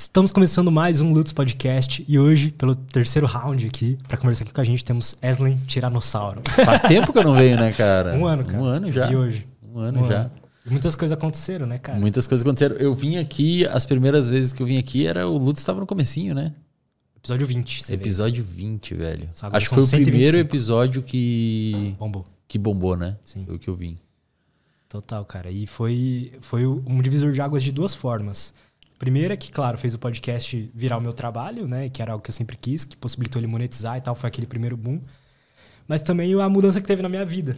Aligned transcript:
Estamos 0.00 0.30
começando 0.30 0.70
mais 0.70 1.00
um 1.00 1.12
Lutz 1.12 1.32
Podcast 1.32 2.04
e 2.06 2.20
hoje, 2.20 2.52
pelo 2.52 2.76
terceiro 2.76 3.26
round 3.26 3.66
aqui, 3.66 3.98
para 4.06 4.16
conversar 4.16 4.44
aqui 4.44 4.52
com 4.52 4.60
a 4.60 4.64
gente, 4.64 4.84
temos 4.84 5.16
Eslen 5.20 5.58
Tiranossauro. 5.66 6.40
Faz 6.64 6.82
tempo 6.82 7.12
que 7.12 7.18
eu 7.18 7.24
não 7.24 7.34
venho, 7.34 7.56
né, 7.56 7.72
cara? 7.72 8.14
Um 8.14 8.24
ano, 8.24 8.44
cara. 8.44 8.62
Um 8.62 8.66
ano 8.66 8.92
já. 8.92 9.10
E 9.10 9.16
hoje? 9.16 9.44
Um 9.60 9.80
ano 9.80 10.04
Um 10.04 10.08
já. 10.08 10.20
ano. 10.20 10.30
E 10.64 10.70
muitas 10.70 10.94
coisas 10.94 11.18
aconteceram, 11.18 11.66
né, 11.66 11.78
cara? 11.78 11.98
Muitas 11.98 12.28
coisas 12.28 12.46
aconteceram. 12.46 12.76
Eu 12.76 12.94
vim 12.94 13.16
aqui, 13.16 13.66
as 13.66 13.84
primeiras 13.84 14.28
vezes 14.28 14.52
que 14.52 14.62
eu 14.62 14.66
vim 14.68 14.78
aqui, 14.78 15.04
era 15.04 15.26
o 15.26 15.36
Lutz 15.36 15.58
estava 15.58 15.80
no 15.80 15.86
comecinho, 15.86 16.32
né? 16.32 16.54
Episódio 17.16 17.44
20. 17.48 17.82
Você 17.82 17.96
veio. 17.96 18.00
episódio 18.06 18.44
20, 18.44 18.94
velho. 18.94 19.28
Agora 19.42 19.56
Acho 19.56 19.68
que 19.68 19.74
foi 19.74 19.82
o 19.82 19.86
125. 19.86 20.10
primeiro 20.12 20.38
episódio 20.38 21.02
que, 21.02 21.96
Bombou. 21.98 22.24
que 22.46 22.56
bombou, 22.56 22.96
né? 22.96 23.16
Sim. 23.24 23.44
Foi 23.44 23.56
o 23.56 23.58
que 23.58 23.66
eu 23.68 23.74
vim. 23.74 23.98
Total, 24.88 25.24
cara. 25.24 25.50
E 25.50 25.66
foi, 25.66 26.32
foi 26.40 26.64
um 26.64 27.02
divisor 27.02 27.32
de 27.32 27.40
águas 27.42 27.64
de 27.64 27.72
duas 27.72 27.94
formas. 27.96 28.54
Primeira 28.98 29.36
que, 29.36 29.52
claro, 29.52 29.78
fez 29.78 29.94
o 29.94 29.98
podcast 29.98 30.70
virar 30.74 30.98
o 30.98 31.00
meu 31.00 31.12
trabalho, 31.12 31.68
né? 31.68 31.88
Que 31.88 32.02
era 32.02 32.12
algo 32.12 32.22
que 32.24 32.30
eu 32.30 32.34
sempre 32.34 32.56
quis, 32.56 32.84
que 32.84 32.96
possibilitou 32.96 33.38
ele 33.40 33.46
monetizar 33.46 33.96
e 33.96 34.00
tal. 34.00 34.14
Foi 34.14 34.26
aquele 34.28 34.46
primeiro 34.46 34.76
boom. 34.76 35.00
Mas 35.86 36.02
também 36.02 36.34
a 36.40 36.48
mudança 36.48 36.80
que 36.80 36.86
teve 36.86 37.00
na 37.02 37.08
minha 37.08 37.24
vida. 37.24 37.56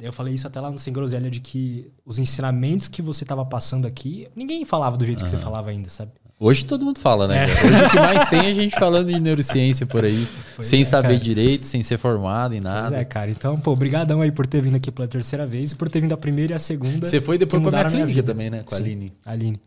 Eu 0.00 0.12
falei 0.12 0.34
isso 0.34 0.46
até 0.46 0.58
lá 0.60 0.70
no 0.70 0.78
Sem 0.78 0.92
Groselha, 0.92 1.30
de 1.30 1.40
que 1.40 1.90
os 2.04 2.18
ensinamentos 2.18 2.88
que 2.88 3.02
você 3.02 3.24
tava 3.24 3.44
passando 3.44 3.86
aqui, 3.86 4.26
ninguém 4.34 4.64
falava 4.64 4.96
do 4.96 5.04
jeito 5.04 5.22
que 5.22 5.28
você 5.28 5.36
falava 5.36 5.70
ainda, 5.70 5.88
sabe? 5.90 6.10
Hoje 6.38 6.64
todo 6.64 6.86
mundo 6.86 6.98
fala, 6.98 7.28
né? 7.28 7.44
É. 7.50 7.52
Hoje 7.52 7.84
o 7.84 7.90
que 7.90 7.96
mais 7.96 8.28
tem 8.30 8.46
é 8.46 8.50
a 8.50 8.52
gente 8.54 8.74
falando 8.78 9.12
de 9.12 9.20
neurociência 9.20 9.84
por 9.86 10.02
aí, 10.06 10.26
Pois 10.56 10.66
sem 10.66 10.80
é, 10.80 10.84
saber 10.84 11.08
cara. 11.08 11.20
direito, 11.20 11.66
sem 11.66 11.82
ser 11.82 11.98
formado 11.98 12.54
em 12.54 12.62
Pois 12.62 12.74
nada. 12.74 12.96
é, 12.96 13.04
cara. 13.04 13.30
Então, 13.30 13.60
pô, 13.60 13.76
brigadão 13.76 14.22
aí 14.22 14.32
por 14.32 14.46
ter 14.46 14.62
vindo 14.62 14.74
aqui 14.76 14.90
pela 14.90 15.06
terceira 15.06 15.44
vez 15.46 15.72
e 15.72 15.74
por 15.74 15.90
ter 15.90 16.00
vindo 16.00 16.14
a 16.14 16.16
primeira 16.16 16.54
e 16.54 16.56
a 16.56 16.58
segunda. 16.58 17.06
Você 17.06 17.20
foi 17.20 17.36
depois 17.36 17.62
pra 17.62 17.70
minha 17.70 17.80
a 17.82 17.84
minha 17.84 17.90
clínica 17.90 18.14
vida. 18.14 18.32
também, 18.32 18.48
né? 18.48 18.62
Com 18.64 18.74
a 18.74 18.78
Sim, 18.78 18.84
Aline. 18.84 19.12
Aline. 19.24 19.60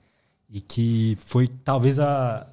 E 0.54 0.62
que 0.62 1.18
foi 1.26 1.48
talvez 1.48 2.00
a. 2.00 2.46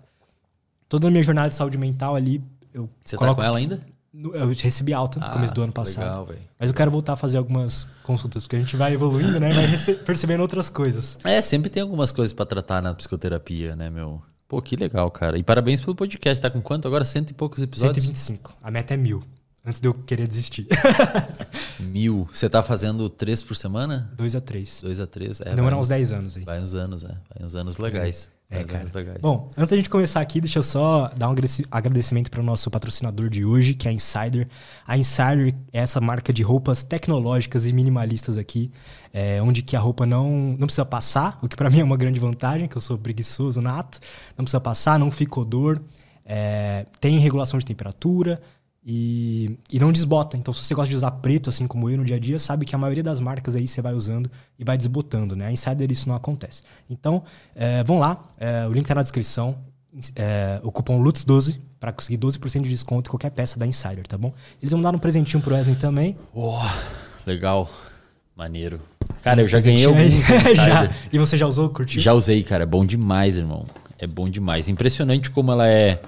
Toda 0.88 1.06
a 1.08 1.10
minha 1.10 1.22
jornada 1.22 1.50
de 1.50 1.54
saúde 1.54 1.76
mental 1.76 2.16
ali. 2.16 2.42
Eu 2.72 2.88
Você 3.04 3.14
tá 3.16 3.18
coloco 3.20 3.40
com 3.40 3.46
ela 3.46 3.58
ainda? 3.58 3.80
no- 4.12 4.34
Eu 4.34 4.48
recebi 4.48 4.92
alta 4.94 5.20
no 5.20 5.26
Ah, 5.26 5.30
começo 5.30 5.52
do 5.54 5.62
ano 5.62 5.72
passado. 5.72 6.04
Legal. 6.04 6.28
Mas 6.58 6.68
eu 6.70 6.74
quero 6.74 6.90
voltar 6.90 7.12
a 7.12 7.16
fazer 7.16 7.36
algumas 7.38 7.86
consultas, 8.02 8.42
porque 8.44 8.56
a 8.56 8.60
gente 8.60 8.74
vai 8.76 8.94
evoluindo, 8.94 9.38
né? 9.38 9.50
Vai 9.52 9.94
percebendo 10.04 10.40
outras 10.40 10.68
coisas. 10.70 11.18
É, 11.24 11.40
sempre 11.42 11.68
tem 11.70 11.82
algumas 11.82 12.10
coisas 12.10 12.32
pra 12.32 12.46
tratar 12.46 12.80
na 12.82 12.94
psicoterapia, 12.94 13.76
né, 13.76 13.90
meu? 13.90 14.20
Pô, 14.48 14.60
que 14.60 14.74
legal, 14.76 15.08
cara. 15.10 15.38
E 15.38 15.42
parabéns 15.44 15.80
pelo 15.80 15.94
podcast. 15.94 16.40
Tá 16.42 16.50
com 16.50 16.60
quanto 16.60 16.88
agora? 16.88 17.04
Cento 17.04 17.30
e 17.30 17.34
poucos 17.34 17.62
episódios? 17.62 18.04
125. 18.04 18.56
A 18.62 18.70
meta 18.70 18.94
é 18.94 18.96
mil. 18.96 19.22
Antes 19.64 19.78
de 19.78 19.88
eu 19.88 19.92
querer 19.92 20.26
desistir. 20.26 20.66
Mil. 21.78 22.26
Você 22.32 22.48
tá 22.48 22.62
fazendo 22.62 23.10
três 23.10 23.42
por 23.42 23.54
semana? 23.54 24.10
2 24.16 24.34
a 24.34 24.40
3 24.40 24.80
Dois 24.82 25.00
a 25.00 25.06
três? 25.06 25.40
É, 25.42 25.54
vai, 25.54 25.74
uns 25.74 25.88
10 25.88 26.12
anos 26.12 26.36
aí. 26.38 26.44
vai 26.44 26.60
uns 26.60 26.74
anos, 26.74 27.04
é. 27.04 27.08
Vai 27.08 27.46
uns 27.46 27.54
anos 27.54 27.76
legais. 27.76 28.30
É, 28.48 28.54
vai 28.54 28.64
uns 28.64 28.66
cara. 28.68 28.80
anos 28.80 28.92
legais. 28.92 29.18
Bom, 29.20 29.50
antes 29.58 29.68
da 29.68 29.76
gente 29.76 29.90
começar 29.90 30.22
aqui, 30.22 30.40
deixa 30.40 30.60
eu 30.60 30.62
só 30.62 31.12
dar 31.14 31.28
um 31.28 31.34
agradecimento 31.70 32.30
para 32.30 32.40
o 32.40 32.42
nosso 32.42 32.70
patrocinador 32.70 33.28
de 33.28 33.44
hoje, 33.44 33.74
que 33.74 33.86
é 33.86 33.90
a 33.90 33.94
Insider. 33.94 34.48
A 34.86 34.96
Insider 34.96 35.54
é 35.74 35.80
essa 35.80 36.00
marca 36.00 36.32
de 36.32 36.42
roupas 36.42 36.82
tecnológicas 36.82 37.66
e 37.66 37.72
minimalistas 37.74 38.38
aqui, 38.38 38.72
é, 39.12 39.42
onde 39.42 39.60
que 39.60 39.76
a 39.76 39.80
roupa 39.80 40.06
não, 40.06 40.56
não 40.58 40.66
precisa 40.66 40.86
passar, 40.86 41.38
o 41.42 41.48
que 41.48 41.54
para 41.54 41.68
mim 41.68 41.80
é 41.80 41.84
uma 41.84 41.98
grande 41.98 42.18
vantagem, 42.18 42.66
que 42.66 42.76
eu 42.78 42.80
sou 42.80 42.96
preguiçoso 42.96 43.60
nato. 43.60 44.00
Não 44.38 44.44
precisa 44.44 44.60
passar, 44.60 44.98
não 44.98 45.10
fica 45.10 45.38
odor, 45.38 45.82
é, 46.24 46.86
tem 46.98 47.18
regulação 47.18 47.58
de 47.58 47.66
temperatura 47.66 48.40
e, 48.84 49.58
e 49.70 49.78
não 49.78 49.92
desbota. 49.92 50.36
Então, 50.36 50.52
se 50.54 50.64
você 50.64 50.74
gosta 50.74 50.90
de 50.90 50.96
usar 50.96 51.10
preto, 51.12 51.50
assim 51.50 51.66
como 51.66 51.88
eu 51.90 51.98
no 51.98 52.04
dia 52.04 52.16
a 52.16 52.18
dia, 52.18 52.38
sabe 52.38 52.64
que 52.64 52.74
a 52.74 52.78
maioria 52.78 53.02
das 53.02 53.20
marcas 53.20 53.54
aí 53.54 53.68
você 53.68 53.82
vai 53.82 53.92
usando 53.94 54.30
e 54.58 54.64
vai 54.64 54.76
desbotando, 54.76 55.36
né? 55.36 55.46
A 55.46 55.52
Insider 55.52 55.90
isso 55.90 56.08
não 56.08 56.16
acontece. 56.16 56.62
Então, 56.88 57.22
é, 57.54 57.84
vão 57.84 57.98
lá, 57.98 58.22
é, 58.38 58.66
o 58.66 58.72
link 58.72 58.86
tá 58.86 58.94
na 58.94 59.02
descrição. 59.02 59.56
É, 60.14 60.60
o 60.62 60.70
cupom 60.70 61.02
LUTS12 61.02 61.58
para 61.80 61.92
conseguir 61.92 62.16
12% 62.18 62.62
de 62.62 62.68
desconto 62.68 63.08
em 63.08 63.10
qualquer 63.10 63.30
peça 63.30 63.58
da 63.58 63.66
Insider, 63.66 64.06
tá 64.06 64.16
bom? 64.16 64.32
Eles 64.62 64.70
vão 64.70 64.80
dar 64.80 64.94
um 64.94 64.98
presentinho 64.98 65.42
pro 65.42 65.54
Wesley 65.54 65.74
também. 65.76 66.16
Oh, 66.32 66.58
legal. 67.26 67.68
Maneiro. 68.36 68.80
Cara, 69.22 69.42
eu 69.42 69.48
já 69.48 69.60
ganhei 69.60 69.84
alguns 69.84 70.24
já. 70.54 70.94
E 71.12 71.18
você 71.18 71.36
já 71.36 71.46
usou, 71.46 71.68
curtiu? 71.70 72.00
Já 72.00 72.12
usei, 72.14 72.42
cara. 72.42 72.62
É 72.62 72.66
bom 72.66 72.86
demais, 72.86 73.36
irmão. 73.36 73.66
É 73.98 74.06
bom 74.06 74.28
demais. 74.28 74.68
Impressionante 74.68 75.30
como 75.30 75.50
ela 75.52 75.68
é, 75.68 76.00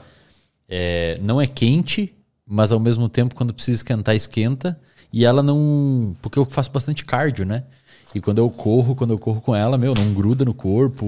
é- 0.68 1.18
Não 1.20 1.40
é 1.40 1.46
quente, 1.46 2.14
mas 2.46 2.72
ao 2.72 2.80
mesmo 2.80 3.08
tempo, 3.08 3.34
quando 3.34 3.52
precisa 3.54 3.76
esquentar, 3.76 4.14
esquenta. 4.14 4.78
E 5.12 5.24
ela 5.24 5.42
não. 5.42 6.16
Porque 6.22 6.38
eu 6.38 6.44
faço 6.44 6.70
bastante 6.70 7.04
cardio, 7.04 7.44
né? 7.44 7.64
E 8.14 8.20
quando 8.20 8.38
eu 8.38 8.48
corro, 8.50 8.94
quando 8.94 9.10
eu 9.12 9.18
corro 9.18 9.40
com 9.40 9.54
ela, 9.54 9.76
meu, 9.78 9.94
não 9.94 10.12
gruda 10.14 10.44
no 10.44 10.54
corpo. 10.54 11.06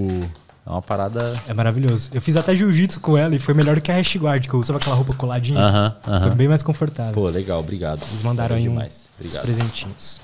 É 0.65 0.69
uma 0.69 0.81
parada. 0.81 1.39
É 1.47 1.53
maravilhoso. 1.53 2.09
Eu 2.13 2.21
fiz 2.21 2.35
até 2.35 2.55
jiu-jitsu 2.55 2.99
com 2.99 3.15
ela 3.15 3.35
e 3.35 3.39
foi 3.39 3.53
melhor 3.53 3.75
do 3.75 3.81
que 3.81 3.91
a 3.91 3.95
Hash 3.95 4.15
Guard, 4.15 4.47
que 4.47 4.53
eu 4.53 4.59
usava 4.59 4.77
aquela 4.79 4.95
roupa 4.95 5.13
coladinha. 5.13 5.59
Aham, 5.59 5.95
Foi 6.01 6.13
aham. 6.13 6.35
bem 6.35 6.47
mais 6.47 6.63
confortável. 6.63 7.13
Pô, 7.13 7.27
legal, 7.29 7.59
obrigado. 7.59 8.01
Eles 8.11 8.23
mandaram 8.23 8.55
Valeu 8.55 8.63
aí 8.63 8.69
um, 8.69 8.73
demais. 8.73 9.07
uns 9.23 9.37
presentinhos. 9.37 10.19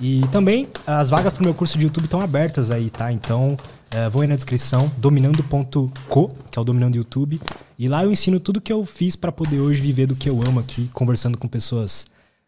E 0.00 0.22
também 0.32 0.68
as 0.86 1.10
vagas 1.10 1.32
pro 1.32 1.44
meu 1.44 1.54
curso 1.54 1.78
de 1.78 1.84
YouTube 1.84 2.04
estão 2.04 2.20
abertas 2.20 2.70
aí, 2.70 2.90
tá? 2.90 3.12
Então, 3.12 3.56
é, 3.90 4.08
vou 4.08 4.22
aí 4.22 4.28
na 4.28 4.34
descrição, 4.34 4.90
dominando.co, 4.98 6.30
que 6.50 6.58
é 6.58 6.60
o 6.62 6.64
Dominando 6.64 6.96
YouTube. 6.96 7.40
E 7.78 7.88
lá 7.88 8.04
eu 8.04 8.10
ensino 8.10 8.40
tudo 8.40 8.60
que 8.60 8.72
eu 8.72 8.84
fiz 8.84 9.14
para 9.14 9.30
poder 9.30 9.60
hoje 9.60 9.80
viver 9.80 10.06
do 10.06 10.16
que 10.16 10.28
eu 10.28 10.42
amo 10.42 10.60
aqui, 10.60 10.88
conversando 10.92 11.38
com 11.38 11.46
pessoas 11.46 12.06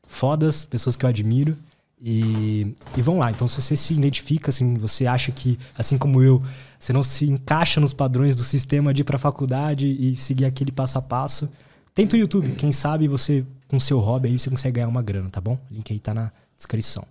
fodas, 0.09 0.65
pessoas 0.65 0.97
que 0.97 1.05
eu 1.05 1.09
admiro. 1.09 1.57
E, 2.03 2.75
e 2.97 3.01
vão 3.01 3.19
lá. 3.19 3.31
Então, 3.31 3.49
se 3.49 3.63
você 3.63 3.77
se 3.77 3.95
identifica, 3.95 4.51
assim, 4.51 4.75
você 4.75 5.07
acha 5.07 5.33
que, 5.33 5.59
assim 5.79 5.97
como 5.97 6.23
eu, 6.23 6.43
você 6.79 6.93
não 6.93 7.03
se 7.03 7.25
encaixa 7.25 7.81
nos 7.81 7.95
padrões 7.95 8.37
do 8.37 8.43
sistema 8.43 8.93
de 8.93 9.03
ir 9.03 9.05
pra 9.05 9.17
faculdade 9.17 9.87
e 9.87 10.17
seguir 10.17 10.45
aquele 10.45 10.73
passo 10.73 10.99
a 10.99 11.03
passo, 11.03 11.49
tenta 11.95 12.17
o 12.17 12.19
YouTube. 12.19 12.53
Quem 12.53 12.73
sabe 12.73 13.09
você, 13.09 13.45
com 13.69 13.81
seu 13.81 13.99
hobby 13.99 14.29
aí, 14.29 14.39
você 14.39 14.51
consegue 14.51 14.75
ganhar 14.75 14.89
uma 14.89 15.01
grana, 15.01 15.31
tá 15.31 15.41
bom? 15.41 15.59
O 15.71 15.75
link 15.75 15.93
aí 15.93 15.99
tá 15.99 16.13
na 16.13 16.31
descrição. 16.57 17.05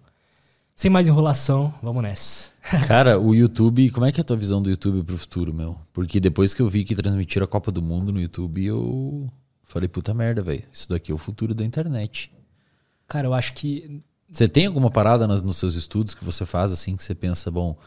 Sem 0.75 0.91
mais 0.91 1.07
enrolação, 1.07 1.73
vamos 1.81 2.03
nessa. 2.03 2.49
Cara, 2.87 3.17
o 3.19 3.33
YouTube, 3.33 3.89
como 3.91 4.05
é 4.05 4.11
que 4.11 4.19
é 4.19 4.23
a 4.23 4.25
tua 4.25 4.35
visão 4.35 4.61
do 4.61 4.69
YouTube 4.69 5.03
pro 5.03 5.17
futuro, 5.17 5.53
meu? 5.53 5.79
Porque 5.93 6.19
depois 6.19 6.53
que 6.53 6.61
eu 6.61 6.69
vi 6.69 6.83
que 6.83 6.95
transmitiram 6.95 7.45
a 7.45 7.47
Copa 7.47 7.71
do 7.71 7.81
Mundo 7.81 8.11
no 8.11 8.19
YouTube, 8.19 8.65
eu 8.65 9.31
falei, 9.63 9.87
puta 9.87 10.13
merda, 10.13 10.41
velho. 10.41 10.63
Isso 10.73 10.89
daqui 10.89 11.11
é 11.11 11.15
o 11.15 11.17
futuro 11.17 11.53
da 11.53 11.63
internet. 11.63 12.31
Cara, 13.07 13.27
eu 13.27 13.33
acho 13.33 13.53
que. 13.53 14.01
Você 14.29 14.47
tem 14.49 14.65
alguma 14.65 14.89
parada 14.89 15.27
nas- 15.27 15.43
nos 15.43 15.55
seus 15.57 15.75
estudos 15.75 16.13
que 16.15 16.25
você 16.25 16.45
faz 16.45 16.71
assim 16.71 16.95
que 16.95 17.03
você 17.03 17.13
pensa, 17.15 17.49
bom. 17.51 17.77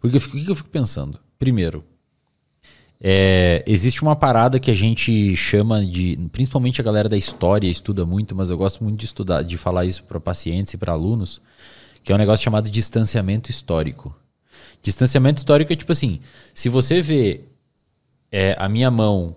Porque 0.00 0.16
o 0.16 0.20
que 0.20 0.50
eu 0.50 0.54
fico 0.56 0.68
pensando? 0.68 1.18
Primeiro, 1.38 1.84
é, 3.00 3.62
existe 3.66 4.02
uma 4.02 4.16
parada 4.16 4.58
que 4.58 4.70
a 4.70 4.74
gente 4.74 5.36
chama 5.36 5.84
de. 5.84 6.18
Principalmente 6.32 6.80
a 6.80 6.84
galera 6.84 7.08
da 7.08 7.16
história 7.16 7.68
estuda 7.68 8.06
muito, 8.06 8.34
mas 8.34 8.50
eu 8.50 8.56
gosto 8.56 8.82
muito 8.82 8.98
de 8.98 9.04
estudar, 9.04 9.42
de 9.42 9.56
falar 9.58 9.84
isso 9.84 10.04
para 10.04 10.18
pacientes 10.20 10.72
e 10.72 10.76
para 10.76 10.92
alunos, 10.92 11.40
que 12.02 12.12
é 12.12 12.14
um 12.14 12.18
negócio 12.18 12.44
chamado 12.44 12.70
distanciamento 12.70 13.50
histórico. 13.50 14.14
Distanciamento 14.82 15.38
histórico 15.38 15.72
é 15.72 15.76
tipo 15.76 15.92
assim: 15.92 16.20
se 16.54 16.68
você 16.68 17.02
vê 17.02 17.42
é, 18.30 18.56
a 18.58 18.68
minha 18.68 18.90
mão 18.90 19.36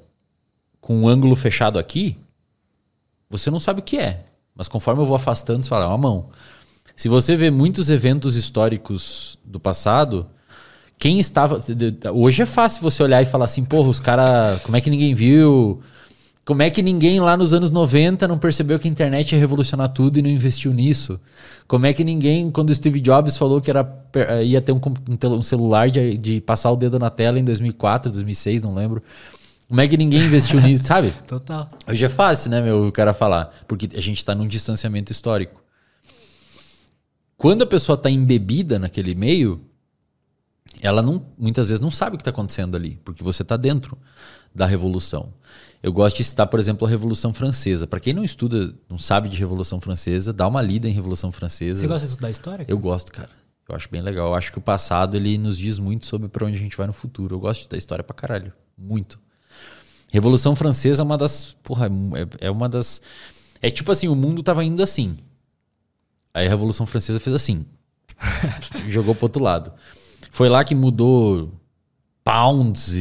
com 0.79 0.95
um 1.01 1.07
ângulo 1.07 1.35
fechado 1.35 1.78
aqui, 1.78 2.18
você 3.29 3.51
não 3.51 3.59
sabe 3.59 3.81
o 3.81 3.84
que 3.84 3.97
é. 3.97 4.25
Mas 4.56 4.68
conforme 4.68 5.01
eu 5.01 5.06
vou 5.06 5.16
afastando, 5.16 5.63
você 5.63 5.69
fala, 5.69 5.85
é 5.85 5.88
uma 5.88 5.97
mão. 5.97 6.29
Se 6.95 7.07
você 7.07 7.35
vê 7.35 7.51
muitos 7.51 7.89
eventos 7.89 8.35
históricos 8.35 9.38
do 9.45 9.59
passado, 9.59 10.28
quem 10.97 11.19
estava. 11.19 11.61
Hoje 12.13 12.41
é 12.41 12.45
fácil 12.45 12.81
você 12.81 13.03
olhar 13.03 13.21
e 13.21 13.25
falar 13.25 13.45
assim, 13.45 13.63
porra, 13.63 13.89
os 13.89 13.99
caras. 13.99 14.61
Como 14.61 14.75
é 14.75 14.81
que 14.81 14.89
ninguém 14.89 15.13
viu? 15.13 15.81
Como 16.43 16.61
é 16.61 16.69
que 16.69 16.81
ninguém 16.81 17.19
lá 17.19 17.35
nos 17.35 17.53
anos 17.53 17.69
90 17.71 18.25
não 18.25 18.37
percebeu 18.37 18.79
que 18.79 18.87
a 18.87 18.91
internet 18.91 19.33
ia 19.33 19.37
revolucionar 19.37 19.89
tudo 19.89 20.17
e 20.17 20.21
não 20.21 20.29
investiu 20.29 20.73
nisso? 20.73 21.19
Como 21.67 21.85
é 21.85 21.91
que 21.91 22.05
ninguém, 22.05 22.49
quando 22.49 22.69
o 22.69 22.75
Steve 22.75 23.01
Jobs 23.01 23.35
falou 23.35 23.59
que 23.59 23.69
era, 23.69 23.83
per- 23.83 24.41
ia 24.45 24.61
ter 24.61 24.71
um, 24.71 24.79
um 25.09 25.41
celular 25.41 25.89
de, 25.89 26.15
de 26.17 26.39
passar 26.39 26.71
o 26.71 26.77
dedo 26.77 26.97
na 26.97 27.09
tela 27.09 27.37
em 27.37 27.43
2004, 27.43 28.09
2006, 28.13 28.61
não 28.61 28.73
lembro. 28.73 29.03
Como 29.67 29.81
é 29.81 29.87
que 29.89 29.97
ninguém 29.97 30.21
investiu 30.23 30.61
nisso, 30.61 30.85
sabe? 30.88 31.11
Total. 31.27 31.67
Hoje 31.85 32.05
é 32.05 32.09
fácil, 32.09 32.50
né, 32.50 32.61
meu, 32.61 32.88
o 32.88 32.91
cara 32.93 33.13
falar, 33.13 33.53
porque 33.67 33.89
a 33.93 34.01
gente 34.01 34.19
está 34.19 34.33
num 34.33 34.47
distanciamento 34.47 35.11
histórico. 35.11 35.61
Quando 37.35 37.63
a 37.63 37.67
pessoa 37.67 37.95
está 37.95 38.09
embebida 38.09 38.79
naquele 38.79 39.13
meio, 39.13 39.59
ela 40.81 41.01
não, 41.01 41.25
muitas 41.38 41.69
vezes 41.69 41.79
não 41.81 41.91
sabe 41.91 42.15
o 42.15 42.18
que 42.18 42.21
está 42.21 42.31
acontecendo 42.31 42.75
ali, 42.75 43.00
porque 43.03 43.24
você 43.24 43.41
está 43.41 43.57
dentro 43.57 43.97
da 44.53 44.65
revolução. 44.65 45.33
Eu 45.81 45.94
gosto 45.94 46.18
de 46.18 46.24
citar, 46.24 46.47
por 46.47 46.59
exemplo, 46.59 46.88
a 46.88 46.89
Revolução 46.89 47.31
Francesa. 47.31 47.85
Para 47.85 48.00
quem 48.00 48.12
não 48.12 48.24
estuda, 48.24 48.74
não 48.89 48.97
sabe 48.97 49.29
de 49.29 49.38
Revolução 49.38 49.79
Francesa, 49.79 50.33
dá 50.33 50.47
uma 50.47 50.62
lida 50.62 50.89
em 50.89 50.91
Revolução 50.91 51.31
Francesa. 51.31 51.81
Você 51.81 51.88
gosta 51.88 52.07
de 52.07 52.12
estudar 52.13 52.31
história? 52.31 52.65
Eu 52.68 52.79
gosto, 52.79 53.12
cara. 53.12 53.29
Eu 53.69 53.75
acho 53.75 53.88
bem 53.89 54.01
legal. 54.01 54.29
Eu 54.29 54.35
acho 54.35 54.51
que 54.51 54.57
o 54.57 54.62
passado 54.62 55.15
ele 55.15 55.38
nos 55.38 55.56
diz 55.57 55.77
muito 55.77 56.07
sobre 56.07 56.29
para 56.29 56.45
onde 56.45 56.56
a 56.56 56.59
gente 56.59 56.75
vai 56.75 56.88
no 56.88 56.94
futuro. 56.94 57.35
Eu 57.35 57.39
gosto 57.39 57.69
da 57.69 57.77
história 57.77 58.03
pra 58.03 58.15
caralho, 58.15 58.51
muito. 58.75 59.19
Revolução 60.09 60.56
Francesa 60.56 61.03
é 61.03 61.06
uma 61.06 61.18
das, 61.18 61.56
porra, 61.62 61.88
é, 62.41 62.47
é 62.47 62.51
uma 62.51 62.68
das 62.68 63.01
é 63.62 63.69
tipo 63.69 63.91
assim, 63.91 64.07
o 64.07 64.15
mundo 64.15 64.44
tava 64.44 64.63
indo 64.63 64.81
assim. 64.83 65.18
Aí 66.33 66.45
a 66.45 66.50
Revolução 66.50 66.85
Francesa 66.85 67.19
fez 67.19 67.35
assim. 67.35 67.65
jogou 68.88 69.15
pro 69.15 69.25
outro 69.25 69.44
lado. 69.44 69.74
Foi 70.38 70.50
lá 70.50 70.63
que 70.63 70.75
mudou 70.75 71.51
pounds 72.24 72.94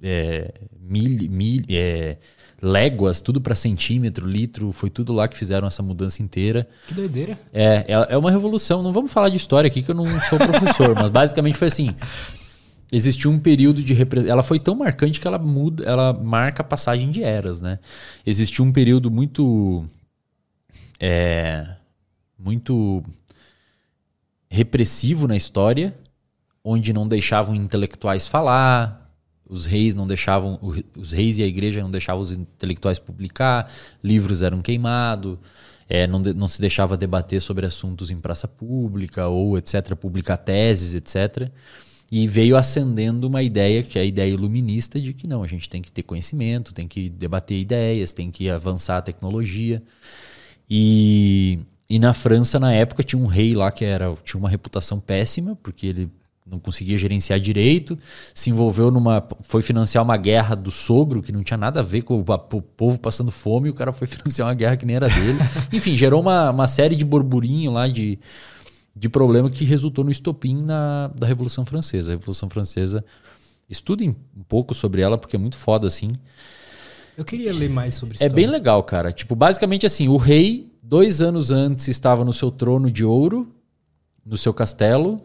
é, 0.00 0.54
mil, 0.78 1.28
mil, 1.28 1.64
é, 1.68 2.16
léguas, 2.62 3.20
tudo 3.20 3.40
para 3.40 3.56
centímetro, 3.56 4.24
litro, 4.24 4.70
foi 4.70 4.88
tudo 4.88 5.12
lá 5.12 5.26
que 5.26 5.36
fizeram 5.36 5.66
essa 5.66 5.82
mudança 5.82 6.22
inteira. 6.22 6.68
Que 6.86 6.94
doideira. 6.94 7.36
É, 7.52 7.86
é, 7.88 8.06
é 8.10 8.16
uma 8.16 8.30
revolução. 8.30 8.84
Não 8.84 8.92
vamos 8.92 9.12
falar 9.12 9.30
de 9.30 9.36
história 9.36 9.66
aqui 9.66 9.82
que 9.82 9.90
eu 9.90 9.96
não 9.96 10.06
sou 10.30 10.38
professor, 10.38 10.94
mas 10.94 11.10
basicamente 11.10 11.58
foi 11.58 11.66
assim. 11.66 11.92
Existiu 12.92 13.32
um 13.32 13.38
período 13.40 13.82
de. 13.82 13.96
Ela 14.28 14.44
foi 14.44 14.60
tão 14.60 14.76
marcante 14.76 15.18
que 15.18 15.26
ela 15.26 15.40
muda, 15.40 15.82
ela 15.82 16.12
marca 16.12 16.62
a 16.62 16.64
passagem 16.64 17.10
de 17.10 17.20
eras, 17.20 17.60
né? 17.60 17.80
Existiu 18.24 18.64
um 18.64 18.70
período 18.70 19.10
muito. 19.10 19.84
É, 21.00 21.66
muito 22.38 23.02
repressivo 24.48 25.26
na 25.26 25.36
história, 25.36 25.92
onde 26.68 26.92
não 26.92 27.06
deixavam 27.06 27.54
intelectuais 27.54 28.26
falar, 28.26 29.08
os 29.48 29.66
reis 29.66 29.94
não 29.94 30.04
deixavam, 30.04 30.58
os 30.96 31.12
reis 31.12 31.38
e 31.38 31.44
a 31.44 31.46
igreja 31.46 31.80
não 31.80 31.92
deixavam 31.92 32.20
os 32.20 32.32
intelectuais 32.32 32.98
publicar, 32.98 33.70
livros 34.02 34.42
eram 34.42 34.60
queimados, 34.60 35.38
é, 35.88 36.08
não, 36.08 36.18
não 36.18 36.48
se 36.48 36.60
deixava 36.60 36.96
debater 36.96 37.40
sobre 37.40 37.64
assuntos 37.64 38.10
em 38.10 38.18
praça 38.18 38.48
pública 38.48 39.28
ou 39.28 39.56
etc, 39.56 39.94
publicar 39.94 40.38
teses, 40.38 40.96
etc. 40.96 41.48
E 42.10 42.26
veio 42.26 42.56
ascendendo 42.56 43.28
uma 43.28 43.44
ideia, 43.44 43.84
que 43.84 43.96
é 43.96 44.02
a 44.02 44.04
ideia 44.04 44.32
iluminista, 44.32 45.00
de 45.00 45.14
que 45.14 45.28
não, 45.28 45.44
a 45.44 45.46
gente 45.46 45.70
tem 45.70 45.80
que 45.80 45.92
ter 45.92 46.02
conhecimento, 46.02 46.74
tem 46.74 46.88
que 46.88 47.08
debater 47.08 47.60
ideias, 47.60 48.12
tem 48.12 48.28
que 48.28 48.50
avançar 48.50 48.96
a 48.96 49.02
tecnologia. 49.02 49.80
E, 50.68 51.60
e 51.88 52.00
na 52.00 52.12
França, 52.12 52.58
na 52.58 52.72
época, 52.72 53.04
tinha 53.04 53.22
um 53.22 53.26
rei 53.26 53.54
lá 53.54 53.70
que 53.70 53.84
era, 53.84 54.12
tinha 54.24 54.40
uma 54.40 54.50
reputação 54.50 54.98
péssima, 54.98 55.54
porque 55.54 55.86
ele 55.86 56.10
não 56.46 56.60
conseguia 56.60 56.96
gerenciar 56.96 57.40
direito, 57.40 57.98
se 58.32 58.50
envolveu 58.50 58.90
numa. 58.90 59.26
foi 59.42 59.60
financiar 59.60 60.04
uma 60.04 60.16
guerra 60.16 60.54
do 60.54 60.70
sogro, 60.70 61.20
que 61.20 61.32
não 61.32 61.42
tinha 61.42 61.56
nada 61.56 61.80
a 61.80 61.82
ver 61.82 62.02
com 62.02 62.20
o, 62.20 62.20
o 62.20 62.62
povo 62.62 62.98
passando 63.00 63.32
fome, 63.32 63.68
e 63.68 63.70
o 63.70 63.74
cara 63.74 63.92
foi 63.92 64.06
financiar 64.08 64.46
uma 64.46 64.54
guerra 64.54 64.76
que 64.76 64.86
nem 64.86 64.94
era 64.94 65.08
dele. 65.08 65.38
Enfim, 65.72 65.96
gerou 65.96 66.20
uma, 66.20 66.50
uma 66.50 66.66
série 66.68 66.94
de 66.94 67.04
burburinho 67.04 67.72
lá 67.72 67.88
de, 67.88 68.18
de 68.94 69.08
problema 69.08 69.50
que 69.50 69.64
resultou 69.64 70.04
no 70.04 70.10
estopim 70.10 70.56
na, 70.62 71.08
da 71.18 71.26
Revolução 71.26 71.66
Francesa. 71.66 72.12
A 72.12 72.14
Revolução 72.14 72.48
Francesa. 72.48 73.04
Estudem 73.68 74.10
um 74.36 74.44
pouco 74.44 74.72
sobre 74.72 75.02
ela, 75.02 75.18
porque 75.18 75.34
é 75.34 75.38
muito 75.38 75.56
foda, 75.56 75.88
assim. 75.88 76.12
Eu 77.16 77.24
queria 77.24 77.52
ler 77.52 77.68
mais 77.68 77.94
sobre 77.94 78.14
isso. 78.14 78.22
É 78.22 78.28
bem 78.28 78.46
legal, 78.46 78.80
cara. 78.84 79.10
Tipo, 79.10 79.34
basicamente 79.34 79.84
assim, 79.84 80.06
o 80.06 80.16
rei, 80.16 80.72
dois 80.80 81.20
anos 81.20 81.50
antes, 81.50 81.88
estava 81.88 82.24
no 82.24 82.32
seu 82.32 82.52
trono 82.52 82.88
de 82.88 83.04
ouro, 83.04 83.52
no 84.24 84.36
seu 84.36 84.54
castelo, 84.54 85.20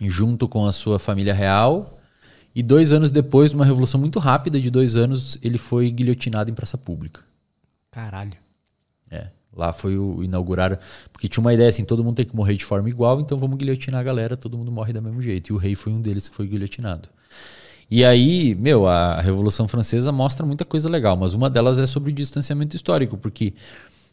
junto 0.00 0.48
com 0.48 0.66
a 0.66 0.72
sua 0.72 0.98
família 0.98 1.34
real. 1.34 1.98
E 2.54 2.62
dois 2.62 2.92
anos 2.92 3.10
depois, 3.10 3.52
numa 3.52 3.64
revolução 3.64 3.98
muito 3.98 4.18
rápida 4.18 4.60
de 4.60 4.70
dois 4.70 4.96
anos, 4.96 5.38
ele 5.42 5.58
foi 5.58 5.90
guilhotinado 5.90 6.50
em 6.50 6.54
praça 6.54 6.76
pública. 6.76 7.22
Caralho. 7.90 8.36
É. 9.10 9.28
Lá 9.54 9.72
foi 9.72 9.96
o 9.96 10.22
inaugurar. 10.22 10.78
Porque 11.12 11.28
tinha 11.28 11.40
uma 11.40 11.54
ideia 11.54 11.68
assim: 11.68 11.84
todo 11.84 12.04
mundo 12.04 12.16
tem 12.16 12.26
que 12.26 12.36
morrer 12.36 12.56
de 12.56 12.64
forma 12.64 12.88
igual, 12.88 13.20
então 13.20 13.38
vamos 13.38 13.56
guilhotinar 13.58 14.00
a 14.00 14.04
galera, 14.04 14.36
todo 14.36 14.56
mundo 14.56 14.72
morre 14.72 14.92
do 14.92 15.02
mesmo 15.02 15.20
jeito. 15.20 15.50
E 15.50 15.52
o 15.52 15.56
rei 15.56 15.74
foi 15.74 15.92
um 15.92 16.00
deles 16.00 16.28
que 16.28 16.34
foi 16.34 16.46
guilhotinado. 16.46 17.08
E 17.90 18.04
aí, 18.04 18.54
meu, 18.54 18.86
a 18.86 19.20
Revolução 19.20 19.68
Francesa 19.68 20.10
mostra 20.10 20.46
muita 20.46 20.64
coisa 20.64 20.88
legal, 20.88 21.14
mas 21.14 21.34
uma 21.34 21.50
delas 21.50 21.78
é 21.78 21.84
sobre 21.84 22.10
o 22.10 22.14
distanciamento 22.14 22.74
histórico, 22.74 23.18
porque 23.18 23.52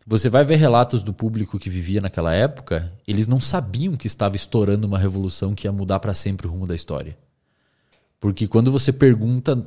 você 0.09 0.27
vai 0.27 0.44
ver 0.44 0.56
relatos 0.56 1.03
do 1.03 1.13
público 1.13 1.59
que 1.59 1.69
vivia 1.69 2.01
naquela 2.01 2.33
época, 2.33 2.91
eles 3.07 3.27
não 3.27 3.39
sabiam 3.39 3.95
que 3.95 4.07
estava 4.07 4.35
estourando 4.35 4.88
uma 4.88 4.97
revolução 4.97 5.53
que 5.53 5.67
ia 5.67 5.71
mudar 5.71 6.00
para 6.00 6.15
sempre 6.15 6.47
o 6.47 6.50
rumo 6.50 6.65
da 6.65 6.73
história. 6.73 7.15
Porque 8.19 8.47
quando 8.47 8.71
você 8.71 8.91
pergunta 8.91 9.63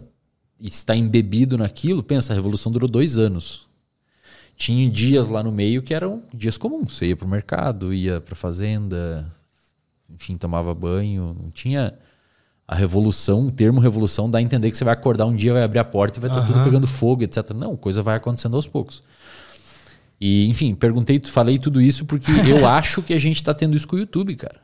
e 0.59 0.67
está 0.67 0.97
embebido 0.97 1.57
naquilo, 1.57 2.03
pensa, 2.03 2.33
a 2.33 2.35
revolução 2.35 2.73
durou 2.73 2.89
dois 2.89 3.19
anos. 3.19 3.69
Tinha 4.57 4.91
dias 4.91 5.29
lá 5.29 5.45
no 5.45 5.53
meio 5.53 5.81
que 5.81 5.95
eram 5.95 6.25
dias 6.35 6.59
comuns. 6.59 6.97
Você 6.97 7.07
ia 7.07 7.17
para 7.17 7.27
o 7.27 7.31
mercado, 7.31 7.95
ia 7.95 8.21
para 8.21 8.35
a 8.35 8.37
fazenda, 8.37 9.33
enfim, 10.11 10.37
tomava 10.37 10.75
banho. 10.75 11.37
Não 11.41 11.53
tinha 11.53 11.97
a 12.67 12.75
revolução, 12.75 13.47
o 13.47 13.53
termo 13.53 13.81
revolução 13.81 14.29
dá 14.29 14.39
a 14.39 14.43
entender 14.43 14.73
que 14.73 14.77
você 14.77 14.83
vai 14.83 14.95
acordar 14.95 15.25
um 15.27 15.37
dia, 15.37 15.53
vai 15.53 15.63
abrir 15.63 15.79
a 15.79 15.85
porta 15.85 16.19
e 16.19 16.21
vai 16.21 16.29
estar 16.29 16.41
uhum. 16.41 16.47
tudo 16.49 16.65
pegando 16.65 16.87
fogo, 16.89 17.23
etc. 17.23 17.51
Não, 17.51 17.77
coisa 17.77 18.03
vai 18.03 18.17
acontecendo 18.17 18.57
aos 18.57 18.67
poucos. 18.67 19.05
E, 20.25 20.47
enfim, 20.47 20.73
perguntei, 20.73 21.21
falei 21.27 21.59
tudo 21.59 21.81
isso 21.81 22.05
porque 22.05 22.31
eu 22.49 22.65
acho 22.65 23.03
que 23.03 23.13
a 23.13 23.19
gente 23.19 23.43
tá 23.43 23.53
tendo 23.53 23.77
isso 23.77 23.89
com 23.89 23.97
o 23.97 23.99
YouTube, 23.99 24.37
cara. 24.37 24.61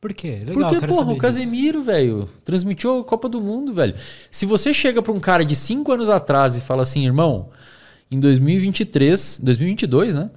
Por 0.00 0.12
quê? 0.12 0.42
Legal, 0.44 0.70
porque, 0.70 0.88
porra, 0.88 1.12
o 1.12 1.16
Casemiro, 1.16 1.80
velho, 1.84 2.28
transmitiu 2.44 2.98
a 2.98 3.04
Copa 3.04 3.28
do 3.28 3.40
Mundo, 3.40 3.72
velho. 3.72 3.94
Se 4.28 4.44
você 4.44 4.74
chega 4.74 5.00
pra 5.00 5.12
um 5.12 5.20
cara 5.20 5.44
de 5.44 5.54
5 5.54 5.92
anos 5.92 6.10
atrás 6.10 6.56
e 6.56 6.60
fala 6.60 6.82
assim, 6.82 7.06
irmão, 7.06 7.50
em 8.10 8.18
2023, 8.18 9.38
2022, 9.40 10.16
né? 10.16 10.30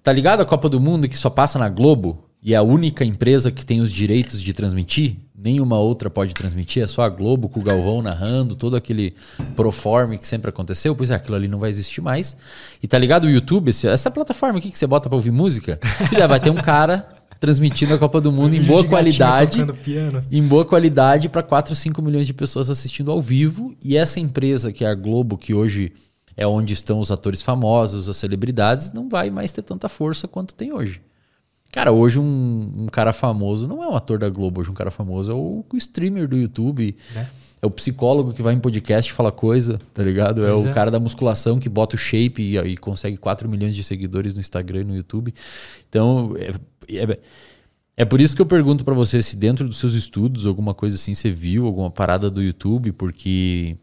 Tá 0.00 0.12
ligado 0.12 0.40
a 0.40 0.46
Copa 0.46 0.68
do 0.68 0.78
Mundo 0.78 1.08
que 1.08 1.18
só 1.18 1.28
passa 1.28 1.58
na 1.58 1.68
Globo 1.68 2.30
e 2.40 2.54
é 2.54 2.56
a 2.56 2.62
única 2.62 3.04
empresa 3.04 3.50
que 3.50 3.66
tem 3.66 3.80
os 3.80 3.90
direitos 3.90 4.40
de 4.40 4.52
transmitir? 4.52 5.16
Nenhuma 5.44 5.78
outra 5.78 6.08
pode 6.08 6.32
transmitir, 6.32 6.82
é 6.82 6.86
só 6.86 7.02
a 7.02 7.08
Globo 7.10 7.50
com 7.50 7.60
o 7.60 7.62
Galvão 7.62 8.00
narrando, 8.00 8.54
todo 8.54 8.76
aquele 8.76 9.14
proforme 9.54 10.16
que 10.16 10.26
sempre 10.26 10.48
aconteceu, 10.48 10.96
pois 10.96 11.10
é, 11.10 11.14
aquilo 11.14 11.36
ali 11.36 11.46
não 11.46 11.58
vai 11.58 11.68
existir 11.68 12.00
mais. 12.00 12.34
E 12.82 12.88
tá 12.88 12.96
ligado 12.96 13.26
o 13.26 13.30
YouTube, 13.30 13.70
essa 13.70 14.10
plataforma 14.10 14.58
aqui 14.58 14.70
que 14.70 14.78
você 14.78 14.86
bota 14.86 15.10
para 15.10 15.16
ouvir 15.16 15.30
música? 15.30 15.78
Pois 16.08 16.20
é, 16.20 16.26
vai 16.26 16.40
ter 16.40 16.48
um 16.48 16.56
cara 16.56 17.06
transmitindo 17.38 17.92
a 17.92 17.98
Copa 17.98 18.22
do 18.22 18.32
Mundo 18.32 18.54
em 18.54 18.62
boa 18.62 18.82
qualidade, 18.84 19.60
em 20.32 20.42
boa 20.42 20.64
qualidade 20.64 21.28
para 21.28 21.42
4, 21.42 21.76
5 21.76 22.00
milhões 22.00 22.26
de 22.26 22.32
pessoas 22.32 22.70
assistindo 22.70 23.10
ao 23.10 23.20
vivo, 23.20 23.76
e 23.84 23.98
essa 23.98 24.18
empresa 24.18 24.72
que 24.72 24.82
é 24.82 24.88
a 24.88 24.94
Globo, 24.94 25.36
que 25.36 25.52
hoje 25.52 25.92
é 26.36 26.46
onde 26.46 26.72
estão 26.72 26.98
os 27.00 27.10
atores 27.10 27.42
famosos, 27.42 28.08
as 28.08 28.16
celebridades, 28.16 28.92
não 28.92 29.10
vai 29.10 29.28
mais 29.28 29.52
ter 29.52 29.62
tanta 29.62 29.90
força 29.90 30.26
quanto 30.26 30.54
tem 30.54 30.72
hoje. 30.72 31.02
Cara, 31.74 31.90
hoje 31.90 32.20
um, 32.20 32.72
um, 32.82 32.86
cara 32.86 33.12
famoso 33.12 33.66
não 33.66 33.82
é 33.82 33.88
um 33.88 33.96
ator 33.96 34.16
da 34.16 34.30
Globo, 34.30 34.60
hoje 34.60 34.70
um 34.70 34.74
cara 34.74 34.92
famoso 34.92 35.32
é 35.32 35.34
o, 35.34 35.64
o 35.68 35.76
streamer 35.76 36.28
do 36.28 36.36
YouTube. 36.36 36.96
É. 37.16 37.26
é. 37.62 37.66
o 37.66 37.70
psicólogo 37.70 38.32
que 38.32 38.40
vai 38.40 38.54
em 38.54 38.60
podcast 38.60 39.10
e 39.10 39.12
fala 39.12 39.32
coisa, 39.32 39.80
tá 39.92 40.00
ligado? 40.00 40.46
É 40.46 40.52
pois 40.52 40.66
é 40.66 40.70
o 40.70 40.72
cara 40.72 40.88
da 40.88 41.00
musculação 41.00 41.58
que 41.58 41.68
bota 41.68 41.96
o 41.96 41.98
shape 41.98 42.40
e, 42.40 42.56
e, 42.58 42.76
consegue 42.76 43.16
4 43.16 43.48
milhões 43.48 43.74
de 43.74 43.82
seguidores 43.82 44.34
no 44.34 44.40
Instagram 44.40 44.82
e 44.82 44.84
no 44.84 44.94
YouTube. 44.94 45.34
Então, 45.88 46.36
é, 46.38 46.54
é, 46.96 47.18
é 47.96 48.04
por 48.04 48.20
isso 48.20 48.36
que 48.36 48.42
eu 48.42 48.46
pergunto 48.46 48.84
para 48.84 48.94
você 48.94 49.20
se 49.20 49.34
dentro 49.34 49.66
dos 49.66 49.78
seus 49.78 49.94
estudos, 49.94 50.46
alguma 50.46 50.74
coisa 50.74 50.94
assim, 50.94 51.12
você 51.12 51.28
viu 51.28 51.66
alguma 51.66 51.90
parada 51.90 52.30
do 52.30 52.40
YouTube, 52.40 52.92
porque 52.92 53.76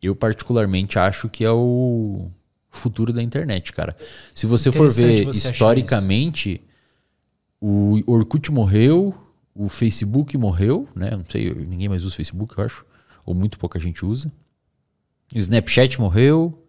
eu 0.00 0.14
particularmente 0.14 1.00
acho 1.00 1.28
que 1.28 1.44
é 1.44 1.50
o 1.50 2.30
futuro 2.70 3.12
da 3.12 3.20
internet, 3.20 3.72
cara. 3.72 3.92
Se 4.32 4.46
você 4.46 4.70
for 4.70 4.88
ver 4.88 5.24
você 5.24 5.48
historicamente 5.48 6.62
o 7.60 8.02
Orkut 8.06 8.50
morreu, 8.50 9.14
o 9.54 9.68
Facebook 9.68 10.36
morreu, 10.36 10.88
né? 10.94 11.10
Não 11.10 11.24
sei, 11.28 11.54
ninguém 11.54 11.88
mais 11.88 12.04
usa 12.04 12.12
o 12.12 12.16
Facebook, 12.16 12.56
eu 12.58 12.64
acho. 12.64 12.84
Ou 13.24 13.34
muito 13.34 13.58
pouca 13.58 13.78
gente 13.78 14.04
usa. 14.04 14.30
O 15.34 15.38
Snapchat 15.38 16.00
morreu. 16.00 16.62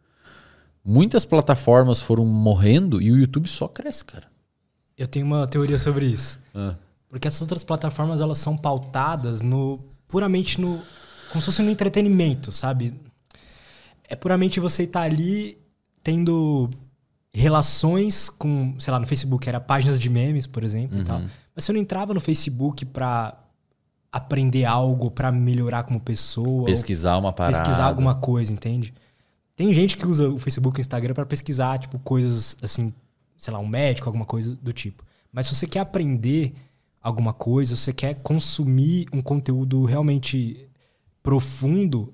Muitas 0.84 1.26
plataformas 1.26 2.00
foram 2.00 2.26
morrendo 2.26 3.02
e 3.02 3.12
o 3.12 3.18
YouTube 3.18 3.48
só 3.48 3.68
cresce, 3.68 4.06
cara. 4.06 4.28
Eu 4.98 5.06
tenho 5.06 5.26
uma 5.26 5.46
teoria 5.46 5.78
sobre 5.78 6.06
isso. 6.06 6.40
Ah. 6.56 6.76
Porque 7.10 7.28
essas 7.28 7.42
outras 7.42 7.64
plataformas, 7.64 8.22
elas 8.22 8.38
são 8.38 8.58
pautadas 8.58 9.42
no 9.42 9.80
puramente 10.08 10.60
no 10.60 10.82
como 11.30 11.42
se 11.42 11.46
fosse 11.48 11.62
no 11.62 11.70
entretenimento, 11.70 12.52
sabe? 12.52 12.94
É 14.08 14.16
puramente 14.16 14.60
você 14.60 14.84
estar 14.84 15.02
tá 15.02 15.06
ali 15.06 15.58
tendo 16.02 16.70
relações 17.40 18.30
com, 18.30 18.76
sei 18.80 18.92
lá, 18.92 19.00
no 19.00 19.06
Facebook 19.06 19.48
era 19.48 19.60
páginas 19.60 20.00
de 20.00 20.10
memes, 20.10 20.48
por 20.48 20.64
exemplo, 20.64 20.98
uhum. 20.98 21.04
e 21.04 21.06
tal. 21.06 21.20
Uhum. 21.20 21.30
Mas 21.56 21.64
você 21.64 21.74
não 21.74 21.80
entrava 21.80 22.14
no 22.14 22.20
Facebook 22.20 22.86
para 22.86 23.38
aprender 24.12 24.66
algo, 24.66 25.12
para 25.12 25.32
melhorar 25.32 25.84
como 25.84 26.00
pessoa, 26.00 26.66
pesquisar 26.66 27.18
uma 27.18 27.32
parada, 27.32 27.58
pesquisar 27.58 27.86
alguma 27.86 28.16
coisa, 28.16 28.52
entende? 28.52 28.94
Tem 29.56 29.74
gente 29.74 29.98
que 29.98 30.06
usa 30.06 30.30
o 30.30 30.40
Facebook 30.40 30.80
e 30.80 30.82
o 30.82 30.82
Instagram 30.82 31.14
para 31.14 31.26
pesquisar, 31.26 31.80
tipo, 31.80 32.00
coisas 32.00 32.56
assim, 32.62 32.94
sei 33.38 33.54
lá, 33.54 33.60
um 33.60 33.68
médico, 33.68 34.08
alguma 34.08 34.26
coisa 34.26 34.56
do 34.56 34.72
tipo. 34.72 35.04
Mas 35.32 35.48
se 35.48 35.56
você 35.56 35.68
quer 35.68 35.80
aprender 35.80 36.54
alguma 37.02 37.34
coisa, 37.34 37.76
se 37.76 37.82
você 37.82 37.94
quer 37.94 38.16
consumir 38.16 39.08
um 39.12 39.22
conteúdo 39.22 39.84
realmente 39.86 40.68
profundo, 41.22 42.14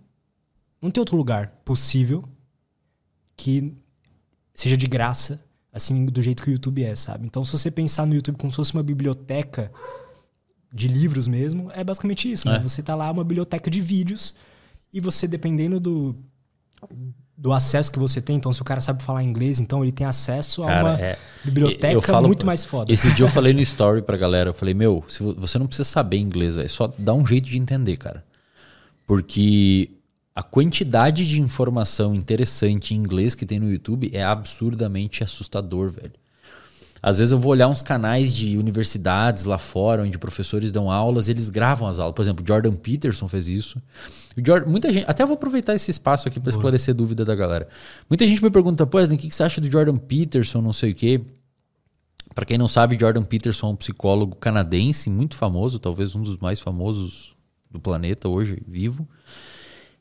não 0.82 0.90
tem 0.90 1.02
outro 1.02 1.16
lugar 1.16 1.62
possível 1.64 2.24
que 3.36 3.74
seja 4.54 4.78
de 4.78 4.88
graça, 4.88 5.44
assim, 5.72 6.06
do 6.06 6.22
jeito 6.22 6.44
que 6.44 6.50
o 6.50 6.54
YouTube 6.54 6.84
é, 6.84 6.94
sabe? 6.96 7.26
Então, 7.26 7.44
se 7.44 7.52
você 7.52 7.72
pensar 7.72 8.06
no 8.06 8.14
YouTube 8.14 8.38
como 8.38 8.52
se 8.52 8.58
fosse 8.58 8.74
uma 8.74 8.84
biblioteca 8.84 9.72
de 10.72 10.88
livros 10.88 11.28
mesmo, 11.28 11.72
é 11.74 11.84
basicamente 11.84 12.32
isso, 12.32 12.48
né? 12.48 12.58
É. 12.58 12.60
Você 12.60 12.82
tá 12.82 12.96
lá, 12.96 13.10
uma 13.12 13.24
biblioteca 13.24 13.70
de 13.70 13.82
vídeos, 13.82 14.36
e 14.94 15.00
você, 15.00 15.28
dependendo 15.28 15.80
do, 15.80 16.16
do 17.36 17.52
acesso 17.52 17.92
que 17.92 17.98
você 17.98 18.22
tem, 18.22 18.36
então 18.36 18.54
se 18.54 18.62
o 18.62 18.66
cara 18.66 18.80
sabe 18.80 19.02
falar 19.02 19.24
inglês, 19.24 19.60
então 19.60 19.84
ele 19.84 19.92
tem 19.92 20.06
acesso 20.06 20.62
cara, 20.62 20.80
a 20.80 20.84
uma 20.84 21.00
é, 21.00 21.18
biblioteca 21.44 22.02
falo, 22.02 22.28
muito 22.28 22.46
mais 22.46 22.64
foda. 22.64 22.94
Esse 22.94 23.12
dia 23.14 23.26
eu 23.26 23.30
falei 23.32 23.54
no 23.54 23.62
story 23.62 24.02
pra 24.02 24.16
galera, 24.16 24.52
eu 24.52 24.54
falei, 24.54 24.74
meu, 24.74 25.04
se 25.08 25.24
você 25.24 25.58
não 25.58 25.66
precisa 25.66 25.88
saber 25.88 26.18
inglês, 26.18 26.56
velho, 26.56 26.70
só 26.70 26.92
dá 26.98 27.14
um 27.14 27.26
jeito 27.26 27.50
de 27.50 27.58
entender, 27.58 27.98
cara. 27.98 28.24
Porque 29.06 29.92
a 30.36 30.42
quantidade 30.42 31.28
de 31.28 31.40
informação 31.40 32.16
interessante 32.16 32.94
em 32.94 32.98
inglês 32.98 33.36
que 33.36 33.46
tem 33.46 33.60
no 33.60 33.72
YouTube 33.72 34.10
é 34.14 34.24
absurdamente 34.24 35.24
assustador, 35.24 35.92
velho. 35.92 36.14
Às 37.04 37.20
vezes 37.20 37.34
eu 37.34 37.38
vou 37.38 37.52
olhar 37.52 37.68
uns 37.68 37.84
canais 37.84 38.34
de 38.34 38.58
universidades 38.58 39.44
lá 39.44 39.58
fora, 39.58 40.04
onde 40.04 40.18
professores 40.18 40.72
dão 40.72 40.90
aulas, 40.90 41.28
eles 41.28 41.50
gravam 41.50 41.86
as 41.86 42.00
aulas. 42.00 42.16
Por 42.16 42.22
exemplo, 42.22 42.46
Jordan 42.48 42.76
Peterson 42.76 43.28
fez 43.28 43.50
isso. 43.50 43.82
Jordan, 44.38 44.72
muita 44.72 44.92
gente, 44.92 45.06
até 45.06 45.26
vou 45.26 45.36
aproveitar 45.36 45.76
esse 45.76 45.92
espaço 45.92 46.30
aqui 46.30 46.40
para 46.40 46.50
esclarecer 46.50 46.96
dúvida 46.96 47.26
da 47.26 47.36
galera. 47.36 47.68
Muita 48.10 48.26
gente 48.26 48.42
me 48.42 48.50
pergunta, 48.50 48.88
pô, 48.88 49.02
o 49.04 49.18
que, 49.18 49.28
que 49.28 49.36
você 49.36 49.44
acha 49.44 49.60
do 49.60 49.70
Jordan 49.70 49.98
Peterson, 49.98 50.62
não 50.62 50.72
sei 50.72 50.94
o 50.94 50.96
quê. 50.96 51.22
Para 52.34 52.46
quem 52.46 52.58
não 52.58 52.70
sabe, 52.70 52.98
Jordan 52.98 53.24
Peterson 53.24 53.68
é 53.68 53.70
um 53.72 53.76
psicólogo 53.76 54.38
canadense 54.38 55.10
muito 55.10 55.36
famoso, 55.36 55.80
talvez 55.80 56.16
um 56.16 56.22
dos 56.22 56.38
mais 56.38 56.62
famosos 56.62 57.36
do 57.70 57.82
planeta 57.82 58.30
hoje, 58.30 58.64
vivo. 58.66 59.06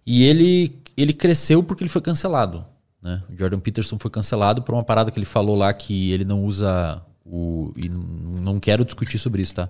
E 0.07 0.25
ele, 0.25 0.81
ele 0.97 1.13
cresceu 1.13 1.63
porque 1.63 1.83
ele 1.83 1.91
foi 1.91 2.03
cancelado. 2.03 2.65
Né? 3.03 3.23
O 3.29 3.37
Jordan 3.37 3.59
Peterson 3.59 3.99
foi 3.99 4.11
cancelado 4.11 4.63
por 4.63 4.75
uma 4.75 4.85
parada 4.85 5.11
que 5.11 5.19
ele 5.19 5.27
falou 5.27 5.57
lá 5.57 5.73
que 5.73 6.13
ele 6.13 6.25
não 6.25 6.45
usa 6.45 7.03
o. 7.25 7.73
E 7.77 7.89
não 7.89 8.61
quero 8.61 8.85
discutir 8.85 9.19
sobre 9.19 9.43
isso, 9.43 9.55
tá? 9.55 9.69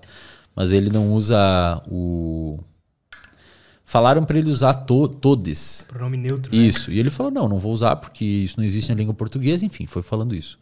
Mas 0.55 0.71
ele 0.71 0.89
não 0.89 1.13
usa 1.13 1.81
o. 1.87 2.59
Falaram 3.85 4.23
para 4.23 4.37
ele 4.37 4.49
usar 4.49 4.73
to, 4.73 5.07
todes. 5.07 5.85
Pronome 5.87 6.17
neutro. 6.17 6.55
Né? 6.55 6.63
Isso. 6.63 6.89
Né? 6.89 6.97
E 6.97 6.99
ele 6.99 7.09
falou: 7.09 7.31
não, 7.31 7.47
não 7.47 7.59
vou 7.59 7.71
usar 7.71 7.95
porque 7.95 8.23
isso 8.23 8.57
não 8.57 8.63
existe 8.63 8.89
na 8.89 8.95
língua 8.95 9.13
portuguesa. 9.13 9.65
Enfim, 9.65 9.87
foi 9.87 10.01
falando 10.01 10.35
isso. 10.35 10.59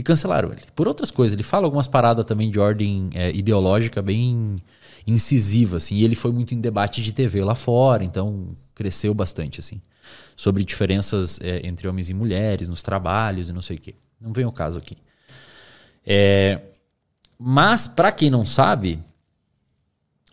E 0.00 0.02
cancelaram 0.02 0.50
ele. 0.50 0.62
Por 0.74 0.88
outras 0.88 1.10
coisas, 1.10 1.34
ele 1.34 1.42
fala 1.42 1.66
algumas 1.66 1.86
paradas 1.86 2.24
também 2.24 2.50
de 2.50 2.58
ordem 2.58 3.10
é, 3.12 3.30
ideológica 3.32 4.00
bem 4.00 4.56
incisiva, 5.06 5.76
assim. 5.76 5.96
E 5.96 6.04
ele 6.04 6.14
foi 6.14 6.32
muito 6.32 6.54
em 6.54 6.60
debate 6.60 7.02
de 7.02 7.12
TV 7.12 7.44
lá 7.44 7.54
fora, 7.54 8.02
então 8.02 8.56
cresceu 8.74 9.12
bastante, 9.12 9.60
assim. 9.60 9.78
Sobre 10.34 10.64
diferenças 10.64 11.38
é, 11.42 11.66
entre 11.66 11.86
homens 11.86 12.08
e 12.08 12.14
mulheres 12.14 12.66
nos 12.66 12.82
trabalhos 12.82 13.50
e 13.50 13.52
não 13.52 13.60
sei 13.60 13.76
o 13.76 13.78
quê. 13.78 13.94
Não 14.18 14.32
vem 14.32 14.46
o 14.46 14.52
caso 14.52 14.78
aqui. 14.78 14.96
É, 16.06 16.62
mas, 17.38 17.86
para 17.86 18.10
quem 18.10 18.30
não 18.30 18.46
sabe, 18.46 19.00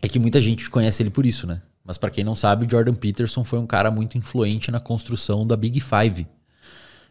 é 0.00 0.08
que 0.08 0.18
muita 0.18 0.40
gente 0.40 0.70
conhece 0.70 1.02
ele 1.02 1.10
por 1.10 1.26
isso, 1.26 1.46
né? 1.46 1.60
Mas 1.84 1.98
para 1.98 2.08
quem 2.08 2.24
não 2.24 2.34
sabe, 2.34 2.64
o 2.64 2.70
Jordan 2.70 2.94
Peterson 2.94 3.44
foi 3.44 3.58
um 3.58 3.66
cara 3.66 3.90
muito 3.90 4.16
influente 4.16 4.70
na 4.70 4.80
construção 4.80 5.46
da 5.46 5.58
Big 5.58 5.78
Five. 5.78 6.26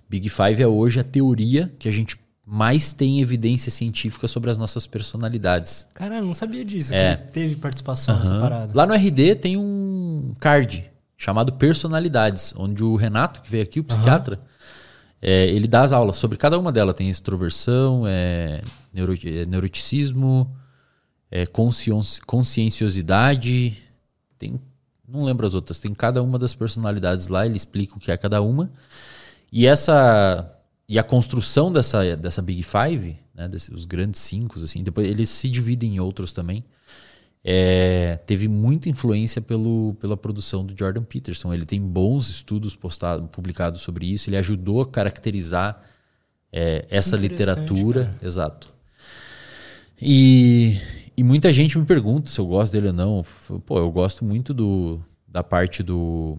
Big 0.09 0.27
Five 0.27 0.63
é 0.63 0.67
hoje 0.67 0.99
a 0.99 1.03
teoria 1.03 1.71
que 1.77 1.87
a 1.87 1.91
gente 1.91 2.17
mais 2.49 2.93
tem 2.93 3.19
evidência 3.19 3.69
científica 3.69 4.25
sobre 4.25 4.49
as 4.49 4.57
nossas 4.57 4.87
personalidades. 4.87 5.85
Caralho, 5.93 6.25
não 6.25 6.33
sabia 6.33 6.63
disso, 6.63 6.95
é. 6.95 7.17
que 7.17 7.33
teve 7.33 7.57
participação 7.57 8.15
uhum. 8.15 8.21
nessa 8.21 8.39
parada. 8.39 8.71
Lá 8.73 8.85
no 8.85 8.93
RD 8.93 9.35
tem 9.35 9.57
um 9.57 10.33
card 10.39 10.89
chamado 11.17 11.51
Personalidades, 11.51 12.53
onde 12.55 12.85
o 12.85 12.95
Renato, 12.95 13.41
que 13.41 13.51
veio 13.51 13.63
aqui, 13.63 13.81
o 13.81 13.83
psiquiatra, 13.83 14.37
uhum. 14.37 14.43
é, 15.21 15.47
ele 15.47 15.67
dá 15.67 15.81
as 15.81 15.91
aulas 15.91 16.15
sobre 16.15 16.37
cada 16.37 16.57
uma 16.57 16.71
delas. 16.71 16.95
Tem 16.95 17.09
extroversão, 17.09 18.07
é, 18.07 18.61
neuro, 18.93 19.13
é, 19.25 19.45
neuroticismo, 19.45 20.49
é, 21.29 21.45
conscienciosidade, 21.45 23.77
tem, 24.39 24.57
não 25.05 25.25
lembro 25.25 25.45
as 25.45 25.53
outras, 25.53 25.81
tem 25.81 25.93
cada 25.93 26.23
uma 26.23 26.39
das 26.39 26.53
personalidades 26.53 27.27
lá, 27.27 27.45
ele 27.45 27.57
explica 27.57 27.97
o 27.97 27.99
que 27.99 28.09
é 28.09 28.15
cada 28.15 28.41
uma. 28.41 28.71
E 29.51 29.67
essa 29.67 30.56
e 30.89 30.97
a 30.97 31.03
construção 31.03 31.71
dessa, 31.71 32.15
dessa 32.15 32.41
Big 32.41 32.63
Five, 32.63 33.17
né, 33.33 33.47
desse, 33.47 33.73
os 33.73 33.85
grandes 33.85 34.21
cinco, 34.21 34.57
assim, 34.59 34.83
depois 34.83 35.07
eles 35.07 35.29
se 35.29 35.49
dividem 35.49 35.95
em 35.95 35.99
outros 35.99 36.31
também. 36.31 36.63
É, 37.43 38.17
teve 38.25 38.47
muita 38.47 38.89
influência 38.89 39.41
pelo, 39.41 39.95
pela 39.99 40.17
produção 40.17 40.65
do 40.65 40.75
Jordan 40.77 41.03
Peterson. 41.03 41.53
Ele 41.53 41.65
tem 41.65 41.81
bons 41.81 42.29
estudos 42.29 42.75
postado, 42.75 43.27
publicados 43.27 43.81
sobre 43.81 44.05
isso. 44.05 44.29
Ele 44.29 44.37
ajudou 44.37 44.81
a 44.81 44.87
caracterizar 44.87 45.81
é, 46.51 46.85
essa 46.89 47.15
literatura. 47.15 48.05
Cara. 48.05 48.17
Exato. 48.21 48.73
E, 50.01 50.77
e 51.15 51.23
muita 51.23 51.53
gente 51.53 51.77
me 51.77 51.85
pergunta 51.85 52.29
se 52.29 52.39
eu 52.39 52.45
gosto 52.45 52.73
dele 52.73 52.87
ou 52.87 52.93
não. 52.93 53.25
Pô, 53.65 53.77
eu 53.77 53.91
gosto 53.91 54.25
muito 54.25 54.53
do, 54.53 54.99
da 55.27 55.41
parte 55.43 55.81
do, 55.81 56.37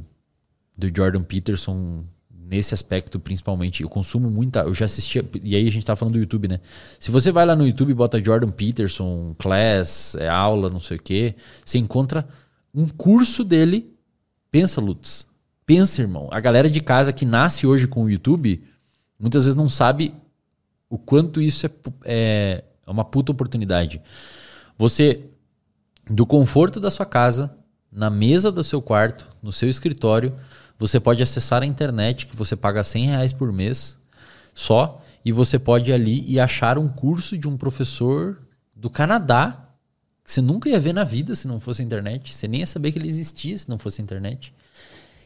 do 0.76 0.95
Jordan 0.95 1.23
Peterson 1.23 2.05
nesse 2.49 2.73
aspecto 2.73 3.21
principalmente. 3.21 3.83
Eu 3.83 3.88
consumo 3.88 4.31
muita. 4.31 4.61
Eu 4.61 4.75
já 4.75 4.87
assistia. 4.87 5.25
E 5.43 5.55
aí 5.55 5.67
a 5.67 5.71
gente 5.71 5.85
tá 5.85 5.95
falando 5.95 6.14
do 6.14 6.19
YouTube, 6.19 6.49
né? 6.49 6.61
Se 6.99 7.11
você 7.11 7.31
vai 7.31 7.45
lá 7.45 7.55
no 7.55 7.67
YouTube 7.67 7.90
e 7.90 7.95
bota 7.95 8.23
Jordan 8.23 8.50
Peterson, 8.50 9.35
class, 9.38 10.17
é, 10.19 10.28
aula, 10.28 10.71
não 10.71 10.81
sei 10.81 10.97
o 10.97 11.02
quê, 11.02 11.35
você 11.64 11.78
encontra 11.78 12.26
um 12.75 12.88
curso 12.88 13.45
dele. 13.45 13.93
Pensa, 14.50 14.81
Lutz. 14.81 15.26
Pensa, 15.67 16.00
irmão. 16.00 16.28
A 16.33 16.40
galera 16.40 16.71
de 16.71 16.81
casa 16.81 17.12
que 17.12 17.26
nasce 17.26 17.67
hoje 17.67 17.87
com 17.87 18.05
o 18.05 18.11
YouTube 18.11 18.64
muitas 19.19 19.45
vezes 19.45 19.57
não 19.57 19.69
sabe 19.69 20.14
o 20.88 20.97
quanto 20.97 21.43
isso 21.43 21.67
é, 21.67 21.71
é, 22.05 22.64
é 22.87 22.90
uma 22.90 23.05
puta 23.05 23.33
oportunidade. 23.33 24.00
Você, 24.78 25.25
do 26.09 26.25
conforto 26.25 26.81
da 26.81 26.90
sua 26.90 27.05
casa, 27.05 27.55
na 27.93 28.09
mesa 28.09 28.50
do 28.50 28.62
seu 28.62 28.81
quarto, 28.81 29.28
no 29.43 29.52
seu 29.52 29.69
escritório, 29.69 30.35
você 30.78 31.00
pode 31.00 31.23
acessar 31.23 31.62
a 31.62 31.66
internet, 31.66 32.26
que 32.26 32.37
você 32.37 32.54
paga 32.54 32.85
100 32.85 33.06
reais 33.06 33.32
por 33.32 33.52
mês 33.52 33.99
só, 34.54 35.02
e 35.25 35.32
você 35.32 35.58
pode 35.58 35.90
ir 35.90 35.94
ali 35.94 36.25
e 36.30 36.38
achar 36.38 36.78
um 36.78 36.88
curso 36.88 37.37
de 37.37 37.49
um 37.49 37.56
professor 37.56 38.40
do 38.76 38.88
Canadá, 38.88 39.68
que 40.25 40.32
você 40.32 40.40
nunca 40.40 40.68
ia 40.68 40.78
ver 40.78 40.92
na 40.92 41.04
vida 41.04 41.35
se 41.35 41.49
não 41.49 41.58
fosse 41.58 41.82
a 41.82 41.85
internet. 41.85 42.35
Você 42.35 42.47
nem 42.47 42.61
ia 42.61 42.66
saber 42.66 42.92
que 42.92 42.99
ele 42.99 43.08
existia 43.08 43.58
se 43.58 43.68
não 43.68 43.78
fosse 43.78 44.00
a 44.00 44.04
internet. 44.04 44.54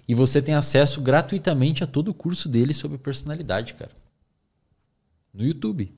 E 0.09 0.15
você 0.15 0.41
tem 0.41 0.55
acesso 0.55 1.01
gratuitamente 1.01 1.85
a 1.85 1.87
todo 1.87 2.09
o 2.09 2.15
curso 2.15 2.49
dele 2.49 2.73
sobre 2.73 2.97
personalidade, 2.99 3.75
cara. 3.75 3.91
No 5.35 5.45
YouTube. 5.45 5.93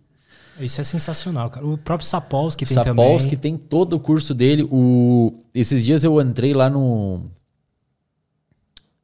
Isso 0.59 0.81
é 0.81 0.85
sensacional, 0.85 1.51
cara. 1.51 1.67
O 1.67 1.77
próprio 1.77 2.09
Sapolsky 2.09 2.65
tem 2.65 2.75
Sapolsky 2.75 2.97
também. 2.97 3.07
Sapolsky 3.07 3.37
tem 3.37 3.57
todo 3.57 3.95
o 3.95 4.01
curso 4.01 4.35
dele. 4.35 4.67
O... 4.71 5.33
Esses 5.55 5.85
dias 5.85 6.05
eu 6.05 6.21
entrei 6.21 6.55
lá 6.55 6.71
no, 6.71 7.31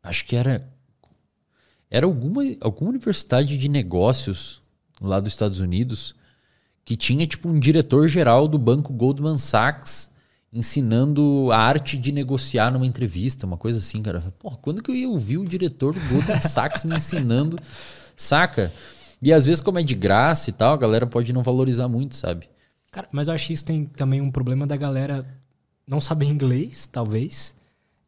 acho 0.02 0.24
que 0.24 0.36
era 0.36 0.68
era 1.90 2.06
alguma, 2.06 2.42
alguma 2.60 2.90
universidade 2.90 3.58
de 3.58 3.68
negócios 3.68 4.62
lá 5.00 5.18
dos 5.18 5.32
Estados 5.32 5.58
Unidos 5.58 6.14
que 6.84 6.96
tinha 6.96 7.26
tipo 7.26 7.48
um 7.48 7.58
diretor 7.58 8.08
geral 8.08 8.46
do 8.46 8.58
banco 8.58 8.92
Goldman 8.92 9.36
Sachs 9.36 10.10
ensinando 10.52 11.48
a 11.52 11.58
arte 11.58 11.96
de 11.96 12.10
negociar 12.10 12.72
numa 12.72 12.86
entrevista, 12.86 13.46
uma 13.46 13.56
coisa 13.56 13.78
assim, 13.78 14.02
cara. 14.02 14.20
Porra, 14.38 14.56
quando 14.60 14.82
que 14.82 14.90
eu 14.90 14.94
ia 14.94 15.08
ouvir 15.08 15.38
o 15.38 15.46
diretor 15.46 15.94
do 15.94 16.00
Goldman 16.08 16.38
Sachs 16.40 16.84
me 16.84 16.96
ensinando, 16.96 17.58
saca? 18.16 18.72
E 19.22 19.32
às 19.32 19.46
vezes 19.46 19.60
como 19.60 19.78
é 19.78 19.82
de 19.82 19.94
graça 19.94 20.50
e 20.50 20.52
tal, 20.52 20.74
a 20.74 20.76
galera 20.76 21.06
pode 21.06 21.32
não 21.32 21.42
valorizar 21.42 21.88
muito, 21.88 22.16
sabe? 22.16 22.48
Cara, 22.90 23.08
mas 23.12 23.28
eu 23.28 23.34
acho 23.34 23.46
que 23.46 23.52
isso 23.52 23.64
tem 23.64 23.84
também 23.84 24.20
um 24.20 24.30
problema 24.30 24.66
da 24.66 24.76
galera 24.76 25.24
não 25.86 26.00
saber 26.00 26.26
inglês, 26.26 26.88
talvez. 26.88 27.54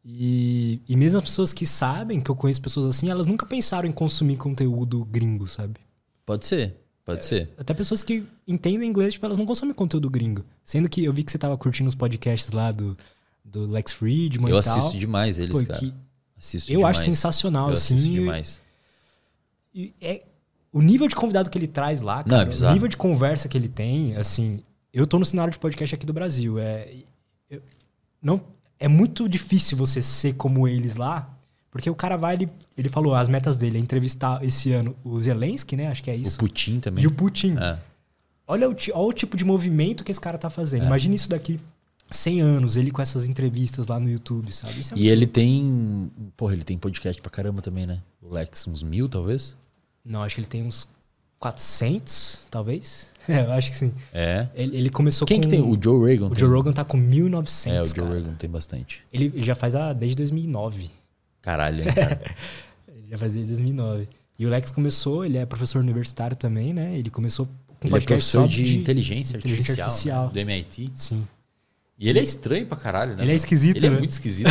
E, 0.05 0.81
e 0.87 0.97
mesmo 0.97 1.19
as 1.19 1.23
pessoas 1.23 1.53
que 1.53 1.65
sabem, 1.65 2.19
que 2.19 2.29
eu 2.29 2.35
conheço 2.35 2.61
pessoas 2.61 2.87
assim, 2.87 3.09
elas 3.09 3.25
nunca 3.25 3.45
pensaram 3.45 3.87
em 3.87 3.91
consumir 3.91 4.35
conteúdo 4.35 5.05
gringo, 5.05 5.47
sabe? 5.47 5.79
Pode 6.25 6.45
ser, 6.45 6.75
pode 7.05 7.19
é, 7.19 7.21
ser. 7.21 7.53
Até 7.57 7.73
pessoas 7.73 8.03
que 8.03 8.25
entendem 8.45 8.89
inglês, 8.89 9.13
tipo, 9.13 9.25
elas 9.25 9.37
não 9.37 9.45
consomem 9.45 9.73
conteúdo 9.73 10.09
gringo. 10.09 10.43
Sendo 10.63 10.89
que 10.89 11.03
eu 11.03 11.13
vi 11.13 11.23
que 11.23 11.31
você 11.31 11.37
tava 11.37 11.57
curtindo 11.57 11.87
os 11.87 11.95
podcasts 11.95 12.51
lá 12.51 12.71
do, 12.71 12.97
do 13.45 13.65
Lex 13.65 13.93
Friedman 13.93 14.51
eu 14.51 14.59
e 14.59 14.61
tal. 14.61 14.73
Eu 14.73 14.79
assisto 14.81 14.99
demais 14.99 15.39
eles, 15.39 15.57
Pô, 15.57 15.65
cara. 15.65 15.93
Assisto 16.37 16.71
eu 16.71 16.77
demais. 16.79 16.97
acho 16.97 17.05
sensacional, 17.05 17.67
eu 17.67 17.73
assim. 17.73 17.95
Assisto 17.95 18.11
demais. 18.11 18.61
E 19.73 19.93
é, 20.01 20.21
o 20.71 20.81
nível 20.81 21.07
de 21.07 21.15
convidado 21.15 21.49
que 21.49 21.57
ele 21.57 21.67
traz 21.67 22.01
lá, 22.01 22.23
cara, 22.23 22.51
não, 22.51 22.67
é 22.67 22.71
o 22.71 22.73
nível 22.73 22.89
de 22.89 22.97
conversa 22.97 23.47
que 23.47 23.57
ele 23.57 23.69
tem, 23.69 24.15
assim... 24.17 24.61
Eu 24.93 25.07
tô 25.07 25.17
no 25.17 25.25
cenário 25.25 25.51
de 25.51 25.57
podcast 25.57 25.95
aqui 25.95 26.05
do 26.05 26.13
Brasil. 26.13 26.59
É, 26.59 26.93
eu, 27.49 27.63
não 28.21 28.39
é 28.79 28.87
muito 28.87 29.27
difícil 29.29 29.77
você 29.77 30.01
ser 30.01 30.33
como 30.33 30.67
eles 30.67 30.95
lá, 30.95 31.29
porque 31.71 31.89
o 31.89 31.95
cara 31.95 32.17
vai, 32.17 32.35
ele, 32.35 32.49
ele 32.77 32.89
falou, 32.89 33.15
as 33.15 33.27
metas 33.27 33.57
dele 33.57 33.77
é 33.77 33.81
entrevistar 33.81 34.43
esse 34.43 34.71
ano 34.71 34.95
o 35.03 35.19
Zelensky, 35.19 35.75
né? 35.75 35.87
Acho 35.87 36.03
que 36.03 36.11
é 36.11 36.15
isso. 36.15 36.35
O 36.35 36.39
Putin 36.39 36.79
também. 36.79 37.03
E 37.03 37.07
o 37.07 37.11
Putin. 37.11 37.57
É. 37.57 37.79
Olha, 38.45 38.69
o, 38.69 38.75
olha 38.93 39.07
o 39.07 39.13
tipo 39.13 39.35
de 39.37 39.43
movimento 39.43 40.03
que 40.03 40.11
esse 40.11 40.21
cara 40.21 40.37
tá 40.37 40.49
fazendo. 40.49 40.83
É. 40.83 40.85
Imagina 40.85 41.15
isso 41.15 41.29
daqui 41.29 41.59
100 42.11 42.41
anos, 42.41 42.75
ele 42.75 42.91
com 42.91 43.01
essas 43.01 43.27
entrevistas 43.27 43.87
lá 43.87 43.99
no 43.99 44.09
YouTube, 44.09 44.51
sabe? 44.51 44.81
É 44.91 44.95
e 44.95 45.07
ele 45.07 45.25
tem. 45.25 46.11
Porra, 46.37 46.53
ele 46.53 46.63
tem 46.63 46.77
podcast 46.77 47.21
pra 47.21 47.31
caramba 47.31 47.61
também, 47.61 47.87
né? 47.87 48.01
O 48.21 48.33
Lex, 48.33 48.67
uns 48.67 48.83
mil, 48.83 49.09
talvez? 49.09 49.55
Não, 50.05 50.21
acho 50.21 50.35
que 50.35 50.41
ele 50.41 50.47
tem 50.47 50.63
uns 50.63 50.87
400, 51.39 52.47
talvez. 52.51 53.09
É, 53.29 53.41
eu 53.45 53.51
acho 53.53 53.71
que 53.71 53.77
sim. 53.77 53.93
É. 54.13 54.47
Ele, 54.53 54.77
ele 54.77 54.89
começou 54.89 55.25
Quem 55.25 55.37
com... 55.37 55.43
que 55.43 55.49
tem? 55.49 55.61
O 55.61 55.77
Joe 55.81 56.15
Rogan. 56.15 56.33
O. 56.33 56.35
Joe 56.35 56.49
Rogan 56.49 56.73
tá 56.73 56.83
com 56.83 56.97
1.900, 56.97 57.71
É, 57.71 57.81
o 57.81 57.85
Joe 57.85 57.93
cara. 57.95 58.13
Rogan 58.13 58.33
tem 58.35 58.49
bastante. 58.49 59.01
Ele, 59.13 59.25
ele 59.33 59.43
já 59.43 59.55
faz 59.55 59.75
a, 59.75 59.93
desde 59.93 60.17
2009. 60.17 60.89
Caralho, 61.41 61.83
hein, 61.83 61.87
cara. 61.93 62.21
ele 62.87 63.07
já 63.09 63.17
faz 63.17 63.33
desde 63.33 63.51
2009. 63.51 64.07
E 64.37 64.45
o 64.45 64.49
Lex 64.49 64.71
começou, 64.71 65.23
ele 65.23 65.37
é 65.37 65.45
professor 65.45 65.79
universitário 65.79 66.35
também, 66.35 66.73
né? 66.73 66.97
Ele 66.97 67.09
começou 67.09 67.47
com 67.79 67.87
ele 67.87 67.97
é 67.97 68.01
professor 68.01 68.47
de, 68.47 68.63
de, 68.63 68.77
inteligência 68.77 69.37
artificial, 69.37 69.53
inteligência 69.53 69.83
artificial. 69.83 70.25
Né? 70.27 70.33
do 70.33 70.39
MIT. 70.39 70.91
Sim. 70.93 71.27
E 71.99 72.09
ele 72.09 72.19
é 72.19 72.23
estranho 72.23 72.65
pra 72.65 72.77
caralho, 72.77 73.15
né? 73.15 73.23
Ele 73.23 73.31
é 73.31 73.35
esquisito, 73.35 73.77
Ele 73.77 73.89
né? 73.89 73.95
é 73.95 73.99
muito 73.99 74.11
esquisito. 74.11 74.49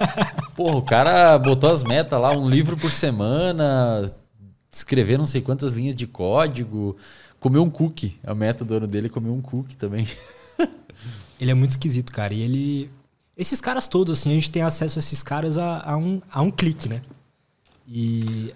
Porra, 0.56 0.76
o 0.76 0.82
cara 0.82 1.38
botou 1.38 1.70
as 1.70 1.82
metas 1.82 2.18
lá, 2.18 2.30
um 2.30 2.48
livro 2.48 2.76
por 2.76 2.90
semana, 2.90 4.10
escrever 4.72 5.18
não 5.18 5.26
sei 5.26 5.40
quantas 5.40 5.72
linhas 5.72 5.94
de 5.94 6.06
código, 6.06 6.96
comeu 7.40 7.62
um 7.62 7.70
cookie. 7.70 8.18
A 8.24 8.34
meta 8.34 8.64
do 8.64 8.74
ano 8.74 8.86
dele 8.86 9.06
é 9.06 9.10
comer 9.10 9.30
um 9.30 9.40
cookie 9.40 9.76
também. 9.76 10.06
Ele 11.40 11.50
é 11.50 11.54
muito 11.54 11.70
esquisito, 11.70 12.12
cara. 12.12 12.32
E 12.32 12.42
ele. 12.42 12.90
Esses 13.36 13.60
caras 13.60 13.86
todos, 13.86 14.18
assim, 14.18 14.30
a 14.30 14.34
gente 14.34 14.50
tem 14.50 14.62
acesso 14.62 14.98
a 14.98 15.00
esses 15.00 15.22
caras 15.22 15.58
a, 15.58 15.82
a 15.82 15.96
um, 15.96 16.22
a 16.30 16.40
um 16.40 16.50
clique, 16.50 16.88
né? 16.88 17.02
E. 17.86 18.54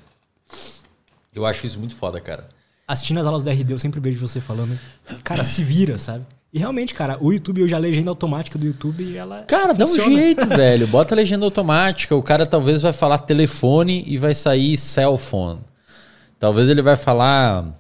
Eu 1.35 1.45
acho 1.47 1.67
isso 1.67 1.79
muito 1.79 1.95
foda, 1.95 2.21
cara. 2.21 2.49
Assistindo 2.89 3.21
as 3.21 3.27
aulas 3.27 3.43
do 3.43 3.51
RD, 3.51 3.73
eu 3.73 3.79
sempre 3.79 4.01
vejo 4.01 4.19
você 4.27 4.41
falando, 4.41 4.77
cara, 5.23 5.45
se 5.45 5.63
vira, 5.63 5.97
sabe? 5.97 6.27
E 6.53 6.59
realmente, 6.59 6.93
cara, 6.93 7.17
o 7.21 7.33
YouTube, 7.33 7.61
eu 7.61 7.69
já 7.69 7.77
a 7.77 7.79
legenda 7.79 8.11
automática 8.11 8.59
do 8.59 8.67
YouTube, 8.67 9.17
ela. 9.17 9.43
Cara, 9.43 9.73
funciona. 9.75 10.09
dá 10.09 10.15
um 10.15 10.19
jeito, 10.19 10.47
velho. 10.49 10.89
Bota 10.89 11.15
a 11.15 11.17
legenda 11.17 11.45
automática. 11.45 12.17
O 12.17 12.23
cara 12.23 12.45
talvez 12.45 12.83
vai 12.83 12.93
falar 12.93 13.19
telefone 13.19 14.03
e 14.07 14.17
vai 14.17 14.35
sair 14.35 14.77
cell 14.77 15.17
phone. 15.17 15.61
Talvez 16.41 16.69
ele 16.69 16.83
vai 16.83 16.97
falar, 16.97 17.80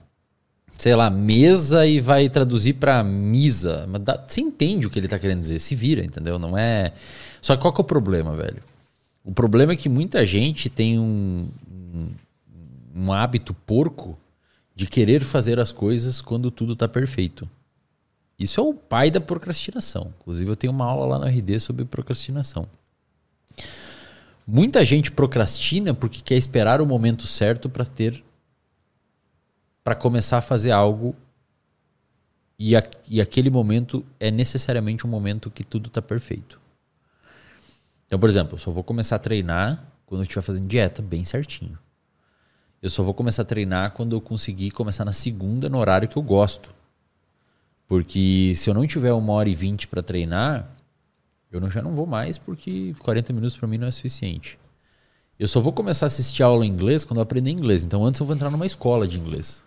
sei 0.80 0.94
lá, 0.94 1.10
mesa 1.10 1.86
e 1.86 2.00
vai 2.00 2.30
traduzir 2.30 2.72
para 2.72 3.04
misa. 3.04 3.86
Mas 3.86 4.00
dá, 4.00 4.24
você 4.26 4.40
entende 4.40 4.86
o 4.86 4.90
que 4.90 4.98
ele 4.98 5.08
tá 5.08 5.18
querendo 5.18 5.40
dizer. 5.40 5.58
Se 5.58 5.74
vira, 5.74 6.02
entendeu? 6.02 6.38
Não 6.38 6.56
é. 6.56 6.94
Só 7.42 7.54
que 7.54 7.60
qual 7.60 7.70
que 7.70 7.82
é 7.82 7.84
o 7.84 7.86
problema, 7.86 8.34
velho? 8.34 8.62
O 9.22 9.30
problema 9.30 9.74
é 9.74 9.76
que 9.76 9.90
muita 9.90 10.24
gente 10.24 10.70
tem 10.70 10.98
um, 10.98 11.50
um, 11.70 12.08
um 12.96 13.12
hábito 13.12 13.52
porco 13.52 14.18
de 14.74 14.86
querer 14.86 15.20
fazer 15.20 15.60
as 15.60 15.70
coisas 15.70 16.22
quando 16.22 16.50
tudo 16.50 16.74
tá 16.74 16.88
perfeito. 16.88 17.46
Isso 18.38 18.58
é 18.58 18.62
o 18.64 18.72
pai 18.72 19.10
da 19.10 19.20
procrastinação. 19.20 20.14
Inclusive, 20.22 20.50
eu 20.50 20.56
tenho 20.56 20.72
uma 20.72 20.86
aula 20.86 21.04
lá 21.04 21.18
no 21.18 21.26
RD 21.26 21.60
sobre 21.60 21.84
procrastinação. 21.84 22.66
Muita 24.46 24.82
gente 24.82 25.12
procrastina 25.12 25.92
porque 25.92 26.22
quer 26.22 26.36
esperar 26.36 26.80
o 26.80 26.86
momento 26.86 27.26
certo 27.26 27.68
para 27.68 27.84
ter 27.84 28.24
para 29.82 29.94
começar 29.94 30.38
a 30.38 30.42
fazer 30.42 30.70
algo 30.70 31.14
e, 32.58 32.76
a, 32.76 32.82
e 33.08 33.20
aquele 33.20 33.48
momento 33.48 34.04
é 34.18 34.30
necessariamente 34.30 35.06
um 35.06 35.10
momento 35.10 35.50
que 35.50 35.64
tudo 35.64 35.88
está 35.88 36.02
perfeito. 36.02 36.60
Então, 38.06 38.18
por 38.18 38.28
exemplo, 38.28 38.56
eu 38.56 38.58
só 38.58 38.70
vou 38.70 38.84
começar 38.84 39.16
a 39.16 39.18
treinar 39.18 39.82
quando 40.04 40.20
eu 40.20 40.24
estiver 40.24 40.42
fazendo 40.42 40.66
dieta 40.66 41.00
bem 41.00 41.24
certinho. 41.24 41.78
Eu 42.82 42.90
só 42.90 43.02
vou 43.02 43.14
começar 43.14 43.42
a 43.42 43.44
treinar 43.44 43.92
quando 43.92 44.16
eu 44.16 44.20
conseguir 44.20 44.72
começar 44.72 45.04
na 45.04 45.12
segunda 45.12 45.68
no 45.68 45.78
horário 45.78 46.08
que 46.08 46.16
eu 46.16 46.22
gosto. 46.22 46.70
Porque 47.86 48.52
se 48.56 48.68
eu 48.68 48.74
não 48.74 48.86
tiver 48.86 49.12
uma 49.12 49.32
hora 49.32 49.48
e 49.48 49.54
vinte 49.54 49.86
para 49.86 50.02
treinar, 50.02 50.68
eu 51.50 51.60
não, 51.60 51.70
já 51.70 51.80
não 51.80 51.94
vou 51.94 52.06
mais, 52.06 52.36
porque 52.36 52.94
40 52.98 53.32
minutos 53.32 53.56
para 53.56 53.68
mim 53.68 53.78
não 53.78 53.86
é 53.86 53.90
suficiente. 53.90 54.58
Eu 55.38 55.48
só 55.48 55.60
vou 55.60 55.72
começar 55.72 56.06
a 56.06 56.08
assistir 56.08 56.42
aula 56.42 56.66
em 56.66 56.68
inglês 56.68 57.04
quando 57.04 57.18
eu 57.18 57.22
aprender 57.22 57.50
inglês. 57.50 57.84
Então 57.84 58.04
antes 58.04 58.20
eu 58.20 58.26
vou 58.26 58.36
entrar 58.36 58.50
numa 58.50 58.66
escola 58.66 59.08
de 59.08 59.18
inglês. 59.18 59.64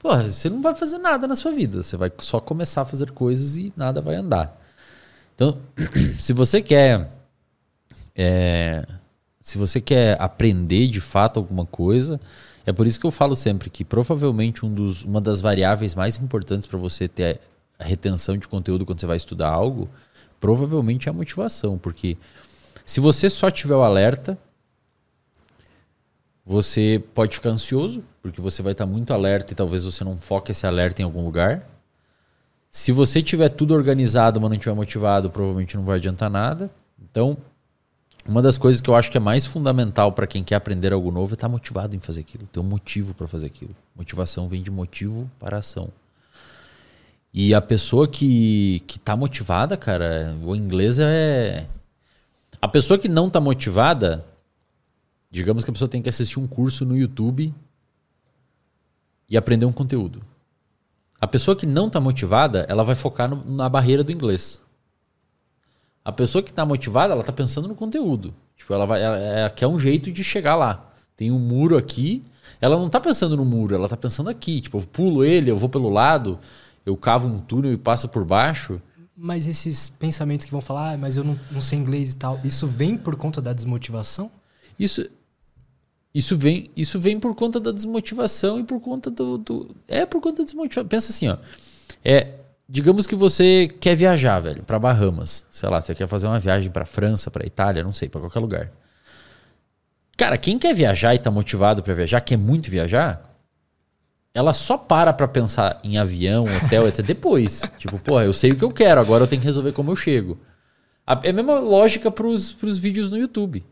Pô, 0.00 0.16
você 0.16 0.48
não 0.48 0.62
vai 0.62 0.74
fazer 0.74 0.96
nada 0.96 1.28
na 1.28 1.36
sua 1.36 1.52
vida. 1.52 1.82
Você 1.82 1.94
vai 1.94 2.10
só 2.20 2.40
começar 2.40 2.80
a 2.80 2.84
fazer 2.86 3.10
coisas 3.12 3.58
e 3.58 3.70
nada 3.76 4.00
vai 4.00 4.16
andar. 4.16 4.58
Então, 5.34 5.58
se 6.18 6.32
você 6.32 6.62
quer. 6.62 7.12
É, 8.16 8.84
se 9.40 9.58
você 9.58 9.80
quer 9.80 10.20
aprender 10.20 10.88
de 10.88 11.00
fato 11.00 11.38
alguma 11.38 11.66
coisa, 11.66 12.20
é 12.64 12.72
por 12.72 12.86
isso 12.86 12.98
que 12.98 13.06
eu 13.06 13.10
falo 13.10 13.36
sempre 13.36 13.70
que 13.70 13.84
provavelmente 13.84 14.64
um 14.64 14.72
dos, 14.72 15.04
uma 15.04 15.20
das 15.20 15.40
variáveis 15.40 15.94
mais 15.94 16.16
importantes 16.16 16.66
para 16.66 16.78
você 16.78 17.08
ter 17.08 17.40
a 17.78 17.84
retenção 17.84 18.36
de 18.36 18.48
conteúdo 18.48 18.84
quando 18.84 19.00
você 19.00 19.06
vai 19.06 19.16
estudar 19.16 19.48
algo, 19.48 19.88
provavelmente 20.38 21.08
é 21.08 21.10
a 21.10 21.14
motivação. 21.14 21.78
Porque 21.78 22.16
se 22.84 23.00
você 23.00 23.28
só 23.28 23.50
tiver 23.50 23.74
o 23.74 23.82
alerta, 23.82 24.38
você 26.50 27.00
pode 27.14 27.36
ficar 27.36 27.50
ansioso, 27.50 28.02
porque 28.20 28.40
você 28.40 28.60
vai 28.60 28.72
estar 28.72 28.84
muito 28.84 29.14
alerta 29.14 29.52
e 29.52 29.56
talvez 29.56 29.84
você 29.84 30.02
não 30.02 30.18
foque 30.18 30.50
esse 30.50 30.66
alerta 30.66 31.00
em 31.00 31.04
algum 31.04 31.22
lugar. 31.22 31.64
Se 32.68 32.90
você 32.90 33.22
tiver 33.22 33.50
tudo 33.50 33.72
organizado, 33.72 34.40
mas 34.40 34.50
não 34.50 34.56
estiver 34.56 34.74
motivado, 34.74 35.30
provavelmente 35.30 35.76
não 35.76 35.84
vai 35.84 35.98
adiantar 35.98 36.28
nada. 36.28 36.68
Então, 37.00 37.36
uma 38.26 38.42
das 38.42 38.58
coisas 38.58 38.80
que 38.80 38.90
eu 38.90 38.96
acho 38.96 39.12
que 39.12 39.16
é 39.16 39.20
mais 39.20 39.46
fundamental 39.46 40.10
para 40.10 40.26
quem 40.26 40.42
quer 40.42 40.56
aprender 40.56 40.92
algo 40.92 41.12
novo 41.12 41.32
é 41.32 41.34
estar 41.34 41.48
motivado 41.48 41.94
em 41.94 42.00
fazer 42.00 42.22
aquilo, 42.22 42.44
ter 42.48 42.58
um 42.58 42.64
motivo 42.64 43.14
para 43.14 43.28
fazer 43.28 43.46
aquilo. 43.46 43.74
Motivação 43.94 44.48
vem 44.48 44.60
de 44.60 44.72
motivo 44.72 45.30
para 45.38 45.58
ação. 45.58 45.88
E 47.32 47.54
a 47.54 47.60
pessoa 47.60 48.08
que, 48.08 48.82
que 48.88 48.98
tá 48.98 49.14
motivada, 49.14 49.76
cara, 49.76 50.36
o 50.42 50.56
inglês 50.56 50.98
é. 50.98 51.68
A 52.60 52.66
pessoa 52.66 52.98
que 52.98 53.08
não 53.08 53.30
tá 53.30 53.40
motivada, 53.40 54.24
digamos 55.30 55.64
que 55.64 55.70
a 55.70 55.72
pessoa 55.72 55.88
tem 55.88 56.02
que 56.02 56.08
assistir 56.08 56.38
um 56.38 56.46
curso 56.46 56.84
no 56.84 56.96
YouTube 56.96 57.54
e 59.28 59.36
aprender 59.36 59.64
um 59.64 59.72
conteúdo. 59.72 60.20
A 61.20 61.26
pessoa 61.26 61.56
que 61.56 61.66
não 61.66 61.90
tá 61.90 62.00
motivada, 62.00 62.66
ela 62.68 62.82
vai 62.82 62.94
focar 62.94 63.28
no, 63.28 63.44
na 63.44 63.68
barreira 63.68 64.02
do 64.02 64.10
inglês. 64.10 64.62
A 66.04 66.10
pessoa 66.10 66.42
que 66.42 66.50
está 66.50 66.64
motivada, 66.64 67.12
ela 67.12 67.20
está 67.20 67.32
pensando 67.32 67.68
no 67.68 67.74
conteúdo. 67.74 68.34
Tipo, 68.56 68.72
ela 68.72 68.86
vai, 68.86 69.02
ela, 69.02 69.18
ela, 69.18 69.50
quer 69.50 69.66
um 69.66 69.78
jeito 69.78 70.10
de 70.10 70.24
chegar 70.24 70.56
lá. 70.56 70.92
Tem 71.14 71.30
um 71.30 71.38
muro 71.38 71.76
aqui. 71.76 72.24
Ela 72.60 72.76
não 72.76 72.86
está 72.86 72.98
pensando 72.98 73.36
no 73.36 73.44
muro, 73.44 73.74
ela 73.74 73.84
está 73.84 73.96
pensando 73.96 74.30
aqui. 74.30 74.62
Tipo, 74.62 74.78
eu 74.78 74.86
pulo 74.86 75.22
ele, 75.22 75.50
eu 75.50 75.56
vou 75.56 75.68
pelo 75.68 75.90
lado, 75.90 76.38
eu 76.84 76.96
cavo 76.96 77.28
um 77.28 77.38
túnel 77.38 77.72
e 77.72 77.76
passo 77.76 78.08
por 78.08 78.24
baixo. 78.24 78.80
Mas 79.14 79.46
esses 79.46 79.90
pensamentos 79.90 80.46
que 80.46 80.52
vão 80.52 80.62
falar, 80.62 80.94
ah, 80.94 80.96
mas 80.96 81.18
eu 81.18 81.22
não, 81.22 81.38
não 81.50 81.60
sei 81.60 81.78
inglês 81.78 82.12
e 82.12 82.16
tal, 82.16 82.40
isso 82.42 82.66
vem 82.66 82.96
por 82.96 83.14
conta 83.16 83.42
da 83.42 83.52
desmotivação? 83.52 84.30
Isso, 84.78 85.06
isso 86.14 86.36
vem, 86.36 86.70
isso 86.76 86.98
vem 86.98 87.20
por 87.20 87.34
conta 87.34 87.60
da 87.60 87.70
desmotivação 87.70 88.58
e 88.58 88.64
por 88.64 88.80
conta 88.80 89.10
do, 89.10 89.38
do, 89.38 89.76
É 89.86 90.04
por 90.04 90.20
conta 90.20 90.38
da 90.38 90.44
desmotivação. 90.44 90.88
Pensa 90.88 91.12
assim, 91.12 91.28
ó. 91.28 91.36
É, 92.04 92.34
digamos 92.68 93.06
que 93.06 93.14
você 93.14 93.68
quer 93.80 93.94
viajar, 93.94 94.40
velho, 94.40 94.62
para 94.64 94.78
Bahamas. 94.78 95.44
Sei 95.50 95.68
lá, 95.68 95.80
você 95.80 95.94
quer 95.94 96.08
fazer 96.08 96.26
uma 96.26 96.38
viagem 96.38 96.70
para 96.70 96.84
França, 96.84 97.30
para 97.30 97.46
Itália, 97.46 97.84
não 97.84 97.92
sei, 97.92 98.08
para 98.08 98.20
qualquer 98.20 98.40
lugar. 98.40 98.72
Cara, 100.16 100.36
quem 100.36 100.58
quer 100.58 100.74
viajar 100.74 101.14
e 101.14 101.18
tá 101.18 101.30
motivado 101.30 101.82
para 101.82 101.94
viajar, 101.94 102.20
quer 102.20 102.36
muito 102.36 102.70
viajar, 102.70 103.30
ela 104.34 104.52
só 104.52 104.76
para 104.76 105.12
pra 105.12 105.26
pensar 105.26 105.80
em 105.82 105.96
avião, 105.96 106.44
hotel, 106.44 106.86
etc. 106.88 107.06
depois. 107.06 107.62
tipo, 107.78 107.98
porra, 107.98 108.24
eu 108.24 108.32
sei 108.32 108.52
o 108.52 108.56
que 108.56 108.64
eu 108.64 108.70
quero, 108.70 109.00
agora 109.00 109.24
eu 109.24 109.28
tenho 109.28 109.40
que 109.40 109.46
resolver 109.46 109.72
como 109.72 109.92
eu 109.92 109.96
chego. 109.96 110.38
É 111.22 111.30
a 111.30 111.32
mesma 111.32 111.58
lógica 111.58 112.10
pros, 112.10 112.52
pros 112.52 112.78
vídeos 112.78 113.10
no 113.10 113.18
YouTube. 113.18 113.64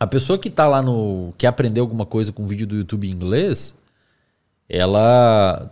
A 0.00 0.06
pessoa 0.06 0.38
que 0.38 0.48
tá 0.48 0.66
lá 0.66 0.80
no. 0.80 1.34
quer 1.36 1.46
aprender 1.48 1.80
alguma 1.80 2.06
coisa 2.06 2.32
com 2.32 2.46
vídeo 2.46 2.66
do 2.66 2.74
YouTube 2.74 3.06
em 3.06 3.12
inglês, 3.12 3.78
ela 4.66 5.70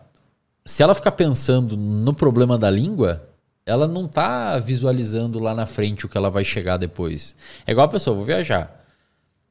se 0.69 0.83
ela 0.83 0.95
ficar 0.95 1.13
pensando 1.13 1.79
no 1.79 2.13
problema 2.13 2.59
da 2.59 2.71
língua, 2.71 3.27
ela 3.65 3.89
não 3.89 4.07
tá 4.07 4.59
visualizando 4.59 5.39
lá 5.39 5.55
na 5.55 5.65
frente 5.65 6.05
o 6.05 6.09
que 6.11 6.19
ela 6.19 6.29
vai 6.29 6.45
chegar 6.45 6.77
depois. 6.77 7.35
É 7.67 7.73
igual 7.73 7.87
a 7.87 7.91
pessoa, 7.91 8.15
vou 8.15 8.25
viajar. 8.25 8.85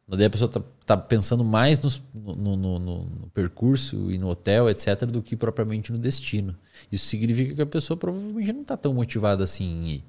Daí 0.07 0.25
a 0.25 0.29
pessoa 0.29 0.47
tá, 0.47 0.61
tá 0.85 0.95
pensando 0.95 1.43
mais 1.43 1.79
no, 1.79 2.35
no, 2.35 2.55
no, 2.55 2.79
no, 2.79 3.29
percurso 3.33 4.11
e 4.11 4.17
no 4.19 4.29
hotel, 4.29 4.69
etc., 4.69 5.05
do 5.05 5.23
que 5.23 5.35
propriamente 5.35 5.91
no 5.91 5.97
destino. 5.97 6.55
Isso 6.91 7.07
significa 7.07 7.55
que 7.55 7.61
a 7.63 7.65
pessoa 7.65 7.97
provavelmente 7.97 8.53
não 8.53 8.61
está 8.61 8.77
tão 8.77 8.93
motivada 8.93 9.43
assim 9.43 9.65
em 9.65 9.87
ir. 9.87 10.03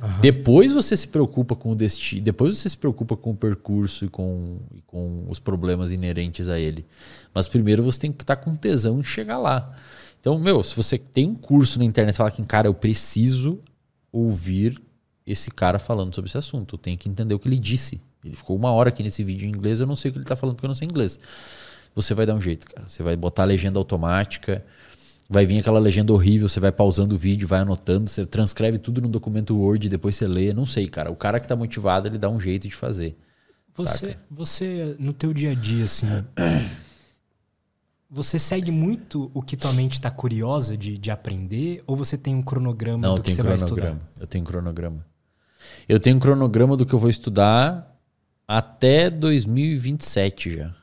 Uhum. 0.00 0.20
Depois 0.20 0.72
você 0.72 0.94
se 0.96 1.08
preocupa 1.08 1.56
com 1.56 1.70
o 1.70 1.74
destino, 1.74 2.20
depois 2.20 2.58
você 2.58 2.68
se 2.68 2.76
preocupa 2.76 3.16
com 3.16 3.30
o 3.30 3.36
percurso 3.36 4.04
e 4.04 4.08
com, 4.08 4.58
e 4.74 4.82
com 4.82 5.24
os 5.28 5.38
problemas 5.38 5.90
inerentes 5.90 6.48
a 6.48 6.58
ele. 6.60 6.84
Mas 7.32 7.48
primeiro 7.48 7.82
você 7.82 8.00
tem 8.00 8.12
que 8.12 8.22
estar 8.22 8.36
tá 8.36 8.42
com 8.42 8.54
tesão 8.54 9.00
em 9.00 9.02
chegar 9.02 9.38
lá. 9.38 9.74
Então, 10.20 10.38
meu, 10.38 10.62
se 10.62 10.74
você 10.76 10.98
tem 10.98 11.26
um 11.26 11.34
curso 11.34 11.78
na 11.78 11.84
internet 11.84 12.14
e 12.14 12.18
fala 12.18 12.30
que, 12.30 12.44
cara, 12.44 12.68
eu 12.68 12.74
preciso 12.74 13.60
ouvir 14.12 14.80
esse 15.26 15.50
cara 15.50 15.78
falando 15.78 16.14
sobre 16.14 16.28
esse 16.28 16.38
assunto, 16.38 16.74
eu 16.74 16.78
tenho 16.78 16.98
que 16.98 17.08
entender 17.08 17.34
o 17.34 17.38
que 17.38 17.48
ele 17.48 17.58
disse. 17.58 18.00
Ele 18.24 18.36
ficou 18.36 18.56
uma 18.56 18.70
hora 18.72 18.90
aqui 18.90 19.02
nesse 19.02 19.24
vídeo 19.24 19.46
em 19.46 19.50
inglês, 19.50 19.80
eu 19.80 19.86
não 19.86 19.96
sei 19.96 20.10
o 20.10 20.12
que 20.12 20.18
ele 20.18 20.24
está 20.24 20.36
falando 20.36 20.56
porque 20.56 20.66
eu 20.66 20.68
não 20.68 20.74
sei 20.74 20.86
inglês. 20.88 21.18
Você 21.94 22.12
vai 22.12 22.26
dar 22.26 22.34
um 22.34 22.40
jeito, 22.40 22.66
cara. 22.66 22.86
Você 22.86 23.02
vai 23.02 23.16
botar 23.16 23.44
a 23.44 23.46
legenda 23.46 23.78
automática, 23.78 24.64
vai 25.28 25.44
vir 25.44 25.58
aquela 25.58 25.78
legenda 25.78 26.12
horrível, 26.12 26.48
você 26.48 26.60
vai 26.60 26.72
pausando 26.72 27.14
o 27.14 27.18
vídeo, 27.18 27.48
vai 27.48 27.60
anotando, 27.60 28.08
você 28.08 28.24
transcreve 28.24 28.78
tudo 28.78 29.00
no 29.00 29.08
documento 29.08 29.56
Word, 29.56 29.88
depois 29.88 30.16
você 30.16 30.26
lê. 30.26 30.52
Não 30.52 30.66
sei, 30.66 30.88
cara. 30.88 31.10
O 31.10 31.16
cara 31.16 31.40
que 31.40 31.46
está 31.46 31.56
motivado, 31.56 32.08
ele 32.08 32.18
dá 32.18 32.28
um 32.28 32.40
jeito 32.40 32.68
de 32.68 32.74
fazer. 32.74 33.16
Você, 33.74 34.16
você 34.30 34.96
no 34.98 35.12
teu 35.12 35.34
dia 35.34 35.50
a 35.50 35.54
dia, 35.54 35.84
assim, 35.84 36.06
Você 38.08 38.38
segue 38.38 38.70
muito 38.70 39.30
o 39.34 39.42
que 39.42 39.56
tua 39.56 39.72
mente 39.72 39.94
está 39.94 40.10
curiosa 40.10 40.76
de, 40.76 40.96
de 40.96 41.10
aprender? 41.10 41.82
Ou 41.86 41.96
você 41.96 42.16
tem 42.16 42.34
um 42.34 42.42
cronograma 42.42 43.06
Não, 43.06 43.16
do 43.16 43.22
que 43.22 43.32
você 43.32 43.42
vai 43.42 43.56
estudar? 43.56 43.98
Eu 44.18 44.26
tenho 44.26 44.42
um 44.42 44.46
cronograma. 44.46 45.04
Eu 45.88 45.98
tenho 45.98 46.16
um 46.16 46.20
cronograma 46.20 46.76
do 46.76 46.86
que 46.86 46.94
eu 46.94 46.98
vou 46.98 47.10
estudar 47.10 47.98
até 48.46 49.10
2027 49.10 50.56
já. 50.56 50.74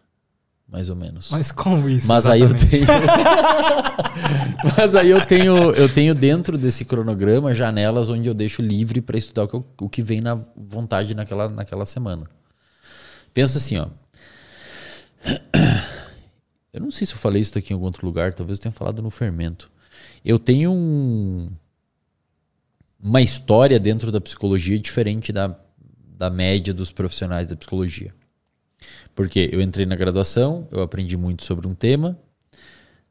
Mais 0.74 0.90
ou 0.90 0.96
menos. 0.96 1.30
Mas 1.30 1.52
como 1.52 1.88
isso? 1.88 2.08
Mas 2.08 2.26
aí 2.26 2.42
eu 2.42 2.52
tenho. 2.52 2.88
Mas 4.76 4.96
aí 4.96 5.12
eu 5.12 5.24
tenho, 5.24 5.70
eu 5.72 5.88
tenho 5.88 6.16
dentro 6.16 6.58
desse 6.58 6.84
cronograma 6.84 7.54
janelas 7.54 8.10
onde 8.10 8.28
eu 8.28 8.34
deixo 8.34 8.60
livre 8.60 9.00
para 9.00 9.16
estudar 9.16 9.44
o 9.44 9.48
que, 9.48 9.54
eu, 9.54 9.66
o 9.82 9.88
que 9.88 10.02
vem 10.02 10.20
na 10.20 10.34
vontade 10.58 11.14
naquela, 11.14 11.48
naquela 11.48 11.86
semana. 11.86 12.28
Pensa 13.36 13.60
assim, 13.60 13.78
ó. 13.78 13.88
Eu 16.74 16.82
não 16.82 16.90
sei 16.90 17.06
se 17.06 17.14
eu 17.14 17.20
falei 17.20 17.40
isso 17.40 17.56
aqui 17.56 17.72
em 17.72 17.76
algum 17.76 17.86
outro 17.86 18.04
lugar, 18.04 18.34
talvez 18.34 18.58
eu 18.58 18.64
tenha 18.64 18.72
falado 18.72 19.00
no 19.00 19.12
fermento. 19.12 19.70
Eu 20.26 20.40
tenho 20.40 20.72
um, 20.72 21.50
uma 23.00 23.22
história 23.22 23.80
dentro 23.80 24.12
da 24.12 24.20
psicologia 24.20 24.80
diferente 24.80 25.32
da, 25.32 25.56
da 26.18 26.32
média 26.32 26.74
dos 26.74 26.92
profissionais 26.92 27.46
da 27.46 27.56
psicologia. 27.56 28.12
Porque 29.16 29.50
eu 29.52 29.62
entrei 29.62 29.86
na 29.86 29.96
graduação, 29.96 30.68
eu 30.72 30.82
aprendi 30.82 31.16
muito 31.18 31.44
sobre 31.44 31.68
um 31.68 31.76
tema, 31.76 32.18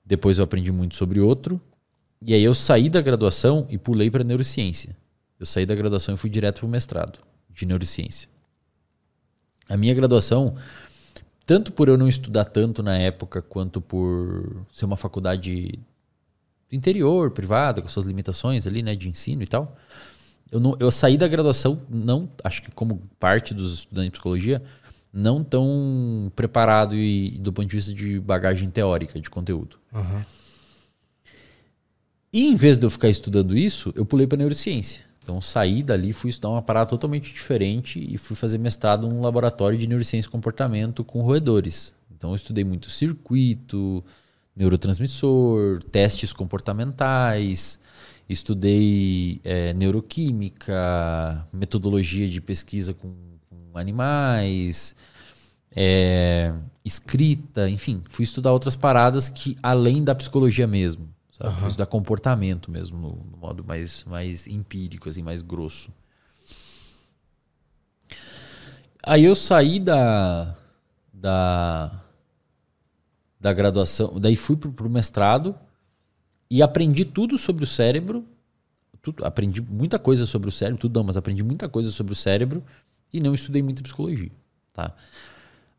depois 0.05 0.39
eu 0.39 0.45
aprendi 0.45 0.73
muito 0.73 0.97
sobre 0.97 1.21
outro, 1.21 1.61
e 2.21 2.35
aí 2.35 2.43
eu 2.43 2.55
saí 2.55 2.89
da 2.89 3.01
graduação 3.01 3.67
e 3.71 3.79
pulei 3.79 4.11
para 4.11 4.25
neurociência. 4.25 4.97
Eu 5.39 5.47
saí 5.47 5.67
da 5.67 5.75
graduação 5.75 6.15
e 6.15 6.17
fui 6.17 6.31
direto 6.31 6.61
para 6.61 6.67
o 6.67 6.71
mestrado 6.71 7.19
de 7.51 7.67
neurociência. 7.67 8.29
A 9.69 9.77
minha 9.77 9.95
graduação, 9.95 10.55
tanto 11.47 11.73
por 11.73 11.89
eu 11.89 11.97
não 11.97 12.09
estudar 12.09 12.45
tanto 12.45 12.83
na 12.83 12.97
época, 12.97 13.43
quanto 13.43 13.81
por 13.81 14.65
ser 14.73 14.85
uma 14.85 14.97
faculdade 14.97 15.79
do 16.71 16.77
interior, 16.77 17.31
privada, 17.31 17.83
com 17.83 17.89
suas 17.89 18.07
limitações 18.07 18.67
ali, 18.67 18.83
né, 18.83 18.95
de 18.95 19.09
ensino 19.09 19.43
e 19.43 19.47
tal, 19.47 19.77
eu, 20.51 20.61
não, 20.61 20.77
eu 20.79 20.91
saí 20.91 21.17
da 21.17 21.27
graduação, 21.27 21.81
não, 21.89 22.31
acho 22.45 22.63
que 22.63 22.71
como 22.71 23.03
parte 23.19 23.55
dos 23.55 23.73
estudantes 23.73 24.09
de 24.09 24.13
psicologia, 24.13 24.63
não 25.13 25.45
tão 25.45 26.33
preparado 26.35 26.97
e, 26.97 27.39
do 27.39 27.53
ponto 27.53 27.69
de 27.69 27.77
vista 27.77 27.93
de 27.93 28.19
bagagem 28.19 28.71
teórica 28.71 29.21
de 29.21 29.29
conteúdo. 29.29 29.77
Uhum. 29.93 30.23
E 32.33 32.47
em 32.47 32.57
vez 32.57 32.79
de 32.79 32.87
eu 32.87 32.91
ficar 32.91 33.11
estudando 33.11 33.57
isso, 33.57 33.93
eu 33.95 34.07
pulei 34.07 34.27
para 34.27 34.39
neurociência. 34.39 35.03
Então 35.23 35.41
saí 35.41 35.83
dali, 35.83 36.13
fui 36.13 36.31
estudar 36.31 36.49
uma 36.49 36.63
parada 36.63 36.91
totalmente 36.91 37.33
diferente 37.33 38.05
e 38.13 38.17
fui 38.17 38.35
fazer 38.35 38.59
mestrado 38.59 39.07
num 39.07 39.21
laboratório 39.21 39.79
de 39.79 39.87
neurociência 39.87 40.29
e 40.29 40.31
comportamento 40.31 41.05
com 41.05 41.21
roedores. 41.21 41.95
Então 42.11 42.31
eu 42.31 42.37
estudei 42.37 42.65
muito 42.65 42.91
circuito, 42.91 44.03
neurotransmissor, 44.57 45.83
testes 45.85 46.33
comportamentais, 46.33 47.79
estudei 48.29 49.41
é, 49.45 49.73
neuroquímica, 49.75 51.47
metodologia 51.53 52.29
de 52.29 52.41
pesquisa 52.41 52.95
com 52.95 53.32
animais, 53.79 54.95
é, 55.75 56.53
escrita, 56.85 57.69
enfim, 57.69 58.03
fui 58.09 58.25
estudar 58.25 58.53
outras 58.53 58.77
paradas 58.77 59.29
que 59.29 59.57
além 59.63 60.03
da 60.03 60.15
psicologia 60.15 60.67
mesmo, 60.67 61.09
sabe? 61.31 61.51
Uhum. 61.51 61.61
Fui 61.61 61.69
estudar 61.69 61.87
comportamento 61.87 62.71
mesmo, 62.71 62.99
no, 62.99 63.09
no, 63.31 63.37
modo 63.37 63.65
mais, 63.65 64.05
mais 64.05 64.47
empírico, 64.47 65.09
assim, 65.09 65.23
mais 65.23 65.43
grosso. 65.43 65.91
Aí 69.05 69.25
eu 69.25 69.35
saí 69.35 69.81
da, 69.81 70.57
da, 71.13 72.01
da 73.41 73.53
graduação, 73.53 74.21
daí 74.21 74.37
fui 74.37 74.57
para 74.57 74.87
o 74.87 74.91
mestrado 74.91 75.57
e 76.49 76.63
aprendi 76.63 77.05
tudo 77.05 77.39
sobre 77.39 77.65
o 77.65 77.67
cérebro, 77.67 78.25
tudo, 79.01 79.25
aprendi 79.25 79.61
muita 79.61 79.99
coisa 79.99 80.27
sobre 80.27 80.49
o 80.49 80.53
cérebro, 80.53 80.79
tudo 80.79 80.97
não, 80.97 81.05
mas 81.05 81.17
aprendi 81.17 81.43
muita 81.43 81.69
coisa 81.69 81.91
sobre 81.91 82.13
o 82.13 82.17
cérebro 82.17 82.63
e 83.13 83.21
não 83.21 83.35
estudei 83.35 83.63
muita 83.63 83.83
psicologia. 83.83 84.31
Tá? 84.73 84.95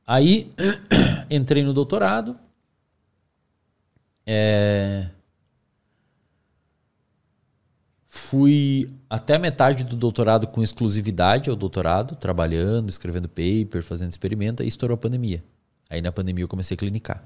Aí 0.06 0.52
entrei 1.30 1.64
no 1.64 1.74
doutorado. 1.74 2.38
É... 4.26 5.10
Fui 8.08 8.94
até 9.10 9.38
metade 9.38 9.84
do 9.84 9.96
doutorado 9.96 10.48
com 10.48 10.62
exclusividade 10.62 11.50
ao 11.50 11.56
doutorado, 11.56 12.16
trabalhando, 12.16 12.90
escrevendo 12.90 13.28
paper, 13.28 13.82
fazendo 13.82 14.12
experimento, 14.12 14.62
e 14.62 14.68
estourou 14.68 14.96
a 14.96 14.98
pandemia. 14.98 15.44
Aí 15.90 16.02
na 16.02 16.12
pandemia 16.12 16.44
eu 16.44 16.48
comecei 16.48 16.76
a 16.76 16.78
clinicar. 16.78 17.24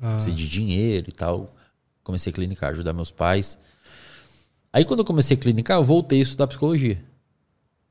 Ah. 0.00 0.16
De 0.16 0.48
dinheiro 0.48 1.08
e 1.08 1.12
tal. 1.12 1.54
Comecei 2.02 2.30
a 2.30 2.34
clinicar, 2.34 2.70
ajudar 2.70 2.92
meus 2.92 3.10
pais. 3.10 3.58
Aí 4.72 4.84
quando 4.84 5.00
eu 5.00 5.04
comecei 5.04 5.36
a 5.36 5.40
clinicar, 5.40 5.78
eu 5.78 5.84
voltei 5.84 6.18
a 6.18 6.22
estudar 6.22 6.46
psicologia. 6.48 7.02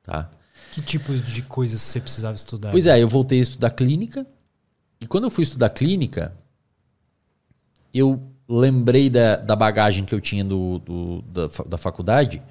Tá? 0.04 0.30
Que 0.74 0.82
tipo 0.82 1.14
de 1.14 1.44
coisas 1.44 1.82
você 1.82 2.02
precisava 2.02 2.34
estudar? 2.34 2.72
Pois 2.72 2.88
é, 2.88 3.00
eu 3.00 3.08
voltei 3.08 3.38
a 3.38 3.44
estudar 3.44 3.70
clínica. 3.70 4.26
E 5.00 5.06
quando 5.06 5.26
eu 5.26 5.30
fui 5.30 5.44
estudar 5.44 5.70
clínica, 5.70 6.34
eu 7.94 8.20
lembrei 8.50 9.08
da, 9.08 9.36
da 9.36 9.56
bagagem 9.56 10.04
que 10.04 10.16
eu 10.16 10.20
tinha 10.20 10.44
do, 10.44 10.80
do 10.80 11.22
da, 11.24 11.48
da 11.68 11.78
faculdade. 11.78 12.42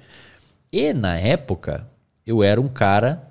E 0.71 0.93
na 0.93 1.17
época, 1.17 1.85
eu 2.25 2.41
era 2.41 2.61
um 2.61 2.69
cara. 2.69 3.29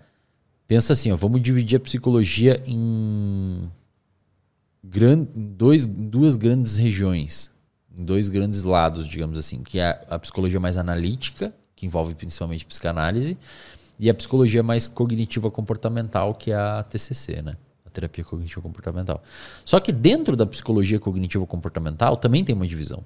Pensa 0.69 0.93
assim, 0.93 1.11
ó, 1.11 1.17
vamos 1.17 1.41
dividir 1.41 1.77
a 1.77 1.81
psicologia 1.81 2.63
em, 2.67 3.71
gran, 4.85 5.27
em, 5.35 5.55
dois, 5.55 5.87
em 5.87 6.09
duas 6.09 6.37
grandes 6.37 6.77
regiões, 6.77 7.51
em 7.97 8.05
dois 8.05 8.29
grandes 8.29 8.63
lados, 8.63 9.09
digamos 9.09 9.39
assim, 9.39 9.63
que 9.63 9.79
é 9.79 10.05
a 10.09 10.19
psicologia 10.19 10.61
mais 10.61 10.77
analítica, 10.77 11.55
que 11.75 11.87
envolve 11.87 12.15
principalmente 12.15 12.67
psicanálise, 12.67 13.39
e 14.03 14.11
a 14.11 14.15
psicologia 14.15 14.65
mais 14.65 14.89
cognitiva 14.89 15.49
comportamental, 15.49 16.35
que 16.35 16.51
é 16.51 16.57
a 16.57 16.83
TCC, 16.83 17.41
né? 17.41 17.57
A 17.87 17.91
terapia 17.91 18.25
cognitiva 18.25 18.61
comportamental. 18.61 19.23
Só 19.65 19.79
que 19.79 19.93
dentro 19.93 20.35
da 20.35 20.45
psicologia 20.45 20.99
cognitiva 20.99 21.47
comportamental 21.47 22.17
também 22.17 22.43
tem 22.43 22.53
uma 22.53 22.67
divisão, 22.67 23.05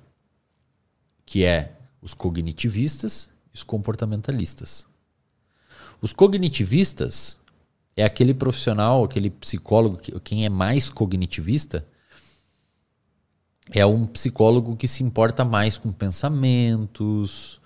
que 1.26 1.44
é 1.44 1.76
os 2.00 2.14
cognitivistas 2.14 3.28
e 3.52 3.56
os 3.56 3.62
comportamentalistas. 3.62 4.86
Os 6.00 6.14
cognitivistas 6.14 7.38
é 7.94 8.02
aquele 8.02 8.32
profissional, 8.32 9.04
aquele 9.04 9.28
psicólogo, 9.28 9.98
quem 10.24 10.46
é 10.46 10.48
mais 10.48 10.88
cognitivista, 10.88 11.86
é 13.70 13.84
um 13.84 14.06
psicólogo 14.06 14.74
que 14.74 14.88
se 14.88 15.04
importa 15.04 15.44
mais 15.44 15.76
com 15.76 15.92
pensamentos, 15.92 17.60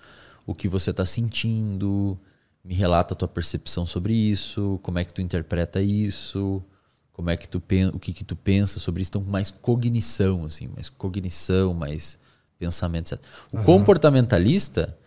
o 0.45 0.53
que 0.53 0.67
você 0.67 0.91
está 0.91 1.05
sentindo, 1.05 2.19
me 2.63 2.73
relata 2.73 3.13
a 3.13 3.17
tua 3.17 3.27
percepção 3.27 3.85
sobre 3.85 4.13
isso, 4.13 4.79
como 4.83 4.99
é 4.99 5.03
que 5.03 5.13
tu 5.13 5.21
interpreta 5.21 5.81
isso, 5.81 6.63
como 7.11 7.29
é 7.29 7.37
que 7.37 7.47
tu 7.47 7.61
o 7.93 7.99
que 7.99 8.13
que 8.13 8.23
tu 8.23 8.35
pensa 8.35 8.79
sobre 8.79 9.01
isso, 9.01 9.11
então 9.11 9.23
mais 9.23 9.49
cognição 9.51 10.45
assim, 10.45 10.67
mais 10.67 10.89
cognição, 10.89 11.73
mais 11.73 12.17
pensamento, 12.57 13.13
etc. 13.13 13.25
O 13.51 13.57
uhum. 13.57 13.63
comportamentalista 13.63 14.97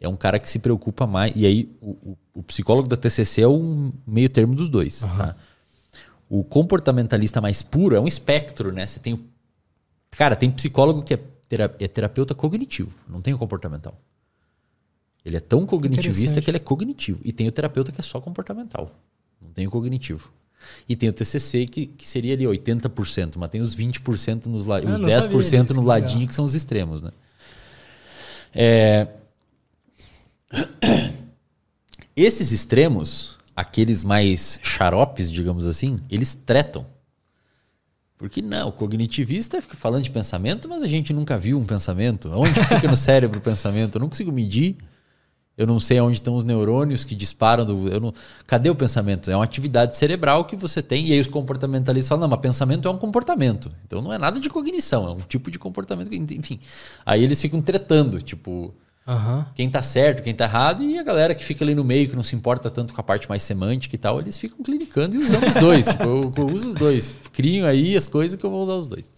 é 0.00 0.08
um 0.08 0.16
cara 0.16 0.38
que 0.38 0.50
se 0.50 0.58
preocupa 0.58 1.06
mais 1.06 1.32
e 1.34 1.46
aí 1.46 1.76
o, 1.80 1.90
o, 1.90 2.18
o 2.34 2.42
psicólogo 2.42 2.88
da 2.88 2.96
TCC 2.96 3.42
é 3.42 3.48
um 3.48 3.92
meio 4.06 4.28
termo 4.28 4.54
dos 4.54 4.68
dois, 4.68 5.02
uhum. 5.02 5.16
tá? 5.16 5.36
O 6.30 6.44
comportamentalista 6.44 7.40
mais 7.40 7.62
puro 7.62 7.96
é 7.96 8.00
um 8.00 8.06
espectro, 8.06 8.70
né? 8.70 8.86
Você 8.86 9.00
tem 9.00 9.24
cara, 10.10 10.36
tem 10.36 10.50
psicólogo 10.50 11.02
que 11.02 11.14
é, 11.14 11.20
é 11.78 11.88
terapeuta 11.88 12.34
cognitivo, 12.34 12.92
não 13.08 13.22
tem 13.22 13.32
o 13.32 13.38
comportamental. 13.38 13.98
Ele 15.28 15.36
é 15.36 15.40
tão 15.40 15.66
cognitivista 15.66 16.40
que 16.40 16.50
ele 16.50 16.56
é 16.56 16.60
cognitivo. 16.60 17.20
E 17.24 17.32
tem 17.32 17.46
o 17.46 17.52
terapeuta 17.52 17.92
que 17.92 18.00
é 18.00 18.02
só 18.02 18.20
comportamental. 18.20 18.98
Não 19.40 19.50
tem 19.50 19.66
o 19.66 19.70
cognitivo. 19.70 20.32
E 20.88 20.96
tem 20.96 21.08
o 21.08 21.12
TCC 21.12 21.66
que, 21.66 21.86
que 21.86 22.08
seria 22.08 22.34
ali 22.34 22.44
80%, 22.44 23.36
mas 23.36 23.48
tem 23.48 23.60
os 23.60 23.76
20% 23.76 24.46
nos 24.46 24.64
la... 24.64 24.78
ah, 24.78 24.80
os 24.80 25.00
10% 25.00 25.70
no 25.70 25.82
ladinho 25.82 26.26
que 26.26 26.34
são 26.34 26.44
os 26.44 26.54
extremos, 26.54 27.02
né? 27.02 27.10
É... 28.54 29.06
Esses 32.16 32.50
extremos, 32.50 33.38
aqueles 33.54 34.02
mais 34.02 34.58
xaropes, 34.62 35.30
digamos 35.30 35.66
assim, 35.66 36.00
eles 36.10 36.34
tretam. 36.34 36.84
Porque 38.16 38.42
não, 38.42 38.70
o 38.70 38.72
cognitivista 38.72 39.62
fica 39.62 39.76
falando 39.76 40.02
de 40.02 40.10
pensamento, 40.10 40.68
mas 40.68 40.82
a 40.82 40.88
gente 40.88 41.12
nunca 41.12 41.38
viu 41.38 41.56
um 41.56 41.64
pensamento. 41.64 42.28
Onde 42.32 42.64
fica 42.64 42.88
no 42.88 42.96
cérebro 42.96 43.38
o 43.38 43.42
pensamento? 43.42 43.94
Eu 43.94 44.00
não 44.00 44.08
consigo 44.08 44.32
medir. 44.32 44.76
Eu 45.58 45.66
não 45.66 45.80
sei 45.80 46.00
onde 46.00 46.12
estão 46.12 46.36
os 46.36 46.44
neurônios 46.44 47.02
que 47.02 47.16
disparam. 47.16 47.64
Do, 47.64 47.88
eu 47.88 47.98
não, 48.00 48.14
cadê 48.46 48.70
o 48.70 48.76
pensamento? 48.76 49.28
É 49.28 49.34
uma 49.34 49.42
atividade 49.42 49.96
cerebral 49.96 50.44
que 50.44 50.54
você 50.54 50.80
tem. 50.80 51.08
E 51.08 51.12
aí 51.12 51.18
os 51.18 51.26
comportamentalistas 51.26 52.08
falam: 52.08 52.20
não, 52.20 52.28
mas 52.28 52.38
pensamento 52.38 52.86
é 52.86 52.90
um 52.90 52.96
comportamento. 52.96 53.68
Então 53.84 54.00
não 54.00 54.12
é 54.12 54.18
nada 54.18 54.38
de 54.38 54.48
cognição, 54.48 55.08
é 55.08 55.10
um 55.10 55.18
tipo 55.18 55.50
de 55.50 55.58
comportamento. 55.58 56.14
Enfim. 56.14 56.60
Aí 57.04 57.24
eles 57.24 57.40
ficam 57.40 57.60
tretando, 57.60 58.22
tipo. 58.22 58.72
Uhum. 59.04 59.42
Quem 59.54 59.70
tá 59.70 59.80
certo, 59.80 60.22
quem 60.22 60.34
tá 60.34 60.44
errado, 60.44 60.82
e 60.82 60.98
a 60.98 61.02
galera 61.02 61.34
que 61.34 61.42
fica 61.42 61.64
ali 61.64 61.74
no 61.74 61.82
meio, 61.82 62.10
que 62.10 62.14
não 62.14 62.22
se 62.22 62.36
importa 62.36 62.70
tanto 62.70 62.92
com 62.92 63.00
a 63.00 63.02
parte 63.02 63.26
mais 63.26 63.42
semântica 63.42 63.94
e 63.94 63.98
tal, 63.98 64.20
eles 64.20 64.36
ficam 64.36 64.62
clinicando 64.62 65.16
e 65.16 65.18
usando 65.18 65.48
os 65.48 65.54
dois. 65.54 65.86
tipo, 65.88 66.02
eu, 66.04 66.32
eu 66.36 66.46
uso 66.46 66.68
os 66.68 66.74
dois. 66.74 67.18
Criam 67.32 67.66
aí 67.66 67.96
as 67.96 68.06
coisas 68.06 68.38
que 68.38 68.44
eu 68.44 68.50
vou 68.50 68.62
usar 68.62 68.74
os 68.74 68.86
dois. 68.86 69.10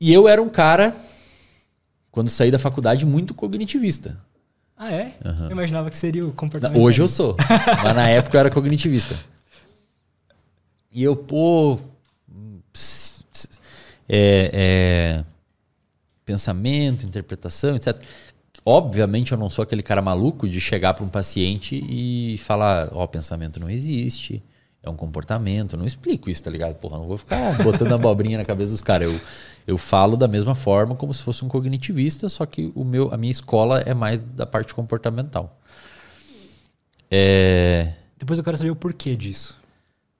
E 0.00 0.12
eu 0.12 0.28
era 0.28 0.42
um 0.42 0.48
cara 0.48 0.94
quando 2.16 2.30
saí 2.30 2.50
da 2.50 2.58
faculdade, 2.58 3.04
muito 3.04 3.34
cognitivista. 3.34 4.16
Ah, 4.74 4.90
é? 4.90 5.18
Uhum. 5.22 5.44
Eu 5.44 5.50
imaginava 5.50 5.90
que 5.90 5.98
seria 5.98 6.26
o 6.26 6.32
comportamento. 6.32 6.80
Hoje 6.80 7.02
eu 7.02 7.08
sou. 7.08 7.36
mas 7.84 7.94
na 7.94 8.08
época 8.08 8.34
eu 8.34 8.40
era 8.40 8.50
cognitivista. 8.50 9.14
E 10.90 11.02
eu, 11.04 11.14
pô, 11.14 11.78
é, 14.08 14.50
é, 14.50 15.24
pensamento, 16.24 17.04
interpretação, 17.04 17.76
etc. 17.76 18.00
Obviamente 18.64 19.32
eu 19.32 19.36
não 19.36 19.50
sou 19.50 19.62
aquele 19.62 19.82
cara 19.82 20.00
maluco 20.00 20.48
de 20.48 20.58
chegar 20.58 20.94
para 20.94 21.04
um 21.04 21.10
paciente 21.10 21.84
e 21.86 22.38
falar, 22.38 22.88
ó, 22.92 23.04
oh, 23.04 23.08
pensamento 23.08 23.60
não 23.60 23.68
existe, 23.68 24.42
é 24.82 24.88
um 24.88 24.96
comportamento. 24.96 25.76
Não 25.76 25.84
explico 25.84 26.30
isso, 26.30 26.42
tá 26.42 26.50
ligado? 26.50 26.76
Porra, 26.76 26.96
não 26.96 27.06
vou 27.06 27.18
ficar 27.18 27.62
botando 27.62 27.92
abobrinha 27.92 28.38
na 28.38 28.44
cabeça 28.46 28.72
dos 28.72 28.80
caras. 28.80 29.12
Eu, 29.12 29.20
eu 29.66 29.76
falo 29.76 30.16
da 30.16 30.28
mesma 30.28 30.54
forma 30.54 30.94
como 30.94 31.12
se 31.12 31.22
fosse 31.22 31.44
um 31.44 31.48
cognitivista, 31.48 32.28
só 32.28 32.46
que 32.46 32.70
o 32.74 32.84
meu, 32.84 33.12
a 33.12 33.16
minha 33.16 33.30
escola 33.30 33.80
é 33.80 33.92
mais 33.92 34.20
da 34.20 34.46
parte 34.46 34.72
comportamental. 34.72 35.60
É... 37.10 37.94
Depois 38.16 38.38
eu 38.38 38.44
quero 38.44 38.56
saber 38.56 38.70
o 38.70 38.76
porquê 38.76 39.16
disso. 39.16 39.56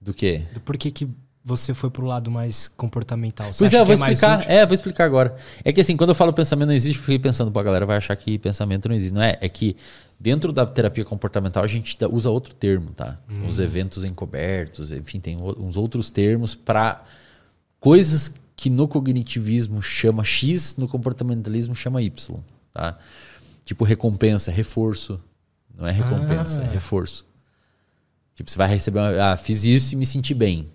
Do 0.01 0.13
quê? 0.13 0.43
Do 0.53 0.59
porquê 0.59 0.91
que 0.91 1.07
você 1.43 1.73
foi 1.73 1.89
pro 1.89 2.05
lado 2.05 2.29
mais 2.29 2.67
comportamental? 2.67 3.53
Você 3.53 3.59
pois 3.59 3.73
é, 3.73 3.79
eu 3.79 3.85
vou 3.85 3.93
é 3.93 3.95
explicar. 3.95 4.49
É, 4.49 4.65
vou 4.65 4.73
explicar 4.73 5.05
agora. 5.05 5.37
É 5.63 5.71
que 5.71 5.79
assim, 5.79 5.95
quando 5.95 6.09
eu 6.09 6.15
falo 6.15 6.33
pensamento 6.33 6.67
não 6.67 6.75
existe, 6.75 6.97
eu 6.97 7.03
fiquei 7.03 7.19
pensando, 7.19 7.49
pô, 7.49 7.59
a 7.59 7.63
galera 7.63 7.85
vai 7.85 7.95
achar 7.95 8.15
que 8.17 8.37
pensamento 8.37 8.89
não 8.89 8.95
existe. 8.95 9.13
Não 9.13 9.21
é? 9.21 9.37
É 9.39 9.47
que 9.47 9.77
dentro 10.19 10.51
da 10.51 10.65
terapia 10.65 11.05
comportamental 11.05 11.63
a 11.63 11.67
gente 11.67 11.97
usa 12.11 12.29
outro 12.29 12.53
termo, 12.53 12.91
tá? 12.91 13.17
São 13.29 13.45
hum. 13.45 13.47
os 13.47 13.59
eventos 13.59 14.03
encobertos, 14.03 14.91
enfim, 14.91 15.21
tem 15.21 15.37
uns 15.41 15.77
outros 15.77 16.09
termos 16.09 16.53
para 16.53 17.05
coisas 17.79 18.33
que 18.57 18.69
no 18.69 18.89
cognitivismo 18.89 19.81
chama 19.81 20.25
X, 20.25 20.75
no 20.75 20.87
comportamentalismo 20.89 21.73
chama 21.73 22.01
Y, 22.01 22.43
tá? 22.73 22.97
Tipo 23.63 23.85
recompensa, 23.85 24.51
reforço. 24.51 25.17
Não 25.73 25.87
é 25.87 25.91
recompensa, 25.91 26.59
é 26.59 26.63
ah. 26.65 26.67
é 26.67 26.73
reforço. 26.73 27.25
Tipo, 28.35 28.51
você 28.51 28.57
vai 28.57 28.67
receber 28.67 28.99
uma, 28.99 29.31
ah, 29.31 29.37
fiz 29.37 29.63
isso 29.63 29.93
e 29.93 29.95
me 29.95 30.05
senti 30.05 30.33
bem 30.33 30.67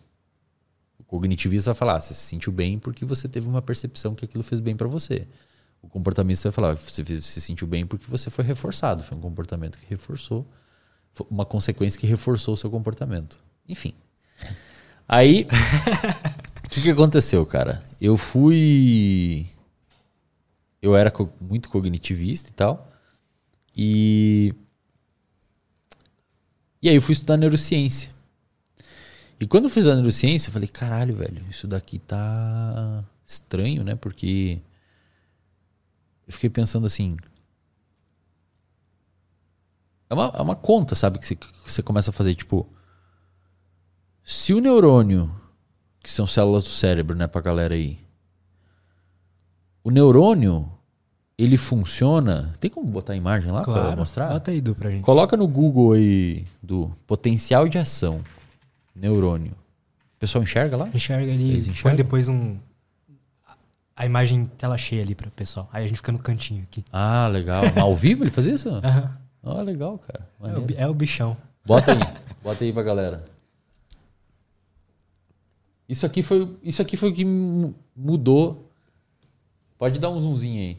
cognitivista 1.13 1.73
vai 1.73 1.79
falar, 1.79 2.01
você 2.01 2.15
se 2.15 2.23
sentiu 2.23 2.51
bem 2.51 2.79
porque 2.79 3.05
você 3.05 3.29
teve 3.29 3.47
uma 3.47 3.61
percepção 3.61 4.15
que 4.15 4.25
aquilo 4.25 4.43
fez 4.43 4.61
bem 4.61 4.75
para 4.75 4.89
você. 4.89 5.29
O 5.83 5.89
comportamento 5.89 6.43
vai 6.43 6.53
falar, 6.53 6.75
você 6.75 7.21
se 7.21 7.41
sentiu 7.43 7.67
bem 7.67 7.85
porque 7.85 8.07
você 8.09 8.31
foi 8.31 8.43
reforçado, 8.43 9.03
foi 9.03 9.19
um 9.19 9.21
comportamento 9.21 9.77
que 9.77 9.85
reforçou, 9.91 10.51
uma 11.29 11.45
consequência 11.45 12.01
que 12.01 12.07
reforçou 12.07 12.55
o 12.55 12.57
seu 12.57 12.71
comportamento. 12.71 13.39
Enfim. 13.69 13.93
Aí, 15.07 15.47
o 15.47 16.52
que, 16.73 16.81
que 16.81 16.91
aconteceu, 16.91 17.45
cara? 17.45 17.85
Eu 18.01 18.17
fui. 18.17 19.47
Eu 20.81 20.97
era 20.97 21.13
muito 21.41 21.69
cognitivista 21.69 22.49
e 22.49 22.53
tal. 22.53 22.91
E. 23.77 24.55
E 26.81 26.89
aí 26.89 26.95
eu 26.95 27.03
fui 27.03 27.13
estudar 27.13 27.37
neurociência. 27.37 28.11
E 29.39 29.47
quando 29.47 29.65
eu 29.65 29.71
fiz 29.71 29.87
a 29.87 29.95
neurociência, 29.95 30.49
eu 30.49 30.53
falei, 30.53 30.69
caralho, 30.69 31.15
velho, 31.15 31.45
isso 31.51 31.67
daqui 31.67 31.99
tá 31.99 33.05
estranho, 33.27 33.85
né? 33.85 33.95
Porque 33.95 34.61
eu 36.27 36.33
fiquei 36.33 36.49
pensando 36.49 36.87
assim. 36.87 37.17
É 40.09 40.15
uma, 40.15 40.33
é 40.37 40.41
uma 40.41 40.57
conta, 40.57 40.95
sabe? 40.95 41.19
Que 41.19 41.39
você 41.67 41.83
começa 41.83 42.11
a 42.11 42.15
fazer, 42.15 42.35
tipo. 42.35 42.67
Se 44.25 44.55
o 44.55 44.61
neurônio, 44.61 45.42
que 46.03 46.11
são 46.11 46.27
células 46.27 46.65
do 46.65 46.71
cérebro, 46.71 47.17
né, 47.17 47.27
pra 47.27 47.41
galera 47.41 47.75
aí. 47.75 47.99
O 49.85 49.91
neurônio, 49.91 50.69
ele 51.37 51.57
funciona. 51.57 52.53
Tem 52.61 52.71
como 52.71 52.87
botar 52.87 53.13
a 53.13 53.17
imagem 53.17 53.51
lá 53.51 53.63
claro, 53.63 53.89
pra 53.89 53.97
mostrar? 53.97 54.29
Bota 54.29 54.51
aí, 54.51 54.61
Du, 54.61 54.75
pra 54.75 54.91
gente. 54.91 55.03
Coloca 55.03 55.37
no 55.37 55.47
Google 55.47 55.93
aí, 55.93 56.47
do 56.63 56.91
potencial 57.07 57.69
de 57.69 57.79
ação 57.79 58.21
neurônio. 58.95 59.53
O 60.17 60.19
pessoal 60.21 60.43
enxerga 60.43 60.77
lá? 60.77 60.89
Enxerga 60.95 61.33
ali. 61.33 61.73
Põe 61.83 61.95
depois 61.97 62.29
um. 62.29 62.57
A 63.95 64.07
imagem 64.07 64.47
tela 64.47 64.79
cheia 64.79 65.03
ali 65.03 65.15
para 65.15 65.29
o 65.29 65.31
pessoal. 65.31 65.69
Aí 65.73 65.85
a 65.85 65.87
gente 65.87 65.97
fica 65.97 66.13
no 66.13 66.19
cantinho 66.19 66.63
aqui. 66.63 66.85
Ah, 66.93 67.29
legal. 67.29 67.63
Ao 67.77 67.95
vivo 67.95 68.25
ele 68.25 68.31
faz 68.31 68.47
isso? 68.47 68.69
Aham. 68.83 69.19
Uhum. 69.45 69.59
Ah, 69.59 69.63
legal, 69.63 69.99
cara. 69.99 70.29
É 70.45 70.59
o, 70.59 70.67
é 70.85 70.89
o, 70.89 70.95
bichão. 70.95 71.37
Bota 71.67 71.93
aí. 71.93 72.01
Bota 72.43 72.63
aí 72.63 72.73
pra 72.73 72.83
galera. 72.83 73.25
Isso 75.89 76.07
aqui 76.07 76.23
foi, 76.23 76.57
isso 76.63 76.81
aqui 76.81 76.97
foi 76.97 77.11
o 77.11 77.13
que 77.13 77.25
mudou. 77.97 78.71
Pode 79.79 79.99
dar 79.99 80.11
um 80.11 80.19
zoomzinho 80.19 80.61
aí. 80.61 80.79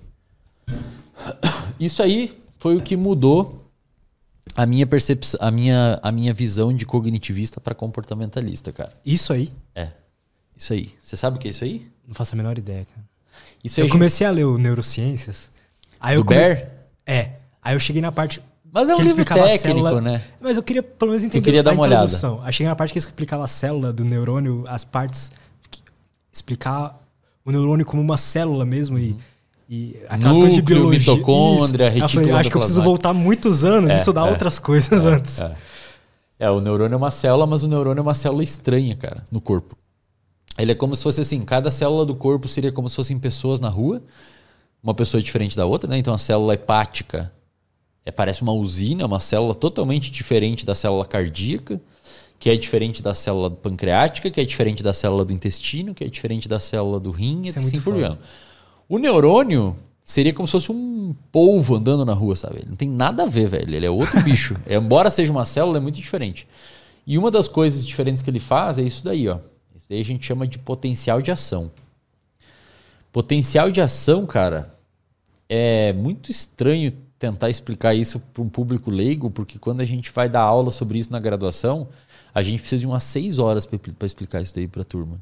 Isso 1.80 2.02
aí 2.02 2.42
foi 2.58 2.78
o 2.78 2.82
que 2.82 2.96
mudou 2.96 3.63
a 4.56 4.66
minha 4.66 4.86
percepção, 4.86 5.39
a 5.42 5.50
minha, 5.50 6.00
a 6.04 6.12
minha 6.12 6.34
visão 6.34 6.74
de 6.74 6.86
cognitivista 6.86 7.60
para 7.60 7.74
comportamentalista, 7.74 8.72
cara. 8.72 8.94
Isso 9.06 9.34
aí? 9.34 9.52
É. 9.74 9.89
Isso 10.56 10.74
aí. 10.74 10.92
Você 11.00 11.18
sabe 11.18 11.38
o 11.38 11.39
que 11.39 11.48
é 11.48 11.52
isso 11.52 11.63
aí? 11.63 11.88
Não 12.08 12.13
faço 12.13 12.36
a 12.36 12.38
menor 12.38 12.58
ideia, 12.58 12.86
cara. 12.86 13.06
Isso 13.63 13.80
eu 13.80 13.89
comecei 13.89 14.28
gente... 14.28 14.34
a 14.34 14.36
ler 14.36 14.46
o 14.46 14.58
Neurociências. 14.58 15.50
Aí 16.00 16.16
eu 16.16 16.26
comecei... 16.26 16.56
Bear? 16.56 16.72
É. 17.06 17.32
Aí 17.62 17.76
eu 17.76 17.80
cheguei 17.80 18.02
na 18.02 18.12
parte. 18.12 18.42
Mas 18.74 18.90
é 18.90 18.96
um 18.96 19.02
livro 19.02 19.24
técnico, 19.24 19.58
célula... 19.60 20.02
né? 20.02 20.24
Mas 20.42 20.58
eu 20.58 20.64
queria 20.64 20.82
pelo 20.82 21.12
menos 21.12 21.24
entender 21.24 21.38
eu 21.38 21.44
queria 21.44 21.64
dar 21.64 21.74
uma 21.74 21.86
introdução. 21.86 22.34
olhada. 22.34 22.48
Aí 22.48 22.54
cheguei 22.54 22.68
na 22.68 22.76
parte 22.76 22.92
que 22.92 22.98
explicava 22.98 23.44
a 23.44 23.48
célula 23.48 23.94
do 23.94 24.04
neurônio, 24.04 24.64
as 24.68 24.84
partes. 24.84 25.32
Explicar 26.32 27.00
o 27.46 27.52
neurônio 27.52 27.86
como 27.86 28.02
uma 28.02 28.18
célula 28.18 28.66
mesmo 28.66 28.98
uhum. 28.98 29.04
e 29.04 29.34
e 29.70 29.98
aquelas 30.08 30.20
Núcleo, 30.20 30.40
coisas 30.40 30.56
de 30.56 30.62
biologia. 30.62 31.14
mitocôndria, 31.14 31.90
retícula 31.90 32.40
Acho 32.40 32.50
que 32.50 32.58
eu 32.58 32.60
preciso 32.60 32.84
voltar 32.84 33.14
muitos 33.14 33.64
anos 33.64 33.90
e 33.90 33.94
é, 33.94 33.98
estudar 33.98 34.28
é, 34.28 34.32
outras 34.32 34.60
coisas 34.60 35.06
é, 35.06 35.10
antes. 35.10 35.42
É. 35.42 35.56
é, 36.40 36.50
o 36.50 36.60
neurônio 36.60 36.94
é 36.94 36.98
uma 36.98 37.10
célula, 37.10 37.48
mas 37.48 37.64
o 37.64 37.68
neurônio 37.68 38.00
é 38.00 38.04
uma 38.04 38.14
célula 38.14 38.44
estranha, 38.44 38.96
cara, 38.96 39.24
no 39.32 39.40
corpo. 39.40 39.76
Ele 40.58 40.72
é 40.72 40.76
como 40.76 40.96
se 40.96 41.02
fosse 41.02 41.22
assim, 41.22 41.44
cada 41.44 41.72
célula 41.72 42.06
do 42.06 42.14
corpo 42.14 42.48
seria 42.48 42.72
como 42.72 42.90
se 42.90 42.96
fossem 42.96 43.18
pessoas 43.18 43.60
na 43.60 43.70
rua, 43.70 44.04
uma 44.84 44.94
pessoa 44.94 45.24
diferente 45.24 45.56
da 45.56 45.66
outra, 45.66 45.90
né? 45.90 45.98
Então 45.98 46.14
a 46.14 46.18
célula 46.18 46.54
hepática 46.54 47.32
é, 48.06 48.12
parece 48.12 48.42
uma 48.42 48.52
usina, 48.52 49.06
uma 49.06 49.20
célula 49.20 49.56
totalmente 49.56 50.12
diferente 50.12 50.66
da 50.66 50.76
célula 50.76 51.06
cardíaca, 51.06 51.80
que 52.39 52.50
é 52.50 52.58
diferente 52.58 53.02
da 53.02 53.13
célula 53.13 53.50
pancreática, 53.50 54.30
que 54.30 54.42
é 54.42 54.44
diferente 54.44 54.84
da 54.84 54.94
célula 54.94 55.24
do 55.24 55.32
intestino, 55.32 55.94
que 55.94 56.04
é 56.04 56.10
diferente 56.10 56.50
da 56.50 56.60
célula 56.60 57.00
do 57.00 57.12
rim, 57.12 57.44
Isso 57.46 57.60
assim 57.60 57.78
é 57.78 57.82
por 57.82 57.96
diante. 57.96 58.20
O 58.89 58.98
neurônio 58.98 59.76
seria 60.04 60.34
como 60.34 60.48
se 60.48 60.52
fosse 60.52 60.72
um 60.72 61.16
polvo 61.32 61.76
andando 61.76 62.04
na 62.04 62.13
rua, 62.13 62.36
sabe? 62.36 62.58
Ele 62.58 62.70
não 62.70 62.76
tem 62.76 62.89
nada 62.89 63.24
a 63.24 63.26
ver, 63.26 63.48
velho. 63.48 63.74
Ele 63.74 63.86
é 63.86 63.89
outro 63.89 64.20
bicho. 64.24 64.58
É, 64.66 64.76
embora 64.76 65.10
seja 65.10 65.32
uma 65.32 65.46
célula, 65.46 65.78
é 65.78 65.80
muito 65.80 65.96
diferente. 65.96 66.46
E 67.08 67.18
uma 67.18 67.32
das 67.32 67.48
coisas 67.48 67.88
diferentes 67.88 68.22
que 68.22 68.30
ele 68.30 68.39
faz 68.39 68.78
é 68.78 68.82
isso 68.82 69.04
daí, 69.06 69.30
ó. 69.30 69.38
Isso 69.76 69.86
daí 69.89 70.02
a 70.02 70.06
gente 70.06 70.26
chama 70.26 70.46
de 70.46 70.60
potencial 70.60 71.22
de 71.22 71.32
ação. 71.32 71.72
Potencial 73.12 73.72
de 73.72 73.80
ação, 73.80 74.26
cara, 74.26 74.78
é 75.48 75.94
muito 75.94 76.32
estranho 76.32 76.92
tentar 77.24 77.50
explicar 77.50 77.96
isso 77.96 78.20
para 78.20 78.44
um 78.44 78.50
público 78.50 78.92
leigo, 78.92 79.32
porque 79.32 79.58
quando 79.58 79.80
a 79.80 79.86
gente 79.86 80.12
vai 80.12 80.28
dar 80.28 80.42
aula 80.42 80.70
sobre 80.70 80.98
isso 81.00 81.10
na 81.10 81.20
graduação, 81.20 81.88
a 82.36 82.44
gente 82.44 82.60
precisa 82.60 82.82
de 82.82 82.86
umas 82.86 83.04
seis 83.04 83.40
horas 83.40 83.66
para 83.66 84.06
explicar 84.06 84.42
isso 84.42 84.54
daí 84.54 84.68
para 84.68 84.82
a 84.82 84.86
turma. 84.86 85.22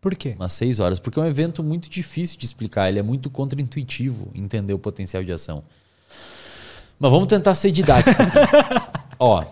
Por 0.00 0.16
quê? 0.16 0.34
Umas 0.36 0.52
seis 0.52 0.80
horas. 0.80 0.98
Porque 0.98 1.16
é 1.16 1.22
um 1.22 1.26
evento 1.26 1.62
muito 1.62 1.88
difícil 1.88 2.36
de 2.36 2.44
explicar. 2.44 2.88
Ele 2.88 2.98
é 2.98 3.02
muito 3.02 3.30
contraintuitivo 3.30 4.28
entender 4.34 4.74
o 4.74 4.78
potencial 4.78 5.22
de 5.22 5.30
ação. 5.30 5.62
Mas 6.98 7.12
vamos 7.12 7.28
tentar 7.28 7.54
ser 7.54 7.70
didático. 7.70 8.20
Ó, 9.16 9.44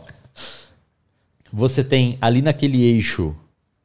você 1.52 1.84
tem 1.84 2.18
ali 2.20 2.42
naquele 2.42 2.82
eixo 2.82 3.36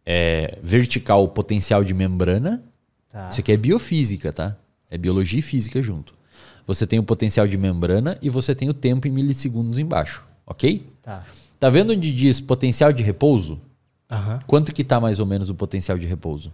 é, 0.04 0.58
vertical 0.64 1.24
o 1.24 1.28
potencial 1.28 1.84
de 1.84 1.94
membrana. 1.94 2.64
Tá. 3.12 3.30
Isso 3.30 3.40
aqui 3.40 3.52
é 3.52 3.58
biofísica, 3.58 4.34
tá? 4.34 4.58
É 4.90 4.98
biologia 4.98 5.40
e 5.40 5.44
física 5.44 5.80
junto. 5.80 6.17
Você 6.68 6.86
tem 6.86 7.00
o 7.00 7.04
potencial 7.04 7.48
de 7.48 7.58
membrana 7.58 8.18
e 8.22 8.30
você 8.30 8.54
tem 8.54 8.70
o 8.70 8.74
tempo 8.74 9.08
em 9.08 9.12
milissegundos 9.12 9.80
embaixo, 9.80 10.24
ok? 10.46 10.86
Tá. 11.02 11.26
Tá 11.58 11.70
vendo 11.70 11.94
onde 11.94 12.14
diz 12.14 12.42
potencial 12.42 12.92
de 12.92 13.02
repouso? 13.02 13.60
Uhum. 14.12 14.40
Quanto 14.46 14.74
que 14.74 14.82
está 14.82 15.00
mais 15.00 15.22
ou 15.22 15.26
menos 15.26 15.50
o 15.50 15.56
potencial 15.56 15.98
de 15.98 16.06
repouso? 16.06 16.54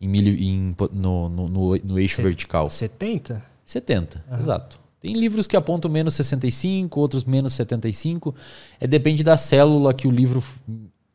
Em 0.00 0.08
milho, 0.08 0.32
em, 0.40 0.74
no, 0.92 1.28
no, 1.28 1.48
no, 1.48 1.76
no 1.76 1.98
eixo 1.98 2.22
vertical. 2.22 2.70
70? 2.70 3.42
70, 3.66 4.24
uhum. 4.30 4.38
exato. 4.38 4.80
Tem 5.00 5.12
livros 5.14 5.46
que 5.46 5.56
apontam 5.56 5.90
menos 5.90 6.14
65, 6.14 6.98
outros 6.98 7.24
menos 7.24 7.52
75. 7.54 8.34
É, 8.80 8.86
depende 8.86 9.24
da 9.24 9.36
célula 9.36 9.92
que 9.92 10.06
o 10.06 10.10
livro 10.10 10.42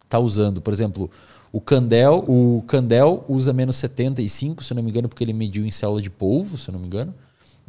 está 0.03 0.19
usando. 0.19 0.61
Por 0.61 0.73
exemplo, 0.73 1.09
o 1.51 1.59
Candel, 1.61 2.23
o 2.27 2.63
Candel 2.67 3.23
usa 3.27 3.53
menos 3.53 3.77
75, 3.77 4.63
se 4.63 4.73
não 4.73 4.83
me 4.83 4.89
engano, 4.91 5.07
porque 5.09 5.23
ele 5.23 5.33
mediu 5.33 5.65
em 5.65 5.71
célula 5.71 6.01
de 6.01 6.09
polvo, 6.09 6.57
se 6.57 6.71
não 6.71 6.79
me 6.79 6.85
engano. 6.85 7.13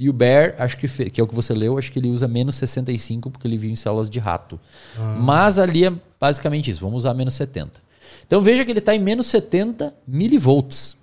E 0.00 0.08
o 0.08 0.14
Bear, 0.14 0.54
acho 0.56 0.78
que, 0.78 0.88
que 1.10 1.20
é 1.20 1.22
o 1.22 1.26
que 1.26 1.34
você 1.34 1.52
leu, 1.52 1.76
acho 1.76 1.92
que 1.92 1.98
ele 1.98 2.08
usa 2.08 2.26
menos 2.26 2.54
65 2.54 3.30
porque 3.30 3.46
ele 3.46 3.58
viu 3.58 3.70
em 3.70 3.76
células 3.76 4.08
de 4.08 4.18
rato. 4.18 4.58
Ah. 4.96 5.18
Mas 5.20 5.58
ali 5.58 5.84
é 5.84 5.92
basicamente 6.18 6.70
isso, 6.70 6.80
vamos 6.80 7.02
usar 7.02 7.12
menos 7.12 7.34
70. 7.34 7.82
Então 8.26 8.40
veja 8.40 8.64
que 8.64 8.70
ele 8.70 8.78
está 8.78 8.94
em 8.94 8.98
menos 8.98 9.26
70 9.26 9.94
milivolts. 10.06 10.96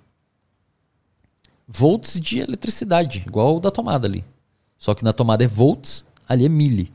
Volts 1.64 2.18
de 2.18 2.40
eletricidade, 2.40 3.22
igual 3.24 3.58
o 3.58 3.60
da 3.60 3.70
tomada 3.70 4.08
ali. 4.08 4.24
Só 4.76 4.96
que 4.96 5.04
na 5.04 5.12
tomada 5.12 5.44
é 5.44 5.46
volts, 5.46 6.04
ali 6.28 6.44
é 6.44 6.48
mili. 6.48 6.92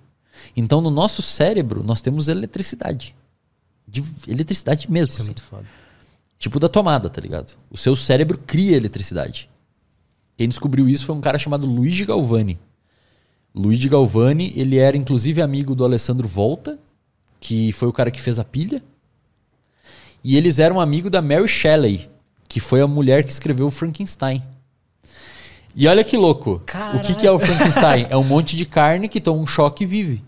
Então 0.57 0.81
no 0.81 0.91
nosso 0.91 1.21
cérebro 1.21 1.85
nós 1.85 2.01
temos 2.01 2.27
eletricidade. 2.27 3.15
De 3.87 4.03
eletricidade 4.27 4.91
mesmo. 4.91 5.11
Isso 5.11 5.19
é 5.19 5.21
assim. 5.21 5.29
é 5.29 5.33
muito 5.35 5.43
foda. 5.43 5.65
Tipo 6.37 6.59
da 6.59 6.67
tomada, 6.67 7.09
tá 7.09 7.21
ligado? 7.21 7.53
O 7.71 7.77
seu 7.77 7.95
cérebro 7.95 8.37
cria 8.37 8.75
eletricidade. 8.75 9.49
Quem 10.37 10.47
descobriu 10.47 10.89
isso 10.89 11.05
foi 11.05 11.15
um 11.15 11.21
cara 11.21 11.37
chamado 11.37 11.65
Luigi 11.65 12.05
Galvani. 12.05 12.59
Luigi 13.53 13.87
Galvani, 13.87 14.51
ele 14.55 14.77
era 14.77 14.97
inclusive 14.97 15.41
amigo 15.41 15.75
do 15.75 15.85
Alessandro 15.85 16.27
Volta, 16.27 16.79
que 17.39 17.71
foi 17.73 17.87
o 17.87 17.93
cara 17.93 18.09
que 18.09 18.21
fez 18.21 18.39
a 18.39 18.43
pilha. 18.43 18.81
E 20.23 20.37
eles 20.37 20.57
eram 20.57 20.79
amigo 20.79 21.09
da 21.09 21.21
Mary 21.21 21.47
Shelley, 21.47 22.09
que 22.47 22.59
foi 22.59 22.81
a 22.81 22.87
mulher 22.87 23.23
que 23.23 23.31
escreveu 23.31 23.67
o 23.67 23.71
Frankenstein. 23.71 24.41
E 25.75 25.87
olha 25.87 26.03
que 26.03 26.15
louco. 26.15 26.61
Caralho. 26.65 26.99
O 26.99 27.01
que, 27.01 27.15
que 27.15 27.27
é 27.27 27.31
o 27.31 27.39
Frankenstein? 27.39 28.07
é 28.09 28.17
um 28.17 28.23
monte 28.23 28.55
de 28.55 28.65
carne 28.65 29.09
que 29.09 29.19
toma 29.19 29.41
um 29.41 29.47
choque 29.47 29.83
e 29.83 29.87
vive. 29.87 30.23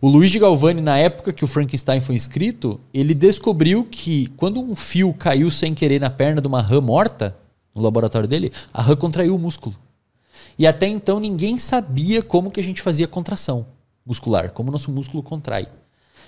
O 0.00 0.08
Luigi 0.08 0.38
Galvani, 0.38 0.80
na 0.80 0.96
época 0.96 1.32
que 1.32 1.44
o 1.44 1.48
Frankenstein 1.48 2.00
foi 2.00 2.14
escrito, 2.14 2.80
ele 2.94 3.14
descobriu 3.14 3.84
que 3.84 4.28
quando 4.36 4.60
um 4.60 4.76
fio 4.76 5.12
caiu 5.12 5.50
sem 5.50 5.74
querer 5.74 6.00
na 6.00 6.10
perna 6.10 6.40
de 6.40 6.46
uma 6.46 6.62
rã 6.62 6.80
morta, 6.80 7.36
no 7.78 7.84
laboratório 7.84 8.28
dele, 8.28 8.52
a 8.74 8.82
rã 8.82 8.94
contraiu 8.94 9.34
o 9.34 9.38
músculo. 9.38 9.74
E 10.58 10.66
até 10.66 10.86
então 10.86 11.18
ninguém 11.20 11.56
sabia 11.58 12.20
como 12.22 12.50
que 12.50 12.60
a 12.60 12.64
gente 12.64 12.82
fazia 12.82 13.06
contração 13.08 13.64
muscular, 14.04 14.50
como 14.52 14.68
o 14.68 14.72
nosso 14.72 14.90
músculo 14.90 15.22
contrai. 15.22 15.68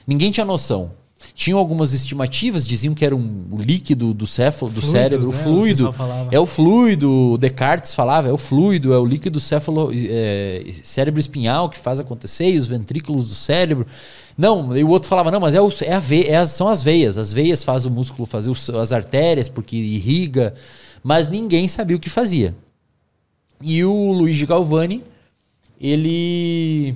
Ninguém 0.07 0.31
tinha 0.31 0.47
noção. 0.47 0.93
Tinham 1.35 1.59
algumas 1.59 1.93
estimativas, 1.93 2.67
diziam 2.67 2.95
que 2.95 3.05
era 3.05 3.15
um 3.15 3.45
o 3.51 3.59
líquido 3.59 4.15
do 4.15 4.27
céfalo, 4.27 4.73
do 4.73 4.81
Fluidos, 4.81 5.01
cérebro, 5.03 5.27
o 5.29 5.31
né? 5.33 5.37
O 5.39 5.43
fluido. 5.43 5.93
falava. 5.93 6.29
É 6.35 6.41
o 6.41 6.47
fluido, 6.47 7.11
o 7.33 7.37
Descartes 7.39 7.95
falava, 7.95 8.29
é 8.29 8.33
o 8.33 8.39
fluido, 8.39 8.95
é 8.95 8.99
o 8.99 9.05
líquido 9.05 9.39
céfalo, 9.39 9.91
é, 9.95 10.65
cérebro 10.83 11.21
espinhal 11.21 11.69
que 11.69 11.77
faz 11.79 12.01
acontecer, 12.01 12.51
e 12.51 12.57
os 12.57 12.67
ventrículos 12.67 13.29
do 13.29 13.35
cérebro. 13.35 13.87
Não, 14.39 14.75
e 14.75 14.83
o 14.83 14.89
outro 14.89 15.11
falava, 15.11 15.31
não, 15.31 15.41
mas 15.41 15.55
é, 15.55 15.61
o, 15.61 15.71
é 15.83 15.93
a 15.93 15.99
ve, 15.99 16.23
é 16.25 16.37
as- 16.37 16.51
são 16.53 16.69
as 16.69 16.83
veias. 16.83 17.19
As 17.19 17.31
veias 17.35 17.63
faz 17.63 17.85
o 17.85 17.91
músculo 17.91 18.25
fazer 18.25 18.49
os- 18.49 18.71
as 18.71 18.91
artérias, 18.91 19.47
porque 19.47 19.77
irriga. 19.77 20.55
Mas 21.03 21.29
ninguém 21.29 21.67
sabia 21.69 21.97
o 21.97 22.01
que 22.01 22.11
fazia. 22.11 22.55
E 23.61 23.85
o 23.85 24.13
Luigi 24.13 24.47
Galvani, 24.47 25.03
ele 25.81 26.95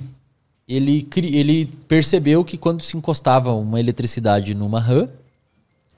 ele, 0.67 1.07
ele 1.15 1.67
percebeu 1.87 2.43
que 2.43 2.57
quando 2.57 2.81
se 2.81 2.97
encostava 2.97 3.53
uma 3.53 3.79
eletricidade 3.79 4.55
numa 4.55 4.79
rã 4.79 5.07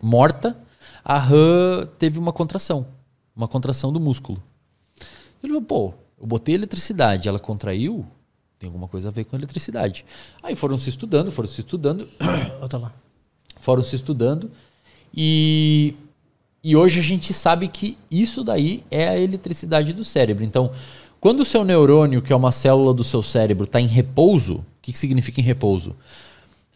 morta, 0.01 0.57
a 1.03 1.17
rã 1.17 1.85
teve 1.97 2.19
uma 2.19 2.33
contração, 2.33 2.85
uma 3.35 3.47
contração 3.47 3.93
do 3.93 3.99
músculo. 3.99 4.43
Ele 5.41 5.53
falou, 5.53 5.61
pô, 5.61 5.93
eu 6.19 6.27
botei 6.27 6.55
eletricidade, 6.55 7.29
ela 7.29 7.39
contraiu, 7.39 8.05
tem 8.59 8.67
alguma 8.67 8.87
coisa 8.87 9.07
a 9.07 9.11
ver 9.11 9.23
com 9.23 9.37
eletricidade. 9.37 10.03
Aí 10.43 10.55
foram 10.55 10.77
se 10.77 10.89
estudando, 10.89 11.31
foram 11.31 11.47
se 11.47 11.61
estudando, 11.61 12.09
Volta 12.59 12.77
lá. 12.77 12.93
foram 13.55 13.81
se 13.81 13.95
estudando 13.95 14.51
e, 15.15 15.95
e 16.67 16.75
hoje 16.75 16.99
a 16.99 17.01
gente 17.01 17.33
sabe 17.33 17.69
que 17.69 17.97
isso 18.11 18.43
daí 18.43 18.83
é 18.91 19.07
a 19.07 19.17
eletricidade 19.17 19.93
do 19.93 20.03
cérebro. 20.03 20.43
Então, 20.43 20.73
quando 21.17 21.39
o 21.39 21.45
seu 21.45 21.63
neurônio, 21.63 22.21
que 22.21 22.33
é 22.33 22.35
uma 22.35 22.51
célula 22.51 22.93
do 22.93 23.05
seu 23.05 23.23
cérebro, 23.23 23.63
está 23.63 23.79
em 23.79 23.87
repouso, 23.87 24.55
o 24.55 24.65
que, 24.81 24.91
que 24.91 24.99
significa 24.99 25.39
em 25.39 25.45
repouso? 25.45 25.95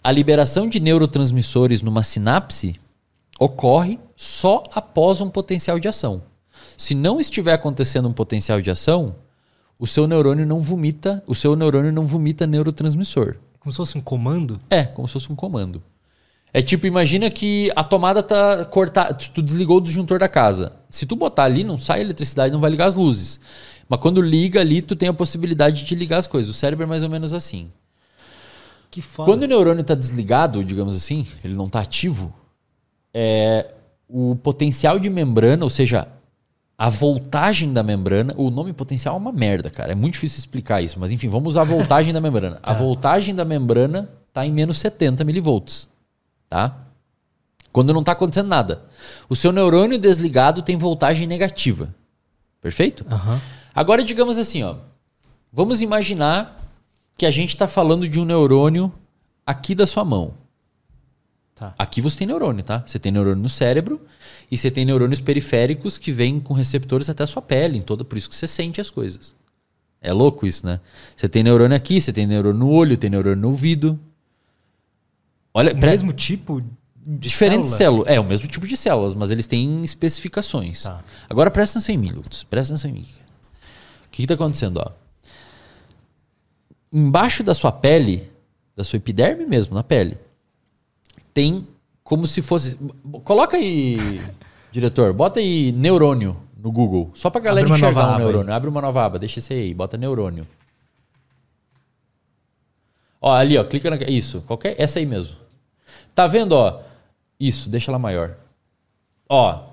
A 0.01 0.10
liberação 0.10 0.69
de 0.69 0.80
neurotransmissores 0.80 1.82
numa 1.82 2.04
sinapse 2.04 2.80
ocorre 3.38 3.99
só 4.15 4.63
após 4.73 5.19
um 5.19 5.30
potencial 5.30 5.77
de 5.77 5.89
ação. 5.89 6.23
Se 6.77 6.95
não 6.95 7.19
estiver 7.19 7.51
acontecendo 7.51 8.08
um 8.08 8.13
potencial 8.13 8.62
de 8.62 8.71
ação, 8.71 9.13
o 9.77 9.86
seu 9.86 10.08
neurônio 10.08 10.45
não 10.45 10.60
vomita, 10.60 11.21
o 11.27 11.36
seu 11.36 11.54
neurônio 11.54 11.91
não 11.91 12.06
vomita 12.06 12.47
neurotransmissor. 12.47 13.36
Como 13.60 13.73
se 13.73 13.77
fosse 13.77 13.97
um 13.97 14.01
comando? 14.01 14.58
É, 14.69 14.86
como 14.86 15.06
se 15.06 15.15
fosse 15.15 15.30
um 15.30 15.36
comando. 15.36 15.84
É 16.53 16.61
tipo, 16.61 16.85
imagina 16.85 17.29
que 17.29 17.71
a 17.75 17.83
tomada 17.83 18.21
tá 18.21 18.65
cortada, 18.65 19.13
tu 19.13 19.41
desligou 19.41 19.77
o 19.77 19.81
disjuntor 19.81 20.19
da 20.19 20.27
casa. 20.27 20.73
Se 20.89 21.05
tu 21.05 21.15
botar 21.15 21.45
ali, 21.45 21.63
não 21.63 21.77
sai 21.77 22.01
eletricidade, 22.01 22.51
não 22.51 22.59
vai 22.59 22.69
ligar 22.69 22.87
as 22.87 22.95
luzes. 22.95 23.39
Mas 23.87 23.99
quando 23.99 24.21
liga 24.21 24.59
ali, 24.59 24.81
tu 24.81 24.95
tem 24.95 25.07
a 25.07 25.13
possibilidade 25.13 25.85
de 25.85 25.95
ligar 25.95 26.17
as 26.17 26.27
coisas. 26.27 26.49
O 26.49 26.53
cérebro 26.53 26.83
é 26.83 26.87
mais 26.87 27.03
ou 27.03 27.09
menos 27.09 27.33
assim. 27.33 27.69
Que 28.89 29.01
foda. 29.01 29.31
Quando 29.31 29.43
o 29.43 29.47
neurônio 29.47 29.81
está 29.81 29.95
desligado, 29.95 30.63
digamos 30.63 30.95
assim, 30.95 31.25
ele 31.43 31.55
não 31.55 31.67
está 31.67 31.79
ativo, 31.79 32.33
é, 33.13 33.67
o 34.07 34.35
potencial 34.35 34.99
de 34.99 35.09
membrana, 35.09 35.63
ou 35.63 35.69
seja, 35.69 36.09
a 36.77 36.89
voltagem 36.89 37.71
da 37.71 37.83
membrana, 37.83 38.33
o 38.35 38.49
nome 38.49 38.73
potencial 38.73 39.15
é 39.15 39.17
uma 39.17 39.31
merda, 39.31 39.69
cara. 39.69 39.93
É 39.93 39.95
muito 39.95 40.15
difícil 40.15 40.39
explicar 40.39 40.81
isso, 40.81 40.99
mas 40.99 41.11
enfim, 41.11 41.29
vamos 41.29 41.53
usar 41.53 41.61
a 41.61 41.65
voltagem 41.65 42.13
da 42.13 42.19
membrana. 42.19 42.59
A 42.61 42.73
voltagem 42.73 43.33
da 43.33 43.45
membrana 43.45 44.09
está 44.27 44.45
em 44.45 44.51
menos 44.51 44.77
70 44.79 45.23
milivolts, 45.23 45.87
tá? 46.51 46.77
Quando 47.71 47.93
não 47.93 48.01
está 48.01 48.11
acontecendo 48.11 48.49
nada. 48.49 48.83
O 49.29 49.37
seu 49.37 49.53
neurônio 49.53 49.97
desligado 49.97 50.61
tem 50.61 50.75
voltagem 50.75 51.25
negativa. 51.25 51.95
Perfeito? 52.59 53.05
Aham. 53.09 53.39
Agora, 53.73 54.03
digamos 54.03 54.37
assim, 54.37 54.61
ó. 54.61 54.75
Vamos 55.51 55.81
imaginar 55.81 56.61
que 57.17 57.25
a 57.25 57.31
gente 57.31 57.51
está 57.51 57.69
falando 57.69 58.07
de 58.07 58.19
um 58.19 58.25
neurônio 58.25 58.91
aqui 59.45 59.73
da 59.73 59.87
sua 59.87 60.03
mão. 60.03 60.33
Tá. 61.55 61.73
Aqui 61.77 62.01
você 62.01 62.17
tem 62.17 62.27
neurônio, 62.27 62.65
tá? 62.65 62.83
Você 62.85 62.99
tem 62.99 63.13
neurônio 63.13 63.41
no 63.41 63.49
cérebro 63.49 64.01
e 64.51 64.57
você 64.57 64.69
tem 64.69 64.83
neurônios 64.83 65.21
periféricos 65.21 65.97
que 65.97 66.11
vêm 66.11 66.37
com 66.37 66.53
receptores 66.53 67.09
até 67.09 67.23
a 67.23 67.27
sua 67.27 67.41
pele, 67.41 67.77
em 67.77 67.81
toda, 67.81 68.03
por 68.03 68.17
isso 68.17 68.29
que 68.29 68.35
você 68.35 68.47
sente 68.47 68.81
as 68.81 68.89
coisas. 68.89 69.33
É 70.01 70.11
louco 70.11 70.45
isso, 70.45 70.65
né? 70.65 70.81
Você 71.15 71.29
tem 71.29 71.43
neurônio 71.43 71.77
aqui, 71.77 72.01
você 72.01 72.11
tem 72.11 72.27
neurônio 72.27 72.59
no 72.59 72.69
olho, 72.69 72.97
tem 72.97 73.09
neurônio 73.09 73.37
no 73.37 73.49
ouvido. 73.49 73.97
Olha, 75.53 75.73
O 75.73 75.79
pre- 75.79 75.89
mesmo 75.91 76.13
tipo 76.13 76.61
de 76.61 76.67
diferentes 77.05 77.71
célula? 77.71 78.05
células. 78.05 78.07
É, 78.15 78.19
o 78.19 78.23
mesmo 78.23 78.47
tipo 78.47 78.65
de 78.67 78.77
células, 78.77 79.13
mas 79.15 79.31
eles 79.31 79.47
têm 79.47 79.83
especificações. 79.83 80.83
Tá. 80.83 81.03
Agora 81.29 81.49
presta 81.51 81.77
atenção 81.79 81.95
em 81.95 81.97
mim, 81.97 82.09
Lutz. 82.11 82.43
Presta 82.43 82.73
atenção 82.73 82.89
em 82.89 82.93
mim. 82.93 83.05
O 84.05 84.09
que 84.11 84.21
está 84.23 84.33
acontecendo? 84.35 84.77
Ó? 84.77 84.91
Embaixo 86.91 87.43
da 87.43 87.53
sua 87.53 87.71
pele, 87.71 88.29
da 88.75 88.83
sua 88.83 88.97
epiderme 88.97 89.45
mesmo, 89.45 89.73
na 89.73 89.83
pele, 89.83 90.17
tem 91.33 91.67
como 92.03 92.27
se 92.27 92.41
fosse. 92.41 92.77
Coloca 93.23 93.55
aí, 93.57 94.21
diretor, 94.71 95.13
bota 95.13 95.39
aí 95.39 95.71
neurônio 95.71 96.37
no 96.57 96.71
Google. 96.71 97.09
Só 97.13 97.29
pra 97.29 97.39
galera 97.41 97.65
Abre 97.67 97.77
enxergar 97.77 98.15
um 98.15 98.17
neurônio. 98.19 98.53
Abre 98.53 98.69
uma 98.69 98.81
nova 98.81 99.05
aba, 99.05 99.17
deixa 99.19 99.39
esse 99.39 99.53
aí, 99.53 99.73
bota 99.73 99.97
neurônio. 99.97 100.45
Ó, 103.21 103.31
ali, 103.33 103.57
ó, 103.57 103.63
clica 103.63 103.89
na. 103.89 103.95
Isso, 104.07 104.41
qualquer. 104.41 104.75
Essa 104.79 104.99
aí 104.99 105.05
mesmo. 105.05 105.37
Tá 106.13 106.28
vendo, 106.28 106.54
ó? 106.54 106.82
Isso, 107.39 107.69
deixa 107.69 107.89
ela 107.91 108.00
maior. 108.00 108.36
Ó, 109.30 109.63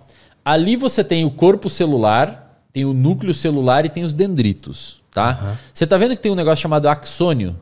ali 0.44 0.77
você 0.77 1.03
tem 1.05 1.24
o 1.24 1.31
corpo 1.31 1.68
celular, 1.68 2.62
tem 2.72 2.85
o 2.85 2.92
núcleo 2.94 3.35
celular 3.35 3.85
e 3.85 3.88
tem 3.88 4.05
os 4.05 4.14
dendritos, 4.14 5.03
tá? 5.12 5.57
Você 5.74 5.87
tá 5.87 5.96
vendo 5.96 6.14
que 6.16 6.22
tem 6.22 6.33
um 6.33 6.37
negócio 6.37 6.62
chamado 6.62 6.88
axônio? 6.88 7.59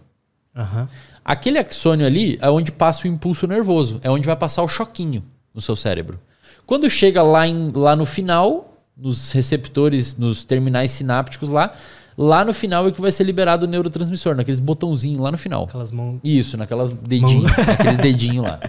Aham. 0.54 0.88
Aquele 1.24 1.58
axônio 1.58 2.06
ali 2.06 2.38
é 2.40 2.48
onde 2.48 2.70
passa 2.70 3.04
o 3.04 3.10
impulso 3.10 3.46
nervoso, 3.48 3.98
é 4.02 4.10
onde 4.10 4.26
vai 4.26 4.36
passar 4.36 4.62
o 4.62 4.68
choquinho 4.68 5.24
no 5.52 5.60
seu 5.60 5.74
cérebro. 5.74 6.20
Quando 6.64 6.88
chega 6.88 7.22
lá, 7.22 7.46
em- 7.48 7.72
lá 7.72 7.96
no 7.96 8.04
final, 8.06 8.74
nos 8.96 9.32
receptores, 9.32 10.16
nos 10.16 10.44
terminais 10.44 10.90
sinápticos 10.92 11.48
lá, 11.48 11.74
lá 12.16 12.44
no 12.44 12.54
final 12.54 12.86
é 12.86 12.92
que 12.92 13.00
vai 13.00 13.12
ser 13.12 13.24
liberado 13.24 13.66
o 13.66 13.68
neurotransmissor, 13.68 14.34
naqueles 14.34 14.60
botãozinhos 14.60 15.20
lá 15.20 15.30
no 15.30 15.38
final. 15.38 15.64
Aquelas 15.64 15.92
mãos. 15.92 16.20
Isso, 16.24 16.56
naquelas 16.56 16.90
dedinhos, 16.90 17.50
naqueles 17.66 17.98
dedinhos 17.98 18.44
lá. 18.44 18.60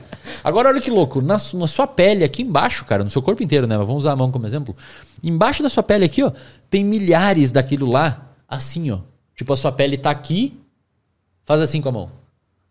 Agora 0.43 0.69
olha 0.69 0.81
que 0.81 0.91
louco, 0.91 1.21
na, 1.21 1.35
na 1.35 1.67
sua 1.67 1.87
pele 1.87 2.23
aqui 2.23 2.41
embaixo, 2.41 2.85
cara, 2.85 3.03
no 3.03 3.09
seu 3.09 3.21
corpo 3.21 3.41
inteiro, 3.41 3.67
né? 3.67 3.77
Mas 3.77 3.87
vamos 3.87 4.03
usar 4.03 4.11
a 4.11 4.15
mão 4.15 4.31
como 4.31 4.45
exemplo. 4.45 4.75
Embaixo 5.23 5.63
da 5.63 5.69
sua 5.69 5.83
pele 5.83 6.05
aqui, 6.05 6.23
ó, 6.23 6.31
tem 6.69 6.83
milhares 6.83 7.51
daquilo 7.51 7.85
lá, 7.89 8.33
assim, 8.47 8.91
ó. 8.91 8.99
Tipo, 9.35 9.53
a 9.53 9.57
sua 9.57 9.71
pele 9.71 9.97
tá 9.97 10.09
aqui, 10.09 10.59
faz 11.45 11.61
assim 11.61 11.81
com 11.81 11.89
a 11.89 11.91
mão. 11.91 12.11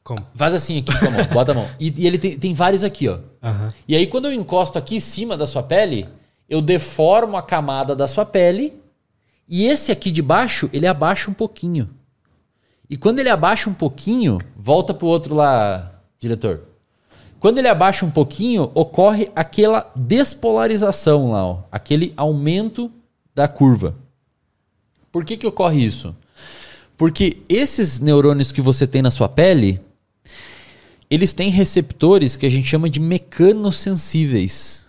Como? 0.03 0.25
Faz 0.35 0.55
assim 0.55 0.79
aqui 0.79 0.97
com 0.99 1.07
a 1.07 1.11
mão, 1.11 1.27
bota 1.33 1.53
a 1.53 1.55
mão. 1.55 1.69
E, 1.81 1.93
e 1.97 2.07
ele 2.07 2.19
tem, 2.19 2.39
tem 2.39 2.55
vários 2.55 2.85
aqui, 2.85 3.09
ó. 3.09 3.19
Aham. 3.43 3.73
E 3.89 3.97
aí, 3.97 4.07
quando 4.07 4.27
eu 4.27 4.33
encosto 4.33 4.79
aqui 4.79 4.97
em 4.97 5.01
cima 5.01 5.37
da 5.37 5.47
sua 5.47 5.63
pele, 5.63 6.07
eu 6.49 6.61
deformo 6.61 7.37
a 7.37 7.43
camada 7.43 7.95
da 7.95 8.07
sua 8.07 8.25
pele. 8.25 8.73
E 9.49 9.65
esse 9.67 9.93
aqui 9.93 10.11
de 10.11 10.23
baixo, 10.23 10.69
ele 10.73 10.87
abaixa 10.87 11.31
um 11.31 11.35
pouquinho. 11.35 11.89
E 12.89 12.97
quando 12.97 13.19
ele 13.19 13.29
abaixa 13.29 13.69
um 13.69 13.75
pouquinho, 13.75 14.39
volta 14.57 14.95
pro 14.95 15.07
outro 15.07 15.35
lá, 15.35 16.01
diretor. 16.19 16.63
Quando 17.39 17.59
ele 17.59 17.69
abaixa 17.69 18.05
um 18.05 18.11
pouquinho, 18.11 18.71
ocorre 18.75 19.29
aquela 19.35 19.93
despolarização 19.95 21.33
lá, 21.33 21.45
ó, 21.45 21.63
aquele 21.71 22.13
aumento 22.17 22.91
da 23.35 23.47
curva. 23.47 23.95
Por 25.13 25.25
que, 25.25 25.37
que 25.37 25.47
ocorre 25.47 25.85
isso? 25.85 26.15
Porque 26.97 27.43
esses 27.49 28.01
neurônios 28.01 28.51
que 28.51 28.61
você 28.61 28.87
tem 28.87 29.03
na 29.03 29.11
sua 29.11 29.29
pele, 29.29 29.81
eles 31.11 31.33
têm 31.33 31.51
receptores 31.51 32.37
que 32.37 32.47
a 32.47 32.51
gente 32.51 32.69
chama 32.69 32.89
de 32.89 32.99
mecanosensíveis. 32.99 34.87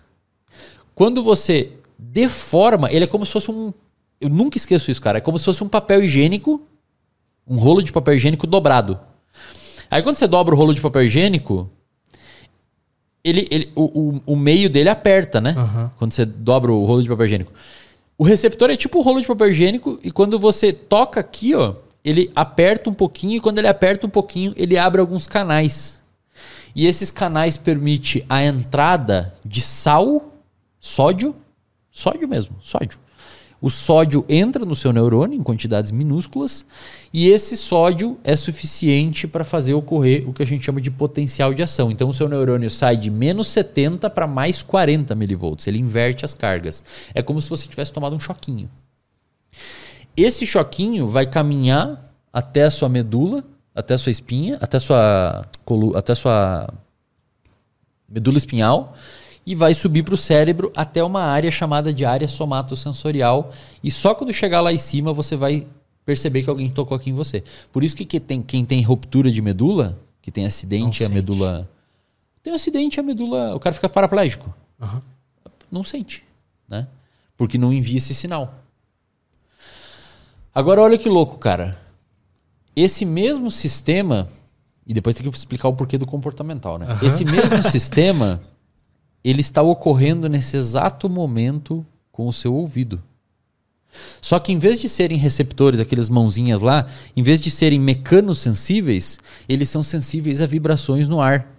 Quando 0.94 1.22
você 1.22 1.72
deforma, 1.98 2.90
ele 2.90 3.04
é 3.04 3.08
como 3.08 3.26
se 3.26 3.32
fosse 3.32 3.50
um. 3.50 3.72
Eu 4.20 4.28
nunca 4.28 4.56
esqueço 4.56 4.90
isso, 4.90 5.00
cara. 5.00 5.18
É 5.18 5.20
como 5.20 5.38
se 5.38 5.44
fosse 5.44 5.62
um 5.62 5.68
papel 5.68 6.02
higiênico, 6.02 6.60
um 7.46 7.56
rolo 7.56 7.82
de 7.82 7.92
papel 7.92 8.14
higiênico 8.14 8.46
dobrado. 8.46 8.98
Aí 9.90 10.02
quando 10.02 10.16
você 10.16 10.26
dobra 10.26 10.54
o 10.54 10.58
rolo 10.58 10.74
de 10.74 10.80
papel 10.80 11.04
higiênico, 11.04 11.70
ele, 13.22 13.46
ele, 13.50 13.72
o, 13.74 13.84
o, 13.84 14.22
o 14.26 14.36
meio 14.36 14.68
dele 14.68 14.88
aperta, 14.88 15.40
né? 15.40 15.54
Aham. 15.56 15.92
Quando 15.96 16.12
você 16.12 16.24
dobra 16.24 16.72
o 16.72 16.84
rolo 16.84 17.02
de 17.02 17.08
papel 17.08 17.26
higiênico. 17.26 17.52
O 18.16 18.24
receptor 18.24 18.70
é 18.70 18.76
tipo 18.76 18.98
o 18.98 19.02
rolo 19.02 19.20
de 19.20 19.26
papel 19.26 19.50
higiênico 19.50 19.98
e 20.02 20.10
quando 20.10 20.38
você 20.38 20.72
toca 20.72 21.20
aqui, 21.20 21.54
ó, 21.54 21.74
ele 22.04 22.30
aperta 22.34 22.90
um 22.90 22.94
pouquinho 22.94 23.36
e 23.36 23.40
quando 23.40 23.58
ele 23.58 23.68
aperta 23.68 24.06
um 24.06 24.10
pouquinho, 24.10 24.52
ele 24.56 24.76
abre 24.76 25.00
alguns 25.00 25.26
canais. 25.26 26.02
E 26.74 26.86
esses 26.86 27.10
canais 27.10 27.56
permitem 27.56 28.24
a 28.28 28.42
entrada 28.42 29.34
de 29.44 29.60
sal, 29.60 30.32
sódio, 30.80 31.34
sódio 31.90 32.28
mesmo, 32.28 32.56
sódio. 32.60 32.98
O 33.60 33.68
sódio 33.68 34.24
entra 34.28 34.64
no 34.64 34.74
seu 34.76 34.92
neurônio 34.92 35.36
em 35.36 35.42
quantidades 35.42 35.90
minúsculas 35.90 36.64
e 37.12 37.28
esse 37.28 37.56
sódio 37.56 38.16
é 38.22 38.36
suficiente 38.36 39.26
para 39.26 39.42
fazer 39.42 39.74
ocorrer 39.74 40.28
o 40.28 40.32
que 40.32 40.42
a 40.42 40.46
gente 40.46 40.64
chama 40.64 40.80
de 40.80 40.92
potencial 40.92 41.52
de 41.52 41.62
ação. 41.62 41.90
Então 41.90 42.08
o 42.08 42.14
seu 42.14 42.28
neurônio 42.28 42.70
sai 42.70 42.96
de 42.96 43.10
menos 43.10 43.48
70 43.48 44.08
para 44.10 44.28
mais 44.28 44.62
40 44.62 45.12
milivolts. 45.16 45.66
Ele 45.66 45.78
inverte 45.78 46.24
as 46.24 46.34
cargas. 46.34 46.84
É 47.12 47.20
como 47.20 47.40
se 47.40 47.50
você 47.50 47.66
tivesse 47.66 47.92
tomado 47.92 48.14
um 48.14 48.20
choquinho. 48.20 48.70
Esse 50.16 50.46
choquinho 50.46 51.08
vai 51.08 51.26
caminhar 51.26 52.14
até 52.32 52.64
a 52.64 52.70
sua 52.70 52.88
medula, 52.88 53.42
até 53.74 53.94
a 53.94 53.98
sua 53.98 54.12
espinha, 54.12 54.56
até 54.60 54.76
a 54.76 54.80
sua, 54.80 55.44
até 55.96 56.12
a 56.12 56.16
sua 56.16 56.74
medula 58.08 58.38
espinhal 58.38 58.94
e 59.48 59.54
vai 59.54 59.72
subir 59.72 60.02
para 60.02 60.12
o 60.12 60.16
cérebro 60.18 60.70
até 60.76 61.02
uma 61.02 61.22
área 61.22 61.50
chamada 61.50 61.90
de 61.90 62.04
área 62.04 62.28
somatosensorial. 62.28 63.50
E 63.82 63.90
só 63.90 64.14
quando 64.14 64.30
chegar 64.30 64.60
lá 64.60 64.74
em 64.74 64.76
cima 64.76 65.10
você 65.10 65.36
vai 65.36 65.66
perceber 66.04 66.42
que 66.42 66.50
alguém 66.50 66.68
tocou 66.68 66.94
aqui 66.94 67.08
em 67.08 67.14
você. 67.14 67.42
Por 67.72 67.82
isso 67.82 67.96
que 67.96 68.04
quem 68.04 68.20
tem, 68.20 68.42
quem 68.42 68.62
tem 68.62 68.82
ruptura 68.82 69.32
de 69.32 69.40
medula, 69.40 69.98
que 70.20 70.30
tem 70.30 70.44
acidente, 70.44 71.02
a 71.02 71.08
medula. 71.08 71.66
Tem 72.42 72.52
um 72.52 72.56
acidente, 72.56 73.00
a 73.00 73.02
medula. 73.02 73.54
O 73.54 73.58
cara 73.58 73.74
fica 73.74 73.88
paraplégico. 73.88 74.54
Aham. 74.78 75.00
Não 75.72 75.82
sente, 75.82 76.22
né? 76.68 76.86
Porque 77.34 77.56
não 77.56 77.72
envia 77.72 77.96
esse 77.96 78.14
sinal. 78.14 78.54
Agora 80.54 80.82
olha 80.82 80.98
que 80.98 81.08
louco, 81.08 81.38
cara. 81.38 81.80
Esse 82.76 83.06
mesmo 83.06 83.50
sistema, 83.50 84.28
e 84.86 84.92
depois 84.92 85.16
tem 85.16 85.26
que 85.26 85.34
explicar 85.34 85.68
o 85.68 85.72
porquê 85.72 85.96
do 85.96 86.06
comportamental, 86.06 86.76
né? 86.76 86.84
Aham. 86.84 87.06
Esse 87.06 87.24
mesmo 87.24 87.62
sistema, 87.64 88.42
ele 89.24 89.40
está 89.40 89.62
ocorrendo 89.62 90.28
nesse 90.28 90.56
exato 90.56 91.08
momento 91.08 91.84
com 92.10 92.26
o 92.26 92.32
seu 92.32 92.54
ouvido. 92.54 93.02
Só 94.20 94.38
que 94.38 94.52
em 94.52 94.58
vez 94.58 94.80
de 94.80 94.88
serem 94.88 95.16
receptores, 95.16 95.80
aquelas 95.80 96.08
mãozinhas 96.08 96.60
lá, 96.60 96.86
em 97.16 97.22
vez 97.22 97.40
de 97.40 97.50
serem 97.50 97.80
mecanos 97.80 98.38
sensíveis, 98.38 99.18
eles 99.48 99.68
são 99.68 99.82
sensíveis 99.82 100.42
a 100.42 100.46
vibrações 100.46 101.08
no 101.08 101.20
ar. 101.20 101.54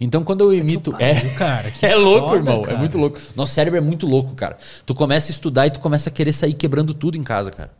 Então 0.00 0.24
quando 0.24 0.40
eu 0.40 0.52
emito. 0.52 0.94
É, 0.98 1.14
Pariu, 1.14 1.34
cara, 1.34 1.70
que 1.70 1.86
é 1.86 1.94
louco, 1.94 2.28
foda, 2.28 2.38
irmão. 2.38 2.62
cara. 2.62 2.76
É 2.76 2.78
muito 2.78 2.98
louco. 2.98 3.18
Nosso 3.36 3.54
cérebro 3.54 3.78
é 3.78 3.80
muito 3.80 4.06
louco, 4.06 4.34
cara. 4.34 4.56
Tu 4.84 4.94
começa 4.94 5.30
a 5.30 5.32
estudar 5.32 5.66
e 5.66 5.70
tu 5.70 5.80
começa 5.80 6.10
a 6.10 6.12
querer 6.12 6.32
sair 6.32 6.54
quebrando 6.54 6.92
tudo 6.92 7.16
em 7.16 7.22
casa, 7.22 7.50
cara. 7.50 7.70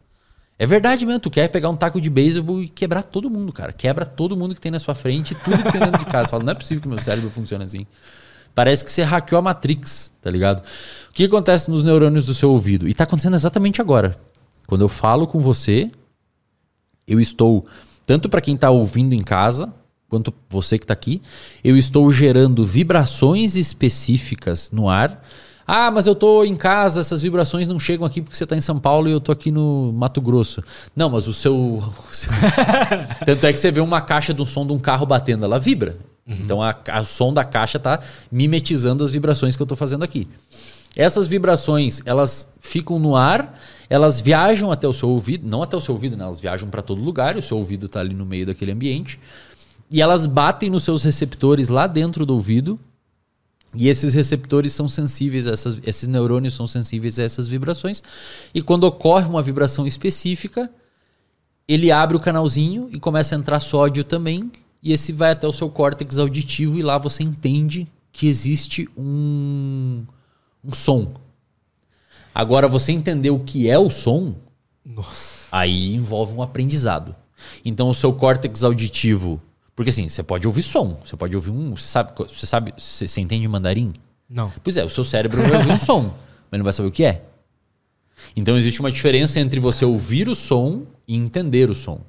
É 0.58 0.66
verdade 0.66 1.04
mesmo. 1.04 1.20
Tu 1.20 1.30
quer 1.30 1.48
pegar 1.48 1.68
um 1.68 1.76
taco 1.76 2.00
de 2.00 2.08
beisebol 2.08 2.62
e 2.62 2.68
quebrar 2.68 3.02
todo 3.02 3.28
mundo, 3.28 3.52
cara. 3.52 3.72
Quebra 3.72 4.06
todo 4.06 4.36
mundo 4.36 4.54
que 4.54 4.60
tem 4.60 4.72
na 4.72 4.78
sua 4.78 4.94
frente, 4.94 5.34
tudo 5.34 5.62
que 5.62 5.72
tem 5.72 5.80
dentro 5.80 5.98
de 5.98 6.06
casa. 6.06 6.28
Fala, 6.28 6.42
não 6.42 6.52
é 6.52 6.54
possível 6.54 6.82
que 6.82 6.88
meu 6.88 7.00
cérebro 7.00 7.30
funcione 7.30 7.64
assim. 7.64 7.86
Parece 8.58 8.84
que 8.84 8.90
você 8.90 9.04
hackeou 9.04 9.38
a 9.38 9.42
Matrix, 9.42 10.10
tá 10.20 10.28
ligado? 10.28 10.64
O 11.10 11.12
que 11.12 11.26
acontece 11.26 11.70
nos 11.70 11.84
neurônios 11.84 12.26
do 12.26 12.34
seu 12.34 12.50
ouvido? 12.50 12.88
E 12.88 12.92
tá 12.92 13.04
acontecendo 13.04 13.34
exatamente 13.34 13.80
agora. 13.80 14.18
Quando 14.66 14.80
eu 14.80 14.88
falo 14.88 15.28
com 15.28 15.38
você, 15.38 15.88
eu 17.06 17.20
estou, 17.20 17.64
tanto 18.04 18.28
para 18.28 18.40
quem 18.40 18.56
está 18.56 18.68
ouvindo 18.68 19.12
em 19.14 19.22
casa, 19.22 19.72
quanto 20.08 20.34
você 20.50 20.76
que 20.76 20.82
está 20.82 20.92
aqui, 20.92 21.22
eu 21.62 21.76
estou 21.76 22.10
gerando 22.10 22.64
vibrações 22.64 23.54
específicas 23.54 24.70
no 24.72 24.88
ar. 24.88 25.22
Ah, 25.64 25.92
mas 25.92 26.08
eu 26.08 26.14
tô 26.16 26.42
em 26.42 26.56
casa, 26.56 26.98
essas 26.98 27.22
vibrações 27.22 27.68
não 27.68 27.78
chegam 27.78 28.04
aqui 28.04 28.20
porque 28.20 28.36
você 28.36 28.42
está 28.42 28.56
em 28.56 28.60
São 28.60 28.80
Paulo 28.80 29.08
e 29.08 29.12
eu 29.12 29.20
tô 29.20 29.30
aqui 29.30 29.52
no 29.52 29.92
Mato 29.92 30.20
Grosso. 30.20 30.64
Não, 30.96 31.08
mas 31.08 31.28
o 31.28 31.32
seu. 31.32 31.54
o 31.54 31.92
seu- 32.10 32.32
Tanto 33.24 33.46
é 33.46 33.52
que 33.52 33.60
você 33.60 33.70
vê 33.70 33.78
uma 33.80 34.00
caixa 34.00 34.34
do 34.34 34.44
som 34.44 34.66
de 34.66 34.72
um 34.72 34.80
carro 34.80 35.06
batendo, 35.06 35.44
ela 35.44 35.60
vibra. 35.60 35.96
Então 36.28 36.62
a, 36.62 36.76
a- 36.88 37.00
o 37.02 37.06
som 37.06 37.32
da 37.32 37.42
caixa 37.44 37.78
tá 37.78 38.00
mimetizando 38.30 39.02
as 39.02 39.10
vibrações 39.12 39.56
que 39.56 39.62
eu 39.62 39.66
tô 39.66 39.74
fazendo 39.74 40.02
aqui. 40.04 40.28
Essas 40.96 41.26
vibrações, 41.26 42.02
elas 42.04 42.52
ficam 42.60 42.98
no 42.98 43.14
ar, 43.16 43.58
elas 43.88 44.20
viajam 44.20 44.70
até 44.72 44.86
o 44.88 44.92
seu 44.92 45.08
ouvido, 45.08 45.48
não 45.48 45.62
até 45.62 45.76
o 45.76 45.80
seu 45.80 45.94
ouvido, 45.94 46.16
né? 46.16 46.24
Elas 46.24 46.40
viajam 46.40 46.68
para 46.68 46.82
todo 46.82 47.02
lugar, 47.02 47.36
o 47.36 47.42
seu 47.42 47.56
ouvido 47.56 47.86
está 47.86 48.00
ali 48.00 48.14
no 48.14 48.26
meio 48.26 48.44
daquele 48.46 48.72
ambiente. 48.72 49.18
E 49.90 50.02
elas 50.02 50.26
batem 50.26 50.68
nos 50.68 50.82
seus 50.84 51.04
receptores 51.04 51.68
lá 51.68 51.86
dentro 51.86 52.26
do 52.26 52.34
ouvido. 52.34 52.78
E 53.74 53.88
esses 53.88 54.12
receptores 54.14 54.72
são 54.72 54.88
sensíveis, 54.88 55.46
a 55.46 55.52
essas, 55.52 55.80
esses 55.86 56.08
neurônios 56.08 56.54
são 56.54 56.66
sensíveis 56.66 57.18
a 57.18 57.22
essas 57.22 57.46
vibrações. 57.46 58.02
E 58.52 58.60
quando 58.60 58.84
ocorre 58.84 59.26
uma 59.26 59.42
vibração 59.42 59.86
específica, 59.86 60.70
ele 61.66 61.92
abre 61.92 62.16
o 62.16 62.20
canalzinho 62.20 62.88
e 62.92 62.98
começa 62.98 63.34
a 63.36 63.38
entrar 63.38 63.60
sódio 63.60 64.02
também. 64.04 64.50
E 64.82 64.92
esse 64.92 65.12
vai 65.12 65.32
até 65.32 65.46
o 65.46 65.52
seu 65.52 65.68
córtex 65.68 66.18
auditivo 66.18 66.78
e 66.78 66.82
lá 66.82 66.98
você 66.98 67.22
entende 67.22 67.88
que 68.12 68.26
existe 68.26 68.88
um, 68.96 70.04
um 70.64 70.72
som. 70.72 71.14
Agora, 72.34 72.68
você 72.68 72.92
entender 72.92 73.30
o 73.30 73.40
que 73.40 73.68
é 73.68 73.78
o 73.78 73.90
som, 73.90 74.36
Nossa. 74.84 75.46
aí 75.50 75.94
envolve 75.94 76.34
um 76.34 76.42
aprendizado. 76.42 77.14
Então, 77.64 77.88
o 77.88 77.94
seu 77.94 78.12
córtex 78.12 78.62
auditivo. 78.62 79.40
Porque 79.74 79.90
assim, 79.90 80.08
você 80.08 80.22
pode 80.22 80.46
ouvir 80.46 80.62
som, 80.62 80.98
você 81.04 81.16
pode 81.16 81.34
ouvir 81.36 81.50
um. 81.50 81.76
Você 81.76 81.86
sabe, 81.86 82.12
você 82.16 82.46
sabe, 82.46 82.74
você, 82.76 83.06
você 83.06 83.20
entende 83.20 83.46
mandarim? 83.46 83.92
Não. 84.28 84.52
Pois 84.62 84.76
é, 84.76 84.84
o 84.84 84.90
seu 84.90 85.04
cérebro 85.04 85.40
vai 85.42 85.56
ouvir 85.58 85.72
um 85.72 85.78
som, 85.78 86.14
mas 86.50 86.58
não 86.58 86.64
vai 86.64 86.72
saber 86.72 86.88
o 86.88 86.92
que 86.92 87.04
é. 87.04 87.24
Então 88.34 88.56
existe 88.56 88.80
uma 88.80 88.90
diferença 88.90 89.40
entre 89.40 89.60
você 89.60 89.84
ouvir 89.84 90.28
o 90.28 90.34
som 90.34 90.82
e 91.06 91.14
entender 91.16 91.70
o 91.70 91.74
som, 91.74 92.00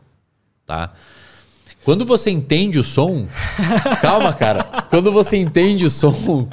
tá? 0.66 0.94
Quando 1.84 2.06
você 2.06 2.30
entende 2.30 2.78
o 2.78 2.84
som, 2.84 3.28
calma, 4.02 4.34
cara. 4.34 4.64
Quando 4.90 5.12
você 5.12 5.38
entende 5.38 5.86
o 5.86 5.90
som, 5.90 6.48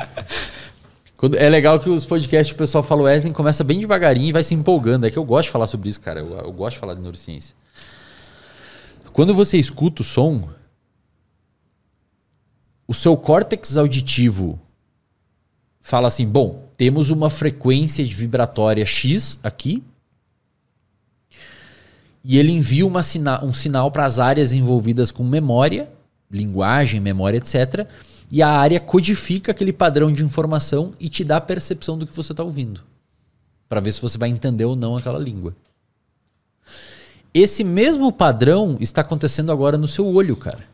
quando- 1.17 1.37
é 1.37 1.49
legal 1.49 1.79
que 1.81 1.91
os 1.91 2.05
podcasts 2.05 2.55
o 2.55 2.59
pessoal 2.59 2.83
fala 2.83 3.03
Wesley 3.03 3.33
começa 3.33 3.63
bem 3.65 3.81
devagarinho 3.81 4.29
e 4.29 4.33
vai 4.33 4.43
se 4.45 4.55
empolgando. 4.55 5.05
É 5.05 5.11
que 5.11 5.19
eu 5.19 5.25
gosto 5.25 5.47
de 5.47 5.51
falar 5.53 5.67
sobre 5.67 5.89
isso, 5.89 6.01
cara. 6.01 6.21
Eu, 6.21 6.31
eu 6.39 6.53
gosto 6.53 6.75
de 6.75 6.81
falar 6.81 6.95
de 6.95 7.01
neurociência. 7.01 7.55
Quando 9.13 9.35
você 9.35 9.59
escuta 9.59 10.03
o 10.03 10.05
som, 10.05 10.49
o 12.87 12.95
seu 12.95 13.17
córtex 13.17 13.77
auditivo 13.77 14.59
fala 15.81 16.09
assim: 16.09 16.27
bom, 16.27 16.69
temos 16.77 17.11
uma 17.11 17.29
frequência 17.31 18.05
vibratória 18.05 18.87
X 18.87 19.39
aqui. 19.43 19.83
E 22.29 22.39
ele 22.39 22.51
envia 22.51 22.85
uma 22.85 23.05
sina 23.05 23.45
um 23.45 23.55
sinal 23.55 23.89
para 23.89 24.05
as 24.05 24.19
áreas 24.19 24.53
envolvidas 24.53 25.13
com 25.13 25.23
memória, 25.23 25.89
linguagem, 26.29 26.99
memória, 26.99 27.39
etc. 27.39 27.87
E 28.29 28.43
a 28.43 28.49
área 28.49 28.81
codifica 28.81 29.53
aquele 29.53 29.73
padrão 29.73 30.13
de 30.13 30.25
informação 30.25 30.93
e 30.99 31.09
te 31.09 31.23
dá 31.23 31.37
a 31.37 31.41
percepção 31.41 31.97
do 31.97 32.05
que 32.05 32.13
você 32.13 32.33
está 32.33 32.43
ouvindo. 32.43 32.83
Para 33.69 33.79
ver 33.79 33.93
se 33.93 34.03
você 34.03 34.19
vai 34.19 34.29
entender 34.29 34.65
ou 34.65 34.75
não 34.75 34.97
aquela 34.97 35.21
língua. 35.21 35.55
Esse 37.33 37.63
mesmo 37.63 38.11
padrão 38.11 38.77
está 38.81 39.03
acontecendo 39.03 39.53
agora 39.53 39.79
no 39.79 39.87
seu 39.87 40.05
olho, 40.05 40.35
cara. 40.35 40.65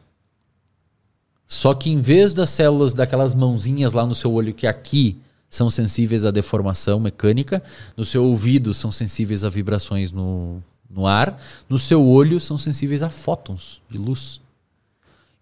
Só 1.46 1.74
que 1.74 1.90
em 1.90 2.00
vez 2.00 2.32
das 2.32 2.48
células 2.48 2.94
daquelas 2.94 3.34
mãozinhas 3.34 3.92
lá 3.92 4.06
no 4.06 4.14
seu 4.14 4.32
olho 4.32 4.54
que 4.54 4.66
aqui 4.66 5.18
são 5.50 5.68
sensíveis 5.68 6.24
à 6.24 6.30
deformação 6.30 6.98
mecânica, 6.98 7.62
no 7.94 8.06
seu 8.06 8.24
ouvido 8.24 8.72
são 8.72 8.90
sensíveis 8.90 9.44
a 9.44 9.50
vibrações 9.50 10.10
no, 10.10 10.62
no 10.92 11.06
ar, 11.06 11.40
no 11.68 11.78
seu 11.78 12.04
olho 12.04 12.38
são 12.38 12.58
sensíveis 12.58 13.02
a 13.02 13.08
fótons 13.08 13.80
de 13.88 13.96
luz. 13.96 14.40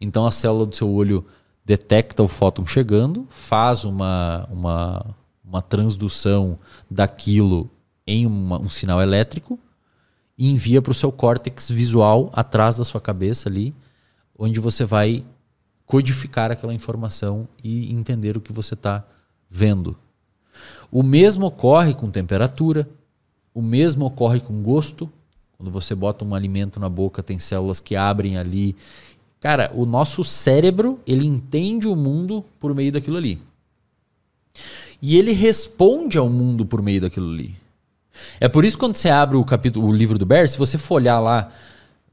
Então 0.00 0.24
a 0.24 0.30
célula 0.30 0.64
do 0.64 0.76
seu 0.76 0.88
olho 0.90 1.26
detecta 1.64 2.22
o 2.22 2.28
fóton 2.28 2.64
chegando, 2.64 3.26
faz 3.30 3.84
uma, 3.84 4.46
uma, 4.50 5.06
uma 5.44 5.60
transdução 5.60 6.58
daquilo 6.90 7.68
em 8.06 8.26
uma- 8.26 8.60
um 8.60 8.68
sinal 8.68 9.02
elétrico 9.02 9.58
e 10.38 10.50
envia 10.50 10.80
para 10.80 10.92
o 10.92 10.94
seu 10.94 11.12
córtex 11.12 11.68
visual 11.68 12.30
atrás 12.32 12.76
da 12.76 12.84
sua 12.84 13.00
cabeça 13.00 13.48
ali, 13.48 13.74
onde 14.38 14.58
você 14.58 14.84
vai 14.84 15.24
codificar 15.84 16.50
aquela 16.50 16.72
informação 16.72 17.48
e 17.62 17.92
entender 17.92 18.36
o 18.36 18.40
que 18.40 18.52
você 18.52 18.74
está 18.74 19.04
vendo. 19.50 19.96
O 20.90 21.02
mesmo 21.02 21.46
ocorre 21.46 21.94
com 21.94 22.10
temperatura, 22.10 22.88
o 23.52 23.60
mesmo 23.60 24.06
ocorre 24.06 24.40
com 24.40 24.62
gosto. 24.62 25.10
Quando 25.60 25.70
você 25.70 25.94
bota 25.94 26.24
um 26.24 26.34
alimento 26.34 26.80
na 26.80 26.88
boca, 26.88 27.22
tem 27.22 27.38
células 27.38 27.80
que 27.80 27.94
abrem 27.94 28.38
ali. 28.38 28.74
Cara, 29.40 29.70
o 29.74 29.84
nosso 29.84 30.24
cérebro, 30.24 30.98
ele 31.06 31.26
entende 31.26 31.86
o 31.86 31.94
mundo 31.94 32.42
por 32.58 32.74
meio 32.74 32.90
daquilo 32.90 33.18
ali. 33.18 33.38
E 35.02 35.16
ele 35.18 35.32
responde 35.32 36.16
ao 36.16 36.30
mundo 36.30 36.64
por 36.64 36.80
meio 36.80 37.02
daquilo 37.02 37.30
ali. 37.30 37.54
É 38.40 38.48
por 38.48 38.64
isso 38.64 38.76
que 38.76 38.80
quando 38.80 38.96
você 38.96 39.10
abre 39.10 39.36
o 39.36 39.44
capítulo, 39.44 39.86
o 39.86 39.92
livro 39.92 40.18
do 40.18 40.24
Bear, 40.24 40.48
se 40.48 40.56
você 40.56 40.78
for 40.78 40.94
olhar 40.94 41.20
lá, 41.20 41.50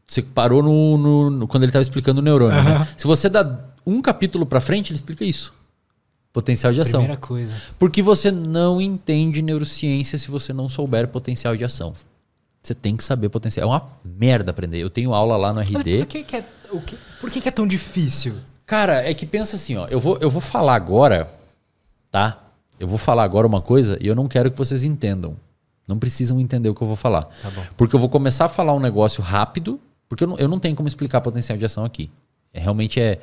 você 0.06 0.22
parou 0.22 0.62
no, 0.62 0.98
no- 0.98 1.30
no- 1.30 1.48
quando 1.48 1.64
ele 1.64 1.70
estava 1.70 1.82
explicando 1.84 2.20
o 2.20 2.24
neurônio, 2.24 2.62
né? 2.64 2.86
Se 2.98 3.08
você 3.08 3.30
dá 3.30 3.62
um 3.86 4.02
capítulo 4.02 4.46
para 4.46 4.60
frente, 4.60 4.92
ele 4.92 4.98
explica 4.98 5.24
isso. 5.24 5.54
potencial 6.34 6.72
de 6.74 6.80
ação. 6.82 7.00
Primeira 7.00 7.20
coisa. 7.20 7.54
Porque 7.80 8.02
você 8.02 8.30
não 8.30 8.80
entende 8.82 9.42
neurociência 9.42 10.20
se 10.20 10.30
você 10.30 10.54
não 10.54 10.70
souber 10.70 11.08
potencial 11.08 11.56
de 11.58 11.64
ação. 11.64 11.94
Você 12.68 12.76
tem 12.76 12.98
que 12.98 13.04
saber 13.04 13.30
potencial. 13.30 13.64
É 13.64 13.74
uma 13.74 13.88
merda 14.04 14.52
aprender. 14.52 14.78
Eu 14.80 14.90
tenho 14.90 15.14
aula 15.14 15.38
lá 15.38 15.54
no 15.54 15.60
Mas 15.62 15.70
RD. 15.70 16.00
por 16.00 16.06
que, 16.08 16.24
que 16.24 16.36
é, 16.36 16.44
o 16.70 16.82
que, 16.82 16.98
por 17.22 17.32
que, 17.32 17.40
que 17.40 17.48
é 17.48 17.52
tão 17.52 17.66
difícil? 17.66 18.36
Cara, 18.66 19.10
é 19.10 19.14
que 19.14 19.26
pensa 19.26 19.56
assim, 19.56 19.78
ó. 19.78 19.88
Eu 19.88 20.02
vou, 20.02 20.18
eu 20.20 20.30
vou 20.30 20.42
falar 20.42 20.76
agora, 20.76 21.34
tá? 22.12 22.44
Eu 22.78 22.86
vou 22.86 22.98
falar 22.98 23.24
agora 23.24 23.48
uma 23.48 23.62
coisa 23.62 23.98
e 24.02 24.08
eu 24.08 24.14
não 24.14 24.28
quero 24.28 24.52
que 24.52 24.58
vocês 24.58 24.84
entendam. 24.84 25.38
Não 25.88 25.98
precisam 25.98 26.38
entender 26.42 26.68
o 26.68 26.76
que 26.76 26.82
eu 26.82 26.88
vou 26.88 26.98
falar. 26.98 27.24
Tá 27.24 27.50
bom. 27.50 27.64
Porque 27.78 27.96
eu 27.96 28.00
vou 28.02 28.10
começar 28.10 28.46
a 28.46 28.50
falar 28.50 28.74
um 28.74 28.82
negócio 28.82 29.24
rápido, 29.24 29.80
porque 30.10 30.26
eu 30.26 30.28
não, 30.28 30.38
eu 30.38 30.50
não 30.50 30.60
tenho 30.60 30.76
como 30.76 30.90
explicar 30.90 31.22
potencial 31.22 31.58
de 31.58 31.64
ação 31.64 31.86
aqui. 31.86 32.12
É, 32.54 32.60
realmente 32.60 33.00
é. 33.00 33.22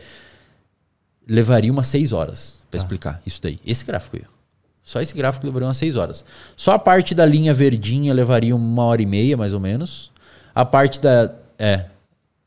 Levaria 1.29 1.71
umas 1.71 1.87
seis 1.87 2.13
horas 2.13 2.63
para 2.71 2.79
explicar 2.79 3.23
isso 3.27 3.43
daí. 3.43 3.61
Esse 3.65 3.85
gráfico 3.85 4.17
aí. 4.17 4.23
Só 4.85 5.01
esse 5.01 5.15
gráfico 5.15 5.47
levaria 5.47 5.67
umas 5.67 5.79
seis 5.79 5.97
horas. 5.97 6.25
Só 6.55 6.73
a 6.73 6.79
parte 6.79 7.15
da 7.15 7.25
linha 7.25 7.55
verdinha 7.55 8.13
levaria 8.13 8.55
uma 8.55 8.85
hora 8.85 9.01
e 9.01 9.07
meia, 9.07 9.37
mais 9.37 9.55
ou 9.55 9.61
menos. 9.61 10.13
A 10.55 10.65
parte 10.65 11.01
da. 11.01 11.35
É. 11.59 11.87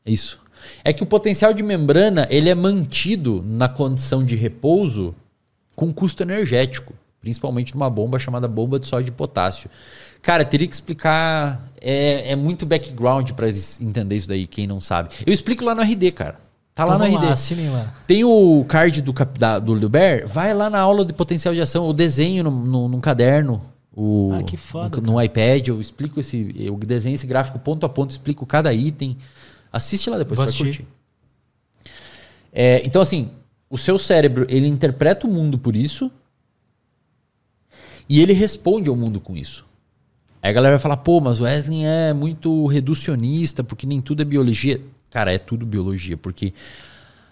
Isso. 0.06 0.40
É 0.84 0.92
que 0.92 1.02
o 1.02 1.06
potencial 1.06 1.52
de 1.52 1.62
membrana 1.62 2.26
ele 2.30 2.48
é 2.48 2.54
mantido 2.54 3.44
na 3.44 3.68
condição 3.68 4.24
de 4.24 4.36
repouso 4.36 5.14
com 5.74 5.92
custo 5.92 6.22
energético, 6.22 6.94
principalmente 7.20 7.74
numa 7.74 7.90
bomba 7.90 8.18
chamada 8.18 8.46
bomba 8.46 8.78
de 8.78 8.86
sódio 8.86 9.06
de 9.06 9.12
potássio. 9.12 9.68
Cara, 10.22 10.44
teria 10.44 10.66
que 10.66 10.74
explicar. 10.74 11.68
É, 11.80 12.32
é 12.32 12.36
muito 12.36 12.66
background 12.66 13.30
para 13.32 13.48
entender 13.80 14.14
isso 14.14 14.28
daí, 14.28 14.46
quem 14.46 14.66
não 14.66 14.80
sabe. 14.80 15.10
Eu 15.26 15.32
explico 15.32 15.64
lá 15.64 15.74
no 15.74 15.82
RD, 15.82 16.12
cara. 16.12 16.47
Tá 16.78 16.84
lá 16.84 16.94
Então 16.94 16.98
no 16.98 17.04
vamos 17.06 17.16
RD. 17.18 17.26
lá, 17.26 17.32
assinem 17.32 17.70
lá. 17.70 17.92
Tem 18.06 18.22
o 18.24 18.64
card 18.68 19.02
do, 19.02 19.12
da- 19.36 19.58
do 19.58 19.74
Liber, 19.74 20.28
vai 20.28 20.54
lá 20.54 20.70
na 20.70 20.78
aula 20.78 21.04
de 21.04 21.12
potencial 21.12 21.52
de 21.52 21.60
ação, 21.60 21.84
eu 21.84 21.92
desenho 21.92 22.44
no, 22.44 22.52
no, 22.52 22.88
num 22.88 23.00
caderno. 23.00 23.60
O, 23.92 24.30
Ah, 24.38 24.44
que 24.44 24.56
foda, 24.56 25.00
No, 25.00 25.14
no 25.14 25.20
iPad, 25.20 25.66
eu 25.66 25.80
explico 25.80 26.20
esse. 26.20 26.54
Eu 26.56 26.76
desenho 26.76 27.14
esse 27.16 27.26
gráfico 27.26 27.58
ponto 27.58 27.84
a 27.84 27.88
ponto, 27.88 28.12
explico 28.12 28.46
cada 28.46 28.72
item. 28.72 29.16
Assiste 29.72 30.08
lá 30.08 30.18
depois, 30.18 30.38
Vou 30.38 30.46
você 30.46 30.56
vai 30.62 30.70
assistir. 30.70 30.84
curtir. 30.84 31.92
É, 32.52 32.80
então, 32.86 33.02
assim, 33.02 33.30
o 33.68 33.76
seu 33.76 33.98
cérebro, 33.98 34.46
ele 34.48 34.68
interpreta 34.68 35.26
o 35.26 35.30
mundo 35.30 35.58
por 35.58 35.74
isso 35.74 36.12
e 38.08 38.20
ele 38.20 38.32
responde 38.32 38.88
ao 38.88 38.94
mundo 38.94 39.18
com 39.18 39.36
isso. 39.36 39.66
Aí 40.40 40.50
a 40.50 40.52
galera 40.52 40.76
vai 40.76 40.80
falar, 40.82 40.98
pô, 40.98 41.20
mas 41.20 41.40
o 41.40 41.42
Wesley 41.42 41.84
é 41.84 42.12
muito 42.12 42.66
reducionista, 42.66 43.64
porque 43.64 43.84
nem 43.84 44.00
tudo 44.00 44.22
é 44.22 44.24
biologia. 44.24 44.80
Cara, 45.10 45.32
é 45.32 45.38
tudo 45.38 45.64
biologia, 45.64 46.16
porque 46.16 46.52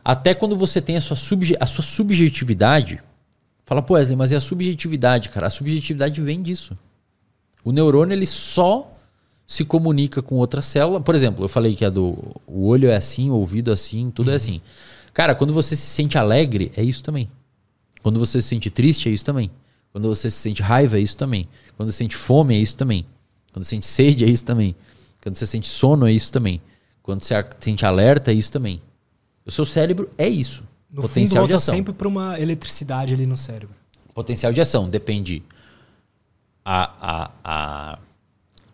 até 0.04 0.34
quando 0.34 0.56
você 0.56 0.80
tem 0.80 0.96
a 0.96 1.00
sua, 1.00 1.16
subje 1.16 1.56
a 1.58 1.66
sua 1.66 1.84
subjetividade, 1.84 3.02
fala, 3.64 3.82
pô, 3.82 3.94
Wesley, 3.94 4.16
mas 4.16 4.32
é 4.32 4.36
a 4.36 4.40
subjetividade, 4.40 5.28
cara. 5.28 5.48
A 5.48 5.50
subjetividade 5.50 6.20
vem 6.22 6.40
disso. 6.42 6.76
O 7.64 7.72
neurônio, 7.72 8.14
ele 8.14 8.26
só 8.26 8.96
se 9.46 9.64
comunica 9.64 10.22
com 10.22 10.36
outra 10.36 10.62
célula. 10.62 11.00
Por 11.00 11.14
exemplo, 11.14 11.44
eu 11.44 11.48
falei 11.48 11.74
que 11.74 11.84
a 11.84 11.90
do 11.90 12.16
o 12.46 12.66
olho 12.66 12.88
é 12.88 12.96
assim, 12.96 13.30
o 13.30 13.34
ouvido 13.34 13.70
é 13.70 13.74
assim, 13.74 14.08
tudo 14.08 14.30
é 14.30 14.34
assim. 14.34 14.60
Cara, 15.12 15.34
quando 15.34 15.52
você 15.52 15.76
se 15.76 15.86
sente 15.86 16.18
alegre, 16.18 16.72
é 16.76 16.82
isso 16.82 17.02
também. 17.02 17.30
Quando 18.02 18.18
você 18.18 18.40
se 18.40 18.48
sente 18.48 18.70
triste, 18.70 19.08
é 19.08 19.12
isso 19.12 19.24
também. 19.24 19.50
Quando 19.92 20.08
você 20.08 20.30
se 20.30 20.36
sente 20.36 20.62
raiva, 20.62 20.98
é 20.98 21.00
isso 21.00 21.16
também. 21.16 21.48
Quando 21.76 21.90
você 21.90 21.98
sente 21.98 22.14
fome, 22.14 22.54
é 22.54 22.58
isso 22.58 22.76
também. 22.76 23.06
Quando 23.52 23.64
você 23.64 23.70
sente 23.70 23.86
sede, 23.86 24.24
é 24.24 24.28
isso 24.28 24.44
também. 24.44 24.76
Quando 25.22 25.36
você 25.36 25.46
sente 25.46 25.66
sono, 25.66 26.06
é 26.06 26.12
isso 26.12 26.30
também. 26.30 26.60
Quando 27.06 27.22
você 27.22 27.34
sente 27.60 27.86
alerta, 27.86 28.30
é 28.32 28.34
isso 28.34 28.52
também. 28.52 28.82
O 29.46 29.50
seu 29.50 29.64
cérebro 29.64 30.10
é 30.18 30.28
isso. 30.28 30.64
No 30.90 31.02
Potencial 31.02 31.44
fundo, 31.44 31.46
de 31.46 31.52
volta 31.52 31.54
ação. 31.56 31.74
sempre 31.74 31.92
para 31.94 32.08
uma 32.08 32.38
eletricidade 32.38 33.14
ali 33.14 33.24
no 33.26 33.36
cérebro. 33.36 33.74
Potencial 34.12 34.52
de 34.52 34.60
ação 34.60 34.90
depende 34.90 35.42
a, 36.64 36.90
a, 37.00 37.30
a, 37.44 37.98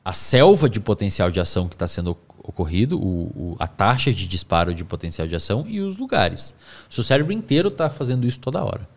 a 0.03 0.13
selva 0.15 0.69
de 0.69 0.81
potencial 0.81 1.31
de 1.31 1.39
ação 1.41 1.69
que 1.69 1.75
está 1.75 1.87
sendo 1.87 2.17
ocorrido, 2.39 2.99
o, 2.99 3.25
o- 3.53 3.57
a 3.59 3.67
taxa 3.67 4.11
de 4.13 4.27
disparo 4.27 4.75
de 4.75 4.83
potencial 4.83 5.29
de 5.29 5.37
ação 5.37 5.67
e 5.69 5.81
os 5.81 5.99
lugares. 5.99 6.55
O 6.91 6.95
seu 6.95 7.05
cérebro 7.05 7.33
inteiro 7.35 7.69
está 7.69 7.91
fazendo 7.91 8.27
isso 8.27 8.41
toda 8.41 8.65
hora. 8.65 8.89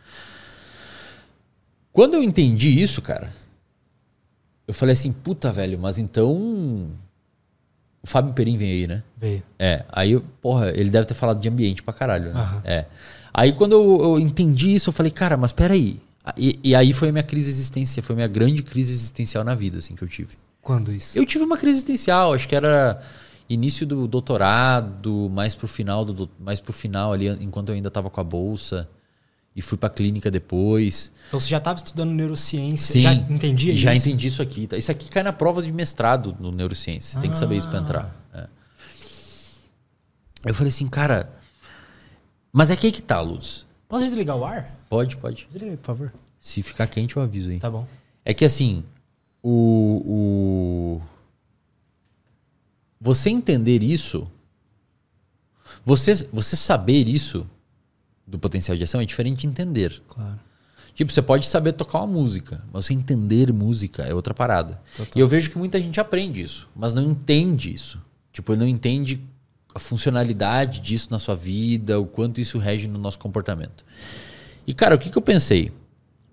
Quando 1.91 2.13
eu 2.15 2.23
entendi 2.23 2.81
isso, 2.81 3.01
cara, 3.01 3.33
eu 4.67 4.73
falei 4.73 4.93
assim, 4.93 5.11
puta, 5.11 5.51
velho, 5.51 5.77
mas 5.77 5.97
então 5.97 6.89
o 8.05 8.07
Fábio 8.07 8.33
Perim 8.33 8.55
vem 8.55 8.69
aí, 8.71 8.87
né? 8.87 9.01
Veio. 9.17 9.41
É, 9.57 9.83
aí, 9.91 10.19
porra, 10.41 10.69
ele 10.69 10.89
deve 10.91 11.05
ter 11.07 11.15
falado 11.15 11.41
de 11.41 11.49
ambiente 11.49 11.81
pra 11.81 11.91
caralho, 11.93 12.31
né? 12.31 12.39
Aham. 12.39 12.61
É. 12.63 12.85
Aí 13.33 13.51
quando 13.51 13.71
eu, 13.73 13.99
eu 14.01 14.19
entendi 14.19 14.73
isso, 14.75 14.89
eu 14.89 14.93
falei, 14.93 15.11
cara, 15.11 15.35
mas 15.35 15.51
peraí. 15.51 15.99
E, 16.37 16.59
e 16.63 16.75
aí 16.75 16.93
foi 16.93 17.09
a 17.09 17.11
minha 17.11 17.23
crise 17.23 17.49
existencial, 17.49 18.03
foi 18.03 18.13
a 18.13 18.17
minha 18.17 18.27
grande 18.27 18.63
crise 18.63 18.91
existencial 18.93 19.43
na 19.43 19.53
vida, 19.55 19.79
assim, 19.79 19.95
que 19.95 20.03
eu 20.03 20.07
tive. 20.07 20.35
Quando 20.61 20.91
isso? 20.91 21.17
Eu 21.17 21.25
tive 21.25 21.43
uma 21.43 21.57
crise 21.57 21.77
existencial, 21.77 22.33
acho 22.33 22.47
que 22.47 22.55
era 22.55 23.01
início 23.49 23.85
do 23.85 24.07
doutorado, 24.07 25.29
mais 25.31 25.53
pro 25.53 25.67
final 25.67 26.03
do- 26.05 26.29
mais 26.39 26.59
pro 26.59 26.73
final 26.73 27.11
ali, 27.13 27.27
enquanto 27.41 27.69
eu 27.69 27.75
ainda 27.75 27.91
tava 27.91 28.09
com 28.09 28.19
a 28.21 28.23
bolsa 28.23 28.87
e 29.55 29.61
fui 29.61 29.77
pra 29.77 29.89
clínica 29.89 30.29
depois. 30.29 31.11
Então 31.29 31.39
você 31.39 31.47
já 31.47 31.57
estava 31.57 31.77
estudando 31.77 32.11
neurociência, 32.11 32.93
Sim, 32.93 33.01
já 33.01 33.13
entendia 33.13 33.75
já 33.75 33.93
isso? 33.93 34.07
entendi 34.09 34.27
isso 34.27 34.41
aqui. 34.41 34.67
Isso 34.73 34.91
aqui 34.91 35.09
cai 35.09 35.23
na 35.23 35.31
prova 35.31 35.61
de 35.61 35.71
mestrado 35.71 36.35
no 36.39 36.51
neurociência. 36.51 37.13
Você 37.15 37.19
tem 37.21 37.31
que 37.31 37.37
saber 37.37 37.55
isso 37.57 37.69
pra 37.69 37.79
entrar. 37.79 38.15
É. 38.33 38.39
Aí 38.39 38.47
Eu 40.51 40.53
falei 40.53 40.69
assim, 40.69 40.87
cara, 40.87 41.31
mas 42.51 42.69
é 42.69 42.75
que 42.75 42.85
aí 42.87 42.91
que 42.91 43.01
tá, 43.01 43.19
Luz. 43.21 43.65
Posso 43.87 44.03
desligar 44.03 44.35
o 44.35 44.43
ar? 44.45 44.75
Pode, 44.89 45.15
pode. 45.17 45.47
Desliga 45.51 45.71
aí, 45.71 45.77
por 45.77 45.85
favor. 45.85 46.13
Se 46.39 46.61
ficar 46.61 46.87
quente, 46.87 47.15
eu 47.15 47.23
aviso 47.23 47.49
aí. 47.49 47.59
Tá 47.59 47.69
bom. 47.71 47.87
É 48.23 48.33
que 48.33 48.43
assim, 48.43 48.83
o, 49.41 50.01
o- 50.05 51.01
Você 52.99 53.29
entender 53.29 53.81
isso. 53.83 54.27
Você, 55.85 56.13
você 56.31 56.55
saber 56.55 57.07
isso 57.07 57.47
do 58.25 58.39
potencial 58.39 58.77
de 58.77 58.83
ação 58.83 59.01
é 59.01 59.05
diferente 59.05 59.41
de 59.41 59.47
entender. 59.47 60.01
Claro. 60.07 60.39
Tipo, 60.93 61.11
você 61.11 61.21
pode 61.21 61.45
saber 61.45 61.73
tocar 61.73 61.99
uma 61.99 62.07
música, 62.07 62.63
mas 62.71 62.85
você 62.85 62.93
entender 62.93 63.51
música 63.51 64.03
é 64.03 64.13
outra 64.13 64.33
parada. 64.33 64.81
Total. 64.95 65.11
E 65.15 65.19
eu 65.19 65.27
vejo 65.27 65.51
que 65.51 65.57
muita 65.57 65.77
gente 65.77 65.99
aprende 65.99 66.41
isso, 66.41 66.69
mas 66.73 66.93
não 66.93 67.03
entende 67.03 67.73
isso. 67.73 68.01
Tipo, 68.31 68.55
não 68.55 68.67
entende 68.67 69.21
a 69.73 69.79
funcionalidade 69.79 70.79
disso 70.79 71.09
na 71.11 71.19
sua 71.19 71.35
vida, 71.35 71.99
o 71.99 72.05
quanto 72.05 72.39
isso 72.39 72.57
rege 72.57 72.87
no 72.87 72.97
nosso 72.97 73.19
comportamento. 73.19 73.85
E, 74.65 74.73
cara, 74.73 74.95
o 74.95 74.97
que, 74.97 75.09
que 75.09 75.17
eu 75.17 75.21
pensei? 75.21 75.71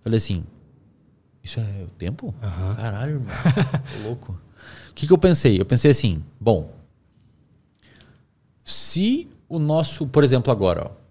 Falei 0.02 0.16
assim, 0.16 0.44
isso 1.42 1.58
é 1.58 1.82
o 1.82 1.88
tempo? 1.88 2.32
Aham. 2.40 2.74
Caralho, 2.74 3.12
irmão. 3.14 3.34
Tô 3.98 4.08
louco. 4.08 4.40
O 4.90 4.94
que, 4.94 5.08
que 5.08 5.12
eu 5.12 5.18
pensei? 5.18 5.60
Eu 5.60 5.64
pensei 5.64 5.90
assim, 5.90 6.22
bom, 6.40 6.72
se 8.64 9.28
o 9.48 9.58
nosso, 9.58 10.06
por 10.06 10.22
exemplo, 10.22 10.52
agora, 10.52 10.86
ó, 10.86 11.01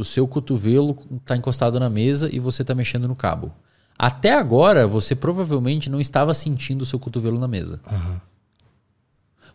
o 0.00 0.04
seu 0.04 0.26
cotovelo 0.26 0.96
está 1.16 1.36
encostado 1.36 1.78
na 1.78 1.90
mesa 1.90 2.28
e 2.32 2.38
você 2.38 2.62
está 2.62 2.74
mexendo 2.74 3.06
no 3.06 3.14
cabo. 3.14 3.52
Até 3.98 4.32
agora, 4.32 4.86
você 4.86 5.14
provavelmente 5.14 5.90
não 5.90 6.00
estava 6.00 6.32
sentindo 6.32 6.82
o 6.82 6.86
seu 6.86 6.98
cotovelo 6.98 7.38
na 7.38 7.46
mesa. 7.46 7.80
Aham. 7.86 8.20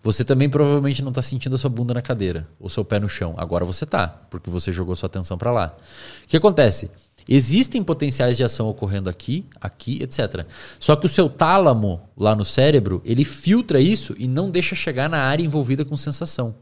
Você 0.03 0.23
também 0.23 0.47
provavelmente 0.47 1.01
não 1.01 1.09
está 1.09 1.23
sentindo 1.23 1.55
a 1.55 1.57
sua 1.57 1.69
bunda 1.69 1.91
na 1.91 2.01
cadeira, 2.01 2.47
ou 2.59 2.69
seu 2.69 2.85
pé 2.85 2.99
no 2.99 3.09
chão. 3.09 3.33
Agora 3.37 3.65
você 3.65 3.87
tá, 3.87 4.07
porque 4.29 4.51
você 4.51 4.71
jogou 4.71 4.95
sua 4.95 5.07
atenção 5.07 5.35
para 5.35 5.51
lá. 5.51 5.75
O 6.23 6.27
que 6.27 6.37
acontece? 6.37 6.91
Existem 7.27 7.83
potenciais 7.83 8.37
de 8.37 8.43
ação 8.43 8.69
ocorrendo 8.69 9.09
aqui, 9.09 9.45
aqui, 9.59 10.03
etc. 10.03 10.45
Só 10.79 10.95
que 10.95 11.07
o 11.07 11.09
seu 11.09 11.27
tálamo 11.27 11.99
lá 12.15 12.35
no 12.35 12.45
cérebro, 12.45 13.01
ele 13.03 13.25
filtra 13.25 13.79
isso 13.79 14.15
e 14.19 14.27
não 14.27 14.51
deixa 14.51 14.75
chegar 14.75 15.09
na 15.09 15.17
área 15.17 15.43
envolvida 15.43 15.83
com 15.83 15.97
sensação. 15.97 16.53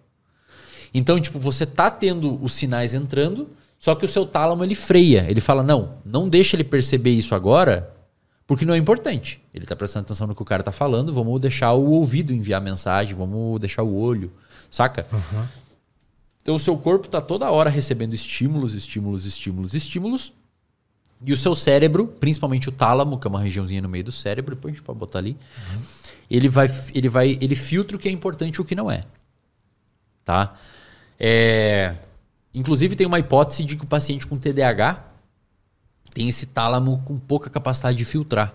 Então, 0.93 1.19
tipo, 1.19 1.37
você 1.37 1.65
tá 1.65 1.91
tendo 1.91 2.41
os 2.41 2.53
sinais 2.53 2.93
entrando, 2.93 3.49
só 3.83 3.93
que 3.95 4.05
o 4.05 4.07
seu 4.07 4.25
tálamo 4.25 4.63
ele 4.63 4.75
freia. 4.75 5.25
Ele 5.27 5.41
fala: 5.41 5.61
"Não, 5.61 5.95
não 6.05 6.29
deixa 6.29 6.55
ele 6.55 6.63
perceber 6.63 7.09
isso 7.09 7.35
agora, 7.35 7.93
porque 8.47 8.63
não 8.63 8.73
é 8.73 8.77
importante. 8.77 9.43
Ele 9.53 9.65
tá 9.65 9.75
prestando 9.75 10.05
atenção 10.05 10.25
no 10.25 10.33
que 10.33 10.41
o 10.41 10.45
cara 10.45 10.63
tá 10.63 10.71
falando, 10.71 11.11
vamos 11.11 11.37
deixar 11.41 11.73
o 11.73 11.89
ouvido 11.89 12.31
enviar 12.31 12.61
mensagem, 12.61 13.13
vamos 13.13 13.59
deixar 13.59 13.83
o 13.83 13.93
olho, 13.93 14.31
saca? 14.71 15.05
Então 16.41 16.55
o 16.55 16.59
seu 16.59 16.77
corpo 16.77 17.09
tá 17.09 17.19
toda 17.19 17.51
hora 17.51 17.69
recebendo 17.69 18.13
estímulos, 18.13 18.73
estímulos, 18.73 19.25
estímulos, 19.25 19.73
estímulos. 19.73 20.31
E 21.25 21.33
o 21.33 21.37
seu 21.37 21.53
cérebro, 21.53 22.07
principalmente 22.07 22.69
o 22.69 22.71
tálamo, 22.71 23.19
que 23.19 23.27
é 23.27 23.29
uma 23.29 23.41
regiãozinha 23.41 23.81
no 23.81 23.89
meio 23.89 24.05
do 24.05 24.13
cérebro, 24.13 24.55
depois 24.55 24.73
a 24.73 24.77
gente 24.77 24.85
pode 24.85 24.97
botar 24.97 25.19
ali, 25.19 25.37
ele 26.31 26.47
vai 26.47 26.69
ele 26.95 27.09
vai 27.09 27.37
ele 27.41 27.55
filtra 27.55 27.97
o 27.97 27.99
que 27.99 28.07
é 28.07 28.11
importante 28.13 28.55
e 28.55 28.61
o 28.61 28.65
que 28.65 28.75
não 28.75 28.89
é. 28.89 29.01
Tá? 30.23 30.55
É, 31.19 31.97
inclusive 32.53 32.95
tem 32.95 33.07
uma 33.07 33.19
hipótese 33.19 33.63
de 33.63 33.75
que 33.75 33.83
o 33.83 33.87
paciente 33.87 34.27
com 34.27 34.37
TDAH 34.37 35.03
tem 36.13 36.29
esse 36.29 36.47
tálamo 36.47 37.01
com 37.05 37.17
pouca 37.17 37.49
capacidade 37.49 37.97
de 37.97 38.05
filtrar. 38.05 38.53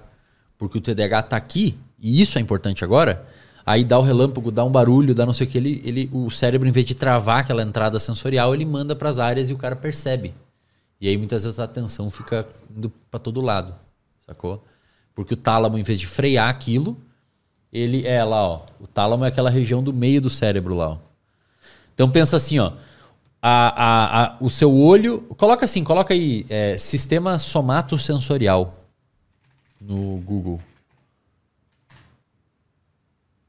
Porque 0.56 0.78
o 0.78 0.80
TDAH 0.80 1.22
tá 1.22 1.36
aqui, 1.36 1.78
e 1.98 2.20
isso 2.20 2.38
é 2.38 2.40
importante 2.40 2.84
agora, 2.84 3.26
aí 3.66 3.84
dá 3.84 3.98
o 3.98 4.02
relâmpago, 4.02 4.50
dá 4.50 4.64
um 4.64 4.70
barulho, 4.70 5.14
dá 5.14 5.26
não 5.26 5.32
sei 5.32 5.46
o 5.46 5.50
que, 5.50 5.58
ele, 5.58 5.82
ele, 5.84 6.10
o 6.12 6.30
cérebro, 6.30 6.68
em 6.68 6.72
vez 6.72 6.86
de 6.86 6.94
travar 6.94 7.40
aquela 7.40 7.62
entrada 7.62 7.98
sensorial, 7.98 8.54
ele 8.54 8.64
manda 8.64 8.94
para 8.96 9.08
as 9.08 9.18
áreas 9.18 9.50
e 9.50 9.52
o 9.52 9.58
cara 9.58 9.76
percebe. 9.76 10.34
E 11.00 11.08
aí 11.08 11.16
muitas 11.16 11.44
vezes 11.44 11.60
a 11.60 11.64
atenção 11.64 12.10
fica 12.10 12.46
indo 12.76 12.90
para 13.10 13.20
todo 13.20 13.40
lado, 13.40 13.74
sacou? 14.26 14.64
Porque 15.14 15.34
o 15.34 15.36
tálamo, 15.36 15.78
em 15.78 15.82
vez 15.82 15.98
de 15.98 16.06
frear 16.06 16.48
aquilo, 16.48 16.96
ele 17.72 18.06
é 18.06 18.22
lá, 18.24 18.46
ó. 18.46 18.62
O 18.80 18.86
tálamo 18.86 19.24
é 19.24 19.28
aquela 19.28 19.50
região 19.50 19.82
do 19.82 19.92
meio 19.92 20.20
do 20.20 20.30
cérebro 20.30 20.74
lá, 20.74 20.90
ó. 20.90 20.98
Então 21.94 22.10
pensa 22.10 22.36
assim, 22.36 22.58
ó. 22.58 22.72
A, 23.50 23.68
a, 23.68 24.24
a, 24.24 24.36
o 24.40 24.50
seu 24.50 24.74
olho. 24.74 25.22
Coloca 25.38 25.64
assim, 25.64 25.82
coloca 25.82 26.12
aí 26.12 26.44
é, 26.50 26.76
sistema 26.76 27.38
somatosensorial 27.38 28.74
no 29.80 30.18
Google. 30.18 30.60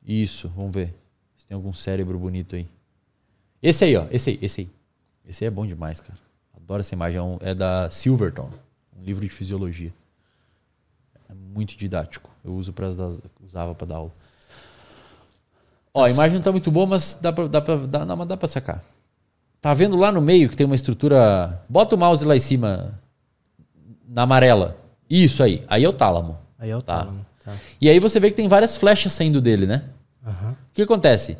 Isso, 0.07 0.47
vamos 0.55 0.73
ver. 0.73 0.95
Se 1.37 1.45
tem 1.45 1.55
algum 1.55 1.73
cérebro 1.73 2.17
bonito 2.17 2.55
aí. 2.55 2.65
Esse 3.61 3.83
aí, 3.83 3.97
ó. 3.97 4.05
Esse 4.09 4.29
aí, 4.29 4.39
esse 4.41 4.61
aí. 4.61 4.69
Esse 5.27 5.43
aí 5.43 5.47
é 5.49 5.51
bom 5.51 5.67
demais, 5.67 5.99
cara. 5.99 6.17
Adoro 6.55 6.79
essa 6.79 6.95
imagem. 6.95 7.19
É, 7.41 7.49
é 7.49 7.53
da 7.53 7.91
Silverton, 7.91 8.49
um 8.97 9.03
livro 9.03 9.21
de 9.21 9.29
fisiologia. 9.29 9.93
É 11.29 11.33
muito 11.33 11.75
didático. 11.75 12.33
Eu 12.41 12.53
uso 12.53 12.71
para 12.71 12.87
usava 13.45 13.75
para 13.75 13.87
dar 13.87 13.97
aula. 13.97 14.11
Ó, 15.93 16.05
a 16.05 16.09
imagem 16.09 16.35
não 16.35 16.41
tá 16.41 16.53
muito 16.53 16.71
boa, 16.71 16.85
mas 16.85 17.19
dá 17.21 17.33
pra, 17.33 17.47
dá 17.47 17.61
pra, 17.61 17.75
dá, 17.75 18.05
não, 18.05 18.15
mas 18.15 18.27
dá 18.29 18.37
pra 18.37 18.47
sacar. 18.47 18.81
Tá 19.61 19.73
vendo 19.73 19.97
lá 19.97 20.11
no 20.11 20.21
meio 20.21 20.49
que 20.49 20.55
tem 20.55 20.65
uma 20.65 20.75
estrutura. 20.75 21.61
Bota 21.67 21.95
o 21.95 21.97
mouse 21.97 22.23
lá 22.23 22.35
em 22.35 22.39
cima, 22.39 22.99
na 24.07 24.23
amarela. 24.23 24.77
Isso 25.09 25.43
aí. 25.43 25.63
Aí 25.67 25.83
é 25.83 25.89
o 25.89 25.93
tálamo. 25.93 26.37
Aí 26.57 26.69
é 26.69 26.77
o 26.77 26.81
tá? 26.81 26.99
tálamo. 26.99 27.25
Tá. 27.43 27.53
E 27.81 27.89
aí 27.89 27.99
você 27.99 28.19
vê 28.19 28.29
que 28.29 28.35
tem 28.35 28.47
várias 28.47 28.77
flechas 28.77 29.13
saindo 29.13 29.41
dele, 29.41 29.65
né? 29.65 29.83
Uhum. 30.25 30.51
O 30.51 30.55
que 30.73 30.81
acontece? 30.81 31.37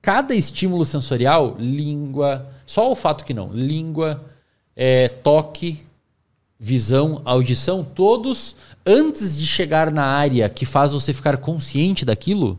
Cada 0.00 0.34
estímulo 0.34 0.84
sensorial, 0.84 1.56
língua, 1.58 2.46
só 2.64 2.90
o 2.90 2.96
fato 2.96 3.24
que 3.24 3.34
não, 3.34 3.52
língua, 3.52 4.24
é, 4.74 5.08
toque, 5.08 5.84
visão, 6.58 7.20
audição, 7.24 7.84
todos 7.84 8.56
antes 8.86 9.38
de 9.38 9.46
chegar 9.46 9.90
na 9.90 10.04
área 10.04 10.48
que 10.48 10.64
faz 10.64 10.92
você 10.92 11.12
ficar 11.12 11.36
consciente 11.38 12.04
daquilo. 12.04 12.58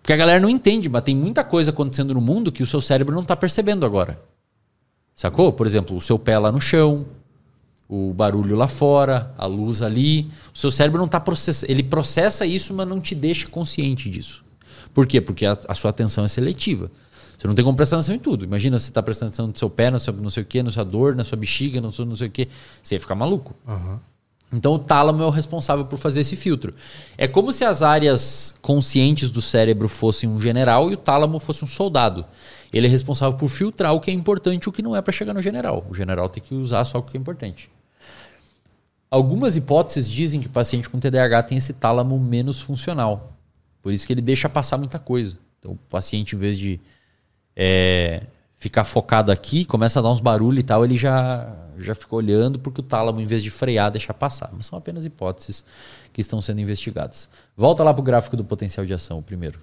Porque 0.00 0.12
a 0.12 0.16
galera 0.16 0.40
não 0.40 0.48
entende, 0.48 0.88
mas 0.88 1.02
tem 1.02 1.14
muita 1.14 1.44
coisa 1.44 1.70
acontecendo 1.70 2.14
no 2.14 2.20
mundo 2.20 2.50
que 2.50 2.62
o 2.62 2.66
seu 2.66 2.80
cérebro 2.80 3.14
não 3.14 3.22
está 3.22 3.36
percebendo 3.36 3.86
agora. 3.86 4.20
Sacou? 5.14 5.52
Por 5.52 5.66
exemplo, 5.66 5.96
o 5.96 6.00
seu 6.00 6.18
pé 6.18 6.38
lá 6.38 6.50
no 6.50 6.60
chão, 6.60 7.06
o 7.88 8.14
barulho 8.14 8.56
lá 8.56 8.68
fora, 8.68 9.34
a 9.36 9.46
luz 9.46 9.82
ali. 9.82 10.30
O 10.54 10.58
seu 10.58 10.70
cérebro 10.70 10.98
não 10.98 11.06
está 11.06 11.20
processando. 11.20 11.70
Ele 11.70 11.82
processa 11.82 12.46
isso, 12.46 12.72
mas 12.72 12.86
não 12.86 13.00
te 13.00 13.14
deixa 13.14 13.48
consciente 13.48 14.08
disso. 14.08 14.44
Por 14.94 15.06
quê? 15.06 15.20
Porque 15.20 15.44
a, 15.44 15.56
a 15.68 15.74
sua 15.74 15.90
atenção 15.90 16.24
é 16.24 16.28
seletiva. 16.28 16.90
Você 17.36 17.48
não 17.48 17.54
tem 17.54 17.64
como 17.64 17.76
prestar 17.76 17.96
atenção 17.96 18.14
em 18.14 18.18
tudo. 18.18 18.44
Imagina 18.44 18.78
você 18.78 18.90
está 18.90 19.02
prestando 19.02 19.30
atenção 19.30 19.46
no 19.46 19.58
seu 19.58 19.68
pé, 19.68 19.90
no 19.90 19.98
seu 19.98 20.12
não 20.12 20.30
sei 20.30 20.42
o 20.42 20.46
quê, 20.46 20.62
na 20.62 20.70
sua 20.70 20.84
dor, 20.84 21.16
na 21.16 21.24
sua 21.24 21.36
bexiga, 21.36 21.80
no 21.80 21.90
seu 21.90 22.04
não 22.04 22.14
sei 22.14 22.28
o 22.28 22.30
quê. 22.30 22.48
Você 22.82 22.94
ia 22.94 23.00
ficar 23.00 23.14
maluco. 23.14 23.54
Uhum. 23.66 23.98
Então 24.52 24.74
o 24.74 24.78
tálamo 24.78 25.22
é 25.22 25.26
o 25.26 25.30
responsável 25.30 25.84
por 25.84 25.98
fazer 25.98 26.22
esse 26.22 26.34
filtro. 26.34 26.74
É 27.16 27.28
como 27.28 27.52
se 27.52 27.64
as 27.64 27.82
áreas 27.82 28.54
conscientes 28.60 29.30
do 29.30 29.40
cérebro 29.40 29.88
fossem 29.88 30.28
um 30.28 30.40
general 30.40 30.90
e 30.90 30.94
o 30.94 30.96
tálamo 30.96 31.38
fosse 31.38 31.64
um 31.64 31.68
soldado. 31.68 32.24
Ele 32.72 32.86
é 32.86 32.90
responsável 32.90 33.38
por 33.38 33.48
filtrar 33.48 33.94
o 33.94 34.00
que 34.00 34.10
é 34.10 34.14
importante 34.14 34.64
e 34.64 34.68
o 34.68 34.72
que 34.72 34.82
não 34.82 34.96
é 34.96 35.00
para 35.00 35.12
chegar 35.12 35.34
no 35.34 35.42
general. 35.42 35.86
O 35.88 35.94
general 35.94 36.28
tem 36.28 36.42
que 36.42 36.54
usar 36.54 36.84
só 36.84 36.98
o 36.98 37.02
que 37.02 37.16
é 37.16 37.20
importante. 37.20 37.70
Algumas 39.08 39.56
hipóteses 39.56 40.08
dizem 40.08 40.40
que 40.40 40.46
o 40.46 40.50
paciente 40.50 40.88
com 40.88 40.98
TDAH 40.98 41.44
tem 41.44 41.58
esse 41.58 41.72
tálamo 41.72 42.18
menos 42.18 42.60
funcional. 42.60 43.36
Por 43.82 43.92
isso 43.92 44.06
que 44.06 44.12
ele 44.12 44.20
deixa 44.20 44.48
passar 44.48 44.78
muita 44.78 44.98
coisa. 44.98 45.38
Então 45.58 45.72
o 45.72 45.76
paciente, 45.88 46.34
em 46.34 46.38
vez 46.38 46.58
de 46.58 46.80
é, 47.56 48.22
ficar 48.60 48.84
focado 48.84 49.32
aqui, 49.32 49.64
começa 49.64 49.98
a 49.98 50.02
dar 50.02 50.10
uns 50.10 50.20
barulhos 50.20 50.60
e 50.60 50.66
tal, 50.66 50.84
ele 50.84 50.94
já, 50.94 51.56
já 51.78 51.94
fica 51.94 52.14
olhando 52.14 52.58
porque 52.58 52.82
o 52.82 52.84
tálamo, 52.84 53.18
em 53.18 53.24
vez 53.24 53.42
de 53.42 53.50
frear, 53.50 53.90
deixa 53.90 54.12
passar. 54.12 54.50
Mas 54.52 54.66
são 54.66 54.78
apenas 54.78 55.06
hipóteses 55.06 55.64
que 56.12 56.20
estão 56.20 56.42
sendo 56.42 56.60
investigadas. 56.60 57.30
Volta 57.56 57.82
lá 57.82 57.94
para 57.94 58.02
o 58.02 58.04
gráfico 58.04 58.36
do 58.36 58.44
potencial 58.44 58.84
de 58.84 58.92
ação, 58.92 59.18
o 59.18 59.22
primeiro. 59.22 59.58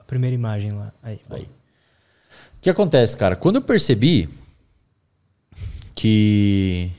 A 0.00 0.02
primeira 0.02 0.34
imagem 0.34 0.72
lá. 0.72 0.92
Aí. 1.00 1.20
Aí. 1.30 1.44
O 1.44 2.60
que 2.60 2.68
acontece, 2.68 3.16
cara? 3.16 3.36
Quando 3.36 3.56
eu 3.56 3.62
percebi 3.62 4.28
que 5.94 6.90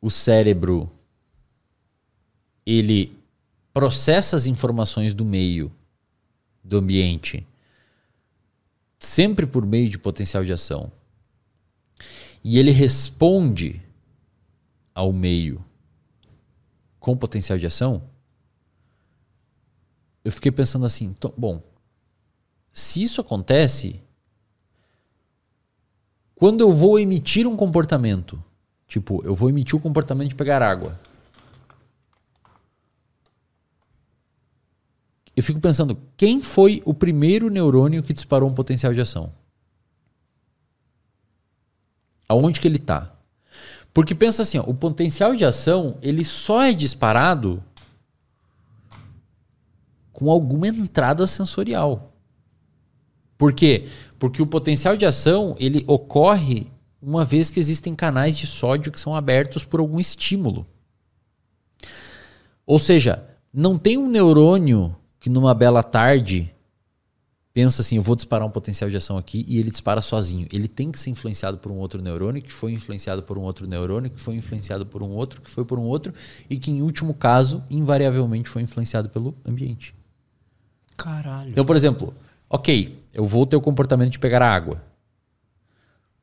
o 0.00 0.10
cérebro 0.10 0.90
ele 2.66 3.16
processa 3.72 4.34
as 4.34 4.46
informações 4.46 5.14
do 5.14 5.24
meio, 5.24 5.70
do 6.64 6.78
ambiente, 6.78 7.46
sempre 8.98 9.46
por 9.46 9.64
meio 9.64 9.88
de 9.88 9.98
potencial 9.98 10.44
de 10.44 10.52
ação. 10.52 10.90
E 12.42 12.58
ele 12.58 12.70
responde 12.70 13.82
ao 14.94 15.12
meio 15.12 15.64
com 16.98 17.16
potencial 17.16 17.58
de 17.58 17.66
ação. 17.66 18.02
Eu 20.24 20.32
fiquei 20.32 20.50
pensando 20.50 20.84
assim, 20.84 21.14
bom, 21.36 21.62
se 22.72 23.02
isso 23.02 23.20
acontece, 23.20 24.00
quando 26.34 26.60
eu 26.60 26.72
vou 26.72 26.98
emitir 26.98 27.46
um 27.46 27.56
comportamento, 27.56 28.42
tipo, 28.86 29.24
eu 29.24 29.34
vou 29.34 29.48
emitir 29.48 29.74
o 29.76 29.80
comportamento 29.80 30.28
de 30.28 30.34
pegar 30.34 30.62
água. 30.62 30.98
Eu 35.38 35.42
fico 35.42 35.60
pensando, 35.60 35.96
quem 36.16 36.40
foi 36.40 36.82
o 36.84 36.92
primeiro 36.92 37.48
neurônio 37.48 38.02
que 38.02 38.12
disparou 38.12 38.50
um 38.50 38.54
potencial 38.54 38.92
de 38.92 39.00
ação? 39.00 39.30
Aonde 42.28 42.60
que 42.60 42.66
ele 42.66 42.78
está? 42.78 43.14
Porque 43.94 44.16
pensa 44.16 44.42
assim, 44.42 44.58
ó, 44.58 44.62
o 44.62 44.74
potencial 44.74 45.36
de 45.36 45.44
ação 45.44 45.96
ele 46.02 46.24
só 46.24 46.64
é 46.64 46.72
disparado 46.72 47.62
com 50.12 50.28
alguma 50.28 50.66
entrada 50.66 51.24
sensorial. 51.24 52.12
Por 53.36 53.52
quê? 53.52 53.86
Porque 54.18 54.42
o 54.42 54.46
potencial 54.46 54.96
de 54.96 55.06
ação 55.06 55.54
ele 55.60 55.84
ocorre 55.86 56.66
uma 57.00 57.24
vez 57.24 57.48
que 57.48 57.60
existem 57.60 57.94
canais 57.94 58.36
de 58.36 58.48
sódio 58.48 58.90
que 58.90 58.98
são 58.98 59.14
abertos 59.14 59.64
por 59.64 59.78
algum 59.78 60.00
estímulo. 60.00 60.66
Ou 62.66 62.80
seja, 62.80 63.24
não 63.54 63.78
tem 63.78 63.96
um 63.96 64.08
neurônio 64.08 64.96
que 65.28 65.30
numa 65.30 65.52
bela 65.52 65.82
tarde 65.82 66.50
pensa 67.52 67.82
assim, 67.82 67.96
eu 67.96 68.02
vou 68.02 68.16
disparar 68.16 68.48
um 68.48 68.50
potencial 68.50 68.88
de 68.88 68.96
ação 68.96 69.18
aqui 69.18 69.44
e 69.46 69.58
ele 69.58 69.70
dispara 69.70 70.00
sozinho. 70.00 70.48
Ele 70.50 70.66
tem 70.66 70.90
que 70.90 70.98
ser 70.98 71.10
influenciado 71.10 71.58
por 71.58 71.70
um 71.70 71.76
outro 71.76 72.00
neurônio, 72.00 72.40
que 72.40 72.52
foi 72.52 72.72
influenciado 72.72 73.22
por 73.22 73.36
um 73.36 73.42
outro 73.42 73.66
neurônio, 73.66 74.10
que 74.10 74.20
foi 74.20 74.36
influenciado 74.36 74.86
por 74.86 75.02
um 75.02 75.10
outro, 75.10 75.42
que 75.42 75.50
foi 75.50 75.66
por 75.66 75.78
um 75.78 75.82
outro 75.82 76.14
e 76.48 76.56
que 76.58 76.70
em 76.70 76.80
último 76.80 77.12
caso, 77.12 77.62
invariavelmente 77.68 78.48
foi 78.48 78.62
influenciado 78.62 79.10
pelo 79.10 79.36
ambiente. 79.44 79.94
Caralho. 80.96 81.50
Então, 81.50 81.64
por 81.64 81.76
exemplo, 81.76 82.14
OK, 82.48 82.96
eu 83.12 83.26
vou 83.26 83.44
ter 83.44 83.56
o 83.56 83.60
comportamento 83.60 84.12
de 84.12 84.18
pegar 84.18 84.40
água. 84.40 84.82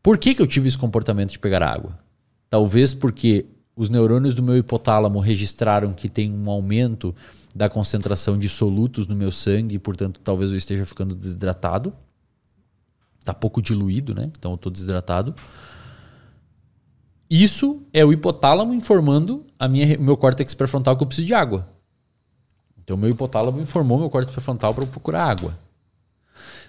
Por 0.01 0.18
que, 0.18 0.34
que 0.34 0.41
eu 0.41 0.47
tive 0.47 0.68
esse 0.68 0.78
comportamento 0.78 1.32
de 1.32 1.39
pegar 1.39 1.62
água? 1.62 1.99
Talvez 2.49 2.93
porque 2.93 3.45
os 3.76 3.89
neurônios 3.89 4.34
do 4.34 4.41
meu 4.41 4.58
hipotálamo 4.58 5.20
registraram 5.20 5.93
que 5.93 6.10
tem 6.10 6.32
um 6.32 6.49
aumento 6.49 7.14
da 7.56 7.70
concentração 7.70 8.38
de 8.38 8.49
solutos 8.49 9.08
no 9.08 9.16
meu 9.16 9.32
sangue, 9.32 9.80
portanto, 9.80 10.20
talvez 10.22 10.51
eu 10.51 10.58
esteja 10.58 10.86
ficando 10.86 11.16
desidratado. 11.16 11.93
Está 13.18 13.34
pouco 13.34 13.62
diluído, 13.62 14.14
né? 14.14 14.30
Então 14.38 14.51
eu 14.51 14.56
estou 14.56 14.70
desidratado. 14.70 15.34
Isso 17.30 17.82
é 17.93 18.03
o 18.03 18.12
hipotálamo 18.12 18.74
informando 18.74 19.45
a 19.58 19.70
minha, 19.70 19.97
meu 19.97 20.18
córtex 20.18 20.53
pré-frontal 20.53 20.97
que 20.97 21.03
eu 21.03 21.08
preciso 21.08 21.26
de 21.26 21.34
água. 21.34 21.68
Então 22.84 22.97
meu 22.97 23.10
hipotálamo 23.10 23.62
informou 23.62 23.97
meu 23.99 24.10
córtex 24.10 24.34
pré-frontal 24.34 24.74
para 24.76 24.86
procurar 24.86 25.24
água. 25.24 25.58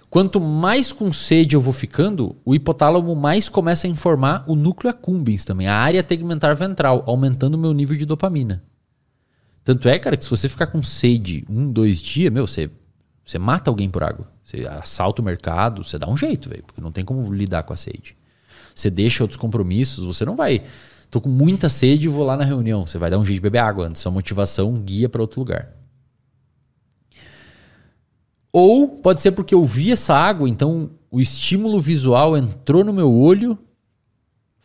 Quanto 0.09 0.39
mais 0.39 0.93
com 0.93 1.11
sede 1.11 1.53
eu 1.53 1.61
vou 1.61 1.73
ficando, 1.73 2.37
o 2.45 2.55
hipotálamo 2.55 3.13
mais 3.13 3.49
começa 3.49 3.85
a 3.85 3.89
informar 3.89 4.45
o 4.47 4.55
núcleo 4.55 4.89
accumbens 4.89 5.43
também, 5.43 5.67
a 5.67 5.75
área 5.75 6.01
tegmentar 6.01 6.55
ventral, 6.55 7.03
aumentando 7.05 7.55
o 7.55 7.57
meu 7.57 7.73
nível 7.73 7.97
de 7.97 8.05
dopamina. 8.05 8.63
Tanto 9.67 9.89
é, 9.89 9.99
cara, 9.99 10.15
que 10.15 10.23
se 10.23 10.29
você 10.29 10.47
ficar 10.47 10.67
com 10.67 10.81
sede 10.81 11.45
um, 11.49 11.69
dois 11.69 12.01
dias, 12.01 12.31
meu, 12.31 12.47
você, 12.47 12.69
você 13.25 13.37
mata 13.37 13.69
alguém 13.69 13.89
por 13.89 14.01
água. 14.01 14.31
Você 14.41 14.65
assalta 14.65 15.21
o 15.21 15.25
mercado, 15.25 15.83
você 15.83 15.99
dá 15.99 16.09
um 16.09 16.15
jeito, 16.15 16.47
velho, 16.47 16.63
porque 16.65 16.79
não 16.79 16.89
tem 16.89 17.03
como 17.03 17.33
lidar 17.33 17.63
com 17.63 17.73
a 17.73 17.75
sede. 17.75 18.15
Você 18.73 18.89
deixa 18.89 19.25
outros 19.25 19.37
compromissos, 19.37 20.05
você 20.05 20.23
não 20.23 20.37
vai. 20.37 20.63
Tô 21.11 21.19
com 21.19 21.27
muita 21.27 21.67
sede 21.67 22.05
e 22.05 22.07
vou 22.07 22.23
lá 22.23 22.37
na 22.37 22.45
reunião. 22.45 22.87
Você 22.87 22.97
vai 22.97 23.11
dar 23.11 23.19
um 23.19 23.25
jeito 23.25 23.39
de 23.39 23.41
beber 23.41 23.59
água 23.59 23.87
antes. 23.87 24.01
Sua 24.01 24.09
motivação 24.09 24.71
guia 24.75 25.09
para 25.09 25.21
outro 25.21 25.41
lugar. 25.41 25.73
Ou 28.53 28.87
pode 28.87 29.19
ser 29.19 29.33
porque 29.33 29.53
eu 29.53 29.65
vi 29.65 29.91
essa 29.91 30.15
água, 30.15 30.47
então 30.47 30.91
o 31.11 31.19
estímulo 31.19 31.81
visual 31.81 32.37
entrou 32.37 32.85
no 32.85 32.93
meu 32.93 33.13
olho 33.13 33.59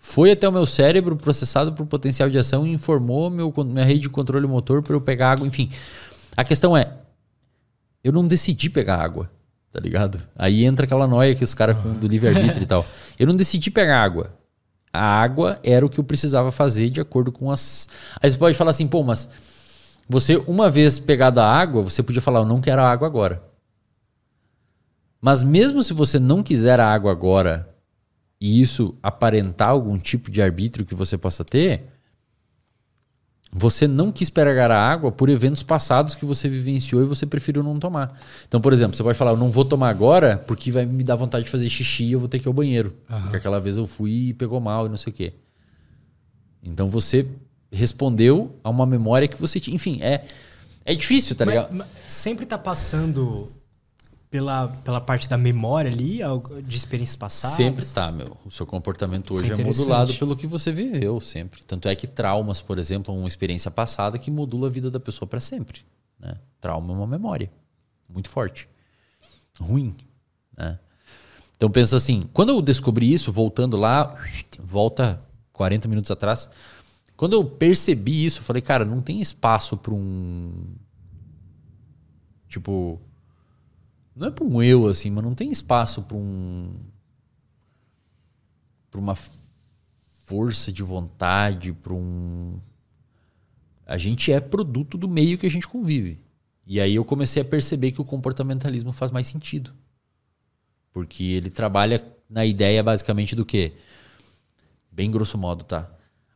foi 0.05 0.32
até 0.32 0.48
o 0.48 0.53
meu 0.53 0.66
cérebro, 0.66 1.14
processado 1.14 1.72
por 1.72 1.86
potencial 1.86 2.28
de 2.28 2.36
ação 2.36 2.66
e 2.66 2.72
informou 2.72 3.30
meu, 3.30 3.55
minha 3.64 3.84
rede 3.84 4.00
de 4.00 4.09
controle 4.09 4.48
motor 4.48 4.82
para 4.82 4.94
eu 4.94 5.00
pegar 5.00 5.30
água. 5.30 5.46
Enfim, 5.46 5.70
a 6.36 6.42
questão 6.42 6.76
é, 6.76 6.92
eu 8.03 8.12
não 8.12 8.26
decidi 8.26 8.68
pegar 8.68 8.96
água, 8.96 9.30
tá 9.70 9.78
ligado? 9.78 10.20
Aí 10.34 10.64
entra 10.64 10.86
aquela 10.86 11.07
noia 11.07 11.36
que 11.36 11.44
os 11.44 11.55
caras 11.55 11.76
uhum. 11.76 11.94
do 11.94 12.09
livre-arbítrio 12.09 12.64
e 12.64 12.66
tal. 12.66 12.84
Eu 13.16 13.28
não 13.28 13.36
decidi 13.36 13.70
pegar 13.70 14.03
água. 14.03 14.34
A 14.92 15.22
água 15.22 15.61
era 15.62 15.86
o 15.86 15.88
que 15.88 16.00
eu 16.00 16.05
precisava 16.05 16.50
fazer 16.50 16.90
de 16.90 17.00
acordo 17.00 17.30
com 17.30 17.50
as. 17.50 17.88
Aí 18.20 18.30
você 18.30 18.36
pode 18.36 18.57
falar 18.57 18.70
assim, 18.70 18.86
pô, 18.86 19.03
mas 19.05 19.30
você, 20.09 20.36
uma 20.48 20.68
vez 20.68 20.98
pegada 20.98 21.44
a 21.44 21.50
água, 21.50 21.80
você 21.80 22.03
podia 22.03 22.20
falar, 22.20 22.40
eu 22.40 22.44
não 22.44 22.61
quero 22.61 22.82
a 22.82 22.90
água 22.90 23.07
agora. 23.07 23.42
Mas 25.20 25.44
mesmo 25.44 25.82
se 25.82 25.94
você 25.94 26.18
não 26.18 26.42
quiser 26.42 26.80
a 26.80 26.92
água 26.92 27.12
agora 27.12 27.71
e 28.43 28.61
isso 28.61 28.99
aparentar 29.01 29.68
algum 29.68 29.97
tipo 29.97 30.28
de 30.28 30.43
arbítrio 30.43 30.84
que 30.84 30.97
você 30.97 31.16
possa 31.16 31.45
ter, 31.45 31.84
você 33.53 33.86
não 33.86 34.11
quis 34.11 34.28
pegar 34.28 34.68
a 34.68 34.76
água 34.76 35.12
por 35.12 35.28
eventos 35.28 35.62
passados 35.62 36.16
que 36.16 36.24
você 36.24 36.49
vivenciou 36.49 37.05
e 37.05 37.07
você 37.07 37.24
preferiu 37.24 37.62
não 37.62 37.78
tomar. 37.78 38.18
Então, 38.49 38.61
por 38.61 38.72
exemplo, 38.72 38.97
você 38.97 39.03
vai 39.05 39.14
falar, 39.14 39.30
eu 39.30 39.36
não 39.36 39.49
vou 39.49 39.64
tomar 39.64 39.90
agora 39.90 40.38
porque 40.45 40.72
vai 40.72 40.84
me 40.84 41.05
dar 41.05 41.14
vontade 41.14 41.45
de 41.45 41.53
fazer 41.53 41.70
xixi 41.70 42.07
e 42.07 42.12
eu 42.14 42.18
vou 42.18 42.28
ter 42.28 42.40
que 42.40 42.47
ir 42.47 42.51
ao 42.51 42.53
banheiro. 42.53 42.93
Uhum. 43.09 43.20
Porque 43.20 43.36
aquela 43.36 43.61
vez 43.61 43.76
eu 43.76 43.86
fui 43.86 44.30
e 44.30 44.34
pegou 44.34 44.59
mal 44.59 44.86
e 44.86 44.88
não 44.88 44.97
sei 44.97 45.12
o 45.12 45.14
quê. 45.14 45.34
Então 46.64 46.88
você 46.88 47.28
respondeu 47.70 48.59
a 48.64 48.70
uma 48.70 48.84
memória 48.84 49.28
que 49.28 49.40
você 49.40 49.61
tinha. 49.61 49.76
Enfim, 49.76 50.03
é, 50.03 50.24
é 50.84 50.97
difícil, 50.97 51.36
tá 51.36 51.45
ligado? 51.45 51.68
Mas, 51.72 51.86
mas 52.03 52.12
sempre 52.12 52.45
tá 52.45 52.59
passando 52.59 53.53
pela, 54.32 54.68
pela 54.68 54.98
parte 54.98 55.28
da 55.28 55.36
memória 55.36 55.92
ali, 55.92 56.20
de 56.64 56.74
experiências 56.74 57.14
passadas? 57.14 57.54
Sempre 57.54 57.84
tá, 57.84 58.10
meu. 58.10 58.34
O 58.46 58.50
seu 58.50 58.64
comportamento 58.64 59.34
hoje 59.34 59.50
é, 59.50 59.60
é 59.60 59.62
modulado 59.62 60.14
pelo 60.14 60.34
que 60.34 60.46
você 60.46 60.72
viveu 60.72 61.20
sempre. 61.20 61.62
Tanto 61.66 61.86
é 61.86 61.94
que 61.94 62.06
traumas, 62.06 62.58
por 62.58 62.78
exemplo, 62.78 63.14
uma 63.14 63.28
experiência 63.28 63.70
passada 63.70 64.18
que 64.18 64.30
modula 64.30 64.68
a 64.68 64.70
vida 64.70 64.90
da 64.90 64.98
pessoa 64.98 65.28
para 65.28 65.38
sempre. 65.38 65.82
Né? 66.18 66.38
Trauma 66.62 66.94
é 66.94 66.96
uma 66.96 67.06
memória 67.06 67.52
muito 68.08 68.30
forte. 68.30 68.66
Ruim. 69.60 69.94
Né? 70.56 70.78
Então 71.54 71.70
pensa 71.70 71.98
assim, 71.98 72.22
quando 72.32 72.48
eu 72.48 72.62
descobri 72.62 73.12
isso, 73.12 73.30
voltando 73.30 73.76
lá, 73.76 74.16
volta 74.58 75.22
40 75.52 75.88
minutos 75.88 76.10
atrás, 76.10 76.48
quando 77.18 77.34
eu 77.34 77.44
percebi 77.44 78.24
isso, 78.24 78.38
eu 78.38 78.44
falei, 78.44 78.62
cara, 78.62 78.82
não 78.82 79.02
tem 79.02 79.20
espaço 79.20 79.76
para 79.76 79.92
um. 79.92 80.74
Tipo, 82.48 82.98
não 84.14 84.28
é 84.28 84.30
para 84.30 84.44
um 84.44 84.62
eu, 84.62 84.86
assim, 84.86 85.10
mas 85.10 85.24
não 85.24 85.34
tem 85.34 85.50
espaço 85.50 86.02
para 86.02 86.16
um. 86.16 86.74
para 88.90 89.00
uma 89.00 89.14
força 90.26 90.70
de 90.72 90.82
vontade, 90.82 91.72
para 91.72 91.92
um. 91.94 92.60
A 93.86 93.96
gente 93.96 94.30
é 94.30 94.40
produto 94.40 94.96
do 94.96 95.08
meio 95.08 95.38
que 95.38 95.46
a 95.46 95.50
gente 95.50 95.66
convive. 95.66 96.20
E 96.66 96.80
aí 96.80 96.94
eu 96.94 97.04
comecei 97.04 97.42
a 97.42 97.44
perceber 97.44 97.92
que 97.92 98.00
o 98.00 98.04
comportamentalismo 98.04 98.92
faz 98.92 99.10
mais 99.10 99.26
sentido. 99.26 99.74
Porque 100.92 101.24
ele 101.24 101.50
trabalha 101.50 102.04
na 102.28 102.46
ideia 102.46 102.82
basicamente 102.82 103.34
do 103.34 103.44
quê? 103.44 103.72
Bem 104.90 105.10
grosso 105.10 105.36
modo, 105.36 105.64
tá? 105.64 105.90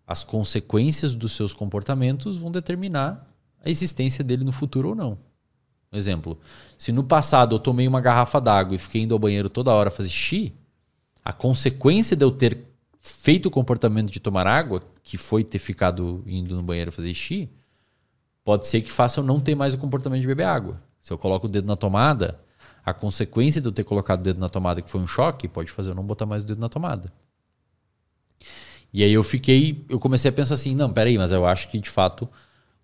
As 0.06 0.24
consequências 0.24 1.14
dos 1.14 1.32
seus 1.32 1.52
comportamentos 1.52 2.36
vão 2.36 2.50
determinar 2.50 3.30
a 3.62 3.70
existência 3.70 4.24
dele 4.24 4.44
no 4.44 4.52
futuro 4.52 4.90
ou 4.90 4.94
não. 4.94 5.18
Um 5.92 5.96
exemplo, 5.96 6.38
se 6.78 6.92
no 6.92 7.02
passado 7.02 7.54
eu 7.54 7.58
tomei 7.58 7.86
uma 7.88 8.00
garrafa 8.00 8.40
d'água 8.40 8.74
e 8.74 8.78
fiquei 8.78 9.02
indo 9.02 9.14
ao 9.14 9.18
banheiro 9.18 9.48
toda 9.48 9.72
hora 9.72 9.90
fazer 9.90 10.10
xixi, 10.10 10.54
a 11.24 11.32
consequência 11.32 12.16
de 12.16 12.24
eu 12.24 12.30
ter 12.30 12.64
feito 12.98 13.46
o 13.46 13.50
comportamento 13.50 14.10
de 14.10 14.20
tomar 14.20 14.46
água, 14.46 14.82
que 15.02 15.16
foi 15.16 15.42
ter 15.42 15.58
ficado 15.58 16.22
indo 16.26 16.54
no 16.54 16.62
banheiro 16.62 16.92
fazer 16.92 17.12
xixi, 17.14 17.50
pode 18.44 18.66
ser 18.66 18.80
que 18.82 18.92
faça 18.92 19.20
eu 19.20 19.24
não 19.24 19.40
ter 19.40 19.54
mais 19.54 19.74
o 19.74 19.78
comportamento 19.78 20.20
de 20.20 20.26
beber 20.26 20.46
água. 20.46 20.80
Se 21.00 21.12
eu 21.12 21.18
coloco 21.18 21.46
o 21.46 21.48
dedo 21.48 21.66
na 21.66 21.76
tomada, 21.76 22.40
a 22.84 22.92
consequência 22.92 23.60
de 23.60 23.68
eu 23.68 23.72
ter 23.72 23.84
colocado 23.84 24.20
o 24.20 24.22
dedo 24.22 24.38
na 24.38 24.48
tomada, 24.48 24.82
que 24.82 24.90
foi 24.90 25.00
um 25.00 25.06
choque, 25.06 25.48
pode 25.48 25.70
fazer 25.72 25.90
eu 25.90 25.94
não 25.94 26.04
botar 26.04 26.26
mais 26.26 26.42
o 26.42 26.46
dedo 26.46 26.60
na 26.60 26.68
tomada. 26.68 27.12
E 28.92 29.02
aí 29.02 29.12
eu 29.12 29.22
fiquei, 29.22 29.84
eu 29.88 29.98
comecei 29.98 30.28
a 30.28 30.32
pensar 30.32 30.54
assim, 30.54 30.74
não, 30.74 30.92
peraí, 30.92 31.18
mas 31.18 31.32
eu 31.32 31.44
acho 31.46 31.68
que 31.68 31.78
de 31.78 31.90
fato 31.90 32.28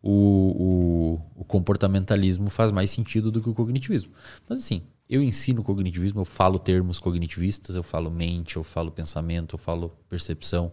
o, 0.02 1.20
o, 1.36 1.40
o, 1.42 1.44
comportamentalismo 1.44 2.50
faz 2.50 2.72
mais 2.72 2.90
sentido 2.90 3.30
do 3.30 3.40
que 3.40 3.48
o 3.48 3.54
cognitivismo. 3.54 4.10
Mas 4.48 4.58
assim, 4.58 4.82
eu 5.08 5.22
ensino 5.22 5.62
cognitivismo, 5.62 6.22
eu 6.22 6.24
falo 6.24 6.58
termos 6.58 6.98
cognitivistas, 6.98 7.76
eu 7.76 7.82
falo 7.82 8.10
mente, 8.10 8.56
eu 8.56 8.64
falo 8.64 8.90
pensamento, 8.90 9.54
eu 9.54 9.58
falo 9.58 9.96
percepção. 10.08 10.72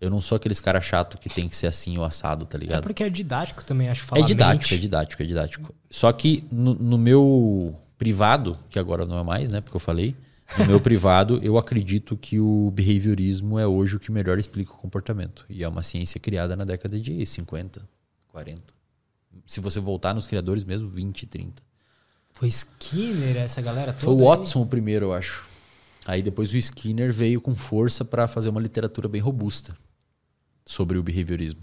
Eu 0.00 0.10
não 0.10 0.20
sou 0.20 0.36
aqueles 0.36 0.58
cara 0.58 0.80
chato 0.80 1.18
que 1.18 1.28
tem 1.28 1.48
que 1.48 1.54
ser 1.54 1.66
assim 1.66 1.98
ou 1.98 2.04
assado, 2.04 2.46
tá 2.46 2.58
ligado? 2.58 2.80
É 2.80 2.82
porque 2.82 3.04
é 3.04 3.10
didático 3.10 3.64
também, 3.64 3.88
acho 3.88 4.02
falar 4.02 4.22
É 4.22 4.24
didático, 4.24 4.64
mente. 4.64 4.74
é 4.74 4.78
didático, 4.78 5.22
é 5.22 5.26
didático. 5.26 5.74
Só 5.90 6.10
que 6.12 6.44
no, 6.50 6.74
no 6.74 6.98
meu 6.98 7.76
privado, 7.98 8.58
que 8.68 8.78
agora 8.78 9.06
não 9.06 9.18
é 9.18 9.22
mais, 9.22 9.52
né, 9.52 9.60
porque 9.60 9.76
eu 9.76 9.80
falei, 9.80 10.16
no 10.58 10.66
meu 10.66 10.80
privado, 10.80 11.38
eu 11.42 11.56
acredito 11.56 12.16
que 12.16 12.40
o 12.40 12.70
behaviorismo 12.74 13.58
é 13.58 13.66
hoje 13.66 13.96
o 13.96 14.00
que 14.00 14.10
melhor 14.10 14.38
explica 14.38 14.72
o 14.72 14.76
comportamento. 14.76 15.44
E 15.48 15.62
é 15.62 15.68
uma 15.68 15.82
ciência 15.82 16.18
criada 16.18 16.56
na 16.56 16.64
década 16.64 16.98
de 16.98 17.24
50, 17.24 17.82
40. 18.32 18.62
Se 19.46 19.60
você 19.60 19.78
voltar 19.78 20.14
nos 20.14 20.26
criadores 20.26 20.64
mesmo, 20.64 20.88
20, 20.88 21.26
30. 21.26 21.62
Foi 22.32 22.48
Skinner 22.48 23.36
essa 23.36 23.60
galera 23.60 23.92
toda? 23.92 24.04
Foi 24.04 24.14
o 24.14 24.26
Watson 24.26 24.60
aí? 24.60 24.64
o 24.64 24.68
primeiro, 24.68 25.06
eu 25.06 25.12
acho. 25.12 25.46
Aí 26.06 26.22
depois 26.22 26.52
o 26.52 26.56
Skinner 26.56 27.12
veio 27.12 27.40
com 27.40 27.54
força 27.54 28.04
para 28.04 28.26
fazer 28.26 28.48
uma 28.48 28.60
literatura 28.60 29.08
bem 29.08 29.20
robusta 29.20 29.76
sobre 30.64 30.98
o 30.98 31.02
behaviorismo. 31.02 31.60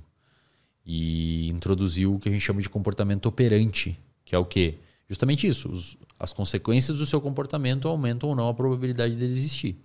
E 0.86 1.50
introduziu 1.50 2.16
o 2.16 2.20
que 2.20 2.30
a 2.30 2.32
gente 2.32 2.42
chama 2.42 2.62
de 2.62 2.70
comportamento 2.70 3.26
operante, 3.26 4.00
que 4.24 4.34
é 4.34 4.38
o 4.38 4.46
quê? 4.46 4.78
Justamente 5.10 5.48
isso. 5.48 5.70
Os, 5.70 5.98
as 6.20 6.32
consequências 6.32 6.98
do 6.98 7.06
seu 7.06 7.20
comportamento 7.20 7.88
aumentam 7.88 8.30
ou 8.30 8.36
não 8.36 8.48
a 8.48 8.54
probabilidade 8.54 9.16
dele 9.16 9.34
existir. 9.34 9.76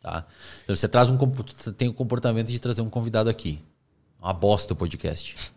Tá? 0.00 0.26
Então, 0.64 0.74
você 0.74 0.88
traz 0.88 1.08
um 1.08 1.16
tem 1.76 1.88
o 1.88 1.94
comportamento 1.94 2.48
de 2.48 2.58
trazer 2.58 2.82
um 2.82 2.90
convidado 2.90 3.30
aqui. 3.30 3.60
Uma 4.22 4.32
bosta 4.32 4.72
o 4.72 4.76
podcast. 4.76 5.52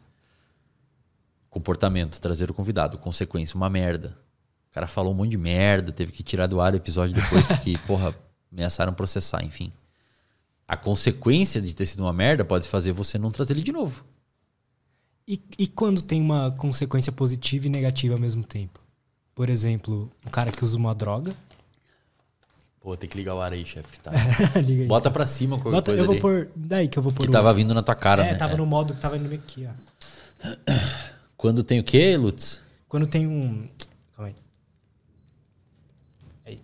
Comportamento, 1.51 2.19
trazer 2.19 2.49
o 2.49 2.53
convidado. 2.53 2.97
Consequência, 2.97 3.55
uma 3.55 3.69
merda. 3.69 4.17
O 4.71 4.73
cara 4.73 4.87
falou 4.87 5.13
um 5.13 5.15
monte 5.15 5.29
de 5.29 5.37
merda, 5.37 5.91
teve 5.91 6.11
que 6.11 6.23
tirar 6.23 6.47
do 6.47 6.59
ar 6.59 6.73
o 6.73 6.77
episódio 6.77 7.13
depois 7.13 7.45
porque, 7.45 7.77
porra, 7.85 8.15
ameaçaram 8.51 8.91
processar, 8.91 9.45
enfim. 9.45 9.71
A 10.67 10.75
consequência 10.75 11.61
de 11.61 11.75
ter 11.75 11.85
sido 11.85 11.99
uma 11.99 12.11
merda 12.11 12.43
pode 12.43 12.67
fazer 12.67 12.91
você 12.91 13.19
não 13.19 13.29
trazer 13.29 13.53
ele 13.53 13.61
de 13.61 13.71
novo. 13.71 14.03
E, 15.27 15.39
e 15.59 15.67
quando 15.67 16.01
tem 16.01 16.19
uma 16.19 16.49
consequência 16.49 17.11
positiva 17.11 17.67
e 17.67 17.69
negativa 17.69 18.15
ao 18.15 18.19
mesmo 18.19 18.43
tempo? 18.43 18.79
Por 19.35 19.47
exemplo, 19.47 20.11
um 20.25 20.29
cara 20.31 20.51
que 20.51 20.63
usa 20.63 20.75
uma 20.75 20.95
droga 20.95 21.35
Pô, 22.85 22.95
tem 22.95 23.09
que 23.09 23.17
ligar 23.17 23.33
o 23.33 23.41
ar 23.41 23.51
aí, 23.51 23.65
chefe. 23.65 23.99
Tá? 23.99 24.11
Bota 24.87 25.09
pra 25.09 25.25
cima 25.25 25.57
qualquer 25.57 25.71
Bota, 25.71 25.91
coisa 25.91 26.03
eu 26.03 26.05
vou 26.05 26.13
ali. 26.13 26.21
pôr... 26.21 26.51
Daí 26.55 26.87
que 26.87 26.99
eu 26.99 27.01
vou 27.01 27.11
pôr 27.11 27.23
Que 27.23 27.29
o... 27.29 27.31
tava 27.31 27.51
vindo 27.51 27.73
na 27.73 27.81
tua 27.81 27.95
cara, 27.95 28.23
é, 28.23 28.33
né? 28.33 28.37
tava 28.37 28.53
é. 28.53 28.57
no 28.57 28.65
modo 28.67 28.93
que 28.93 29.01
tava 29.01 29.17
indo 29.17 29.33
aqui, 29.33 29.67
ó. 29.67 30.51
Quando 31.35 31.63
tem 31.63 31.79
o 31.79 31.83
quê, 31.83 32.15
Lutz? 32.15 32.61
Quando 32.87 33.07
tem 33.07 33.25
um... 33.25 33.67
Calma 34.15 34.27
aí. 34.27 34.35
aí. 36.45 36.61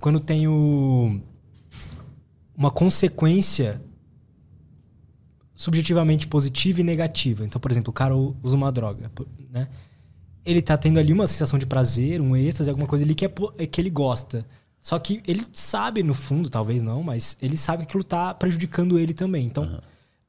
Quando 0.00 0.18
tem 0.18 0.48
o... 0.48 1.20
Uma 2.56 2.72
consequência 2.72 3.80
subjetivamente 5.54 6.26
positiva 6.26 6.80
e 6.80 6.82
negativa. 6.82 7.44
Então, 7.44 7.60
por 7.60 7.70
exemplo, 7.70 7.90
o 7.90 7.94
cara 7.94 8.16
usa 8.16 8.56
uma 8.56 8.72
droga, 8.72 9.12
né? 9.48 9.68
Ele 10.44 10.60
tá 10.60 10.76
tendo 10.76 10.98
ali 10.98 11.12
uma 11.12 11.28
sensação 11.28 11.56
de 11.56 11.66
prazer, 11.66 12.20
um 12.20 12.34
êxtase, 12.34 12.68
alguma 12.68 12.88
coisa 12.88 13.04
ali 13.04 13.14
que, 13.14 13.24
é, 13.24 13.66
que 13.68 13.80
ele 13.80 13.90
gosta. 13.90 14.44
Só 14.82 14.98
que 14.98 15.22
ele 15.28 15.46
sabe, 15.52 16.02
no 16.02 16.12
fundo, 16.12 16.50
talvez 16.50 16.82
não, 16.82 17.04
mas 17.04 17.36
ele 17.40 17.56
sabe 17.56 17.84
que 17.84 17.90
aquilo 17.90 18.02
tá 18.02 18.34
prejudicando 18.34 18.98
ele 18.98 19.14
também. 19.14 19.46
Então, 19.46 19.62
uhum. 19.62 19.78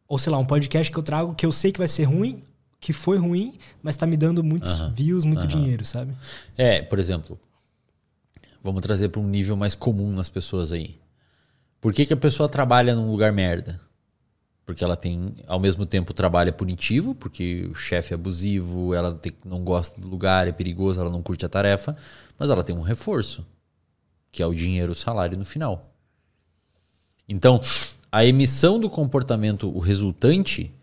ou 0.08 0.20
sei 0.20 0.32
lá, 0.32 0.38
um 0.38 0.46
podcast 0.46 0.92
que 0.92 0.98
eu 0.98 1.02
trago 1.02 1.34
que 1.34 1.44
eu 1.44 1.52
sei 1.52 1.72
que 1.72 1.80
vai 1.80 1.88
ser 1.88 2.04
ruim, 2.04 2.44
que 2.80 2.94
foi 2.94 3.18
ruim, 3.18 3.58
mas 3.82 3.98
tá 3.98 4.06
me 4.06 4.16
dando 4.16 4.44
muitos 4.44 4.80
uhum. 4.80 4.94
views, 4.94 5.26
muito 5.26 5.42
uhum. 5.42 5.48
dinheiro, 5.48 5.84
sabe? 5.84 6.14
É, 6.56 6.84
por 6.84 7.00
exemplo, 7.00 7.40
vamos 8.62 8.84
trazer 8.84 9.10
para 9.10 9.20
um 9.20 9.28
nível 9.28 9.58
mais 9.58 9.74
comum 9.74 10.14
nas 10.14 10.30
pessoas 10.30 10.72
aí. 10.72 11.00
Por 11.82 11.92
que, 11.92 12.06
que 12.06 12.14
a 12.14 12.18
pessoa 12.18 12.48
trabalha 12.48 12.94
num 12.96 13.10
lugar 13.10 13.34
merda? 13.34 13.82
Porque 14.68 14.84
ela 14.84 14.96
tem, 14.96 15.34
ao 15.48 15.60
mesmo 15.60 15.84
tempo, 15.84 16.14
trabalho 16.14 16.50
é 16.50 16.52
punitivo, 16.52 17.16
porque 17.16 17.68
o 17.72 17.76
chefe 17.76 18.14
é 18.14 18.16
abusivo, 18.16 18.94
ela 18.94 19.16
tem, 19.16 19.34
não 19.44 19.64
gosta 19.64 20.00
do 20.00 20.08
lugar, 20.08 20.48
é 20.48 20.52
perigoso, 20.52 21.02
ela 21.02 21.10
não 21.10 21.24
curte 21.24 21.44
a 21.44 21.50
tarefa, 21.50 21.98
mas 22.38 22.52
ela 22.52 22.64
tem 22.64 22.76
um 22.76 22.82
reforço 22.82 23.44
que 24.34 24.42
é 24.42 24.48
o 24.48 24.54
dinheiro, 24.54 24.92
o 24.92 24.96
salário 24.96 25.38
no 25.38 25.46
final. 25.46 25.96
Então, 27.30 27.62
a 28.12 28.26
emissão 28.26 28.80
do 28.80 28.90
comportamento, 28.90 29.70
o 29.70 29.80
resultante, 29.80 30.74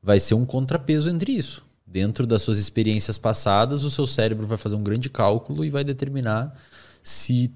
vai 0.00 0.20
ser 0.20 0.34
um 0.34 0.46
contrapeso 0.46 1.10
entre 1.10 1.32
isso. 1.32 1.62
Dentro 1.84 2.24
das 2.24 2.40
suas 2.40 2.56
experiências 2.58 3.18
passadas, 3.18 3.82
o 3.82 3.90
seu 3.90 4.06
cérebro 4.06 4.46
vai 4.46 4.56
fazer 4.56 4.76
um 4.76 4.82
grande 4.82 5.10
cálculo 5.10 5.64
e 5.64 5.70
vai 5.70 5.82
determinar 5.82 6.54
se 7.02 7.52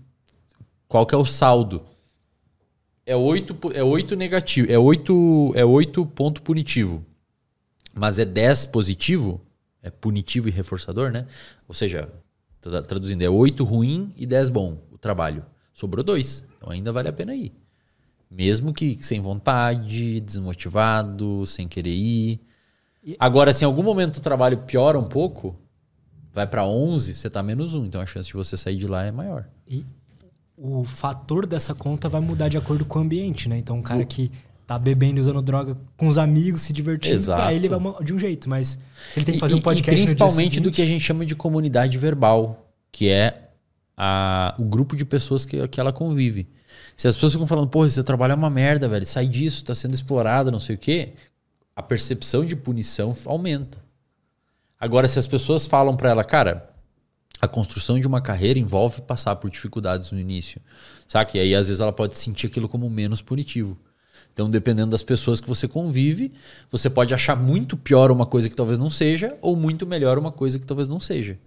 qual 0.88 1.06
que 1.06 1.14
é 1.14 1.18
o 1.18 1.24
saldo. 1.24 1.86
É 3.06 3.14
8, 3.14 3.56
é 3.74 3.84
8 3.84 4.16
negativo, 4.16 4.72
é 4.72 4.78
8, 4.78 5.52
é 5.54 5.64
8 5.64 6.04
ponto 6.06 6.42
punitivo. 6.42 7.06
Mas 7.94 8.18
é 8.18 8.24
10 8.24 8.66
positivo, 8.66 9.40
é 9.80 9.88
punitivo 9.88 10.48
e 10.48 10.50
reforçador, 10.50 11.12
né? 11.12 11.28
Ou 11.68 11.74
seja, 11.76 12.12
traduzindo, 12.88 13.22
é 13.22 13.30
8 13.30 13.62
ruim 13.62 14.12
e 14.16 14.26
10 14.26 14.48
bom 14.48 14.78
trabalho. 15.04 15.44
Sobrou 15.72 16.02
dois. 16.02 16.44
Então 16.56 16.70
ainda 16.72 16.90
vale 16.90 17.08
a 17.08 17.12
pena 17.12 17.34
ir. 17.34 17.52
Mesmo 18.30 18.72
que 18.74 18.98
sem 19.04 19.20
vontade, 19.20 20.18
desmotivado, 20.20 21.46
sem 21.46 21.68
querer 21.68 21.94
ir. 21.94 22.40
Agora, 23.18 23.52
se 23.52 23.64
em 23.64 23.66
algum 23.66 23.82
momento 23.82 24.16
o 24.16 24.20
trabalho 24.20 24.58
piora 24.58 24.98
um 24.98 25.04
pouco, 25.04 25.54
vai 26.32 26.46
para 26.46 26.64
11, 26.66 27.14
você 27.14 27.28
tá 27.30 27.42
menos 27.42 27.74
um. 27.74 27.84
Então 27.84 28.00
a 28.00 28.06
chance 28.06 28.28
de 28.28 28.34
você 28.34 28.56
sair 28.56 28.76
de 28.76 28.86
lá 28.88 29.04
é 29.04 29.12
maior. 29.12 29.46
E 29.68 29.84
o 30.56 30.84
fator 30.84 31.46
dessa 31.46 31.74
conta 31.74 32.08
vai 32.08 32.20
mudar 32.20 32.48
de 32.48 32.56
acordo 32.56 32.84
com 32.84 32.98
o 32.98 33.02
ambiente, 33.02 33.48
né? 33.48 33.58
Então, 33.58 33.76
um 33.78 33.82
cara 33.82 34.04
que 34.04 34.30
tá 34.66 34.78
bebendo 34.78 35.18
e 35.18 35.20
usando 35.20 35.42
droga 35.42 35.76
com 35.96 36.08
os 36.08 36.16
amigos, 36.16 36.62
se 36.62 36.72
divertindo, 36.72 37.14
Exato. 37.14 37.42
pra 37.42 37.52
ele 37.52 37.68
vai 37.68 37.78
de 38.02 38.14
um 38.14 38.18
jeito. 38.18 38.48
Mas 38.48 38.78
ele 39.14 39.26
tem 39.26 39.34
que 39.34 39.40
fazer 39.40 39.54
E- 39.54 39.58
um 39.58 39.60
podcast 39.62 40.00
E 40.00 40.04
principalmente 40.06 40.60
do 40.60 40.70
que 40.72 40.80
a 40.80 40.86
gente 40.86 41.02
chama 41.02 41.26
de 41.26 41.36
comunidade 41.36 41.98
verbal, 41.98 42.72
que 42.90 43.08
é 43.10 43.43
a, 43.96 44.54
o 44.58 44.64
grupo 44.64 44.96
de 44.96 45.04
pessoas 45.04 45.44
que, 45.44 45.66
que 45.68 45.80
ela 45.80 45.92
convive. 45.92 46.48
Se 46.96 47.08
as 47.08 47.14
pessoas 47.14 47.32
ficam 47.32 47.46
falando, 47.46 47.68
porra, 47.68 47.86
esse 47.86 48.02
trabalho 48.02 48.32
é 48.32 48.34
uma 48.34 48.50
merda, 48.50 48.88
velho, 48.88 49.06
sai 49.06 49.26
disso, 49.26 49.64
tá 49.64 49.74
sendo 49.74 49.94
explorado, 49.94 50.50
não 50.50 50.60
sei 50.60 50.76
o 50.76 50.78
quê, 50.78 51.14
a 51.74 51.82
percepção 51.82 52.44
de 52.44 52.54
punição 52.54 53.14
aumenta. 53.26 53.78
Agora, 54.78 55.08
se 55.08 55.18
as 55.18 55.26
pessoas 55.26 55.66
falam 55.66 55.96
pra 55.96 56.10
ela, 56.10 56.24
cara, 56.24 56.70
a 57.40 57.48
construção 57.48 57.98
de 57.98 58.06
uma 58.06 58.20
carreira 58.20 58.58
envolve 58.58 59.02
passar 59.02 59.36
por 59.36 59.50
dificuldades 59.50 60.12
no 60.12 60.20
início, 60.20 60.60
saca? 61.08 61.36
E 61.36 61.40
aí, 61.40 61.54
às 61.54 61.66
vezes, 61.66 61.80
ela 61.80 61.92
pode 61.92 62.18
sentir 62.18 62.46
aquilo 62.46 62.68
como 62.68 62.88
menos 62.88 63.20
punitivo. 63.20 63.78
Então, 64.32 64.50
dependendo 64.50 64.90
das 64.90 65.02
pessoas 65.02 65.40
que 65.40 65.48
você 65.48 65.68
convive, 65.68 66.32
você 66.70 66.90
pode 66.90 67.14
achar 67.14 67.36
muito 67.36 67.76
pior 67.76 68.10
uma 68.10 68.26
coisa 68.26 68.48
que 68.48 68.56
talvez 68.56 68.78
não 68.78 68.90
seja, 68.90 69.36
ou 69.40 69.54
muito 69.56 69.86
melhor 69.86 70.18
uma 70.18 70.32
coisa 70.32 70.58
que 70.58 70.66
talvez 70.66 70.88
não 70.88 70.98
seja. 70.98 71.38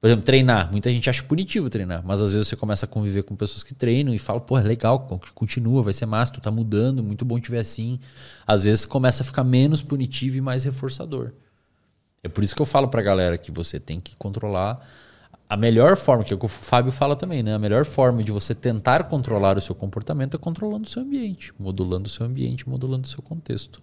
Por 0.00 0.06
exemplo, 0.06 0.24
treinar. 0.24 0.70
Muita 0.70 0.90
gente 0.90 1.10
acha 1.10 1.22
punitivo 1.22 1.68
treinar, 1.68 2.02
mas 2.04 2.22
às 2.22 2.32
vezes 2.32 2.48
você 2.48 2.56
começa 2.56 2.86
a 2.86 2.88
conviver 2.88 3.22
com 3.22 3.36
pessoas 3.36 3.62
que 3.62 3.74
treinam 3.74 4.14
e 4.14 4.18
fala, 4.18 4.40
pô, 4.40 4.58
é 4.58 4.62
legal, 4.62 5.06
continua, 5.34 5.82
vai 5.82 5.92
ser 5.92 6.06
massa, 6.06 6.32
tu 6.32 6.40
tá 6.40 6.50
mudando, 6.50 7.02
muito 7.02 7.24
bom 7.24 7.38
te 7.38 7.50
ver 7.50 7.58
assim. 7.58 8.00
Às 8.46 8.62
vezes 8.64 8.86
começa 8.86 9.22
a 9.22 9.26
ficar 9.26 9.44
menos 9.44 9.82
punitivo 9.82 10.38
e 10.38 10.40
mais 10.40 10.64
reforçador. 10.64 11.32
É 12.22 12.28
por 12.28 12.42
isso 12.42 12.54
que 12.54 12.62
eu 12.62 12.66
falo 12.66 12.88
pra 12.88 13.02
galera 13.02 13.36
que 13.36 13.50
você 13.50 13.78
tem 13.78 14.00
que 14.00 14.16
controlar 14.16 14.80
a 15.48 15.56
melhor 15.56 15.96
forma, 15.96 16.22
que 16.22 16.32
é 16.32 16.36
o 16.36 16.38
que 16.38 16.46
o 16.46 16.48
Fábio 16.48 16.92
fala 16.92 17.16
também, 17.16 17.42
né? 17.42 17.54
A 17.54 17.58
melhor 17.58 17.84
forma 17.84 18.22
de 18.22 18.30
você 18.30 18.54
tentar 18.54 19.04
controlar 19.04 19.58
o 19.58 19.60
seu 19.60 19.74
comportamento 19.74 20.36
é 20.36 20.38
controlando 20.38 20.86
o 20.86 20.88
seu 20.88 21.02
ambiente, 21.02 21.52
modulando 21.58 22.06
o 22.06 22.10
seu 22.10 22.24
ambiente, 22.24 22.68
modulando 22.68 23.04
o 23.04 23.08
seu 23.10 23.20
contexto. 23.20 23.82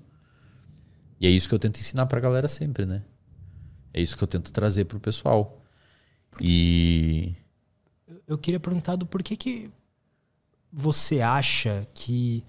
E 1.20 1.28
é 1.28 1.30
isso 1.30 1.50
que 1.50 1.54
eu 1.54 1.60
tento 1.60 1.78
ensinar 1.78 2.06
pra 2.06 2.20
galera 2.20 2.48
sempre, 2.48 2.86
né? 2.86 3.04
É 3.94 4.02
isso 4.02 4.16
que 4.16 4.24
eu 4.24 4.28
tento 4.28 4.52
trazer 4.52 4.86
pro 4.86 5.00
pessoal. 5.00 5.62
E 6.42 7.36
Eu 8.28 8.38
queria 8.38 8.60
perguntar 8.60 8.96
do 8.96 9.06
porquê 9.06 9.36
que 9.36 9.70
você 10.72 11.22
acha 11.22 11.88
que 11.94 12.44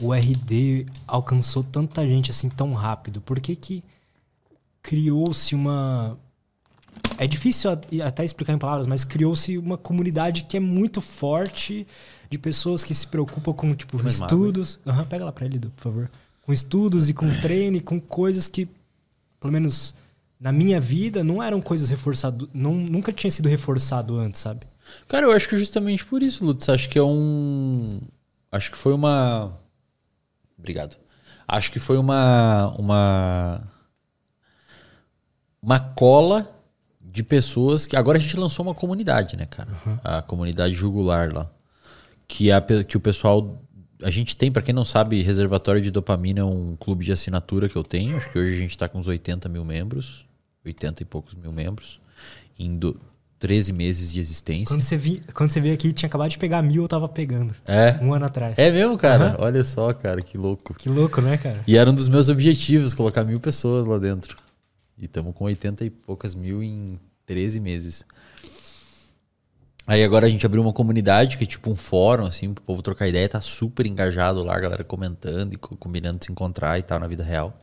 o 0.00 0.12
RD 0.12 0.86
alcançou 1.06 1.62
tanta 1.62 2.06
gente 2.06 2.30
assim 2.30 2.48
tão 2.48 2.72
rápido? 2.72 3.20
Por 3.20 3.40
que 3.40 3.54
que 3.54 3.84
criou-se 4.82 5.54
uma... 5.54 6.18
É 7.16 7.26
difícil 7.26 7.70
até 8.04 8.24
explicar 8.24 8.52
em 8.52 8.58
palavras, 8.58 8.86
mas 8.86 9.04
criou-se 9.04 9.56
uma 9.56 9.78
comunidade 9.78 10.44
que 10.44 10.56
é 10.56 10.60
muito 10.60 11.00
forte 11.00 11.86
de 12.28 12.38
pessoas 12.38 12.82
que 12.82 12.94
se 12.94 13.06
preocupam 13.06 13.52
com 13.52 13.74
tipo 13.74 13.96
estudos. 14.06 14.78
Aham, 14.86 15.04
pega 15.04 15.24
lá 15.24 15.32
pra 15.32 15.46
ele, 15.46 15.58
por 15.58 15.82
favor. 15.82 16.10
Com 16.42 16.52
estudos 16.52 17.08
e 17.08 17.14
com 17.14 17.28
treino 17.40 17.76
e 17.76 17.80
com 17.80 18.00
coisas 18.00 18.48
que, 18.48 18.68
pelo 19.40 19.52
menos 19.52 19.94
na 20.42 20.50
minha 20.50 20.80
vida, 20.80 21.22
não 21.22 21.40
eram 21.40 21.60
coisas 21.60 21.88
reforçadas. 21.88 22.48
Nunca 22.52 23.12
tinha 23.12 23.30
sido 23.30 23.48
reforçado 23.48 24.18
antes, 24.18 24.40
sabe? 24.40 24.66
Cara, 25.06 25.26
eu 25.26 25.30
acho 25.32 25.48
que 25.48 25.56
justamente 25.56 26.04
por 26.04 26.20
isso, 26.22 26.44
Lutz. 26.44 26.68
Acho 26.68 26.88
que 26.88 26.98
é 26.98 27.02
um. 27.02 28.00
Acho 28.50 28.72
que 28.72 28.76
foi 28.76 28.92
uma. 28.92 29.56
Obrigado. 30.58 30.96
Acho 31.46 31.70
que 31.70 31.78
foi 31.78 31.96
uma. 31.96 32.74
Uma. 32.76 33.62
Uma 35.62 35.78
cola 35.78 36.50
de 37.00 37.22
pessoas 37.22 37.86
que. 37.86 37.94
Agora 37.96 38.18
a 38.18 38.20
gente 38.20 38.36
lançou 38.36 38.64
uma 38.66 38.74
comunidade, 38.74 39.36
né, 39.36 39.46
cara? 39.46 39.68
A 40.02 40.22
comunidade 40.22 40.74
jugular 40.74 41.32
lá. 41.32 41.48
Que, 42.26 42.50
a, 42.50 42.60
pe- 42.60 42.84
que 42.84 42.96
o 42.96 43.00
pessoal. 43.00 43.62
A 44.02 44.10
gente 44.10 44.34
tem, 44.36 44.50
pra 44.50 44.62
quem 44.62 44.74
não 44.74 44.84
sabe, 44.84 45.22
Reservatório 45.22 45.80
de 45.80 45.88
Dopamina 45.92 46.40
é 46.40 46.44
um 46.44 46.74
clube 46.74 47.04
de 47.04 47.12
assinatura 47.12 47.68
que 47.68 47.76
eu 47.76 47.84
tenho. 47.84 48.16
Acho 48.16 48.28
que 48.32 48.38
hoje 48.40 48.52
a 48.54 48.58
gente 48.58 48.76
tá 48.76 48.88
com 48.88 48.98
uns 48.98 49.06
80 49.06 49.48
mil 49.48 49.64
membros. 49.64 50.26
80 50.64 51.02
e 51.02 51.06
poucos 51.06 51.34
mil 51.34 51.52
membros. 51.52 52.00
Em 52.58 52.76
do- 52.76 53.00
13 53.38 53.72
meses 53.72 54.12
de 54.12 54.20
existência. 54.20 54.72
Quando 54.72 54.82
você, 54.82 54.96
vi, 54.96 55.20
quando 55.34 55.50
você 55.50 55.60
veio 55.60 55.74
aqui, 55.74 55.92
tinha 55.92 56.06
acabado 56.06 56.30
de 56.30 56.38
pegar 56.38 56.62
mil, 56.62 56.82
eu 56.82 56.86
tava 56.88 57.08
pegando. 57.08 57.52
É. 57.66 57.98
Um 58.00 58.14
ano 58.14 58.24
atrás. 58.26 58.56
É 58.56 58.70
mesmo, 58.70 58.96
cara? 58.96 59.34
Olha 59.40 59.64
só, 59.64 59.92
cara, 59.92 60.22
que 60.22 60.38
louco. 60.38 60.72
Que 60.74 60.88
louco, 60.88 61.20
né, 61.20 61.36
cara? 61.36 61.60
E 61.66 61.76
era 61.76 61.90
um 61.90 61.94
dos 61.94 62.06
meus 62.06 62.28
objetivos, 62.28 62.94
colocar 62.94 63.24
mil 63.24 63.40
pessoas 63.40 63.84
lá 63.84 63.98
dentro. 63.98 64.36
E 64.96 65.06
estamos 65.06 65.34
com 65.34 65.44
80 65.46 65.84
e 65.84 65.90
poucas 65.90 66.36
mil 66.36 66.62
em 66.62 67.00
13 67.26 67.58
meses. 67.58 68.04
Aí 69.86 70.04
agora 70.04 70.26
a 70.26 70.28
gente 70.28 70.46
abriu 70.46 70.62
uma 70.62 70.72
comunidade 70.72 71.36
que 71.36 71.42
é 71.42 71.46
tipo 71.46 71.68
um 71.68 71.74
fórum, 71.74 72.24
assim, 72.26 72.54
pro 72.54 72.62
povo 72.62 72.80
trocar 72.82 73.08
ideia. 73.08 73.28
Tá 73.28 73.40
super 73.40 73.84
engajado 73.86 74.42
lá, 74.44 74.56
a 74.56 74.60
galera 74.60 74.84
comentando 74.84 75.54
e 75.54 75.56
co- 75.56 75.76
combinando 75.76 76.18
de 76.18 76.26
se 76.26 76.30
encontrar 76.32 76.78
e 76.78 76.82
tal 76.82 77.00
na 77.00 77.08
vida 77.08 77.24
real. 77.24 77.58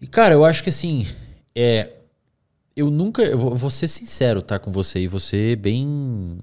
E, 0.00 0.06
cara, 0.06 0.34
eu 0.34 0.44
acho 0.44 0.62
que 0.62 0.70
assim, 0.70 1.06
é. 1.54 1.92
Eu 2.74 2.90
nunca. 2.90 3.22
Eu 3.22 3.38
vou, 3.38 3.54
vou 3.54 3.70
ser 3.70 3.88
sincero, 3.88 4.42
tá, 4.42 4.58
com 4.58 4.70
você. 4.70 5.00
E 5.00 5.08
você 5.08 5.56
bem 5.56 6.38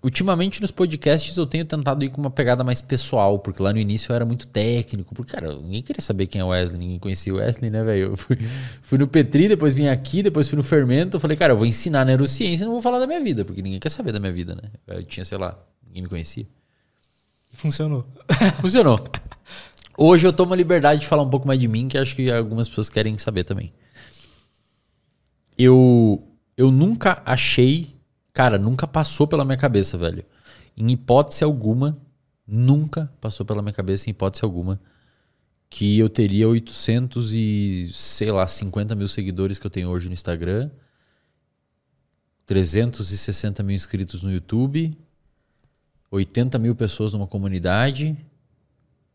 Ultimamente 0.00 0.62
nos 0.62 0.70
podcasts 0.70 1.36
eu 1.36 1.44
tenho 1.44 1.64
tentado 1.64 2.04
ir 2.04 2.08
com 2.08 2.20
uma 2.20 2.30
pegada 2.30 2.62
mais 2.62 2.80
pessoal, 2.80 3.36
porque 3.40 3.60
lá 3.60 3.72
no 3.72 3.80
início 3.80 4.12
eu 4.12 4.14
era 4.16 4.24
muito 4.24 4.46
técnico, 4.46 5.12
porque, 5.12 5.32
cara, 5.32 5.56
ninguém 5.56 5.82
queria 5.82 6.00
saber 6.00 6.28
quem 6.28 6.40
é 6.40 6.44
o 6.44 6.48
Wesley, 6.48 6.78
ninguém 6.78 6.98
conhecia 7.00 7.34
o 7.34 7.38
Wesley, 7.38 7.68
né, 7.68 7.82
velho? 7.82 8.12
Eu 8.12 8.16
fui, 8.16 8.38
fui 8.80 8.96
no 8.96 9.08
Petri, 9.08 9.48
depois 9.48 9.74
vim 9.74 9.88
aqui, 9.88 10.22
depois 10.22 10.48
fui 10.48 10.56
no 10.56 10.62
Fermento, 10.62 11.16
eu 11.16 11.20
falei, 11.20 11.36
cara, 11.36 11.52
eu 11.52 11.56
vou 11.56 11.66
ensinar 11.66 12.04
neurociência 12.04 12.62
e 12.62 12.66
não 12.66 12.74
vou 12.74 12.82
falar 12.82 13.00
da 13.00 13.08
minha 13.08 13.20
vida, 13.20 13.44
porque 13.44 13.60
ninguém 13.60 13.80
quer 13.80 13.88
saber 13.88 14.12
da 14.12 14.20
minha 14.20 14.32
vida, 14.32 14.54
né? 14.54 14.70
Eu 14.86 15.02
tinha, 15.02 15.24
sei 15.24 15.36
lá, 15.36 15.58
ninguém 15.84 16.02
me 16.02 16.08
conhecia. 16.08 16.46
Funcionou. 17.52 18.06
Funcionou. 18.60 19.04
Hoje 20.00 20.24
eu 20.24 20.32
tomo 20.32 20.54
a 20.54 20.56
liberdade 20.56 21.00
de 21.00 21.08
falar 21.08 21.24
um 21.24 21.28
pouco 21.28 21.44
mais 21.44 21.58
de 21.58 21.66
mim, 21.66 21.88
que 21.88 21.98
acho 21.98 22.14
que 22.14 22.30
algumas 22.30 22.68
pessoas 22.68 22.88
querem 22.88 23.18
saber 23.18 23.42
também. 23.42 23.72
Eu, 25.58 26.24
eu 26.56 26.70
nunca 26.70 27.20
achei, 27.26 27.96
cara, 28.32 28.56
nunca 28.56 28.86
passou 28.86 29.26
pela 29.26 29.44
minha 29.44 29.56
cabeça, 29.56 29.98
velho. 29.98 30.24
Em 30.76 30.88
hipótese 30.92 31.42
alguma, 31.42 31.98
nunca 32.46 33.12
passou 33.20 33.44
pela 33.44 33.60
minha 33.60 33.72
cabeça, 33.72 34.08
em 34.08 34.12
hipótese 34.12 34.44
alguma, 34.44 34.80
que 35.68 35.98
eu 35.98 36.08
teria 36.08 36.48
800 36.48 37.34
e, 37.34 37.88
sei 37.92 38.30
lá, 38.30 38.46
50 38.46 38.94
mil 38.94 39.08
seguidores 39.08 39.58
que 39.58 39.66
eu 39.66 39.70
tenho 39.70 39.88
hoje 39.88 40.06
no 40.06 40.14
Instagram, 40.14 40.70
360 42.46 43.64
mil 43.64 43.74
inscritos 43.74 44.22
no 44.22 44.30
YouTube, 44.30 44.96
80 46.08 46.56
mil 46.56 46.76
pessoas 46.76 47.12
numa 47.12 47.26
comunidade 47.26 48.16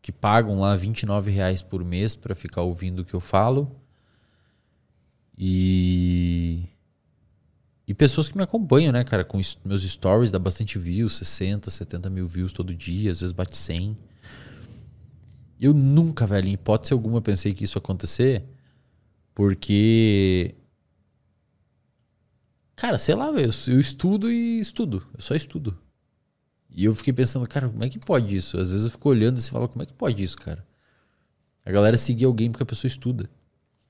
que 0.04 0.12
pagam 0.12 0.60
lá 0.60 0.76
29 0.76 1.30
reais 1.30 1.62
por 1.62 1.82
mês 1.82 2.14
para 2.14 2.34
ficar 2.34 2.60
ouvindo 2.60 3.00
o 3.00 3.04
que 3.06 3.14
eu 3.14 3.20
falo. 3.20 3.74
E. 5.36 6.64
E 7.88 7.94
pessoas 7.94 8.28
que 8.28 8.36
me 8.36 8.42
acompanham, 8.42 8.92
né, 8.92 9.02
cara? 9.02 9.24
Com 9.24 9.40
meus 9.64 9.82
stories 9.82 10.30
dá 10.30 10.38
bastante 10.38 10.78
views, 10.78 11.16
60, 11.16 11.70
70 11.70 12.10
mil 12.10 12.26
views 12.26 12.52
todo 12.52 12.74
dia, 12.74 13.10
às 13.10 13.20
vezes 13.20 13.32
bate 13.32 13.56
100. 13.56 13.96
Eu 15.58 15.72
nunca, 15.72 16.26
velho, 16.26 16.48
em 16.48 16.52
hipótese 16.52 16.92
alguma, 16.92 17.22
pensei 17.22 17.54
que 17.54 17.64
isso 17.64 17.78
ia 17.78 17.80
acontecer, 17.80 18.44
porque. 19.34 20.54
Cara, 22.76 22.98
sei 22.98 23.14
lá, 23.14 23.30
velho, 23.30 23.50
eu 23.68 23.80
estudo 23.80 24.30
e 24.30 24.60
estudo, 24.60 25.02
eu 25.14 25.22
só 25.22 25.34
estudo. 25.34 25.78
E 26.74 26.86
eu 26.86 26.94
fiquei 26.94 27.12
pensando, 27.12 27.48
cara, 27.48 27.68
como 27.68 27.84
é 27.84 27.88
que 27.88 27.98
pode 28.00 28.34
isso? 28.34 28.58
Às 28.58 28.72
vezes 28.72 28.84
eu 28.84 28.90
fico 28.90 29.08
olhando 29.08 29.38
assim 29.38 29.48
e 29.48 29.52
falo, 29.52 29.68
como 29.68 29.82
é 29.82 29.86
que 29.86 29.92
pode 29.92 30.22
isso, 30.22 30.36
cara? 30.36 30.64
A 31.64 31.70
galera 31.70 31.96
seguir 31.96 32.24
alguém 32.24 32.50
porque 32.50 32.64
a 32.64 32.66
pessoa 32.66 32.88
estuda. 32.88 33.30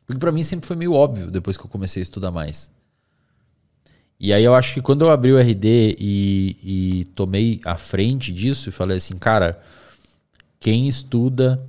Porque 0.07 0.21
pra 0.21 0.31
mim 0.31 0.43
sempre 0.43 0.67
foi 0.67 0.77
meio 0.77 0.93
óbvio 0.93 1.31
depois 1.31 1.57
que 1.57 1.65
eu 1.65 1.71
comecei 1.71 2.03
a 2.03 2.05
estudar 2.05 2.31
mais. 2.31 2.71
E 4.21 4.33
aí 4.33 4.45
eu 4.45 4.55
acho 4.55 4.75
que 4.75 4.83
quando 4.83 5.03
eu 5.03 5.11
abri 5.11 5.33
o 5.33 5.39
RD 5.39 5.97
e, 5.99 6.57
e 6.63 7.05
tomei 7.15 7.61
a 7.65 7.77
frente 7.77 8.33
disso 8.33 8.69
e 8.69 8.73
falei 8.73 8.99
assim, 8.99 9.17
cara, 9.17 9.61
quem 10.61 10.87
estuda, 10.87 11.67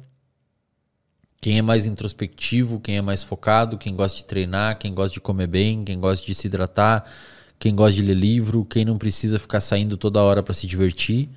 quem 1.42 1.58
é 1.58 1.62
mais 1.62 1.86
introspectivo, 1.86 2.80
quem 2.80 2.98
é 2.98 3.02
mais 3.02 3.24
focado, 3.24 3.78
quem 3.78 3.96
gosta 3.96 4.18
de 4.18 4.26
treinar, 4.26 4.78
quem 4.78 4.94
gosta 4.94 5.14
de 5.14 5.22
comer 5.22 5.48
bem, 5.48 5.84
quem 5.84 6.00
gosta 6.00 6.26
de 6.26 6.36
se 6.36 6.48
hidratar, 6.48 7.10
quem 7.60 7.76
gosta 7.76 8.00
de 8.00 8.06
ler 8.08 8.16
livro, 8.16 8.66
quem 8.66 8.86
não 8.86 8.98
precisa 8.98 9.40
ficar 9.40 9.60
saindo 9.62 9.98
toda 9.98 10.22
hora 10.22 10.44
para 10.44 10.54
se 10.54 10.68
divertir, 10.68 11.30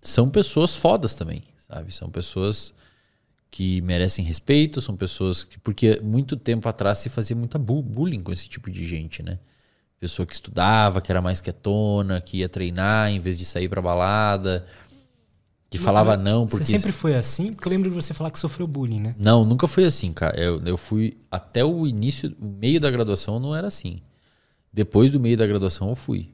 são 0.00 0.28
pessoas 0.28 0.74
fodas 0.76 1.14
também, 1.14 1.42
sabe? 1.68 1.92
São 1.94 2.08
pessoas 2.08 2.72
que 3.50 3.80
merecem 3.82 4.24
respeito, 4.24 4.80
são 4.80 4.96
pessoas 4.96 5.42
que. 5.44 5.58
Porque 5.58 6.00
muito 6.02 6.36
tempo 6.36 6.68
atrás 6.68 6.98
se 6.98 7.08
fazia 7.08 7.34
muita 7.36 7.58
bu- 7.58 7.82
bullying 7.82 8.20
com 8.22 8.32
esse 8.32 8.48
tipo 8.48 8.70
de 8.70 8.86
gente, 8.86 9.22
né? 9.22 9.38
Pessoa 9.98 10.26
que 10.26 10.34
estudava, 10.34 11.00
que 11.00 11.10
era 11.10 11.22
mais 11.22 11.40
quietona, 11.40 12.20
que 12.20 12.38
ia 12.38 12.48
treinar 12.48 13.10
em 13.10 13.18
vez 13.18 13.38
de 13.38 13.44
sair 13.44 13.68
pra 13.68 13.80
balada. 13.80 14.66
Que 15.70 15.78
falava 15.78 16.16
não 16.16 16.46
porque. 16.46 16.64
Você 16.64 16.72
sempre 16.78 16.92
foi 16.92 17.14
assim? 17.16 17.52
Porque 17.52 17.66
eu 17.66 17.70
lembro 17.72 17.88
de 17.88 17.94
você 17.94 18.14
falar 18.14 18.30
que 18.30 18.38
sofreu 18.38 18.66
bullying, 18.66 19.00
né? 19.00 19.14
Não, 19.18 19.44
nunca 19.44 19.66
foi 19.66 19.84
assim, 19.84 20.12
cara. 20.12 20.38
Eu, 20.38 20.62
eu 20.64 20.76
fui 20.76 21.16
até 21.30 21.64
o 21.64 21.86
início, 21.86 22.34
o 22.40 22.46
meio 22.46 22.78
da 22.78 22.90
graduação 22.90 23.40
não 23.40 23.54
era 23.54 23.66
assim. 23.66 24.00
Depois 24.76 25.10
do 25.10 25.18
meio 25.18 25.38
da 25.38 25.46
graduação 25.46 25.88
eu 25.88 25.94
fui. 25.94 26.28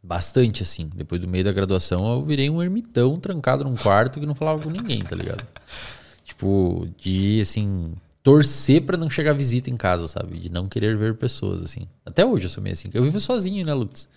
Bastante 0.00 0.62
assim. 0.62 0.88
Depois 0.94 1.20
do 1.20 1.26
meio 1.26 1.42
da 1.42 1.50
graduação 1.50 2.12
eu 2.12 2.24
virei 2.24 2.48
um 2.48 2.62
ermitão 2.62 3.16
trancado 3.16 3.64
num 3.64 3.74
quarto 3.74 4.20
que 4.20 4.26
não 4.26 4.36
falava 4.36 4.62
com 4.62 4.70
ninguém, 4.70 5.02
tá 5.02 5.16
ligado? 5.16 5.44
Tipo, 6.22 6.88
de 6.96 7.40
assim, 7.40 7.92
torcer 8.22 8.82
para 8.82 8.96
não 8.96 9.10
chegar 9.10 9.32
visita 9.32 9.68
em 9.68 9.76
casa, 9.76 10.06
sabe? 10.06 10.38
De 10.38 10.48
não 10.48 10.68
querer 10.68 10.96
ver 10.96 11.16
pessoas, 11.16 11.60
assim. 11.60 11.88
Até 12.06 12.24
hoje 12.24 12.44
eu 12.44 12.48
sou 12.48 12.62
meio 12.62 12.74
assim. 12.74 12.88
Eu 12.94 13.02
vivo 13.02 13.18
sozinho, 13.18 13.66
né, 13.66 13.74
Lutz? 13.74 14.08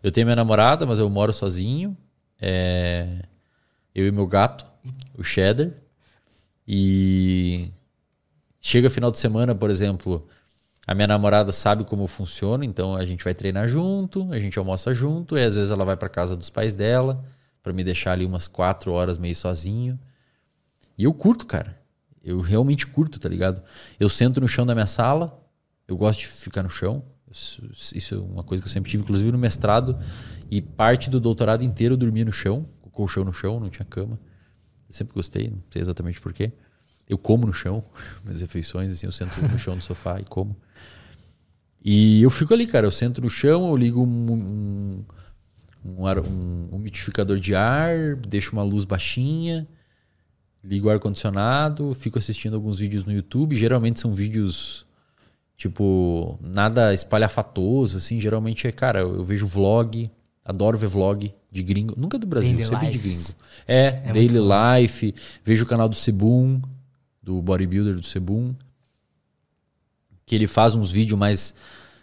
Eu 0.00 0.12
tenho 0.12 0.24
minha 0.24 0.36
namorada, 0.36 0.86
mas 0.86 1.00
eu 1.00 1.10
moro 1.10 1.32
sozinho. 1.32 1.96
É... 2.40 3.24
Eu 3.92 4.06
e 4.06 4.12
meu 4.12 4.28
gato, 4.28 4.64
o 5.18 5.24
Cheddar. 5.24 5.72
E 6.66 7.72
chega 8.60 8.88
final 8.88 9.10
de 9.10 9.18
semana, 9.18 9.52
por 9.52 9.68
exemplo, 9.68 10.28
a 10.86 10.94
minha 10.94 11.06
namorada 11.06 11.52
sabe 11.52 11.84
como 11.84 12.06
funciona, 12.06 12.64
então 12.64 12.96
a 12.96 13.04
gente 13.04 13.22
vai 13.22 13.34
treinar 13.34 13.68
junto, 13.68 14.32
a 14.32 14.38
gente 14.38 14.58
almoça 14.58 14.92
junto, 14.94 15.36
e 15.36 15.44
às 15.44 15.54
vezes 15.54 15.70
ela 15.70 15.84
vai 15.84 15.96
para 15.96 16.08
casa 16.08 16.36
dos 16.36 16.50
pais 16.50 16.74
dela 16.74 17.24
para 17.62 17.72
me 17.72 17.84
deixar 17.84 18.12
ali 18.12 18.24
umas 18.24 18.48
quatro 18.48 18.92
horas 18.92 19.18
meio 19.18 19.36
sozinho. 19.36 19.98
E 20.96 21.04
eu 21.04 21.12
curto, 21.12 21.46
cara. 21.46 21.78
Eu 22.22 22.40
realmente 22.40 22.86
curto, 22.86 23.18
tá 23.18 23.28
ligado? 23.28 23.62
Eu 23.98 24.08
sento 24.08 24.40
no 24.40 24.48
chão 24.48 24.66
da 24.66 24.74
minha 24.74 24.86
sala, 24.86 25.42
eu 25.86 25.96
gosto 25.96 26.20
de 26.20 26.26
ficar 26.26 26.62
no 26.62 26.70
chão. 26.70 27.02
Isso 27.30 28.14
é 28.14 28.18
uma 28.18 28.42
coisa 28.42 28.62
que 28.62 28.68
eu 28.68 28.72
sempre 28.72 28.90
tive, 28.90 29.02
inclusive 29.02 29.30
no 29.30 29.38
mestrado. 29.38 29.98
E 30.50 30.60
parte 30.60 31.08
do 31.08 31.20
doutorado 31.20 31.62
inteiro 31.62 31.94
eu 31.94 31.98
dormia 31.98 32.24
no 32.24 32.32
chão, 32.32 32.66
com 32.82 32.88
o 32.88 32.92
colchão 32.92 33.24
no 33.24 33.32
chão, 33.32 33.60
não 33.60 33.70
tinha 33.70 33.84
cama. 33.84 34.18
Eu 34.88 34.94
sempre 34.94 35.14
gostei, 35.14 35.48
não 35.48 35.62
sei 35.70 35.80
exatamente 35.80 36.20
porquê. 36.20 36.52
Eu 37.10 37.18
como 37.18 37.46
no 37.46 37.52
chão, 37.52 37.82
minhas 38.24 38.40
refeições, 38.40 38.92
assim, 38.92 39.06
eu 39.06 39.12
sento 39.12 39.40
no 39.42 39.58
chão 39.58 39.76
do 39.76 39.82
sofá 39.82 40.20
e 40.20 40.24
como. 40.24 40.56
E 41.84 42.22
eu 42.22 42.30
fico 42.30 42.54
ali, 42.54 42.66
cara. 42.66 42.86
Eu 42.86 42.90
sento 42.90 43.20
no 43.20 43.28
chão, 43.28 43.68
eu 43.68 43.76
ligo 43.76 44.02
um, 44.02 44.32
um, 44.32 45.04
um, 45.84 46.06
ar, 46.06 46.20
um 46.20 46.68
umidificador 46.70 47.38
de 47.38 47.54
ar, 47.54 48.16
deixo 48.16 48.52
uma 48.52 48.62
luz 48.62 48.84
baixinha, 48.84 49.66
ligo 50.62 50.88
o 50.88 50.90
ar-condicionado, 50.90 51.92
fico 51.94 52.18
assistindo 52.18 52.54
alguns 52.54 52.78
vídeos 52.78 53.04
no 53.04 53.12
YouTube. 53.12 53.56
Geralmente 53.56 54.00
são 54.00 54.14
vídeos 54.14 54.86
Tipo, 55.60 56.38
nada 56.40 56.94
espalhafatoso, 56.94 57.98
assim. 57.98 58.18
Geralmente 58.18 58.66
é, 58.66 58.72
cara, 58.72 59.00
eu, 59.00 59.22
vejo 59.22 59.46
vlog, 59.46 60.10
adoro 60.42 60.78
ver 60.78 60.86
vlog 60.86 61.34
de 61.52 61.62
gringo. 61.62 61.92
Nunca 61.98 62.18
do 62.18 62.26
Brasil, 62.26 62.52
daily 62.52 62.64
sempre 62.64 62.86
lives. 62.86 63.02
de 63.02 63.08
gringo. 63.08 63.34
É, 63.68 64.02
é 64.06 64.10
Daily 64.10 64.38
Life. 64.80 65.14
Vejo 65.44 65.64
o 65.64 65.66
canal 65.66 65.86
do 65.86 65.94
Sebum, 65.94 66.62
do 67.30 67.42
bodybuilder 67.42 67.94
do 67.94 68.02
Sebum. 68.02 68.54
Que 70.26 70.34
ele 70.34 70.46
faz 70.46 70.74
uns 70.74 70.90
vídeos 70.90 71.18
mais. 71.18 71.54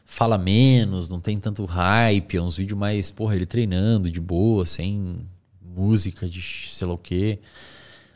Fala 0.03 0.37
menos, 0.37 1.09
não 1.09 1.19
tem 1.19 1.39
tanto 1.39 1.65
hype. 1.65 2.37
É 2.37 2.41
uns 2.41 2.55
vídeos 2.55 2.79
mais, 2.79 3.11
porra, 3.11 3.35
ele 3.35 3.45
treinando 3.45 4.09
de 4.09 4.21
boa, 4.21 4.65
sem 4.65 5.17
música 5.61 6.27
de 6.27 6.41
sei 6.41 6.87
lá 6.87 6.93
o 6.93 6.97
quê. 6.97 7.39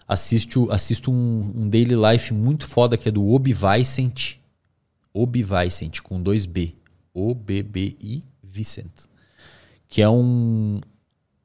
Assisto, 0.08 0.72
assisto 0.72 1.12
um, 1.12 1.54
um 1.56 1.70
Daily 1.70 1.96
Life 1.96 2.34
muito 2.34 2.66
foda 2.66 2.98
que 2.98 3.08
é 3.08 3.12
do 3.12 3.28
Obi 3.30 3.54
Vicent 3.54 4.42
Obi 5.14 5.44
Vicent, 5.44 6.02
com 6.02 6.22
dois 6.22 6.46
B. 6.46 6.74
O-B-B-I 7.14 8.24
Vicent. 8.42 8.92
Que 9.88 10.02
é 10.02 10.10
um. 10.10 10.80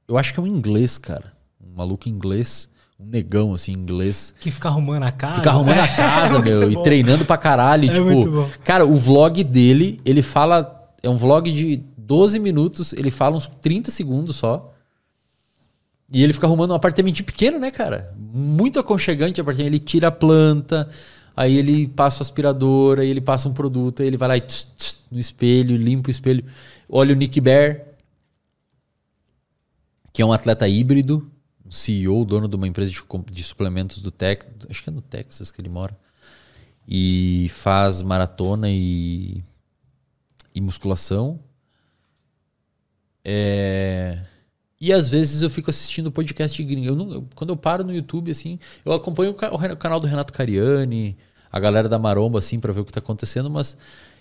Eu 0.07 0.17
acho 0.17 0.33
que 0.33 0.39
é 0.39 0.43
um 0.43 0.47
inglês, 0.47 0.99
cara. 0.99 1.33
Um 1.61 1.75
maluco 1.75 2.09
inglês. 2.09 2.69
Um 2.99 3.07
negão, 3.07 3.53
assim, 3.53 3.73
inglês. 3.73 4.33
Que 4.41 4.51
fica 4.51 4.69
arrumando 4.69 5.03
a 5.03 5.13
casa. 5.13 5.37
Fica 5.37 5.51
arrumando 5.51 5.79
a 5.79 5.87
casa, 5.89 6.39
é 6.39 6.43
meu. 6.43 6.71
e 6.73 6.83
treinando 6.83 7.25
pra 7.25 7.37
caralho. 7.37 7.91
É 7.91 7.95
tipo, 7.95 8.51
cara, 8.65 8.87
o 8.87 8.97
vlog 8.97 9.43
dele, 9.45 10.01
ele 10.05 10.23
fala. 10.23 10.73
É 11.03 11.09
um 11.09 11.17
vlog 11.17 11.51
de 11.53 11.83
12 11.99 12.39
minutos, 12.39 12.93
ele 12.93 13.11
fala 13.11 13.37
uns 13.37 13.47
30 13.47 13.91
segundos 13.91 14.37
só. 14.37 14.73
E 16.11 16.23
ele 16.23 16.33
fica 16.33 16.47
arrumando 16.47 16.71
um 16.71 16.75
apartamento 16.75 17.23
pequeno, 17.23 17.59
né, 17.59 17.71
cara? 17.71 18.15
Muito 18.17 18.79
aconchegante 18.79 19.41
o 19.41 19.43
apartamento. 19.43 19.73
Ele 19.73 19.79
tira 19.79 20.09
a 20.09 20.13
planta, 20.13 20.89
Aí 21.37 21.59
ele 21.59 21.87
passa 21.87 22.21
o 22.21 22.23
aspirador, 22.23 22.99
aí 22.99 23.11
ele 23.11 23.21
passa 23.21 23.47
um 23.47 23.53
produto, 23.53 24.01
aí 24.01 24.09
ele 24.09 24.17
vai 24.17 24.29
lá 24.29 24.37
e 24.39 24.41
tss, 24.41 24.65
tss, 24.75 24.97
no 25.11 25.21
espelho, 25.21 25.77
limpa 25.77 26.09
o 26.09 26.11
espelho. 26.11 26.43
Olha 26.89 27.13
o 27.13 27.17
Nick 27.17 27.39
Bear, 27.43 27.83
que 30.15 30.23
é 30.23 30.25
um 30.25 30.33
atleta 30.33 30.67
híbrido, 30.67 31.31
um 31.67 31.71
CEO, 31.71 32.25
dono 32.25 32.49
de 32.49 32.57
uma 32.57 32.69
empresa 32.69 32.91
de, 32.91 33.03
de 33.31 33.43
suplementos 33.43 33.99
do 33.99 34.11
Texas, 34.11 34.53
acho 34.69 34.83
que 34.83 34.91
é 34.91 34.93
no 34.93 35.03
Texas 35.03 35.51
que 35.51 35.61
ele 35.61 35.69
mora. 35.69 35.97
E 36.89 37.49
faz 37.51 38.03
maratona 38.03 38.69
e, 38.71 39.43
e 40.55 40.61
musculação. 40.61 41.41
É 43.25 44.23
e 44.81 44.93
às 44.93 45.09
vezes 45.09 45.43
eu 45.43 45.49
fico 45.49 45.71
assistindo 45.71 46.13
podcast 46.13 46.63
gringo. 46.63 46.87
Eu 46.87 46.97
não, 46.97 47.29
quando 47.35 47.51
eu 47.51 47.57
paro 47.57 47.83
no 47.83 47.95
YouTube, 47.95 48.31
assim, 48.31 48.59
eu 48.85 48.93
acompanho 48.93 49.31
o, 49.31 49.73
o 49.73 49.77
canal 49.77 49.99
do 49.99 50.07
Renato 50.07 50.33
Cariani, 50.33 51.17
a 51.51 51.59
galera 51.59 51.89
da 51.89 51.99
Maromba, 51.99 52.39
assim, 52.39 52.61
para 52.61 52.73
ver 52.73 52.81
o 52.81 52.85
que 52.85 52.93
tá 52.93 53.01
acontecendo, 53.01 53.49
mas 53.49 53.77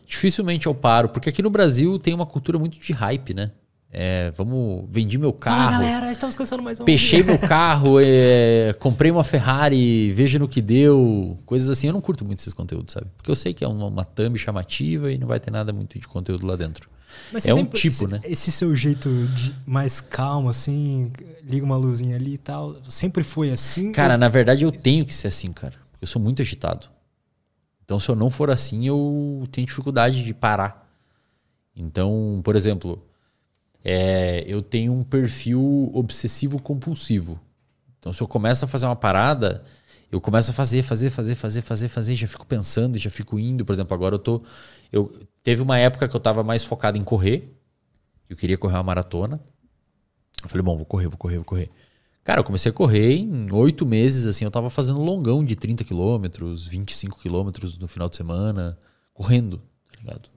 dificilmente 0.08 0.68
eu 0.68 0.74
paro, 0.74 1.10
porque 1.10 1.30
aqui 1.30 1.42
no 1.42 1.50
Brasil 1.50 2.00
tem 2.00 2.14
uma 2.14 2.26
cultura 2.26 2.58
muito 2.58 2.80
de 2.80 2.94
hype, 2.94 3.34
né? 3.34 3.52
É, 3.98 4.30
vamos, 4.32 4.84
vendi 4.90 5.18
meu 5.18 5.32
carro. 5.32 5.72
Fala, 5.72 5.72
galera, 5.72 6.12
estamos 6.12 6.36
cansando 6.36 6.62
mais 6.62 6.82
um. 6.82 6.84
Peixei 6.84 7.24
meu 7.24 7.40
carro, 7.40 7.98
é, 8.02 8.76
comprei 8.78 9.10
uma 9.10 9.24
Ferrari, 9.24 10.12
veja 10.12 10.38
no 10.38 10.50
que 10.50 10.62
deu, 10.62 11.40
coisas 11.46 11.70
assim. 11.70 11.88
Eu 11.88 11.94
não 11.94 12.02
curto 12.02 12.26
muito 12.26 12.40
esses 12.40 12.52
conteúdos, 12.52 12.92
sabe? 12.92 13.08
Porque 13.16 13.32
eu 13.32 13.36
sei 13.38 13.54
que 13.54 13.64
é 13.64 13.68
uma, 13.70 13.86
uma 13.86 14.04
thumb 14.04 14.38
chamativa 14.38 15.10
e 15.10 15.18
não 15.18 15.26
vai 15.26 15.40
ter 15.40 15.50
nada 15.50 15.72
muito 15.72 15.98
de 15.98 16.06
conteúdo 16.10 16.46
lá 16.46 16.58
dentro. 16.58 16.90
Mas 17.32 17.46
é 17.46 17.54
um 17.54 17.60
sempre, 17.60 17.80
tipo, 17.80 17.96
esse, 17.96 18.08
né? 18.08 18.20
Esse 18.26 18.52
seu 18.52 18.76
jeito 18.76 19.10
mais 19.66 20.02
calmo, 20.02 20.50
assim, 20.50 21.14
liga 21.42 21.66
uma 21.66 21.78
luzinha 21.78 22.18
ali 22.18 22.34
e 22.34 22.38
tal, 22.38 22.76
sempre 22.84 23.24
foi 23.24 23.50
assim? 23.50 23.94
Cara, 23.94 24.16
ou... 24.16 24.20
na 24.20 24.28
verdade 24.28 24.66
eu 24.66 24.74
tenho 24.74 25.06
que 25.06 25.16
ser 25.16 25.30
assim, 25.30 25.54
cara. 25.54 25.76
Eu 26.02 26.08
sou 26.08 26.22
muito 26.22 26.42
agitado. 26.42 26.90
Então, 27.86 27.98
se 27.98 28.10
eu 28.10 28.16
não 28.16 28.30
for 28.30 28.50
assim, 28.50 28.86
eu 28.86 29.48
tenho 29.54 29.66
dificuldade 29.66 30.22
de 30.22 30.34
parar. 30.34 30.86
Então, 31.74 32.42
por 32.44 32.58
exemplo, 32.58 33.02
é, 33.88 34.44
eu 34.48 34.64
tenho 34.64 34.92
um 34.92 35.04
perfil 35.04 35.92
obsessivo 35.94 36.60
compulsivo. 36.60 37.40
Então, 38.00 38.12
se 38.12 38.20
eu 38.20 38.28
começo 38.28 38.66
a 38.66 38.68
fazer 38.68 38.88
uma 38.88 38.96
parada, 38.96 39.64
eu 40.12 40.20
começo 40.20 40.50
a 40.50 40.54
fazer, 40.56 40.82
fazer, 40.82 41.12
fazer, 41.12 41.36
fazer, 41.36 41.62
fazer, 41.62 41.88
fazer, 41.88 42.16
já 42.16 42.28
fico 42.28 42.48
pensando, 42.48 42.98
já 42.98 43.12
fico 43.12 43.38
indo. 43.38 43.64
Por 43.64 43.74
exemplo, 43.74 43.94
agora 43.94 44.16
eu 44.16 44.20
tô. 44.20 44.42
Eu, 44.92 45.14
teve 45.44 45.62
uma 45.62 45.78
época 45.78 46.08
que 46.08 46.16
eu 46.16 46.18
estava 46.18 46.44
mais 46.44 46.64
focado 46.64 46.98
em 46.98 47.04
correr. 47.04 47.56
Eu 48.28 48.36
queria 48.36 48.58
correr 48.58 48.74
uma 48.74 48.84
maratona. 48.84 49.40
Eu 50.42 50.50
falei, 50.50 50.64
bom, 50.64 50.76
vou 50.76 50.86
correr, 50.86 51.08
vou 51.08 51.18
correr, 51.18 51.36
vou 51.36 51.46
correr. 51.46 51.70
Cara, 52.24 52.40
eu 52.40 52.44
comecei 52.44 52.72
a 52.72 52.74
correr 52.74 53.18
em 53.18 53.52
oito 53.52 53.86
meses, 53.86 54.26
assim, 54.26 54.46
eu 54.46 54.52
tava 54.52 54.68
fazendo 54.72 55.00
longão 55.00 55.46
de 55.46 55.56
30 55.56 55.84
quilômetros, 55.84 56.66
25 56.66 57.20
quilômetros 57.22 57.78
no 57.78 57.88
final 57.88 58.10
de 58.10 58.16
semana, 58.16 58.80
correndo, 59.14 59.60
tá 59.92 60.00
ligado? 60.00 60.35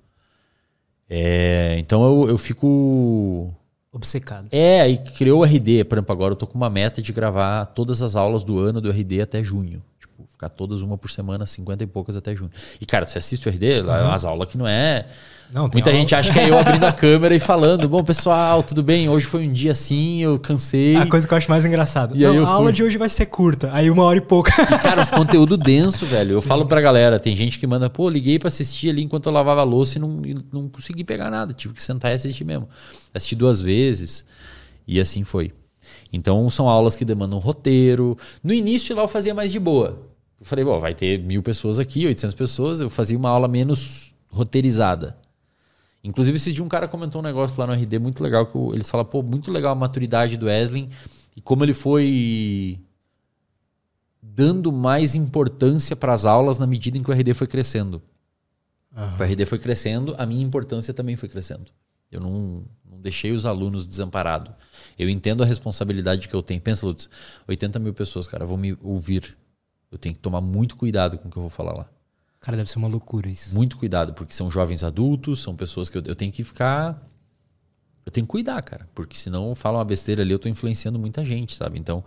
É, 1.09 1.77
então 1.79 2.05
eu, 2.05 2.31
eu 2.31 2.39
fico. 2.39 3.53
Obcecado. 3.91 4.49
É, 4.53 4.83
aí 4.83 4.99
criou 4.99 5.41
o 5.41 5.45
RD. 5.45 5.85
Por 5.85 5.97
exemplo, 5.97 6.13
agora 6.13 6.33
eu 6.33 6.37
tô 6.37 6.47
com 6.47 6.57
uma 6.57 6.69
meta 6.69 7.01
de 7.01 7.13
gravar 7.13 7.67
todas 7.67 8.03
as 8.03 8.15
aulas 8.15 8.45
do 8.45 8.59
ano 8.59 8.81
do 8.81 8.91
RD 8.91 9.23
até 9.23 9.43
junho. 9.43 9.83
Ficar 10.39 10.51
todas 10.51 10.83
uma 10.83 10.97
por 10.97 11.11
semana, 11.11 11.45
50 11.45 11.83
e 11.83 11.87
poucas 11.89 12.17
até 12.17 12.33
junho. 12.33 12.53
E, 12.81 12.87
cara, 12.87 13.05
você 13.05 13.19
assiste 13.19 13.49
o 13.49 13.51
RD, 13.51 13.81
uhum. 13.81 14.13
as 14.13 14.25
aulas 14.25 14.49
que 14.49 14.57
não 14.57 14.69
é. 14.69 15.05
Não, 15.53 15.69
Muita 15.73 15.91
gente 15.91 16.15
acha 16.15 16.33
que 16.33 16.39
é 16.39 16.49
eu 16.49 16.57
abrindo 16.57 16.85
a 16.85 16.93
câmera 16.93 17.35
e 17.35 17.41
falando: 17.41 17.89
Bom, 17.89 18.05
pessoal, 18.05 18.63
tudo 18.63 18.81
bem? 18.81 19.09
Hoje 19.09 19.27
foi 19.27 19.49
um 19.49 19.53
dia 19.53 19.73
assim, 19.73 20.23
eu 20.23 20.39
cansei. 20.39 20.95
A 20.95 21.09
coisa 21.09 21.27
que 21.27 21.35
eu 21.35 21.39
acho 21.39 21.51
mais 21.51 21.65
engraçada. 21.65 22.17
E 22.17 22.21
Não, 22.21 22.47
a 22.47 22.51
aula 22.51 22.73
de 22.73 22.85
hoje 22.85 22.97
vai 22.97 23.09
ser 23.09 23.27
curta, 23.27 23.69
aí 23.73 23.91
uma 23.91 24.05
hora 24.05 24.19
e 24.19 24.21
pouca. 24.21 24.53
E, 24.63 24.79
cara, 24.79 25.05
conteúdo 25.07 25.57
denso, 25.57 26.07
velho. 26.07 26.35
Eu 26.35 26.41
Sim. 26.41 26.47
falo 26.47 26.67
pra 26.67 26.81
galera: 26.81 27.19
tem 27.19 27.37
gente 27.37 27.59
que 27.59 27.67
manda, 27.67 27.91
pô, 27.91 28.09
liguei 28.09 28.39
pra 28.39 28.47
assistir 28.47 28.91
ali 28.91 29.03
enquanto 29.03 29.27
eu 29.27 29.33
lavava 29.33 29.63
a 29.63 29.65
louça 29.65 29.99
e 29.99 30.01
não, 30.01 30.23
e 30.25 30.35
não 30.53 30.69
consegui 30.69 31.03
pegar 31.03 31.33
nada. 31.33 31.53
Tive 31.53 31.75
que 31.75 31.83
sentar 31.83 32.13
e 32.13 32.15
assistir 32.15 32.45
mesmo. 32.45 32.69
Assisti 33.13 33.35
duas 33.35 33.61
vezes 33.61 34.25
e 34.87 35.01
assim 35.01 35.25
foi. 35.25 35.53
Então 36.13 36.49
são 36.49 36.69
aulas 36.69 36.97
que 36.97 37.05
demandam 37.05 37.39
roteiro. 37.39 38.17
No 38.43 38.53
início 38.53 38.95
lá 38.95 39.03
eu 39.03 39.09
fazia 39.09 39.35
mais 39.35 39.53
de 39.53 39.59
boa. 39.59 40.09
Eu 40.41 40.47
falei, 40.47 40.65
bom, 40.65 40.79
vai 40.79 40.95
ter 40.95 41.19
mil 41.19 41.43
pessoas 41.43 41.79
aqui, 41.79 42.07
800 42.07 42.35
pessoas. 42.35 42.81
Eu 42.81 42.89
fazia 42.89 43.17
uma 43.19 43.29
aula 43.29 43.49
menos 43.49 44.15
roteirizada. 44.29 45.17
Inclusive, 46.03 46.37
esse 46.37 46.53
dia 46.53 46.65
um 46.65 46.69
cara 46.69 46.87
comentou 46.87 47.21
um 47.21 47.25
negócio 47.25 47.59
lá 47.59 47.67
no 47.67 47.73
RD 47.73 47.99
muito 47.99 48.23
legal, 48.23 48.47
que 48.47 48.57
eles 48.73 48.89
falam, 48.89 49.05
pô, 49.05 49.23
muito 49.23 49.51
legal 49.51 49.73
a 49.73 49.75
maturidade 49.75 50.37
do 50.37 50.47
Wesley 50.47 50.89
e 51.37 51.41
como 51.41 51.65
ele 51.65 51.75
foi 51.75 52.81
dando 54.23 54.73
mais 54.73 55.15
importância 55.15 55.97
para 55.97 56.13
as 56.13 56.25
aulas 56.25 56.59
na 56.59 56.67
medida 56.67 56.97
em 56.97 57.03
que 57.03 57.11
o 57.11 57.13
RD 57.13 57.35
foi 57.35 57.47
crescendo. 57.47 58.01
Uhum. 58.97 59.17
O 59.19 59.23
RD 59.23 59.45
foi 59.45 59.59
crescendo, 59.59 60.15
a 60.17 60.25
minha 60.25 60.45
importância 60.45 60.95
também 60.95 61.17
foi 61.17 61.29
crescendo. 61.29 61.73
Eu 62.11 62.21
não, 62.21 62.65
não 62.85 62.99
Não 62.99 63.03
deixei 63.03 63.31
os 63.31 63.47
alunos 63.47 63.87
desamparados. 63.87 64.53
Eu 64.99 65.09
entendo 65.09 65.43
a 65.43 65.47
responsabilidade 65.47 66.29
que 66.29 66.35
eu 66.35 66.43
tenho. 66.43 66.61
Pensa, 66.61 66.85
Lutz, 66.85 67.09
80 67.47 67.79
mil 67.79 67.95
pessoas, 67.95 68.27
cara, 68.27 68.45
vão 68.45 68.57
me 68.57 68.77
ouvir. 68.83 69.37
Eu 69.91 69.99
tenho 69.99 70.15
que 70.15 70.21
tomar 70.21 70.41
muito 70.41 70.77
cuidado 70.77 71.19
com 71.19 71.29
o 71.29 71.31
que 71.31 71.37
eu 71.37 71.43
vou 71.43 71.51
falar 71.51 71.77
lá. 71.77 71.89
Cara, 72.41 72.57
deve 72.57 72.71
ser 72.71 72.79
uma 72.79 72.89
loucura 72.89 73.29
isso. 73.29 73.55
Muito 73.55 73.77
cuidado, 73.77 74.15
porque 74.15 74.33
são 74.33 74.51
jovens 74.51 74.85
adultos, 74.85 75.43
são 75.43 75.57
pessoas 75.57 75.89
que 75.89 75.99
eu, 75.99 76.03
eu 76.07 76.15
tenho 76.15 76.31
que 76.31 76.45
ficar. 76.45 77.03
Eu 78.07 78.13
tenho 78.13 78.27
que 78.27 78.31
cuidar, 78.31 78.63
cara. 78.63 78.89
Porque 78.95 79.17
senão 79.17 79.49
eu 79.49 79.55
falo 79.55 79.79
uma 79.79 79.85
besteira 79.85 80.23
ali, 80.23 80.33
eu 80.33 80.39
tô 80.39 80.49
influenciando 80.49 80.99
muita 80.99 81.25
gente, 81.25 81.55
sabe? 81.55 81.79
Então, 81.79 82.05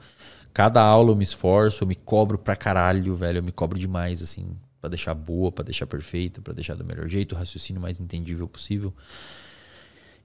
cada 0.54 0.82
aula 0.82 1.12
eu 1.12 1.16
me 1.16 1.24
esforço, 1.24 1.84
eu 1.84 1.88
me 1.88 1.96
cobro 1.96 2.38
pra 2.38 2.56
caralho, 2.56 3.16
velho. 3.16 3.40
Eu 3.40 3.44
me 3.44 3.52
cobro 3.52 3.78
demais, 3.78 4.22
assim, 4.22 4.56
para 4.80 4.90
deixar 4.90 5.14
boa, 5.14 5.52
para 5.52 5.66
deixar 5.66 5.86
perfeita, 5.86 6.42
para 6.42 6.54
deixar 6.54 6.76
do 6.76 6.86
melhor 6.86 7.08
jeito, 7.08 7.36
o 7.36 7.38
raciocínio 7.38 7.82
mais 7.82 8.00
entendível 8.00 8.48
possível. 8.48 8.94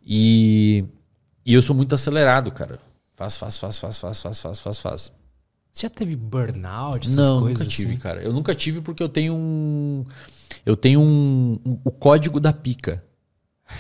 E, 0.05 0.85
e 1.45 1.53
eu 1.53 1.61
sou 1.61 1.75
muito 1.75 1.95
acelerado, 1.95 2.51
cara. 2.53 2.79
Faz, 3.15 3.37
faz, 3.37 3.59
faz, 3.59 3.79
faz, 3.79 3.99
faz, 3.99 4.21
faz, 4.21 4.41
faz, 4.41 4.61
faz, 4.61 4.79
faz. 4.79 5.13
Você 5.77 5.83
já 5.83 5.91
teve 5.91 6.17
burnout, 6.17 7.07
essas 7.07 7.29
Não, 7.29 7.41
coisas 7.43 7.61
nunca 7.61 7.71
tive, 7.71 7.91
assim? 7.91 7.99
cara. 7.99 8.23
Eu 8.23 8.33
nunca 8.33 8.55
tive 8.55 8.81
porque 8.81 9.03
eu 9.03 9.11
tenho 9.11 9.35
um. 9.35 10.07
Eu 10.65 10.75
tenho 10.75 11.01
um. 11.01 11.61
um- 11.67 11.79
o 11.85 11.91
código 11.91 12.41
da 12.41 12.51
pica. 12.51 13.05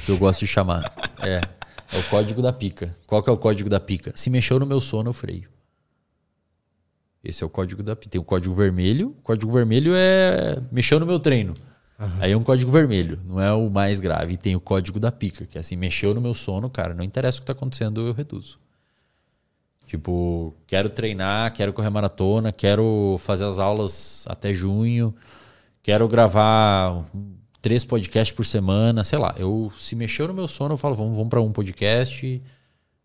Que 0.05 0.13
eu 0.13 0.19
gosto 0.19 0.41
de 0.41 0.47
chamar. 0.47 0.93
é. 1.21 1.41
É 1.91 1.99
o 1.99 2.03
código 2.11 2.43
da 2.43 2.53
pica. 2.53 2.95
Qual 3.07 3.23
que 3.23 3.31
é 3.31 3.33
o 3.33 3.39
código 3.39 3.71
da 3.71 3.81
pica? 3.81 4.13
Se 4.15 4.29
mexeu 4.29 4.61
no 4.61 4.67
meu 4.67 4.79
sono, 4.79 5.09
eu 5.09 5.13
freio. 5.15 5.49
Esse 7.25 7.43
é 7.43 7.47
o 7.47 7.49
código 7.51 7.83
da 7.83 7.97
pica. 7.97 8.11
Tem 8.11 8.21
o 8.21 8.25
código 8.25 8.55
vermelho. 8.55 9.15
O 9.19 9.23
código 9.23 9.51
vermelho 9.51 9.93
é. 9.95 10.61
Mexeu 10.71 11.01
no 11.01 11.07
meu 11.07 11.19
treino. 11.19 11.55
Aí 12.21 12.33
é 12.33 12.37
um 12.37 12.43
código 12.43 12.71
vermelho, 12.71 13.19
não 13.25 13.41
é 13.41 13.51
o 13.55 13.71
mais 13.71 14.01
grave. 14.01 14.35
E 14.35 14.37
tem 14.37 14.55
o 14.55 14.61
código 14.61 15.01
da 15.01 15.11
pica, 15.11 15.47
que 15.47 15.57
é 15.57 15.63
assim, 15.63 15.77
mexeu 15.77 16.13
no 16.13 16.21
meu 16.21 16.35
sono, 16.35 16.69
cara, 16.69 16.93
não 16.93 17.03
interessa 17.03 17.39
o 17.39 17.41
que 17.41 17.47
tá 17.47 17.55
acontecendo, 17.55 18.07
eu 18.07 18.13
reduzo. 18.13 18.59
Tipo, 19.87 20.53
quero 20.67 20.91
treinar, 20.91 21.53
quero 21.53 21.73
correr 21.73 21.91
maratona, 21.91 22.53
quero 22.53 23.17
fazer 23.21 23.45
as 23.45 23.59
aulas 23.59 24.25
até 24.29 24.53
junho, 24.53 25.15
quero 25.81 26.09
gravar 26.09 27.05
três 27.63 27.85
podcasts 27.85 28.35
por 28.35 28.45
semana, 28.45 29.05
sei 29.05 29.19
lá. 29.19 29.35
Eu 29.39 29.73
se 29.77 29.95
mexeu 29.95 30.27
no 30.27 30.35
meu 30.35 30.49
sono, 30.49 30.75
eu 30.75 30.79
falo, 30.79 30.95
vamos, 30.97 31.17
vamos 31.17 31.31
para 31.31 31.41
um 31.41 31.53
podcast. 31.53 32.43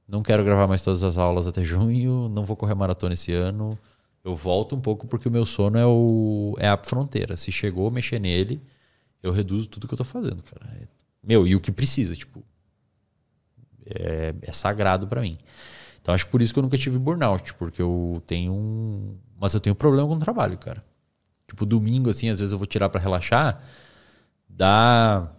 Não 0.08 0.24
quero 0.24 0.44
gravar 0.44 0.68
mais 0.68 0.82
todas 0.82 1.04
as 1.04 1.18
aulas 1.18 1.48
até 1.48 1.64
junho, 1.66 2.28
não 2.30 2.44
vou 2.44 2.58
correr 2.58 2.74
maratona 2.74 3.14
esse 3.14 3.32
ano. 3.32 3.78
Eu 4.24 4.36
volto 4.36 4.76
um 4.76 4.82
pouco 4.82 5.08
porque 5.08 5.28
o 5.28 5.32
meu 5.32 5.46
sono 5.46 5.78
é 5.78 5.86
o 5.86 6.56
é 6.60 6.68
a 6.68 6.78
fronteira. 6.78 7.38
Se 7.38 7.52
chegou 7.52 7.90
mexer 7.92 8.20
nele, 8.20 8.62
eu 9.22 9.32
reduzo 9.32 9.68
tudo 9.68 9.88
que 9.88 9.94
eu 9.94 9.98
tô 9.98 10.04
fazendo, 10.04 10.42
cara. 10.44 10.66
É- 10.82 10.88
Meu, 11.24 11.46
e 11.48 11.56
o 11.56 11.60
que 11.60 11.72
precisa, 11.72 12.16
tipo, 12.16 12.44
é, 13.86 14.34
é 14.42 14.52
sagrado 14.52 15.08
para 15.08 15.22
mim. 15.22 15.38
Então 16.02 16.14
acho 16.14 16.28
por 16.28 16.42
isso 16.42 16.54
que 16.54 16.60
eu 16.60 16.64
nunca 16.64 16.78
tive 16.78 16.98
burnout, 16.98 17.54
porque 17.54 17.82
eu 17.82 18.22
tenho 18.26 18.54
um. 18.54 19.18
Mas 19.40 19.54
eu 19.54 19.60
tenho 19.60 19.76
problema 19.76 20.08
com 20.08 20.16
o 20.16 20.20
trabalho, 20.20 20.58
cara. 20.58 20.84
Tipo, 21.48 21.66
domingo, 21.66 22.10
assim, 22.10 22.30
às 22.30 22.40
vezes 22.40 22.54
eu 22.54 22.58
vou 22.58 22.66
tirar 22.66 22.90
para 22.90 23.00
relaxar, 23.00 23.62
dá. 24.50 25.32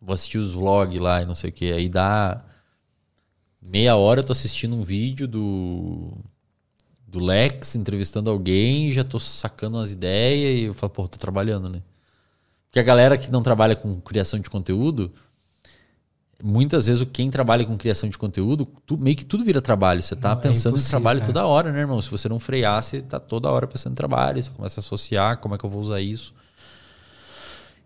Vou 0.00 0.14
assistir 0.14 0.38
os 0.38 0.52
vlogs 0.52 1.00
lá 1.00 1.22
e 1.22 1.26
não 1.26 1.34
sei 1.34 1.50
o 1.50 1.52
que. 1.52 1.72
Aí 1.72 1.88
dá. 1.88 2.44
Meia 3.62 3.96
hora 3.96 4.20
eu 4.20 4.24
tô 4.24 4.32
assistindo 4.32 4.74
um 4.74 4.82
vídeo 4.82 5.28
do. 5.28 6.12
Do 7.06 7.20
Lex 7.20 7.76
entrevistando 7.76 8.28
alguém, 8.28 8.90
já 8.90 9.04
tô 9.04 9.20
sacando 9.20 9.76
umas 9.76 9.92
ideias 9.92 10.60
e 10.60 10.64
eu 10.64 10.74
falo, 10.74 10.90
pô, 10.90 11.06
tô 11.06 11.16
trabalhando, 11.16 11.68
né? 11.68 11.80
Porque 12.66 12.80
a 12.80 12.82
galera 12.82 13.16
que 13.16 13.30
não 13.30 13.40
trabalha 13.40 13.76
com 13.76 14.00
criação 14.00 14.40
de 14.40 14.50
conteúdo, 14.50 15.12
muitas 16.42 16.86
vezes 16.86 17.06
quem 17.12 17.30
trabalha 17.30 17.64
com 17.64 17.76
criação 17.76 18.08
de 18.08 18.18
conteúdo, 18.18 18.66
tu- 18.86 18.96
meio 18.98 19.16
que 19.16 19.24
tudo 19.24 19.44
vira 19.44 19.60
trabalho. 19.60 20.02
Você 20.02 20.14
tá 20.16 20.34
Não, 20.34 20.40
é 20.40 20.42
pensando 20.42 20.72
em 20.74 20.78
impossível, 20.78 20.90
trabalho 20.90 21.22
é. 21.22 21.26
toda 21.26 21.46
hora, 21.46 21.72
né, 21.72 21.80
irmão? 21.80 22.00
Se 22.02 22.10
você 22.10 22.28
não 22.28 22.38
frear, 22.38 22.82
você 22.82 23.00
tá 23.02 23.18
toda 23.20 23.50
hora 23.50 23.66
pensando 23.66 23.92
em 23.92 23.96
trabalho, 23.96 24.42
você 24.42 24.50
começa 24.50 24.80
a 24.80 24.82
associar, 24.82 25.38
como 25.38 25.54
é 25.54 25.58
que 25.58 25.64
eu 25.64 25.70
vou 25.70 25.80
usar 25.80 26.00
isso. 26.00 26.34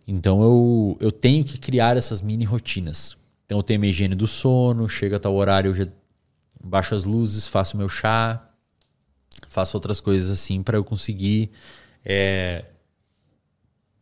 Então 0.06 0.42
eu, 0.42 0.96
eu 1.00 1.12
tenho 1.12 1.44
que 1.44 1.58
criar 1.58 1.96
essas 1.96 2.22
mini 2.22 2.44
rotinas. 2.44 3.16
Então 3.44 3.58
eu 3.58 3.62
tenho 3.62 3.80
minha 3.80 3.90
higiene 3.90 4.14
do 4.14 4.26
sono, 4.26 4.88
chega 4.88 5.16
a 5.16 5.20
tal 5.20 5.34
horário, 5.34 5.70
eu 5.70 5.74
já 5.74 5.86
baixo 6.62 6.94
as 6.94 7.04
luzes, 7.04 7.46
faço 7.46 7.76
meu 7.76 7.88
chá, 7.88 8.44
faço 9.48 9.76
outras 9.76 10.00
coisas 10.00 10.30
assim 10.30 10.62
para 10.62 10.76
eu 10.78 10.84
conseguir 10.84 11.50
é, 12.04 12.64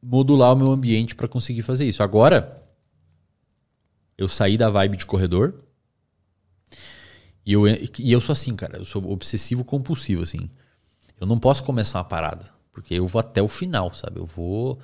modular 0.03 0.53
o 0.53 0.57
meu 0.57 0.71
ambiente 0.71 1.15
para 1.15 1.29
conseguir 1.29 1.63
fazer 1.63 1.87
isso. 1.87 2.03
Agora, 2.03 2.63
eu 4.19 4.29
saí 4.29 4.57
da 4.57 4.71
vibe 4.71 4.97
de 4.97 5.07
corredor 5.07 5.55
e 7.45 7.53
eu, 7.53 7.67
e 7.67 8.13
eu 8.13 8.21
sou 8.21 8.33
assim, 8.33 8.57
cara. 8.57 8.79
Eu 8.79 8.85
sou 8.85 9.11
obsessivo 9.11 9.65
compulsivo, 9.65 10.23
assim. 10.23 10.51
Eu 11.21 11.27
não 11.27 11.39
posso 11.39 11.63
começar 11.65 11.99
uma 11.99 12.05
parada, 12.05 12.53
porque 12.73 12.95
eu 12.95 13.07
vou 13.07 13.21
até 13.21 13.41
o 13.41 13.49
final, 13.49 13.95
sabe? 13.95 14.19
Eu 14.19 14.27
vou 14.27 14.79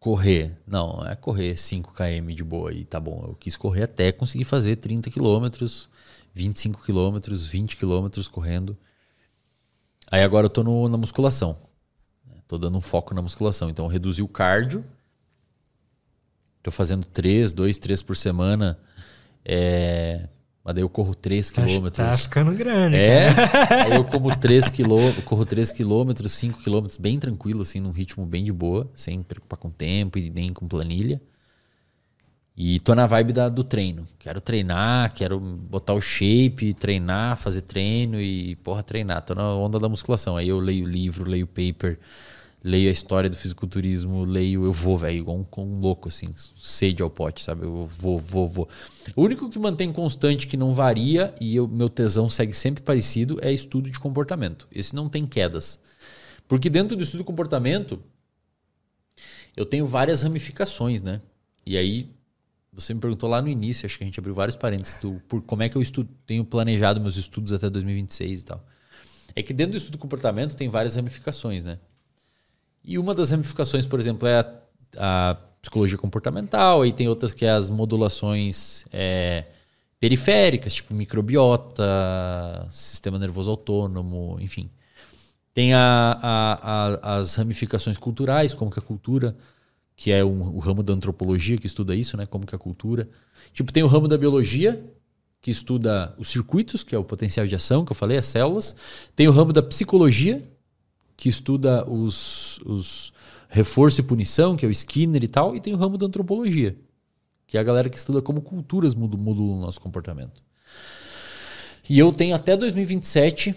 correr. 0.00 0.56
Não, 0.66 1.04
é 1.06 1.14
correr 1.14 1.56
5 1.56 1.92
km 1.92 2.34
de 2.34 2.42
boa 2.44 2.72
e 2.72 2.84
tá 2.84 2.98
bom. 2.98 3.24
Eu 3.28 3.34
quis 3.34 3.56
correr 3.56 3.82
até 3.84 4.10
conseguir 4.10 4.44
fazer 4.44 4.76
30 4.76 5.10
quilômetros, 5.10 5.88
25 6.34 6.82
quilômetros, 6.84 7.44
20 7.46 7.76
quilômetros 7.76 8.26
correndo. 8.26 8.76
Aí 10.10 10.22
agora 10.22 10.46
eu 10.46 10.50
tô 10.50 10.62
no- 10.64 10.88
na 10.88 10.96
musculação. 10.96 11.56
Tô 12.46 12.56
dando 12.56 12.78
um 12.78 12.80
foco 12.80 13.12
na 13.12 13.20
musculação. 13.20 13.68
Então 13.68 13.84
eu 13.84 13.90
reduzi 13.90 14.22
o 14.22 14.28
cardio. 14.28 14.82
Tô 16.68 16.72
fazendo 16.72 17.06
3, 17.06 17.54
2, 17.54 17.78
3 17.78 18.02
por 18.02 18.14
semana. 18.14 18.78
É... 19.42 20.28
Mas 20.62 20.74
daí 20.74 20.84
eu 20.84 20.88
corro 20.90 21.14
3 21.14 21.50
Tá, 21.50 21.64
quilômetros. 21.64 22.06
tá 22.06 22.18
ficando 22.18 22.52
grande. 22.52 22.94
É, 22.94 23.28
aí 23.86 23.96
eu 23.96 24.04
como 24.04 24.36
3 24.36 24.68
quilômetros, 24.68 25.24
corro 25.24 25.46
3 25.46 25.72
quilômetros, 25.72 26.30
5 26.32 26.62
quilômetros, 26.62 26.98
bem 26.98 27.18
tranquilo, 27.18 27.62
assim, 27.62 27.80
num 27.80 27.90
ritmo 27.90 28.26
bem 28.26 28.44
de 28.44 28.52
boa, 28.52 28.86
sem 28.92 29.22
preocupar 29.22 29.58
com 29.58 29.70
tempo 29.70 30.18
e 30.18 30.28
nem 30.28 30.52
com 30.52 30.68
planilha. 30.68 31.22
E 32.54 32.78
tô 32.80 32.94
na 32.94 33.06
vibe 33.06 33.32
da, 33.32 33.48
do 33.48 33.64
treino. 33.64 34.06
Quero 34.18 34.42
treinar, 34.42 35.14
quero 35.14 35.40
botar 35.40 35.94
o 35.94 36.02
shape, 36.02 36.74
treinar, 36.74 37.38
fazer 37.38 37.62
treino 37.62 38.20
e, 38.20 38.56
porra, 38.56 38.82
treinar. 38.82 39.22
Tô 39.22 39.34
na 39.34 39.54
onda 39.54 39.78
da 39.78 39.88
musculação. 39.88 40.36
Aí 40.36 40.48
eu 40.50 40.58
leio 40.58 40.84
livro, 40.86 41.24
leio 41.30 41.46
paper, 41.46 41.98
leio 42.62 42.88
a 42.88 42.92
história 42.92 43.30
do 43.30 43.36
fisiculturismo, 43.36 44.24
leio, 44.24 44.64
eu 44.64 44.72
vou, 44.72 44.98
velho, 44.98 45.18
igual 45.18 45.36
um, 45.36 45.60
um 45.62 45.80
louco, 45.80 46.08
assim, 46.08 46.30
sede 46.36 47.02
ao 47.02 47.10
pote, 47.10 47.42
sabe? 47.42 47.64
Eu 47.64 47.86
vou, 47.86 48.18
vou, 48.18 48.48
vou. 48.48 48.68
O 49.14 49.22
único 49.22 49.48
que 49.48 49.58
mantém 49.58 49.92
constante, 49.92 50.46
que 50.46 50.56
não 50.56 50.72
varia 50.72 51.34
e 51.40 51.58
o 51.60 51.68
meu 51.68 51.88
tesão 51.88 52.28
segue 52.28 52.52
sempre 52.52 52.82
parecido, 52.82 53.38
é 53.42 53.52
estudo 53.52 53.90
de 53.90 53.98
comportamento. 53.98 54.66
Esse 54.72 54.94
não 54.94 55.08
tem 55.08 55.24
quedas. 55.24 55.78
Porque 56.46 56.68
dentro 56.68 56.96
do 56.96 57.02
estudo 57.02 57.20
de 57.20 57.24
comportamento, 57.24 58.02
eu 59.56 59.66
tenho 59.66 59.86
várias 59.86 60.22
ramificações, 60.22 61.02
né? 61.02 61.20
E 61.64 61.76
aí, 61.76 62.10
você 62.72 62.94
me 62.94 63.00
perguntou 63.00 63.28
lá 63.28 63.42
no 63.42 63.48
início, 63.48 63.86
acho 63.86 63.98
que 63.98 64.04
a 64.04 64.06
gente 64.06 64.18
abriu 64.18 64.34
vários 64.34 64.56
parênteses, 64.56 64.96
do, 64.96 65.20
por 65.28 65.42
como 65.42 65.62
é 65.62 65.68
que 65.68 65.76
eu 65.76 65.82
estudo, 65.82 66.08
tenho 66.26 66.44
planejado 66.44 67.00
meus 67.00 67.16
estudos 67.16 67.52
até 67.52 67.68
2026 67.68 68.42
e 68.42 68.44
tal. 68.44 68.64
É 69.34 69.42
que 69.42 69.52
dentro 69.52 69.72
do 69.72 69.76
estudo 69.76 69.92
de 69.92 69.98
comportamento 69.98 70.56
tem 70.56 70.68
várias 70.68 70.94
ramificações, 70.96 71.64
né? 71.64 71.78
E 72.84 72.98
uma 72.98 73.14
das 73.14 73.30
ramificações, 73.30 73.86
por 73.86 74.00
exemplo, 74.00 74.26
é 74.28 74.38
a, 74.40 75.30
a 75.30 75.34
psicologia 75.60 75.98
comportamental, 75.98 76.82
aí 76.82 76.92
tem 76.92 77.08
outras 77.08 77.34
que 77.34 77.44
é 77.44 77.50
as 77.50 77.68
modulações 77.68 78.86
é, 78.92 79.44
periféricas, 80.00 80.74
tipo 80.74 80.94
microbiota, 80.94 81.82
sistema 82.70 83.18
nervoso 83.18 83.50
autônomo, 83.50 84.38
enfim. 84.40 84.70
Tem 85.52 85.74
a- 85.74 86.18
a- 86.22 87.16
as 87.18 87.34
ramificações 87.34 87.98
culturais, 87.98 88.54
como 88.54 88.70
que 88.70 88.78
a 88.78 88.82
cultura, 88.82 89.36
que 89.96 90.12
é 90.12 90.24
um- 90.24 90.54
o 90.54 90.58
ramo 90.60 90.82
da 90.82 90.92
antropologia 90.92 91.58
que 91.58 91.66
estuda 91.66 91.94
isso, 91.94 92.16
né? 92.16 92.24
Como 92.26 92.46
que 92.46 92.54
a 92.54 92.58
cultura. 92.58 93.08
Tipo, 93.52 93.72
tem 93.72 93.82
o 93.82 93.88
ramo 93.88 94.06
da 94.06 94.16
biologia, 94.16 94.80
que 95.40 95.50
estuda 95.50 96.14
os 96.18 96.28
circuitos, 96.28 96.82
que 96.84 96.94
é 96.94 96.98
o 96.98 97.04
potencial 97.04 97.46
de 97.46 97.54
ação, 97.56 97.84
que 97.84 97.90
eu 97.92 97.96
falei, 97.96 98.18
as 98.18 98.26
células. 98.26 98.74
Tem 99.16 99.26
o 99.26 99.32
ramo 99.32 99.52
da 99.52 99.62
psicologia, 99.62 100.42
que 101.18 101.28
estuda 101.28 101.84
os, 101.90 102.60
os 102.64 103.12
reforço 103.48 104.00
e 104.00 104.04
punição, 104.04 104.56
que 104.56 104.64
é 104.64 104.68
o 104.68 104.70
Skinner 104.70 105.24
e 105.24 105.28
tal, 105.28 105.56
e 105.56 105.60
tem 105.60 105.74
o 105.74 105.76
ramo 105.76 105.98
da 105.98 106.06
antropologia, 106.06 106.76
que 107.44 107.58
é 107.58 107.60
a 107.60 107.64
galera 107.64 107.90
que 107.90 107.96
estuda 107.98 108.22
como 108.22 108.40
culturas 108.40 108.94
modu- 108.94 109.18
modulam 109.18 109.58
o 109.58 109.60
nosso 109.60 109.80
comportamento. 109.80 110.40
E 111.90 111.98
eu 111.98 112.12
tenho 112.12 112.36
até 112.36 112.56
2027, 112.56 113.52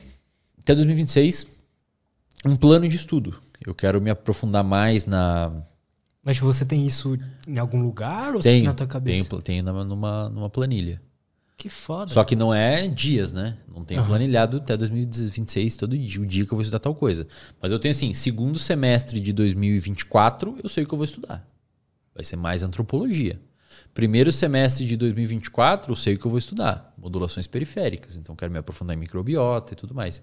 até 0.60 0.74
2026, 0.74 1.46
um 2.48 2.56
plano 2.56 2.88
de 2.88 2.96
estudo. 2.96 3.38
Eu 3.64 3.76
quero 3.76 4.02
me 4.02 4.10
aprofundar 4.10 4.64
mais 4.64 5.06
na. 5.06 5.52
Mas 6.24 6.40
você 6.40 6.66
tem 6.66 6.88
isso 6.88 7.16
em 7.48 7.60
algum 7.60 7.80
lugar 7.82 8.34
ou 8.36 8.42
você 8.42 8.50
tem 8.50 8.60
Tenho, 8.60 8.66
na 8.70 8.74
tua 8.74 8.88
cabeça? 8.88 9.30
tenho, 9.30 9.42
tenho 9.64 9.64
numa, 9.86 10.30
numa 10.30 10.50
planilha. 10.50 11.00
Que 11.62 11.70
foda. 11.70 12.12
Só 12.12 12.24
que 12.24 12.36
não 12.36 12.52
é 12.52 12.88
dias, 12.88 13.32
né? 13.32 13.56
Não 13.72 13.86
tenho 13.86 14.00
Aham. 14.00 14.10
planilhado 14.10 14.58
até 14.58 14.76
2026, 14.76 15.76
todo 15.76 15.96
dia, 15.96 16.20
o 16.20 16.26
dia 16.26 16.44
que 16.44 16.52
eu 16.52 16.56
vou 16.56 16.62
estudar 16.64 16.80
tal 16.80 16.96
coisa. 16.96 17.28
Mas 17.62 17.72
eu 17.72 17.78
tenho 17.78 17.92
assim, 17.92 18.16
segundo 18.16 18.58
semestre 18.58 19.20
de 19.20 19.32
2024, 19.32 20.58
eu 20.64 20.68
sei 20.68 20.84
o 20.84 20.88
que 20.88 20.94
eu 20.96 20.98
vou 20.98 21.06
estudar. 21.06 21.48
Vai 22.16 22.24
ser 22.24 22.36
mais 22.36 22.64
antropologia. 22.64 23.40
Primeiro 23.94 24.32
semestre 24.32 24.86
de 24.86 24.96
2024, 24.96 25.92
eu 25.92 25.96
sei 25.96 26.14
o 26.14 26.18
que 26.18 26.26
eu 26.26 26.32
vou 26.32 26.38
estudar. 26.38 26.94
Modulações 26.98 27.48
periféricas. 27.48 28.16
Então, 28.16 28.36
quero 28.36 28.52
me 28.52 28.58
aprofundar 28.58 28.96
em 28.96 29.00
microbiota 29.00 29.74
e 29.74 29.76
tudo 29.76 29.94
mais. 29.94 30.22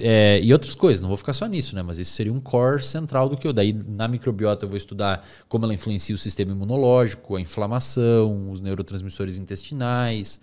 É, 0.00 0.40
e 0.42 0.52
outras 0.52 0.74
coisas, 0.74 1.00
não 1.00 1.08
vou 1.08 1.16
ficar 1.16 1.32
só 1.32 1.46
nisso, 1.46 1.74
né? 1.74 1.82
Mas 1.82 1.98
isso 1.98 2.12
seria 2.12 2.32
um 2.32 2.40
core 2.40 2.82
central 2.82 3.28
do 3.28 3.36
que 3.36 3.46
eu. 3.46 3.52
Daí, 3.52 3.72
na 3.72 4.08
microbiota, 4.08 4.64
eu 4.64 4.68
vou 4.68 4.76
estudar 4.76 5.24
como 5.48 5.64
ela 5.64 5.74
influencia 5.74 6.14
o 6.14 6.18
sistema 6.18 6.52
imunológico, 6.52 7.36
a 7.36 7.40
inflamação, 7.40 8.50
os 8.50 8.60
neurotransmissores 8.60 9.38
intestinais, 9.38 10.40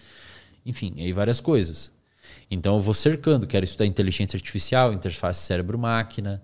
enfim, 0.66 0.96
aí 0.98 1.12
várias 1.12 1.40
coisas. 1.42 1.92
Então, 2.50 2.76
eu 2.76 2.82
vou 2.82 2.94
cercando. 2.94 3.46
Quero 3.46 3.66
estudar 3.66 3.86
inteligência 3.86 4.38
artificial, 4.38 4.94
interface 4.94 5.42
cérebro-máquina. 5.46 6.42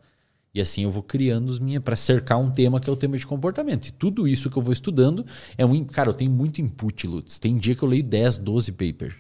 E 0.58 0.62
assim 0.62 0.86
eu 0.86 0.90
vou 0.90 1.04
criando 1.04 1.50
os 1.50 1.60
minhas 1.60 1.84
para 1.84 1.96
cercar 1.96 2.40
um 2.40 2.50
tema 2.50 2.80
que 2.80 2.90
é 2.90 2.92
o 2.92 2.96
tema 2.96 3.16
de 3.16 3.28
comportamento. 3.28 3.90
E 3.90 3.92
tudo 3.92 4.28
isso 4.28 4.50
que 4.50 4.58
eu 4.58 4.62
vou 4.64 4.74
estudando 4.74 5.24
é 5.56 5.64
um. 5.64 5.86
Cara, 5.86 6.10
eu 6.10 6.16
tenho 6.16 6.32
muito 6.32 6.60
input, 6.60 7.06
Lutz. 7.06 7.38
Tem 7.38 7.56
dia 7.56 7.76
que 7.76 7.84
eu 7.84 7.88
leio 7.88 8.02
10, 8.04 8.38
12 8.38 8.72
papers. 8.72 9.14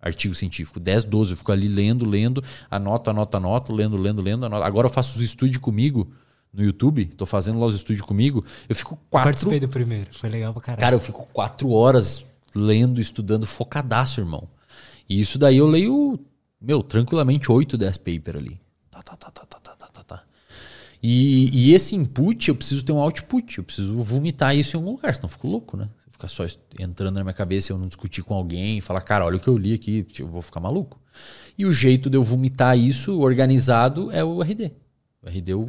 Artigo 0.00 0.34
científico, 0.34 0.80
10, 0.80 1.04
12. 1.04 1.32
Eu 1.32 1.36
fico 1.36 1.52
ali 1.52 1.68
lendo, 1.68 2.06
lendo, 2.06 2.42
anoto, 2.70 3.10
anoto, 3.10 3.36
anoto, 3.36 3.74
lendo, 3.74 3.98
lendo, 3.98 4.22
lendo, 4.22 4.46
anoto. 4.46 4.64
Agora 4.64 4.86
eu 4.86 4.90
faço 4.90 5.18
os 5.18 5.22
estudos 5.22 5.58
comigo 5.58 6.10
no 6.50 6.64
YouTube, 6.64 7.04
tô 7.08 7.26
fazendo 7.26 7.58
lá 7.58 7.66
os 7.66 7.74
estudos 7.74 8.00
comigo. 8.00 8.42
Eu 8.66 8.74
fico 8.74 8.96
quatro. 9.10 9.28
Eu 9.28 9.32
participei 9.32 9.60
do 9.60 9.68
primeiro, 9.68 10.08
foi 10.12 10.30
legal 10.30 10.54
pra 10.54 10.62
caralho. 10.62 10.80
Cara, 10.80 10.96
eu 10.96 11.00
fico 11.00 11.28
quatro 11.30 11.68
horas 11.72 12.24
lendo, 12.54 13.02
estudando, 13.02 13.46
focadaço, 13.46 14.18
irmão. 14.18 14.48
E 15.06 15.20
isso 15.20 15.38
daí 15.38 15.58
eu 15.58 15.66
leio, 15.66 16.18
meu, 16.58 16.82
tranquilamente 16.82 17.52
8, 17.52 17.76
10 17.76 17.98
papers 17.98 18.38
ali. 18.38 18.58
Tá, 18.90 19.02
tá, 19.02 19.14
tá, 19.14 19.30
tá, 19.30 19.46
tá, 19.46 19.58
tá, 19.60 19.74
tá, 19.74 20.04
tá. 20.04 20.22
E, 21.06 21.50
e, 21.52 21.74
esse 21.74 21.94
input, 21.94 22.48
eu 22.48 22.54
preciso 22.54 22.82
ter 22.82 22.90
um 22.90 22.98
output, 22.98 23.58
eu 23.58 23.64
preciso 23.64 23.92
vomitar 24.00 24.56
isso 24.56 24.74
em 24.74 24.80
algum 24.80 24.92
lugar, 24.92 25.14
senão 25.14 25.26
eu 25.26 25.32
fico 25.32 25.46
louco, 25.46 25.76
né? 25.76 25.86
Ficar 26.08 26.28
só 26.28 26.46
entrando 26.78 27.16
na 27.16 27.22
minha 27.22 27.34
cabeça, 27.34 27.70
eu 27.70 27.76
não 27.76 27.86
discutir 27.86 28.22
com 28.22 28.32
alguém, 28.32 28.80
falar, 28.80 29.02
cara, 29.02 29.22
olha 29.26 29.36
o 29.36 29.40
que 29.40 29.46
eu 29.48 29.58
li 29.58 29.74
aqui, 29.74 30.06
eu 30.18 30.26
vou 30.26 30.40
ficar 30.40 30.60
maluco. 30.60 30.98
E 31.58 31.66
o 31.66 31.74
jeito 31.74 32.08
de 32.08 32.16
eu 32.16 32.24
vomitar 32.24 32.78
isso 32.78 33.20
organizado 33.20 34.10
é 34.12 34.24
o 34.24 34.40
RD. 34.40 34.72
O 35.22 35.28
RD 35.28 35.52
eu 35.52 35.66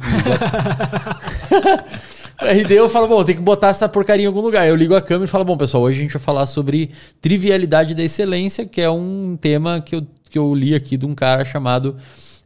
o 2.40 2.46
RD 2.46 2.72
eu 2.72 2.88
falo, 2.88 3.06
bom, 3.06 3.22
tem 3.22 3.36
que 3.36 3.42
botar 3.42 3.68
essa 3.68 3.86
porcaria 3.86 4.24
em 4.24 4.28
algum 4.28 4.40
lugar. 4.40 4.66
Eu 4.66 4.74
ligo 4.74 4.94
a 4.94 5.02
câmera 5.02 5.26
e 5.26 5.30
falo, 5.30 5.44
bom, 5.44 5.58
pessoal, 5.58 5.82
hoje 5.82 5.98
a 5.98 6.02
gente 6.02 6.14
vai 6.14 6.22
falar 6.22 6.46
sobre 6.46 6.92
trivialidade 7.20 7.94
da 7.94 8.02
excelência, 8.02 8.64
que 8.64 8.80
é 8.80 8.88
um 8.88 9.36
tema 9.38 9.82
que 9.82 9.96
eu, 9.96 10.06
que 10.30 10.38
eu 10.38 10.54
li 10.54 10.74
aqui 10.74 10.96
de 10.96 11.04
um 11.04 11.14
cara 11.14 11.44
chamado 11.44 11.94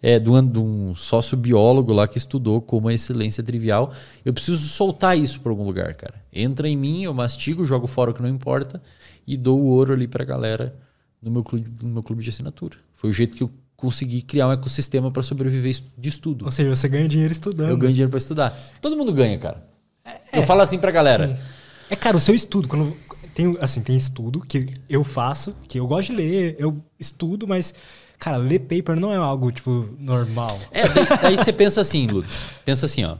é, 0.02 0.18
de, 0.18 0.30
um, 0.30 0.46
de 0.46 0.58
um 0.58 0.96
sociobiólogo 0.96 1.92
lá 1.92 2.08
que 2.08 2.18
estudou 2.18 2.60
como 2.60 2.88
a 2.88 2.94
excelência 2.94 3.42
trivial. 3.42 3.92
Eu 4.24 4.32
preciso 4.32 4.66
soltar 4.68 5.18
isso 5.18 5.40
para 5.40 5.50
algum 5.50 5.64
lugar, 5.64 5.94
cara. 5.94 6.14
Entra 6.32 6.68
em 6.68 6.76
mim, 6.76 7.04
eu 7.04 7.12
mastigo, 7.12 7.64
jogo 7.64 7.86
fora 7.86 8.10
o 8.10 8.14
que 8.14 8.22
não 8.22 8.28
importa 8.28 8.80
e 9.26 9.36
dou 9.36 9.60
o 9.60 9.66
ouro 9.66 9.92
ali 9.92 10.08
para 10.08 10.22
a 10.22 10.26
galera 10.26 10.74
no 11.22 11.30
meu, 11.30 11.44
clube, 11.44 11.70
no 11.82 11.88
meu 11.88 12.02
clube 12.02 12.22
de 12.22 12.30
assinatura. 12.30 12.76
Foi 12.94 13.10
o 13.10 13.12
jeito 13.12 13.36
que 13.36 13.42
eu 13.42 13.50
consegui 13.76 14.22
criar 14.22 14.48
um 14.48 14.52
ecossistema 14.52 15.10
para 15.10 15.22
sobreviver 15.22 15.74
de 15.96 16.08
estudo. 16.08 16.44
Ou 16.44 16.50
seja, 16.50 16.74
você 16.74 16.88
ganha 16.88 17.08
dinheiro 17.08 17.32
estudando. 17.32 17.70
Eu 17.70 17.76
ganho 17.76 17.92
dinheiro 17.92 18.10
para 18.10 18.18
estudar. 18.18 18.58
Todo 18.80 18.96
mundo 18.96 19.12
ganha, 19.12 19.38
cara. 19.38 19.66
É, 20.04 20.38
eu 20.38 20.42
falo 20.42 20.60
assim 20.60 20.78
para 20.78 20.90
a 20.90 20.92
galera. 20.92 21.28
Sim. 21.28 21.42
É, 21.90 21.96
cara, 21.96 22.16
o 22.16 22.20
seu 22.20 22.34
estudo, 22.34 22.68
quando 22.68 22.96
tem, 23.34 23.52
assim, 23.60 23.80
tem 23.80 23.96
estudo 23.96 24.40
que 24.40 24.74
eu 24.88 25.02
faço, 25.02 25.54
que 25.66 25.78
eu 25.78 25.86
gosto 25.86 26.10
de 26.10 26.16
ler, 26.16 26.56
eu 26.58 26.82
estudo, 26.98 27.46
mas 27.46 27.74
Cara, 28.20 28.36
ler 28.36 28.58
paper 28.60 29.00
não 29.00 29.10
é 29.10 29.16
algo, 29.16 29.50
tipo, 29.50 29.88
normal. 29.98 30.56
É, 30.70 30.86
daí, 30.86 31.06
daí 31.22 31.36
você 31.38 31.54
pensa 31.54 31.80
assim, 31.80 32.06
Lutz. 32.06 32.44
Pensa 32.66 32.84
assim, 32.84 33.02
ó. 33.02 33.16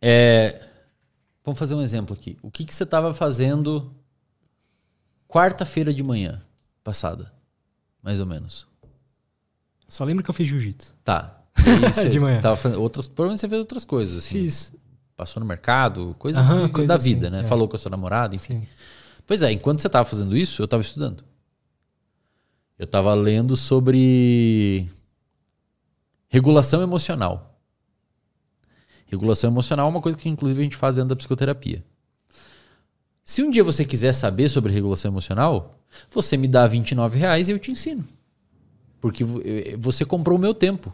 É, 0.00 0.60
vamos 1.42 1.58
fazer 1.58 1.74
um 1.74 1.80
exemplo 1.80 2.14
aqui. 2.14 2.36
O 2.42 2.50
que, 2.50 2.66
que 2.66 2.74
você 2.74 2.84
estava 2.84 3.14
fazendo 3.14 3.90
quarta-feira 5.26 5.92
de 5.92 6.02
manhã 6.02 6.42
passada? 6.84 7.32
Mais 8.02 8.20
ou 8.20 8.26
menos. 8.26 8.66
Só 9.88 10.04
lembro 10.04 10.22
que 10.22 10.28
eu 10.28 10.34
fiz 10.34 10.46
jiu-jitsu. 10.46 10.94
Tá. 11.02 11.40
de 12.10 12.20
manhã. 12.20 12.42
Tava 12.42 12.56
fazendo 12.56 12.82
outras, 12.82 13.08
provavelmente 13.08 13.40
você 13.40 13.48
fez 13.48 13.58
outras 13.60 13.84
coisas. 13.86 14.18
Assim. 14.18 14.42
Fiz. 14.42 14.72
Passou 15.16 15.40
no 15.40 15.46
mercado, 15.46 16.14
coisas 16.18 16.46
que- 16.46 16.68
coisa 16.68 16.88
da 16.88 16.94
assim, 16.96 17.14
vida, 17.14 17.30
né? 17.30 17.40
é. 17.40 17.44
Falou 17.44 17.66
com 17.66 17.74
a 17.76 17.78
sua 17.78 17.90
namorada, 17.90 18.36
enfim. 18.36 18.60
Sim. 18.60 18.68
Pois 19.26 19.40
é, 19.42 19.50
enquanto 19.50 19.80
você 19.80 19.86
estava 19.88 20.04
fazendo 20.08 20.36
isso, 20.36 20.60
eu 20.60 20.66
estava 20.66 20.82
estudando. 20.82 21.24
Eu 22.78 22.84
estava 22.84 23.12
lendo 23.14 23.56
sobre 23.56 24.88
regulação 26.28 26.80
emocional. 26.82 27.58
Regulação 29.06 29.50
emocional 29.50 29.86
é 29.86 29.90
uma 29.90 30.00
coisa 30.02 30.16
que, 30.18 30.28
inclusive, 30.28 30.60
a 30.60 30.64
gente 30.64 30.76
faz 30.76 30.94
dentro 30.94 31.08
da 31.10 31.16
psicoterapia. 31.16 31.82
Se 33.24 33.42
um 33.42 33.50
dia 33.50 33.64
você 33.64 33.84
quiser 33.84 34.12
saber 34.12 34.48
sobre 34.48 34.72
regulação 34.72 35.10
emocional, 35.10 35.78
você 36.10 36.36
me 36.36 36.46
dá 36.46 36.66
29 36.66 37.18
reais 37.18 37.48
e 37.48 37.52
eu 37.52 37.58
te 37.58 37.70
ensino. 37.70 38.06
Porque 39.00 39.24
vo- 39.24 39.40
eh, 39.44 39.76
você 39.78 40.04
comprou 40.04 40.36
o 40.38 40.40
meu 40.40 40.54
tempo. 40.54 40.92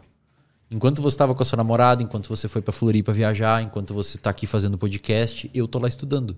Enquanto 0.71 1.01
você 1.01 1.13
estava 1.15 1.35
com 1.35 1.41
a 1.41 1.45
sua 1.45 1.57
namorada, 1.57 2.01
enquanto 2.01 2.27
você 2.27 2.47
foi 2.47 2.61
para 2.61 2.71
Floripa 2.73 3.13
viajar, 3.13 3.61
enquanto 3.61 3.93
você 3.93 4.17
está 4.17 4.29
aqui 4.31 4.47
fazendo 4.47 4.77
podcast, 4.77 5.49
eu 5.53 5.67
tô 5.67 5.77
lá 5.79 5.87
estudando. 5.87 6.35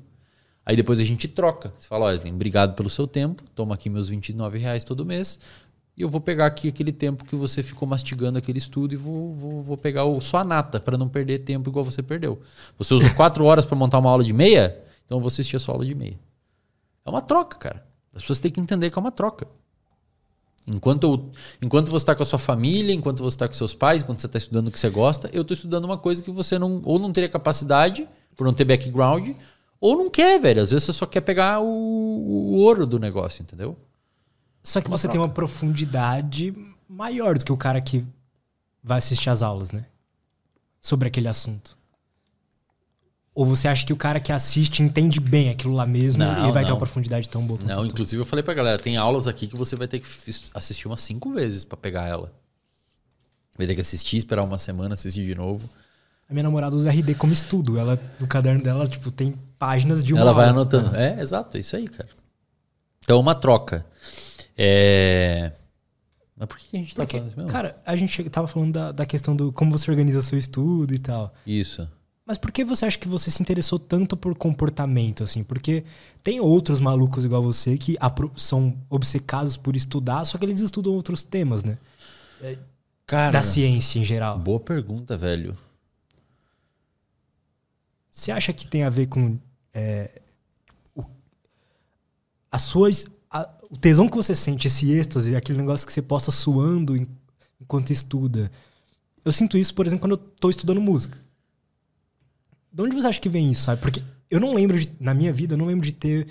Aí 0.68 0.76
depois 0.76 1.00
a 1.00 1.04
gente 1.06 1.30
troca. 1.30 1.74
Você 1.80 1.88
fala, 1.88 2.08
Wesley, 2.08 2.34
obrigado 2.34 2.76
pelo 2.76 2.90
seu 2.90 3.08
tempo, 3.08 3.42
toma 3.56 3.74
aqui 3.74 3.90
meus 3.90 4.10
29 4.10 4.60
reais 4.60 4.84
todo 4.84 5.06
mês, 5.06 5.40
e 5.96 6.02
eu 6.02 6.10
vou 6.10 6.20
pegar 6.20 6.46
aqui 6.46 6.68
aquele 6.68 6.92
tempo 6.92 7.24
que 7.24 7.38
você 7.38 7.64
ficou 7.64 7.88
mastigando 7.88 8.38
aquele 8.38 8.58
estudo 8.58 8.94
e 8.94 8.98
vou, 8.98 9.34
vou, 9.34 9.64
vou 9.64 9.78
pegar 9.78 10.04
o, 10.04 10.20
só 10.20 10.40
a 10.40 10.44
nata, 10.44 10.78
para 10.78 10.98
não 10.98 11.08
perder 11.08 11.40
tempo 11.40 11.70
igual 11.70 11.86
você 11.86 12.04
perdeu. 12.04 12.42
Você 12.78 12.94
usou 12.94 13.10
quatro 13.16 13.46
horas 13.46 13.66
para 13.66 13.78
montar 13.78 13.98
uma 14.00 14.10
aula 14.10 14.26
de 14.26 14.34
meia, 14.34 14.78
então 15.06 15.22
vou 15.22 15.28
assistir 15.28 15.56
a 15.56 15.60
sua 15.60 15.74
aula 15.74 15.86
de 15.86 15.96
meia. 15.96 16.20
É 17.06 17.10
uma 17.10 17.22
troca, 17.22 17.58
cara. 17.58 17.88
As 18.14 18.22
pessoas 18.22 18.42
têm 18.42 18.52
que 18.52 18.60
entender 18.60 18.90
que 18.90 19.00
é 19.00 19.02
uma 19.02 19.12
troca. 19.12 19.48
Enquanto, 20.68 21.04
eu- 21.06 21.32
enquanto 21.62 21.90
você 21.90 22.04
está 22.04 22.14
com 22.14 22.24
a 22.24 22.26
sua 22.26 22.38
família, 22.40 22.94
enquanto 22.94 23.20
você 23.24 23.36
está 23.36 23.48
com 23.48 23.54
seus 23.54 23.74
pais, 23.74 24.02
enquanto 24.02 24.20
você 24.20 24.26
está 24.26 24.38
estudando 24.38 24.68
o 24.68 24.72
que 24.72 24.78
você 24.80 24.90
gosta, 24.90 25.30
eu 25.32 25.44
estou 25.44 25.56
estudando 25.56 25.86
uma 25.86 25.98
coisa 25.98 26.22
que 26.22 26.30
você 26.30 26.60
não 26.60 26.82
ou 26.84 27.00
não 27.00 27.14
teria 27.14 27.30
capacidade, 27.30 28.06
por 28.36 28.44
não 28.44 28.54
ter 28.54 28.66
background, 28.66 29.30
ou 29.80 29.98
não 29.98 30.10
quer, 30.10 30.40
velho. 30.40 30.62
Às 30.62 30.72
vezes 30.72 30.86
você 30.86 30.94
só 30.94 31.06
quer 31.06 31.22
pegar 31.22 31.60
o, 31.60 31.66
o 31.66 32.54
ouro 32.58 32.86
do 32.86 33.00
negócio, 33.00 33.42
entendeu? 33.42 33.78
Só 34.64 34.82
que 34.82 34.90
você 34.90 35.08
tem 35.08 35.20
uma 35.20 35.30
profundidade 35.30 36.54
maior 36.90 37.38
do 37.38 37.46
que 37.46 37.52
o 37.52 37.58
cara 37.58 37.80
que 37.80 38.06
vai 38.84 38.98
assistir 38.98 39.30
as 39.30 39.42
aulas, 39.42 39.72
né? 39.72 39.86
Sobre 40.82 41.08
aquele 41.08 41.28
assunto. 41.28 41.78
Ou 43.34 43.46
você 43.46 43.68
acha 43.68 43.86
que 43.86 43.94
o 43.94 43.98
cara 43.98 44.20
que 44.20 44.32
assiste 44.32 44.82
entende 44.82 45.20
bem 45.20 45.50
aquilo 45.50 45.74
lá 45.74 45.86
mesmo 45.86 46.24
Não, 46.24 46.50
e 46.50 46.52
vai 46.52 46.64
ter 46.64 46.70
não. 46.70 46.76
uma 46.76 46.80
profundidade 46.80 47.30
tão 47.30 47.46
boa 47.46 47.60
quanto 47.60 47.70
Não, 47.70 47.84
tu? 47.84 47.92
inclusive 47.92 48.20
eu 48.20 48.26
falei 48.26 48.42
pra 48.42 48.54
galera, 48.54 48.80
tem 48.80 48.98
aulas 48.98 49.28
aqui 49.28 49.48
que 49.48 49.56
você 49.56 49.76
vai 49.76 49.88
ter 49.88 50.00
que 50.00 50.08
assistir 50.56 50.88
umas 50.88 51.02
cinco 51.02 51.32
vezes 51.32 51.64
pra 51.64 51.78
pegar 51.78 52.08
ela. 52.08 52.34
Vai 53.56 53.68
ter 53.68 53.76
que 53.76 53.82
assistir, 53.82 54.18
esperar 54.18 54.44
uma 54.44 54.58
semana, 54.58 54.96
assistir 54.96 55.24
de 55.24 55.36
novo. 55.36 55.70
A 56.28 56.34
minha 56.34 56.44
namorada 56.44 56.76
usa 56.76 56.90
RD 56.90 57.14
como 57.16 57.32
estudo. 57.32 57.78
Ela, 57.78 58.00
no 58.20 58.28
caderno 58.28 58.62
dela, 58.64 58.88
tipo, 58.88 59.12
tem 59.12 59.34
páginas 59.58 60.04
de 60.04 60.14
uma 60.14 60.22
Ela 60.22 60.34
vai 60.34 60.48
aula. 60.50 60.62
anotando. 60.62 60.96
É, 60.96 61.20
exato, 61.22 61.58
é 61.58 61.60
isso 61.60 61.76
aí, 61.76 61.88
cara. 61.88 62.10
Então, 63.04 63.20
uma 63.20 63.36
troca. 63.36 63.86
É... 64.58 65.52
Mas 66.36 66.48
por 66.48 66.58
que 66.60 66.78
a 66.78 66.80
gente 66.80 66.96
tá 66.96 67.02
Porque, 67.04 67.18
falando 67.18 67.30
isso 67.30 67.38
mesmo? 67.38 67.52
cara, 67.52 67.82
a 67.86 67.96
gente 67.96 68.30
tava 68.30 68.48
falando 68.48 68.74
da, 68.74 68.92
da 68.92 69.06
questão 69.06 69.36
do 69.36 69.52
como 69.52 69.72
você 69.76 69.90
organiza 69.90 70.22
seu 70.22 70.38
estudo 70.38 70.94
e 70.94 71.00
tal. 71.00 71.34
Isso. 71.46 71.88
Mas 72.26 72.38
por 72.38 72.52
que 72.52 72.64
você 72.66 72.86
acha 72.86 72.98
que 72.98 73.08
você 73.08 73.32
se 73.32 73.42
interessou 73.42 73.80
tanto 73.80 74.18
por 74.18 74.36
comportamento, 74.36 75.24
assim? 75.24 75.44
Porque 75.44 75.84
tem 76.22 76.40
outros 76.42 76.82
malucos 76.82 77.24
igual 77.24 77.42
você 77.42 77.78
que 77.78 77.98
são 78.36 78.78
obcecados 78.90 79.56
por 79.56 79.76
estudar, 79.78 80.26
só 80.26 80.38
que 80.38 80.44
eles 80.46 80.60
estudam 80.60 80.92
outros 80.94 81.24
temas, 81.24 81.64
né? 81.64 81.78
Cara, 83.06 83.32
Da 83.32 83.42
ciência 83.42 83.98
em 84.00 84.04
geral. 84.04 84.38
boa 84.38 84.60
pergunta, 84.60 85.18
velho. 85.18 85.58
Você 88.12 88.32
acha 88.32 88.52
que 88.52 88.68
tem 88.68 88.84
a 88.84 88.90
ver 88.90 89.08
com 89.08 89.40
é, 89.80 90.22
o, 90.96 91.04
as 92.52 92.62
suas, 92.64 93.06
a- 93.30 93.50
o 93.70 93.78
tesão 93.78 94.08
que 94.08 94.16
você 94.18 94.34
sente, 94.34 94.68
esse 94.68 94.92
êxtase, 94.92 95.36
aquele 95.36 95.58
negócio 95.60 95.86
que 95.86 95.94
você 95.94 96.02
possa 96.02 96.32
suando 96.32 96.96
en- 96.98 97.08
enquanto 97.62 97.92
estuda? 97.92 98.52
Eu 99.24 99.32
sinto 99.32 99.58
isso, 99.58 99.74
por 99.76 99.86
exemplo, 99.86 100.02
quando 100.02 100.14
eu 100.14 100.18
tô 100.18 100.50
estudando 100.50 100.82
música. 100.82 101.18
De 102.72 102.82
onde 102.82 102.96
você 102.96 103.08
acha 103.08 103.20
que 103.20 103.30
vem 103.30 103.52
isso, 103.52 103.64
sabe? 103.64 103.82
Porque 103.82 104.02
eu 104.30 104.40
não 104.40 104.54
lembro, 104.54 104.80
de, 104.80 104.90
na 105.00 105.14
minha 105.14 105.32
vida, 105.34 105.54
eu 105.54 105.58
não 105.58 105.66
lembro 105.66 105.86
de 105.86 105.92
ter... 105.94 106.28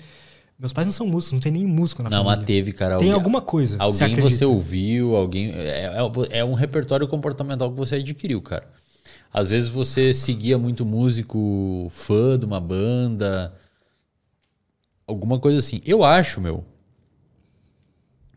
Meus 0.59 0.73
pais 0.73 0.87
não 0.87 0.91
são 0.93 1.05
músicos, 1.05 1.33
não 1.33 1.39
tem 1.39 1.51
nem 1.51 1.67
músico 1.67 2.01
na 2.01 2.09
Não, 2.09 2.17
família. 2.23 2.37
mas 2.37 2.45
teve, 2.47 2.73
cara. 2.73 2.97
Tem 2.97 3.07
alguém- 3.09 3.13
alguma 3.13 3.41
coisa. 3.41 3.77
Alguém 3.79 3.97
você, 3.99 4.03
acredita? 4.05 4.47
ouviu, 4.47 5.15
alguém. 5.15 5.51
É, 5.51 5.85
é- 6.31 6.39
é 6.39 6.43
um 6.43 6.55
repertório 6.55 7.07
comportamental 7.07 7.69
que 7.71 7.77
você 7.77 7.95
adquiriu, 7.97 8.41
cara. 8.41 8.67
Às 9.37 9.51
vezes 9.51 9.69
você 9.69 10.15
seguia 10.15 10.57
muito 10.57 10.83
músico 10.83 11.89
fã 11.91 12.39
de 12.39 12.43
uma 12.43 12.59
banda. 12.59 13.53
Alguma 15.05 15.39
coisa 15.39 15.59
assim. 15.59 15.79
Eu 15.85 16.03
acho, 16.03 16.41
meu, 16.41 16.65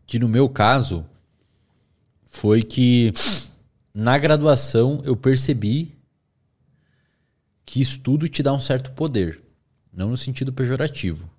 que 0.07 0.19
no 0.19 0.29
meu 0.29 0.47
caso 0.47 1.07
foi 2.27 2.63
que 2.63 3.15
na 3.95 4.19
graduação 4.19 5.01
eu 5.03 5.17
percebi 5.17 5.97
que 7.65 7.81
estudo 7.81 8.29
te 8.29 8.43
dá 8.43 8.53
um 8.53 8.61
certo 8.61 8.91
poder, 8.91 9.43
não 9.91 10.11
no 10.11 10.19
sentido 10.19 10.53
pejorativo. 10.53 11.31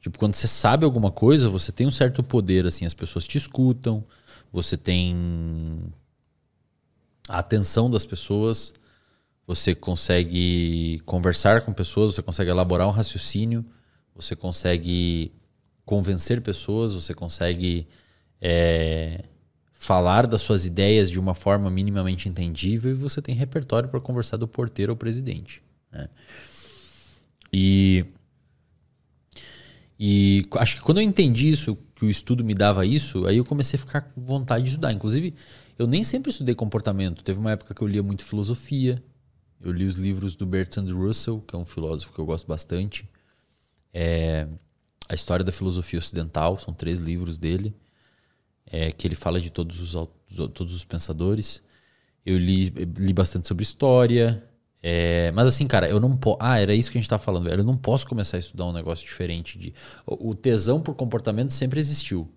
Tipo, 0.00 0.18
quando 0.18 0.34
você 0.34 0.48
sabe 0.48 0.84
alguma 0.84 1.12
coisa, 1.12 1.48
você 1.48 1.70
tem 1.70 1.86
um 1.86 1.92
certo 1.92 2.20
poder, 2.20 2.66
assim, 2.66 2.84
as 2.84 2.94
pessoas 2.94 3.28
te 3.28 3.38
escutam, 3.38 4.04
você 4.52 4.76
tem 4.76 5.84
a 7.28 7.38
atenção 7.38 7.88
das 7.88 8.04
pessoas, 8.04 8.74
você 9.48 9.74
consegue 9.74 11.00
conversar 11.06 11.62
com 11.62 11.72
pessoas, 11.72 12.14
você 12.14 12.22
consegue 12.22 12.50
elaborar 12.50 12.86
um 12.86 12.90
raciocínio, 12.90 13.64
você 14.14 14.36
consegue 14.36 15.32
convencer 15.86 16.42
pessoas, 16.42 16.92
você 16.92 17.14
consegue 17.14 17.88
é, 18.42 19.24
falar 19.72 20.26
das 20.26 20.42
suas 20.42 20.66
ideias 20.66 21.10
de 21.10 21.18
uma 21.18 21.34
forma 21.34 21.70
minimamente 21.70 22.28
entendível 22.28 22.90
e 22.90 22.94
você 22.94 23.22
tem 23.22 23.34
repertório 23.34 23.88
para 23.88 23.98
conversar 24.02 24.36
do 24.36 24.46
porteiro 24.46 24.92
ao 24.92 24.96
presidente. 24.96 25.62
Né? 25.90 26.10
E, 27.50 28.04
e 29.98 30.42
acho 30.56 30.76
que 30.76 30.82
quando 30.82 30.98
eu 30.98 31.04
entendi 31.04 31.48
isso, 31.48 31.74
que 31.96 32.04
o 32.04 32.10
estudo 32.10 32.44
me 32.44 32.52
dava 32.52 32.84
isso, 32.84 33.26
aí 33.26 33.38
eu 33.38 33.46
comecei 33.46 33.78
a 33.78 33.80
ficar 33.80 34.02
com 34.02 34.20
vontade 34.20 34.64
de 34.64 34.70
estudar. 34.72 34.92
Inclusive, 34.92 35.32
eu 35.78 35.86
nem 35.86 36.04
sempre 36.04 36.30
estudei 36.30 36.54
comportamento. 36.54 37.24
Teve 37.24 37.38
uma 37.38 37.52
época 37.52 37.72
que 37.72 37.80
eu 37.80 37.88
lia 37.88 38.02
muito 38.02 38.26
filosofia. 38.26 39.02
Eu 39.60 39.72
li 39.72 39.84
os 39.86 39.96
livros 39.96 40.34
do 40.34 40.46
Bertrand 40.46 40.92
Russell, 40.92 41.40
que 41.40 41.54
é 41.54 41.58
um 41.58 41.64
filósofo 41.64 42.12
que 42.12 42.18
eu 42.18 42.26
gosto 42.26 42.46
bastante. 42.46 43.08
É, 43.92 44.46
a 45.08 45.14
História 45.14 45.44
da 45.44 45.50
Filosofia 45.50 45.98
Ocidental, 45.98 46.58
são 46.58 46.72
três 46.72 46.98
livros 46.98 47.38
dele, 47.38 47.74
é, 48.66 48.92
que 48.92 49.06
ele 49.06 49.14
fala 49.14 49.40
de 49.40 49.50
todos 49.50 49.80
os, 49.80 50.08
todos 50.54 50.74
os 50.74 50.84
pensadores. 50.84 51.62
Eu 52.24 52.36
li, 52.36 52.68
li 52.68 53.12
bastante 53.12 53.48
sobre 53.48 53.62
história. 53.62 54.44
É, 54.82 55.32
mas 55.32 55.48
assim, 55.48 55.66
cara, 55.66 55.88
eu 55.88 55.98
não 55.98 56.16
posso. 56.16 56.38
Ah, 56.40 56.60
era 56.60 56.74
isso 56.74 56.90
que 56.90 56.98
a 56.98 57.00
gente 57.00 57.08
tava 57.08 57.22
falando. 57.22 57.48
Eu 57.48 57.64
não 57.64 57.76
posso 57.76 58.06
começar 58.06 58.36
a 58.36 58.40
estudar 58.40 58.66
um 58.66 58.72
negócio 58.72 59.04
diferente. 59.04 59.58
de 59.58 59.74
O 60.06 60.34
tesão 60.34 60.80
por 60.80 60.94
comportamento 60.94 61.52
sempre 61.52 61.80
existiu. 61.80 62.30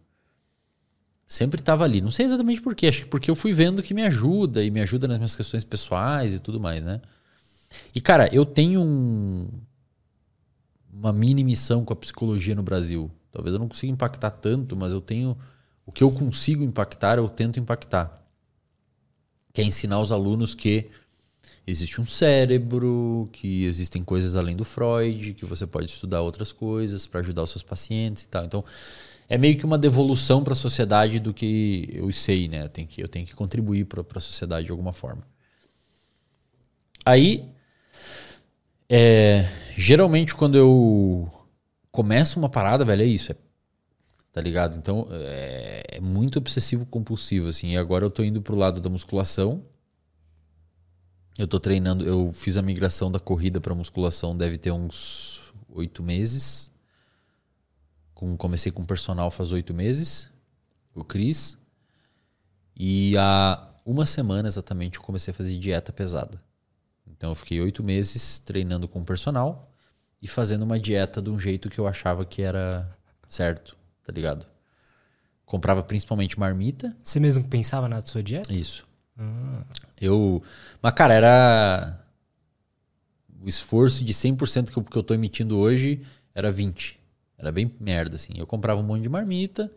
Sempre 1.32 1.62
estava 1.62 1.86
ali. 1.86 2.02
Não 2.02 2.12
sei 2.12 2.26
exatamente 2.26 2.62
por 2.62 2.76
quê. 2.76 2.88
Acho 2.88 3.03
que 3.03 3.08
porque 3.08 3.32
eu 3.32 3.36
fui 3.36 3.53
vendo 3.53 3.82
que 3.82 3.94
me 3.94 4.03
ajuda 4.03 4.62
e 4.62 4.70
me 4.70 4.82
ajuda 4.82 5.08
nas 5.08 5.18
minhas 5.18 5.34
questões 5.34 5.64
pessoais 5.64 6.34
e 6.34 6.40
tudo 6.40 6.60
mais, 6.60 6.84
né? 6.84 6.99
E, 7.95 8.02
cara, 8.02 8.28
eu 8.36 8.45
tenho 8.45 8.82
um, 8.82 9.48
uma 10.91 11.14
mini 11.14 11.41
missão 11.41 11.86
com 11.86 11.94
a 11.94 11.95
psicologia 11.95 12.53
no 12.53 12.62
Brasil. 12.62 13.10
Talvez 13.32 13.53
eu 13.53 13.60
não 13.62 13.70
consiga 13.70 13.94
impactar 13.94 14.32
tanto, 14.32 14.76
mas 14.76 14.91
eu 14.91 14.99
tenho. 14.99 15.38
O 15.86 15.91
que 15.94 16.03
eu 16.03 16.12
consigo 16.12 16.66
impactar, 16.66 17.18
eu 17.18 17.30
tento 17.30 17.62
impactar. 17.62 18.22
Que 19.53 19.62
é 19.62 19.64
ensinar 19.64 20.02
os 20.02 20.12
alunos 20.12 20.53
que 20.53 20.90
existe 21.66 22.02
um 22.02 22.06
cérebro, 22.06 23.30
que 23.32 23.64
existem 23.64 24.03
coisas 24.03 24.36
além 24.36 24.53
do 24.53 24.66
Freud, 24.66 25.34
que 25.36 25.45
você 25.45 25.66
pode 25.66 25.86
estudar 25.86 26.20
outras 26.20 26.52
coisas 26.52 27.08
para 27.08 27.22
ajudar 27.22 27.44
os 27.44 27.52
seus 27.52 27.64
pacientes 27.64 28.24
e 28.24 28.28
tal. 28.28 28.44
Então, 28.44 28.66
é 29.32 29.38
meio 29.38 29.58
que 29.58 29.66
uma 29.66 29.78
devolução 29.78 30.44
para 30.44 30.52
a 30.52 30.58
sociedade 30.58 31.18
do 31.18 31.34
que 31.34 31.88
eu 31.94 32.12
sei, 32.12 32.49
né? 32.49 32.64
Eu 32.64 32.70
tenho 32.70 32.86
que, 32.86 33.02
eu 33.02 33.08
tenho 33.08 33.26
que 33.26 33.34
contribuir 33.34 33.86
para 33.86 34.02
a 34.02 34.20
sociedade 34.20 34.66
de 34.66 34.72
alguma 34.72 34.91
forma. 34.91 35.26
Aí, 37.06 37.45
é, 38.90 39.49
geralmente 39.78 40.36
quando 40.36 40.58
eu 40.58 41.32
começo 41.94 42.38
uma 42.38 42.49
parada, 42.49 42.84
velho, 42.84 43.03
é 43.03 43.06
isso. 43.06 43.32
É, 43.32 43.36
tá 44.34 44.41
ligado? 44.41 44.78
Então 44.78 45.08
é, 45.10 45.84
é, 45.94 46.02
muito 46.02 46.38
obsessivo 46.38 46.86
compulsivo, 46.86 47.48
assim. 47.48 47.70
E 47.70 47.78
agora 47.78 48.03
eu 48.03 48.12
tô 48.12 48.26
indo 48.26 48.41
pro 48.41 48.53
lado 48.53 48.82
da 48.82 48.90
musculação. 48.90 49.64
Eu 51.38 51.48
tô 51.48 51.58
treinando, 51.58 52.06
eu 52.06 52.34
fiz 52.34 52.58
a 52.58 52.62
migração 52.62 53.10
da 53.10 53.18
corrida 53.18 53.62
pra 53.62 53.74
musculação, 53.74 54.36
deve 54.36 54.58
ter 54.58 54.74
uns 54.74 55.53
oito 55.70 56.03
meses. 56.03 56.70
Com, 58.22 58.38
comecei 58.38 58.72
com 58.72 58.85
personal 58.85 59.31
faz 59.31 59.52
oito 59.52 59.73
meses, 59.73 60.30
o 60.93 61.03
Cris. 61.03 61.57
E 62.76 63.18
há 63.18 63.68
uma 63.84 64.06
semana 64.06 64.48
exatamente 64.48 64.99
eu 64.99 65.03
comecei 65.03 65.31
a 65.31 65.34
fazer 65.34 65.57
dieta 65.57 65.91
pesada. 65.91 66.39
Então 67.07 67.31
eu 67.31 67.35
fiquei 67.35 67.60
oito 67.60 67.84
meses 67.84 68.38
treinando 68.38 68.88
com 68.88 69.03
personal 69.03 69.73
e 70.22 70.27
fazendo 70.27 70.61
uma 70.61 70.80
dieta 70.80 71.19
de 71.19 71.31
um 71.31 71.39
jeito 71.39 71.68
que 71.68 71.80
eu 71.80 71.88
achava 71.88 72.23
que 72.23 72.43
era 72.43 72.95
certo, 73.27 73.76
tá 74.03 74.14
ligado? 74.14 74.45
Comprava 75.43 75.81
principalmente 75.81 76.39
marmita. 76.39 76.95
Você 77.02 77.19
mesmo 77.19 77.43
pensava 77.45 77.89
na 77.89 78.02
sua 78.02 78.22
dieta? 78.22 78.53
Isso. 78.53 78.88
Ah. 79.18 79.64
Eu. 79.99 80.43
Mas, 80.80 80.93
cara, 80.93 81.15
era. 81.15 82.06
O 83.43 83.49
esforço 83.49 84.06
de 84.06 84.14
100% 84.14 84.69
que 84.69 84.77
eu, 84.77 84.84
que 84.84 84.95
eu 84.95 85.02
tô 85.02 85.15
emitindo 85.15 85.57
hoje 85.57 86.06
era 86.35 86.53
20%. 86.53 87.01
Era 87.41 87.51
bem 87.51 87.73
merda, 87.80 88.15
assim. 88.15 88.34
Eu 88.35 88.45
comprava 88.45 88.80
um 88.80 88.84
monte 88.84 89.01
de 89.01 89.09
marmita 89.09 89.72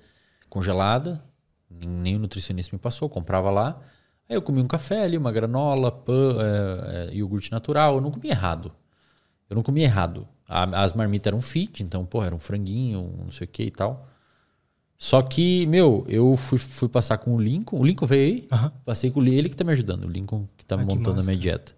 congelada, 0.48 1.24
nem 1.68 2.14
o 2.14 2.18
nutricionista 2.18 2.76
me 2.76 2.80
passou, 2.80 3.08
comprava 3.08 3.50
lá. 3.50 3.80
Aí 4.28 4.36
eu 4.36 4.42
comi 4.42 4.60
um 4.60 4.66
café 4.66 5.02
ali, 5.02 5.18
uma 5.18 5.32
granola, 5.32 5.90
pão, 5.90 6.40
é, 6.40 7.08
é, 7.10 7.14
iogurte 7.14 7.50
natural. 7.50 7.96
Eu 7.96 8.00
não 8.00 8.10
comi 8.10 8.28
errado. 8.28 8.72
Eu 9.48 9.56
não 9.56 9.62
comi 9.62 9.82
errado. 9.82 10.28
A, 10.46 10.82
as 10.82 10.92
marmitas 10.92 11.26
eram 11.26 11.40
fit, 11.40 11.82
então, 11.82 12.04
pô, 12.04 12.22
era 12.22 12.34
um 12.34 12.38
franguinho, 12.38 13.00
um 13.00 13.24
não 13.24 13.32
sei 13.32 13.46
o 13.46 13.48
que 13.48 13.64
e 13.64 13.70
tal. 13.70 14.08
Só 14.96 15.20
que, 15.20 15.66
meu, 15.66 16.04
eu 16.08 16.36
fui, 16.36 16.58
fui 16.58 16.88
passar 16.88 17.18
com 17.18 17.34
o 17.34 17.40
Lincoln. 17.40 17.80
O 17.80 17.84
Lincoln 17.84 18.06
veio 18.06 18.34
aí. 18.34 18.48
Uhum. 18.50 18.70
Passei 18.84 19.10
com 19.10 19.22
ele 19.24 19.48
que 19.48 19.56
tá 19.56 19.64
me 19.64 19.72
ajudando. 19.72 20.04
O 20.04 20.10
Lincoln 20.10 20.46
que 20.56 20.64
tá 20.64 20.76
ah, 20.76 20.78
montando 20.78 21.20
a 21.20 21.24
minha 21.24 21.36
dieta. 21.36 21.74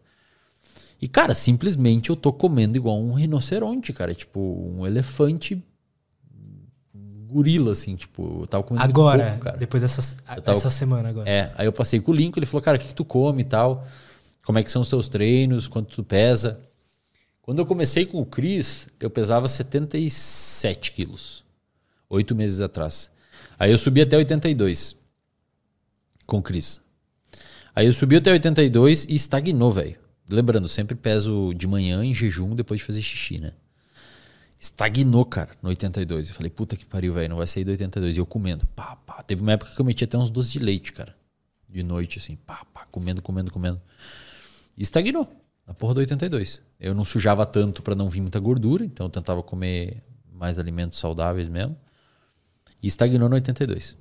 E, 1.01 1.09
cara, 1.09 1.35
simplesmente 1.35 2.11
eu 2.11 2.17
tô 2.17 2.33
comendo 2.33 2.77
igual 2.77 2.99
um 2.99 3.13
rinoceronte, 3.13 3.93
cara. 3.93 4.15
Tipo, 4.15 4.41
um 4.41 4.87
elefante 4.87 5.63
gorila, 7.37 7.73
assim, 7.73 7.97
tipo, 7.97 8.41
eu 8.43 8.47
tava 8.47 8.65
comendo 8.65 8.83
Agora, 8.83 9.27
pouco, 9.31 9.45
cara. 9.45 9.57
depois 9.59 9.83
dessa, 9.83 10.17
tava, 10.25 10.53
essa 10.53 10.71
semana 10.71 11.11
agora. 11.11 11.29
É, 11.29 11.53
aí 11.57 11.67
eu 11.67 11.73
passei 11.73 12.01
com 12.01 12.11
o 12.11 12.15
Lincoln, 12.15 12.39
ele 12.39 12.47
falou, 12.47 12.63
cara, 12.63 12.79
o 12.79 12.81
que, 12.81 12.89
que 12.89 12.95
tu 12.95 13.05
come 13.05 13.43
e 13.43 13.45
tal? 13.45 13.87
Como 14.45 14.59
é 14.59 14.63
que 14.63 14.71
são 14.71 14.81
os 14.81 14.89
teus 14.89 15.09
treinos? 15.09 15.69
Quanto 15.69 15.95
tu 15.95 16.03
pesa? 16.03 16.59
Quando 17.43 17.59
eu 17.59 17.67
comecei 17.67 18.07
com 18.07 18.21
o 18.21 18.25
Cris, 18.25 18.89
eu 18.99 19.11
pesava 19.11 19.47
77 19.47 20.93
quilos. 20.93 21.45
Oito 22.09 22.35
meses 22.35 22.61
atrás. 22.61 23.11
Aí 23.59 23.71
eu 23.71 23.79
subi 23.79 24.01
até 24.01 24.17
82 24.17 24.97
com 26.25 26.39
o 26.39 26.43
Cris. 26.43 26.81
Aí 27.75 27.87
eu 27.87 27.93
subi 27.93 28.17
até 28.17 28.33
82 28.33 29.05
e 29.05 29.15
estagnou, 29.15 29.71
velho. 29.71 29.97
Lembrando, 30.29 30.67
sempre 30.67 30.97
peso 30.97 31.53
de 31.55 31.67
manhã 31.67 32.03
em 32.03 32.15
jejum 32.15 32.55
depois 32.55 32.81
de 32.81 32.87
fazer 32.87 33.03
xixi, 33.03 33.41
né? 33.41 33.53
Estagnou, 34.67 35.25
cara, 35.25 35.51
no 35.63 35.69
82. 35.69 36.29
Eu 36.29 36.35
falei, 36.35 36.51
puta 36.51 36.77
que 36.77 36.85
pariu, 36.85 37.15
velho, 37.15 37.29
não 37.29 37.37
vai 37.37 37.47
sair 37.47 37.63
do 37.63 37.71
82. 37.71 38.17
E 38.17 38.19
eu 38.19 38.27
comendo, 38.27 38.67
pá, 38.75 38.97
pá. 38.97 39.23
Teve 39.23 39.41
uma 39.41 39.53
época 39.53 39.73
que 39.73 39.81
eu 39.81 39.85
meti 39.85 40.03
até 40.03 40.19
uns 40.19 40.29
doces 40.29 40.51
de 40.51 40.59
leite, 40.59 40.93
cara. 40.93 41.15
De 41.69 41.85
noite, 41.85 42.19
assim, 42.19 42.35
pá, 42.35 42.67
pá, 42.75 42.85
comendo, 42.91 43.23
comendo, 43.23 43.53
comendo. 43.53 43.81
E 44.77 44.83
estagnou, 44.83 45.33
na 45.65 45.73
porra 45.73 45.95
do 45.95 46.01
82. 46.01 46.61
Eu 46.81 46.97
não 46.97 47.05
sujava 47.05 47.47
tanto 47.47 47.81
para 47.81 47.95
não 47.95 48.09
vir 48.09 48.21
muita 48.21 48.41
gordura, 48.41 48.85
então 48.85 49.07
eu 49.07 49.11
tentava 49.11 49.41
comer 49.41 50.03
mais 50.33 50.59
alimentos 50.59 50.99
saudáveis 50.99 51.49
mesmo. 51.49 51.79
E 52.83 52.89
estagnou 52.89 53.29
no 53.29 53.37
82. 53.37 53.97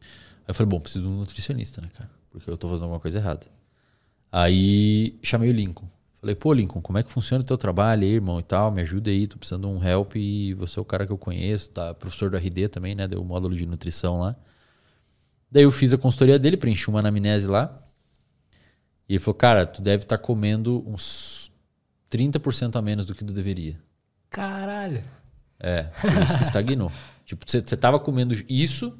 Aí 0.00 0.44
eu 0.46 0.54
falei, 0.54 0.70
bom, 0.70 0.78
preciso 0.78 1.02
de 1.02 1.10
um 1.10 1.16
nutricionista, 1.16 1.80
né, 1.80 1.90
cara? 1.92 2.10
Porque 2.30 2.48
eu 2.48 2.56
tô 2.56 2.68
fazendo 2.68 2.84
alguma 2.84 3.00
coisa 3.00 3.18
errada. 3.18 3.44
Aí 4.30 5.18
chamei 5.20 5.50
o 5.50 5.52
Lincoln. 5.52 5.88
Falei, 6.26 6.34
pô, 6.34 6.52
Lincoln, 6.52 6.82
como 6.82 6.98
é 6.98 7.04
que 7.04 7.10
funciona 7.12 7.40
o 7.40 7.46
teu 7.46 7.56
trabalho 7.56 8.02
aí, 8.02 8.14
irmão, 8.14 8.40
e 8.40 8.42
tal? 8.42 8.72
Me 8.72 8.82
ajuda 8.82 9.10
aí, 9.10 9.28
tô 9.28 9.38
precisando 9.38 9.68
de 9.68 9.72
um 9.72 9.84
help 9.84 10.16
e 10.16 10.54
você 10.54 10.76
é 10.76 10.82
o 10.82 10.84
cara 10.84 11.06
que 11.06 11.12
eu 11.12 11.16
conheço, 11.16 11.70
tá? 11.70 11.94
Professor 11.94 12.28
do 12.28 12.36
RD 12.36 12.66
também, 12.66 12.96
né? 12.96 13.06
Deu 13.06 13.22
o 13.22 13.24
módulo 13.24 13.54
de 13.54 13.64
nutrição 13.64 14.18
lá. 14.18 14.34
Daí 15.48 15.62
eu 15.62 15.70
fiz 15.70 15.94
a 15.94 15.98
consultoria 15.98 16.36
dele, 16.36 16.56
preenchi 16.56 16.90
uma 16.90 16.98
anamnese 16.98 17.46
lá. 17.46 17.80
E 19.08 19.12
ele 19.12 19.20
falou, 19.20 19.36
cara, 19.36 19.64
tu 19.66 19.80
deve 19.80 20.02
estar 20.02 20.18
tá 20.18 20.22
comendo 20.22 20.82
uns 20.84 21.52
30% 22.10 22.74
a 22.74 22.82
menos 22.82 23.06
do 23.06 23.14
que 23.14 23.24
tu 23.24 23.32
deveria. 23.32 23.78
Caralho. 24.28 25.04
É, 25.60 25.84
por 25.84 26.22
isso 26.24 26.38
que 26.38 26.42
estagnou. 26.42 26.90
tipo, 27.24 27.48
você, 27.48 27.60
você 27.60 27.76
tava 27.76 28.00
comendo 28.00 28.34
isso 28.48 28.98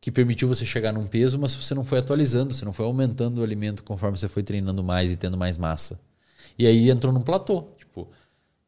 que 0.00 0.12
permitiu 0.12 0.46
você 0.46 0.64
chegar 0.64 0.92
num 0.92 1.08
peso, 1.08 1.36
mas 1.36 1.52
você 1.52 1.74
não 1.74 1.82
foi 1.82 1.98
atualizando, 1.98 2.54
você 2.54 2.64
não 2.64 2.72
foi 2.72 2.86
aumentando 2.86 3.40
o 3.40 3.42
alimento 3.42 3.82
conforme 3.82 4.16
você 4.16 4.28
foi 4.28 4.44
treinando 4.44 4.84
mais 4.84 5.12
e 5.12 5.16
tendo 5.16 5.36
mais 5.36 5.58
massa. 5.58 5.98
E 6.60 6.66
aí 6.66 6.90
entrou 6.90 7.10
num 7.10 7.22
platô. 7.22 7.62
Tipo, 7.78 8.06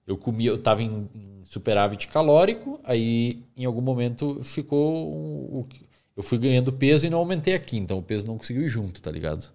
eu 0.06 0.16
comia, 0.16 0.48
eu 0.48 0.56
tava 0.56 0.82
em, 0.82 1.06
superávit 1.44 2.08
calórico, 2.08 2.80
aí 2.84 3.44
em 3.54 3.66
algum 3.66 3.82
momento 3.82 4.42
ficou. 4.42 5.68
Eu 6.16 6.22
fui 6.22 6.38
ganhando 6.38 6.72
peso 6.72 7.06
e 7.06 7.10
não 7.10 7.18
aumentei 7.18 7.54
aqui, 7.54 7.76
então 7.76 7.98
o 7.98 8.02
peso 8.02 8.26
não 8.26 8.38
conseguiu 8.38 8.62
ir 8.62 8.68
junto, 8.70 9.02
tá 9.02 9.10
ligado? 9.10 9.50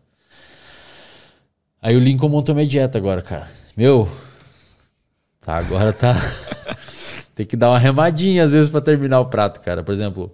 Aí 1.82 1.96
o 1.96 2.00
Lincoln 2.00 2.30
montou 2.30 2.54
minha 2.54 2.68
dieta 2.68 3.00
agora, 3.00 3.24
cara. 3.24 3.50
Meu, 3.76 4.08
tá, 5.42 5.58
agora 5.58 5.92
tá. 5.92 6.14
Tem 7.34 7.46
que 7.46 7.58
dar 7.58 7.70
uma 7.72 7.80
remadinha 7.80 8.44
às 8.44 8.52
vezes 8.52 8.70
para 8.70 8.82
terminar 8.82 9.20
o 9.20 9.30
prato, 9.32 9.62
cara. 9.62 9.84
Por 9.84 9.92
exemplo, 9.92 10.32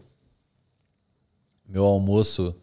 meu 1.66 1.86
almoço 1.86 2.54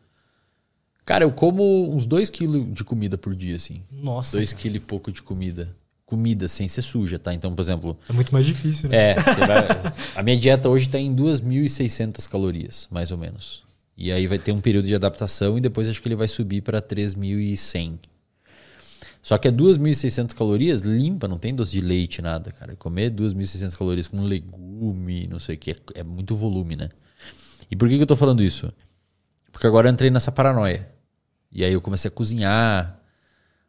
Cara, 1.04 1.24
eu 1.24 1.32
como 1.32 1.92
uns 1.94 2.06
2 2.06 2.30
quilos 2.30 2.72
de 2.72 2.84
comida 2.84 3.18
por 3.18 3.34
dia, 3.34 3.56
assim. 3.56 3.82
Nossa. 3.90 4.36
2 4.36 4.52
quilos 4.52 4.76
e 4.76 4.80
pouco 4.80 5.10
de 5.10 5.22
comida. 5.22 5.74
comida 6.06 6.48
sem 6.48 6.66
ser 6.66 6.82
suja, 6.82 7.20
tá? 7.20 7.32
Então, 7.32 7.54
por 7.54 7.62
exemplo, 7.62 7.96
É 8.08 8.12
muito 8.12 8.32
mais 8.32 8.44
difícil, 8.44 8.88
né? 8.88 9.10
é, 9.12 9.14
você 9.14 9.46
vai- 9.46 9.92
a 10.16 10.22
minha 10.24 10.36
dieta 10.36 10.68
hoje 10.68 10.86
está 10.86 10.98
em 10.98 11.14
2.600 11.14 12.26
calorias, 12.26 12.88
mais 12.90 13.12
ou 13.12 13.16
menos. 13.18 13.62
E 13.96 14.10
aí 14.10 14.26
vai 14.26 14.36
ter 14.38 14.50
um 14.50 14.60
período 14.60 14.86
de 14.86 14.94
adaptação 14.96 15.56
e 15.56 15.60
depois 15.60 15.88
acho 15.88 16.02
que 16.02 16.08
ele 16.08 16.16
vai 16.16 16.26
subir 16.26 16.62
para 16.62 16.80
3.100. 16.82 17.96
Só 19.22 19.38
que 19.38 19.46
é 19.46 19.52
2.600 19.52 20.34
calorias 20.34 20.80
limpa, 20.80 21.28
não 21.28 21.38
tem 21.38 21.54
doce 21.54 21.72
de 21.72 21.80
leite, 21.80 22.20
nada, 22.22 22.50
cara. 22.50 22.74
Comer 22.74 23.10
2.600 23.10 23.76
calorias 23.76 24.08
com 24.08 24.20
legume, 24.22 25.28
não 25.30 25.38
sei 25.38 25.54
o 25.54 25.58
que, 25.58 25.70
é, 25.70 25.76
é 25.96 26.02
muito 26.02 26.34
volume, 26.34 26.74
né? 26.74 26.88
E 27.70 27.76
por 27.76 27.88
que, 27.88 27.96
que 27.96 28.02
eu 28.02 28.06
tô 28.06 28.16
falando 28.16 28.42
isso? 28.42 28.72
Porque 29.60 29.66
agora 29.66 29.88
eu 29.88 29.92
entrei 29.92 30.08
nessa 30.08 30.32
paranoia. 30.32 30.88
E 31.52 31.62
aí 31.62 31.74
eu 31.74 31.82
comecei 31.82 32.08
a 32.08 32.10
cozinhar. 32.10 32.98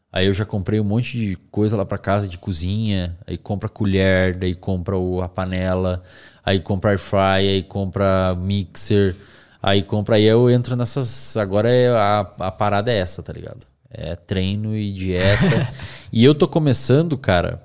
Aí 0.09 0.25
eu 0.25 0.33
já 0.33 0.45
comprei 0.45 0.79
um 0.79 0.85
monte 0.85 1.17
de 1.17 1.35
coisa 1.51 1.75
lá 1.75 1.83
pra 1.83 1.97
casa 1.97 2.29
de 2.29 2.37
cozinha. 2.37 3.17
Aí 3.27 3.37
compra 3.37 3.67
colher, 3.67 4.33
daí 4.33 4.55
compra 4.55 4.95
a 5.21 5.27
panela, 5.27 6.01
aí 6.45 6.61
compra 6.61 6.91
air 6.91 6.97
fry, 6.97 7.45
aí 7.45 7.63
compra 7.63 8.33
mixer, 8.35 9.17
aí 9.61 9.83
compra. 9.83 10.15
Aí 10.15 10.23
eu 10.23 10.49
entro 10.49 10.77
nessas. 10.77 11.35
Agora 11.35 11.69
é 11.69 11.89
a, 11.89 12.19
a 12.39 12.51
parada 12.51 12.89
é 12.89 12.95
essa, 12.95 13.21
tá 13.21 13.33
ligado? 13.33 13.67
É 13.89 14.15
treino 14.15 14.73
e 14.73 14.93
dieta. 14.93 15.67
e 16.09 16.23
eu 16.23 16.33
tô 16.33 16.47
começando, 16.47 17.17
cara, 17.17 17.61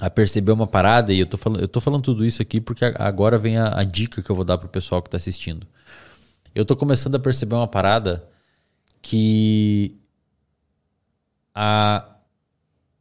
a 0.00 0.08
perceber 0.08 0.52
uma 0.52 0.68
parada, 0.68 1.12
e 1.12 1.18
eu 1.18 1.26
tô 1.26 1.36
falando, 1.36 1.60
eu 1.60 1.66
tô 1.66 1.80
falando 1.80 2.04
tudo 2.04 2.24
isso 2.24 2.40
aqui 2.40 2.60
porque 2.60 2.84
agora 2.84 3.36
vem 3.36 3.58
a, 3.58 3.80
a 3.80 3.82
dica 3.82 4.22
que 4.22 4.30
eu 4.30 4.36
vou 4.36 4.44
dar 4.44 4.58
pro 4.58 4.68
pessoal 4.68 5.02
que 5.02 5.10
tá 5.10 5.16
assistindo. 5.16 5.66
Eu 6.56 6.64
tô 6.64 6.74
começando 6.74 7.16
a 7.16 7.18
perceber 7.18 7.54
uma 7.54 7.68
parada 7.68 8.26
que 9.02 10.00
a, 11.54 12.16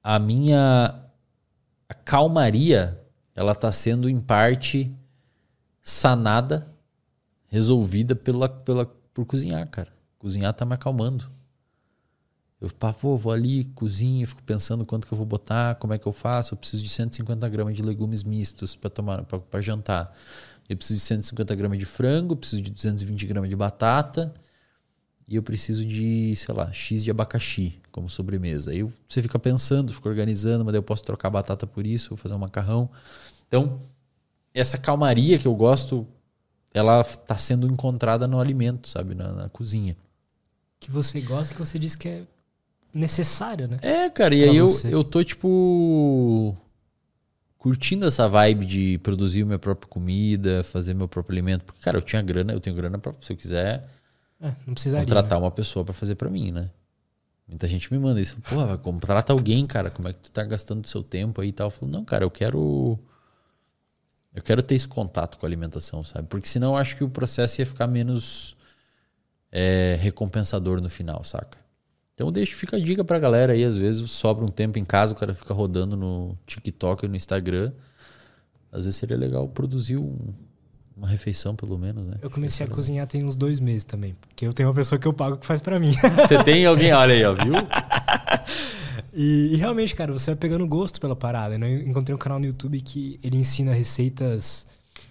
a 0.04 0.20
minha 0.20 1.06
a 1.88 1.94
calmaria 1.94 3.02
ela 3.34 3.56
tá 3.56 3.72
sendo 3.72 4.10
em 4.10 4.20
parte 4.20 4.94
sanada, 5.82 6.68
resolvida 7.48 8.14
pela, 8.14 8.50
pela 8.50 8.88
por 9.14 9.26
cozinhar, 9.26 9.66
cara. 9.70 9.94
Cozinhar 10.20 10.54
tá 10.54 10.66
me 10.66 10.74
acalmando. 10.74 11.24
Eu, 12.60 12.70
pá, 12.70 12.92
vou 12.92 13.32
ali, 13.32 13.64
cozinho, 13.74 14.28
fico 14.28 14.44
pensando 14.44 14.86
quanto 14.86 15.08
que 15.08 15.14
eu 15.14 15.18
vou 15.18 15.26
botar, 15.26 15.76
como 15.76 15.94
é 15.94 15.98
que 15.98 16.06
eu 16.06 16.12
faço. 16.12 16.54
Eu 16.54 16.58
preciso 16.58 16.84
de 16.84 16.90
150 16.90 17.48
gramas 17.48 17.78
de 17.78 17.84
legumes 17.84 18.22
mistos 18.22 18.76
para 18.76 18.90
tomar 18.90 19.24
para 19.24 19.62
jantar. 19.62 20.14
Eu 20.68 20.76
preciso 20.78 21.00
de 21.00 21.06
150 21.06 21.56
gramas 21.56 21.78
de 21.78 21.86
frango, 21.86 22.36
preciso 22.36 22.62
de 22.62 22.72
220 22.72 23.28
gramas 23.28 23.50
de 23.50 23.56
batata 23.56 24.34
e 25.28 25.36
eu 25.36 25.44
preciso 25.44 25.86
de, 25.86 26.36
sei 26.36 26.54
lá, 26.54 26.72
X 26.72 27.04
de 27.04 27.10
abacaxi 27.10 27.76
como 27.92 28.10
sobremesa. 28.10 28.72
Aí 28.72 28.84
você 29.08 29.22
fica 29.22 29.40
pensando, 29.40 29.94
fica 29.94 30.08
organizando, 30.08 30.64
mas 30.64 30.72
daí 30.74 30.80
eu 30.80 30.84
posso 30.84 31.04
trocar 31.04 31.30
batata 31.30 31.66
por 31.66 31.86
isso, 31.86 32.10
vou 32.10 32.18
fazer 32.18 32.36
um 32.36 32.40
macarrão. 32.40 32.90
Então, 33.48 33.80
essa 34.54 34.78
calmaria 34.78 35.40
que 35.40 35.48
eu 35.48 35.56
gosto, 35.56 36.08
ela 36.74 37.04
tá 37.04 37.38
sendo 37.38 37.68
encontrada 37.68 38.28
no 38.28 38.40
alimento, 38.40 38.88
sabe, 38.88 39.16
na, 39.16 39.32
na 39.32 39.50
cozinha. 39.50 39.98
Que 40.80 40.92
você 40.92 41.20
gosta 41.22 41.54
e 41.54 41.56
que 41.56 41.66
você 41.66 41.80
diz 41.80 41.96
que 41.96 42.08
é 42.08 42.24
necessário, 42.94 43.68
né? 43.68 43.80
É, 43.82 44.10
cara, 44.10 44.36
e 44.36 44.42
Pra 44.42 44.52
aí 44.52 44.58
eu, 44.58 44.70
eu 44.90 45.04
tô, 45.04 45.24
tipo, 45.24 46.56
curtindo 47.66 48.06
essa 48.06 48.28
vibe 48.30 48.64
de 48.64 48.98
produzir 49.00 49.44
minha 49.44 49.58
própria 49.58 49.90
comida, 49.90 50.64
fazer 50.64 50.94
meu 50.94 51.08
próprio 51.08 51.34
alimento. 51.34 51.64
Porque, 51.66 51.82
cara, 51.82 51.98
eu 51.98 52.02
tinha 52.04 52.22
grana, 52.22 52.54
eu 52.54 52.60
tenho 52.60 52.76
grana 52.76 53.00
pra, 53.00 53.12
se 53.20 53.34
eu 53.34 53.36
quiser, 53.36 53.90
É, 54.40 54.54
não 54.68 54.76
precisaria. 54.76 55.04
contratar 55.04 55.40
né? 55.40 55.46
uma 55.46 55.50
pessoa 55.50 55.84
pra 55.84 55.92
fazer 55.92 56.14
pra 56.14 56.30
mim, 56.30 56.52
né? 56.52 56.70
Muita 57.48 57.68
gente 57.68 57.92
me 57.92 57.98
manda 57.98 58.22
isso. 58.22 58.40
Porra, 58.42 58.68
vai 58.68 58.78
contrata 58.78 59.34
alguém, 59.34 59.66
cara. 59.66 59.90
Como 59.90 60.08
é 60.08 60.14
que 60.14 60.20
tu 60.20 60.30
tá 60.30 60.44
gastando 60.44 60.88
seu 60.88 61.02
tempo 61.02 61.42
aí 61.42 61.48
e 61.48 61.52
tal? 61.52 61.66
Eu 61.66 61.72
falo, 61.72 61.92
não, 61.92 62.06
cara, 62.06 62.24
eu 62.24 62.30
quero. 62.30 63.00
Eu 64.36 64.44
quero 64.44 64.62
ter 64.62 64.76
esse 64.76 64.88
contato 64.88 65.36
com 65.40 65.46
a 65.48 65.50
alimentação, 65.50 66.04
sabe? 66.04 66.28
Porque 66.28 66.48
senão 66.48 66.74
eu 66.74 66.78
acho 66.78 66.96
que 66.96 67.04
o 67.04 67.10
processo 67.10 67.60
ia 67.62 67.66
ficar 67.66 67.88
menos 67.88 68.56
é, 69.52 69.98
recompensador 70.00 70.80
no 70.82 70.90
final, 70.90 71.24
saca? 71.24 71.58
Então 72.16 72.32
deixa, 72.32 72.56
fica 72.56 72.78
a 72.78 72.80
dica 72.80 73.04
pra 73.04 73.20
galera 73.20 73.54
aí, 73.54 73.64
às 73.64 73.76
vezes 73.78 74.10
sobra 74.10 74.44
um 74.44 74.48
tempo 74.48 74.80
em 74.80 74.86
casa, 74.86 75.14
o 75.14 75.16
cara 75.16 75.34
fica 75.36 75.54
rodando 75.54 75.96
no 75.98 76.36
TikTok 76.48 77.06
e 77.06 77.10
no 77.10 77.16
Instagram. 77.16 77.72
Às 78.72 78.86
vezes 78.86 78.96
seria 78.98 79.18
legal 79.18 79.48
produzir 79.50 79.98
um- 79.98 80.18
uma 80.96 81.08
refeição, 81.10 81.54
pelo 81.58 81.78
menos, 81.78 82.02
né? 82.04 82.16
Eu 82.22 82.30
comecei 82.30 82.66
a 82.66 82.70
cozinhar 82.70 83.06
tem 83.06 83.24
uns 83.26 83.36
dois 83.36 83.60
meses 83.60 83.84
também. 83.84 84.16
Porque 84.22 84.48
eu 84.48 84.54
tenho 84.54 84.70
uma 84.70 84.76
pessoa 84.76 84.98
que 84.98 85.06
eu 85.06 85.12
pago 85.14 85.36
que 85.38 85.46
faz 85.46 85.62
pra 85.62 85.78
mim. 85.78 85.92
Você 86.26 86.42
tem 86.42 86.66
alguém, 86.66 86.94
olha 86.94 87.14
aí, 87.14 87.24
ó, 87.26 87.34
viu? 87.34 87.54
E, 89.18 89.54
e 89.54 89.56
realmente, 89.56 89.96
cara, 89.96 90.12
você 90.12 90.32
vai 90.32 90.36
pegando 90.36 90.68
gosto 90.68 91.00
pela 91.00 91.16
parada. 91.16 91.58
Né? 91.58 91.74
Eu 91.74 91.88
encontrei 91.88 92.14
um 92.14 92.18
canal 92.18 92.38
no 92.38 92.46
YouTube 92.46 92.80
que 92.82 93.18
ele 93.24 93.38
ensina 93.38 93.74
receitas. 93.74 94.66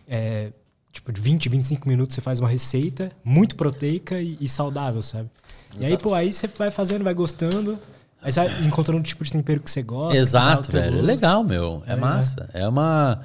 é, 0.06 0.52
tipo, 0.92 1.10
de 1.10 1.20
20, 1.22 1.48
25 1.48 1.88
minutos 1.88 2.14
você 2.14 2.20
faz 2.20 2.38
uma 2.38 2.48
receita 2.48 3.10
muito 3.24 3.56
proteica 3.56 4.20
e, 4.20 4.36
e 4.40 4.46
saudável, 4.48 5.00
sabe? 5.00 5.30
E 5.78 5.84
aí, 5.86 5.98
pô, 5.98 6.14
aí 6.14 6.32
você 6.32 6.46
vai 6.46 6.70
fazendo, 6.70 7.02
vai 7.04 7.14
gostando. 7.14 7.78
Aí 8.22 8.32
você 8.32 8.40
vai 8.46 8.66
encontrando 8.66 9.00
o 9.00 9.02
tipo 9.02 9.22
de 9.24 9.32
tempero 9.32 9.60
que 9.60 9.70
você 9.70 9.82
gosta. 9.82 10.16
Exato, 10.18 10.70
velho. 10.72 10.98
É 10.98 11.02
legal, 11.02 11.44
meu. 11.44 11.82
É, 11.86 11.92
É, 11.92 11.96
massa. 11.96 12.48
É 12.52 12.66
uma. 12.66 13.20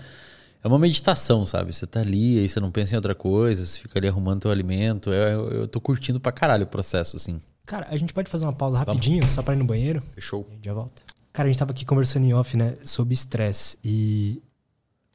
É 0.61 0.67
uma 0.67 0.77
meditação, 0.77 1.45
sabe? 1.45 1.73
Você 1.73 1.87
tá 1.87 2.01
ali, 2.01 2.37
aí 2.39 2.49
você 2.49 2.59
não 2.59 2.69
pensa 2.69 2.93
em 2.93 2.97
outra 2.97 3.15
coisa, 3.15 3.65
você 3.65 3.79
fica 3.79 3.97
ali 3.97 4.09
arrumando 4.09 4.41
teu 4.41 4.51
alimento. 4.51 5.09
Eu, 5.09 5.23
eu, 5.45 5.51
eu 5.61 5.67
tô 5.69 5.79
curtindo 5.79 6.19
pra 6.19 6.33
caralho 6.33 6.65
o 6.65 6.67
processo, 6.67 7.15
assim. 7.15 7.39
Cara, 7.65 7.87
a 7.89 7.95
gente 7.95 8.13
pode 8.13 8.29
fazer 8.29 8.43
uma 8.45 8.51
pausa 8.51 8.77
rapidinho, 8.77 9.29
só 9.29 9.41
pra 9.41 9.53
ir 9.53 9.57
no 9.57 9.63
banheiro? 9.63 10.03
Fechou. 10.11 10.45
A 10.49 10.53
gente 10.55 10.65
já 10.65 10.73
volta. 10.73 11.01
Cara, 11.31 11.47
a 11.47 11.51
gente 11.51 11.59
tava 11.59 11.71
aqui 11.71 11.85
conversando 11.85 12.25
em 12.25 12.33
off, 12.33 12.57
né? 12.57 12.73
Sobre 12.83 13.13
estresse. 13.13 13.77
E 13.81 14.41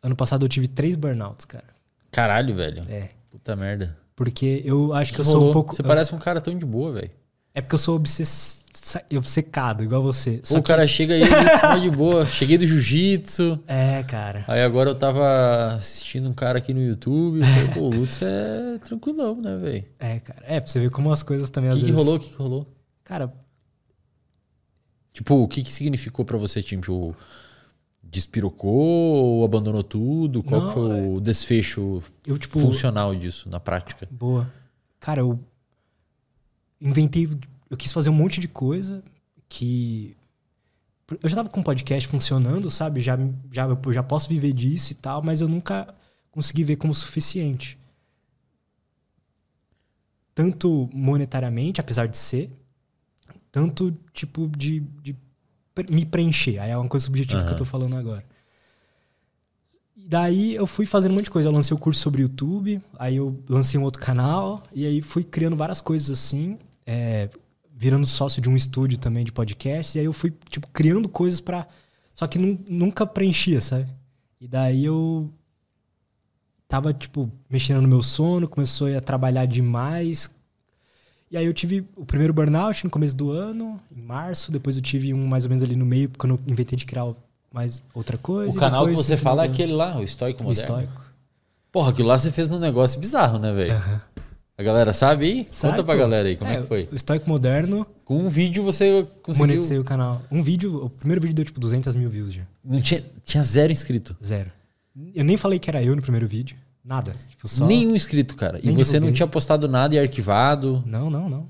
ano 0.03 0.17
passado 0.17 0.47
eu 0.47 0.49
tive 0.49 0.67
três 0.67 0.97
burnouts, 0.97 1.45
cara. 1.45 1.65
Caralho, 2.11 2.55
velho. 2.55 2.83
É. 2.89 3.11
Puta 3.31 3.55
merda. 3.55 3.99
Porque 4.17 4.63
eu 4.65 4.95
acho 4.95 5.13
que, 5.13 5.21
eu 5.21 5.25
Que 5.25 5.31
sou 5.31 5.35
rolou? 5.41 5.51
um 5.51 5.53
pouco. 5.53 5.75
Você 5.77 5.83
parece 5.83 6.15
um 6.15 6.19
cara 6.19 6.41
tão 6.41 6.57
de 6.57 6.65
boa, 6.65 6.93
velho. 6.93 7.11
É 7.55 7.61
porque 7.61 7.75
eu 7.77 7.79
sou 7.79 8.01
obcecado, 9.17 9.85
igual 9.85 10.03
você. 10.03 10.41
Só 10.43 10.59
O 10.59 10.63
que- 10.63 10.67
cara 10.67 10.87
chega 10.89 11.15
aí, 11.15 11.23
tá 11.61 11.77
de 11.79 11.89
boa. 11.91 12.27
Cheguei 12.27 12.59
do 12.59 12.67
jiu-jitsu. 12.67 13.61
É, 13.67 14.03
cara. 14.03 14.45
Aí 14.49 14.61
agora 14.63 14.91
eu 14.91 14.95
tava 14.95 15.75
assistindo 15.77 16.29
um 16.29 16.33
cara 16.35 16.59
aqui 16.59 16.75
no 16.75 16.83
YouTube. 16.83 17.39
Eu 17.41 17.47
falei, 17.47 17.69
pô, 17.71 17.81
o 17.83 17.91
Lutz 17.95 18.21
é 18.23 18.79
tranquilão, 18.79 19.41
né, 19.41 19.57
velho? 19.57 19.85
É, 20.01 20.19
cara. 20.19 20.43
É, 20.47 20.59
pra 20.61 20.69
você 20.71 20.81
ver 20.81 20.91
como 20.91 21.13
as 21.13 21.23
coisas 21.23 21.49
também 21.49 21.71
O 21.71 21.75
às 21.75 21.79
que, 21.79 21.85
que 21.87 21.93
vezes. 21.93 22.05
rolou? 22.05 22.17
O 22.17 22.21
que, 22.21 22.31
que 22.31 22.37
rolou? 22.37 22.67
Cara, 23.05 23.33
Tipo, 25.13 25.37
o 25.37 25.47
que, 25.47 25.63
que 25.63 25.73
significou 25.73 26.25
pra 26.25 26.37
você, 26.37 26.61
time? 26.61 26.83
Tipo, 26.83 27.15
despirocou 28.03 28.73
ou 28.73 29.45
abandonou 29.45 29.85
tudo? 29.85 30.43
Qual 30.43 30.61
Não, 30.61 30.69
que 30.69 30.75
foi 30.75 31.07
o 31.07 31.21
desfecho 31.21 32.03
eu, 32.27 32.37
tipo. 32.37 32.59
funcional 32.59 33.15
disso 33.15 33.49
na 33.49 33.61
prática? 33.61 34.09
Boa. 34.11 34.51
Cara, 34.99 35.21
eu 35.21 35.39
inventei. 36.85 37.29
Eu 37.71 37.77
quis 37.77 37.91
fazer 37.91 38.11
um 38.11 38.15
monte 38.15 38.39
de 38.39 38.47
coisa 38.47 39.03
que. 39.49 40.17
Eu 41.23 41.29
já 41.29 41.37
tava 41.37 41.49
com 41.49 41.61
o 41.61 41.65
podcast 41.65 42.09
funcionando, 42.09 42.71
sabe? 42.71 43.01
Já, 43.01 43.19
já, 43.51 43.65
eu 43.65 43.93
já 43.93 44.03
posso 44.03 44.29
viver 44.29 44.53
disso 44.53 44.93
e 44.93 44.95
tal, 44.95 45.23
mas 45.23 45.41
eu 45.41 45.49
nunca 45.49 45.95
consegui 46.31 46.65
ver 46.65 46.77
como 46.77 46.95
suficiente. 46.95 47.79
Tanto 50.35 50.89
monetariamente, 50.93 51.81
apesar 51.81 52.07
de 52.07 52.17
ser, 52.17 52.51
tanto 53.53 53.97
tipo 54.13 54.49
de, 54.49 54.81
de 55.03 55.17
me 55.91 56.05
preencher. 56.05 56.59
Aí 56.59 56.71
é 56.71 56.77
uma 56.77 56.89
coisa 56.89 57.07
subjetiva 57.07 57.45
que 57.45 57.53
eu 57.53 57.57
tô 57.57 57.65
falando 57.65 57.97
agora. 57.97 58.25
E 59.95 60.09
daí 60.09 60.55
eu 60.55 60.67
fui 60.67 60.87
fazendo 60.87 61.13
um 61.13 61.15
monte 61.17 61.25
de 61.25 61.31
coisa. 61.31 61.49
Eu 61.49 61.53
lancei 61.53 61.77
o 61.77 61.79
curso 61.79 62.01
sobre 62.01 62.23
YouTube, 62.23 62.83
aí 62.99 63.17
eu 63.17 63.39
lancei 63.49 63.79
um 63.79 63.85
outro 63.85 64.03
canal, 64.03 64.63
e 64.73 64.87
aí 64.87 65.03
fui 65.03 65.23
criando 65.23 65.55
várias 65.55 65.81
coisas 65.81 66.11
assim, 66.11 66.59
é, 66.87 67.29
virando 67.77 68.07
sócio 68.07 68.41
de 68.41 68.49
um 68.49 68.57
estúdio 68.57 68.99
também 68.99 69.25
de 69.25 69.33
podcast, 69.33 69.97
e 69.97 70.01
aí 70.01 70.05
eu 70.07 70.13
fui, 70.13 70.33
tipo, 70.49 70.67
criando 70.69 71.09
coisas 71.09 71.41
pra. 71.41 71.67
Só 72.13 72.27
que 72.27 72.39
nun- 72.39 72.59
nunca 72.69 73.05
preenchia, 73.07 73.61
sabe? 73.61 73.87
E 74.41 74.47
daí 74.47 74.85
eu 74.85 75.29
tava, 76.69 76.93
tipo, 76.93 77.31
mexendo 77.49 77.83
no 77.83 77.89
meu 77.89 78.03
sono, 78.03 78.49
começou 78.49 78.95
a 78.97 79.01
trabalhar 79.01 79.47
demais. 79.47 80.31
E 81.31 81.37
aí 81.37 81.47
eu 81.47 81.55
tive 81.55 81.85
o 81.97 82.05
primeiro 82.05 82.33
burnout 82.33 82.85
no 82.85 82.91
começo 82.91 83.17
do 83.17 83.31
ano, 83.33 83.81
em 83.95 84.01
março, 84.01 84.53
depois 84.53 84.77
eu 84.77 84.83
tive 84.83 85.13
um 85.13 85.27
mais 85.27 85.45
ou 85.45 85.49
menos 85.49 85.63
ali 85.63 85.75
no 85.75 85.85
meio, 85.85 86.09
porque 86.09 86.27
eu 86.31 86.39
inventei 86.47 86.77
de 86.77 86.85
criar 86.87 87.13
mais 87.53 87.83
outra 87.93 88.17
coisa. 88.17 88.57
O 88.57 88.61
canal 88.61 88.87
que 88.87 88.93
você 88.95 89.17
fala 89.17 89.45
é 89.45 89.49
aquele 89.49 89.73
lá, 89.73 89.97
o 89.99 90.03
Estoico 90.05 90.43
o 90.43 90.47
Moderno. 90.47 90.81
estoico. 90.83 91.05
Porra, 91.73 91.91
aquilo 91.91 92.09
lá 92.09 92.17
você 92.19 92.31
fez 92.31 92.49
num 92.49 92.59
negócio 92.61 93.01
bizarro, 93.01 93.39
né, 93.39 93.53
velho? 93.53 93.75
Aham. 93.75 94.01
A 94.57 94.63
galera 94.63 94.93
sabe 94.93 95.25
aí? 95.25 95.49
Sabe, 95.51 95.73
Conta 95.73 95.85
pra 95.85 95.95
pô. 95.95 96.01
galera 96.01 96.29
aí, 96.29 96.37
como 96.37 96.51
é, 96.51 96.61
que 96.61 96.67
foi? 96.69 96.89
O 96.93 96.95
estoico 96.95 97.29
moderno, 97.29 97.85
Com 98.05 98.19
um 98.19 98.29
vídeo 98.29 98.63
você 98.63 99.07
conseguiu... 99.23 99.49
monetizei 99.49 99.79
o 99.79 99.85
canal. 99.85 100.23
Um 100.31 100.43
vídeo, 100.43 100.85
o 100.85 100.89
primeiro 100.91 101.21
vídeo 101.21 101.35
deu 101.35 101.45
tipo 101.45 101.59
200 101.59 101.97
mil 101.97 102.09
views 102.09 102.33
já. 102.33 102.43
Não 102.65 102.81
tinha, 102.81 103.03
tinha 103.25 103.43
zero 103.43 103.73
inscrito. 103.73 104.17
Zero. 104.23 104.51
Eu 105.15 105.25
nem 105.25 105.37
falei 105.37 105.59
que 105.59 105.69
era 105.69 105.83
eu 105.83 105.97
no 105.97 106.03
primeiro 106.03 106.29
vídeo. 106.29 106.57
Nada. 106.85 107.13
Tipo, 107.31 107.49
só... 107.49 107.67
Nenhum 107.67 107.97
inscrito, 107.97 108.37
cara. 108.37 108.61
E 108.63 108.67
Nem 108.67 108.77
você 108.77 108.93
não 108.93 109.07
divulguei. 109.07 109.13
tinha 109.15 109.27
postado 109.27 109.67
nada 109.67 109.95
e 109.95 109.99
arquivado. 109.99 110.85
Não, 110.87 111.11
não, 111.11 111.29
não. 111.29 111.47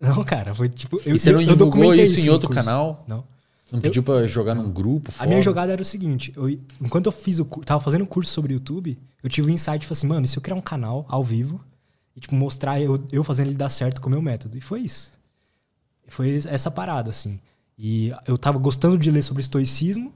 Não, 0.00 0.24
cara, 0.24 0.54
foi 0.54 0.68
tipo. 0.68 1.00
Eu, 1.04 1.16
e 1.16 1.18
você 1.18 1.32
não 1.32 1.40
eu- 1.40 1.48
eu 1.48 1.52
divulgou 1.54 1.80
documentei 1.82 2.04
isso 2.04 2.20
em 2.24 2.30
outro 2.30 2.48
curso. 2.48 2.64
canal? 2.64 3.04
Não. 3.06 3.24
Não 3.70 3.80
pediu 3.80 4.02
pra 4.02 4.26
jogar 4.26 4.54
num 4.54 4.70
grupo? 4.70 5.10
A 5.10 5.12
fora? 5.12 5.28
minha 5.28 5.42
jogada 5.42 5.72
era 5.72 5.82
o 5.82 5.84
seguinte: 5.84 6.32
eu, 6.34 6.48
enquanto 6.80 7.06
eu 7.06 7.12
fiz 7.12 7.38
o 7.40 7.44
tava 7.44 7.80
fazendo 7.80 8.02
o 8.02 8.06
curso 8.06 8.32
sobre 8.32 8.54
YouTube, 8.54 8.96
eu 9.22 9.28
tive 9.28 9.50
um 9.50 9.52
insight, 9.52 9.84
falei 9.84 9.98
assim, 9.98 10.06
mano, 10.06 10.24
e 10.24 10.28
se 10.28 10.38
eu 10.38 10.40
criar 10.40 10.56
um 10.56 10.60
canal 10.62 11.04
ao 11.08 11.22
vivo 11.22 11.60
e 12.18 12.20
tipo, 12.20 12.34
mostrar 12.34 12.80
eu, 12.82 12.98
eu 13.12 13.22
fazendo 13.22 13.46
ele 13.46 13.56
dar 13.56 13.68
certo 13.68 14.00
com 14.00 14.08
o 14.08 14.10
meu 14.10 14.20
método? 14.20 14.58
E 14.58 14.60
foi 14.60 14.80
isso. 14.80 15.12
Foi 16.08 16.36
essa 16.46 16.68
parada, 16.68 17.10
assim. 17.10 17.38
E 17.78 18.12
eu 18.26 18.36
tava 18.36 18.58
gostando 18.58 18.98
de 18.98 19.08
ler 19.08 19.22
sobre 19.22 19.40
estoicismo, 19.40 20.12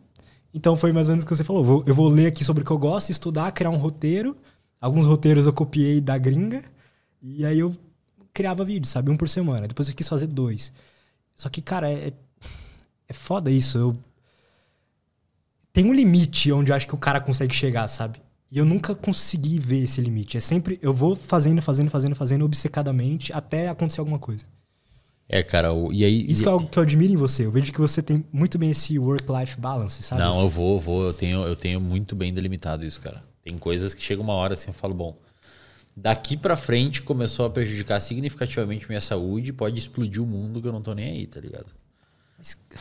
então 0.52 0.74
foi 0.74 0.90
mais 0.90 1.06
ou 1.06 1.12
menos 1.12 1.22
o 1.22 1.26
que 1.28 1.34
você 1.36 1.44
falou. 1.44 1.62
Vou- 1.62 1.84
eu 1.86 1.94
vou 1.94 2.08
ler 2.08 2.26
aqui 2.26 2.44
sobre 2.44 2.64
o 2.64 2.66
que 2.66 2.72
eu 2.72 2.78
gosto, 2.78 3.10
estudar, 3.10 3.52
criar 3.52 3.70
um 3.70 3.76
roteiro. 3.76 4.36
Alguns 4.80 5.06
roteiros 5.06 5.46
eu 5.46 5.52
copiei 5.52 6.00
da 6.00 6.18
gringa, 6.18 6.64
e 7.22 7.44
aí 7.46 7.60
eu 7.60 7.72
criava 8.34 8.64
vídeo, 8.64 8.88
sabe? 8.88 9.12
Um 9.12 9.16
por 9.16 9.28
semana. 9.28 9.68
Depois 9.68 9.88
eu 9.88 9.94
quis 9.94 10.08
fazer 10.08 10.26
dois. 10.26 10.72
Só 11.36 11.48
que, 11.48 11.62
cara, 11.62 11.88
é, 11.88 12.12
é 13.08 13.12
foda 13.12 13.48
isso. 13.48 13.78
Eu, 13.78 13.96
tem 15.72 15.86
um 15.86 15.92
limite 15.94 16.50
onde 16.50 16.72
eu 16.72 16.76
acho 16.76 16.86
que 16.88 16.94
o 16.96 16.98
cara 16.98 17.20
consegue 17.20 17.54
chegar, 17.54 17.86
sabe? 17.86 18.20
E 18.52 18.58
eu 18.58 18.66
nunca 18.66 18.94
consegui 18.94 19.58
ver 19.58 19.84
esse 19.84 19.98
limite. 20.02 20.36
É 20.36 20.40
sempre. 20.40 20.78
Eu 20.82 20.92
vou 20.92 21.16
fazendo, 21.16 21.62
fazendo, 21.62 21.88
fazendo, 21.90 22.14
fazendo 22.14 22.44
obcecadamente 22.44 23.32
até 23.32 23.66
acontecer 23.68 24.00
alguma 24.00 24.18
coisa. 24.18 24.44
É, 25.26 25.42
cara, 25.42 25.72
o- 25.72 25.90
e 25.90 26.04
aí. 26.04 26.26
Isso 26.30 26.42
e- 26.42 26.44
que 26.44 26.48
é 26.50 26.52
algo 26.52 26.68
que 26.68 26.78
eu 26.78 26.82
admiro 26.82 27.10
em 27.10 27.16
você. 27.16 27.46
Eu 27.46 27.50
vejo 27.50 27.72
que 27.72 27.80
você 27.80 28.02
tem 28.02 28.22
muito 28.30 28.58
bem 28.58 28.70
esse 28.70 28.98
work-life 28.98 29.58
balance, 29.58 30.02
sabe? 30.02 30.20
Não, 30.20 30.38
eu 30.42 30.50
vou, 30.50 30.74
eu 30.74 30.80
vou. 30.80 31.02
Eu 31.04 31.14
tenho, 31.14 31.42
eu 31.46 31.56
tenho 31.56 31.80
muito 31.80 32.14
bem 32.14 32.34
delimitado 32.34 32.84
isso, 32.84 33.00
cara. 33.00 33.24
Tem 33.42 33.56
coisas 33.56 33.94
que 33.94 34.02
chega 34.02 34.20
uma 34.20 34.34
hora 34.34 34.52
assim, 34.52 34.66
eu 34.68 34.74
falo, 34.74 34.92
bom, 34.92 35.16
daqui 35.96 36.36
pra 36.36 36.54
frente 36.54 37.00
começou 37.00 37.46
a 37.46 37.50
prejudicar 37.50 38.00
significativamente 38.00 38.86
minha 38.86 39.00
saúde, 39.00 39.50
pode 39.52 39.78
explodir 39.78 40.22
o 40.22 40.26
mundo 40.26 40.60
que 40.60 40.68
eu 40.68 40.72
não 40.72 40.82
tô 40.82 40.92
nem 40.94 41.06
aí, 41.10 41.26
tá 41.26 41.40
ligado? 41.40 41.72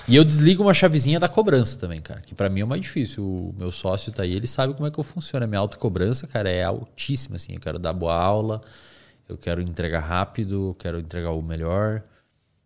E 0.07 0.15
eu 0.15 0.23
desligo 0.23 0.63
uma 0.63 0.73
chavezinha 0.73 1.19
da 1.19 1.29
cobrança 1.29 1.77
também, 1.77 2.01
cara, 2.01 2.21
que 2.21 2.33
pra 2.33 2.49
mim 2.49 2.61
é 2.61 2.63
o 2.63 2.67
mais 2.67 2.81
difícil. 2.81 3.23
O 3.23 3.55
meu 3.57 3.71
sócio 3.71 4.11
tá 4.11 4.23
aí, 4.23 4.33
ele 4.33 4.47
sabe 4.47 4.73
como 4.73 4.87
é 4.87 4.91
que 4.91 4.99
eu 4.99 5.03
funciono. 5.03 5.43
A 5.43 5.47
minha 5.47 5.59
autocobrança, 5.59 6.25
cara, 6.27 6.49
é 6.49 6.63
altíssima, 6.63 7.35
assim. 7.35 7.53
Eu 7.53 7.59
quero 7.59 7.77
dar 7.77 7.93
boa 7.93 8.15
aula, 8.15 8.61
eu 9.29 9.37
quero 9.37 9.61
entregar 9.61 9.99
rápido, 9.99 10.69
eu 10.69 10.73
quero 10.73 10.99
entregar 10.99 11.31
o 11.31 11.41
melhor. 11.41 12.03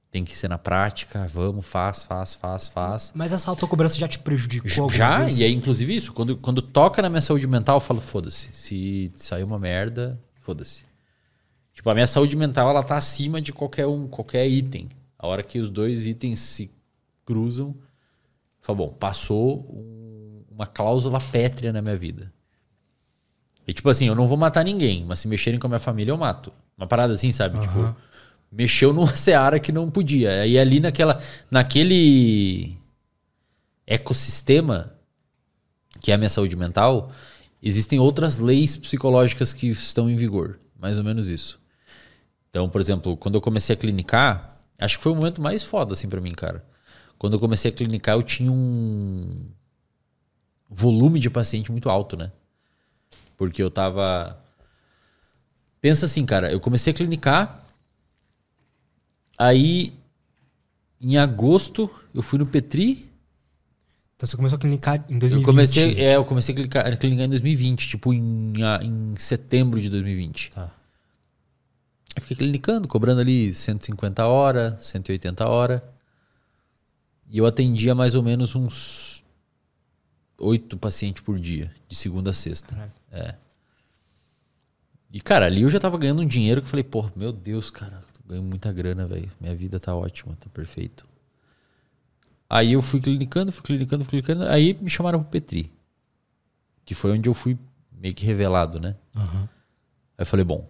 Tem 0.10 0.24
que 0.24 0.36
ser 0.36 0.48
na 0.48 0.58
prática, 0.58 1.28
vamos, 1.28 1.66
faz, 1.66 2.04
faz, 2.04 2.34
faz, 2.36 2.70
faz. 2.70 3.12
Mas 3.14 3.34
essa 3.34 3.50
autocobrança 3.50 3.98
já 3.98 4.08
te 4.08 4.18
prejudicou 4.18 4.90
Já, 4.90 5.24
vez? 5.24 5.38
e 5.40 5.44
é 5.44 5.50
inclusive 5.50 5.94
isso. 5.94 6.14
Quando, 6.14 6.38
quando 6.38 6.62
toca 6.62 7.02
na 7.02 7.10
minha 7.10 7.22
saúde 7.22 7.46
mental, 7.46 7.78
eu 7.78 7.82
falo, 7.82 8.00
foda-se. 8.00 8.48
Se 8.54 9.12
sair 9.18 9.44
uma 9.44 9.60
merda, 9.60 10.18
foda-se. 10.40 10.86
Tipo, 11.74 11.90
a 11.90 11.94
minha 11.94 12.08
saúde 12.08 12.38
mental, 12.38 12.70
ela 12.70 12.82
tá 12.82 12.96
acima 12.96 13.42
de 13.42 13.52
qualquer 13.52 13.86
um, 13.88 14.08
qualquer 14.08 14.48
item. 14.48 14.88
A 15.20 15.28
hora 15.28 15.44
que 15.44 15.60
os 15.60 15.70
dois 15.70 16.06
itens 16.06 16.40
se 16.40 16.72
cruzam, 17.26 17.70
eu 17.70 17.76
falo, 18.62 18.78
bom, 18.78 18.90
passou 18.94 19.60
um- 19.72 20.44
uma 20.52 20.66
cláusula 20.68 21.20
pétrea 21.20 21.74
na 21.74 21.82
minha 21.82 21.98
vida. 21.98 22.32
E 23.68 23.74
tipo 23.74 23.90
assim, 23.90 24.08
eu 24.08 24.16
não 24.16 24.28
vou 24.28 24.38
matar 24.38 24.64
ninguém, 24.64 25.04
mas 25.06 25.20
se 25.20 25.28
mexerem 25.28 25.60
com 25.60 25.68
a 25.68 25.70
minha 25.70 25.80
família, 25.80 26.12
eu 26.12 26.18
mato. 26.18 26.52
Uma 26.78 26.88
parada 26.88 27.14
assim, 27.14 27.32
sabe? 27.32 27.60
Tipo, 27.60 27.96
mexeu 28.52 28.94
numa 28.94 29.08
seara 29.16 29.60
que 29.60 29.72
não 29.72 29.90
podia. 29.90 30.42
Aí 30.42 30.58
ali 30.60 30.80
naquela, 30.80 31.20
naquele 31.50 32.78
ecossistema, 33.88 34.94
que 36.02 36.12
é 36.12 36.16
a 36.16 36.18
minha 36.18 36.30
saúde 36.30 36.56
mental, 36.56 37.12
existem 37.62 38.00
outras 38.00 38.38
leis 38.38 38.78
psicológicas 38.78 39.52
que 39.54 39.68
estão 39.70 40.10
em 40.10 40.16
vigor. 40.16 40.60
Mais 40.80 40.98
ou 40.98 41.04
menos 41.04 41.28
isso. 41.28 41.60
Então, 42.50 42.70
por 42.70 42.80
exemplo, 42.80 43.18
quando 43.18 43.36
eu 43.36 43.42
comecei 43.42 43.74
a 43.74 43.78
clinicar, 43.78 44.60
acho 44.78 44.98
que 44.98 45.04
foi 45.04 45.12
o 45.12 45.16
momento 45.16 45.42
mais 45.42 45.64
foda, 45.64 45.94
assim, 45.94 46.08
pra 46.08 46.22
mim, 46.22 46.32
cara. 46.34 46.64
Quando 47.18 47.34
eu 47.34 47.40
comecei 47.40 47.72
a 47.72 47.74
clinicar, 47.74 48.16
eu 48.16 48.24
tinha 48.24 48.52
um 48.52 49.46
volume 50.70 51.20
de 51.20 51.30
paciente 51.30 51.72
muito 51.72 51.90
alto, 51.90 52.18
né? 52.18 52.32
Porque 53.38 53.62
eu 53.62 53.72
tava. 53.72 54.38
Pensa 55.82 56.06
assim, 56.06 56.26
cara, 56.26 56.52
eu 56.52 56.60
comecei 56.60 56.92
a 56.92 56.96
clinicar, 56.96 57.64
aí 59.38 59.94
em 61.00 61.18
agosto 61.18 61.90
eu 62.14 62.24
fui 62.24 62.40
no 62.40 62.46
Petri, 62.46 63.10
Então 64.16 64.28
você 64.28 64.36
começou 64.36 64.58
a 64.58 64.60
clinicar 64.60 65.06
em 65.10 65.20
2020. 65.20 65.34
eu 65.34 65.46
comecei, 65.46 66.02
é, 66.02 66.16
eu 66.16 66.26
comecei 66.26 66.54
a 66.54 66.56
clicar, 66.56 66.88
a 66.88 66.98
clinicar 66.98 67.26
em 67.26 67.30
2020, 67.30 67.88
tipo 67.88 68.14
em, 68.14 68.54
em 68.82 69.16
setembro 69.16 69.80
de 69.80 69.90
2020. 69.90 70.52
Tá. 70.52 70.72
Eu 72.16 72.22
fiquei 72.22 72.38
clinicando, 72.38 72.88
cobrando 72.88 73.22
ali 73.22 73.54
150 73.54 74.26
horas, 74.26 74.86
180 74.86 75.46
horas. 75.48 75.82
E 77.30 77.38
eu 77.38 77.46
atendia 77.46 77.96
mais 77.96 78.16
ou 78.16 78.24
menos 78.24 78.56
uns 78.56 79.24
oito 80.38 80.78
pacientes 80.78 81.22
por 81.22 81.40
dia, 81.40 81.74
de 81.88 81.96
segunda 81.96 82.30
a 82.30 82.34
sexta. 82.34 82.94
É. 83.12 83.36
E, 85.12 85.20
cara, 85.20 85.46
ali 85.46 85.62
eu 85.62 85.70
já 85.70 85.80
tava 85.80 85.98
ganhando 85.98 86.22
um 86.22 86.28
dinheiro 86.28 86.62
que 86.62 86.66
eu 86.66 86.70
falei, 86.70 86.84
pô, 86.84 87.10
meu 87.16 87.32
Deus, 87.32 87.70
cara, 87.70 88.04
ganho 88.26 88.44
muita 88.44 88.72
grana, 88.72 89.08
velho. 89.08 89.32
Minha 89.40 89.56
vida 89.56 89.80
tá 89.80 89.96
ótima, 89.96 90.36
tá 90.40 90.50
perfeito. 90.50 91.08
Aí 92.50 92.74
eu 92.74 92.82
fui 92.82 93.00
clinicando, 93.00 93.52
fui 93.52 93.64
clinicando, 93.64 94.04
fui 94.04 94.22
clinicando. 94.22 94.50
Aí 94.52 94.78
me 94.80 94.90
chamaram 94.90 95.22
pro 95.22 95.32
Petri. 95.32 95.72
Que 96.84 96.94
foi 96.94 97.12
onde 97.12 97.28
eu 97.28 97.34
fui 97.34 97.58
meio 97.92 98.14
que 98.14 98.26
revelado, 98.26 98.80
né? 98.80 98.96
Aham. 99.16 99.50
Aí 100.18 100.22
eu 100.22 100.26
falei, 100.26 100.46
bom, 100.46 100.70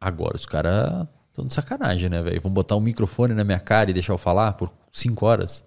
agora 0.00 0.36
os 0.36 0.46
caras 0.46 1.06
estão 1.28 1.44
de 1.44 1.52
sacanagem, 1.52 2.08
né, 2.08 2.22
velho? 2.22 2.40
Vão 2.40 2.52
botar 2.52 2.76
um 2.76 2.80
microfone 2.80 3.34
na 3.34 3.42
minha 3.42 3.58
cara 3.58 3.90
e 3.90 3.94
deixar 3.94 4.12
eu 4.12 4.18
falar 4.18 4.52
por 4.52 4.72
cinco 4.96 5.26
horas. 5.26 5.64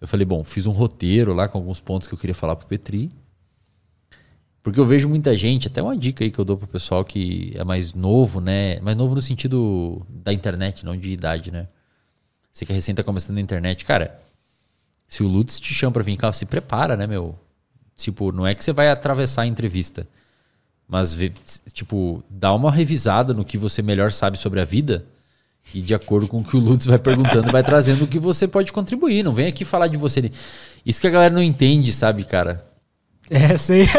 Eu 0.00 0.06
falei, 0.06 0.24
bom, 0.24 0.44
fiz 0.44 0.66
um 0.66 0.72
roteiro 0.72 1.32
lá 1.32 1.48
com 1.48 1.58
alguns 1.58 1.80
pontos 1.80 2.06
que 2.06 2.14
eu 2.14 2.18
queria 2.18 2.34
falar 2.34 2.56
pro 2.56 2.66
Petri. 2.66 3.10
Porque 4.62 4.78
eu 4.78 4.84
vejo 4.84 5.08
muita 5.08 5.36
gente, 5.36 5.68
até 5.68 5.82
uma 5.82 5.96
dica 5.96 6.24
aí 6.24 6.30
que 6.30 6.38
eu 6.38 6.44
dou 6.44 6.56
pro 6.56 6.66
pessoal 6.66 7.04
que 7.04 7.52
é 7.54 7.64
mais 7.64 7.94
novo, 7.94 8.40
né? 8.40 8.80
Mais 8.80 8.96
novo 8.96 9.14
no 9.14 9.22
sentido 9.22 10.04
da 10.08 10.32
internet, 10.32 10.84
não 10.84 10.96
de 10.96 11.10
idade, 11.10 11.50
né? 11.50 11.68
Você 12.52 12.66
que 12.66 12.72
recém 12.72 12.94
tá 12.94 13.02
começando 13.02 13.36
na 13.36 13.40
internet, 13.40 13.84
cara. 13.84 14.20
Se 15.06 15.22
o 15.22 15.28
Lutz 15.28 15.58
te 15.58 15.72
chama 15.72 15.92
pra 15.92 16.02
vir 16.02 16.16
cá, 16.16 16.32
se 16.32 16.44
prepara, 16.44 16.96
né, 16.96 17.06
meu? 17.06 17.38
Tipo, 17.96 18.30
não 18.30 18.46
é 18.46 18.54
que 18.54 18.62
você 18.62 18.72
vai 18.72 18.90
atravessar 18.90 19.42
a 19.42 19.46
entrevista. 19.46 20.06
Mas, 20.86 21.16
tipo, 21.72 22.22
dá 22.28 22.52
uma 22.52 22.70
revisada 22.70 23.32
no 23.32 23.44
que 23.44 23.56
você 23.56 23.82
melhor 23.82 24.12
sabe 24.12 24.36
sobre 24.36 24.60
a 24.60 24.64
vida 24.64 25.06
e 25.74 25.80
de 25.80 25.94
acordo 25.94 26.26
com 26.26 26.40
o 26.40 26.44
que 26.44 26.56
o 26.56 26.60
Lutz 26.60 26.86
vai 26.86 26.98
perguntando, 26.98 27.52
vai 27.52 27.62
trazendo 27.62 28.04
o 28.04 28.08
que 28.08 28.18
você 28.18 28.48
pode 28.48 28.72
contribuir. 28.72 29.22
Não 29.22 29.32
vem 29.32 29.46
aqui 29.46 29.64
falar 29.64 29.88
de 29.88 29.96
você. 29.96 30.30
Isso 30.84 31.00
que 31.00 31.06
a 31.06 31.10
galera 31.10 31.34
não 31.34 31.42
entende, 31.42 31.92
sabe, 31.92 32.24
cara? 32.24 32.66
É, 33.30 33.56
sei. 33.58 33.86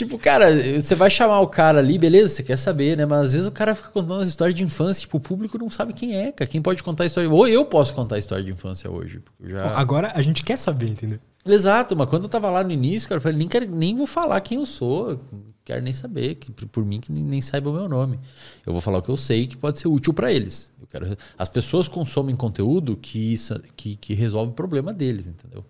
Tipo, 0.00 0.18
cara, 0.18 0.46
você 0.80 0.94
vai 0.94 1.10
chamar 1.10 1.40
o 1.40 1.46
cara 1.46 1.78
ali, 1.78 1.98
beleza, 1.98 2.28
você 2.30 2.42
quer 2.42 2.56
saber, 2.56 2.96
né? 2.96 3.04
Mas 3.04 3.20
às 3.20 3.32
vezes 3.32 3.46
o 3.46 3.52
cara 3.52 3.74
fica 3.74 3.90
contando 3.90 4.22
as 4.22 4.30
histórias 4.30 4.54
de 4.54 4.64
infância, 4.64 5.02
tipo, 5.02 5.18
o 5.18 5.20
público 5.20 5.58
não 5.58 5.68
sabe 5.68 5.92
quem 5.92 6.16
é, 6.16 6.32
cara. 6.32 6.50
Quem 6.50 6.62
pode 6.62 6.82
contar 6.82 7.04
a 7.04 7.06
história? 7.06 7.28
Ou 7.28 7.46
eu 7.46 7.66
posso 7.66 7.92
contar 7.92 8.14
a 8.14 8.18
história 8.18 8.42
de 8.42 8.50
infância 8.50 8.90
hoje. 8.90 9.20
já... 9.44 9.76
Agora 9.76 10.10
a 10.14 10.22
gente 10.22 10.42
quer 10.42 10.56
saber, 10.56 10.88
entendeu? 10.88 11.18
Exato, 11.44 11.94
mas 11.94 12.08
quando 12.08 12.22
eu 12.22 12.28
tava 12.30 12.48
lá 12.48 12.64
no 12.64 12.70
início, 12.70 13.06
cara, 13.10 13.18
eu 13.18 13.22
falei, 13.22 13.36
nem, 13.36 13.46
quero, 13.46 13.70
nem 13.70 13.94
vou 13.94 14.06
falar 14.06 14.40
quem 14.40 14.56
eu 14.56 14.64
sou, 14.64 15.20
quero 15.64 15.82
nem 15.82 15.92
saber, 15.92 16.36
que, 16.36 16.50
por- 16.52 16.84
mim 16.84 17.00
que 17.00 17.12
nem, 17.12 17.40
saiba 17.42 17.70
o 17.70 17.72
meu 17.72 17.88
nome. 17.88 18.18
Eu 18.66 18.72
vou 18.72 18.80
falar 18.82 18.98
o 18.98 19.02
que 19.02 19.10
eu 19.10 19.16
sei 19.16 19.46
que 19.46 19.56
pode 19.56 19.78
ser 19.78 19.88
útil 19.88 20.12
para 20.14 20.32
eles. 20.32 20.72
Eu 20.80 20.86
quero, 20.86 21.16
as 21.38 21.48
pessoas 21.48 21.88
consomem 21.88 22.34
conteúdo 22.36 22.96
que, 22.96 23.32
isso- 23.34 23.60
que, 23.76 23.96
que 23.96 24.14
resolve 24.14 24.52
o 24.52 24.54
problema 24.54 24.92
deles, 24.92 25.26
entendeu? 25.26 25.64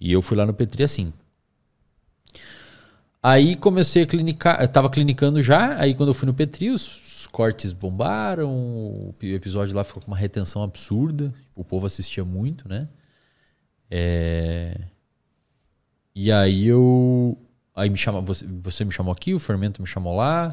E 0.00 0.12
eu 0.12 0.22
fui 0.22 0.36
lá 0.36 0.46
no 0.46 0.54
Petri 0.54 0.82
assim. 0.84 1.12
Aí 3.22 3.56
comecei 3.56 4.02
a 4.02 4.06
clinicar, 4.06 4.60
eu 4.60 4.68
tava 4.68 4.90
clinicando 4.90 5.40
já, 5.40 5.78
aí 5.80 5.94
quando 5.94 6.10
eu 6.10 6.14
fui 6.14 6.26
no 6.26 6.34
Petri, 6.34 6.70
os, 6.70 7.20
os 7.20 7.26
cortes 7.26 7.72
bombaram, 7.72 8.50
o 8.52 9.14
episódio 9.22 9.74
lá 9.74 9.82
ficou 9.82 10.02
com 10.02 10.08
uma 10.10 10.16
retenção 10.16 10.62
absurda, 10.62 11.32
o 11.54 11.64
povo 11.64 11.86
assistia 11.86 12.24
muito, 12.24 12.68
né? 12.68 12.86
É... 13.90 14.78
E 16.14 16.30
aí 16.30 16.66
eu. 16.66 17.36
Aí 17.74 17.90
me 17.90 17.96
chama, 17.96 18.20
você, 18.20 18.46
você 18.46 18.84
me 18.84 18.92
chamou 18.92 19.12
aqui, 19.12 19.34
o 19.34 19.38
Fermento 19.38 19.82
me 19.82 19.88
chamou 19.88 20.14
lá. 20.16 20.48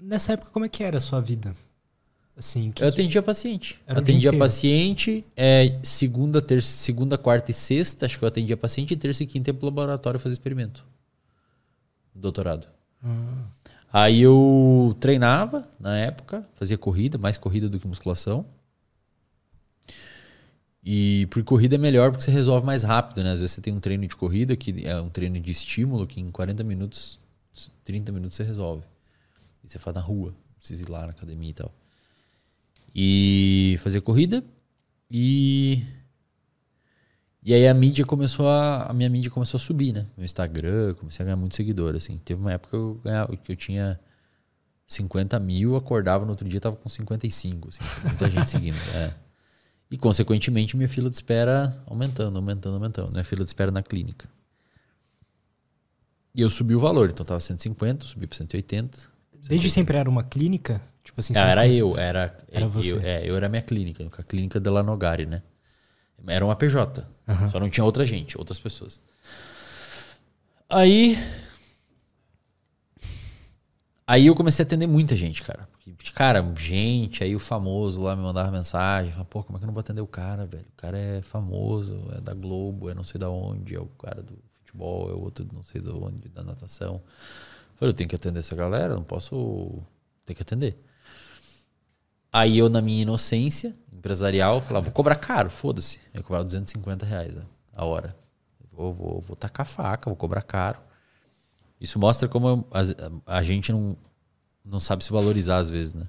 Nessa 0.00 0.34
época, 0.34 0.50
como 0.50 0.64
é 0.64 0.68
que 0.68 0.82
era 0.82 0.98
a 0.98 1.00
sua 1.00 1.20
vida? 1.20 1.54
Assim, 2.36 2.70
que 2.70 2.82
Eu 2.82 2.88
que- 2.88 2.94
atendia 3.00 3.22
paciente. 3.22 3.78
Era 3.86 4.00
atendia 4.00 4.36
paciente, 4.36 5.24
é, 5.36 5.78
segunda, 5.82 6.40
terça, 6.40 6.68
segunda, 6.68 7.18
quarta 7.18 7.50
e 7.50 7.54
sexta, 7.54 8.06
acho 8.06 8.18
que 8.18 8.24
eu 8.24 8.28
atendia 8.28 8.56
paciente, 8.56 8.94
e 8.94 8.96
terça 8.96 9.22
e 9.22 9.26
quinta 9.26 9.50
ia 9.50 9.54
pro 9.54 9.66
laboratório 9.66 10.18
fazer 10.18 10.34
experimento. 10.34 10.84
Doutorado. 12.14 12.66
Ah. 13.04 13.44
Aí 13.92 14.20
eu 14.20 14.96
treinava 15.00 15.68
na 15.78 15.96
época, 15.98 16.46
fazia 16.54 16.78
corrida, 16.78 17.18
mais 17.18 17.36
corrida 17.36 17.68
do 17.68 17.78
que 17.80 17.86
musculação. 17.86 18.46
E 20.82 21.26
por 21.30 21.42
corrida 21.44 21.74
é 21.74 21.78
melhor 21.78 22.10
porque 22.10 22.24
você 22.24 22.30
resolve 22.30 22.64
mais 22.64 22.82
rápido, 22.82 23.22
né? 23.22 23.32
Às 23.32 23.40
vezes 23.40 23.54
você 23.54 23.60
tem 23.60 23.72
um 23.72 23.80
treino 23.80 24.06
de 24.06 24.16
corrida 24.16 24.56
que 24.56 24.86
é 24.86 24.98
um 25.00 25.10
treino 25.10 25.38
de 25.38 25.50
estímulo 25.50 26.06
que 26.06 26.20
em 26.20 26.30
40 26.30 26.64
minutos, 26.64 27.20
30 27.84 28.10
minutos 28.12 28.36
você 28.36 28.42
resolve. 28.42 28.84
E 29.62 29.68
você 29.68 29.78
faz 29.78 29.94
na 29.94 30.00
rua, 30.00 30.34
precisa 30.58 30.82
ir 30.82 30.88
lá 30.88 31.02
na 31.02 31.10
academia 31.10 31.50
e 31.50 31.54
tal. 31.54 31.74
E 32.94 33.78
fazia 33.82 34.00
corrida. 34.00 34.42
E. 35.10 35.84
E 37.42 37.54
aí 37.54 37.66
a 37.66 37.74
mídia 37.74 38.04
começou 38.04 38.48
a. 38.48 38.84
A 38.84 38.92
minha 38.92 39.08
mídia 39.08 39.30
começou 39.30 39.58
a 39.58 39.60
subir, 39.60 39.92
né? 39.92 40.06
Meu 40.16 40.24
Instagram, 40.24 40.94
comecei 40.94 41.22
a 41.22 41.24
ganhar 41.24 41.36
muito 41.36 41.56
seguidor, 41.56 41.94
assim. 41.94 42.18
Teve 42.24 42.40
uma 42.40 42.52
época 42.52 42.70
que 42.70 42.76
eu, 42.76 43.00
ganhava, 43.04 43.36
que 43.36 43.52
eu 43.52 43.56
tinha 43.56 44.00
50 44.86 45.38
mil, 45.38 45.76
acordava 45.76 46.24
no 46.24 46.30
outro 46.30 46.48
dia 46.48 46.60
tava 46.60 46.76
com 46.76 46.88
55, 46.88 47.68
assim. 47.68 47.80
Muita 48.02 48.30
gente 48.30 48.50
seguindo. 48.50 48.76
É. 48.94 49.14
E, 49.90 49.96
consequentemente, 49.98 50.76
minha 50.76 50.88
fila 50.88 51.10
de 51.10 51.16
espera 51.16 51.82
aumentando, 51.86 52.36
aumentando, 52.36 52.74
aumentando. 52.74 53.10
Minha 53.10 53.24
fila 53.24 53.42
de 53.44 53.48
espera 53.50 53.70
na 53.72 53.82
clínica. 53.82 54.28
E 56.34 56.40
eu 56.40 56.48
subi 56.48 56.76
o 56.76 56.80
valor, 56.80 57.10
então 57.10 57.26
tava 57.26 57.40
150, 57.40 58.04
subi 58.06 58.26
para 58.26 58.36
180. 58.38 58.98
Desde 59.48 59.68
sempre 59.68 59.96
era 59.98 60.08
uma 60.08 60.22
clínica? 60.22 60.80
Tipo 61.02 61.18
assim, 61.18 61.32
Ah, 61.36 61.48
era 61.48 61.66
eu, 61.66 61.96
era, 61.98 62.36
Era 62.52 62.64
eu, 62.66 62.70
você. 62.70 62.96
é, 63.02 63.28
eu 63.28 63.34
era 63.34 63.46
a 63.46 63.48
minha 63.48 63.62
clínica, 63.62 64.06
a 64.16 64.22
clínica 64.22 64.60
de 64.60 64.70
Lanogari, 64.70 65.26
né? 65.26 65.42
Era 66.26 66.44
uma 66.44 66.54
PJ, 66.54 67.04
só 67.50 67.58
não 67.58 67.70
tinha 67.70 67.82
outra 67.82 68.04
gente, 68.04 68.36
outras 68.38 68.58
pessoas. 68.60 69.00
Aí. 70.68 71.16
Aí 74.06 74.26
eu 74.26 74.34
comecei 74.34 74.62
a 74.62 74.66
atender 74.66 74.86
muita 74.86 75.16
gente, 75.16 75.42
cara. 75.42 75.68
Cara, 76.14 76.42
gente, 76.56 77.24
aí 77.24 77.34
o 77.34 77.38
famoso 77.38 78.02
lá 78.02 78.14
me 78.14 78.22
mandava 78.22 78.50
mensagem. 78.50 79.10
Falava, 79.12 79.28
Pô, 79.28 79.42
como 79.42 79.56
é 79.56 79.58
que 79.58 79.64
eu 79.64 79.66
não 79.66 79.74
vou 79.74 79.80
atender 79.80 80.00
o 80.00 80.06
cara, 80.06 80.46
velho? 80.46 80.66
O 80.72 80.76
cara 80.76 80.98
é 80.98 81.22
famoso, 81.22 81.98
é 82.12 82.20
da 82.20 82.34
Globo, 82.34 82.90
é 82.90 82.94
não 82.94 83.02
sei 83.04 83.18
da 83.18 83.30
onde, 83.30 83.74
é 83.74 83.80
o 83.80 83.86
cara 83.86 84.22
do 84.22 84.38
futebol, 84.58 85.10
é 85.10 85.14
outro 85.14 85.46
não 85.52 85.62
sei 85.64 85.80
da 85.80 85.92
onde, 85.92 86.28
da 86.28 86.42
natação. 86.42 86.94
Eu 86.96 87.76
Falei, 87.76 87.92
eu 87.92 87.96
tenho 87.96 88.08
que 88.08 88.14
atender 88.16 88.40
essa 88.40 88.54
galera, 88.54 88.94
não 88.94 89.02
posso. 89.02 89.82
Tem 90.26 90.36
que 90.36 90.42
atender. 90.42 90.78
Aí 92.32 92.58
eu, 92.58 92.68
na 92.68 92.80
minha 92.80 93.02
inocência 93.02 93.74
empresarial, 93.92 94.60
falava, 94.60 94.84
vou 94.84 94.92
cobrar 94.92 95.16
caro, 95.16 95.50
foda-se. 95.50 95.98
Eu 96.14 96.22
cobrava 96.22 96.44
250 96.44 97.04
reais 97.04 97.36
a- 97.36 97.44
a 97.74 97.84
hora. 97.84 98.16
Vou, 98.72 98.92
vou, 98.94 99.20
vou 99.20 99.36
tacar 99.36 99.66
faca, 99.66 100.08
vou 100.08 100.16
cobrar 100.16 100.42
caro. 100.42 100.78
Isso 101.80 101.98
mostra 101.98 102.28
como 102.28 102.66
as- 102.70 102.92
a, 103.26 103.38
a 103.38 103.42
gente 103.42 103.72
não, 103.72 103.96
não 104.64 104.80
sabe 104.80 105.04
se 105.04 105.10
valorizar 105.10 105.58
às 105.58 105.68
vezes, 105.68 105.94
né? 105.94 106.06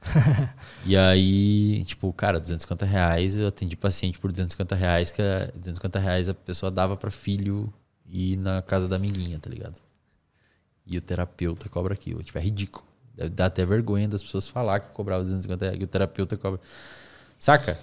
e 0.86 0.96
aí, 0.96 1.84
tipo, 1.84 2.12
cara, 2.12 2.38
250 2.38 2.86
reais, 2.86 3.36
eu 3.36 3.48
atendi 3.48 3.76
paciente 3.76 4.18
por 4.18 4.30
250 4.30 4.74
reais, 4.74 5.10
que 5.10 5.20
é 5.20 5.50
250 5.52 5.98
reais 5.98 6.28
a 6.28 6.34
pessoa 6.34 6.70
dava 6.70 6.96
pra 6.96 7.10
filho 7.10 7.72
ir 8.08 8.36
na 8.36 8.62
casa 8.62 8.88
da 8.88 8.96
amiguinha, 8.96 9.38
tá 9.38 9.50
ligado? 9.50 9.80
E 10.86 10.96
o 10.96 11.00
terapeuta 11.02 11.68
cobra 11.68 11.94
aquilo. 11.94 12.22
Tipo, 12.22 12.38
é 12.38 12.40
ridículo. 12.40 12.86
Dar 13.32 13.46
até 13.46 13.66
vergonha 13.66 14.08
das 14.08 14.22
pessoas 14.22 14.48
falar 14.48 14.80
que 14.80 14.88
cobrava 14.90 15.22
250 15.22 15.64
reais, 15.64 15.78
que 15.78 15.84
o 15.84 15.88
terapeuta 15.88 16.36
cobra. 16.36 16.60
Saca? 17.38 17.78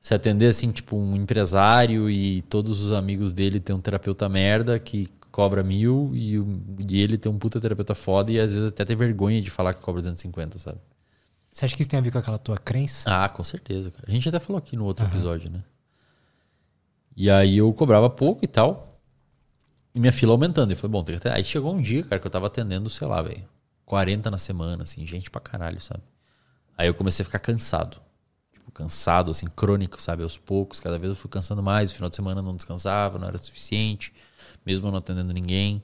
Se 0.00 0.14
atender 0.14 0.46
assim, 0.46 0.70
tipo, 0.70 0.96
um 0.96 1.16
empresário 1.16 2.10
e 2.10 2.42
todos 2.42 2.82
os 2.82 2.92
amigos 2.92 3.32
dele 3.32 3.58
tem 3.58 3.74
um 3.74 3.80
terapeuta 3.80 4.28
merda 4.28 4.78
que 4.78 5.08
cobra 5.34 5.64
mil 5.64 6.12
e, 6.14 6.38
o- 6.38 6.62
e 6.88 7.00
ele 7.02 7.18
tem 7.18 7.30
um 7.30 7.36
puta 7.40 7.60
terapeuta 7.60 7.92
foda 7.92 8.30
e 8.30 8.38
às 8.38 8.52
vezes 8.54 8.68
até 8.68 8.84
tem 8.84 8.94
vergonha 8.94 9.42
de 9.42 9.50
falar 9.50 9.74
que 9.74 9.80
cobra 9.80 10.00
250, 10.00 10.58
sabe? 10.58 10.78
Você 11.50 11.64
acha 11.64 11.74
que 11.74 11.82
isso 11.82 11.88
tem 11.90 11.98
a 11.98 12.02
ver 12.02 12.12
com 12.12 12.18
aquela 12.18 12.38
tua 12.38 12.56
crença? 12.56 13.02
Ah, 13.04 13.28
com 13.28 13.42
certeza, 13.42 13.90
cara. 13.90 14.04
A 14.06 14.12
gente 14.12 14.28
até 14.28 14.38
falou 14.38 14.58
aqui 14.58 14.76
no 14.76 14.84
outro 14.84 15.04
episódio, 15.06 15.50
né? 15.50 15.64
E 17.16 17.28
aí 17.28 17.58
eu 17.58 17.72
cobrava 17.72 18.08
pouco 18.08 18.44
e 18.44 18.48
tal. 18.48 19.00
E 19.92 19.98
minha 19.98 20.12
fila 20.12 20.32
aumentando. 20.32 20.72
E 20.72 20.76
falei, 20.76 20.92
bom, 20.92 21.02
tem 21.02 21.18
que 21.18 21.28
aí 21.28 21.42
chegou 21.42 21.74
um 21.74 21.82
dia, 21.82 22.04
cara, 22.04 22.20
que 22.20 22.26
eu 22.26 22.30
tava 22.30 22.46
atendendo, 22.46 22.88
sei 22.88 23.06
lá, 23.08 23.20
velho, 23.20 23.42
40 23.84 24.30
na 24.30 24.38
semana, 24.38 24.84
assim, 24.84 25.04
gente 25.04 25.30
pra 25.30 25.40
caralho, 25.40 25.80
sabe? 25.80 26.02
Aí 26.78 26.86
eu 26.86 26.94
comecei 26.94 27.22
a 27.24 27.26
ficar 27.26 27.40
cansado. 27.40 27.96
Tipo, 28.52 28.70
cansado, 28.70 29.32
assim, 29.32 29.46
crônico, 29.46 30.00
sabe? 30.00 30.22
Aos 30.22 30.38
poucos, 30.38 30.78
cada 30.78 30.96
vez 30.96 31.10
eu 31.10 31.16
fui 31.16 31.28
cansando 31.28 31.60
mais. 31.62 31.90
O 31.90 31.94
final 31.94 32.08
de 32.08 32.14
semana 32.16 32.38
eu 32.40 32.44
não 32.44 32.54
descansava, 32.54 33.18
não 33.18 33.26
era 33.26 33.38
suficiente, 33.38 34.12
mesmo 34.64 34.90
não 34.90 34.98
atendendo 34.98 35.32
ninguém. 35.32 35.82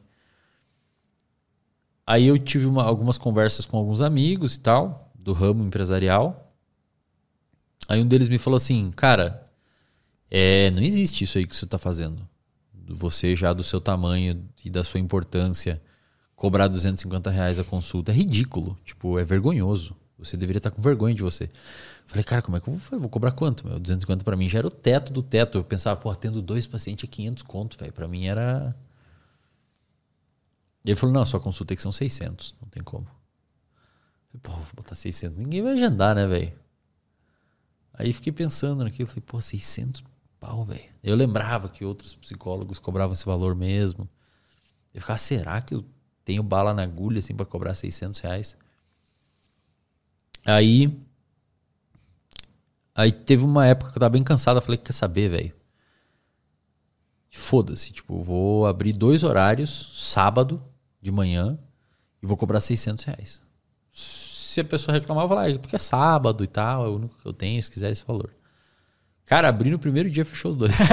Aí 2.06 2.26
eu 2.26 2.38
tive 2.38 2.66
uma- 2.66 2.82
algumas 2.84 3.18
conversas 3.18 3.66
com 3.66 3.76
alguns 3.76 4.00
amigos 4.00 4.56
e 4.56 4.60
tal, 4.60 5.12
do 5.14 5.32
ramo 5.32 5.64
empresarial. 5.64 6.52
Aí 7.88 8.00
um 8.00 8.06
deles 8.06 8.28
me 8.28 8.38
falou 8.38 8.56
assim, 8.56 8.90
cara, 8.92 9.44
é, 10.30 10.70
não 10.70 10.82
existe 10.82 11.24
isso 11.24 11.38
aí 11.38 11.46
que 11.46 11.54
você 11.54 11.64
está 11.64 11.78
fazendo. 11.78 12.28
Você 12.88 13.36
já 13.36 13.52
do 13.52 13.62
seu 13.62 13.80
tamanho 13.80 14.44
e 14.64 14.70
da 14.70 14.82
sua 14.82 14.98
importância 14.98 15.80
cobrar 16.34 16.66
250 16.68 17.30
reais 17.30 17.58
a 17.60 17.64
consulta 17.64 18.10
é 18.10 18.14
ridículo. 18.14 18.76
Tipo, 18.84 19.18
é 19.18 19.24
vergonhoso. 19.24 19.94
Você 20.20 20.36
deveria 20.36 20.58
estar 20.58 20.70
com 20.70 20.80
vergonha 20.80 21.14
de 21.14 21.22
você. 21.22 21.50
Falei, 22.06 22.22
cara, 22.22 22.42
como 22.42 22.56
é 22.56 22.60
que 22.60 22.68
eu 22.68 22.74
vou, 22.74 23.00
vou 23.00 23.08
cobrar 23.08 23.32
quanto? 23.32 23.66
Meu? 23.66 23.78
250 23.78 24.24
para 24.24 24.36
mim 24.36 24.48
já 24.48 24.58
era 24.58 24.66
o 24.66 24.70
teto 24.70 25.12
do 25.12 25.22
teto. 25.22 25.58
Eu 25.58 25.64
pensava, 25.64 26.00
pô, 26.00 26.14
tendo 26.14 26.40
dois 26.42 26.66
pacientes 26.66 27.04
é 27.04 27.06
500 27.06 27.42
conto, 27.42 27.78
velho. 27.78 27.92
Para 27.92 28.06
mim 28.06 28.26
era... 28.26 28.74
E 30.84 30.90
ele 30.90 30.96
falou, 30.96 31.14
não, 31.14 31.26
sua 31.26 31.40
consulta 31.40 31.68
tem 31.68 31.76
que 31.76 31.82
são 31.82 31.92
600. 31.92 32.54
Não 32.60 32.68
tem 32.68 32.82
como. 32.82 33.06
Falei, 34.28 34.40
pô, 34.42 34.50
vou 34.52 34.66
botar 34.76 34.94
600. 34.94 35.38
Ninguém 35.38 35.62
vai 35.62 35.72
agendar, 35.72 36.14
né, 36.14 36.26
velho? 36.26 36.52
Aí 37.92 38.12
fiquei 38.12 38.32
pensando 38.32 38.84
naquilo. 38.84 39.08
Falei, 39.08 39.22
pô, 39.26 39.40
600 39.40 40.02
pau, 40.38 40.64
velho. 40.64 40.88
Eu 41.02 41.14
lembrava 41.14 41.68
que 41.68 41.84
outros 41.84 42.14
psicólogos 42.14 42.78
cobravam 42.78 43.12
esse 43.12 43.26
valor 43.26 43.54
mesmo. 43.54 44.08
Eu 44.94 45.00
ficava, 45.00 45.18
será 45.18 45.60
que 45.60 45.74
eu 45.74 45.84
tenho 46.24 46.42
bala 46.42 46.72
na 46.72 46.82
agulha, 46.82 47.18
assim, 47.18 47.34
pra 47.34 47.44
cobrar 47.44 47.74
600 47.74 48.20
reais? 48.20 48.56
Aí... 50.44 50.96
Aí 52.94 53.12
teve 53.12 53.44
uma 53.44 53.66
época 53.66 53.92
que 53.92 53.98
eu 53.98 54.00
tava 54.00 54.10
bem 54.10 54.22
cansado. 54.22 54.58
Eu 54.58 54.62
falei, 54.62 54.76
quer 54.78 54.92
saber, 54.92 55.28
velho? 55.28 55.52
Foda-se. 57.30 57.92
Tipo, 57.92 58.22
vou 58.22 58.66
abrir 58.66 58.92
dois 58.92 59.22
horários, 59.22 59.92
sábado 59.94 60.62
de 61.00 61.10
manhã, 61.10 61.58
e 62.22 62.26
vou 62.26 62.36
cobrar 62.36 62.60
600 62.60 63.04
reais. 63.04 63.40
Se 63.92 64.60
a 64.60 64.64
pessoa 64.64 64.92
reclamar, 64.92 65.24
eu 65.24 65.28
vou 65.28 65.36
falar, 65.36 65.50
"Ah, 65.50 65.58
porque 65.58 65.76
é 65.76 65.78
sábado 65.78 66.42
e 66.42 66.46
tal, 66.46 66.84
é 66.84 66.88
o 66.88 66.96
único 66.96 67.16
que 67.16 67.26
eu 67.26 67.32
tenho, 67.32 67.62
se 67.62 67.70
quiser 67.70 67.90
esse 67.90 68.04
valor. 68.04 68.30
Cara, 69.24 69.48
abri 69.48 69.70
no 69.70 69.78
primeiro 69.78 70.10
dia, 70.10 70.24
fechou 70.24 70.50
os 70.50 70.56
dois. 70.56 70.76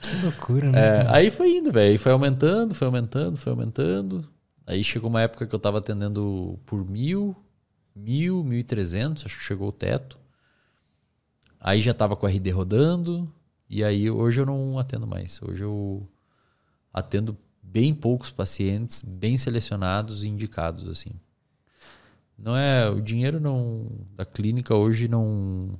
Que 0.00 0.22
loucura, 0.24 0.72
né? 0.72 0.80
É, 0.80 1.06
aí 1.10 1.30
foi 1.30 1.56
indo, 1.58 1.70
velho. 1.70 1.98
Foi 1.98 2.10
aumentando, 2.10 2.74
foi 2.74 2.86
aumentando, 2.86 3.36
foi 3.36 3.52
aumentando. 3.52 4.26
Aí 4.66 4.82
chegou 4.82 5.10
uma 5.10 5.20
época 5.20 5.46
que 5.46 5.54
eu 5.54 5.58
tava 5.58 5.76
atendendo 5.76 6.58
por 6.64 6.82
mil, 6.88 7.36
mil, 7.94 8.42
mil 8.44 8.58
e 8.58 8.64
trezentos, 8.64 9.26
acho 9.26 9.38
que 9.38 9.44
chegou 9.44 9.68
o 9.68 9.72
teto. 9.72 10.18
Aí 11.60 11.80
já 11.80 11.92
tava 11.92 12.16
com 12.16 12.26
o 12.26 12.28
RD 12.28 12.50
rodando. 12.50 13.32
E 13.68 13.84
aí 13.84 14.10
hoje 14.10 14.40
eu 14.40 14.46
não 14.46 14.78
atendo 14.78 15.06
mais. 15.06 15.40
Hoje 15.42 15.62
eu 15.62 16.08
atendo 16.92 17.36
bem 17.62 17.94
poucos 17.94 18.30
pacientes, 18.30 19.02
bem 19.02 19.36
selecionados 19.36 20.24
e 20.24 20.28
indicados, 20.28 20.88
assim. 20.88 21.12
Não 22.36 22.56
é. 22.56 22.88
O 22.88 23.00
dinheiro 23.00 23.38
não. 23.38 23.86
Da 24.14 24.24
clínica 24.24 24.74
hoje 24.74 25.06
não. 25.06 25.78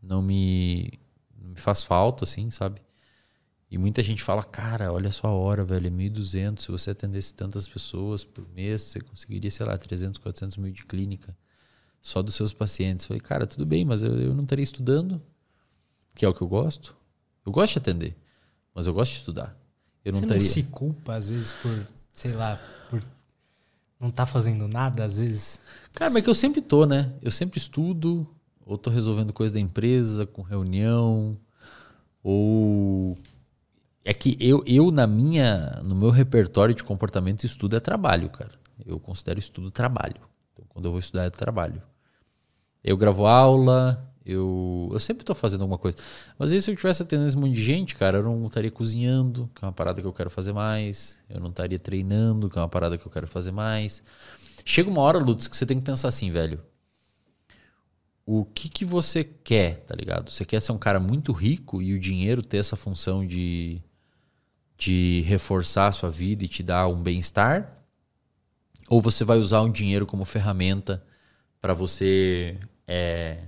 Não 0.00 0.22
me. 0.22 0.92
Não 1.36 1.50
me 1.50 1.60
faz 1.60 1.82
falta, 1.82 2.24
assim, 2.24 2.50
sabe? 2.50 2.80
E 3.70 3.76
muita 3.76 4.02
gente 4.02 4.22
fala, 4.22 4.42
cara, 4.42 4.92
olha 4.92 5.12
só 5.12 5.26
a 5.28 5.32
hora, 5.32 5.62
velho, 5.64 5.88
é 5.88 5.90
1.200. 5.90 6.60
Se 6.60 6.70
você 6.70 6.90
atendesse 6.90 7.34
tantas 7.34 7.68
pessoas 7.68 8.24
por 8.24 8.48
mês, 8.54 8.82
você 8.82 9.00
conseguiria, 9.00 9.50
sei 9.50 9.66
lá, 9.66 9.76
300, 9.76 10.18
400 10.18 10.56
mil 10.56 10.72
de 10.72 10.84
clínica 10.84 11.36
só 12.00 12.22
dos 12.22 12.34
seus 12.34 12.52
pacientes. 12.52 13.04
Eu 13.04 13.08
Falei, 13.08 13.20
cara, 13.20 13.46
tudo 13.46 13.66
bem, 13.66 13.84
mas 13.84 14.02
eu, 14.02 14.18
eu 14.18 14.34
não 14.34 14.44
estaria 14.44 14.62
estudando, 14.62 15.20
que 16.14 16.24
é 16.24 16.28
o 16.28 16.32
que 16.32 16.40
eu 16.40 16.48
gosto. 16.48 16.96
Eu 17.44 17.52
gosto 17.52 17.74
de 17.74 17.78
atender, 17.78 18.16
mas 18.74 18.86
eu 18.86 18.94
gosto 18.94 19.12
de 19.12 19.18
estudar. 19.18 19.56
Eu 20.04 20.12
não 20.12 20.20
Você 20.20 20.26
não 20.26 20.36
estaria. 20.36 20.54
se 20.54 20.62
culpa, 20.70 21.14
às 21.16 21.28
vezes, 21.28 21.52
por, 21.52 21.86
sei 22.14 22.32
lá, 22.32 22.58
por 22.88 23.02
não 24.00 24.10
tá 24.10 24.24
fazendo 24.24 24.66
nada, 24.68 25.04
às 25.04 25.18
vezes? 25.18 25.60
Cara, 25.92 26.10
mas 26.10 26.20
é 26.20 26.22
que 26.22 26.30
eu 26.30 26.34
sempre 26.34 26.62
tô, 26.62 26.86
né? 26.86 27.12
Eu 27.20 27.30
sempre 27.30 27.58
estudo, 27.58 28.26
ou 28.64 28.78
tô 28.78 28.90
resolvendo 28.90 29.32
coisa 29.32 29.52
da 29.52 29.60
empresa, 29.60 30.24
com 30.24 30.40
reunião, 30.40 31.36
ou 32.22 33.18
é 34.08 34.14
que 34.14 34.38
eu, 34.40 34.64
eu 34.66 34.90
na 34.90 35.06
minha, 35.06 35.82
no 35.84 35.94
meu 35.94 36.08
repertório 36.08 36.74
de 36.74 36.82
comportamento, 36.82 37.44
estudo 37.44 37.76
é 37.76 37.80
trabalho, 37.80 38.30
cara. 38.30 38.52
Eu 38.86 38.98
considero 38.98 39.38
estudo 39.38 39.70
trabalho. 39.70 40.22
Então, 40.50 40.64
quando 40.66 40.86
eu 40.86 40.92
vou 40.92 40.98
estudar 40.98 41.24
é 41.24 41.30
trabalho. 41.30 41.82
Eu 42.82 42.96
gravo 42.96 43.26
aula, 43.26 44.10
eu, 44.24 44.88
eu 44.90 44.98
sempre 44.98 45.26
tô 45.26 45.34
fazendo 45.34 45.60
alguma 45.60 45.76
coisa. 45.76 45.98
Mas 46.38 46.54
aí, 46.54 46.62
se 46.62 46.70
eu 46.70 46.74
tivesse 46.74 47.02
atendendo 47.02 47.28
esse 47.28 47.36
monte 47.36 47.52
de 47.52 47.62
gente, 47.62 47.94
cara, 47.94 48.16
eu 48.16 48.22
não 48.22 48.46
estaria 48.46 48.70
cozinhando, 48.70 49.50
que 49.54 49.62
é 49.62 49.68
uma 49.68 49.74
parada 49.74 50.00
que 50.00 50.06
eu 50.06 50.12
quero 50.14 50.30
fazer 50.30 50.54
mais. 50.54 51.18
Eu 51.28 51.38
não 51.38 51.50
estaria 51.50 51.78
treinando, 51.78 52.48
que 52.48 52.56
é 52.56 52.62
uma 52.62 52.68
parada 52.68 52.96
que 52.96 53.06
eu 53.06 53.12
quero 53.12 53.26
fazer 53.26 53.52
mais. 53.52 54.02
Chega 54.64 54.88
uma 54.88 55.02
hora, 55.02 55.18
Lutz, 55.18 55.46
que 55.46 55.54
você 55.54 55.66
tem 55.66 55.78
que 55.78 55.84
pensar 55.84 56.08
assim, 56.08 56.30
velho. 56.30 56.62
O 58.24 58.46
que 58.46 58.70
que 58.70 58.86
você 58.86 59.22
quer, 59.22 59.82
tá 59.82 59.94
ligado? 59.94 60.30
Você 60.30 60.46
quer 60.46 60.62
ser 60.62 60.72
um 60.72 60.78
cara 60.78 60.98
muito 60.98 61.30
rico 61.30 61.82
e 61.82 61.92
o 61.92 62.00
dinheiro 62.00 62.42
ter 62.42 62.56
essa 62.56 62.74
função 62.74 63.26
de, 63.26 63.82
de 64.78 65.22
reforçar 65.26 65.88
a 65.88 65.92
sua 65.92 66.10
vida 66.10 66.44
e 66.44 66.48
te 66.48 66.62
dar 66.62 66.86
um 66.88 67.02
bem-estar? 67.02 67.76
Ou 68.88 69.02
você 69.02 69.24
vai 69.24 69.36
usar 69.38 69.60
o 69.60 69.68
dinheiro 69.68 70.06
como 70.06 70.24
ferramenta 70.24 71.04
para 71.60 71.74
você 71.74 72.56
é, 72.86 73.42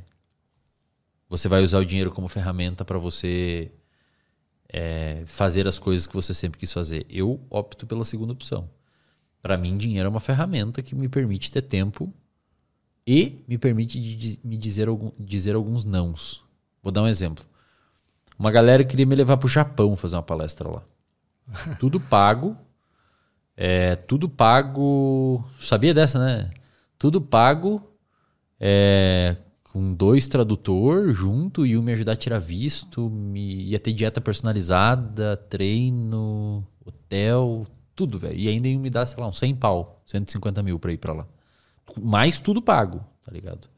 Você 1.29 1.49
vai 1.49 1.63
usar 1.63 1.79
o 1.79 1.85
dinheiro 1.85 2.11
como 2.11 2.29
ferramenta 2.29 2.85
para 2.85 2.99
você 2.99 3.71
é, 4.69 5.23
fazer 5.25 5.67
as 5.67 5.79
coisas 5.79 6.07
que 6.07 6.15
você 6.15 6.35
sempre 6.35 6.59
quis 6.59 6.73
fazer. 6.73 7.07
Eu 7.09 7.41
opto 7.49 7.87
pela 7.87 8.05
segunda 8.05 8.33
opção. 8.33 8.69
Para 9.41 9.57
mim, 9.57 9.79
dinheiro 9.79 10.07
é 10.07 10.11
uma 10.11 10.21
ferramenta 10.21 10.83
que 10.83 10.95
me 10.95 11.09
permite 11.09 11.51
ter 11.51 11.63
tempo 11.63 12.13
e 13.07 13.43
me 13.49 13.57
permite 13.57 14.41
me 14.45 14.59
dizer, 14.59 14.89
algum, 14.89 15.13
dizer 15.19 15.55
alguns 15.55 15.85
nãos. 15.85 16.43
Vou 16.83 16.93
dar 16.93 17.03
um 17.03 17.09
exemplo. 17.09 17.45
Uma 18.39 18.51
galera 18.51 18.85
queria 18.85 19.07
me 19.07 19.15
levar 19.15 19.37
para 19.37 19.47
o 19.47 19.51
Japão 19.51 19.97
fazer 19.97 20.17
uma 20.17 20.23
palestra 20.23 20.69
lá. 20.69 20.85
Tudo 21.79 22.01
pago. 22.01 22.57
É, 23.57 23.97
tudo 23.97 24.29
pago. 24.29 25.45
Sabia 25.61 25.93
dessa, 25.93 26.19
né? 26.19 26.51
Tudo 26.99 27.21
pago. 27.21 27.87
É, 28.59 29.37
com 29.65 29.95
dois 29.95 30.27
tradutor 30.27 31.13
junto 31.13 31.65
e 31.65 31.77
um 31.79 31.83
me 31.83 31.93
ajudar 31.93 32.13
a 32.13 32.17
tirar 32.17 32.39
visto, 32.39 33.09
me, 33.09 33.63
ia 33.65 33.79
ter 33.79 33.93
dieta 33.93 34.21
personalizada, 34.21 35.37
treino, 35.37 36.67
hotel, 36.85 37.67
tudo, 37.95 38.19
velho. 38.19 38.37
E 38.37 38.49
ainda 38.49 38.69
ia 38.69 38.79
me 38.79 38.91
dar, 38.91 39.07
sei 39.07 39.21
lá, 39.21 39.29
uns 39.29 39.39
100 39.39 39.55
pau, 39.57 40.03
150 40.07 40.63
mil 40.63 40.79
pra 40.79 40.93
ir 40.93 40.99
pra 40.99 41.13
lá. 41.13 41.27
Mais 42.01 42.41
tudo 42.41 42.61
pago, 42.61 43.05
tá 43.25 43.33
ligado? 43.33 43.69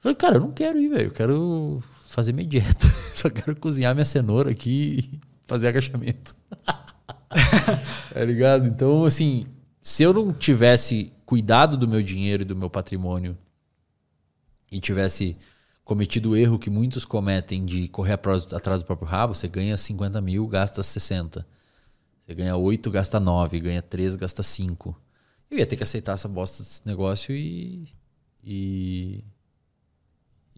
Falei, 0.00 0.16
cara, 0.16 0.36
eu 0.36 0.40
não 0.40 0.52
quero 0.52 0.78
ir, 0.80 0.88
velho. 0.88 1.08
Eu 1.08 1.12
quero 1.12 1.82
fazer 2.08 2.32
minha 2.32 2.46
dieta. 2.46 2.86
Só 3.14 3.30
quero 3.30 3.56
cozinhar 3.56 3.94
minha 3.94 4.04
cenoura 4.04 4.50
aqui 4.50 5.20
fazer 5.48 5.66
agachamento. 5.66 6.36
tá 8.14 8.24
ligado? 8.24 8.68
Então, 8.68 9.04
assim, 9.04 9.46
se 9.82 10.04
eu 10.04 10.12
não 10.12 10.32
tivesse 10.32 11.12
cuidado 11.26 11.76
do 11.76 11.88
meu 11.88 12.02
dinheiro 12.02 12.42
e 12.42 12.46
do 12.46 12.54
meu 12.54 12.70
patrimônio 12.70 13.36
e 14.70 14.80
tivesse 14.80 15.36
cometido 15.84 16.30
o 16.30 16.36
erro 16.36 16.58
que 16.58 16.70
muitos 16.70 17.04
cometem 17.04 17.64
de 17.64 17.88
correr 17.88 18.12
atrás 18.12 18.82
do 18.82 18.84
próprio 18.84 19.08
rabo, 19.08 19.34
você 19.34 19.48
ganha 19.48 19.76
50 19.76 20.20
mil, 20.20 20.46
gasta 20.46 20.82
60. 20.82 21.44
Você 22.20 22.34
ganha 22.34 22.54
8, 22.54 22.90
gasta 22.90 23.18
9. 23.18 23.58
Ganha 23.58 23.80
3, 23.80 24.14
gasta 24.16 24.42
5. 24.42 24.94
Eu 25.50 25.58
ia 25.58 25.66
ter 25.66 25.76
que 25.76 25.82
aceitar 25.82 26.12
essa 26.12 26.28
bosta 26.28 26.62
desse 26.62 26.86
negócio 26.86 27.34
e, 27.34 27.88
e. 28.44 29.24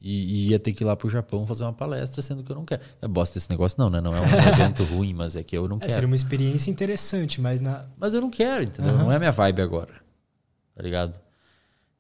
E, 0.01 0.49
ia 0.51 0.59
ter 0.59 0.73
que 0.73 0.83
ir 0.83 0.87
lá 0.87 0.97
pro 0.97 1.11
Japão 1.11 1.47
fazer 1.47 1.65
uma 1.65 1.73
palestra, 1.73 2.23
sendo 2.23 2.43
que 2.43 2.51
eu 2.51 2.57
não 2.57 2.65
quero. 2.65 2.81
É 3.03 3.07
bosta 3.07 3.35
desse 3.35 3.51
negócio, 3.51 3.77
não, 3.79 3.91
né? 3.91 4.01
Não 4.01 4.17
é 4.17 4.21
um 4.21 4.25
evento 4.49 4.83
ruim, 4.85 5.13
mas 5.13 5.37
é 5.37 5.43
que 5.43 5.57
eu 5.57 5.69
não 5.69 5.77
é, 5.77 5.81
quero. 5.81 5.93
Seria 5.93 6.07
uma 6.07 6.17
experiência 6.17 6.71
interessante, 6.71 7.41
mas 7.41 7.61
na. 7.61 7.85
Mas 7.99 8.15
eu 8.15 8.21
não 8.21 8.31
quero, 8.31 8.65
entendeu? 8.65 8.93
Uhum. 8.93 8.99
Não 9.01 9.13
é 9.13 9.19
minha 9.19 9.33
vibe 9.33 9.61
agora. 9.61 9.93
Tá 10.75 10.83
ligado? 10.83 11.21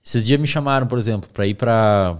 Esses 0.03 0.25
dias 0.25 0.41
me 0.41 0.47
chamaram, 0.47 0.87
por 0.87 0.99
exemplo, 0.99 1.29
para 1.31 1.47
ir 1.47 1.55
para 1.55 2.19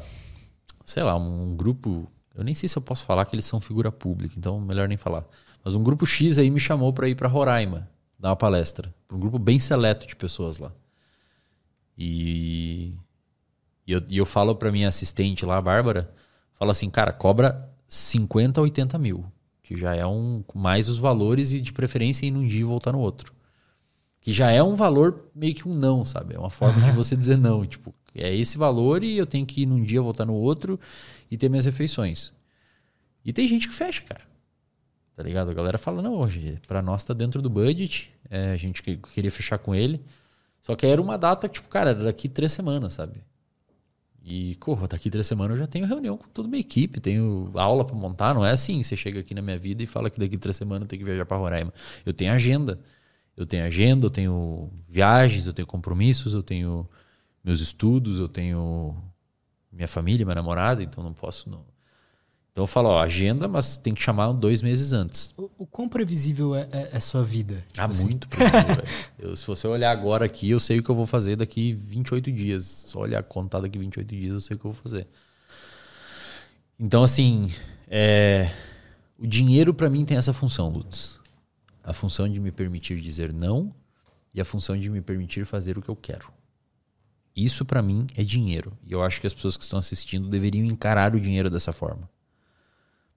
sei 0.91 1.03
lá, 1.03 1.17
um 1.17 1.57
grupo. 1.57 2.11
Eu 2.35 2.45
nem 2.45 2.55
sei 2.55 2.69
se 2.69 2.77
eu 2.77 2.83
posso 2.83 3.05
falar 3.05 3.25
que 3.25 3.35
eles 3.35 3.45
são 3.45 3.61
figura 3.61 3.93
pública, 3.93 4.35
então 4.37 4.61
melhor 4.61 4.89
nem 4.89 4.97
falar. 4.97 5.25
Mas 5.65 5.75
um 5.75 5.83
grupo 5.83 6.07
X 6.07 6.39
aí 6.39 6.51
me 6.51 6.61
chamou 6.61 6.93
para 6.93 7.09
ir 7.09 7.15
para 7.15 7.29
Roraima 7.29 7.89
dar 8.19 8.31
uma 8.31 8.37
palestra. 8.37 8.93
Um 9.11 9.19
grupo 9.19 9.39
bem 9.39 9.59
seleto 9.59 10.07
de 10.07 10.17
pessoas 10.17 10.59
lá. 10.59 10.73
E, 11.97 12.95
e 13.91 13.93
eu, 13.93 14.03
e 14.09 14.19
eu 14.19 14.25
falo 14.25 14.55
para 14.55 14.71
minha 14.71 14.87
assistente 14.87 15.45
lá, 15.45 15.57
a 15.57 15.61
Bárbara, 15.61 16.15
fala 16.55 16.71
assim, 16.71 16.89
cara, 16.89 17.13
cobra 17.13 17.69
50 17.89 18.61
a 18.61 18.63
80 18.63 18.97
mil. 18.99 19.25
Que 19.65 19.77
já 19.77 19.97
é 19.97 20.07
um 20.07 20.45
mais 20.55 20.89
os 20.89 20.97
valores 20.97 21.53
e 21.53 21.61
de 21.61 21.73
preferência 21.73 22.25
ir 22.25 22.31
num 22.31 22.47
dia 22.47 22.61
e 22.61 22.65
voltar 22.65 22.93
no 22.93 23.01
outro. 23.01 23.35
Que 24.21 24.33
já 24.33 24.53
é 24.53 24.63
um 24.63 24.77
valor 24.77 25.29
meio 25.35 25.57
que 25.57 25.67
um 25.67 25.75
não, 25.75 26.05
sabe? 26.05 26.37
É 26.37 26.39
uma 26.39 26.51
forma 26.51 26.81
de 26.87 26.93
você 26.93 27.17
dizer 27.17 27.37
não. 27.37 27.67
Tipo, 27.67 27.93
é 28.15 28.33
esse 28.33 28.57
valor 28.57 29.03
e 29.03 29.17
eu 29.17 29.27
tenho 29.27 29.45
que 29.45 29.63
ir 29.63 29.67
num 29.67 29.83
dia, 29.83 30.01
voltar 30.01 30.25
no 30.25 30.35
outro 30.35 30.79
e 31.29 31.37
ter 31.37 31.49
minhas 31.49 31.65
refeições. 31.65 32.33
E 33.25 33.33
tem 33.33 33.49
gente 33.49 33.67
que 33.67 33.75
fecha, 33.75 34.03
cara. 34.03 34.23
Tá 35.17 35.23
ligado? 35.25 35.51
A 35.51 35.55
galera 35.55 35.79
fala, 35.79 36.01
não, 36.01 36.15
hoje, 36.15 36.61
pra 36.69 36.81
nós 36.81 37.03
tá 37.03 37.13
dentro 37.13 37.43
do 37.43 37.51
budget. 37.51 38.13
É, 38.31 38.53
a 38.53 38.57
gente 38.57 38.83
queria 38.83 39.33
fechar 39.33 39.59
com 39.59 39.75
ele. 39.75 40.01
Só 40.63 40.77
que 40.77 40.87
era 40.87 41.03
uma 41.03 41.19
data, 41.19 41.49
tipo, 41.49 41.69
cara, 41.69 41.91
era 41.91 42.05
daqui 42.05 42.29
três 42.29 42.53
semanas, 42.53 42.93
sabe? 42.93 43.21
E, 44.23 44.55
corra, 44.57 44.87
daqui 44.87 45.09
três 45.09 45.27
semanas 45.27 45.53
eu 45.57 45.65
já 45.65 45.67
tenho 45.67 45.87
reunião 45.87 46.17
com 46.17 46.29
toda 46.29 46.47
a 46.47 46.51
minha 46.51 46.61
equipe, 46.61 47.01
tenho 47.01 47.51
aula 47.55 47.85
para 47.85 47.97
montar. 47.97 48.35
Não 48.35 48.45
é 48.45 48.51
assim, 48.51 48.83
você 48.83 48.97
chega 48.97 49.21
aqui 49.21 49.35
na 49.35 49.43
minha 49.43 49.59
vida 49.59 49.83
e 49.83 49.87
fala 49.87 50.11
que 50.11 50.19
daqui 50.19 50.37
três 50.37 50.57
semanas 50.57 50.83
eu 50.83 50.89
tenho 50.89 51.01
que 51.01 51.07
viajar 51.07 51.25
para 51.25 51.37
Roraima. 51.37 51.73
Eu 52.05 52.13
tenho 52.13 52.33
agenda. 52.33 52.79
Eu 53.37 53.47
tenho 53.47 53.65
agenda, 53.65 54.07
eu 54.07 54.11
tenho 54.11 54.71
viagens, 54.89 55.47
eu 55.47 55.53
tenho 55.55 55.67
compromissos, 55.67 56.35
eu 56.35 56.43
tenho 56.43 56.87
meus 57.43 57.61
estudos, 57.61 58.19
eu 58.19 58.29
tenho 58.29 58.95
minha 59.73 59.89
família, 59.89 60.27
minha 60.27 60.35
namorada, 60.35 60.83
então 60.83 61.03
não 61.03 61.15
posso. 61.15 61.49
Não. 61.49 61.65
Então 62.53 62.65
eu 62.65 62.67
falo, 62.67 62.89
ó, 62.89 63.01
agenda, 63.01 63.47
mas 63.47 63.77
tem 63.77 63.95
que 63.95 64.03
chamar 64.03 64.33
dois 64.33 64.61
meses 64.63 64.93
antes. 64.93 65.33
O, 65.37 65.51
o 65.59 65.67
quão 65.67 65.89
previsível 65.89 66.55
é, 66.55 66.69
é, 66.73 66.91
é 66.93 67.01
sua 67.01 67.23
vida? 67.23 67.65
Tipo 67.69 67.81
ah, 67.81 67.87
assim. 67.87 68.07
muito 68.07 68.29
previsível. 68.29 68.85
eu, 69.19 69.37
se 69.37 69.47
você 69.47 69.67
olhar 69.69 69.93
agora 69.93 70.25
aqui, 70.25 70.51
eu 70.51 70.59
sei 70.59 70.81
o 70.81 70.83
que 70.83 70.91
eu 70.91 70.95
vou 70.95 71.07
fazer 71.07 71.37
daqui 71.37 71.73
28 71.73 72.33
dias. 72.33 72.65
Só 72.89 73.01
olhar 73.01 73.23
contar 73.23 73.61
daqui 73.61 73.79
28 73.79 74.09
dias, 74.09 74.33
eu 74.33 74.41
sei 74.41 74.57
o 74.57 74.59
que 74.59 74.67
eu 74.67 74.73
vou 74.73 74.83
fazer. 74.83 75.07
Então, 76.79 77.05
assim, 77.05 77.53
é, 77.89 78.53
o 79.19 79.27
dinheiro 79.27 79.73
para 79.73 79.89
mim 79.89 80.05
tem 80.05 80.17
essa 80.17 80.33
função, 80.33 80.69
Lutz. 80.69 81.21
A 81.85 81.93
função 81.93 82.29
de 82.29 82.41
me 82.41 82.51
permitir 82.51 83.01
dizer 83.01 83.33
não 83.33 83.73
e 84.35 84.41
a 84.41 84.45
função 84.45 84.79
de 84.79 84.91
me 84.91 85.01
permitir 85.01 85.45
fazer 85.45 85.79
o 85.79 85.83
que 85.83 85.89
eu 85.89 85.97
quero. 85.97 86.33
Isso 87.35 87.65
para 87.65 87.81
mim 87.81 88.07
é 88.17 88.25
dinheiro. 88.25 88.77
E 88.83 88.93
eu 88.93 89.03
acho 89.03 89.21
que 89.21 89.27
as 89.27 89.33
pessoas 89.33 89.57
que 89.57 89.63
estão 89.65 89.79
assistindo 89.79 90.29
deveriam 90.29 90.67
encarar 90.67 91.15
o 91.15 91.21
dinheiro 91.21 91.49
dessa 91.49 91.73
forma. 91.73 92.09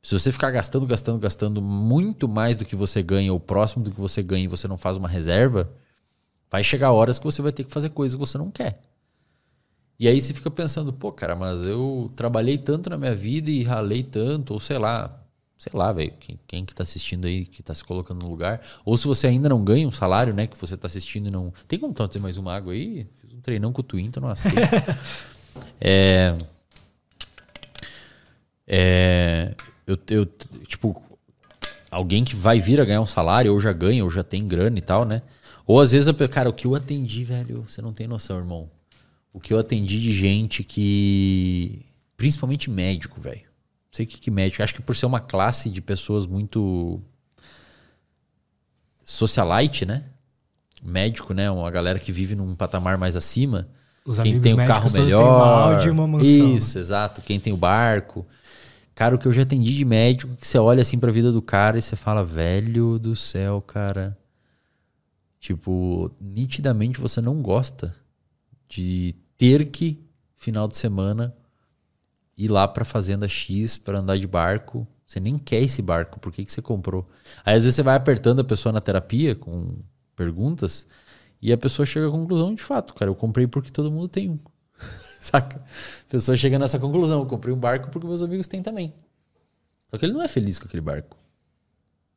Se 0.03 0.19
você 0.19 0.33
ficar 0.33 0.51
gastando, 0.51 0.85
gastando, 0.85 1.17
gastando 1.17 1.61
muito 1.61 2.27
mais 2.27 2.57
do 2.57 2.65
que 2.65 2.75
você 2.75 3.01
ganha, 3.01 3.31
ou 3.31 3.39
próximo 3.39 3.85
do 3.85 3.89
que 3.89 4.01
você 4.01 4.21
ganha, 4.21 4.43
e 4.43 4.49
você 4.49 4.67
não 4.67 4.77
faz 4.77 4.97
uma 4.97 5.07
reserva, 5.07 5.71
vai 6.51 6.61
chegar 6.61 6.91
horas 6.91 7.17
que 7.17 7.23
você 7.23 7.41
vai 7.41 7.53
ter 7.53 7.63
que 7.63 7.71
fazer 7.71 7.89
coisas 7.89 8.13
que 8.13 8.19
você 8.19 8.37
não 8.37 8.51
quer. 8.51 8.81
E 9.97 10.05
aí 10.05 10.19
você 10.19 10.33
fica 10.33 10.51
pensando, 10.51 10.91
pô, 10.91 11.09
cara, 11.09 11.37
mas 11.37 11.61
eu 11.65 12.11
trabalhei 12.17 12.57
tanto 12.57 12.89
na 12.89 12.97
minha 12.97 13.15
vida 13.15 13.49
e 13.49 13.63
ralei 13.63 14.03
tanto, 14.03 14.53
ou 14.53 14.59
sei 14.59 14.77
lá, 14.77 15.23
sei 15.57 15.71
lá, 15.73 15.93
velho, 15.93 16.11
quem, 16.19 16.37
quem 16.45 16.65
que 16.65 16.75
tá 16.75 16.83
assistindo 16.83 17.25
aí, 17.25 17.45
que 17.45 17.63
tá 17.63 17.73
se 17.73 17.85
colocando 17.85 18.23
no 18.23 18.29
lugar, 18.29 18.61
ou 18.83 18.97
se 18.97 19.07
você 19.07 19.27
ainda 19.27 19.47
não 19.47 19.63
ganha 19.63 19.87
um 19.87 19.91
salário, 19.91 20.33
né, 20.33 20.47
que 20.47 20.57
você 20.57 20.75
tá 20.75 20.87
assistindo 20.87 21.27
e 21.29 21.31
não... 21.31 21.53
Tem 21.65 21.79
como 21.79 21.93
ter 21.93 22.19
mais 22.19 22.37
uma 22.37 22.53
água 22.53 22.73
aí? 22.73 23.07
Fiz 23.21 23.31
um 23.31 23.39
treinão 23.39 23.71
com 23.71 23.79
o 23.79 23.83
Twin, 23.83 24.07
então 24.07 24.19
não 24.21 24.29
aceito. 24.29 24.57
é... 25.79 26.35
É... 28.67 29.55
Eu, 29.85 29.97
eu, 30.09 30.25
tipo, 30.65 31.01
alguém 31.91 32.23
que 32.23 32.35
vai 32.35 32.59
vir 32.59 32.79
a 32.79 32.85
ganhar 32.85 33.01
um 33.01 33.05
salário, 33.05 33.51
ou 33.51 33.59
já 33.59 33.73
ganha, 33.73 34.03
ou 34.03 34.09
já 34.09 34.23
tem 34.23 34.47
grana 34.47 34.77
e 34.77 34.81
tal, 34.81 35.05
né? 35.05 35.21
Ou 35.65 35.79
às 35.79 35.91
vezes, 35.91 36.13
cara, 36.29 36.49
o 36.49 36.53
que 36.53 36.67
eu 36.67 36.75
atendi, 36.75 37.23
velho, 37.23 37.63
você 37.67 37.81
não 37.81 37.93
tem 37.93 38.07
noção, 38.07 38.37
irmão. 38.37 38.69
O 39.31 39.39
que 39.39 39.53
eu 39.53 39.59
atendi 39.59 40.01
de 40.01 40.11
gente 40.11 40.63
que. 40.63 41.85
Principalmente 42.15 42.69
médico, 42.69 43.19
velho 43.19 43.53
sei 43.93 44.05
o 44.05 44.07
que, 44.07 44.19
que 44.19 44.31
médico. 44.31 44.63
Acho 44.63 44.73
que 44.73 44.81
por 44.81 44.95
ser 44.95 45.05
uma 45.05 45.19
classe 45.19 45.69
de 45.69 45.79
pessoas 45.79 46.25
muito 46.25 46.99
socialite, 49.03 49.85
né? 49.85 50.03
Médico, 50.83 51.33
né? 51.33 51.49
Uma 51.49 51.69
galera 51.69 51.99
que 51.99 52.11
vive 52.11 52.35
num 52.35 52.55
patamar 52.55 52.97
mais 52.97 53.15
acima. 53.15 53.69
Os 54.03 54.19
quem 54.19 54.41
tem 54.41 54.53
o 54.53 54.57
carro 54.57 54.91
melhor. 54.91 55.17
Tem 55.17 55.27
uma 55.27 55.45
Audi 55.45 55.87
e 55.87 55.91
uma 55.91 56.07
mansão. 56.07 56.55
Isso, 56.55 56.77
exato. 56.77 57.21
Quem 57.21 57.39
tem 57.39 57.53
o 57.53 57.57
barco. 57.57 58.25
Cara, 58.95 59.15
o 59.15 59.19
que 59.19 59.27
eu 59.27 59.31
já 59.33 59.41
atendi 59.41 59.75
de 59.75 59.85
médico, 59.85 60.35
que 60.35 60.47
você 60.47 60.57
olha 60.57 60.81
assim 60.81 60.99
pra 60.99 61.11
vida 61.11 61.31
do 61.31 61.41
cara 61.41 61.77
e 61.77 61.81
você 61.81 61.95
fala, 61.95 62.23
velho 62.23 62.99
do 62.99 63.15
céu, 63.15 63.61
cara. 63.61 64.17
Tipo, 65.39 66.11
nitidamente 66.21 66.99
você 66.99 67.19
não 67.19 67.41
gosta 67.41 67.95
de 68.69 69.15
ter 69.37 69.65
que, 69.71 69.99
final 70.35 70.67
de 70.67 70.77
semana, 70.77 71.35
ir 72.37 72.47
lá 72.49 72.67
para 72.67 72.85
fazenda 72.85 73.27
X 73.27 73.77
para 73.77 73.99
andar 73.99 74.17
de 74.17 74.27
barco. 74.27 74.87
Você 75.05 75.19
nem 75.19 75.37
quer 75.37 75.61
esse 75.61 75.81
barco, 75.81 76.19
por 76.19 76.31
que, 76.31 76.45
que 76.45 76.51
você 76.51 76.61
comprou? 76.61 77.07
Aí 77.45 77.55
às 77.55 77.63
vezes 77.63 77.75
você 77.75 77.83
vai 77.83 77.95
apertando 77.95 78.39
a 78.39 78.43
pessoa 78.43 78.71
na 78.71 78.81
terapia 78.81 79.35
com 79.35 79.75
perguntas 80.15 80.87
e 81.41 81.51
a 81.51 81.57
pessoa 81.57 81.85
chega 81.85 82.07
à 82.07 82.11
conclusão, 82.11 82.55
de 82.55 82.63
fato, 82.63 82.93
cara, 82.93 83.11
eu 83.11 83.15
comprei 83.15 83.45
porque 83.45 83.69
todo 83.69 83.91
mundo 83.91 84.07
tem 84.07 84.29
um. 84.29 84.37
Saca? 85.31 85.57
A 85.57 86.09
pessoa 86.09 86.35
chega 86.35 86.59
nessa 86.59 86.77
conclusão, 86.77 87.21
eu 87.21 87.25
comprei 87.25 87.53
um 87.53 87.57
barco 87.57 87.89
porque 87.89 88.05
meus 88.05 88.21
amigos 88.21 88.45
têm 88.45 88.61
também. 88.61 88.93
Só 89.89 89.97
que 89.97 90.05
ele 90.05 90.11
não 90.11 90.21
é 90.21 90.27
feliz 90.27 90.59
com 90.59 90.65
aquele 90.65 90.81
barco. 90.81 91.17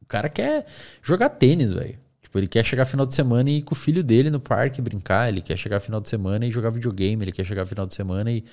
O 0.03 0.07
cara 0.07 0.28
quer 0.28 0.66
jogar 1.03 1.28
tênis, 1.28 1.73
velho. 1.73 1.97
Tipo, 2.20 2.39
ele 2.39 2.49
quer 2.49 2.65
chegar 2.65 2.85
final 2.85 3.07
de 3.07 3.15
semana 3.15 3.49
e 3.49 3.59
ir 3.59 3.62
com 3.62 3.74
o 3.74 3.78
filho 3.78 4.03
dele 4.03 4.28
no 4.28 4.41
parque 4.41 4.83
brincar, 4.83 5.28
ele 5.28 5.41
quer 5.41 5.57
chegar 5.57 5.78
final 5.78 6.01
de 6.01 6.09
semana 6.09 6.45
e 6.45 6.51
jogar 6.51 6.70
videogame, 6.70 7.24
ele 7.24 7.31
quer 7.31 7.45
chegar 7.45 7.65
final 7.65 7.87
de 7.87 7.95
semana 7.95 8.31
e 8.33 8.45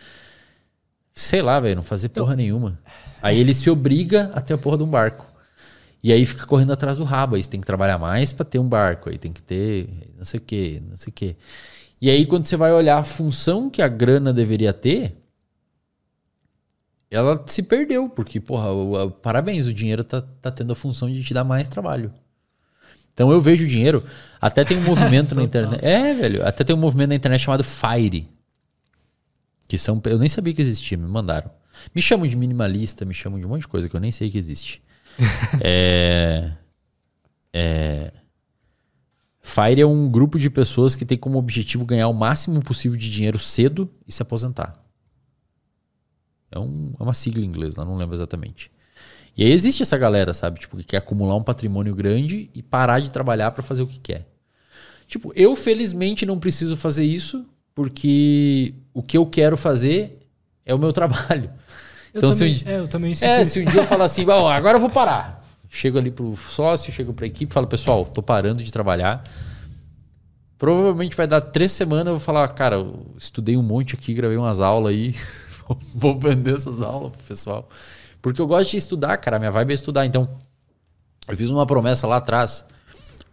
sei 1.15 1.41
lá, 1.41 1.59
velho, 1.59 1.77
não 1.77 1.83
fazer 1.83 2.09
porra 2.09 2.33
então, 2.33 2.37
nenhuma. 2.37 2.79
Aí 3.23 3.39
ele 3.39 3.55
se 3.55 3.71
obriga 3.71 4.29
a 4.33 4.41
ter 4.41 4.53
a 4.53 4.57
porra 4.57 4.77
de 4.77 4.83
um 4.83 4.89
barco. 4.89 5.25
E 6.03 6.11
aí 6.11 6.25
fica 6.25 6.45
correndo 6.45 6.73
atrás 6.73 6.97
do 6.97 7.03
rabo. 7.03 7.35
Aí 7.35 7.41
você 7.41 7.49
tem 7.49 7.59
que 7.59 7.65
trabalhar 7.65 7.97
mais 7.97 8.31
para 8.31 8.45
ter 8.45 8.59
um 8.59 8.69
barco. 8.69 9.09
Aí 9.09 9.17
tem 9.17 9.31
que 9.31 9.41
ter 9.41 9.89
não 10.15 10.25
sei 10.25 10.37
o 10.37 10.41
que, 10.41 10.83
não 10.87 10.95
sei 10.95 11.09
o 11.09 11.13
que. 11.13 11.35
E 12.03 12.09
aí 12.09 12.25
quando 12.25 12.43
você 12.43 12.57
vai 12.57 12.73
olhar 12.73 12.97
a 12.97 13.03
função 13.03 13.69
que 13.69 13.81
a 13.81 13.87
grana 13.87 14.33
deveria 14.33 14.73
ter, 14.73 15.15
ela 17.09 17.41
se 17.47 17.63
perdeu, 17.63 18.09
porque, 18.09 18.41
porra, 18.41 19.09
parabéns, 19.09 19.65
o 19.67 19.73
dinheiro 19.73 20.03
tá, 20.03 20.19
tá 20.19 20.51
tendo 20.51 20.73
a 20.73 20.75
função 20.75 21.09
de 21.09 21.23
te 21.23 21.33
dar 21.33 21.45
mais 21.45 21.69
trabalho. 21.69 22.13
Então 23.13 23.31
eu 23.31 23.39
vejo 23.39 23.63
o 23.63 23.67
dinheiro. 23.69 24.03
Até 24.41 24.65
tem 24.65 24.77
um 24.79 24.83
movimento 24.83 25.33
na 25.33 25.43
internet. 25.43 25.79
É, 25.81 26.13
velho. 26.13 26.45
Até 26.45 26.65
tem 26.65 26.75
um 26.75 26.79
movimento 26.79 27.11
na 27.11 27.15
internet 27.15 27.39
chamado 27.39 27.63
Fire. 27.63 28.27
Que 29.65 29.77
são. 29.77 30.01
Eu 30.03 30.19
nem 30.19 30.27
sabia 30.27 30.53
que 30.53 30.61
existia, 30.61 30.97
me 30.97 31.07
mandaram. 31.07 31.49
Me 31.95 32.01
chamam 32.01 32.27
de 32.27 32.35
minimalista, 32.35 33.05
me 33.05 33.13
chamam 33.13 33.39
de 33.39 33.45
um 33.45 33.49
monte 33.49 33.61
de 33.61 33.69
coisa 33.69 33.87
que 33.87 33.95
eu 33.95 34.01
nem 34.01 34.11
sei 34.11 34.29
que 34.29 34.37
existe. 34.37 34.83
é, 35.63 36.51
é, 37.53 38.11
Fire 39.45 39.81
é 39.81 39.85
um 39.85 40.09
grupo 40.09 40.39
de 40.39 40.49
pessoas 40.49 40.95
que 40.95 41.03
tem 41.03 41.17
como 41.17 41.37
objetivo 41.37 41.85
ganhar 41.85 42.07
o 42.07 42.13
máximo 42.13 42.63
possível 42.63 42.97
de 42.97 43.11
dinheiro 43.11 43.37
cedo 43.37 43.89
e 44.07 44.11
se 44.11 44.21
aposentar. 44.21 44.81
É, 46.49 46.57
um, 46.57 46.93
é 46.97 47.03
uma 47.03 47.13
sigla 47.13 47.43
em 47.43 47.47
inglês, 47.47 47.75
não 47.75 47.97
lembro 47.97 48.15
exatamente. 48.15 48.71
E 49.35 49.43
aí 49.43 49.51
existe 49.51 49.83
essa 49.83 49.97
galera, 49.97 50.33
sabe? 50.33 50.61
Tipo, 50.61 50.77
que 50.77 50.83
quer 50.83 50.97
acumular 50.97 51.35
um 51.35 51.43
patrimônio 51.43 51.93
grande 51.93 52.49
e 52.55 52.63
parar 52.63 52.99
de 52.99 53.11
trabalhar 53.11 53.51
para 53.51 53.61
fazer 53.61 53.83
o 53.83 53.87
que 53.87 53.99
quer. 53.99 54.27
Tipo, 55.07 55.33
eu 55.35 55.55
felizmente 55.55 56.25
não 56.25 56.39
preciso 56.39 56.77
fazer 56.77 57.03
isso, 57.03 57.45
porque 57.75 58.73
o 58.93 59.03
que 59.03 59.17
eu 59.17 59.25
quero 59.25 59.57
fazer 59.57 60.19
é 60.65 60.73
o 60.73 60.79
meu 60.79 60.93
trabalho. 60.93 61.51
Eu 62.13 62.19
então, 62.19 62.29
também, 62.29 62.55
se 62.55 62.65
um, 62.65 62.69
é, 62.69 62.79
eu 62.79 62.87
também 62.87 63.13
É, 63.19 63.43
se 63.43 63.61
um 63.61 63.65
dia 63.65 63.81
eu 63.81 63.85
falar 63.85 64.05
assim, 64.05 64.21
agora 64.21 64.77
eu 64.77 64.79
vou 64.79 64.89
parar. 64.89 65.42
Chego 65.75 65.97
ali 65.97 66.11
pro 66.11 66.37
sócio, 66.37 66.93
chego 66.93 67.15
pra 67.15 67.25
equipe, 67.25 67.51
falo, 67.51 67.65
pessoal, 67.65 68.05
tô 68.05 68.21
parando 68.21 68.63
de 68.63 68.71
trabalhar. 68.71 69.23
Provavelmente 70.55 71.17
vai 71.17 71.25
dar 71.25 71.41
três 71.41 71.71
semanas, 71.71 72.05
eu 72.05 72.13
vou 72.13 72.19
falar, 72.19 72.47
cara, 72.49 72.75
eu 72.75 73.07
estudei 73.17 73.57
um 73.57 73.63
monte 73.63 73.95
aqui, 73.95 74.13
gravei 74.13 74.37
umas 74.37 74.59
aulas 74.59 74.93
aí, 74.93 75.15
vou 75.95 76.19
vender 76.19 76.53
essas 76.53 76.79
aulas 76.79 77.13
pro 77.13 77.23
pessoal. 77.23 77.67
Porque 78.21 78.39
eu 78.39 78.45
gosto 78.45 78.69
de 78.69 78.77
estudar, 78.77 79.17
cara. 79.17 79.39
Minha 79.39 79.49
vibe 79.49 79.71
é 79.71 79.73
estudar. 79.73 80.05
Então, 80.05 80.39
eu 81.27 81.35
fiz 81.35 81.49
uma 81.49 81.65
promessa 81.65 82.05
lá 82.05 82.17
atrás 82.17 82.67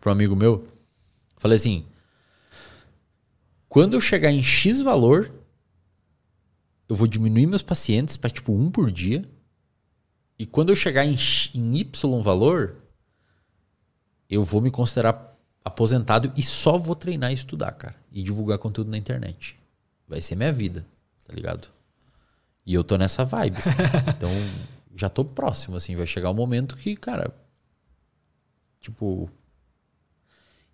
para 0.00 0.08
um 0.08 0.12
amigo 0.12 0.34
meu. 0.34 0.66
Falei 1.36 1.56
assim: 1.56 1.84
quando 3.68 3.92
eu 3.92 4.00
chegar 4.00 4.32
em 4.32 4.42
X 4.42 4.80
valor, 4.80 5.30
eu 6.88 6.96
vou 6.96 7.06
diminuir 7.06 7.46
meus 7.46 7.62
pacientes 7.62 8.16
para 8.16 8.30
tipo 8.30 8.50
um 8.50 8.70
por 8.70 8.90
dia. 8.90 9.28
E 10.40 10.46
quando 10.46 10.70
eu 10.70 10.76
chegar 10.76 11.04
em, 11.04 11.18
em 11.54 11.76
Y 11.76 12.22
valor, 12.22 12.76
eu 14.26 14.42
vou 14.42 14.62
me 14.62 14.70
considerar 14.70 15.36
aposentado 15.62 16.32
e 16.34 16.42
só 16.42 16.78
vou 16.78 16.96
treinar 16.96 17.30
e 17.30 17.34
estudar, 17.34 17.72
cara. 17.72 17.94
E 18.10 18.22
divulgar 18.22 18.56
conteúdo 18.56 18.90
na 18.90 18.96
internet. 18.96 19.54
Vai 20.08 20.22
ser 20.22 20.36
minha 20.36 20.50
vida, 20.50 20.86
tá 21.28 21.34
ligado? 21.34 21.68
E 22.64 22.72
eu 22.72 22.82
tô 22.82 22.96
nessa 22.96 23.22
vibe. 23.22 23.58
Assim. 23.58 23.68
Então, 24.16 24.30
já 24.96 25.10
tô 25.10 25.26
próximo, 25.26 25.76
assim. 25.76 25.94
Vai 25.94 26.06
chegar 26.06 26.30
o 26.30 26.32
um 26.32 26.36
momento 26.36 26.74
que, 26.74 26.96
cara. 26.96 27.34
Tipo. 28.80 29.28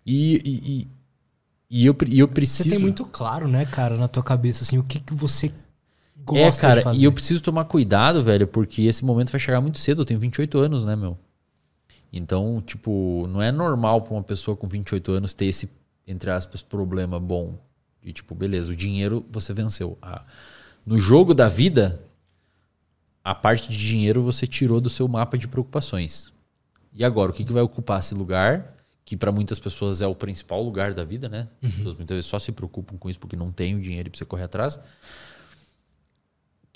E, 0.05 0.37
e, 0.45 0.71
e, 0.71 0.87
e 1.69 1.85
eu, 1.85 1.97
e 2.07 2.19
eu 2.19 2.27
preciso. 2.29 2.69
Você 2.69 2.75
tem 2.75 2.79
muito 2.79 3.03
claro, 3.03 3.49
né, 3.49 3.65
cara, 3.65 3.97
na 3.97 4.07
tua 4.07 4.23
cabeça, 4.23 4.63
assim, 4.63 4.77
o 4.77 4.83
que, 4.85 5.01
que 5.01 5.13
você 5.13 5.51
gosta 6.25 6.67
é, 6.67 6.69
cara, 6.69 6.79
de 6.79 6.83
fazer. 6.83 6.99
E 6.99 7.03
eu 7.03 7.11
preciso 7.11 7.41
tomar 7.41 7.65
cuidado, 7.65 8.23
velho, 8.23 8.47
porque 8.47 8.83
esse 8.83 9.03
momento 9.03 9.31
vai 9.31 9.39
chegar 9.39 9.61
muito 9.61 9.79
cedo. 9.79 10.01
Eu 10.01 10.05
tenho 10.05 10.19
28 10.19 10.57
anos, 10.59 10.83
né, 10.83 10.95
meu? 10.95 11.17
Então, 12.11 12.61
tipo, 12.65 13.27
não 13.29 13.41
é 13.41 13.51
normal 13.51 14.01
pra 14.01 14.13
uma 14.13 14.23
pessoa 14.23 14.55
com 14.55 14.67
28 14.67 15.11
anos 15.11 15.33
ter 15.33 15.45
esse, 15.45 15.69
entre 16.07 16.29
aspas, 16.29 16.61
problema 16.61 17.19
bom. 17.19 17.57
De 18.01 18.13
tipo, 18.13 18.33
beleza, 18.33 18.71
o 18.71 18.75
dinheiro 18.75 19.25
você 19.31 19.53
venceu. 19.53 19.97
Ah, 20.01 20.23
no 20.85 20.97
jogo 20.97 21.33
da 21.33 21.49
vida, 21.49 22.01
a 23.23 23.35
parte 23.35 23.69
de 23.69 23.77
dinheiro 23.77 24.21
você 24.21 24.47
tirou 24.47 24.79
do 24.79 24.89
seu 24.89 25.07
mapa 25.07 25.37
de 25.37 25.47
preocupações. 25.47 26.31
E 26.93 27.03
agora, 27.03 27.31
o 27.31 27.33
que, 27.33 27.43
que 27.43 27.51
vai 27.51 27.61
ocupar 27.61 27.99
esse 27.99 28.15
lugar? 28.15 28.73
Que 29.03 29.17
para 29.17 29.31
muitas 29.31 29.59
pessoas 29.59 30.01
é 30.01 30.07
o 30.07 30.15
principal 30.15 30.63
lugar 30.63 30.93
da 30.93 31.03
vida, 31.03 31.27
né? 31.27 31.47
Uhum. 31.61 31.69
As 31.69 31.75
pessoas 31.75 31.95
muitas 31.95 32.15
vezes 32.15 32.29
só 32.29 32.39
se 32.39 32.51
preocupam 32.51 32.97
com 32.97 33.09
isso 33.09 33.19
porque 33.19 33.35
não 33.35 33.51
tem 33.51 33.75
o 33.75 33.81
dinheiro 33.81 34.09
para 34.09 34.17
você 34.17 34.25
correr 34.25 34.43
atrás. 34.43 34.79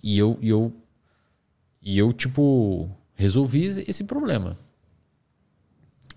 E 0.03 0.17
eu, 0.17 0.37
e 0.41 0.49
eu, 0.49 0.73
e 1.81 1.97
eu 1.97 2.11
tipo, 2.13 2.89
resolvi 3.13 3.65
esse 3.87 4.03
problema. 4.03 4.57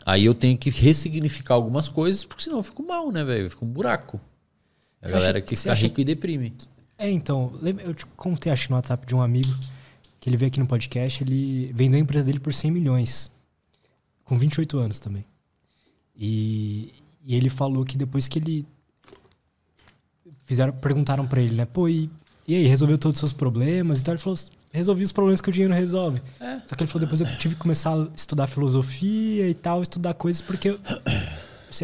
Aí 0.07 0.25
eu 0.25 0.35
tenho 0.35 0.57
que 0.59 0.69
ressignificar 0.69 1.55
algumas 1.55 1.89
coisas, 1.89 2.25
porque 2.25 2.43
senão 2.43 2.59
eu 2.59 2.63
fico 2.63 2.83
mal, 2.83 3.11
né, 3.11 3.25
velho? 3.25 3.49
Fica 3.49 3.65
um 3.65 3.69
buraco. 3.69 4.21
A 5.01 5.07
você 5.07 5.13
galera 5.13 5.39
acha, 5.39 5.47
que 5.47 5.57
fica 5.57 5.75
rico 5.75 6.01
e 6.01 6.05
deprime. 6.05 6.53
É, 6.99 7.11
então, 7.11 7.59
eu 7.83 7.95
te 7.95 8.05
contei, 8.07 8.53
acho, 8.53 8.71
no 8.71 8.77
WhatsApp 8.77 9.07
de 9.07 9.15
um 9.15 9.23
amigo 9.23 9.53
que 10.21 10.29
ele 10.29 10.37
veio 10.37 10.49
aqui 10.49 10.61
no 10.61 10.67
podcast, 10.67 11.23
ele 11.23 11.73
vendeu 11.75 11.99
a 11.99 12.01
empresa 12.01 12.27
dele 12.27 12.41
por 12.41 12.53
100 12.53 12.71
milhões, 12.71 13.31
com 14.25 14.39
28 14.39 14.79
anos 14.79 14.99
também. 14.99 15.25
E, 16.17 16.95
e 17.25 17.35
ele 17.35 17.51
falou 17.51 17.85
que 17.85 17.99
depois 17.99 18.29
que 18.29 18.39
ele 18.39 18.67
fizeram, 20.45 20.73
perguntaram 20.73 21.27
para 21.27 21.43
ele, 21.43 21.55
né, 21.55 21.67
pô, 21.67 21.89
e, 21.89 22.11
e 22.47 22.55
aí, 22.55 22.67
resolveu 22.67 22.99
todos 22.99 23.17
os 23.17 23.21
seus 23.21 23.33
problemas? 23.33 24.01
Então 24.01 24.13
ele 24.13 24.21
falou, 24.21 24.39
resolvi 24.73 25.05
os 25.05 25.13
problemas 25.13 25.41
que 25.41 25.49
o 25.49 25.53
dinheiro 25.53 25.75
resolve. 25.75 26.21
É. 26.41 26.61
Só 26.67 26.75
que 26.75 26.83
ele 26.83 26.91
falou, 26.91 27.09
depois 27.09 27.21
eu 27.21 27.39
tive 27.39 27.55
que 27.55 27.61
começar 27.61 27.95
a 27.95 28.09
estudar 28.15 28.47
filosofia 28.47 29.49
e 29.49 29.55
tal, 29.55 29.83
estudar 29.83 30.15
coisas, 30.15 30.43
porque 30.43 30.79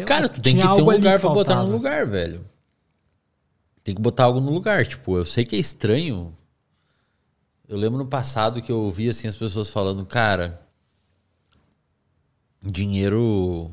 Cara, 0.05 0.23
lá, 0.23 0.29
tu 0.29 0.41
tem 0.41 0.55
que 0.55 0.61
ter 0.61 0.81
um 0.81 0.91
lugar 0.91 1.19
pra 1.19 1.29
botar 1.31 1.63
no 1.63 1.71
lugar, 1.71 2.07
velho. 2.07 2.45
Tem 3.83 3.95
que 3.95 4.01
botar 4.01 4.25
algo 4.25 4.39
no 4.39 4.51
lugar. 4.51 4.85
Tipo, 4.85 5.17
eu 5.17 5.25
sei 5.25 5.43
que 5.43 5.55
é 5.55 5.59
estranho 5.59 6.33
eu 7.71 7.77
lembro 7.77 7.99
no 7.99 8.05
passado 8.05 8.61
que 8.61 8.69
eu 8.69 8.81
ouvi 8.81 9.07
assim 9.07 9.29
as 9.29 9.35
pessoas 9.37 9.69
falando, 9.69 10.05
cara, 10.05 10.61
dinheiro 12.61 13.71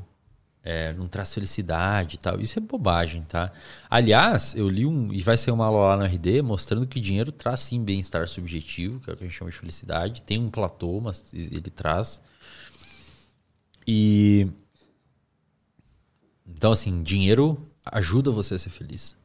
é, 0.68 0.92
não 0.92 1.08
traz 1.08 1.32
felicidade 1.32 2.16
e 2.16 2.18
tal. 2.18 2.38
Isso 2.38 2.58
é 2.58 2.60
bobagem, 2.60 3.22
tá? 3.22 3.50
Aliás, 3.88 4.54
eu 4.54 4.68
li 4.68 4.84
um. 4.84 5.10
E 5.10 5.22
vai 5.22 5.38
ser 5.38 5.50
uma 5.50 5.64
aula 5.64 5.96
lá 5.96 5.96
no 5.96 6.04
RD 6.04 6.42
mostrando 6.42 6.86
que 6.86 7.00
dinheiro 7.00 7.32
traz 7.32 7.60
sim 7.60 7.82
bem-estar 7.82 8.28
subjetivo, 8.28 9.00
que 9.00 9.08
é 9.08 9.14
o 9.14 9.16
que 9.16 9.24
a 9.24 9.26
gente 9.26 9.34
chama 9.34 9.50
de 9.50 9.56
felicidade. 9.56 10.20
Tem 10.20 10.38
um 10.38 10.50
platô, 10.50 11.00
mas 11.00 11.32
ele 11.32 11.70
traz. 11.70 12.20
E. 13.86 14.46
Então, 16.46 16.72
assim, 16.72 17.02
dinheiro 17.02 17.66
ajuda 17.86 18.30
você 18.30 18.56
a 18.56 18.58
ser 18.58 18.68
feliz. 18.68 19.16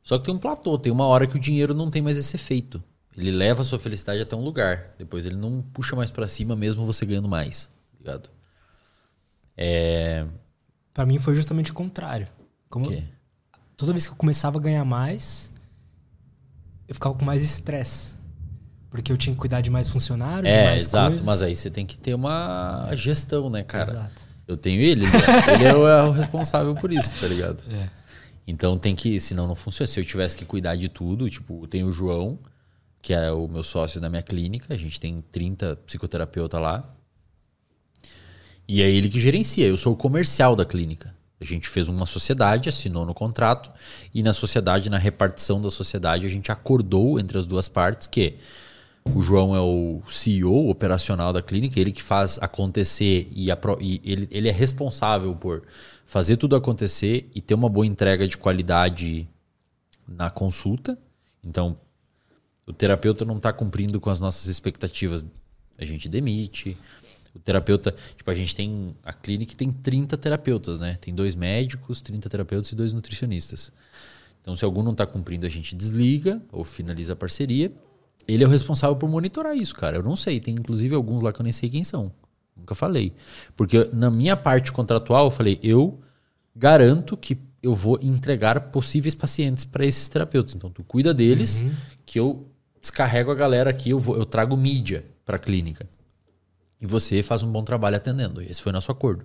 Só 0.00 0.16
que 0.16 0.26
tem 0.26 0.34
um 0.34 0.38
platô, 0.38 0.78
tem 0.78 0.92
uma 0.92 1.06
hora 1.06 1.26
que 1.26 1.36
o 1.36 1.40
dinheiro 1.40 1.74
não 1.74 1.90
tem 1.90 2.00
mais 2.00 2.16
esse 2.16 2.36
efeito. 2.36 2.80
Ele 3.16 3.32
leva 3.32 3.62
a 3.62 3.64
sua 3.64 3.80
felicidade 3.80 4.20
até 4.20 4.36
um 4.36 4.44
lugar. 4.44 4.92
Depois 4.96 5.26
ele 5.26 5.34
não 5.36 5.60
puxa 5.60 5.96
mais 5.96 6.12
para 6.12 6.28
cima, 6.28 6.54
mesmo 6.54 6.86
você 6.86 7.04
ganhando 7.04 7.28
mais. 7.28 7.66
Tá 7.66 7.98
ligado? 7.98 8.30
É... 9.56 10.24
Para 10.92 11.06
mim 11.06 11.18
foi 11.18 11.34
justamente 11.34 11.70
o 11.70 11.74
contrário. 11.74 12.28
Como 12.68 12.92
eu, 12.92 13.02
toda 13.76 13.92
vez 13.92 14.06
que 14.06 14.12
eu 14.12 14.16
começava 14.16 14.58
a 14.58 14.60
ganhar 14.60 14.84
mais, 14.84 15.52
eu 16.86 16.94
ficava 16.94 17.14
com 17.14 17.24
mais 17.24 17.42
estresse. 17.42 18.12
Porque 18.90 19.12
eu 19.12 19.16
tinha 19.16 19.34
que 19.34 19.38
cuidar 19.38 19.60
de 19.60 19.70
mais 19.70 19.88
funcionários, 19.88 20.50
é, 20.50 20.64
mais 20.70 20.84
exato, 20.84 21.08
coisas. 21.08 21.26
mas 21.26 21.42
aí 21.42 21.54
você 21.54 21.70
tem 21.70 21.84
que 21.84 21.98
ter 21.98 22.14
uma 22.14 22.88
gestão, 22.94 23.50
né, 23.50 23.62
cara? 23.62 23.90
Exato. 23.90 24.28
Eu 24.46 24.56
tenho 24.56 24.80
ele, 24.80 25.04
né? 25.04 25.10
ele 25.54 25.64
é 25.64 25.74
o 25.74 26.10
responsável 26.10 26.74
por 26.74 26.90
isso, 26.90 27.14
tá 27.20 27.28
ligado? 27.28 27.62
É. 27.70 27.90
Então 28.46 28.78
tem 28.78 28.96
que, 28.96 29.20
senão 29.20 29.46
não 29.46 29.54
funciona. 29.54 29.86
Se 29.86 30.00
eu 30.00 30.04
tivesse 30.06 30.34
que 30.34 30.46
cuidar 30.46 30.74
de 30.74 30.88
tudo, 30.88 31.28
tipo, 31.28 31.66
tem 31.66 31.84
o 31.84 31.92
João, 31.92 32.38
que 33.02 33.12
é 33.12 33.30
o 33.30 33.46
meu 33.46 33.62
sócio 33.62 34.00
da 34.00 34.08
minha 34.08 34.22
clínica. 34.22 34.72
A 34.72 34.76
gente 34.76 34.98
tem 34.98 35.22
30 35.30 35.76
psicoterapeutas 35.84 36.58
lá. 36.58 36.82
E 38.68 38.82
é 38.82 38.90
ele 38.90 39.08
que 39.08 39.18
gerencia. 39.18 39.66
Eu 39.66 39.76
sou 39.78 39.94
o 39.94 39.96
comercial 39.96 40.54
da 40.54 40.66
clínica. 40.66 41.16
A 41.40 41.44
gente 41.44 41.68
fez 41.68 41.88
uma 41.88 42.04
sociedade, 42.04 42.68
assinou 42.68 43.06
no 43.06 43.14
contrato, 43.14 43.70
e 44.12 44.22
na 44.22 44.32
sociedade, 44.32 44.90
na 44.90 44.98
repartição 44.98 45.62
da 45.62 45.70
sociedade, 45.70 46.26
a 46.26 46.28
gente 46.28 46.52
acordou 46.52 47.18
entre 47.18 47.38
as 47.38 47.46
duas 47.46 47.68
partes 47.68 48.06
que 48.06 48.34
o 49.14 49.22
João 49.22 49.54
é 49.54 49.60
o 49.60 50.02
CEO 50.10 50.68
operacional 50.68 51.32
da 51.32 51.40
clínica, 51.40 51.80
ele 51.80 51.92
que 51.92 52.02
faz 52.02 52.38
acontecer 52.42 53.28
e, 53.32 53.48
e 53.48 54.00
ele, 54.04 54.28
ele 54.30 54.48
é 54.48 54.52
responsável 54.52 55.34
por 55.34 55.62
fazer 56.04 56.36
tudo 56.36 56.56
acontecer 56.56 57.30
e 57.34 57.40
ter 57.40 57.54
uma 57.54 57.68
boa 57.68 57.86
entrega 57.86 58.26
de 58.26 58.36
qualidade 58.36 59.26
na 60.06 60.28
consulta. 60.28 60.98
Então, 61.42 61.78
o 62.66 62.72
terapeuta 62.72 63.24
não 63.24 63.36
está 63.36 63.52
cumprindo 63.52 64.00
com 64.00 64.10
as 64.10 64.20
nossas 64.20 64.46
expectativas, 64.46 65.24
a 65.78 65.84
gente 65.84 66.08
demite. 66.08 66.76
O 67.38 67.40
terapeuta, 67.40 67.94
tipo, 68.16 68.30
a 68.30 68.34
gente 68.34 68.54
tem. 68.54 68.94
A 69.04 69.12
clínica 69.12 69.54
tem 69.56 69.70
30 69.70 70.16
terapeutas, 70.16 70.78
né? 70.78 70.98
Tem 71.00 71.14
dois 71.14 71.34
médicos, 71.34 72.00
30 72.00 72.28
terapeutas 72.28 72.72
e 72.72 72.76
dois 72.76 72.92
nutricionistas. 72.92 73.72
Então, 74.42 74.56
se 74.56 74.64
algum 74.64 74.82
não 74.82 74.92
está 74.92 75.06
cumprindo, 75.06 75.46
a 75.46 75.48
gente 75.48 75.74
desliga 75.74 76.40
ou 76.50 76.64
finaliza 76.64 77.12
a 77.12 77.16
parceria. 77.16 77.72
Ele 78.26 78.44
é 78.44 78.46
o 78.46 78.50
responsável 78.50 78.96
por 78.96 79.08
monitorar 79.08 79.56
isso, 79.56 79.74
cara. 79.74 79.96
Eu 79.96 80.02
não 80.02 80.16
sei. 80.16 80.40
Tem 80.40 80.54
inclusive 80.54 80.94
alguns 80.94 81.22
lá 81.22 81.32
que 81.32 81.40
eu 81.40 81.44
nem 81.44 81.52
sei 81.52 81.70
quem 81.70 81.84
são. 81.84 82.12
Nunca 82.56 82.74
falei. 82.74 83.12
Porque 83.56 83.88
na 83.92 84.10
minha 84.10 84.36
parte 84.36 84.72
contratual, 84.72 85.26
eu 85.26 85.30
falei, 85.30 85.58
eu 85.62 85.98
garanto 86.54 87.16
que 87.16 87.38
eu 87.62 87.74
vou 87.74 87.98
entregar 88.02 88.60
possíveis 88.72 89.14
pacientes 89.14 89.64
para 89.64 89.84
esses 89.84 90.08
terapeutas. 90.08 90.54
Então, 90.54 90.70
tu 90.70 90.82
cuida 90.84 91.14
deles, 91.14 91.60
uhum. 91.60 91.72
que 92.04 92.18
eu 92.18 92.46
descarrego 92.80 93.30
a 93.30 93.34
galera 93.34 93.70
aqui, 93.70 93.90
eu, 93.90 93.98
vou, 93.98 94.16
eu 94.16 94.24
trago 94.24 94.56
mídia 94.56 95.04
para 95.24 95.36
a 95.36 95.38
clínica. 95.38 95.88
E 96.80 96.86
você 96.86 97.22
faz 97.22 97.42
um 97.42 97.50
bom 97.50 97.62
trabalho 97.62 97.96
atendendo. 97.96 98.40
Esse 98.40 98.62
foi 98.62 98.72
nosso 98.72 98.90
acordo. 98.92 99.24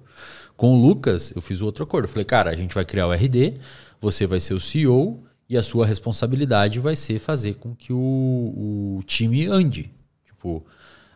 Com 0.55 0.73
o 0.73 0.87
Lucas, 0.87 1.31
eu 1.35 1.41
fiz 1.41 1.61
outro 1.61 1.83
acordo. 1.83 2.07
Falei, 2.07 2.25
cara, 2.25 2.49
a 2.49 2.55
gente 2.55 2.73
vai 2.73 2.83
criar 2.83 3.07
o 3.07 3.13
RD, 3.13 3.55
você 3.99 4.25
vai 4.25 4.39
ser 4.39 4.53
o 4.53 4.59
CEO 4.59 5.23
e 5.47 5.57
a 5.57 5.63
sua 5.63 5.85
responsabilidade 5.85 6.79
vai 6.79 6.95
ser 6.95 7.19
fazer 7.19 7.55
com 7.55 7.75
que 7.75 7.93
o, 7.93 8.97
o 8.97 9.03
time 9.05 9.45
ande. 9.45 9.93
Tipo, 10.25 10.65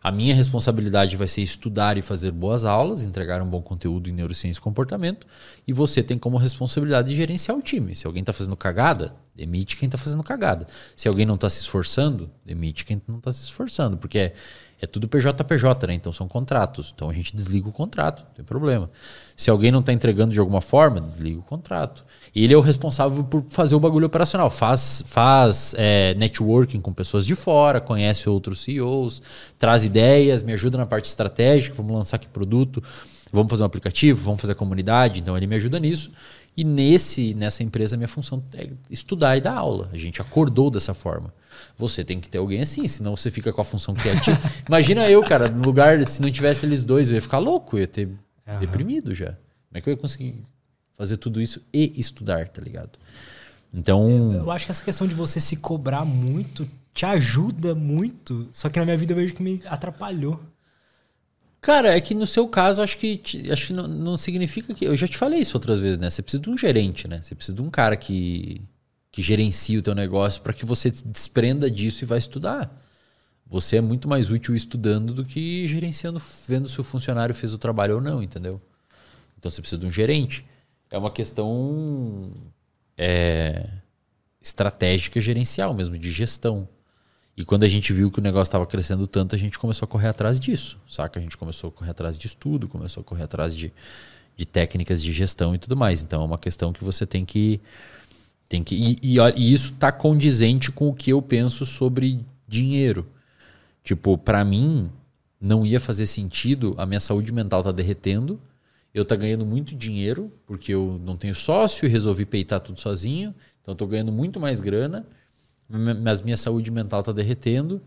a 0.02 0.12
minha 0.12 0.34
responsabilidade 0.34 1.18
vai 1.18 1.28
ser 1.28 1.42
estudar 1.42 1.98
e 1.98 2.02
fazer 2.02 2.32
boas 2.32 2.64
aulas, 2.64 3.04
entregar 3.04 3.42
um 3.42 3.50
bom 3.50 3.62
conteúdo 3.62 4.10
em 4.10 4.14
neurociência 4.14 4.60
e 4.60 4.62
comportamento. 4.62 5.26
E 5.68 5.74
você 5.74 6.04
tem 6.04 6.18
como 6.18 6.38
responsabilidade 6.38 7.10
de 7.10 7.16
gerenciar 7.16 7.58
o 7.58 7.62
time. 7.62 7.96
Se 7.96 8.06
alguém 8.06 8.22
está 8.22 8.32
fazendo 8.32 8.56
cagada, 8.56 9.16
demite 9.36 9.76
quem 9.76 9.88
está 9.88 9.98
fazendo 9.98 10.24
cagada. 10.24 10.68
Se 10.96 11.08
alguém 11.08 11.26
não 11.26 11.36
está 11.36 11.50
se 11.50 11.62
esforçando, 11.62 12.30
demite 12.46 12.86
quem 12.86 13.02
não 13.08 13.18
está 13.18 13.32
se 13.32 13.44
esforçando. 13.44 13.98
Porque 13.98 14.34
é 14.80 14.86
tudo 14.86 15.08
PJPJ, 15.08 15.88
né? 15.88 15.94
Então 15.96 16.14
são 16.14 16.28
contratos. 16.28 16.94
Então 16.96 17.10
a 17.10 17.14
gente 17.14 17.36
desliga 17.36 17.68
o 17.68 17.72
contrato, 17.72 18.24
não 18.24 18.34
tem 18.36 18.46
problema. 18.46 18.90
Se 19.36 19.50
alguém 19.50 19.72
não 19.72 19.80
está 19.80 19.92
entregando 19.92 20.34
de 20.34 20.40
alguma 20.40 20.62
forma, 20.62 21.02
desliga 21.02 21.40
o 21.40 21.44
contrato. 21.44 22.06
E 22.34 22.44
ele 22.44 22.54
é 22.54 22.58
o 22.58 22.62
responsável 22.62 23.24
por 23.24 23.44
fazer 23.50 23.74
o 23.74 23.80
bagulho 23.80 24.06
operacional. 24.06 24.50
Faz, 24.52 25.04
faz 25.08 25.74
é, 25.78 26.14
networking 26.14 26.80
com 26.80 26.94
pessoas 26.94 27.26
de 27.26 27.36
fora, 27.36 27.82
conhece 27.82 28.30
outros 28.30 28.62
CEOs, 28.62 29.22
traz 29.58 29.84
ideias, 29.84 30.44
me 30.44 30.54
ajuda 30.54 30.78
na 30.78 30.86
parte 30.86 31.06
estratégica. 31.06 31.76
Vamos 31.76 31.96
lançar 31.96 32.20
que 32.20 32.28
produto, 32.28 32.84
vamos 33.32 33.50
fazer 33.50 33.64
um 33.64 33.66
aplicativo, 33.66 34.24
vamos 34.24 34.42
fazer 34.42 34.54
a 34.54 34.56
comunidade. 34.56 35.22
Então 35.22 35.36
ele 35.36 35.48
me 35.48 35.56
ajuda 35.56 35.80
nisso. 35.80 36.12
E 36.58 36.64
nesse, 36.64 37.36
nessa 37.36 37.62
empresa, 37.62 37.96
minha 37.96 38.08
função 38.08 38.44
é 38.56 38.68
estudar 38.90 39.38
e 39.38 39.42
dar 39.42 39.54
aula. 39.54 39.90
A 39.94 39.98
gente 39.98 40.20
acordou 40.20 40.72
dessa 40.72 40.92
forma. 40.92 41.32
Você 41.78 42.04
tem 42.04 42.20
que 42.20 42.28
ter 42.28 42.40
alguém 42.40 42.62
assim, 42.62 42.88
senão 42.88 43.16
você 43.16 43.30
fica 43.30 43.54
com 43.54 43.62
a 43.62 43.64
função 43.64 43.94
criativa. 43.94 44.40
Imagina 44.68 45.08
eu, 45.08 45.24
cara, 45.24 45.48
no 45.50 45.64
lugar, 45.64 46.04
se 46.08 46.20
não 46.20 46.32
tivesse 46.32 46.66
eles 46.66 46.82
dois, 46.82 47.12
eu 47.12 47.16
ia 47.16 47.22
ficar 47.22 47.38
louco, 47.38 47.78
eu 47.78 47.82
ia 47.82 47.88
ter 47.88 48.08
uhum. 48.08 48.60
deprimido 48.60 49.14
já. 49.14 49.28
Como 49.28 49.76
é 49.76 49.82
que 49.82 49.90
eu 49.90 49.94
ia 49.94 49.98
conseguir 49.98 50.44
fazer 50.98 51.18
tudo 51.18 51.40
isso 51.40 51.62
e 51.72 51.94
estudar, 51.96 52.48
tá 52.48 52.60
ligado? 52.60 52.98
Então. 53.72 54.34
Eu 54.34 54.50
acho 54.50 54.66
que 54.66 54.72
essa 54.72 54.84
questão 54.84 55.06
de 55.06 55.14
você 55.14 55.40
se 55.40 55.58
cobrar 55.58 56.04
muito 56.04 56.68
te 56.92 57.06
ajuda 57.06 57.76
muito. 57.76 58.50
Só 58.52 58.68
que 58.68 58.80
na 58.80 58.86
minha 58.86 58.98
vida 58.98 59.14
eu 59.14 59.18
vejo 59.18 59.36
que 59.36 59.44
me 59.44 59.62
atrapalhou. 59.68 60.42
Cara, 61.62 61.96
é 61.96 62.00
que 62.00 62.14
no 62.14 62.28
seu 62.28 62.48
caso, 62.48 62.82
acho 62.82 62.98
que, 62.98 63.22
acho 63.52 63.68
que 63.68 63.74
não, 63.74 63.88
não 63.88 64.18
significa 64.18 64.74
que. 64.74 64.86
Eu 64.86 64.96
já 64.96 65.08
te 65.08 65.18
falei 65.18 65.40
isso 65.40 65.58
outras 65.58 65.80
vezes, 65.80 65.98
né? 65.98 66.10
Você 66.10 66.22
precisa 66.22 66.42
de 66.42 66.50
um 66.50 66.58
gerente, 66.58 67.08
né? 67.08 67.22
Você 67.22 67.36
precisa 67.36 67.56
de 67.56 67.62
um 67.62 67.70
cara 67.70 67.98
que, 67.98 68.62
que 69.12 69.22
gerencia 69.22 69.80
o 69.80 69.82
teu 69.82 69.96
negócio 69.96 70.42
para 70.42 70.54
que 70.54 70.66
você 70.66 70.92
desprenda 70.92 71.70
disso 71.70 72.04
e 72.04 72.06
vá 72.06 72.18
estudar. 72.18 72.72
Você 73.50 73.78
é 73.78 73.82
muito 73.82 74.08
mais 74.08 74.30
útil 74.30 74.56
estudando 74.56 75.14
do 75.14 75.26
que 75.26 75.68
gerenciando, 75.68 76.22
vendo 76.48 76.68
se 76.68 76.80
o 76.80 76.84
funcionário 76.84 77.34
fez 77.34 77.54
o 77.54 77.58
trabalho 77.58 77.96
ou 77.96 78.02
não, 78.02 78.22
entendeu? 78.22 78.62
Então 79.38 79.50
você 79.50 79.62
precisa 79.62 79.80
de 79.80 79.88
um 79.88 79.92
gerente. 79.92 80.46
É 80.92 80.98
uma 80.98 81.12
questão 81.12 82.32
é, 82.98 83.70
estratégica 84.42 85.20
gerencial 85.22 85.74
mesmo, 85.74 85.98
de 85.98 86.12
gestão. 86.12 86.68
E 87.38 87.46
quando 87.46 87.64
a 87.64 87.68
gente 87.68 87.94
viu 87.94 88.10
que 88.10 88.18
o 88.18 88.22
negócio 88.22 88.50
estava 88.50 88.66
crescendo 88.66 89.06
tanto, 89.06 89.36
a 89.36 89.38
gente 89.38 89.60
começou 89.60 89.86
a 89.86 89.88
correr 89.88 90.08
atrás 90.08 90.40
disso, 90.40 90.80
saca? 90.90 91.20
A 91.20 91.22
gente 91.22 91.38
começou 91.38 91.68
a 91.68 91.72
correr 91.72 91.92
atrás 91.92 92.18
de 92.18 92.26
estudo, 92.26 92.68
começou 92.68 93.02
a 93.02 93.04
correr 93.04 93.24
atrás 93.24 93.56
de, 93.56 93.72
de 94.36 94.44
técnicas 94.44 95.04
de 95.04 95.14
gestão 95.14 95.54
e 95.54 95.60
tudo 95.60 95.78
mais. 95.78 96.02
Então 96.02 96.24
é 96.24 96.26
uma 96.26 96.40
questão 96.40 96.74
que 96.74 96.84
você 96.84 97.06
tem 97.06 97.24
que. 97.24 97.62
Tem 98.50 98.64
que 98.64 98.74
e, 98.76 98.98
e, 99.04 99.18
e 99.36 99.54
isso 99.54 99.74
está 99.74 99.92
condizente 99.92 100.72
com 100.72 100.90
o 100.90 100.96
que 100.96 101.12
eu 101.12 101.22
penso 101.22 101.64
sobre 101.64 102.26
dinheiro. 102.48 103.06
Tipo, 103.84 104.18
para 104.18 104.44
mim, 104.44 104.90
não 105.40 105.64
ia 105.64 105.80
fazer 105.80 106.08
sentido 106.08 106.74
a 106.76 106.88
minha 106.88 107.00
saúde 107.00 107.32
mental 107.32 107.62
tá 107.62 107.72
derretendo, 107.72 108.40
eu 108.94 109.06
tá 109.06 109.16
ganhando 109.16 109.46
muito 109.46 109.76
dinheiro, 109.76 110.32
porque 110.46 110.74
eu 110.74 111.00
não 111.06 111.16
tenho 111.16 111.36
sócio 111.36 111.86
e 111.86 111.90
resolvi 111.90 112.26
peitar 112.26 112.60
tudo 112.62 112.80
sozinho, 112.80 113.36
então 113.62 113.74
eu 113.74 113.78
tô 113.78 113.86
ganhando 113.86 114.12
muito 114.12 114.40
mais 114.40 114.60
grana 114.60 115.06
mas 115.70 116.22
minha 116.22 116.38
saúde 116.38 116.72
mental 116.72 117.04
tá 117.04 117.12
derretendo. 117.12 117.82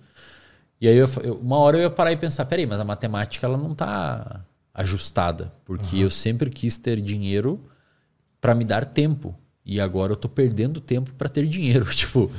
E 0.80 0.88
aí, 0.88 0.96
eu, 0.96 1.06
uma 1.40 1.56
hora 1.56 1.76
eu 1.76 1.82
ia 1.82 1.90
parar 1.90 2.12
e 2.12 2.16
pensar: 2.16 2.44
peraí, 2.46 2.66
mas 2.66 2.80
a 2.80 2.84
matemática 2.84 3.46
ela 3.46 3.58
não 3.58 3.74
tá 3.74 4.44
ajustada, 4.72 5.52
porque 5.64 5.96
uhum. 5.96 6.02
eu 6.02 6.10
sempre 6.10 6.50
quis 6.50 6.78
ter 6.78 7.00
dinheiro 7.00 7.60
para 8.40 8.54
me 8.54 8.64
dar 8.64 8.84
tempo. 8.84 9.34
E 9.64 9.80
agora 9.80 10.12
eu 10.12 10.16
tô 10.16 10.28
perdendo 10.28 10.80
tempo 10.80 11.12
para 11.14 11.28
ter 11.28 11.46
dinheiro. 11.46 11.84
tipo, 11.94 12.30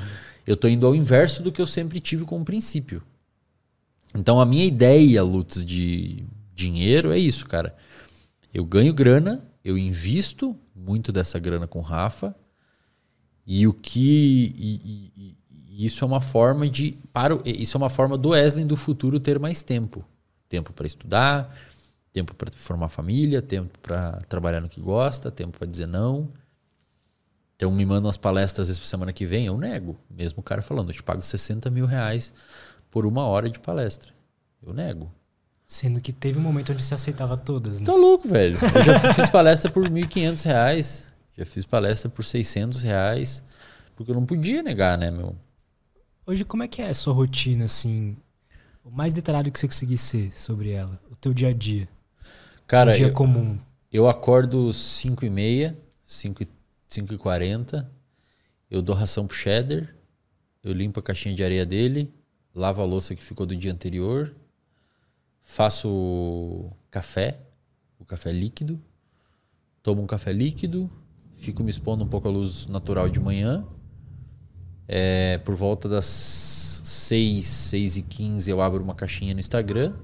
eu 0.45 0.57
tô 0.57 0.67
indo 0.67 0.87
ao 0.87 0.95
inverso 0.95 1.43
do 1.43 1.51
que 1.51 1.61
eu 1.61 1.67
sempre 1.67 1.99
tive 1.99 2.25
como 2.25 2.43
princípio. 2.43 3.01
Então 4.15 4.39
a 4.39 4.45
minha 4.45 4.65
ideia, 4.65 5.23
Lutz, 5.23 5.63
de 5.63 6.25
dinheiro 6.53 7.11
é 7.11 7.17
isso, 7.17 7.47
cara. 7.47 7.75
Eu 8.53 8.65
ganho 8.65 8.93
grana, 8.93 9.47
eu 9.63 9.77
invisto 9.77 10.57
muito 10.75 11.11
dessa 11.11 11.39
grana 11.39 11.67
com 11.67 11.79
o 11.79 11.83
Rafa, 11.83 12.35
e 13.53 13.67
o 13.67 13.73
que. 13.73 14.55
E, 14.57 15.35
e, 15.67 15.85
isso 15.85 16.05
é 16.05 16.07
uma 16.07 16.21
forma 16.21 16.69
de. 16.69 16.97
Para, 17.11 17.37
isso 17.45 17.75
é 17.75 17.77
uma 17.77 17.89
forma 17.89 18.17
do 18.17 18.29
Wesley 18.29 18.63
do 18.63 18.77
futuro 18.77 19.19
ter 19.19 19.37
mais 19.39 19.61
tempo. 19.61 20.05
Tempo 20.47 20.71
para 20.71 20.87
estudar, 20.87 21.53
tempo 22.13 22.33
para 22.33 22.49
formar 22.55 22.87
família, 22.87 23.41
tempo 23.41 23.77
para 23.79 24.21
trabalhar 24.29 24.61
no 24.61 24.69
que 24.69 24.79
gosta, 24.79 25.29
tempo 25.29 25.57
para 25.57 25.67
dizer 25.67 25.85
não. 25.85 26.29
Então 27.57 27.69
me 27.69 27.85
mandam 27.85 28.09
as 28.09 28.15
palestras 28.15 28.69
essa 28.69 28.85
semana 28.85 29.11
que 29.11 29.25
vem, 29.25 29.47
eu 29.47 29.57
nego. 29.57 29.97
Mesmo 30.09 30.39
o 30.39 30.43
cara 30.43 30.61
falando, 30.61 30.89
eu 30.89 30.95
te 30.95 31.03
pago 31.03 31.21
60 31.21 31.69
mil 31.69 31.85
reais 31.85 32.31
por 32.89 33.05
uma 33.05 33.25
hora 33.25 33.49
de 33.49 33.59
palestra. 33.59 34.13
Eu 34.65 34.73
nego. 34.73 35.11
Sendo 35.65 35.99
que 35.99 36.13
teve 36.13 36.39
um 36.39 36.41
momento 36.41 36.71
onde 36.71 36.81
você 36.81 36.93
aceitava 36.93 37.35
todas, 37.35 37.81
né? 37.81 37.85
Tá 37.85 37.95
louco, 37.95 38.29
velho. 38.29 38.57
Eu 38.75 38.81
já 38.81 39.13
fiz 39.13 39.29
palestra 39.29 39.69
por 39.69 39.89
1.500 39.89 40.45
reais. 40.45 41.10
Já 41.41 41.45
fiz 41.45 41.65
palestra 41.65 42.07
por 42.07 42.23
600 42.23 42.83
reais, 42.83 43.43
porque 43.95 44.11
eu 44.11 44.15
não 44.15 44.27
podia 44.27 44.61
negar, 44.61 44.95
né, 44.95 45.09
meu? 45.09 45.35
Hoje, 46.23 46.45
como 46.45 46.61
é 46.61 46.67
que 46.67 46.83
é 46.83 46.89
a 46.89 46.93
sua 46.93 47.15
rotina, 47.15 47.65
assim? 47.65 48.15
O 48.83 48.91
mais 48.91 49.11
detalhado 49.11 49.51
que 49.51 49.59
você 49.59 49.65
conseguir 49.65 49.97
ser 49.97 50.37
sobre 50.37 50.69
ela, 50.69 51.01
o 51.09 51.15
teu 51.15 51.33
dia 51.33 51.49
a 51.49 51.53
dia. 51.53 51.89
Cara, 52.67 52.91
um 52.91 52.93
dia 52.93 53.07
eu, 53.07 53.13
comum. 53.13 53.57
Eu 53.91 54.07
acordo 54.07 54.71
5 54.71 55.25
e 55.25 55.31
meia, 55.31 55.75
5, 56.05 56.45
5 56.87 57.11
e 57.11 57.17
40, 57.17 57.91
eu 58.69 58.79
dou 58.79 58.95
ração 58.95 59.25
pro 59.25 59.35
cheddar, 59.35 59.95
eu 60.63 60.71
limpo 60.71 60.99
a 60.99 61.03
caixinha 61.03 61.33
de 61.33 61.43
areia 61.43 61.65
dele, 61.65 62.13
lavo 62.53 62.83
a 62.83 62.85
louça 62.85 63.15
que 63.15 63.23
ficou 63.23 63.47
do 63.47 63.55
dia 63.55 63.73
anterior, 63.73 64.31
faço 65.41 66.71
café, 66.91 67.39
o 67.97 68.05
café 68.05 68.31
líquido, 68.31 68.79
tomo 69.81 70.03
um 70.03 70.07
café 70.07 70.31
líquido, 70.31 70.87
fico 71.41 71.63
me 71.63 71.71
expondo 71.71 72.03
um 72.03 72.07
pouco 72.07 72.27
à 72.27 72.31
luz 72.31 72.67
natural 72.67 73.09
de 73.09 73.19
manhã. 73.19 73.65
É, 74.87 75.39
por 75.39 75.55
volta 75.55 75.89
das 75.89 76.05
6, 76.05 77.45
6 77.45 77.97
e 77.97 78.01
15 78.03 78.51
eu 78.51 78.61
abro 78.61 78.83
uma 78.83 78.93
caixinha 78.93 79.33
no 79.33 79.39
Instagram. 79.39 79.95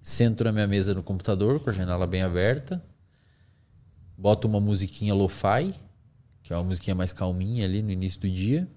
Sento 0.00 0.44
na 0.44 0.52
minha 0.52 0.68
mesa 0.68 0.94
no 0.94 1.02
computador 1.02 1.58
com 1.58 1.70
a 1.70 1.72
janela 1.72 2.06
bem 2.06 2.22
aberta. 2.22 2.82
Boto 4.16 4.46
uma 4.46 4.60
musiquinha 4.60 5.12
lo-fi, 5.14 5.74
que 6.44 6.52
é 6.52 6.56
uma 6.56 6.64
musiquinha 6.64 6.94
mais 6.94 7.12
calminha 7.12 7.64
ali 7.64 7.82
no 7.82 7.90
início 7.90 8.20
do 8.20 8.30
dia. 8.30 8.68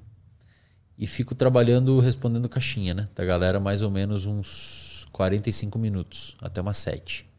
E 0.97 1.05
fico 1.05 1.35
trabalhando, 1.35 1.99
respondendo 1.99 2.49
caixinha, 2.49 2.95
né? 2.95 3.09
Da 3.13 3.23
galera 3.23 3.59
mais 3.59 3.83
ou 3.83 3.91
menos 3.91 4.25
uns 4.25 5.05
45 5.11 5.77
minutos, 5.77 6.35
até 6.41 6.61
umas 6.61 6.77
7. 6.77 7.29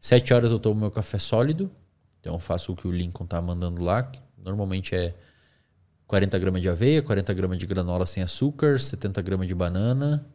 7 0.00 0.32
horas 0.32 0.50
eu 0.50 0.58
tomo 0.58 0.80
meu 0.80 0.90
café 0.90 1.18
sólido 1.18 1.70
então 2.24 2.32
eu 2.32 2.40
faço 2.40 2.72
o 2.72 2.76
que 2.76 2.88
o 2.88 2.90
Lincoln 2.90 3.26
tá 3.26 3.38
mandando 3.42 3.84
lá, 3.84 4.02
que 4.02 4.18
normalmente 4.38 4.94
é 4.94 5.14
40 6.06 6.38
gramas 6.38 6.62
de 6.62 6.70
aveia, 6.70 7.02
40 7.02 7.34
gramas 7.34 7.58
de 7.58 7.66
granola 7.66 8.06
sem 8.06 8.22
açúcar, 8.22 8.80
70 8.80 9.20
gramas 9.20 9.46
de 9.46 9.54
banana, 9.54 10.26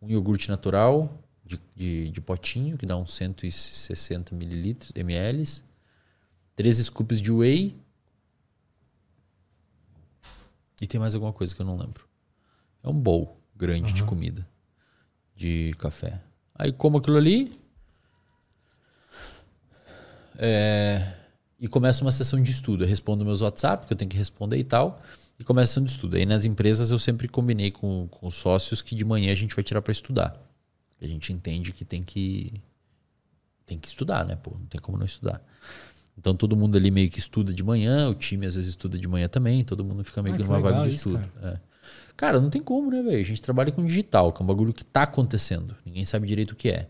um 0.00 0.08
iogurte 0.08 0.48
natural 0.48 1.20
de, 1.44 1.60
de, 1.74 2.10
de 2.12 2.20
potinho, 2.20 2.78
que 2.78 2.86
dá 2.86 2.96
uns 2.96 3.14
160 3.14 4.32
mililitros, 4.36 4.92
ml, 4.94 5.42
três 6.54 6.76
scoops 6.76 7.20
de 7.20 7.32
whey, 7.32 7.76
e 10.80 10.86
tem 10.86 11.00
mais 11.00 11.16
alguma 11.16 11.32
coisa 11.32 11.52
que 11.52 11.60
eu 11.60 11.66
não 11.66 11.76
lembro. 11.76 12.06
É 12.80 12.88
um 12.88 12.94
bowl 12.94 13.40
grande 13.56 13.88
uhum. 13.88 13.94
de 13.96 14.04
comida, 14.04 14.48
de 15.34 15.74
café. 15.80 16.22
Aí 16.54 16.70
como 16.70 16.98
aquilo 16.98 17.16
ali, 17.16 17.58
é, 20.38 21.14
e 21.58 21.68
começa 21.68 22.02
uma 22.02 22.12
sessão 22.12 22.40
de 22.42 22.50
estudo. 22.50 22.84
Eu 22.84 22.88
respondo 22.88 23.24
meus 23.24 23.40
WhatsApp, 23.40 23.86
que 23.86 23.92
eu 23.92 23.96
tenho 23.96 24.10
que 24.10 24.16
responder 24.16 24.58
e 24.58 24.64
tal. 24.64 25.00
E 25.38 25.44
começa 25.44 25.64
a 25.64 25.66
sessão 25.68 25.84
de 25.84 25.90
estudo. 25.90 26.16
Aí 26.16 26.24
nas 26.24 26.44
empresas 26.44 26.90
eu 26.90 26.98
sempre 26.98 27.28
combinei 27.28 27.70
com, 27.70 28.08
com 28.08 28.26
os 28.26 28.34
sócios 28.34 28.80
que 28.80 28.94
de 28.94 29.04
manhã 29.04 29.32
a 29.32 29.34
gente 29.34 29.54
vai 29.54 29.62
tirar 29.62 29.82
para 29.82 29.92
estudar. 29.92 30.40
A 31.00 31.06
gente 31.06 31.32
entende 31.32 31.72
que 31.72 31.84
tem 31.84 32.02
que 32.02 32.54
tem 33.66 33.78
que 33.78 33.88
estudar, 33.88 34.24
né? 34.24 34.36
Pô, 34.36 34.52
não 34.58 34.66
tem 34.66 34.80
como 34.80 34.96
não 34.96 35.04
estudar. 35.04 35.42
Então 36.16 36.34
todo 36.34 36.56
mundo 36.56 36.78
ali 36.78 36.90
meio 36.90 37.10
que 37.10 37.18
estuda 37.18 37.52
de 37.52 37.62
manhã, 37.62 38.08
o 38.08 38.14
time 38.14 38.46
às 38.46 38.54
vezes 38.54 38.70
estuda 38.70 38.98
de 38.98 39.06
manhã 39.06 39.28
também, 39.28 39.62
todo 39.64 39.84
mundo 39.84 40.02
fica 40.04 40.22
meio 40.22 40.34
ah, 40.34 40.38
que 40.38 40.44
numa 40.44 40.60
vibe 40.60 40.88
de 40.88 40.96
estudo. 40.96 41.30
É. 41.42 41.58
Cara, 42.16 42.40
não 42.40 42.48
tem 42.48 42.62
como, 42.62 42.90
né, 42.90 43.02
velho? 43.02 43.20
A 43.20 43.24
gente 43.24 43.42
trabalha 43.42 43.70
com 43.70 43.84
digital, 43.84 44.32
que 44.32 44.40
é 44.40 44.42
um 44.42 44.46
bagulho 44.46 44.72
que 44.72 44.84
tá 44.84 45.02
acontecendo. 45.02 45.76
Ninguém 45.84 46.04
sabe 46.06 46.26
direito 46.26 46.52
o 46.52 46.56
que 46.56 46.70
é. 46.70 46.88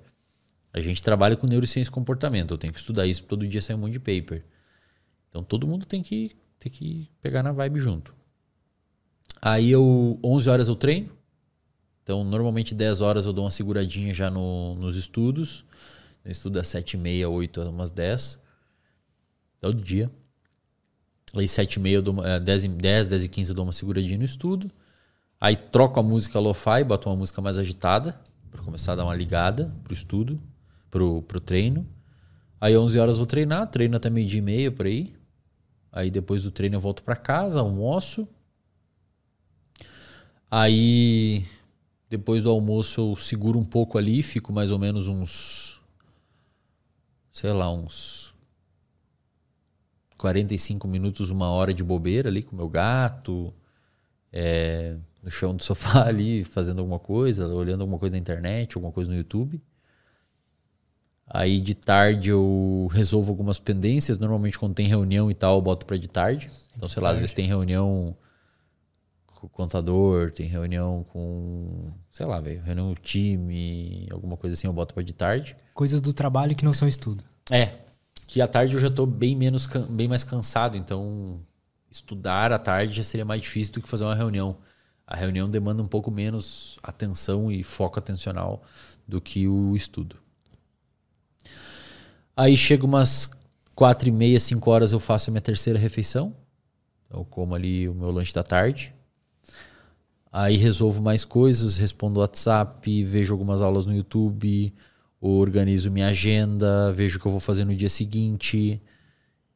A 0.76 0.80
gente 0.82 1.02
trabalha 1.02 1.38
com 1.38 1.46
neurociência 1.46 1.88
e 1.88 1.92
comportamento. 1.92 2.52
Eu 2.52 2.58
tenho 2.58 2.70
que 2.70 2.78
estudar 2.78 3.06
isso 3.06 3.22
todo 3.22 3.48
dia, 3.48 3.62
sai 3.62 3.74
um 3.74 3.78
monte 3.78 3.94
de 3.94 3.98
paper. 3.98 4.44
Então 5.30 5.42
todo 5.42 5.66
mundo 5.66 5.86
tem 5.86 6.02
que, 6.02 6.36
tem 6.58 6.70
que 6.70 7.08
pegar 7.22 7.42
na 7.42 7.50
vibe 7.50 7.80
junto. 7.80 8.14
Aí 9.40 9.70
eu, 9.70 10.20
11 10.22 10.50
horas 10.50 10.68
eu 10.68 10.76
treino. 10.76 11.08
Então 12.02 12.22
normalmente 12.22 12.74
10 12.74 13.00
horas 13.00 13.24
eu 13.24 13.32
dou 13.32 13.44
uma 13.44 13.50
seguradinha 13.50 14.12
já 14.12 14.30
no, 14.30 14.74
nos 14.74 14.98
estudos. 14.98 15.64
Eu 16.22 16.30
estudo 16.30 16.52
das 16.52 16.68
7 16.68 16.92
e 16.92 16.96
meia, 16.98 17.26
8 17.26 17.62
umas 17.62 17.90
10. 17.90 18.38
Todo 19.62 19.82
dia. 19.82 20.10
Aí 21.34 21.48
7 21.48 21.76
e 21.76 21.80
meia, 21.80 21.94
eu 21.96 22.02
dou, 22.02 22.22
é, 22.22 22.38
10, 22.38 22.66
10, 22.66 23.06
10 23.06 23.24
e 23.24 23.28
15 23.30 23.50
eu 23.50 23.56
dou 23.56 23.64
uma 23.64 23.72
seguradinha 23.72 24.18
no 24.18 24.26
estudo. 24.26 24.70
Aí 25.40 25.56
troco 25.56 25.98
a 25.98 26.02
música 26.02 26.38
lo-fi, 26.38 26.84
boto 26.84 27.08
uma 27.08 27.16
música 27.16 27.40
mais 27.40 27.58
agitada, 27.58 28.20
para 28.50 28.62
começar 28.62 28.92
a 28.92 28.96
dar 28.96 29.04
uma 29.04 29.14
ligada 29.14 29.74
pro 29.82 29.94
estudo, 29.94 30.38
pro, 30.90 31.22
pro 31.22 31.40
treino. 31.40 31.86
Aí 32.60 32.76
11 32.76 32.98
horas 32.98 33.16
vou 33.18 33.26
treinar, 33.26 33.70
treino 33.70 33.96
até 33.96 34.08
meio 34.10 34.26
dia 34.26 34.38
e 34.38 34.42
meia 34.42 34.72
por 34.72 34.86
aí. 34.86 35.14
Aí 35.92 36.10
depois 36.10 36.42
do 36.42 36.50
treino 36.50 36.76
eu 36.76 36.80
volto 36.80 37.02
para 37.02 37.16
casa, 37.16 37.60
almoço. 37.60 38.28
Aí 40.50 41.44
depois 42.08 42.42
do 42.42 42.50
almoço 42.50 43.00
eu 43.00 43.16
seguro 43.16 43.58
um 43.58 43.64
pouco 43.64 43.98
ali, 43.98 44.22
fico 44.22 44.52
mais 44.52 44.70
ou 44.70 44.78
menos 44.78 45.08
uns 45.08 45.80
sei 47.36 47.52
lá, 47.52 47.70
uns 47.70 48.34
45 50.16 50.88
minutos, 50.88 51.28
uma 51.28 51.50
hora 51.50 51.74
de 51.74 51.84
bobeira 51.84 52.30
ali 52.30 52.42
com 52.42 52.56
meu 52.56 52.68
gato. 52.68 53.52
É, 54.32 54.96
no 55.22 55.30
chão 55.30 55.54
do 55.54 55.62
sofá 55.64 56.06
ali, 56.06 56.44
fazendo 56.44 56.78
alguma 56.78 56.98
coisa, 56.98 57.46
olhando 57.48 57.82
alguma 57.82 57.98
coisa 57.98 58.14
na 58.14 58.18
internet, 58.18 58.74
alguma 58.76 58.92
coisa 58.92 59.10
no 59.10 59.16
YouTube. 59.16 59.62
Aí 61.28 61.60
de 61.60 61.74
tarde 61.74 62.30
eu 62.30 62.88
resolvo 62.92 63.30
algumas 63.30 63.58
pendências. 63.58 64.18
Normalmente 64.18 64.58
quando 64.58 64.74
tem 64.74 64.86
reunião 64.86 65.30
e 65.30 65.34
tal, 65.34 65.56
eu 65.56 65.62
boto 65.62 65.84
para 65.84 65.96
de 65.96 66.08
tarde. 66.08 66.50
Então, 66.76 66.88
sei 66.88 67.02
lá, 67.02 67.10
às 67.10 67.18
vezes 67.18 67.32
tem 67.32 67.46
reunião 67.46 68.16
com 69.34 69.46
o 69.46 69.50
contador, 69.50 70.30
tem 70.30 70.46
reunião 70.46 71.04
com, 71.08 71.90
sei 72.10 72.26
lá, 72.26 72.40
velho, 72.40 72.62
reunião 72.62 72.92
do 72.92 73.00
time, 73.00 74.06
alguma 74.10 74.36
coisa 74.36 74.54
assim, 74.54 74.66
eu 74.66 74.72
boto 74.72 74.94
para 74.94 75.02
de 75.02 75.12
tarde. 75.12 75.56
Coisas 75.74 76.00
do 76.00 76.12
trabalho 76.12 76.54
que 76.54 76.64
não 76.64 76.72
são 76.72 76.86
estudo. 76.88 77.24
É, 77.50 77.72
que 78.26 78.40
à 78.40 78.48
tarde 78.48 78.74
eu 78.74 78.80
já 78.80 78.90
tô 78.90 79.04
bem 79.04 79.36
menos 79.36 79.66
bem 79.90 80.08
mais 80.08 80.24
cansado, 80.24 80.76
então 80.76 81.40
estudar 81.90 82.52
à 82.52 82.58
tarde 82.58 82.94
já 82.94 83.02
seria 83.02 83.24
mais 83.24 83.42
difícil 83.42 83.74
do 83.74 83.82
que 83.82 83.88
fazer 83.88 84.04
uma 84.04 84.14
reunião 84.14 84.56
a 85.06 85.14
reunião 85.14 85.48
demanda 85.48 85.82
um 85.82 85.86
pouco 85.86 86.10
menos 86.10 86.78
atenção 86.82 87.50
e 87.52 87.62
foco 87.62 87.98
atencional 87.98 88.62
do 89.06 89.20
que 89.20 89.46
o 89.46 89.76
estudo. 89.76 90.16
Aí 92.36 92.56
chega 92.56 92.84
umas 92.84 93.30
quatro 93.74 94.08
e 94.08 94.12
meia, 94.12 94.38
cinco 94.38 94.70
horas 94.70 94.92
eu 94.92 95.00
faço 95.00 95.30
a 95.30 95.32
minha 95.32 95.40
terceira 95.40 95.78
refeição. 95.78 96.34
Eu 97.10 97.24
como 97.24 97.54
ali 97.54 97.88
o 97.88 97.94
meu 97.94 98.10
lanche 98.10 98.34
da 98.34 98.42
tarde. 98.42 98.92
Aí 100.30 100.56
resolvo 100.56 101.00
mais 101.00 101.24
coisas, 101.24 101.78
respondo 101.78 102.20
WhatsApp, 102.20 103.04
vejo 103.04 103.32
algumas 103.32 103.62
aulas 103.62 103.86
no 103.86 103.96
YouTube, 103.96 104.72
organizo 105.18 105.90
minha 105.90 106.08
agenda, 106.08 106.92
vejo 106.92 107.16
o 107.16 107.20
que 107.20 107.26
eu 107.26 107.32
vou 107.32 107.40
fazer 107.40 107.64
no 107.64 107.74
dia 107.74 107.88
seguinte 107.88 108.82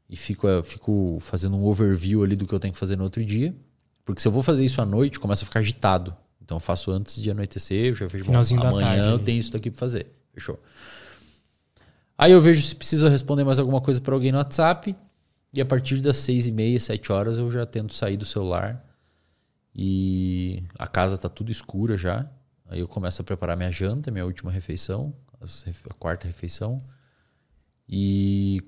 e 0.09 0.16
fico, 0.16 0.47
fico 0.65 1.19
fazendo 1.20 1.57
um 1.57 1.65
overview 1.66 2.24
ali 2.24 2.35
do 2.35 2.47
que 2.47 2.55
eu 2.55 2.59
tenho 2.59 2.73
que 2.73 2.81
fazer 2.81 2.97
no 2.97 3.05
outro 3.05 3.23
dia. 3.23 3.55
Porque 4.07 4.23
se 4.23 4.27
eu 4.27 4.32
vou 4.32 4.43
fazer 4.43 4.65
isso 4.65 4.81
à 4.81 4.86
noite, 4.86 5.20
começa 5.20 5.43
a 5.43 5.44
ficar 5.44 5.61
agitado. 5.61 6.16
Então 6.43 6.57
eu 6.57 6.61
faço 6.61 6.90
antes 6.90 7.20
de 7.20 7.31
anoitecer, 7.31 7.86
eu 7.86 7.94
já 7.94 8.07
vejo 8.07 8.24
Finalzinho 8.24 8.61
bom, 8.61 8.69
amanhã 8.69 8.97
tarde, 8.97 9.11
eu 9.11 9.19
tenho 9.19 9.39
isso 9.39 9.52
daqui 9.52 9.70
para 9.70 9.78
fazer. 9.78 10.07
Fechou. 10.32 10.59
Aí 12.20 12.32
eu 12.32 12.40
vejo 12.42 12.60
se 12.60 12.76
precisa 12.76 13.09
responder 13.09 13.44
mais 13.44 13.59
alguma 13.59 13.80
coisa 13.80 13.98
para 13.98 14.12
alguém 14.12 14.30
no 14.30 14.36
WhatsApp. 14.36 14.94
E 15.55 15.59
a 15.59 15.64
partir 15.64 16.02
das 16.02 16.18
seis 16.18 16.47
e 16.47 16.52
meia, 16.52 16.78
sete 16.78 17.10
horas, 17.10 17.38
eu 17.38 17.51
já 17.51 17.64
tento 17.64 17.94
sair 17.94 18.18
do 18.18 18.26
celular. 18.26 18.84
E 19.74 20.62
a 20.78 20.86
casa 20.86 21.16
tá 21.16 21.30
tudo 21.30 21.51
escura 21.51 21.97
já. 21.97 22.30
Aí 22.66 22.80
eu 22.80 22.86
começo 22.86 23.22
a 23.22 23.24
preparar 23.24 23.56
minha 23.56 23.72
janta, 23.72 24.10
minha 24.10 24.26
última 24.26 24.51
refeição, 24.51 25.14
a 25.40 25.94
quarta 25.94 26.26
refeição. 26.26 26.84
E 27.88 28.60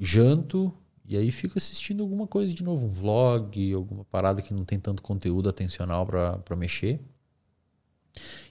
janto, 0.00 0.72
e 1.04 1.14
aí 1.14 1.30
fico 1.30 1.58
assistindo 1.58 2.02
alguma 2.02 2.26
coisa 2.26 2.54
de 2.54 2.64
novo, 2.64 2.86
um 2.86 2.88
vlog, 2.88 3.74
alguma 3.74 4.06
parada 4.06 4.40
que 4.40 4.54
não 4.54 4.64
tem 4.64 4.80
tanto 4.80 5.02
conteúdo 5.02 5.50
atencional 5.50 6.06
para 6.06 6.56
mexer. 6.56 7.02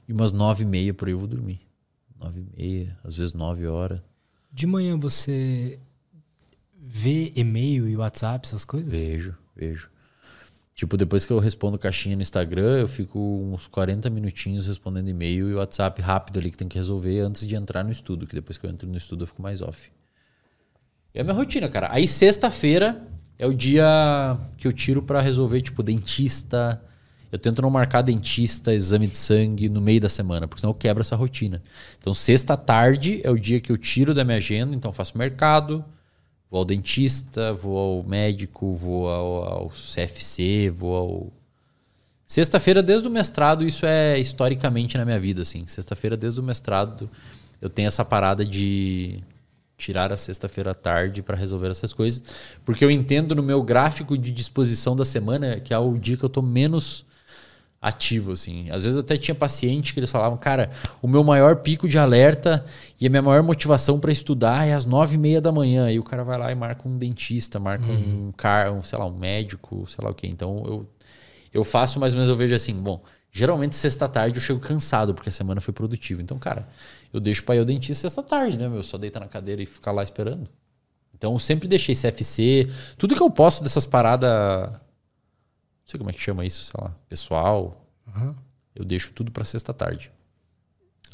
E 0.07 0.13
umas 0.13 0.31
nove 0.31 0.61
e 0.61 0.67
meia 0.67 0.93
por 0.93 1.07
aí 1.07 1.13
eu 1.15 1.17
vou 1.17 1.27
dormir. 1.27 1.61
Nove 2.19 2.41
e 2.41 2.61
meia, 2.61 2.99
às 3.03 3.17
vezes 3.17 3.34
nove 3.34 3.65
horas. 3.65 4.12
De 4.53 4.67
manhã 4.67 4.97
você 4.97 5.80
vê 6.80 7.34
e-mail 7.35 7.89
e 7.89 7.97
WhatsApp, 7.97 8.47
essas 8.47 8.63
coisas? 8.63 8.93
Vejo, 8.93 9.35
vejo. 9.55 9.89
Tipo, 10.75 10.95
depois 10.95 11.25
que 11.25 11.34
eu 11.34 11.39
respondo 11.39 11.77
caixinha 11.80 12.15
no 12.15 12.21
Instagram, 12.21 12.80
eu 12.80 12.88
fico 12.88 13.19
uns 13.19 13.67
40 13.67 14.09
minutinhos 14.11 14.67
respondendo 14.67 15.07
e-mail 15.07 15.49
e 15.49 15.55
WhatsApp 15.55 16.01
rápido 16.01 16.39
ali 16.39 16.51
que 16.51 16.57
tem 16.57 16.67
que 16.67 16.77
resolver 16.77 17.19
antes 17.21 17.47
de 17.47 17.55
entrar 17.55 17.84
no 17.84 17.91
estudo, 17.91 18.27
que 18.27 18.35
depois 18.35 18.57
que 18.57 18.65
eu 18.65 18.69
entro 18.69 18.88
no 18.88 18.97
estudo 18.97 19.23
eu 19.23 19.27
fico 19.27 19.41
mais 19.41 19.61
off. 19.61 19.91
É 21.13 21.21
a 21.21 21.23
minha 21.23 21.35
rotina, 21.35 21.67
cara. 21.67 21.89
Aí 21.91 22.07
sexta-feira 22.07 23.07
é 23.38 23.47
o 23.47 23.53
dia 23.53 24.38
que 24.57 24.67
eu 24.67 24.73
tiro 24.73 25.01
para 25.01 25.19
resolver, 25.19 25.61
tipo, 25.61 25.81
dentista. 25.81 26.81
Eu 27.34 27.39
tento 27.39 27.64
não 27.64 27.72
marcar 27.72 28.03
dentista, 28.03 28.76
exame 28.76 29.07
de 29.07 29.18
sangue 29.18 29.68
no 29.68 29.81
meio 29.81 29.99
da 29.99 30.07
semana, 30.07 30.47
porque 30.47 30.61
senão 30.61 30.69
eu 30.69 30.76
quebro 30.76 31.01
essa 31.01 31.15
rotina. 31.15 31.64
Então, 31.99 32.14
sexta 32.14 32.55
tarde 32.55 33.22
é 33.23 33.31
o 33.31 33.39
dia 33.39 33.60
que 33.60 33.72
eu 33.72 33.77
tiro 33.77 34.14
da 34.14 34.23
minha 34.23 34.38
agenda, 34.38 34.76
então 34.76 34.93
faço 34.93 35.18
mercado, 35.18 35.84
vou 36.47 36.60
ao 36.60 36.65
dentista, 36.65 37.51
vou 37.51 37.76
ao 37.76 38.03
médico, 38.03 38.76
vou 38.76 39.10
ao, 39.10 39.43
ao 39.45 39.69
CFC, 39.69 40.69
vou 40.69 40.95
ao. 40.95 41.34
Sexta-feira, 42.23 42.84
desde 42.84 43.07
o 43.07 43.11
mestrado, 43.11 43.65
isso 43.65 43.84
é 43.84 44.19
historicamente 44.19 44.95
na 44.95 45.03
minha 45.03 45.19
vida, 45.19 45.41
assim. 45.41 45.65
Sexta-feira, 45.65 46.15
desde 46.15 46.39
o 46.39 46.43
mestrado, 46.43 47.10
eu 47.60 47.68
tenho 47.68 47.88
essa 47.88 48.05
parada 48.05 48.45
de 48.45 49.23
tirar 49.76 50.14
a 50.14 50.18
sexta-feira 50.18 50.69
à 50.69 50.76
tarde 50.76 51.23
para 51.23 51.35
resolver 51.35 51.69
essas 51.69 51.93
coisas, 51.93 52.22
porque 52.64 52.85
eu 52.85 52.91
entendo 52.91 53.34
no 53.34 53.41
meu 53.41 53.64
gráfico 53.64 54.15
de 54.15 54.31
disposição 54.31 54.95
da 54.95 55.03
semana 55.03 55.60
que 55.60 55.73
é 55.73 55.77
o 55.80 55.97
dia 55.97 56.15
que 56.15 56.23
eu 56.23 56.30
tô 56.30 56.39
menos 56.39 57.11
ativo, 57.84 58.31
assim. 58.31 58.72
Às 58.72 58.85
vezes 58.85 58.97
até 58.97 59.18
tinha 59.18 59.35
paciente 59.35 59.93
que 59.93 59.99
eles 59.99 60.10
falavam, 60.10 60.38
cara, 60.38 60.69
o 61.01 61.07
meu 61.07 61.22
maior 61.22 61.57
pico 61.57 61.85
de 61.85 61.97
alerta 61.97 62.64
e 62.99 63.05
a 63.05 63.10
minha 63.10 63.22
maior 63.22 63.43
motivação 63.43 63.99
para 63.99 64.10
estudar 64.10 64.65
é 64.65 64.73
às 64.73 64.85
nove 64.85 65.15
e 65.15 65.18
meia 65.18 65.41
da 65.41 65.51
manhã. 65.51 65.91
E 65.91 65.99
o 65.99 66.03
cara 66.03 66.23
vai 66.23 66.38
lá 66.38 66.49
e 66.49 66.55
marca 66.55 66.88
um 66.88 66.97
dentista, 66.97 67.60
marca 67.60 67.85
uhum. 67.85 68.27
um 68.27 68.31
cara, 68.31 68.72
um, 68.72 68.81
sei 68.81 68.97
lá, 68.97 69.05
um 69.05 69.18
médico, 69.18 69.85
sei 69.89 70.01
lá 70.01 70.11
o 70.11 70.14
quê. 70.14 70.27
Então 70.27 70.64
eu, 70.65 70.89
eu 71.53 71.64
faço 71.65 71.99
mais 71.99 72.14
ou 72.14 72.18
menos, 72.18 72.30
eu 72.30 72.38
vejo 72.38 72.55
assim, 72.55 72.73
bom, 72.73 73.03
geralmente 73.30 73.76
sexta-tarde 73.76 74.38
eu 74.38 74.41
chego 74.41 74.61
cansado, 74.61 75.14
porque 75.14 75.27
a 75.27 75.34
semana 75.34 75.60
foi 75.60 75.73
produtiva. 75.73 76.22
Então, 76.22 76.39
cara, 76.39 76.65
eu 77.11 77.19
deixo 77.19 77.43
para 77.43 77.55
ir 77.57 77.60
ao 77.60 77.65
dentista 77.65 78.07
sexta 78.07 78.23
tarde, 78.23 78.57
né, 78.57 78.69
meu? 78.69 78.81
Só 78.81 78.97
deitar 78.97 79.19
na 79.19 79.27
cadeira 79.27 79.61
e 79.61 79.65
ficar 79.65 79.91
lá 79.91 80.03
esperando. 80.03 80.47
Então 81.14 81.34
eu 81.34 81.39
sempre 81.39 81.68
deixei 81.68 81.93
CFC, 81.95 82.69
tudo 82.97 83.14
que 83.14 83.22
eu 83.22 83.30
posso 83.30 83.61
dessas 83.61 83.85
paradas, 83.85 84.72
sei 85.94 85.98
como 85.99 86.10
é 86.10 86.14
que 86.14 86.20
chama 86.20 86.45
isso, 86.45 86.64
sei 86.64 86.74
lá, 86.82 86.95
pessoal, 87.07 87.88
uhum. 88.07 88.34
eu 88.76 88.84
deixo 88.84 89.11
tudo 89.14 89.32
para 89.32 89.45
sexta 89.45 89.74
tarde. 89.74 90.11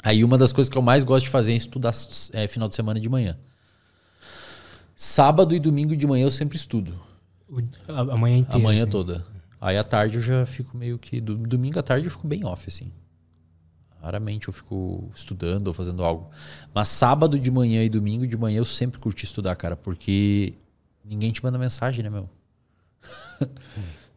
Aí 0.02 0.24
uma 0.24 0.38
das 0.38 0.52
coisas 0.52 0.70
que 0.70 0.78
eu 0.78 0.82
mais 0.82 1.04
gosto 1.04 1.24
de 1.24 1.30
fazer 1.30 1.52
é 1.52 1.56
estudar 1.56 1.92
é, 2.32 2.48
final 2.48 2.68
de 2.68 2.74
semana 2.74 2.98
de 2.98 3.08
manhã. 3.08 3.38
Sábado 4.96 5.54
e 5.54 5.60
domingo 5.60 5.94
de 5.94 6.06
manhã 6.06 6.24
eu 6.24 6.30
sempre 6.30 6.56
estudo. 6.56 6.98
a, 7.86 8.00
a 8.00 8.16
manhã 8.16 8.38
inteira. 8.38 8.58
A 8.58 8.62
manhã 8.62 8.82
assim. 8.82 8.90
toda. 8.90 9.26
Aí 9.60 9.76
à 9.76 9.84
tarde 9.84 10.16
eu 10.16 10.22
já 10.22 10.46
fico 10.46 10.76
meio 10.76 10.98
que. 10.98 11.20
Domingo 11.20 11.78
à 11.78 11.82
tarde 11.82 12.06
eu 12.06 12.10
fico 12.10 12.26
bem 12.26 12.44
off, 12.44 12.66
assim. 12.68 12.90
Raramente 14.02 14.48
eu 14.48 14.54
fico 14.54 15.10
estudando 15.14 15.68
ou 15.68 15.74
fazendo 15.74 16.02
algo. 16.02 16.30
Mas 16.72 16.88
sábado 16.88 17.38
de 17.38 17.50
manhã 17.50 17.84
e 17.84 17.90
domingo 17.90 18.26
de 18.26 18.36
manhã 18.36 18.58
eu 18.58 18.64
sempre 18.64 18.98
curti 18.98 19.26
estudar, 19.26 19.54
cara, 19.56 19.76
porque 19.76 20.54
ninguém 21.04 21.30
te 21.30 21.42
manda 21.42 21.58
mensagem, 21.58 22.02
né, 22.02 22.08
meu? 22.08 22.28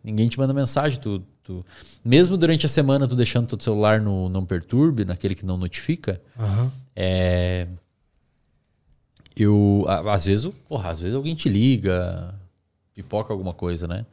Ninguém 0.04 0.28
te 0.28 0.38
manda 0.38 0.54
mensagem. 0.54 1.00
Tu, 1.00 1.20
tu, 1.44 1.66
mesmo 2.04 2.36
durante 2.38 2.66
a 2.66 2.70
semana, 2.70 3.08
tu 3.08 3.16
deixando 3.16 3.48
teu 3.48 3.60
celular 3.60 4.02
no 4.02 4.30
não 4.30 4.46
perturbe, 4.46 5.06
naquele 5.06 5.36
que 5.36 5.46
não 5.46 5.58
notifica, 5.58 6.22
uhum. 6.38 6.72
é, 6.96 7.68
eu, 9.36 9.86
às 9.88 10.26
vezes, 10.26 10.52
porra, 10.68 10.90
às 10.90 11.00
vezes 11.00 11.16
alguém 11.16 11.36
te 11.36 11.50
liga, 11.50 12.36
pipoca 12.94 13.34
alguma 13.34 13.54
coisa, 13.54 13.88
né? 13.88 14.06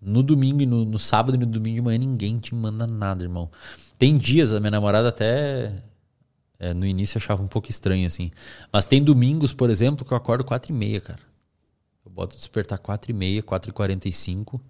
No 0.00 0.22
domingo 0.22 0.62
e 0.62 0.66
no, 0.66 0.84
no 0.84 0.98
sábado 0.98 1.34
e 1.34 1.38
no 1.38 1.46
domingo 1.46 1.76
de 1.76 1.82
manhã 1.82 1.98
ninguém 1.98 2.38
te 2.38 2.54
manda 2.54 2.86
nada, 2.86 3.24
irmão. 3.24 3.50
Tem 3.98 4.16
dias, 4.16 4.52
a 4.52 4.60
minha 4.60 4.70
namorada 4.70 5.08
até 5.08 5.82
é, 6.58 6.72
no 6.72 6.86
início 6.86 7.18
achava 7.18 7.42
um 7.42 7.48
pouco 7.48 7.68
estranho, 7.70 8.06
assim. 8.06 8.30
Mas 8.72 8.86
tem 8.86 9.02
domingos, 9.02 9.52
por 9.52 9.70
exemplo, 9.70 10.04
que 10.04 10.12
eu 10.12 10.16
acordo 10.16 10.44
4 10.44 10.72
e 10.72 10.74
meia, 10.74 11.00
cara. 11.00 11.20
Eu 12.04 12.10
boto 12.10 12.36
despertar 12.36 12.78
4 12.78 13.10
e 13.10 13.14
meia, 13.14 13.42
4 13.42 13.70
e 13.70 13.72
45. 13.72 14.60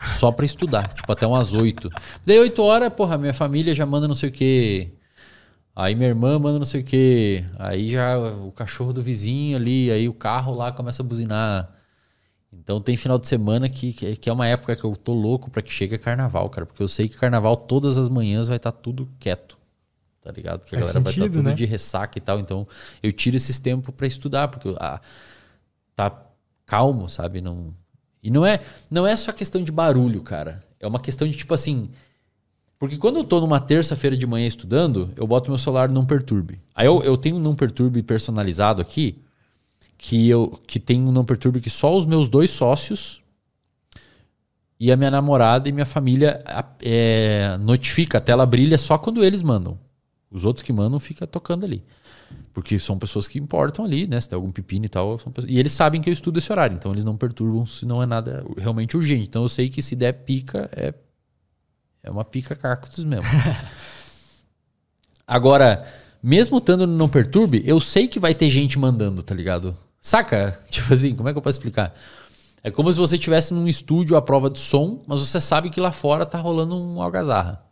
Só 0.00 0.30
pra 0.30 0.46
estudar, 0.46 0.94
tipo, 0.94 1.10
até 1.10 1.26
umas 1.26 1.54
8. 1.54 1.90
Daí 2.24 2.38
8 2.38 2.62
horas, 2.62 2.92
porra, 2.92 3.18
minha 3.18 3.34
família 3.34 3.74
já 3.74 3.84
manda 3.84 4.06
não 4.06 4.14
sei 4.14 4.28
o 4.28 4.32
quê. 4.32 4.92
Aí 5.74 5.94
minha 5.94 6.08
irmã 6.08 6.38
manda 6.38 6.58
não 6.58 6.64
sei 6.64 6.80
o 6.80 6.84
quê. 6.84 7.44
Aí 7.58 7.92
já 7.92 8.18
o 8.18 8.52
cachorro 8.52 8.92
do 8.92 9.02
vizinho 9.02 9.56
ali, 9.56 9.90
aí 9.90 10.08
o 10.08 10.14
carro 10.14 10.54
lá 10.54 10.72
começa 10.72 11.02
a 11.02 11.06
buzinar. 11.06 11.72
Então 12.52 12.80
tem 12.80 12.96
final 12.96 13.18
de 13.18 13.28
semana 13.28 13.68
que, 13.68 13.92
que 13.92 14.30
é 14.30 14.32
uma 14.32 14.46
época 14.46 14.74
que 14.74 14.84
eu 14.84 14.96
tô 14.96 15.12
louco 15.12 15.50
para 15.50 15.62
que 15.62 15.72
chegue 15.72 15.98
carnaval, 15.98 16.48
cara. 16.48 16.66
Porque 16.66 16.82
eu 16.82 16.88
sei 16.88 17.08
que 17.08 17.16
carnaval 17.16 17.56
todas 17.56 17.98
as 17.98 18.08
manhãs 18.08 18.48
vai 18.48 18.56
estar 18.56 18.72
tá 18.72 18.78
tudo 18.78 19.08
quieto. 19.18 19.58
Tá 20.22 20.32
ligado? 20.32 20.64
Que 20.64 20.74
a 20.74 20.80
galera 20.80 20.92
sentido, 20.92 21.04
vai 21.04 21.12
estar 21.12 21.26
tá 21.26 21.32
tudo 21.32 21.48
né? 21.50 21.54
de 21.54 21.64
ressaca 21.64 22.18
e 22.18 22.20
tal. 22.20 22.40
Então 22.40 22.66
eu 23.02 23.12
tiro 23.12 23.36
esses 23.36 23.58
tempos 23.58 23.94
para 23.94 24.06
estudar, 24.06 24.48
porque 24.48 24.74
ah, 24.78 25.00
tá 25.94 26.24
calmo, 26.66 27.08
sabe? 27.08 27.40
Não, 27.40 27.74
e 28.22 28.30
não 28.30 28.44
é, 28.44 28.60
não 28.90 29.06
é 29.06 29.16
só 29.16 29.32
questão 29.32 29.62
de 29.62 29.72
barulho, 29.72 30.22
cara. 30.22 30.62
É 30.80 30.86
uma 30.86 31.00
questão 31.00 31.26
de 31.26 31.36
tipo 31.36 31.54
assim. 31.54 31.90
Porque 32.78 32.96
quando 32.96 33.16
eu 33.16 33.24
tô 33.24 33.40
numa 33.40 33.58
terça-feira 33.58 34.16
de 34.16 34.26
manhã 34.26 34.46
estudando, 34.46 35.10
eu 35.16 35.26
boto 35.26 35.50
meu 35.50 35.58
celular 35.58 35.88
não 35.88 36.06
perturbe. 36.06 36.60
Aí 36.74 36.86
eu, 36.86 37.02
eu 37.02 37.16
tenho 37.16 37.36
um 37.36 37.40
não 37.40 37.54
perturbe 37.54 38.02
personalizado 38.02 38.80
aqui, 38.80 39.18
que 39.96 40.28
eu 40.28 40.60
que 40.66 40.78
tem 40.78 41.02
um 41.02 41.10
não 41.10 41.24
perturbe 41.24 41.60
que 41.60 41.70
só 41.70 41.96
os 41.96 42.06
meus 42.06 42.28
dois 42.28 42.50
sócios 42.50 43.20
e 44.78 44.92
a 44.92 44.96
minha 44.96 45.10
namorada 45.10 45.68
e 45.68 45.72
minha 45.72 45.86
família 45.86 46.42
é, 46.80 47.56
notifica, 47.60 48.18
a 48.18 48.20
tela 48.20 48.46
brilha 48.46 48.78
só 48.78 48.96
quando 48.96 49.24
eles 49.24 49.42
mandam. 49.42 49.78
Os 50.30 50.44
outros 50.44 50.64
que 50.64 50.72
mandam 50.72 51.00
fica 51.00 51.26
tocando 51.26 51.64
ali. 51.64 51.82
Porque 52.58 52.76
são 52.80 52.98
pessoas 52.98 53.28
que 53.28 53.38
importam 53.38 53.84
ali, 53.84 54.08
né? 54.08 54.20
Se 54.20 54.28
tem 54.28 54.34
algum 54.34 54.50
pepino 54.50 54.84
e 54.84 54.88
tal. 54.88 55.16
Pessoas... 55.16 55.46
E 55.48 55.60
eles 55.60 55.70
sabem 55.70 56.00
que 56.00 56.10
eu 56.10 56.12
estudo 56.12 56.38
esse 56.38 56.50
horário, 56.50 56.74
então 56.74 56.90
eles 56.90 57.04
não 57.04 57.16
perturbam 57.16 57.64
se 57.64 57.86
não 57.86 58.02
é 58.02 58.06
nada 58.06 58.44
realmente 58.56 58.96
urgente. 58.96 59.28
Então 59.28 59.42
eu 59.42 59.48
sei 59.48 59.68
que 59.68 59.80
se 59.80 59.94
der 59.94 60.12
pica, 60.24 60.68
é, 60.74 60.92
é 62.02 62.10
uma 62.10 62.24
pica 62.24 62.56
cactus 62.56 63.04
mesmo. 63.04 63.22
Agora, 65.24 65.86
mesmo 66.20 66.58
estando 66.58 66.84
no 66.84 66.96
não 66.96 67.08
perturbe, 67.08 67.62
eu 67.64 67.78
sei 67.78 68.08
que 68.08 68.18
vai 68.18 68.34
ter 68.34 68.50
gente 68.50 68.76
mandando, 68.76 69.22
tá 69.22 69.36
ligado? 69.36 69.76
Saca? 70.02 70.60
Tipo 70.68 70.92
assim, 70.92 71.14
como 71.14 71.28
é 71.28 71.32
que 71.32 71.38
eu 71.38 71.42
posso 71.42 71.58
explicar? 71.58 71.94
É 72.60 72.72
como 72.72 72.90
se 72.90 72.98
você 72.98 73.14
estivesse 73.14 73.54
num 73.54 73.68
estúdio 73.68 74.16
à 74.16 74.22
prova 74.22 74.50
de 74.50 74.58
som, 74.58 75.04
mas 75.06 75.20
você 75.20 75.40
sabe 75.40 75.70
que 75.70 75.80
lá 75.80 75.92
fora 75.92 76.26
tá 76.26 76.40
rolando 76.40 76.76
um 76.76 77.00
algazarra. 77.00 77.62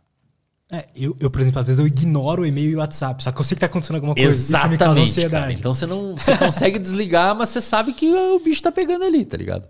É, 0.69 0.85
eu, 0.93 1.15
eu, 1.19 1.31
por 1.31 1.39
exemplo, 1.39 1.59
às 1.59 1.67
vezes 1.67 1.79
eu 1.79 1.87
ignoro 1.87 2.43
o 2.43 2.45
e-mail 2.45 2.71
e 2.71 2.75
o 2.75 2.79
WhatsApp, 2.79 3.23
só 3.23 3.31
que 3.31 3.39
eu 3.39 3.43
sei 3.43 3.55
que 3.55 3.61
tá 3.61 3.67
acontecendo 3.67 3.95
alguma 3.95 4.13
coisa. 4.13 4.29
Exatamente. 4.29 5.29
Cara. 5.29 5.53
Então 5.53 5.73
você 5.73 5.85
não 5.85 6.17
você 6.17 6.35
consegue 6.37 6.77
desligar, 6.77 7.33
mas 7.35 7.49
você 7.49 7.61
sabe 7.61 7.93
que 7.93 8.13
o 8.13 8.39
bicho 8.39 8.61
tá 8.61 8.71
pegando 8.71 9.05
ali, 9.05 9.23
tá 9.23 9.37
ligado? 9.37 9.67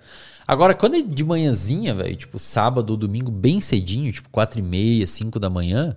Agora, 0.48 0.74
quando 0.74 0.96
é 0.96 1.02
de 1.02 1.24
manhãzinha, 1.24 1.94
velho, 1.94 2.16
tipo 2.16 2.40
sábado 2.40 2.92
ou 2.92 2.98
domingo, 2.98 3.30
bem 3.30 3.62
cedinho, 3.62 4.12
tipo 4.12 4.30
quatro 4.30 4.60
e 4.60 4.64
meia, 4.64 5.06
cinco 5.06 5.40
da 5.40 5.50
manhã, 5.50 5.96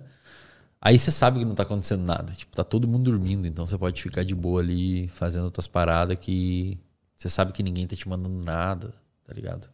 aí 0.79 0.99
você 0.99 1.09
sabe 1.09 1.39
que 1.39 1.45
não 1.45 1.55
tá 1.55 1.63
acontecendo 1.63 2.03
nada. 2.03 2.33
Tipo, 2.33 2.55
tá 2.55 2.63
todo 2.63 2.87
mundo 2.87 3.09
dormindo, 3.09 3.47
então 3.47 3.65
você 3.65 3.77
pode 3.77 3.99
ficar 3.99 4.23
de 4.23 4.35
boa 4.35 4.61
ali 4.61 5.07
fazendo 5.07 5.45
outras 5.45 5.67
paradas 5.67 6.19
que 6.19 6.77
você 7.15 7.29
sabe 7.29 7.53
que 7.53 7.63
ninguém 7.63 7.87
tá 7.87 7.95
te 7.95 8.07
mandando 8.07 8.43
nada, 8.43 8.93
tá 9.25 9.33
ligado? 9.33 9.67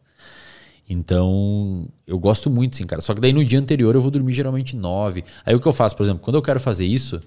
Então, 0.88 1.86
eu 2.06 2.18
gosto 2.18 2.48
muito, 2.48 2.76
sim, 2.76 2.86
cara. 2.86 3.02
Só 3.02 3.14
que 3.14 3.20
daí 3.20 3.32
no 3.32 3.44
dia 3.44 3.58
anterior 3.58 3.94
eu 3.94 4.00
vou 4.00 4.10
dormir 4.10 4.32
geralmente 4.32 4.74
nove. 4.74 5.22
Aí 5.44 5.54
o 5.54 5.60
que 5.60 5.68
eu 5.68 5.72
faço, 5.72 5.94
por 5.94 6.02
exemplo, 6.02 6.22
quando 6.22 6.36
eu 6.36 6.42
quero 6.42 6.58
fazer 6.58 6.86
isso, 6.86 7.20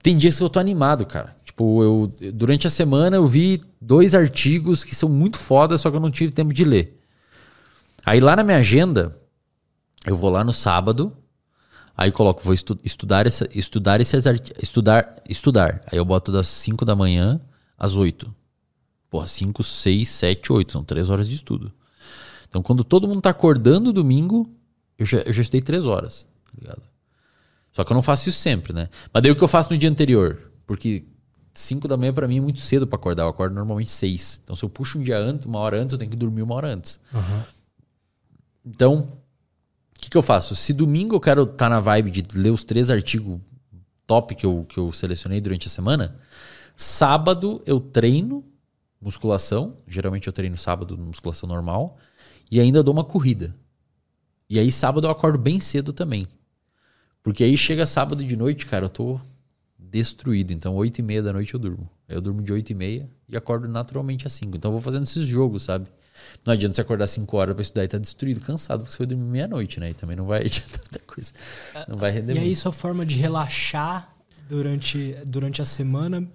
tem 0.00 0.16
dias 0.16 0.36
que 0.36 0.42
eu 0.42 0.48
tô 0.48 0.60
animado, 0.60 1.04
cara. 1.04 1.34
Tipo, 1.44 1.82
eu 1.82 2.12
durante 2.32 2.66
a 2.66 2.70
semana 2.70 3.16
eu 3.16 3.26
vi 3.26 3.60
dois 3.80 4.14
artigos 4.14 4.84
que 4.84 4.94
são 4.94 5.08
muito 5.08 5.36
foda, 5.36 5.76
só 5.76 5.90
que 5.90 5.96
eu 5.96 6.00
não 6.00 6.10
tive 6.10 6.32
tempo 6.32 6.54
de 6.54 6.64
ler. 6.64 7.00
Aí 8.04 8.20
lá 8.20 8.36
na 8.36 8.44
minha 8.44 8.58
agenda, 8.58 9.16
eu 10.06 10.16
vou 10.16 10.30
lá 10.30 10.44
no 10.44 10.52
sábado, 10.52 11.16
aí 11.96 12.10
coloco, 12.10 12.42
vou 12.42 12.54
estu 12.54 12.78
estudar 12.84 13.26
essa, 13.26 13.48
estudar 13.54 14.00
esses 14.00 14.24
estudar, 14.60 15.22
estudar. 15.28 15.82
Aí 15.90 15.98
eu 15.98 16.04
boto 16.04 16.32
das 16.32 16.48
5 16.48 16.84
da 16.84 16.96
manhã 16.96 17.40
às 17.76 17.96
8. 17.96 18.32
Pô, 19.10 19.24
5, 19.26 19.62
6, 19.62 20.08
7, 20.08 20.52
8, 20.52 20.72
são 20.72 20.84
3 20.84 21.10
horas 21.10 21.28
de 21.28 21.34
estudo. 21.34 21.72
Então, 22.52 22.62
quando 22.62 22.84
todo 22.84 23.08
mundo 23.08 23.22
tá 23.22 23.30
acordando 23.30 23.94
domingo, 23.94 24.46
eu 24.98 25.06
já, 25.06 25.20
eu 25.20 25.32
já 25.32 25.40
estudei 25.40 25.62
três 25.62 25.86
horas, 25.86 26.26
tá 26.44 26.52
ligado? 26.60 26.82
Só 27.72 27.82
que 27.82 27.90
eu 27.90 27.94
não 27.94 28.02
faço 28.02 28.28
isso 28.28 28.38
sempre, 28.38 28.74
né? 28.74 28.90
Mas 29.10 29.22
daí 29.22 29.32
o 29.32 29.36
que 29.36 29.42
eu 29.42 29.48
faço 29.48 29.72
no 29.72 29.78
dia 29.78 29.88
anterior? 29.88 30.52
Porque 30.66 31.06
5 31.54 31.88
da 31.88 31.96
manhã 31.96 32.12
para 32.12 32.28
mim 32.28 32.36
é 32.36 32.40
muito 32.42 32.60
cedo 32.60 32.86
para 32.86 32.98
acordar. 32.98 33.22
Eu 33.22 33.30
acordo 33.30 33.54
normalmente 33.54 33.90
6. 33.90 34.42
Então, 34.44 34.54
se 34.54 34.62
eu 34.62 34.68
puxo 34.68 34.98
um 34.98 35.02
dia 35.02 35.16
antes, 35.16 35.46
uma 35.46 35.60
hora 35.60 35.80
antes, 35.80 35.94
eu 35.94 35.98
tenho 35.98 36.10
que 36.10 36.16
dormir 36.16 36.42
uma 36.42 36.54
hora 36.54 36.68
antes. 36.68 37.00
Uhum. 37.14 37.42
Então, 38.66 39.18
o 39.96 39.98
que, 39.98 40.10
que 40.10 40.16
eu 40.18 40.22
faço? 40.22 40.54
Se 40.54 40.74
domingo 40.74 41.16
eu 41.16 41.20
quero 41.20 41.44
estar 41.44 41.56
tá 41.56 41.68
na 41.70 41.80
vibe 41.80 42.10
de 42.10 42.38
ler 42.38 42.50
os 42.50 42.64
três 42.64 42.90
artigos 42.90 43.40
top 44.06 44.34
que 44.34 44.44
eu, 44.44 44.66
que 44.68 44.76
eu 44.76 44.92
selecionei 44.92 45.40
durante 45.40 45.68
a 45.68 45.70
semana, 45.70 46.14
sábado 46.76 47.62
eu 47.64 47.80
treino 47.80 48.44
musculação. 49.00 49.78
Geralmente 49.88 50.26
eu 50.26 50.34
treino 50.34 50.58
sábado 50.58 50.98
musculação 50.98 51.48
normal 51.48 51.96
e 52.52 52.60
ainda 52.60 52.82
dou 52.82 52.92
uma 52.92 53.02
corrida. 53.02 53.54
E 54.48 54.58
aí 54.58 54.70
sábado 54.70 55.06
eu 55.06 55.10
acordo 55.10 55.38
bem 55.38 55.58
cedo 55.58 55.90
também. 55.90 56.28
Porque 57.22 57.42
aí 57.42 57.56
chega 57.56 57.86
sábado 57.86 58.22
de 58.22 58.36
noite, 58.36 58.66
cara, 58.66 58.84
eu 58.84 58.90
tô 58.90 59.18
destruído. 59.78 60.52
Então, 60.52 60.74
8 60.74 60.98
e 60.98 61.02
meia 61.02 61.22
da 61.22 61.32
noite 61.32 61.54
eu 61.54 61.60
durmo. 61.60 61.88
Eu 62.06 62.20
durmo 62.20 62.42
de 62.42 62.52
8 62.52 62.70
e 62.70 62.74
meia 62.74 63.08
e 63.26 63.36
acordo 63.38 63.66
naturalmente 63.66 64.26
às 64.26 64.34
5. 64.34 64.54
Então, 64.56 64.68
eu 64.68 64.72
vou 64.72 64.80
fazendo 64.82 65.04
esses 65.04 65.26
jogos, 65.26 65.62
sabe? 65.62 65.86
Não 66.44 66.52
adianta 66.52 66.74
você 66.74 66.82
acordar 66.82 67.06
5 67.06 67.34
horas 67.36 67.54
para 67.54 67.62
estudar 67.62 67.84
e 67.84 67.88
tá 67.88 67.96
destruído, 67.96 68.40
cansado, 68.40 68.80
porque 68.80 68.90
você 68.92 68.98
foi 68.98 69.06
dormir 69.06 69.24
meia-noite, 69.24 69.80
né? 69.80 69.90
E 69.90 69.94
também 69.94 70.14
não 70.16 70.26
vai 70.26 70.40
adiantar 70.44 70.80
tanta 70.80 70.98
coisa. 71.06 71.32
Não 71.88 71.96
vai 71.96 72.10
render 72.10 72.32
E 72.32 72.34
muito. 72.34 72.48
aí, 72.48 72.54
sua 72.56 72.72
forma 72.72 73.06
de 73.06 73.14
relaxar 73.14 74.12
durante, 74.46 75.16
durante 75.26 75.62
a 75.62 75.64
semana 75.64 76.28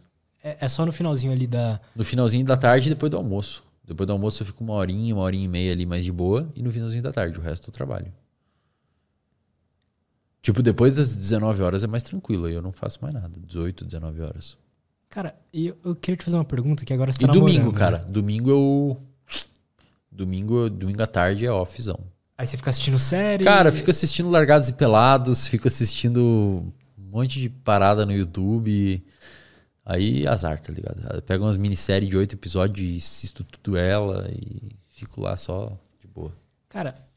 é, 0.44 0.57
é 0.61 0.68
só 0.68 0.84
no 0.84 0.91
finalzinho 0.91 1.31
ali 1.31 1.45
da. 1.45 1.80
No 1.95 2.03
finalzinho 2.03 2.44
da 2.44 2.57
tarde 2.57 2.88
e 2.88 2.89
depois 2.89 3.11
do 3.11 3.18
almoço. 3.18 3.64
Depois 3.88 4.05
do 4.05 4.11
almoço 4.11 4.43
eu 4.43 4.45
fico 4.45 4.64
uma 4.64 4.73
horinha, 4.73 5.15
uma 5.15 5.23
horinha 5.23 5.45
e 5.45 5.47
meia 5.47 5.72
ali 5.72 5.85
mais 5.85 6.03
de 6.03 6.11
boa. 6.11 6.51
E 6.53 6.61
no 6.61 6.69
finalzinho 6.69 7.01
da 7.01 7.14
tarde, 7.14 7.39
o 7.39 7.41
resto 7.41 7.69
eu 7.69 7.73
trabalho. 7.73 8.14
Tipo, 10.41 10.61
depois 10.61 10.95
das 10.95 11.15
19 11.15 11.64
horas 11.64 11.84
é 11.85 11.88
mais 11.88 12.03
tranquilo. 12.03 12.45
Aí 12.45 12.53
eu 12.53 12.61
não 12.61 12.73
faço 12.73 12.99
mais 13.01 13.14
nada. 13.14 13.39
18, 13.39 13.85
19 13.85 14.22
horas. 14.22 14.57
Cara, 15.09 15.34
e 15.53 15.68
eu, 15.68 15.77
eu 15.85 15.95
queria 15.95 16.18
te 16.18 16.26
fazer 16.26 16.35
uma 16.35 16.43
pergunta 16.43 16.84
que 16.84 16.93
agora 16.93 17.11
você 17.11 17.19
tá 17.19 17.31
E 17.31 17.34
domingo, 17.34 17.72
né? 17.72 17.77
cara. 17.77 17.97
Domingo 17.99 18.49
eu... 18.49 18.97
Domingo, 20.11 20.69
domingo 20.69 21.01
à 21.01 21.07
tarde 21.07 21.45
é 21.45 21.51
offzão. 21.51 21.99
Aí 22.38 22.45
você 22.45 22.57
fica 22.57 22.69
assistindo 22.69 22.99
série? 22.99 23.43
Cara, 23.43 23.72
fico 23.72 23.89
assistindo 23.89 24.30
Largados 24.30 24.68
e 24.68 24.73
Pelados. 24.73 25.47
Fico 25.47 25.68
assistindo 25.68 26.73
um 26.97 27.03
monte 27.09 27.39
de 27.39 27.49
parada 27.49 28.05
no 28.05 28.11
YouTube. 28.11 29.03
Aí 29.89 30.27
azar, 30.27 30.59
tá 30.59 30.73
ligado? 30.73 31.22
Pega 31.22 31.41
umas 31.41 31.55
minisséries 31.55 32.09
de 32.09 32.18
oito 32.18 32.35
episódios 32.35 32.95
e 32.95 32.97
assisto 32.97 33.41
tudo 33.45 33.77
ela 33.77 34.30
e 34.34 34.76
fico 34.89 35.22
lá 35.22 35.38
só 35.38 35.77
de 36.01 36.07
boa. 36.07 36.35
Cara, 36.68 37.07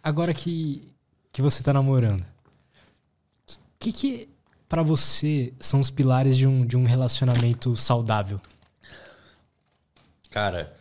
agora 0.00 0.32
que, 0.32 0.88
que 1.32 1.42
você 1.42 1.64
tá 1.64 1.72
namorando, 1.72 2.20
o 2.20 3.58
que, 3.80 3.90
que 3.90 4.28
para 4.68 4.84
você 4.84 5.52
são 5.58 5.80
os 5.80 5.90
pilares 5.90 6.36
de 6.36 6.46
um, 6.46 6.64
de 6.64 6.76
um 6.76 6.84
relacionamento 6.84 7.74
saudável? 7.74 8.40
Cara, 10.30 10.72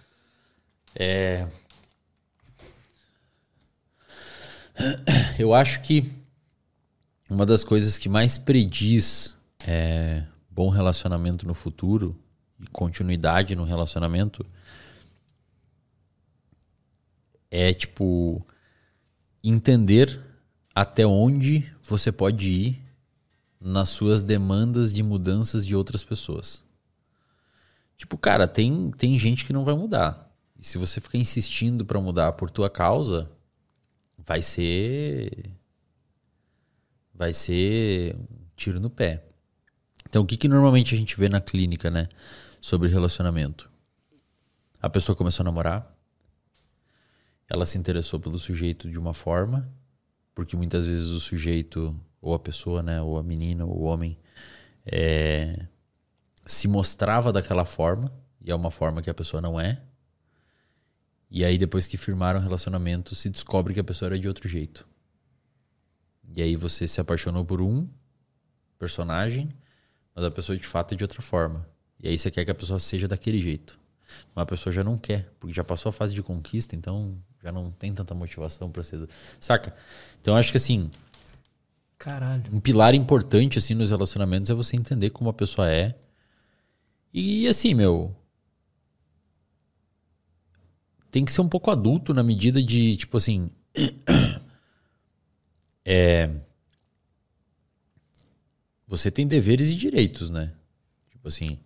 é. 0.95 1.47
Eu 5.39 5.55
acho 5.55 5.81
que 5.81 6.07
uma 7.27 7.47
das 7.47 7.63
coisas 7.63 7.97
que 7.97 8.07
mais 8.07 8.37
prediz 8.37 9.35
é, 9.67 10.23
bom 10.59 10.67
relacionamento 10.67 11.47
no 11.47 11.53
futuro 11.53 12.13
e 12.59 12.67
continuidade 12.67 13.55
no 13.55 13.63
relacionamento 13.63 14.45
é 17.49 17.73
tipo 17.73 18.45
entender 19.41 20.19
até 20.75 21.07
onde 21.07 21.65
você 21.81 22.11
pode 22.11 22.49
ir 22.49 22.81
nas 23.57 23.87
suas 23.87 24.21
demandas 24.21 24.93
de 24.93 25.01
mudanças 25.01 25.65
de 25.65 25.73
outras 25.77 26.03
pessoas. 26.03 26.61
Tipo, 27.95 28.17
cara, 28.17 28.45
tem, 28.45 28.91
tem 28.91 29.17
gente 29.17 29.45
que 29.45 29.53
não 29.53 29.63
vai 29.63 29.75
mudar. 29.75 30.29
E 30.57 30.65
se 30.65 30.77
você 30.77 30.99
ficar 30.99 31.17
insistindo 31.17 31.85
para 31.85 32.01
mudar 32.01 32.33
por 32.33 32.49
tua 32.49 32.69
causa, 32.69 33.31
vai 34.17 34.41
ser 34.41 35.53
vai 37.13 37.31
ser 37.31 38.17
um 38.17 38.27
tiro 38.57 38.81
no 38.81 38.89
pé. 38.89 39.28
Então, 40.09 40.23
o 40.23 40.25
que, 40.25 40.35
que 40.35 40.47
normalmente 40.47 40.95
a 40.95 40.97
gente 40.97 41.15
vê 41.17 41.29
na 41.29 41.39
clínica, 41.39 41.91
né? 41.91 42.09
Sobre 42.59 42.89
relacionamento? 42.89 43.69
A 44.81 44.89
pessoa 44.89 45.15
começou 45.15 45.43
a 45.43 45.45
namorar, 45.45 45.95
ela 47.47 47.65
se 47.65 47.77
interessou 47.77 48.19
pelo 48.19 48.39
sujeito 48.39 48.89
de 48.89 48.97
uma 48.97 49.13
forma, 49.13 49.71
porque 50.33 50.55
muitas 50.55 50.87
vezes 50.87 51.07
o 51.09 51.19
sujeito, 51.19 51.95
ou 52.19 52.33
a 52.33 52.39
pessoa, 52.39 52.81
né? 52.81 52.99
Ou 53.01 53.19
a 53.19 53.23
menina, 53.23 53.65
ou 53.65 53.81
o 53.81 53.83
homem, 53.83 54.17
é, 54.83 55.67
se 56.43 56.67
mostrava 56.67 57.31
daquela 57.31 57.63
forma, 57.63 58.11
e 58.41 58.49
é 58.49 58.55
uma 58.55 58.71
forma 58.71 59.03
que 59.03 59.09
a 59.09 59.13
pessoa 59.13 59.41
não 59.41 59.59
é. 59.59 59.79
E 61.29 61.45
aí, 61.45 61.57
depois 61.57 61.85
que 61.85 61.97
firmaram 61.97 62.39
o 62.39 62.43
relacionamento, 62.43 63.13
se 63.13 63.29
descobre 63.29 63.75
que 63.75 63.79
a 63.79 63.83
pessoa 63.83 64.09
era 64.09 64.17
de 64.17 64.27
outro 64.27 64.49
jeito. 64.49 64.87
E 66.33 66.41
aí 66.41 66.55
você 66.55 66.87
se 66.87 66.99
apaixonou 66.99 67.45
por 67.45 67.61
um 67.61 67.87
personagem, 68.79 69.53
mas 70.15 70.25
a 70.25 70.31
pessoa 70.31 70.57
de 70.57 70.65
fato 70.65 70.93
é 70.93 70.97
de 70.97 71.03
outra 71.03 71.21
forma. 71.21 71.67
E 72.01 72.07
aí 72.07 72.17
você 72.17 72.31
quer 72.31 72.45
que 72.45 72.51
a 72.51 72.55
pessoa 72.55 72.79
seja 72.79 73.07
daquele 73.07 73.39
jeito. 73.39 73.79
Mas 74.33 74.43
a 74.43 74.45
pessoa 74.45 74.73
já 74.73 74.83
não 74.83 74.97
quer, 74.97 75.31
porque 75.39 75.53
já 75.53 75.63
passou 75.63 75.89
a 75.89 75.93
fase 75.93 76.13
de 76.13 76.23
conquista, 76.23 76.75
então 76.75 77.17
já 77.43 77.51
não 77.51 77.71
tem 77.71 77.93
tanta 77.93 78.13
motivação 78.13 78.71
para 78.71 78.83
ser. 78.83 79.07
Saca? 79.39 79.75
Então 80.21 80.35
acho 80.35 80.51
que 80.51 80.57
assim. 80.57 80.89
Caralho. 81.97 82.43
Um 82.51 82.59
pilar 82.59 82.95
importante 82.95 83.57
assim 83.57 83.73
nos 83.73 83.91
relacionamentos 83.91 84.49
é 84.49 84.53
você 84.53 84.75
entender 84.75 85.09
como 85.09 85.29
a 85.29 85.33
pessoa 85.33 85.69
é. 85.69 85.95
E 87.13 87.47
assim, 87.47 87.73
meu. 87.73 88.15
Tem 91.11 91.25
que 91.25 91.33
ser 91.33 91.41
um 91.41 91.49
pouco 91.49 91.71
adulto 91.71 92.13
na 92.13 92.23
medida 92.23 92.61
de, 92.61 92.95
tipo 92.95 93.17
assim. 93.17 93.49
é. 95.83 96.29
Você 98.89 99.11
tem 99.11 99.27
deveres 99.27 99.69
e 99.69 99.75
direitos, 99.75 100.31
né? 100.31 100.51
Tipo 101.11 101.27
assim. 101.27 101.59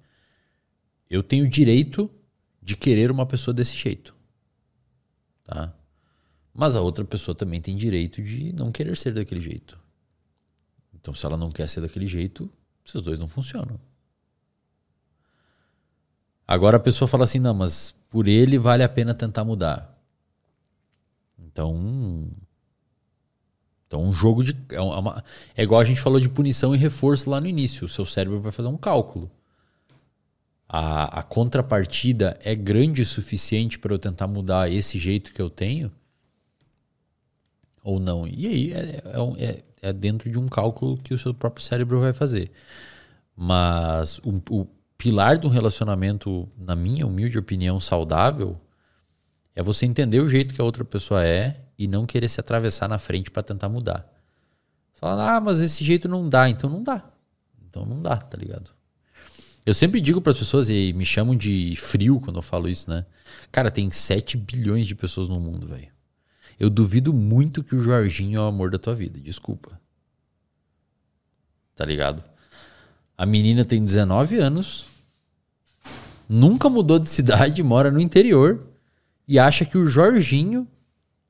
Eu 1.09 1.23
tenho 1.23 1.47
direito 1.47 2.11
de 2.61 2.75
querer 2.75 3.09
uma 3.09 3.25
pessoa 3.25 3.53
desse 3.53 3.77
jeito. 3.77 4.13
Tá? 5.45 5.73
Mas 6.53 6.75
a 6.75 6.81
outra 6.81 7.05
pessoa 7.05 7.33
também 7.33 7.61
tem 7.61 7.77
direito 7.77 8.21
de 8.21 8.51
não 8.51 8.71
querer 8.73 8.97
ser 8.97 9.13
daquele 9.13 9.39
jeito. 9.39 9.79
Então, 10.93 11.13
se 11.13 11.25
ela 11.25 11.37
não 11.37 11.49
quer 11.49 11.67
ser 11.69 11.79
daquele 11.79 12.07
jeito, 12.07 12.51
esses 12.85 13.01
dois 13.01 13.17
não 13.17 13.27
funcionam. 13.27 13.79
Agora 16.45 16.75
a 16.75 16.81
pessoa 16.81 17.07
fala 17.07 17.23
assim: 17.23 17.39
não, 17.39 17.53
mas 17.53 17.91
por 18.09 18.27
ele 18.27 18.57
vale 18.57 18.83
a 18.83 18.89
pena 18.89 19.13
tentar 19.13 19.45
mudar. 19.45 19.97
Então. 21.39 22.29
Então, 23.95 24.03
um 24.03 24.13
jogo 24.13 24.43
de. 24.43 24.57
É, 24.71 24.81
uma, 24.81 25.23
é 25.55 25.63
igual 25.63 25.79
a 25.79 25.85
gente 25.85 26.01
falou 26.01 26.19
de 26.19 26.29
punição 26.29 26.73
e 26.73 26.77
reforço 26.77 27.29
lá 27.29 27.39
no 27.39 27.47
início. 27.47 27.85
O 27.85 27.89
seu 27.89 28.05
cérebro 28.05 28.41
vai 28.41 28.51
fazer 28.51 28.67
um 28.67 28.77
cálculo 28.77 29.29
a, 30.75 31.19
a 31.19 31.23
contrapartida 31.23 32.35
é 32.43 32.55
grande 32.55 33.03
o 33.03 33.05
suficiente 33.05 33.77
para 33.77 33.93
eu 33.93 33.99
tentar 33.99 34.25
mudar 34.25 34.71
esse 34.71 34.97
jeito 34.97 35.31
que 35.31 35.39
eu 35.39 35.47
tenho? 35.47 35.91
Ou 37.83 37.99
não? 37.99 38.27
E 38.27 38.47
aí 38.47 38.73
é, 38.73 39.03
é, 39.05 39.45
é, 39.45 39.63
é 39.83 39.93
dentro 39.93 40.31
de 40.31 40.39
um 40.39 40.47
cálculo 40.47 40.97
que 40.97 41.13
o 41.13 41.17
seu 41.17 41.31
próprio 41.31 41.63
cérebro 41.63 41.99
vai 41.99 42.11
fazer. 42.11 42.49
Mas 43.35 44.17
o, 44.19 44.41
o 44.49 44.67
pilar 44.97 45.37
de 45.37 45.45
um 45.45 45.49
relacionamento, 45.51 46.49
na 46.57 46.75
minha 46.75 47.05
humilde 47.05 47.37
opinião, 47.37 47.79
saudável, 47.79 48.59
é 49.55 49.61
você 49.61 49.85
entender 49.85 50.21
o 50.21 50.27
jeito 50.27 50.55
que 50.55 50.61
a 50.61 50.65
outra 50.65 50.83
pessoa 50.83 51.23
é 51.23 51.62
e 51.77 51.87
não 51.87 52.05
querer 52.05 52.29
se 52.29 52.39
atravessar 52.39 52.87
na 52.87 52.97
frente 52.97 53.31
para 53.31 53.43
tentar 53.43 53.69
mudar. 53.69 54.07
Falar, 54.93 55.35
ah, 55.35 55.41
mas 55.41 55.59
esse 55.59 55.83
jeito 55.83 56.07
não 56.07 56.29
dá, 56.29 56.49
então 56.49 56.69
não 56.69 56.83
dá. 56.83 57.03
Então 57.67 57.83
não 57.83 58.01
dá, 58.01 58.17
tá 58.17 58.37
ligado? 58.37 58.71
Eu 59.65 59.73
sempre 59.73 60.01
digo 60.01 60.21
para 60.21 60.31
as 60.31 60.37
pessoas, 60.37 60.69
e 60.69 60.93
me 60.93 61.05
chamam 61.05 61.35
de 61.35 61.75
frio 61.77 62.19
quando 62.19 62.37
eu 62.37 62.41
falo 62.41 62.67
isso, 62.67 62.89
né? 62.89 63.05
Cara, 63.51 63.71
tem 63.71 63.89
7 63.89 64.37
bilhões 64.37 64.85
de 64.85 64.93
pessoas 64.93 65.29
no 65.29 65.39
mundo, 65.39 65.67
velho. 65.67 65.87
Eu 66.59 66.69
duvido 66.69 67.13
muito 67.13 67.63
que 67.63 67.75
o 67.75 67.81
Jorginho 67.81 68.37
é 68.37 68.41
o 68.41 68.47
amor 68.47 68.69
da 68.69 68.77
tua 68.77 68.93
vida. 68.93 69.19
Desculpa. 69.19 69.79
Tá 71.75 71.85
ligado? 71.85 72.23
A 73.17 73.25
menina 73.25 73.63
tem 73.63 73.83
19 73.83 74.37
anos, 74.37 74.85
nunca 76.27 76.69
mudou 76.69 76.99
de 76.99 77.09
cidade, 77.09 77.63
mora 77.63 77.89
no 77.89 77.99
interior 77.99 78.67
e 79.27 79.39
acha 79.39 79.65
que 79.65 79.77
o 79.77 79.87
Jorginho 79.87 80.67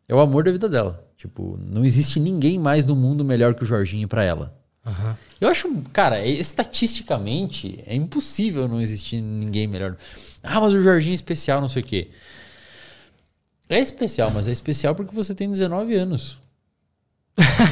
é 0.07 0.13
o 0.13 0.19
amor 0.19 0.43
da 0.43 0.51
vida 0.51 0.67
dela. 0.69 1.05
Tipo, 1.17 1.57
não 1.57 1.85
existe 1.85 2.19
ninguém 2.19 2.59
mais 2.59 2.85
no 2.85 2.95
mundo 2.95 3.23
melhor 3.23 3.55
que 3.55 3.63
o 3.63 3.65
Jorginho 3.65 4.07
para 4.07 4.23
ela. 4.23 4.53
Uhum. 4.85 5.15
Eu 5.39 5.49
acho, 5.49 5.69
cara, 5.93 6.25
estatisticamente 6.25 7.81
é 7.85 7.95
impossível 7.95 8.67
não 8.67 8.81
existir 8.81 9.21
ninguém 9.21 9.67
melhor. 9.67 9.95
Ah, 10.41 10.59
mas 10.59 10.73
o 10.73 10.81
Jorginho 10.81 11.13
é 11.13 11.15
especial, 11.15 11.61
não 11.61 11.69
sei 11.69 11.81
o 11.81 11.85
quê. 11.85 12.09
É 13.69 13.80
especial, 13.80 14.30
mas 14.31 14.47
é 14.47 14.51
especial 14.51 14.93
porque 14.93 15.15
você 15.15 15.34
tem 15.34 15.49
19 15.49 15.95
anos. 15.95 16.38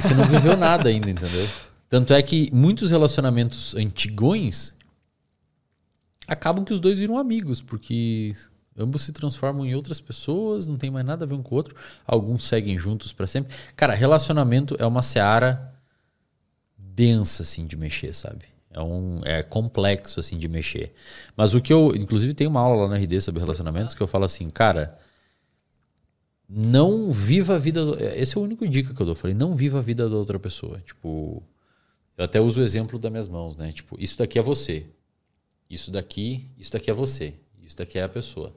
você 0.01 0.13
não 0.13 0.25
viveu 0.25 0.55
nada 0.55 0.89
ainda, 0.89 1.09
entendeu? 1.09 1.47
Tanto 1.89 2.13
é 2.13 2.23
que 2.23 2.49
muitos 2.53 2.89
relacionamentos 2.89 3.75
antigões 3.75 4.73
acabam 6.25 6.63
que 6.63 6.73
os 6.73 6.79
dois 6.79 6.97
viram 6.97 7.17
amigos, 7.17 7.61
porque 7.61 8.33
ambos 8.77 9.03
se 9.03 9.11
transformam 9.11 9.65
em 9.65 9.75
outras 9.75 9.99
pessoas, 9.99 10.67
não 10.67 10.77
tem 10.77 10.89
mais 10.89 11.05
nada 11.05 11.25
a 11.25 11.27
ver 11.27 11.33
um 11.33 11.43
com 11.43 11.55
o 11.55 11.57
outro. 11.57 11.75
Alguns 12.05 12.43
seguem 12.43 12.77
juntos 12.77 13.13
para 13.13 13.27
sempre. 13.27 13.55
Cara, 13.75 13.93
relacionamento 13.93 14.75
é 14.79 14.85
uma 14.85 15.01
seara 15.01 15.73
densa 16.77 17.43
assim 17.43 17.65
de 17.65 17.75
mexer, 17.75 18.13
sabe? 18.13 18.45
É, 18.69 18.81
um, 18.81 19.21
é 19.25 19.43
complexo 19.43 20.19
assim 20.19 20.37
de 20.37 20.47
mexer. 20.47 20.93
Mas 21.35 21.53
o 21.53 21.61
que 21.61 21.73
eu, 21.73 21.93
inclusive 21.95 22.33
tem 22.33 22.47
uma 22.47 22.61
aula 22.61 22.83
lá 22.83 22.89
na 22.89 22.95
RD 22.95 23.19
sobre 23.21 23.41
relacionamentos 23.41 23.93
que 23.93 24.01
eu 24.01 24.07
falo 24.07 24.23
assim, 24.23 24.49
cara, 24.49 24.97
não 26.47 27.11
viva 27.11 27.55
a 27.55 27.57
vida, 27.57 27.85
do, 27.85 28.01
esse 28.01 28.37
é 28.37 28.39
o 28.39 28.43
único 28.43 28.67
dica 28.67 28.93
que 28.93 29.01
eu 29.01 29.05
dou, 29.05 29.13
eu 29.13 29.17
falei, 29.19 29.35
não 29.35 29.55
viva 29.55 29.79
a 29.79 29.81
vida 29.81 30.09
da 30.09 30.15
outra 30.15 30.39
pessoa. 30.39 30.79
Tipo, 30.85 31.43
eu 32.17 32.25
até 32.25 32.39
uso 32.39 32.61
o 32.61 32.63
exemplo 32.63 32.97
das 32.99 33.11
minhas 33.11 33.27
mãos, 33.27 33.55
né? 33.55 33.71
Tipo, 33.71 33.95
isso 33.99 34.17
daqui 34.17 34.39
é 34.39 34.41
você. 34.41 34.85
Isso 35.69 35.91
daqui, 35.91 36.49
isso 36.57 36.71
daqui 36.71 36.91
é 36.91 36.93
você. 36.93 37.33
Isso 37.61 37.77
daqui 37.77 37.97
é 37.97 38.03
a 38.03 38.09
pessoa. 38.09 38.55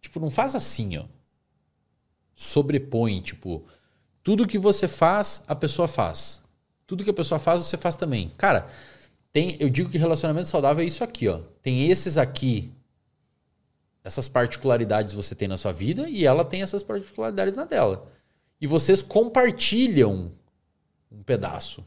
Tipo, 0.00 0.20
não 0.20 0.30
faz 0.30 0.54
assim, 0.54 0.96
ó. 0.96 1.04
Sobrepõe, 2.34 3.20
tipo, 3.20 3.64
tudo 4.22 4.46
que 4.46 4.58
você 4.58 4.88
faz, 4.88 5.44
a 5.46 5.54
pessoa 5.54 5.86
faz. 5.86 6.42
Tudo 6.86 7.04
que 7.04 7.10
a 7.10 7.14
pessoa 7.14 7.38
faz, 7.38 7.62
você 7.64 7.76
faz 7.76 7.96
também. 7.96 8.32
Cara, 8.36 8.66
tem, 9.32 9.56
eu 9.60 9.68
digo 9.68 9.90
que 9.90 9.98
relacionamento 9.98 10.48
saudável 10.48 10.82
é 10.82 10.86
isso 10.86 11.04
aqui, 11.04 11.28
ó. 11.28 11.40
Tem 11.62 11.88
esses 11.88 12.18
aqui, 12.18 12.72
essas 14.02 14.28
particularidades 14.28 15.14
você 15.14 15.34
tem 15.34 15.46
na 15.46 15.56
sua 15.56 15.72
vida 15.72 16.08
e 16.08 16.24
ela 16.24 16.44
tem 16.44 16.62
essas 16.62 16.82
particularidades 16.82 17.56
na 17.56 17.64
dela. 17.64 18.10
E 18.60 18.66
vocês 18.66 19.02
compartilham 19.02 20.32
um 21.10 21.22
pedaço. 21.22 21.84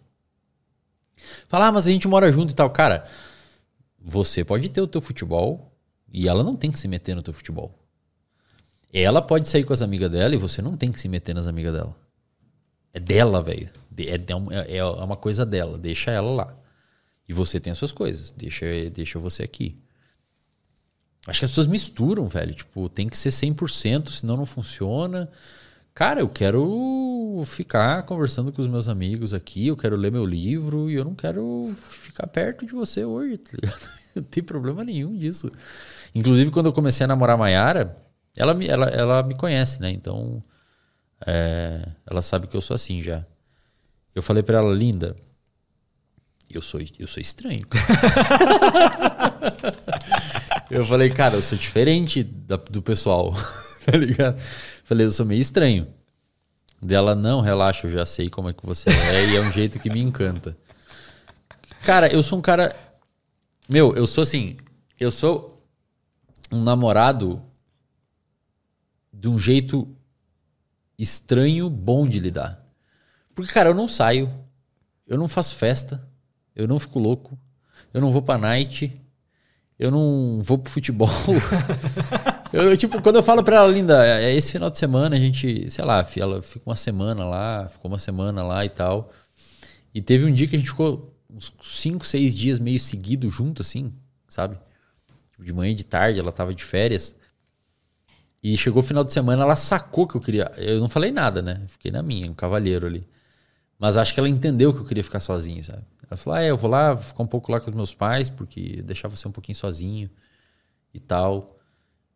Falar, 1.48 1.68
ah, 1.68 1.72
mas 1.72 1.88
a 1.88 1.92
gente 1.92 2.08
mora 2.08 2.32
junto 2.32 2.52
e 2.52 2.56
tal. 2.56 2.70
Cara, 2.70 3.08
você 4.00 4.44
pode 4.44 4.70
ter 4.70 4.82
o 4.82 4.88
teu 4.88 5.02
futebol 5.02 5.72
e 6.12 6.28
ela 6.28 6.44
não 6.44 6.56
tem 6.56 6.72
que 6.72 6.80
se 6.80 6.88
meter 6.88 7.16
no 7.16 7.22
teu 7.22 7.34
futebol. 7.34 7.74
Ela 8.94 9.22
pode 9.22 9.50
sair 9.50 9.64
com 9.64 9.74
as 9.74 9.82
amigas 9.82 10.12
dela 10.12 10.36
e 10.36 10.38
você 10.38 10.62
não 10.62 10.78
tem 10.78 10.92
que 10.92 11.02
se 11.02 11.10
meter 11.10 11.34
nas 11.34 11.48
amigas 11.48 11.74
dela. 11.74 11.96
É 12.94 13.00
dela, 13.00 13.42
velho. 13.42 13.70
É, 13.98 14.76
é, 14.76 14.78
é 14.78 14.84
uma 14.84 15.18
coisa 15.18 15.44
dela. 15.44 15.78
Deixa 15.80 16.12
ela 16.12 16.30
lá. 16.30 16.56
E 17.28 17.34
você 17.34 17.60
tem 17.60 17.72
as 17.72 17.78
suas 17.80 17.92
coisas. 17.92 18.30
Deixa, 18.32 18.66
deixa 18.92 19.18
você 19.18 19.42
aqui. 19.42 19.76
Acho 21.26 21.40
que 21.40 21.46
as 21.46 21.52
pessoas 21.52 21.68
misturam, 21.68 22.28
velho. 22.28 22.54
Tipo, 22.54 22.88
tem 22.88 23.10
que 23.10 23.18
ser 23.18 23.30
100%, 23.30 24.10
senão 24.10 24.36
não 24.36 24.46
funciona. 24.46 25.30
Cara, 25.96 26.22
eu 26.22 26.30
quero 26.30 27.44
ficar 27.46 28.04
conversando 28.04 28.52
com 28.52 28.62
os 28.62 28.68
meus 28.68 28.88
amigos 28.88 29.34
aqui, 29.34 29.68
eu 29.68 29.78
quero 29.78 29.96
ler 29.96 30.12
meu 30.12 30.26
livro 30.26 30.90
e 30.90 30.96
eu 30.96 31.06
não 31.06 31.14
quero 31.14 31.76
ficar 31.82 32.28
perto 32.28 32.66
de 32.66 32.74
você 32.74 33.06
hoje, 33.06 33.38
tá 33.38 33.52
ligado? 33.54 33.90
Não 34.16 34.22
tem 34.22 34.44
problema 34.44 34.84
nenhum 34.84 35.18
disso. 35.18 35.50
Inclusive, 36.14 36.52
quando 36.52 36.68
eu 36.68 36.74
comecei 36.74 37.04
a 37.04 37.08
namorar 37.08 37.34
a 37.34 37.38
Mayara, 37.38 37.98
ela, 38.36 38.64
ela, 38.64 38.86
ela 38.88 39.24
me 39.24 39.36
conhece, 39.36 39.82
né? 39.82 39.92
Então, 39.92 40.44
é, 41.26 41.88
ela 42.10 42.22
sabe 42.22 42.48
que 42.48 42.58
eu 42.58 42.62
sou 42.62 42.76
assim 42.76 43.02
já. 43.02 43.26
Eu 44.14 44.22
falei 44.22 44.44
para 44.44 44.60
ela, 44.60 44.74
linda, 44.74 45.16
eu 46.50 46.62
sou, 46.62 46.82
eu 47.00 47.08
sou 47.08 47.22
estranho. 47.22 47.62
eu 50.70 50.86
falei, 50.86 51.10
cara, 51.10 51.36
eu 51.36 51.42
sou 51.42 51.58
diferente 51.58 52.22
da, 52.24 52.58
do 52.58 52.82
pessoal, 52.82 53.34
tá 53.86 53.98
ligado? 53.98 54.38
Falei, 54.84 55.06
eu 55.06 55.12
sou 55.12 55.26
meio 55.26 55.42
estranho. 55.42 55.88
Dela, 56.82 57.16
não, 57.16 57.40
relaxa, 57.40 57.88
eu 57.88 57.92
já 57.92 58.06
sei 58.06 58.30
como 58.30 58.50
é 58.50 58.54
que 58.54 58.66
você 58.66 58.90
é 58.90 59.30
e 59.30 59.38
é 59.38 59.42
um 59.42 59.50
jeito 59.50 59.80
que 59.80 59.90
me 59.90 60.02
encanta. 60.02 60.58
Cara, 61.82 62.12
eu 62.12 62.22
sou 62.22 62.38
um 62.38 62.42
cara. 62.42 62.76
Meu, 63.70 63.96
eu 63.96 64.06
sou 64.06 64.22
assim. 64.22 64.58
Eu 65.00 65.10
sou 65.10 65.66
um 66.52 66.62
namorado 66.62 67.42
de 69.14 69.30
um 69.30 69.38
jeito 69.38 69.88
estranho, 70.98 71.70
bom 71.70 72.08
de 72.08 72.20
lidar. 72.20 72.66
Porque, 73.36 73.52
cara, 73.52 73.70
eu 73.70 73.74
não 73.74 73.88
saio, 73.88 74.30
eu 75.08 75.18
não 75.18 75.28
faço 75.28 75.56
festa, 75.56 76.06
eu 76.56 76.68
não 76.68 76.80
fico 76.80 77.00
louco, 77.00 77.38
eu 77.94 78.02
não 78.02 78.12
vou 78.12 78.22
pra 78.22 78.38
night, 78.38 78.94
eu 79.78 79.92
não 79.92 80.42
vou 80.44 80.58
pro 80.58 80.72
futebol. 80.72 81.10
eu, 82.52 82.76
tipo, 82.78 83.02
quando 83.02 83.18
eu 83.18 83.24
falo 83.24 83.44
pra 83.44 83.58
ela, 83.58 83.68
linda, 83.68 84.06
é, 84.06 84.26
é 84.26 84.36
esse 84.36 84.54
final 84.54 84.70
de 84.70 84.78
semana 84.78 85.16
a 85.16 85.20
gente, 85.20 85.70
sei 85.70 85.86
lá, 85.86 86.06
ela 86.18 86.42
fica 86.42 86.70
uma 86.70 86.76
semana 86.76 87.26
lá, 87.26 87.70
ficou 87.70 87.92
uma 87.92 88.00
semana 88.00 88.44
lá 88.44 88.66
e 88.66 88.70
tal. 88.70 89.12
E 89.94 90.02
teve 90.02 90.26
um 90.26 90.34
dia 90.34 90.48
que 90.48 90.56
a 90.56 90.60
gente 90.60 90.70
ficou 90.70 91.14
uns 91.30 91.52
5, 91.62 92.06
6 92.06 92.36
dias 92.36 92.60
meio 92.60 92.80
seguido 92.80 93.30
junto, 93.30 93.62
assim, 93.62 93.94
sabe? 94.28 94.58
De 95.40 95.54
manhã 95.54 95.72
e 95.72 95.76
de 95.76 95.84
tarde, 95.84 96.20
ela 96.20 96.32
tava 96.32 96.54
de 96.54 96.64
férias. 96.64 97.16
E 98.44 98.58
chegou 98.58 98.82
o 98.82 98.86
final 98.86 99.06
de 99.06 99.14
semana, 99.14 99.44
ela 99.44 99.56
sacou 99.56 100.06
que 100.06 100.16
eu 100.16 100.22
queria. 100.22 100.52
Eu 100.58 100.80
não 100.82 100.90
falei 100.90 101.12
nada, 101.12 101.42
né? 101.42 101.62
Fiquei 101.68 101.92
na 101.92 102.04
minha, 102.04 102.30
um 102.30 102.34
cavalheiro 102.34 102.86
ali. 102.86 103.08
Mas 103.80 103.98
acho 103.98 104.14
que 104.14 104.20
ela 104.20 104.28
entendeu 104.28 104.74
que 104.74 104.80
eu 104.80 104.86
queria 104.86 105.04
ficar 105.04 105.22
sozinho, 105.22 105.64
sabe? 105.64 105.84
Ela 106.10 106.18
falou: 106.18 106.38
ah, 106.38 106.44
é, 106.44 106.52
eu 106.52 106.58
vou 106.58 106.70
lá 106.70 106.96
ficar 106.98 107.24
um 107.24 107.28
pouco 107.28 107.52
lá 107.52 107.62
com 107.62 107.70
os 107.70 107.76
meus 107.76 107.94
pais, 107.94 108.30
porque 108.30 108.82
deixar 108.82 109.08
você 109.08 109.28
um 109.28 109.32
pouquinho 109.32 109.56
sozinho 109.56 110.10
e 110.94 111.00
tal. 111.00 111.53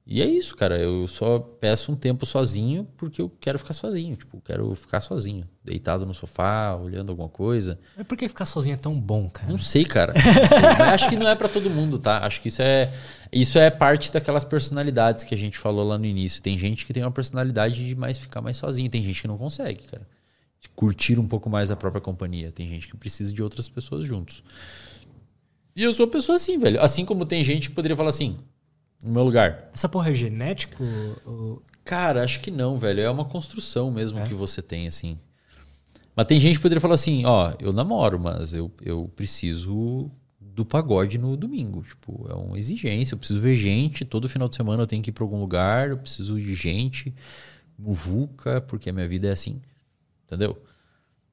E 0.10 0.22
é 0.22 0.26
isso, 0.26 0.56
cara. 0.56 0.80
Eu 0.80 1.06
só 1.06 1.38
peço 1.38 1.92
um 1.92 1.96
tempo 1.96 2.26
sozinho 2.26 2.88
porque 2.96 3.22
eu 3.22 3.30
quero 3.42 3.60
ficar 3.60 3.74
sozinho. 3.74 4.16
Tipo, 4.16 4.40
quero 4.40 4.74
ficar 4.74 5.02
sozinho. 5.02 5.46
Deitado 5.62 6.06
no 6.06 6.14
sofá, 6.14 6.74
olhando 6.78 7.10
alguma 7.10 7.28
coisa. 7.28 7.78
Mas 7.98 8.08
por 8.08 8.18
que 8.18 8.30
ficar 8.30 8.46
sozinho 8.46 8.76
é 8.76 8.78
tão 8.78 8.98
bom, 8.98 9.30
cara? 9.30 9.52
Não 9.52 9.58
sei, 9.58 9.84
cara. 9.84 10.14
Não 10.14 10.22
sei. 10.22 10.62
Mas 10.80 10.94
acho 10.94 11.10
que 11.10 11.18
não 11.18 11.28
é 11.28 11.36
para 11.36 11.50
todo 11.50 11.70
mundo, 11.70 12.00
tá? 12.00 12.26
Acho 12.26 12.40
que 12.40 12.48
isso 12.48 12.62
é, 12.62 12.94
isso 13.34 13.60
é 13.60 13.70
parte 13.70 14.10
daquelas 14.10 14.46
personalidades 14.46 15.26
que 15.26 15.36
a 15.36 15.38
gente 15.38 15.58
falou 15.58 15.86
lá 15.86 15.98
no 15.98 16.06
início. 16.06 16.42
Tem 16.42 16.58
gente 16.58 16.86
que 16.86 16.94
tem 16.94 17.04
uma 17.04 17.12
personalidade 17.12 17.86
de 17.86 17.94
mais 17.94 18.18
ficar 18.18 18.40
mais 18.40 18.56
sozinho. 18.56 18.90
Tem 18.90 19.04
gente 19.04 19.22
que 19.22 19.28
não 19.28 19.38
consegue, 19.38 19.84
cara. 19.84 20.08
De 20.62 20.70
curtir 20.70 21.20
um 21.20 21.28
pouco 21.28 21.50
mais 21.50 21.70
a 21.70 21.76
própria 21.76 22.00
companhia. 22.00 22.50
Tem 22.50 22.66
gente 22.70 22.88
que 22.88 22.96
precisa 22.96 23.34
de 23.34 23.44
outras 23.44 23.68
pessoas 23.68 24.06
juntos. 24.06 24.42
E 25.76 25.84
eu 25.84 25.92
sou 25.92 26.06
uma 26.06 26.12
pessoa 26.14 26.38
assim, 26.38 26.58
velho. 26.58 26.82
Assim 26.82 27.04
como 27.04 27.26
tem 27.26 27.44
gente 27.44 27.68
que 27.68 27.76
poderia 27.76 27.98
falar 27.98 28.10
assim 28.10 28.38
no 29.04 29.14
meu 29.14 29.24
lugar. 29.24 29.70
Essa 29.74 29.88
porra 29.88 30.12
é 30.12 30.14
genético? 30.14 30.84
Ou... 31.26 31.62
Cara, 31.84 32.24
acho 32.24 32.40
que 32.40 32.52
não, 32.52 32.78
velho. 32.78 33.02
É 33.02 33.10
uma 33.10 33.26
construção 33.26 33.92
mesmo 33.92 34.20
é? 34.20 34.24
que 34.24 34.34
você 34.34 34.62
tem, 34.62 34.88
assim. 34.88 35.18
Mas 36.16 36.26
tem 36.26 36.40
gente 36.40 36.56
que 36.56 36.62
poderia 36.62 36.82
falar 36.82 36.96
assim, 36.96 37.26
ó, 37.26 37.54
eu 37.60 37.72
namoro, 37.72 38.20
mas 38.20 38.54
eu, 38.54 38.72
eu 38.82 39.12
preciso 39.16 40.10
do 40.42 40.66
pagode 40.66 41.20
no 41.20 41.38
domingo. 41.38 41.84
Tipo, 41.84 42.28
é 42.30 42.34
uma 42.34 42.58
exigência. 42.58 43.14
Eu 43.14 43.20
preciso 43.20 43.40
ver 43.40 43.56
gente. 43.56 44.04
Todo 44.04 44.28
final 44.28 44.50
de 44.50 44.56
semana 44.56 44.82
eu 44.82 44.88
tenho 44.88 45.04
que 45.04 45.12
ir 45.12 45.14
pra 45.14 45.24
algum 45.24 45.40
lugar. 45.40 45.90
Eu 45.90 45.98
preciso 45.98 46.42
de 46.42 46.56
gente. 46.56 47.14
Muvuca, 47.78 48.60
porque 48.62 48.90
a 48.90 48.94
minha 48.94 49.08
vida 49.08 49.28
é 49.28 49.32
assim. 49.32 49.62
Entendeu? 50.26 50.58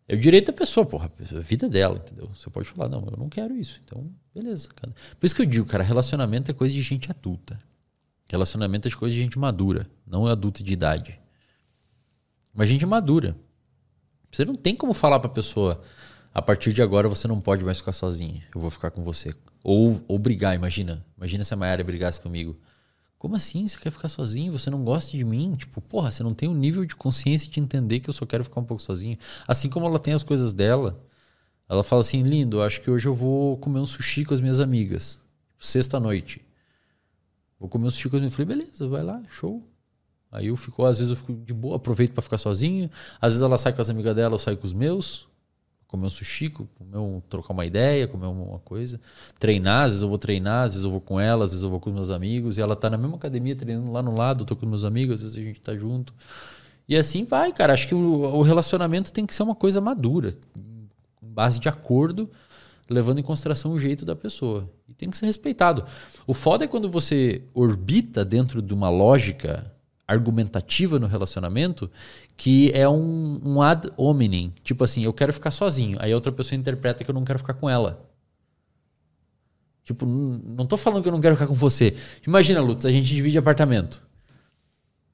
É 0.07 0.15
o 0.15 0.19
direito 0.19 0.49
da 0.49 0.53
pessoa, 0.53 0.85
porra. 0.85 1.11
A 1.19 1.41
vida 1.41 1.69
dela, 1.69 1.97
entendeu? 1.97 2.31
Você 2.35 2.51
pode 2.51 2.69
falar, 2.69 2.89
não, 2.89 3.07
eu 3.11 3.17
não 3.17 3.29
quero 3.29 3.57
isso. 3.57 3.81
Então, 3.85 4.11
beleza. 4.35 4.69
Cara. 4.69 4.95
Por 5.19 5.27
isso 5.27 5.35
que 5.35 5.43
eu 5.43 5.47
digo, 5.47 5.67
cara, 5.67 5.83
relacionamento 5.83 6.51
é 6.51 6.55
coisa 6.55 6.75
de 6.75 6.83
gente 6.83 7.11
adulta. 7.11 7.59
Relacionamento 8.29 8.89
é 8.89 8.91
coisa 8.91 9.15
de 9.15 9.23
gente 9.23 9.39
madura, 9.39 9.87
não 10.07 10.27
é 10.27 10.33
adulta 10.33 10.63
de 10.63 10.73
idade. 10.73 11.21
Mas 12.55 12.69
gente 12.69 12.87
madura. 12.87 13.37
Você 14.31 14.45
não 14.45 14.55
tem 14.55 14.75
como 14.75 14.93
falar 14.93 15.21
pra 15.21 15.29
pessoa, 15.29 15.81
a 16.33 16.43
partir 16.43 16.73
de 16.73 16.83
agora 16.83 17.09
você 17.09 17.29
não 17.29 17.41
pode 17.41 17.65
mais 17.65 17.79
ficar 17.79 17.93
sozinho. 17.93 18.43
Eu 18.55 18.61
vou 18.61 18.71
ficar 18.71 18.91
com 18.91 19.03
você. 19.03 19.35
Ou, 19.63 20.03
ou 20.09 20.19
brigar, 20.19 20.55
imagina. 20.55 21.05
Imagina 21.17 21.45
se 21.45 21.55
a 21.55 21.57
Mayara 21.57 21.85
brigasse 21.85 22.21
comigo. 22.21 22.59
Como 23.25 23.37
assim? 23.37 23.67
Você 23.67 23.79
quer 23.79 23.89
ficar 23.89 24.11
sozinho? 24.11 24.53
Você 24.53 24.69
não 24.69 24.85
gosta 24.85 25.17
de 25.17 25.25
mim? 25.25 25.55
Tipo, 25.57 25.81
porra, 25.81 26.13
você 26.13 26.23
não 26.23 26.35
tem 26.35 26.47
o 26.47 26.53
um 26.53 26.55
nível 26.55 26.85
de 26.85 26.95
consciência 26.95 27.51
de 27.51 27.59
entender 27.59 28.01
que 28.01 28.11
eu 28.11 28.13
só 28.13 28.27
quero 28.27 28.45
ficar 28.45 28.61
um 28.61 28.65
pouco 28.65 28.83
sozinho. 28.83 29.17
Assim 29.49 29.71
como 29.71 29.87
ela 29.87 29.99
tem 29.99 30.13
as 30.13 30.23
coisas 30.23 30.53
dela. 30.53 31.03
Ela 31.67 31.83
fala 31.83 32.03
assim, 32.03 32.23
lindo, 32.23 32.61
acho 32.61 32.83
que 32.83 32.91
hoje 32.91 33.09
eu 33.09 33.15
vou 33.15 33.57
comer 33.57 33.81
um 33.81 33.87
sushi 33.87 34.27
com 34.27 34.35
as 34.35 34.43
minhas 34.43 34.61
amigas. 34.61 35.23
Sexta-noite. 35.59 36.45
Vou 37.59 37.67
comer 37.67 37.87
um 37.87 37.91
sushi 37.91 38.11
com 38.11 38.17
as 38.17 38.21
minhas 38.21 38.35
Falei, 38.35 38.59
beleza, 38.59 38.87
vai 38.87 39.03
lá, 39.03 39.23
show. 39.31 39.67
Aí 40.31 40.49
eu 40.49 40.57
fico, 40.59 40.85
às 40.85 40.99
vezes 40.99 41.11
eu 41.11 41.17
fico 41.17 41.33
de 41.33 41.55
boa, 41.55 41.77
aproveito 41.77 42.13
para 42.13 42.21
ficar 42.21 42.37
sozinho. 42.37 42.91
Às 43.23 43.33
vezes 43.33 43.43
ela 43.43 43.57
sai 43.57 43.73
com 43.73 43.81
as 43.81 43.89
amigas 43.89 44.15
dela, 44.15 44.35
eu 44.35 44.39
saio 44.39 44.59
com 44.59 44.67
os 44.67 44.75
meus 44.75 45.27
comer 45.95 46.07
um 46.07 46.11
sushi, 46.11 46.51
comer 46.51 46.99
um, 46.99 47.21
trocar 47.21 47.53
uma 47.53 47.65
ideia, 47.65 48.09
comer 48.09 48.27
uma 48.27 48.59
coisa. 48.59 49.01
Treinar, 49.39 49.85
às 49.85 49.93
vezes 49.93 50.03
eu 50.03 50.09
vou 50.09 50.19
treinar, 50.19 50.65
às 50.65 50.73
vezes 50.73 50.85
eu 50.85 50.91
vou 50.91 51.01
com 51.01 51.21
ela, 51.21 51.45
às 51.45 51.53
vezes 51.53 51.63
eu 51.63 51.71
vou 51.71 51.79
com 51.79 51.91
meus 51.91 52.11
amigos. 52.11 52.59
E 52.59 52.61
ela 52.61 52.75
tá 52.75 52.91
na 52.91 52.99
mesma 52.99 53.17
academia 53.17 53.55
treinando 53.55 53.93
lá 53.93 54.03
no 54.03 54.17
lado, 54.17 54.43
eu 54.43 54.47
tô 54.47 54.57
com 54.57 54.67
meus 54.67 54.83
amigos, 54.83 55.15
às 55.17 55.23
vezes 55.23 55.39
a 55.39 55.41
gente 55.41 55.61
tá 55.61 55.77
junto. 55.77 56.13
E 56.89 56.97
assim 56.97 57.25
vai, 57.25 57.53
cara. 57.53 57.73
Acho 57.73 57.87
que 57.87 57.95
o, 57.95 58.23
o 58.23 58.43
relacionamento 58.43 59.13
tem 59.13 59.25
que 59.25 59.35
ser 59.35 59.45
uma 59.45 59.55
coisa 59.55 59.81
madura, 59.81 60.35
com 61.17 61.27
base 61.29 61.61
de 61.61 61.69
acordo, 61.69 62.29
levando 62.91 63.21
em 63.21 63.23
consideração 63.23 63.73
o 63.73 63.79
jeito 63.79 64.05
da 64.05 64.17
pessoa. 64.17 64.69
E 64.89 64.95
tem 64.95 65.09
que 65.09 65.17
ser 65.17 65.27
respeitado. 65.27 65.85
O 66.27 66.35
foda 66.35 66.65
é 66.65 66.69
quando 66.69 66.91
você 66.91 67.43
orbita 67.55 68.25
dentro 68.25 68.61
de 68.61 68.75
uma 68.75 68.91
lógica 68.91 69.73
argumentativa 70.07 70.99
no 70.99 71.07
relacionamento 71.07 71.91
que 72.37 72.71
é 72.75 72.89
um, 72.89 73.41
um 73.45 73.63
ad 73.63 73.91
hominem. 73.97 74.53
Tipo 74.63 74.85
assim, 74.85 75.05
eu 75.05 75.13
quero 75.13 75.33
ficar 75.33 75.51
sozinho. 75.51 75.97
Aí 76.01 76.13
a 76.13 76.15
outra 76.15 76.33
pessoa 76.33 76.59
interpreta 76.59 77.05
que 77.05 77.11
eu 77.11 77.15
não 77.15 77.25
quero 77.25 77.39
ficar 77.39 77.55
com 77.55 77.69
ela. 77.69 78.09
Tipo, 79.85 80.07
não 80.07 80.65
tô 80.65 80.77
falando 80.77 81.03
que 81.03 81.09
eu 81.09 81.13
não 81.13 81.21
quero 81.21 81.37
ficar 81.37 81.47
com 81.47 81.55
você. 81.55 81.95
Imagina, 82.27 82.61
Lutz, 82.61 82.87
a 82.87 82.91
gente 82.91 83.07
divide 83.07 83.37
apartamento. 83.37 84.03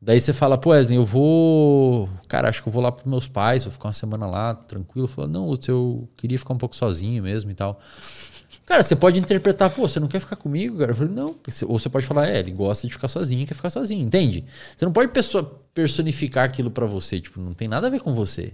Daí 0.02 0.18
você 0.18 0.32
fala, 0.32 0.56
pô, 0.56 0.70
Wesley, 0.70 0.96
eu 0.96 1.04
vou. 1.04 2.08
Cara, 2.26 2.48
acho 2.48 2.62
que 2.62 2.68
eu 2.68 2.72
vou 2.72 2.82
lá 2.82 2.90
pros 2.90 3.06
meus 3.06 3.28
pais, 3.28 3.64
vou 3.64 3.72
ficar 3.72 3.88
uma 3.88 3.92
semana 3.92 4.26
lá, 4.26 4.54
tranquilo. 4.54 5.06
Fala, 5.06 5.28
não, 5.28 5.46
Lutz, 5.46 5.68
eu 5.68 6.08
queria 6.16 6.38
ficar 6.38 6.54
um 6.54 6.58
pouco 6.58 6.74
sozinho 6.74 7.22
mesmo 7.22 7.50
e 7.50 7.54
tal. 7.54 7.78
Cara, 8.70 8.84
você 8.84 8.94
pode 8.94 9.18
interpretar, 9.18 9.68
pô, 9.70 9.88
você 9.88 9.98
não 9.98 10.06
quer 10.06 10.20
ficar 10.20 10.36
comigo, 10.36 10.78
cara? 10.78 10.92
Eu 10.92 10.94
falei, 10.94 11.12
não. 11.12 11.34
Ou 11.66 11.76
você 11.76 11.88
pode 11.88 12.06
falar, 12.06 12.28
é, 12.28 12.38
ele 12.38 12.52
gosta 12.52 12.86
de 12.86 12.92
ficar 12.92 13.08
sozinho, 13.08 13.44
quer 13.44 13.54
ficar 13.54 13.68
sozinho, 13.68 14.00
entende? 14.00 14.44
Você 14.76 14.84
não 14.84 14.92
pode 14.92 15.10
personificar 15.74 16.44
aquilo 16.44 16.70
para 16.70 16.86
você, 16.86 17.20
tipo, 17.20 17.40
não 17.40 17.52
tem 17.52 17.66
nada 17.66 17.88
a 17.88 17.90
ver 17.90 17.98
com 17.98 18.14
você. 18.14 18.52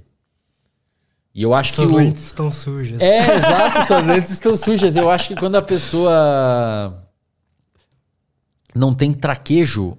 E 1.35 1.43
eu 1.43 1.53
acho 1.53 1.75
suas 1.75 1.89
que. 1.89 1.93
Suas 1.93 2.07
lentes 2.07 2.23
o... 2.23 2.27
estão 2.29 2.51
sujas. 2.51 2.99
É, 2.99 3.37
exato, 3.37 3.87
suas 3.87 4.07
lentes 4.07 4.31
estão 4.31 4.57
sujas. 4.57 4.97
Eu 4.97 5.11
acho 5.11 5.29
que 5.29 5.37
quando 5.37 5.57
a 5.57 5.61
pessoa 5.61 6.97
não 8.75 8.95
tem 8.95 9.13
traquejo 9.13 9.99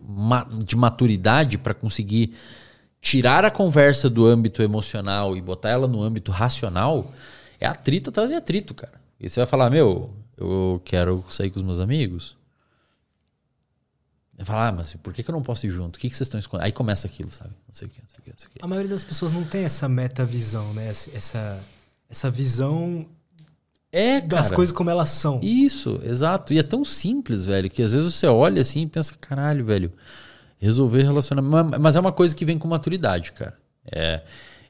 de 0.65 0.75
maturidade 0.75 1.59
para 1.59 1.75
conseguir 1.75 2.33
tirar 2.99 3.45
a 3.45 3.51
conversa 3.51 4.09
do 4.09 4.25
âmbito 4.25 4.63
emocional 4.63 5.37
e 5.37 5.41
botar 5.43 5.69
ela 5.69 5.87
no 5.87 6.01
âmbito 6.01 6.31
racional, 6.31 7.05
é 7.59 7.67
atrito 7.67 8.09
atrás 8.09 8.31
de 8.31 8.35
atrito, 8.35 8.73
cara. 8.73 9.05
E 9.19 9.29
você 9.29 9.39
vai 9.39 9.47
falar, 9.47 9.69
meu, 9.69 10.13
eu 10.37 10.81
quero 10.85 11.23
sair 11.29 11.49
com 11.49 11.57
os 11.57 11.63
meus 11.63 11.79
amigos. 11.79 12.37
Vai 14.37 14.45
falar, 14.45 14.67
ah, 14.67 14.71
mas 14.71 14.93
por 14.95 15.13
que, 15.13 15.23
que 15.23 15.29
eu 15.29 15.33
não 15.33 15.41
posso 15.41 15.65
ir 15.65 15.71
junto? 15.71 15.95
O 15.95 15.99
que, 15.99 16.09
que 16.09 16.15
vocês 16.15 16.27
estão 16.27 16.39
escondendo? 16.39 16.65
Aí 16.65 16.71
começa 16.71 17.07
aquilo, 17.07 17.31
sabe? 17.31 17.49
Não 17.67 17.73
sei 17.73 17.87
o 17.87 17.89
que, 17.89 18.01
não 18.01 18.09
sei 18.09 18.19
o 18.19 18.21
que, 18.21 18.29
não 18.29 18.37
sei 18.37 18.47
o 18.47 18.51
que. 18.51 18.59
A 18.61 18.67
maioria 18.67 18.89
das 18.89 19.03
pessoas 19.03 19.33
não 19.33 19.43
tem 19.43 19.63
essa 19.63 19.89
metavisão, 19.89 20.73
né? 20.73 20.87
Essa, 20.89 21.59
essa 22.07 22.29
visão 22.29 23.07
é, 23.91 24.21
cara, 24.21 24.27
das 24.27 24.51
coisas 24.51 24.75
como 24.75 24.91
elas 24.91 25.09
são. 25.09 25.39
Isso, 25.41 25.99
exato. 26.03 26.53
E 26.53 26.59
é 26.59 26.63
tão 26.63 26.85
simples, 26.85 27.45
velho, 27.45 27.67
que 27.67 27.81
às 27.81 27.93
vezes 27.93 28.13
você 28.13 28.27
olha 28.27 28.61
assim 28.61 28.83
e 28.83 28.87
pensa, 28.87 29.15
caralho, 29.19 29.65
velho, 29.65 29.91
resolver 30.59 31.01
relacionamento. 31.01 31.79
Mas 31.79 31.95
é 31.95 31.99
uma 31.99 32.11
coisa 32.11 32.35
que 32.35 32.45
vem 32.45 32.59
com 32.59 32.67
maturidade, 32.67 33.31
cara. 33.31 33.57
É. 33.91 34.21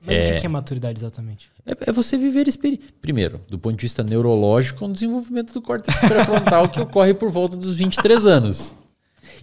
Mas 0.05 0.15
é... 0.15 0.37
o 0.37 0.39
que 0.39 0.45
é 0.45 0.49
maturidade 0.49 0.99
exatamente? 0.99 1.49
É, 1.65 1.89
é 1.89 1.91
você 1.91 2.17
viver 2.17 2.47
experiência. 2.47 2.87
Primeiro, 3.01 3.41
do 3.49 3.57
ponto 3.57 3.75
de 3.75 3.81
vista 3.81 4.03
neurológico, 4.03 4.85
um 4.85 4.91
desenvolvimento 4.91 5.53
do 5.53 5.61
córtex 5.61 5.99
pré-frontal 6.01 6.69
que 6.69 6.79
ocorre 6.79 7.13
por 7.13 7.29
volta 7.29 7.55
dos 7.55 7.77
23 7.77 8.25
anos. 8.25 8.73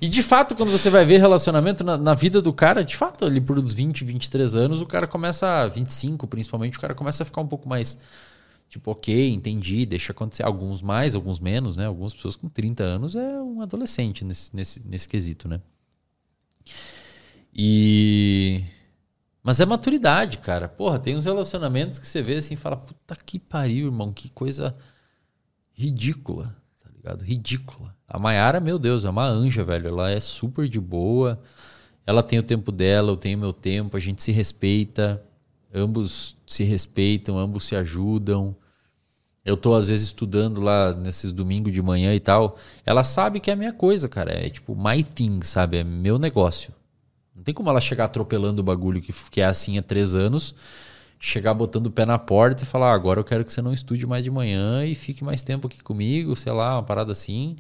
E 0.01 0.09
de 0.09 0.23
fato, 0.23 0.55
quando 0.55 0.71
você 0.71 0.91
vai 0.91 1.05
ver 1.05 1.19
relacionamento 1.19 1.85
na, 1.85 1.97
na, 1.97 2.15
vida 2.15 2.43
do 2.43 2.53
cara, 2.53 2.85
de 2.85 2.97
fato, 2.97 3.25
ali 3.25 3.41
por 3.41 3.59
uns 3.59 3.73
20, 3.73 4.05
23 4.05 4.57
anos, 4.57 4.81
o 4.81 4.87
cara 4.87 5.07
começa, 5.07 5.67
25 5.69 6.27
principalmente, 6.27 6.79
o 6.79 6.81
cara 6.81 6.95
começa 6.95 7.23
a 7.23 7.27
ficar 7.27 7.41
um 7.41 7.47
pouco 7.47 7.69
mais 7.69 7.99
tipo, 8.69 8.91
ok, 8.91 9.31
entendi, 9.31 9.87
deixa 9.87 10.13
acontecer. 10.13 10.45
Alguns 10.45 10.83
mais, 10.83 11.15
alguns 11.15 11.39
menos, 11.39 11.77
né? 11.77 11.87
Algumas 11.87 12.15
pessoas 12.15 12.35
com 12.35 12.49
30 12.49 12.83
anos 12.83 13.15
é 13.15 13.41
um 13.41 13.61
adolescente 13.61 14.25
nesse, 14.25 14.55
nesse, 14.55 14.83
nesse 14.85 15.09
quesito, 15.09 15.47
né? 15.47 15.61
E 17.55 18.65
mas 19.45 19.61
é 19.61 19.67
maturidade, 19.67 20.39
cara. 20.39 20.67
Porra, 20.67 20.99
tem 20.99 21.15
uns 21.15 21.27
relacionamentos 21.27 21.99
que 21.99 22.09
você 22.09 22.23
vê 22.23 22.37
assim 22.37 22.55
e 22.55 22.57
fala, 22.57 22.79
puta 22.79 23.15
que 23.15 23.39
pariu, 23.39 23.89
irmão, 23.89 24.11
que 24.11 24.31
coisa 24.31 24.75
ridícula, 25.75 26.57
tá 26.83 26.89
ligado? 26.97 27.23
Ridícula. 27.23 27.95
A 28.09 28.19
Mayara, 28.19 28.59
meu 28.59 28.79
Deus, 28.79 29.05
é 29.05 29.11
uma 29.11 29.27
anja, 29.27 29.63
velho. 29.63 29.89
Ela 29.89 30.11
é 30.11 30.19
super 30.19 30.67
de 30.67 30.81
boa. 30.81 31.39
Ela 32.07 32.23
tem 32.23 32.39
o 32.39 32.43
tempo 32.43 32.73
dela, 32.73 33.13
eu 33.13 33.19
tenho 33.19 33.39
meu 33.39 33.53
tempo, 33.53 33.99
a 33.99 34.01
gente 34.01 34.23
se 34.23 34.33
respeita. 34.33 35.23
Ambos 35.75 36.39
se 36.47 36.65
respeitam, 36.65 37.37
ambos 37.37 37.65
se 37.65 37.77
ajudam. 37.77 38.57
Eu 39.45 39.59
tô 39.59 39.75
às 39.75 39.89
vezes 39.89 40.07
estudando 40.07 40.63
lá 40.63 40.95
nesses 40.95 41.33
domingos 41.33 41.71
de 41.71 41.83
manhã 41.83 42.15
e 42.15 42.21
tal. 42.21 42.57
Ela 42.87 43.05
sabe 43.05 43.41
que 43.41 43.51
é 43.51 43.53
a 43.53 43.57
minha 43.57 43.75
coisa, 43.75 44.09
cara. 44.09 44.33
É 44.33 44.49
tipo 44.49 44.75
my 44.75 45.05
thing, 45.05 45.43
sabe? 45.43 45.77
É 45.77 45.85
meu 45.85 46.19
negócio. 46.19 46.73
Não 47.35 47.43
tem 47.43 47.55
como 47.55 47.69
ela 47.69 47.81
chegar 47.81 48.05
atropelando 48.05 48.61
o 48.61 48.65
bagulho 48.65 49.03
que, 49.03 49.13
que 49.31 49.41
é 49.41 49.45
assim 49.45 49.77
há 49.79 49.83
três 49.83 50.15
anos, 50.15 50.55
chegar 51.19 51.55
botando 51.55 51.87
o 51.87 51.91
pé 51.91 52.07
na 52.07 52.19
porta 52.19 52.63
e 52.63 52.67
falar: 52.67 52.93
ah, 52.93 52.95
agora 52.95 53.21
eu 53.21 53.25
quero 53.25 53.45
que 53.45 53.53
você 53.53 53.61
não 53.61 53.73
estude 53.73 54.07
mais 54.07 54.23
de 54.23 54.31
manhã 54.31 54.85
e 54.85 54.95
fique 54.95 55.25
mais 55.25 55.43
tempo 55.43 55.67
aqui 55.67 55.83
comigo, 55.83 56.37
sei 56.37 56.53
lá, 56.53 56.77
uma 56.77 56.83
parada 56.83 57.13
assim. 57.13 57.57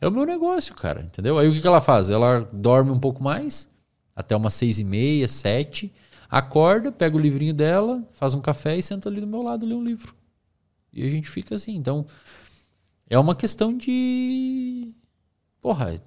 É 0.00 0.06
o 0.06 0.12
meu 0.12 0.26
negócio, 0.26 0.74
cara, 0.74 1.02
entendeu? 1.02 1.38
Aí 1.38 1.48
o 1.48 1.52
que, 1.52 1.60
que 1.60 1.66
ela 1.66 1.80
faz? 1.80 2.10
Ela 2.10 2.48
dorme 2.52 2.90
um 2.90 3.00
pouco 3.00 3.22
mais, 3.22 3.68
até 4.14 4.36
umas 4.36 4.54
seis 4.54 4.78
e 4.78 4.84
meia, 4.84 5.26
sete, 5.26 5.92
acorda, 6.28 6.92
pega 6.92 7.16
o 7.16 7.20
livrinho 7.20 7.54
dela, 7.54 8.02
faz 8.12 8.34
um 8.34 8.40
café 8.40 8.76
e 8.76 8.82
senta 8.82 9.08
ali 9.08 9.20
do 9.20 9.26
meu 9.26 9.42
lado, 9.42 9.66
lê 9.66 9.74
um 9.74 9.82
livro. 9.82 10.14
E 10.92 11.02
a 11.02 11.08
gente 11.08 11.28
fica 11.28 11.54
assim. 11.54 11.74
Então, 11.74 12.06
é 13.08 13.18
uma 13.18 13.34
questão 13.34 13.76
de. 13.76 14.92
Porra, 15.60 16.00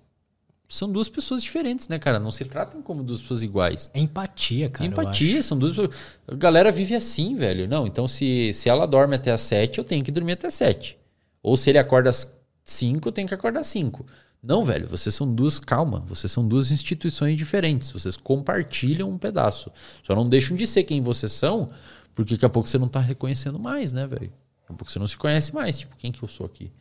são 0.69 0.89
duas 0.89 1.09
pessoas 1.09 1.41
diferentes, 1.41 1.89
né, 1.89 1.97
cara? 1.97 2.19
Não 2.19 2.29
se 2.29 2.45
tratam 2.45 2.79
como 2.79 3.01
duas 3.01 3.19
pessoas 3.21 3.41
iguais. 3.41 3.89
É 3.91 3.99
empatia, 3.99 4.69
cara. 4.69 4.87
Empatia, 4.87 5.41
são 5.41 5.57
duas 5.57 5.71
pessoas. 5.71 5.97
A 6.27 6.35
galera 6.35 6.71
vive 6.71 6.93
assim, 6.93 7.33
velho. 7.33 7.67
Não, 7.67 7.87
então 7.87 8.07
se, 8.07 8.53
se 8.53 8.69
ela 8.69 8.85
dorme 8.85 9.15
até 9.15 9.31
as 9.31 9.41
sete, 9.41 9.79
eu 9.79 9.83
tenho 9.83 10.05
que 10.05 10.11
dormir 10.11 10.33
até 10.33 10.45
as 10.45 10.53
sete. 10.53 10.95
Ou 11.41 11.57
se 11.57 11.71
ele 11.71 11.79
acorda 11.79 12.11
às 12.11 12.31
cinco, 12.63 13.07
eu 13.07 13.11
tenho 13.11 13.27
que 13.27 13.33
acordar 13.33 13.61
às 13.61 13.67
cinco. 13.67 14.05
Não, 14.43 14.63
velho, 14.63 14.87
vocês 14.87 15.13
são 15.15 15.33
duas, 15.33 15.57
calma, 15.57 16.01
vocês 16.05 16.31
são 16.31 16.47
duas 16.47 16.71
instituições 16.71 17.35
diferentes. 17.35 17.89
Vocês 17.89 18.15
compartilham 18.15 19.09
um 19.09 19.17
pedaço. 19.17 19.71
Só 20.03 20.15
não 20.15 20.29
deixam 20.29 20.55
de 20.55 20.67
ser 20.67 20.83
quem 20.83 21.01
vocês 21.01 21.31
são, 21.31 21.71
porque 22.13 22.35
daqui 22.35 22.45
a 22.45 22.49
pouco 22.49 22.69
você 22.69 22.77
não 22.77 22.87
tá 22.87 22.99
reconhecendo 22.99 23.57
mais, 23.57 23.91
né, 23.91 24.05
velho? 24.05 24.31
Daqui 24.61 24.69
a 24.69 24.73
pouco 24.73 24.91
você 24.91 24.99
não 24.99 25.07
se 25.07 25.17
conhece 25.17 25.51
mais. 25.51 25.79
Tipo, 25.79 25.97
quem 25.97 26.11
que 26.11 26.21
eu 26.21 26.29
sou 26.29 26.45
aqui? 26.45 26.71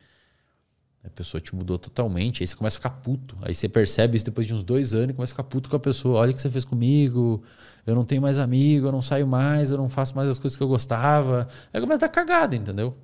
A 1.09 1.11
pessoa 1.11 1.41
te 1.41 1.55
mudou 1.55 1.79
totalmente. 1.79 2.43
Aí 2.43 2.47
você 2.47 2.55
começa 2.55 2.77
a 2.77 2.79
ficar 2.79 2.91
puto. 2.91 3.37
Aí 3.43 3.55
você 3.55 3.69
percebe 3.69 4.17
isso 4.17 4.25
depois 4.25 4.47
de 4.47 4.55
uns 4.55 4.63
dois 4.63 4.95
anos 4.95 5.11
e 5.11 5.13
começa 5.15 5.33
a 5.33 5.35
ficar 5.35 5.45
puto 5.45 5.69
com 5.69 5.77
a 5.77 5.81
pessoa. 5.81 6.21
Olha 6.21 6.31
o 6.31 6.35
que 6.35 6.41
você 6.41 6.51
fez 6.51 6.65
comigo. 6.65 7.43
Eu 7.87 7.95
não 7.95 8.05
tenho 8.05 8.21
mais 8.21 8.39
amigo, 8.39 8.87
eu 8.87 8.93
não 8.93 9.03
saio 9.03 9.27
mais, 9.27 9.71
eu 9.71 9.79
não 9.79 9.89
faço 9.89 10.15
mais 10.15 10.29
as 10.29 10.39
coisas 10.39 10.57
que 10.57 10.63
eu 10.63 10.69
gostava. 10.69 11.49
Aí 11.73 11.81
começa 11.81 12.05
a 12.05 12.09
dar 12.09 12.13
cagada, 12.13 12.55
entendeu? 12.55 12.97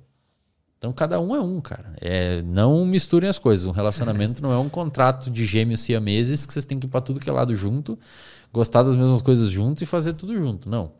Então 0.77 0.93
cada 0.93 1.19
um 1.19 1.35
é 1.35 1.41
um, 1.41 1.59
cara. 1.59 1.95
É, 1.99 2.41
não 2.43 2.85
misturem 2.85 3.27
as 3.27 3.39
coisas. 3.39 3.65
Um 3.65 3.71
relacionamento 3.71 4.41
não 4.41 4.51
é 4.51 4.57
um 4.59 4.69
contrato 4.69 5.31
de 5.31 5.45
gêmeos 5.45 5.81
siameses 5.81 6.45
que 6.45 6.53
vocês 6.53 6.65
têm 6.65 6.77
que 6.77 6.85
ir 6.85 6.89
pra 6.89 7.01
tudo 7.01 7.19
que 7.19 7.29
é 7.29 7.33
lado 7.33 7.55
junto, 7.55 7.97
gostar 8.53 8.83
das 8.83 8.95
mesmas 8.95 9.21
coisas 9.21 9.49
junto 9.49 9.81
e 9.81 9.85
fazer 9.85 10.13
tudo 10.13 10.35
junto. 10.35 10.69
Não. 10.69 10.91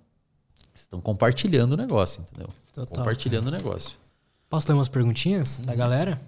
Vocês 0.74 0.86
estão 0.86 1.00
compartilhando 1.00 1.74
o 1.74 1.78
negócio, 1.78 2.26
entendeu? 2.30 2.50
Total, 2.74 2.98
compartilhando 2.98 3.48
o 3.48 3.52
negócio. 3.52 3.98
Posso 4.50 4.68
ler 4.68 4.78
umas 4.78 4.90
perguntinhas 4.90 5.60
da 5.60 5.76
galera? 5.76 6.20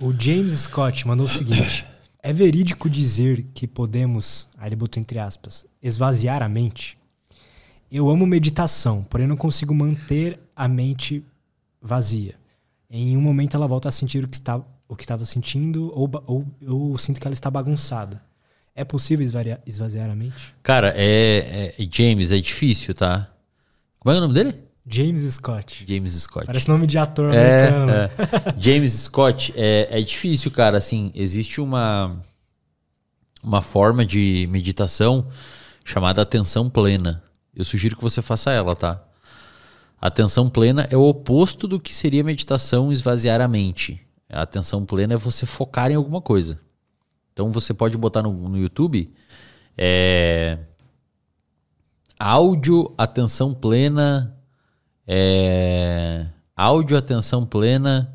O 0.00 0.12
James 0.12 0.52
Scott 0.60 1.06
mandou 1.06 1.24
o 1.24 1.28
seguinte: 1.28 1.86
É 2.22 2.32
verídico 2.32 2.88
dizer 2.90 3.44
que 3.54 3.66
podemos, 3.66 4.48
aí 4.58 4.68
ele 4.68 4.76
botou 4.76 5.00
entre 5.00 5.18
aspas, 5.18 5.64
esvaziar 5.82 6.42
a 6.42 6.48
mente? 6.48 6.98
Eu 7.90 8.10
amo 8.10 8.26
meditação, 8.26 9.04
porém 9.04 9.26
não 9.26 9.36
consigo 9.36 9.74
manter 9.74 10.38
a 10.54 10.68
mente 10.68 11.24
vazia. 11.80 12.34
Em 12.90 13.16
um 13.16 13.20
momento 13.20 13.56
ela 13.56 13.66
volta 13.66 13.88
a 13.88 13.92
sentir 13.92 14.24
o 14.24 14.28
que 14.28 14.36
está 14.36 14.62
o 14.88 14.94
que 14.94 15.02
estava 15.02 15.24
sentindo 15.24 15.90
ou, 15.94 16.08
ou 16.26 16.46
eu 16.60 16.96
sinto 16.98 17.20
que 17.20 17.26
ela 17.26 17.34
está 17.34 17.50
bagunçada. 17.50 18.22
É 18.74 18.84
possível 18.84 19.26
esvaziar 19.64 20.10
a 20.10 20.14
mente? 20.14 20.54
Cara, 20.62 20.92
é, 20.94 21.74
é- 21.78 21.88
James, 21.90 22.30
é 22.30 22.38
difícil, 22.38 22.94
tá? 22.94 23.32
Como 23.98 24.14
é 24.14 24.18
o 24.18 24.20
nome 24.20 24.34
dele? 24.34 24.65
James 24.88 25.22
Scott. 25.34 25.84
James 25.86 26.12
Scott. 26.14 26.46
Parece 26.46 26.68
nome 26.68 26.86
de 26.86 26.96
ator 26.96 27.34
É, 27.34 27.68
americano. 27.68 27.92
é. 27.92 28.10
James 28.58 28.92
Scott, 28.92 29.52
é, 29.56 29.88
é 29.90 30.00
difícil, 30.00 30.50
cara. 30.50 30.78
Assim, 30.78 31.10
existe 31.14 31.60
uma, 31.60 32.16
uma 33.42 33.60
forma 33.60 34.04
de 34.06 34.46
meditação 34.50 35.26
chamada 35.84 36.22
atenção 36.22 36.70
plena. 36.70 37.22
Eu 37.54 37.64
sugiro 37.64 37.96
que 37.96 38.02
você 38.02 38.22
faça 38.22 38.52
ela, 38.52 38.76
tá? 38.76 39.02
Atenção 40.00 40.48
plena 40.48 40.86
é 40.90 40.96
o 40.96 41.02
oposto 41.02 41.66
do 41.66 41.80
que 41.80 41.94
seria 41.94 42.22
meditação 42.22 42.92
esvaziar 42.92 43.40
a 43.40 43.48
mente. 43.48 44.00
A 44.28 44.42
atenção 44.42 44.84
plena 44.84 45.14
é 45.14 45.16
você 45.16 45.46
focar 45.46 45.90
em 45.90 45.94
alguma 45.94 46.20
coisa. 46.20 46.60
Então 47.32 47.50
você 47.50 47.74
pode 47.74 47.96
botar 47.98 48.22
no, 48.22 48.32
no 48.48 48.58
YouTube 48.58 49.12
é, 49.76 50.58
áudio 52.18 52.94
atenção 52.96 53.52
plena 53.54 54.35
é, 55.06 56.26
áudio 56.56 56.96
atenção 56.96 57.46
plena 57.46 58.12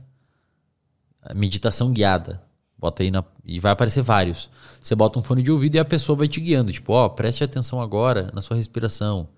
meditação 1.36 1.92
guiada. 1.92 2.42
Bota 2.78 3.04
aí 3.04 3.12
na, 3.12 3.24
e 3.46 3.60
vai 3.60 3.72
aparecer 3.72 4.02
vários. 4.02 4.50
Você 4.80 4.96
bota 4.96 5.20
um 5.20 5.24
fone 5.24 5.44
de 5.44 5.52
ouvido 5.52 5.76
e 5.76 5.80
a 5.80 5.86
pessoa 5.86 6.16
vai 6.18 6.28
te 6.28 6.42
guiando. 6.42 6.72
Tipo 6.72 6.94
ó 6.94 7.10
preste 7.10 7.44
atenção 7.44 7.80
agora 7.80 8.32
na 8.34 8.42
sua 8.42 8.58
respiração. 8.58 9.30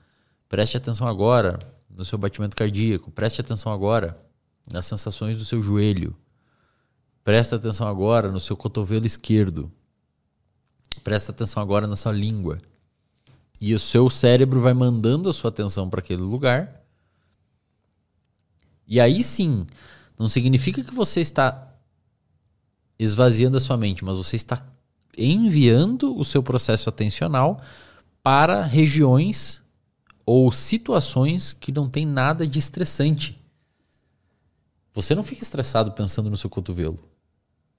Preste 0.47 0.77
atenção 0.77 1.07
agora 1.07 1.59
no 1.89 2.05
seu 2.05 2.17
batimento 2.17 2.55
cardíaco. 2.55 3.11
Preste 3.11 3.41
atenção 3.41 3.71
agora 3.71 4.17
nas 4.71 4.85
sensações 4.85 5.37
do 5.37 5.43
seu 5.43 5.61
joelho. 5.61 6.15
Presta 7.23 7.57
atenção 7.57 7.87
agora 7.87 8.31
no 8.31 8.39
seu 8.39 8.55
cotovelo 8.55 9.05
esquerdo. 9.05 9.71
Presta 11.03 11.31
atenção 11.31 11.61
agora 11.61 11.85
na 11.85 11.97
sua 11.97 12.13
língua. 12.13 12.61
E 13.59 13.73
o 13.73 13.79
seu 13.79 14.09
cérebro 14.09 14.61
vai 14.61 14.73
mandando 14.73 15.29
a 15.29 15.33
sua 15.33 15.49
atenção 15.49 15.89
para 15.89 15.99
aquele 15.99 16.21
lugar 16.21 16.82
e 18.87 18.99
aí 18.99 19.23
sim, 19.23 19.65
não 20.17 20.27
significa 20.27 20.83
que 20.83 20.93
você 20.93 21.21
está 21.21 21.73
esvaziando 22.97 23.57
a 23.57 23.59
sua 23.59 23.77
mente, 23.77 24.03
mas 24.03 24.17
você 24.17 24.35
está 24.35 24.65
enviando 25.17 26.17
o 26.17 26.23
seu 26.23 26.41
processo 26.41 26.89
atencional 26.89 27.61
para 28.21 28.63
regiões 28.63 29.61
ou 30.25 30.51
situações 30.51 31.53
que 31.53 31.71
não 31.71 31.89
tem 31.89 32.05
nada 32.05 32.47
de 32.47 32.59
estressante. 32.59 33.39
Você 34.93 35.13
não 35.15 35.23
fica 35.23 35.43
estressado 35.43 35.91
pensando 35.91 36.29
no 36.29 36.37
seu 36.37 36.49
cotovelo. 36.49 36.97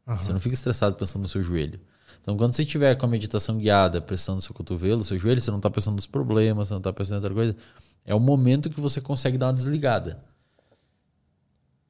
Você 0.06 0.32
não 0.32 0.40
fica 0.40 0.54
estressado 0.54 0.96
pensando 0.96 1.22
no 1.22 1.28
seu 1.28 1.42
joelho. 1.42 1.80
Então, 2.20 2.36
quando 2.36 2.54
você 2.54 2.62
estiver 2.62 2.94
com 2.96 3.06
a 3.06 3.08
meditação 3.08 3.56
guiada, 3.56 4.00
prestando 4.00 4.36
no 4.36 4.42
seu 4.42 4.54
cotovelo, 4.54 4.98
no 4.98 5.04
seu 5.04 5.18
joelho, 5.18 5.40
você 5.40 5.50
não 5.50 5.58
está 5.58 5.70
pensando 5.70 5.94
nos 5.94 6.06
problemas, 6.06 6.68
você 6.68 6.74
não 6.74 6.78
está 6.78 6.92
pensando 6.92 7.14
em 7.14 7.18
outra 7.18 7.34
coisa. 7.34 7.56
É 8.04 8.14
o 8.14 8.20
momento 8.20 8.68
que 8.68 8.80
você 8.80 9.00
consegue 9.00 9.38
dar 9.38 9.46
uma 9.46 9.54
desligada. 9.54 10.22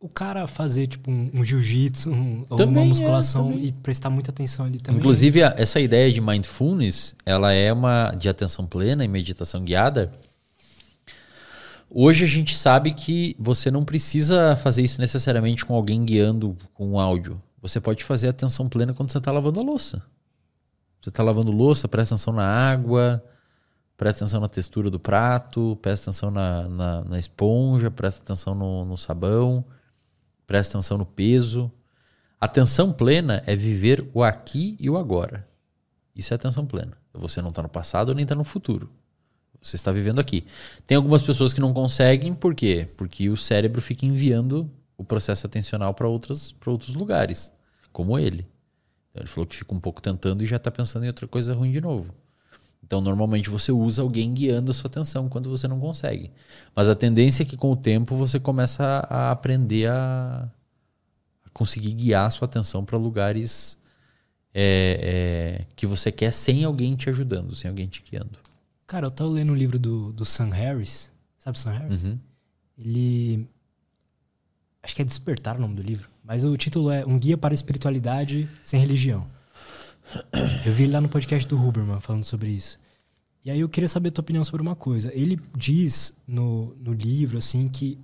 O 0.04 0.08
cara 0.10 0.46
fazer, 0.46 0.86
tipo, 0.86 1.10
um, 1.10 1.30
um 1.32 1.42
jiu-jitsu 1.42 2.10
um, 2.12 2.44
ou 2.50 2.62
uma 2.66 2.82
é, 2.82 2.84
musculação 2.84 3.48
também. 3.52 3.64
e 3.68 3.72
prestar 3.72 4.10
muita 4.10 4.30
atenção 4.30 4.66
ali 4.66 4.78
também. 4.78 4.98
Inclusive, 5.00 5.42
a- 5.42 5.54
essa 5.56 5.80
ideia 5.80 6.12
de 6.12 6.20
mindfulness, 6.20 7.14
ela 7.24 7.52
é 7.54 7.72
uma 7.72 8.10
de 8.10 8.28
atenção 8.28 8.66
plena 8.66 9.02
e 9.02 9.08
meditação 9.08 9.64
guiada. 9.64 10.12
Hoje 11.88 12.24
a 12.24 12.28
gente 12.28 12.54
sabe 12.54 12.92
que 12.92 13.34
você 13.38 13.70
não 13.70 13.82
precisa 13.82 14.56
fazer 14.56 14.82
isso 14.82 15.00
necessariamente 15.00 15.64
com 15.64 15.74
alguém 15.74 16.04
guiando 16.04 16.54
com 16.74 16.86
um 16.90 16.98
áudio. 16.98 17.40
Você 17.62 17.80
pode 17.80 18.04
fazer 18.04 18.28
atenção 18.28 18.68
plena 18.68 18.92
quando 18.92 19.10
você 19.10 19.16
está 19.18 19.32
lavando 19.32 19.60
a 19.60 19.62
louça. 19.62 20.02
Você 21.00 21.08
está 21.08 21.22
lavando 21.22 21.50
louça, 21.50 21.88
presta 21.88 22.14
atenção 22.14 22.34
na 22.34 22.44
água, 22.46 23.24
presta 23.96 24.24
atenção 24.24 24.40
na 24.40 24.48
textura 24.48 24.90
do 24.90 24.98
prato, 25.00 25.78
presta 25.80 26.10
atenção 26.10 26.30
na, 26.30 26.68
na, 26.68 27.04
na 27.04 27.18
esponja, 27.18 27.90
presta 27.90 28.22
atenção 28.22 28.54
no, 28.54 28.84
no 28.84 28.98
sabão, 28.98 29.64
presta 30.46 30.78
atenção 30.78 30.98
no 30.98 31.06
peso. 31.06 31.70
Atenção 32.40 32.92
plena 32.92 33.42
é 33.46 33.56
viver 33.56 34.08
o 34.12 34.22
aqui 34.22 34.76
e 34.78 34.90
o 34.90 34.96
agora. 34.96 35.48
Isso 36.14 36.32
é 36.32 36.36
atenção 36.36 36.66
plena. 36.66 36.96
Você 37.12 37.40
não 37.40 37.48
está 37.50 37.62
no 37.62 37.68
passado 37.68 38.14
nem 38.14 38.22
está 38.22 38.34
no 38.34 38.44
futuro. 38.44 38.90
Você 39.60 39.76
está 39.76 39.90
vivendo 39.90 40.20
aqui. 40.20 40.46
Tem 40.86 40.96
algumas 40.96 41.22
pessoas 41.22 41.52
que 41.52 41.60
não 41.60 41.72
conseguem, 41.72 42.34
por 42.34 42.54
quê? 42.54 42.86
Porque 42.96 43.30
o 43.30 43.36
cérebro 43.36 43.80
fica 43.80 44.04
enviando 44.04 44.70
o 44.96 45.04
processo 45.04 45.46
atencional 45.46 45.94
para 45.94 46.06
outros, 46.06 46.54
lugares, 46.94 47.50
como 47.90 48.18
ele. 48.18 48.46
Então 49.10 49.22
ele 49.22 49.28
falou 49.28 49.46
que 49.46 49.56
fica 49.56 49.74
um 49.74 49.80
pouco 49.80 50.02
tentando 50.02 50.42
e 50.42 50.46
já 50.46 50.56
está 50.56 50.70
pensando 50.70 51.04
em 51.04 51.08
outra 51.08 51.26
coisa 51.26 51.54
ruim 51.54 51.72
de 51.72 51.80
novo. 51.80 52.14
Então, 52.86 53.00
normalmente 53.00 53.48
você 53.48 53.72
usa 53.72 54.02
alguém 54.02 54.32
guiando 54.34 54.70
a 54.70 54.74
sua 54.74 54.88
atenção 54.88 55.28
quando 55.28 55.48
você 55.48 55.66
não 55.66 55.80
consegue. 55.80 56.30
Mas 56.76 56.88
a 56.88 56.94
tendência 56.94 57.42
é 57.42 57.46
que 57.46 57.56
com 57.56 57.72
o 57.72 57.76
tempo 57.76 58.14
você 58.14 58.38
começa 58.38 58.84
a 59.08 59.30
aprender 59.30 59.88
a, 59.88 60.48
a 61.46 61.50
conseguir 61.50 61.92
guiar 61.94 62.26
a 62.26 62.30
sua 62.30 62.44
atenção 62.44 62.84
para 62.84 62.98
lugares 62.98 63.78
é, 64.52 65.62
é, 65.62 65.64
que 65.74 65.86
você 65.86 66.12
quer 66.12 66.30
sem 66.30 66.62
alguém 66.62 66.94
te 66.94 67.08
ajudando, 67.08 67.54
sem 67.54 67.68
alguém 67.70 67.88
te 67.88 68.02
guiando. 68.08 68.38
Cara, 68.86 69.06
eu 69.06 69.10
tava 69.10 69.30
lendo 69.30 69.52
um 69.52 69.56
livro 69.56 69.78
do, 69.78 70.12
do 70.12 70.24
Sam 70.24 70.50
Harris. 70.50 71.10
Sabe 71.38 71.56
o 71.56 71.60
Sam 71.60 71.72
Harris? 71.72 72.04
Uhum. 72.04 72.18
Ele. 72.78 73.48
Acho 74.82 74.94
que 74.94 75.00
é 75.00 75.04
Despertar 75.04 75.56
o 75.56 75.60
nome 75.60 75.74
do 75.74 75.82
livro. 75.82 76.10
Mas 76.22 76.44
o 76.44 76.54
título 76.56 76.90
é 76.90 77.04
Um 77.06 77.18
Guia 77.18 77.38
para 77.38 77.54
a 77.54 77.56
Espiritualidade 77.56 78.48
Sem 78.60 78.78
Religião. 78.78 79.26
Eu 80.64 80.72
vi 80.72 80.84
ele 80.84 80.92
lá 80.92 81.00
no 81.00 81.08
podcast 81.08 81.48
do 81.48 81.56
Huberman 81.60 82.00
falando 82.00 82.24
sobre 82.24 82.50
isso. 82.50 82.78
E 83.44 83.50
aí 83.50 83.60
eu 83.60 83.68
queria 83.68 83.88
saber 83.88 84.08
a 84.08 84.12
tua 84.12 84.22
opinião 84.22 84.44
sobre 84.44 84.62
uma 84.62 84.74
coisa. 84.76 85.10
Ele 85.14 85.40
diz 85.56 86.14
no, 86.26 86.74
no 86.76 86.92
livro, 86.92 87.38
assim, 87.38 87.68
que 87.68 87.98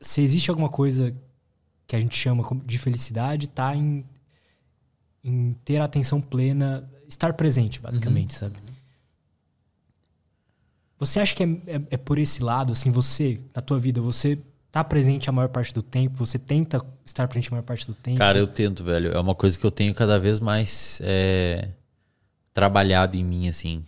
se 0.00 0.20
existe 0.20 0.50
alguma 0.50 0.68
coisa 0.68 1.12
que 1.86 1.94
a 1.94 2.00
gente 2.00 2.16
chama 2.16 2.42
de 2.64 2.78
felicidade, 2.78 3.48
tá 3.48 3.74
em, 3.76 4.04
em 5.22 5.52
ter 5.64 5.78
a 5.78 5.84
atenção 5.84 6.20
plena, 6.20 6.88
estar 7.08 7.34
presente, 7.34 7.78
basicamente, 7.80 8.34
sabe? 8.34 8.56
Você 10.98 11.20
acha 11.20 11.34
que 11.34 11.42
é, 11.42 11.46
é- 11.66 11.82
é 11.90 11.96
por 11.96 12.18
esse 12.18 12.42
lado, 12.42 12.72
assim, 12.72 12.90
você, 12.90 13.40
na 13.54 13.60
tua 13.60 13.78
vida, 13.78 14.00
você 14.00 14.38
tá 14.72 14.82
presente 14.82 15.28
a 15.28 15.32
maior 15.32 15.50
parte 15.50 15.74
do 15.74 15.82
tempo, 15.82 16.16
você 16.16 16.38
tenta 16.38 16.80
estar 17.04 17.28
presente 17.28 17.48
a 17.48 17.50
maior 17.52 17.62
parte 17.62 17.86
do 17.86 17.92
tempo? 17.92 18.16
Cara, 18.16 18.38
eu 18.38 18.46
tento, 18.46 18.82
velho. 18.82 19.12
É 19.12 19.20
uma 19.20 19.34
coisa 19.34 19.58
que 19.58 19.64
eu 19.64 19.70
tenho 19.70 19.94
cada 19.94 20.18
vez 20.18 20.40
mais 20.40 20.98
é, 21.04 21.68
trabalhado 22.54 23.14
em 23.14 23.22
mim, 23.22 23.48
assim. 23.48 23.84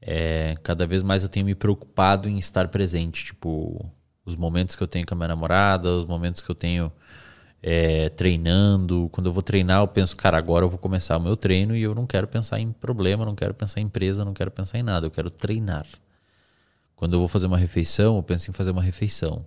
É, 0.00 0.56
cada 0.62 0.86
vez 0.86 1.02
mais 1.02 1.24
eu 1.24 1.28
tenho 1.28 1.44
me 1.44 1.56
preocupado 1.56 2.28
em 2.28 2.38
estar 2.38 2.68
presente. 2.68 3.24
Tipo, 3.24 3.84
Os 4.24 4.36
momentos 4.36 4.76
que 4.76 4.82
eu 4.82 4.86
tenho 4.86 5.04
com 5.04 5.14
a 5.14 5.16
minha 5.16 5.28
namorada, 5.28 5.90
os 5.90 6.04
momentos 6.04 6.40
que 6.40 6.48
eu 6.48 6.54
tenho 6.54 6.92
é, 7.60 8.08
treinando. 8.10 9.08
Quando 9.10 9.26
eu 9.26 9.32
vou 9.32 9.42
treinar, 9.42 9.82
eu 9.82 9.88
penso, 9.88 10.16
cara, 10.16 10.38
agora 10.38 10.64
eu 10.64 10.70
vou 10.70 10.78
começar 10.78 11.16
o 11.16 11.20
meu 11.20 11.36
treino 11.36 11.74
e 11.74 11.82
eu 11.82 11.96
não 11.96 12.06
quero 12.06 12.28
pensar 12.28 12.60
em 12.60 12.70
problema, 12.70 13.24
não 13.24 13.34
quero 13.34 13.54
pensar 13.54 13.80
em 13.80 13.86
empresa, 13.86 14.24
não 14.24 14.32
quero 14.32 14.52
pensar 14.52 14.78
em 14.78 14.84
nada, 14.84 15.04
eu 15.04 15.10
quero 15.10 15.30
treinar. 15.30 15.84
Quando 16.94 17.14
eu 17.14 17.18
vou 17.18 17.28
fazer 17.28 17.48
uma 17.48 17.58
refeição, 17.58 18.16
eu 18.16 18.22
penso 18.22 18.48
em 18.48 18.54
fazer 18.54 18.70
uma 18.70 18.82
refeição. 18.82 19.44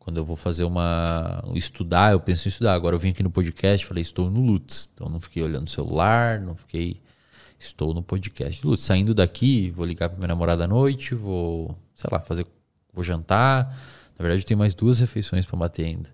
Quando 0.00 0.16
eu 0.16 0.24
vou 0.24 0.34
fazer 0.34 0.64
uma. 0.64 1.44
estudar, 1.54 2.12
eu 2.12 2.20
penso 2.20 2.48
em 2.48 2.50
estudar. 2.50 2.72
Agora 2.72 2.96
eu 2.96 2.98
vim 2.98 3.10
aqui 3.10 3.22
no 3.22 3.30
podcast 3.30 3.86
falei, 3.86 4.00
estou 4.00 4.30
no 4.30 4.40
Lutz. 4.40 4.88
Então 4.94 5.10
não 5.10 5.20
fiquei 5.20 5.42
olhando 5.42 5.66
o 5.66 5.70
celular, 5.70 6.40
não 6.40 6.56
fiquei. 6.56 7.00
Estou 7.58 7.92
no 7.92 8.02
podcast. 8.02 8.66
Lutz, 8.66 8.82
saindo 8.82 9.14
daqui, 9.14 9.70
vou 9.70 9.84
ligar 9.84 10.08
para 10.08 10.16
minha 10.16 10.28
namorada 10.28 10.64
à 10.64 10.66
noite, 10.66 11.14
vou, 11.14 11.76
sei 11.94 12.08
lá, 12.10 12.18
fazer. 12.18 12.46
Vou 12.94 13.04
jantar. 13.04 13.66
Na 14.18 14.22
verdade, 14.22 14.42
eu 14.42 14.46
tenho 14.46 14.58
mais 14.58 14.74
duas 14.74 14.98
refeições 14.98 15.44
para 15.44 15.58
bater 15.58 15.84
ainda. 15.84 16.08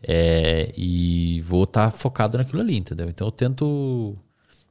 É, 0.00 0.72
e 0.76 1.40
vou 1.40 1.64
estar 1.64 1.90
tá 1.90 1.96
focado 1.96 2.38
naquilo 2.38 2.60
ali, 2.60 2.76
entendeu? 2.76 3.08
Então 3.08 3.26
eu 3.26 3.32
tento. 3.32 4.16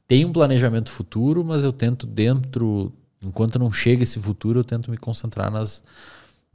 Tem 0.08 0.24
um 0.24 0.32
planejamento 0.32 0.90
futuro, 0.90 1.44
mas 1.44 1.62
eu 1.62 1.74
tento 1.74 2.06
dentro. 2.06 2.90
Enquanto 3.22 3.58
não 3.58 3.70
chega 3.70 4.02
esse 4.02 4.18
futuro, 4.18 4.60
eu 4.60 4.64
tento 4.64 4.90
me 4.90 4.96
concentrar 4.96 5.50
nas, 5.50 5.84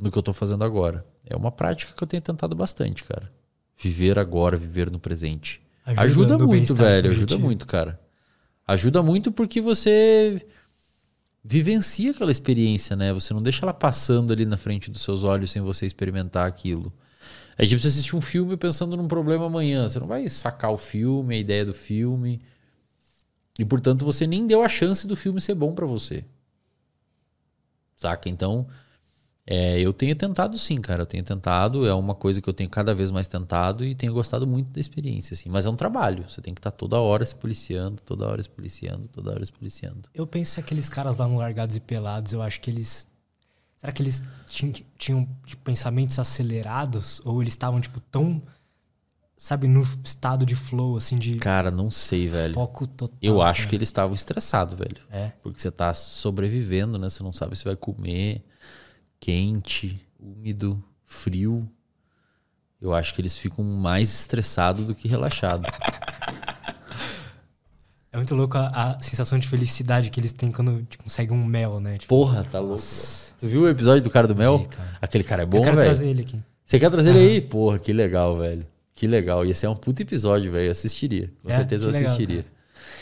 no 0.01 0.11
que 0.11 0.17
eu 0.17 0.21
estou 0.21 0.33
fazendo 0.33 0.63
agora. 0.63 1.05
É 1.25 1.35
uma 1.35 1.51
prática 1.51 1.93
que 1.95 2.03
eu 2.03 2.07
tenho 2.07 2.21
tentado 2.21 2.55
bastante, 2.55 3.03
cara. 3.03 3.31
Viver 3.77 4.17
agora, 4.17 4.57
viver 4.57 4.89
no 4.91 4.99
presente. 4.99 5.61
Ajuda, 5.85 6.03
ajuda 6.35 6.45
muito, 6.45 6.75
velho. 6.75 7.11
Ajuda 7.11 7.37
muito, 7.37 7.67
cara. 7.67 7.99
Ajuda 8.67 9.03
muito 9.03 9.31
porque 9.31 9.61
você 9.61 10.45
vivencia 11.43 12.11
aquela 12.11 12.31
experiência, 12.31 12.95
né? 12.95 13.13
Você 13.13 13.33
não 13.33 13.41
deixa 13.41 13.65
ela 13.65 13.73
passando 13.73 14.31
ali 14.31 14.45
na 14.45 14.57
frente 14.57 14.91
dos 14.91 15.01
seus 15.01 15.23
olhos 15.23 15.51
sem 15.51 15.61
você 15.61 15.85
experimentar 15.85 16.47
aquilo. 16.47 16.93
É 17.57 17.65
tipo 17.65 17.79
você 17.81 17.87
assistir 17.87 18.15
um 18.15 18.21
filme 18.21 18.57
pensando 18.57 18.95
num 18.95 19.07
problema 19.07 19.45
amanhã. 19.45 19.87
Você 19.87 19.99
não 19.99 20.07
vai 20.07 20.27
sacar 20.29 20.71
o 20.71 20.77
filme, 20.77 21.35
a 21.35 21.39
ideia 21.39 21.65
do 21.65 21.73
filme. 21.73 22.41
E 23.59 23.65
portanto 23.65 24.05
você 24.05 24.25
nem 24.25 24.47
deu 24.47 24.63
a 24.63 24.69
chance 24.69 25.05
do 25.05 25.15
filme 25.15 25.41
ser 25.41 25.55
bom 25.55 25.73
para 25.73 25.85
você. 25.85 26.23
Saca? 27.97 28.29
Então, 28.29 28.67
é, 29.45 29.79
eu 29.79 29.91
tenho 29.91 30.15
tentado 30.15 30.57
sim, 30.57 30.79
cara. 30.79 31.01
Eu 31.01 31.05
tenho 31.05 31.23
tentado, 31.23 31.87
é 31.87 31.93
uma 31.93 32.13
coisa 32.13 32.41
que 32.41 32.47
eu 32.47 32.53
tenho 32.53 32.69
cada 32.69 32.93
vez 32.93 33.09
mais 33.09 33.27
tentado 33.27 33.83
e 33.83 33.95
tenho 33.95 34.13
gostado 34.13 34.45
muito 34.45 34.69
da 34.71 34.79
experiência, 34.79 35.33
assim. 35.33 35.49
Mas 35.49 35.65
é 35.65 35.69
um 35.69 35.75
trabalho. 35.75 36.29
Você 36.29 36.41
tem 36.41 36.53
que 36.53 36.59
estar 36.59 36.71
toda 36.71 36.99
hora 36.99 37.25
se 37.25 37.35
policiando, 37.35 38.01
toda 38.01 38.27
hora 38.27 38.41
se 38.41 38.49
policiando, 38.49 39.07
toda 39.07 39.31
hora 39.31 39.43
se 39.43 39.51
policiando. 39.51 40.09
Eu 40.13 40.27
penso 40.27 40.55
que 40.55 40.59
aqueles 40.61 40.87
caras 40.87 41.17
lá 41.17 41.27
no 41.27 41.37
Largados 41.37 41.75
e 41.75 41.79
Pelados, 41.79 42.33
eu 42.33 42.41
acho 42.41 42.61
que 42.61 42.69
eles. 42.69 43.07
Será 43.75 43.91
que 43.91 44.03
eles 44.03 44.23
tinham, 44.47 44.73
tinham 44.95 45.27
tipo, 45.45 45.63
pensamentos 45.63 46.19
acelerados? 46.19 47.19
Ou 47.25 47.41
eles 47.41 47.53
estavam, 47.53 47.81
tipo, 47.81 47.99
tão. 47.99 48.41
Sabe, 49.35 49.67
no 49.67 49.81
estado 50.03 50.45
de 50.45 50.55
flow, 50.55 50.97
assim, 50.97 51.17
de. 51.17 51.37
Cara, 51.37 51.71
não 51.71 51.89
sei, 51.89 52.27
velho. 52.27 52.53
Foco 52.53 52.85
total. 52.85 53.17
Eu 53.19 53.41
acho 53.41 53.67
que 53.67 53.75
eles 53.75 53.89
estavam 53.89 54.13
estressados, 54.13 54.75
velho. 54.75 55.01
É. 55.09 55.31
Porque 55.41 55.59
você 55.59 55.71
tá 55.71 55.95
sobrevivendo, 55.95 56.99
né? 56.99 57.09
Você 57.09 57.23
não 57.23 57.33
sabe 57.33 57.55
se 57.57 57.65
vai 57.65 57.75
comer 57.75 58.45
quente, 59.21 60.01
úmido, 60.19 60.83
frio, 61.05 61.69
eu 62.81 62.93
acho 62.93 63.13
que 63.13 63.21
eles 63.21 63.37
ficam 63.37 63.63
mais 63.63 64.11
estressados 64.13 64.85
do 64.85 64.95
que 64.95 65.07
relaxados. 65.07 65.69
É 68.11 68.17
muito 68.17 68.35
louco 68.35 68.57
a, 68.57 68.67
a, 68.67 68.99
sensação 68.99 69.39
de 69.39 69.47
felicidade 69.47 70.09
que 70.09 70.19
eles 70.19 70.33
têm 70.33 70.51
quando 70.51 70.83
tipo, 70.83 71.03
conseguem 71.03 71.37
um 71.37 71.45
mel, 71.45 71.79
né? 71.79 71.97
Tipo, 71.97 72.09
Porra, 72.09 72.43
tá 72.43 72.59
louco. 72.59 72.83
Tu 73.39 73.47
viu 73.47 73.61
o 73.61 73.69
episódio 73.69 74.03
do 74.03 74.09
cara 74.09 74.27
do 74.27 74.35
mel? 74.35 74.67
cara. 74.69 74.89
Aquele 75.01 75.23
cara 75.23 75.43
é 75.43 75.45
bom, 75.45 75.59
velho? 75.59 75.61
Eu 75.61 75.63
quero 75.63 75.75
véio. 75.77 75.87
trazer 75.87 76.07
ele 76.07 76.21
aqui. 76.23 76.37
Você 76.65 76.77
quer 76.77 76.89
trazer 76.89 77.11
ele 77.11 77.19
aí? 77.19 77.41
Porra, 77.41 77.79
que 77.79 77.93
legal, 77.93 78.37
velho. 78.37 78.67
Que 78.93 79.07
legal. 79.07 79.45
Ia 79.45 79.53
ser 79.53 79.67
um 79.67 79.75
puto 79.75 80.01
episódio, 80.01 80.51
velho. 80.51 80.65
Eu 80.65 80.71
assistiria. 80.71 81.31
Com 81.41 81.49
é, 81.49 81.55
certeza 81.55 81.87
eu 81.87 81.91
assistiria. 81.91 82.45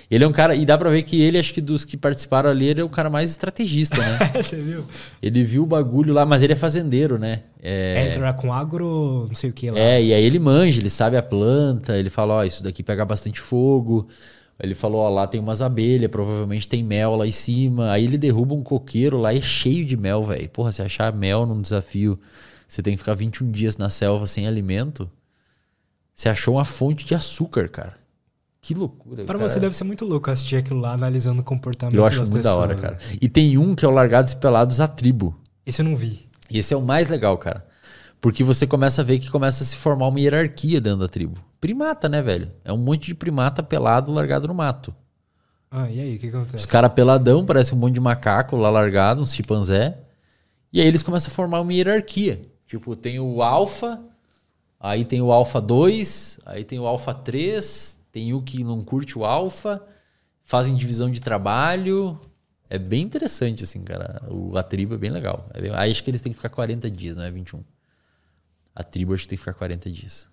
Ele 0.09 0.23
é 0.23 0.27
um 0.27 0.31
cara, 0.31 0.55
e 0.55 0.65
dá 0.65 0.75
pra 0.77 0.89
ver 0.89 1.03
que 1.03 1.21
ele, 1.21 1.37
acho 1.37 1.53
que 1.53 1.61
dos 1.61 1.85
que 1.85 1.95
participaram 1.95 2.49
ali, 2.49 2.65
ele 2.67 2.81
é 2.81 2.83
o 2.83 2.89
cara 2.89 3.09
mais 3.09 3.29
estrategista, 3.29 3.97
né? 3.97 4.17
Você 4.41 4.55
viu? 4.55 4.83
Ele 5.21 5.43
viu 5.43 5.63
o 5.63 5.65
bagulho 5.67 6.13
lá, 6.13 6.25
mas 6.25 6.41
ele 6.41 6.53
é 6.53 6.55
fazendeiro, 6.55 7.19
né? 7.19 7.43
É... 7.61 8.07
Entra 8.07 8.33
com 8.33 8.51
agro, 8.51 9.27
não 9.27 9.35
sei 9.35 9.51
o 9.51 9.53
que 9.53 9.69
lá. 9.69 9.77
É, 9.77 10.01
e 10.01 10.13
aí 10.13 10.23
ele 10.23 10.39
manja, 10.39 10.79
ele 10.81 10.89
sabe 10.89 11.15
a 11.15 11.21
planta, 11.21 11.95
ele 11.95 12.09
fala, 12.09 12.35
ó, 12.35 12.43
isso 12.43 12.63
daqui 12.63 12.81
pega 12.81 13.05
bastante 13.05 13.39
fogo. 13.39 14.07
Ele 14.59 14.75
falou, 14.75 15.01
ó, 15.01 15.09
lá 15.09 15.27
tem 15.27 15.39
umas 15.39 15.61
abelhas, 15.61 16.09
provavelmente 16.09 16.67
tem 16.67 16.83
mel 16.83 17.15
lá 17.15 17.25
em 17.25 17.31
cima. 17.31 17.91
Aí 17.91 18.03
ele 18.03 18.17
derruba 18.17 18.55
um 18.55 18.63
coqueiro 18.63 19.17
lá 19.17 19.33
e 19.33 19.37
é 19.37 19.41
cheio 19.41 19.85
de 19.85 19.95
mel, 19.95 20.23
velho. 20.23 20.49
Porra, 20.49 20.71
se 20.71 20.81
achar 20.81 21.13
mel 21.13 21.45
num 21.45 21.61
desafio, 21.61 22.19
você 22.67 22.81
tem 22.81 22.93
que 22.93 22.97
ficar 22.97 23.13
21 23.13 23.51
dias 23.51 23.77
na 23.77 23.89
selva 23.89 24.27
sem 24.27 24.47
alimento. 24.47 25.09
Você 26.13 26.27
achou 26.27 26.55
uma 26.55 26.65
fonte 26.65 27.05
de 27.05 27.15
açúcar, 27.15 27.69
cara. 27.69 27.98
Que 28.61 28.73
loucura. 28.73 29.23
Para 29.23 29.37
você 29.37 29.59
deve 29.59 29.75
ser 29.75 29.83
muito 29.83 30.05
louco 30.05 30.29
assistir 30.29 30.57
aquilo 30.57 30.79
lá, 30.79 30.93
analisando 30.93 31.41
o 31.41 31.43
comportamento 31.43 31.95
Eu 31.95 32.05
acho 32.05 32.19
muito 32.19 32.33
pessoas, 32.33 32.55
da 32.55 32.61
hora, 32.61 32.75
cara. 32.75 32.95
Né? 32.95 33.17
E 33.21 33.29
tem 33.29 33.57
um 33.57 33.73
que 33.73 33.85
é 33.85 33.87
o 33.87 33.91
Largados 33.91 34.33
e 34.33 34.35
Pelados 34.35 34.79
a 34.81 34.87
Tribo. 34.87 35.35
Esse 35.65 35.81
eu 35.81 35.85
não 35.85 35.95
vi. 35.95 36.27
E 36.49 36.57
esse 36.57 36.73
é 36.73 36.77
o 36.77 36.81
mais 36.81 37.07
legal, 37.07 37.37
cara. 37.37 37.65
Porque 38.19 38.43
você 38.43 38.67
começa 38.67 39.01
a 39.01 39.05
ver 39.05 39.19
que 39.19 39.29
começa 39.29 39.63
a 39.63 39.65
se 39.65 39.75
formar 39.75 40.07
uma 40.07 40.19
hierarquia 40.19 40.81
dentro 40.81 40.99
da 40.99 41.07
tribo. 41.07 41.39
Primata, 41.61 42.09
né, 42.09 42.21
velho? 42.21 42.51
É 42.65 42.73
um 42.73 42.77
monte 42.77 43.07
de 43.07 43.15
primata 43.15 43.63
pelado 43.63 44.11
largado 44.11 44.47
no 44.47 44.53
mato. 44.53 44.93
Ah, 45.71 45.89
e 45.89 45.99
aí, 45.99 46.15
o 46.15 46.19
que 46.19 46.27
acontece? 46.27 46.57
Os 46.57 46.65
caras 46.65 46.91
peladão, 46.93 47.45
parece 47.45 47.73
um 47.73 47.77
monte 47.77 47.93
de 47.93 47.99
macaco 47.99 48.57
lá 48.57 48.69
largado, 48.69 49.21
uns 49.21 49.33
chimpanzé. 49.33 49.97
E 50.73 50.81
aí 50.81 50.87
eles 50.87 51.03
começam 51.03 51.31
a 51.31 51.35
formar 51.35 51.61
uma 51.61 51.73
hierarquia. 51.73 52.41
Tipo, 52.67 52.95
tem 52.95 53.19
o 53.19 53.41
alfa, 53.41 53.99
aí 54.79 55.05
tem 55.05 55.21
o 55.21 55.31
alfa 55.31 55.61
2, 55.61 56.39
aí 56.45 56.63
tem 56.63 56.79
o 56.79 56.85
alfa 56.85 57.13
3, 57.13 57.97
tem 58.11 58.33
o 58.33 58.41
que 58.41 58.63
não 58.63 58.83
curte 58.83 59.17
o 59.17 59.25
alfa, 59.25 59.81
fazem 60.43 60.75
divisão 60.75 61.09
de 61.09 61.21
trabalho. 61.21 62.19
É 62.69 62.77
bem 62.77 63.03
interessante, 63.03 63.63
assim, 63.63 63.83
cara. 63.83 64.21
O, 64.29 64.57
a 64.57 64.63
tribo 64.63 64.95
é 64.95 64.97
bem 64.97 65.09
legal. 65.09 65.49
É 65.53 65.61
bem, 65.61 65.71
aí 65.73 65.91
acho 65.91 66.03
que 66.03 66.09
eles 66.09 66.21
têm 66.21 66.31
que 66.31 66.37
ficar 66.37 66.49
40 66.49 66.89
dias, 66.89 67.15
não 67.15 67.23
é 67.23 67.31
21. 67.31 67.63
A 68.75 68.83
tribo 68.83 69.13
acho 69.13 69.23
que 69.23 69.29
tem 69.29 69.37
que 69.37 69.43
ficar 69.43 69.53
40 69.53 69.91
dias. 69.91 70.27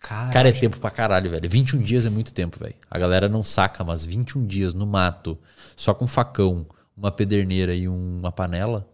Cara, 0.00 0.32
cara 0.32 0.48
é 0.48 0.52
tempo 0.52 0.78
pra 0.78 0.90
caralho, 0.90 1.30
velho. 1.30 1.48
21 1.48 1.80
dias 1.80 2.04
é 2.04 2.10
muito 2.10 2.32
tempo, 2.32 2.58
velho. 2.58 2.74
A 2.90 2.98
galera 2.98 3.28
não 3.28 3.42
saca, 3.42 3.84
mas 3.84 4.04
21 4.04 4.44
dias 4.46 4.74
no 4.74 4.84
mato, 4.84 5.38
só 5.76 5.94
com 5.94 6.06
facão, 6.08 6.66
uma 6.96 7.12
pederneira 7.12 7.74
e 7.74 7.88
uma 7.88 8.32
panela. 8.32 8.88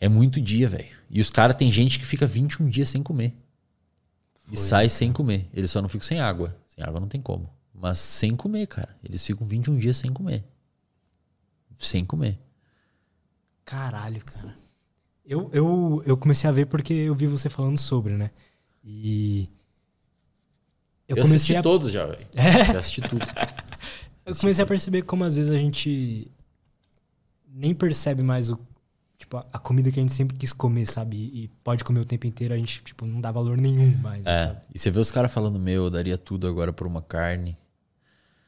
É 0.00 0.08
muito 0.08 0.40
dia, 0.40 0.66
velho. 0.66 0.96
E 1.10 1.20
os 1.20 1.30
caras 1.30 1.56
tem 1.56 1.70
gente 1.70 1.98
que 1.98 2.06
fica 2.06 2.26
21 2.26 2.68
dias 2.68 2.88
sem 2.88 3.02
comer. 3.02 3.34
Foi, 4.46 4.54
e 4.54 4.56
sai 4.56 4.88
sem 4.88 5.12
comer. 5.12 5.48
Eles 5.52 5.70
só 5.70 5.82
não 5.82 5.88
ficam 5.88 6.06
sem 6.06 6.20
água. 6.20 6.56
Sem 6.66 6.84
água 6.84 7.00
não 7.00 7.08
tem 7.08 7.20
como. 7.20 7.50
Mas 7.74 7.98
sem 7.98 8.34
comer, 8.34 8.66
cara. 8.66 8.96
Eles 9.04 9.24
ficam 9.24 9.46
21 9.46 9.76
dias 9.78 9.96
sem 9.96 10.12
comer. 10.12 10.44
Sem 11.78 12.04
comer. 12.04 12.38
Caralho, 13.64 14.24
cara. 14.24 14.56
Eu, 15.24 15.50
eu, 15.52 16.02
eu 16.06 16.16
comecei 16.16 16.48
a 16.48 16.52
ver 16.52 16.66
porque 16.66 16.92
eu 16.92 17.14
vi 17.14 17.26
você 17.26 17.50
falando 17.50 17.76
sobre, 17.76 18.14
né? 18.14 18.30
E. 18.84 19.48
Eu, 21.08 21.16
eu 21.16 21.22
comecei 21.22 21.36
assisti 21.36 21.56
a... 21.56 21.62
todos 21.62 21.90
já, 21.90 22.06
velho. 22.06 22.26
É? 22.34 22.64
Já 22.66 22.78
assisti 22.78 23.00
tudo. 23.02 23.26
eu 24.24 24.36
comecei 24.36 24.62
a 24.62 24.66
perceber 24.66 25.02
como 25.02 25.24
às 25.24 25.36
vezes 25.36 25.50
a 25.50 25.58
gente 25.58 26.30
nem 27.48 27.74
percebe 27.74 28.22
mais 28.22 28.50
o 28.50 28.58
tipo, 29.18 29.36
a 29.36 29.58
comida 29.58 29.90
que 29.90 29.98
a 29.98 30.02
gente 30.02 30.12
sempre 30.12 30.36
quis 30.36 30.52
comer, 30.52 30.86
sabe? 30.86 31.16
E 31.16 31.48
pode 31.62 31.84
comer 31.84 32.00
o 32.00 32.04
tempo 32.04 32.26
inteiro, 32.26 32.54
a 32.54 32.56
gente, 32.56 32.82
tipo, 32.82 33.06
não 33.06 33.20
dá 33.20 33.30
valor 33.30 33.56
nenhum 33.56 33.96
mais. 33.98 34.26
É. 34.26 34.46
Sabe? 34.46 34.60
E 34.74 34.78
você 34.78 34.90
vê 34.90 34.98
os 34.98 35.10
caras 35.10 35.32
falando, 35.32 35.58
meu, 35.58 35.84
eu 35.84 35.90
daria 35.90 36.18
tudo 36.18 36.46
agora 36.46 36.72
por 36.72 36.86
uma 36.86 37.02
carne. 37.02 37.56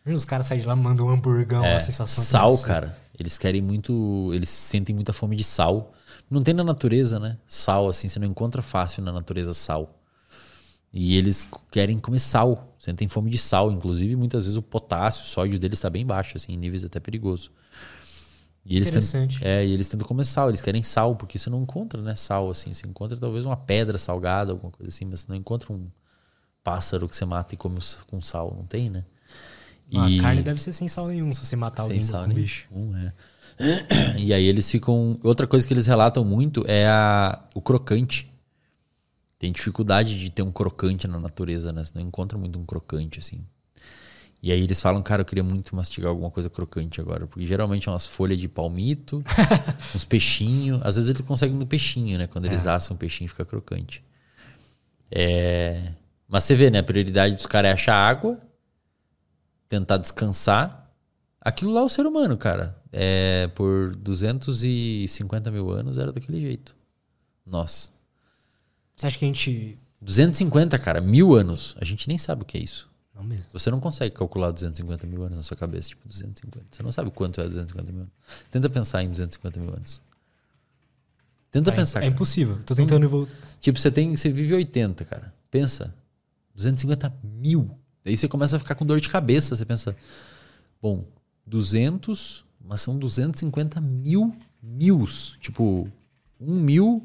Os 0.07 0.25
caras 0.25 0.47
saem 0.47 0.61
de 0.61 0.67
lá, 0.67 0.75
mandam 0.75 1.07
um 1.07 1.11
hamburgão, 1.11 1.65
é, 1.65 1.75
a 1.75 1.81
sensação. 1.81 2.25
Sal, 2.25 2.59
cara. 2.59 2.97
Eles 3.19 3.37
querem 3.37 3.61
muito. 3.61 4.31
Eles 4.33 4.49
sentem 4.49 4.95
muita 4.95 5.13
fome 5.13 5.37
de 5.37 5.45
sal. 5.45 5.93
Não 6.31 6.43
tem 6.43 6.55
na 6.55 6.65
natureza, 6.65 7.19
né? 7.19 7.37
Sal, 7.47 7.89
assim, 7.89 8.09
você 8.09 8.19
não 8.19 8.27
encontra 8.27 8.63
fácil 8.63 9.03
na 9.03 9.13
natureza 9.13 9.53
sal. 9.53 9.99
E 10.93 11.17
eles 11.17 11.47
querem 11.71 11.99
comer 11.99 12.19
sal, 12.19 12.75
sentem 12.79 13.09
fome 13.09 13.31
de 13.31 13.37
sal. 13.37 13.71
Inclusive, 13.71 14.17
muitas 14.17 14.45
vezes 14.45 14.57
o 14.57 14.63
potássio, 14.63 15.25
o 15.25 15.27
sódio 15.27 15.59
deles 15.59 15.79
está 15.79 15.91
bem 15.91 16.07
baixo, 16.07 16.37
assim, 16.37 16.53
em 16.53 16.57
níveis 16.57 16.85
até 16.85 16.99
perigosos. 17.01 17.51
E 18.65 18.77
eles 18.77 18.89
Interessante. 18.89 19.39
Tentam, 19.39 19.49
é, 19.49 19.67
e 19.67 19.73
eles 19.73 19.89
tentam 19.89 20.07
comer 20.07 20.25
sal, 20.25 20.49
eles 20.49 20.61
querem 20.61 20.83
sal, 20.83 21.17
porque 21.17 21.39
você 21.39 21.49
não 21.49 21.63
encontra, 21.63 22.03
né, 22.03 22.15
sal 22.15 22.51
assim, 22.51 22.73
você 22.73 22.87
encontra 22.87 23.17
talvez 23.17 23.47
uma 23.47 23.57
pedra 23.57 23.97
salgada, 23.97 24.53
alguma 24.53 24.71
coisa 24.71 24.93
assim, 24.93 25.07
mas 25.07 25.21
você 25.21 25.27
não 25.29 25.37
encontra 25.37 25.73
um 25.73 25.89
pássaro 26.63 27.09
que 27.09 27.17
você 27.17 27.25
mata 27.25 27.55
e 27.55 27.57
come 27.57 27.79
com 28.07 28.21
sal, 28.21 28.55
não 28.55 28.67
tem, 28.67 28.91
né? 28.91 29.05
E... 29.91 30.19
A 30.19 30.23
carne 30.23 30.43
deve 30.43 30.61
ser 30.61 30.73
sem 30.73 30.87
sal 30.87 31.09
nenhum, 31.09 31.33
se 31.33 31.45
você 31.45 31.57
matar 31.57 31.85
sem 31.85 31.93
alguém 31.93 32.03
sal 32.03 32.23
com 32.23 32.29
nenhum, 32.29 32.41
bicho. 32.43 32.69
É. 33.05 33.13
E 34.19 34.33
aí 34.33 34.45
eles 34.45 34.71
ficam. 34.71 35.19
Outra 35.23 35.47
coisa 35.47 35.67
que 35.67 35.75
eles 35.75 35.87
relatam 35.87 36.25
muito 36.25 36.65
é 36.69 36.87
a... 36.87 37.43
o 37.55 37.61
crocante. 37.61 38.31
Tem 39.39 39.53
dificuldade 39.53 40.19
de 40.19 40.31
ter 40.31 40.43
um 40.43 40.51
crocante 40.51 41.07
na 41.07 41.19
natureza, 41.19 41.73
né? 41.73 41.85
Você 41.85 41.93
não 41.95 42.03
encontra 42.03 42.37
muito 42.37 42.59
um 42.59 42.65
crocante, 42.65 43.19
assim. 43.19 43.45
E 44.41 44.53
aí 44.53 44.63
eles 44.63 44.81
falam, 44.81 45.03
cara, 45.03 45.23
eu 45.23 45.27
queria 45.27 45.43
muito 45.43 45.75
mastigar 45.75 46.11
alguma 46.11 46.31
coisa 46.31 46.49
crocante 46.49 47.01
agora. 47.01 47.27
Porque 47.27 47.45
geralmente 47.45 47.89
é 47.89 47.93
umas 47.93 48.07
folhas 48.07 48.39
de 48.39 48.49
palmito, 48.49 49.23
uns 49.95 50.05
peixinhos. 50.05 50.81
Às 50.85 50.95
vezes 50.97 51.11
eles 51.11 51.23
conseguem 51.23 51.57
no 51.57 51.67
peixinho, 51.67 52.17
né? 52.19 52.27
Quando 52.29 52.45
eles 52.45 52.65
É. 52.65 52.71
assam 52.71 52.95
o 52.95 52.99
peixinho 52.99 53.29
fica 53.29 53.45
crocante. 53.45 54.03
É... 55.11 55.93
Mas 56.29 56.45
você 56.45 56.55
vê, 56.55 56.71
né? 56.71 56.79
A 56.79 56.83
prioridade 56.83 57.35
dos 57.35 57.47
caras 57.47 57.71
é 57.71 57.73
achar 57.73 57.95
água, 57.97 58.39
tentar 59.69 59.97
descansar. 59.97 60.89
Aquilo 61.41 61.73
lá 61.73 61.81
é 61.81 61.85
o 61.85 61.89
ser 61.89 62.07
humano, 62.07 62.37
cara. 62.37 62.77
É, 62.93 63.49
por 63.55 63.95
250 63.97 65.51
mil 65.51 65.71
anos 65.71 65.99
era 65.99 66.13
daquele 66.13 66.41
jeito. 66.41 66.77
Nossa. 67.45 67.91
Você 68.95 69.07
acha 69.07 69.19
que 69.19 69.25
a 69.25 69.29
gente. 69.29 69.79
250, 70.01 70.79
cara, 70.79 71.01
mil 71.01 71.35
anos. 71.35 71.75
A 71.81 71.85
gente 71.85 72.07
nem 72.09 72.19
sabe 72.19 72.43
o 72.43 72.45
que 72.45 72.57
é 72.59 72.63
isso. 72.63 72.88
Não 73.19 73.25
mesmo. 73.25 73.45
Você 73.53 73.69
não 73.71 73.81
consegue 73.81 74.15
calcular 74.15 74.53
250 74.53 75.07
mil 75.07 75.23
anos 75.25 75.37
na 75.37 75.43
sua 75.43 75.57
cabeça, 75.57 75.89
tipo 75.91 76.07
250. 76.09 76.65
Você 76.71 76.83
não 76.85 76.93
sabe 76.93 77.11
quanto 77.11 77.41
é 77.41 77.45
250 77.49 77.93
mil 77.93 78.03
anos. 78.03 78.13
Tenta 78.51 78.71
pensar 78.71 79.03
em 79.03 79.11
250 79.11 79.59
mil 79.61 79.75
anos. 79.75 80.01
Tenta 81.51 81.71
É, 81.71 81.75
pensar. 81.75 81.99
é 81.99 82.03
cara. 82.03 82.15
impossível. 82.15 82.59
Tô 82.65 82.75
tentando 82.75 83.09
voltar. 83.09 83.33
Tipo, 83.61 83.79
você 83.79 83.91
tem, 83.91 84.15
você 84.17 84.31
vive 84.31 84.55
80, 84.55 85.05
cara. 85.05 85.35
Pensa. 85.51 85.93
250 86.55 87.13
mil. 87.25 87.71
Daí 88.05 88.17
você 88.17 88.29
começa 88.29 88.57
a 88.57 88.59
ficar 88.59 88.75
com 88.77 88.87
dor 88.87 89.01
de 89.01 89.09
cabeça. 89.09 89.57
Você 89.57 89.65
pensa, 89.65 89.97
bom, 90.81 91.05
200, 91.47 92.45
mas 92.65 92.81
são 92.83 92.97
250 92.97 93.81
mil 93.81 94.37
mils. 94.63 95.37
Tipo, 95.41 95.89
um 96.41 96.55
mil, 96.55 97.03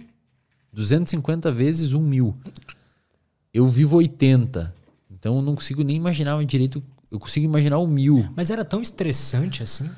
250 0.71 1.49
vezes 1.51 1.93
um 1.93 2.01
mil. 2.01 2.37
Eu 3.53 3.65
vivo 3.67 3.97
80. 3.97 4.73
Então 5.23 5.37
eu 5.37 5.41
não 5.41 5.55
consigo 5.55 5.85
nem 5.85 5.95
imaginar 5.95 6.43
direito. 6.43 6.83
Eu 7.09 7.17
consigo 7.17 7.45
imaginar 7.45 7.77
o 7.77 7.87
mil. 7.87 8.29
Mas 8.35 8.49
era 8.49 8.65
tão 8.65 8.81
estressante 8.81 9.63
assim. 9.63 9.89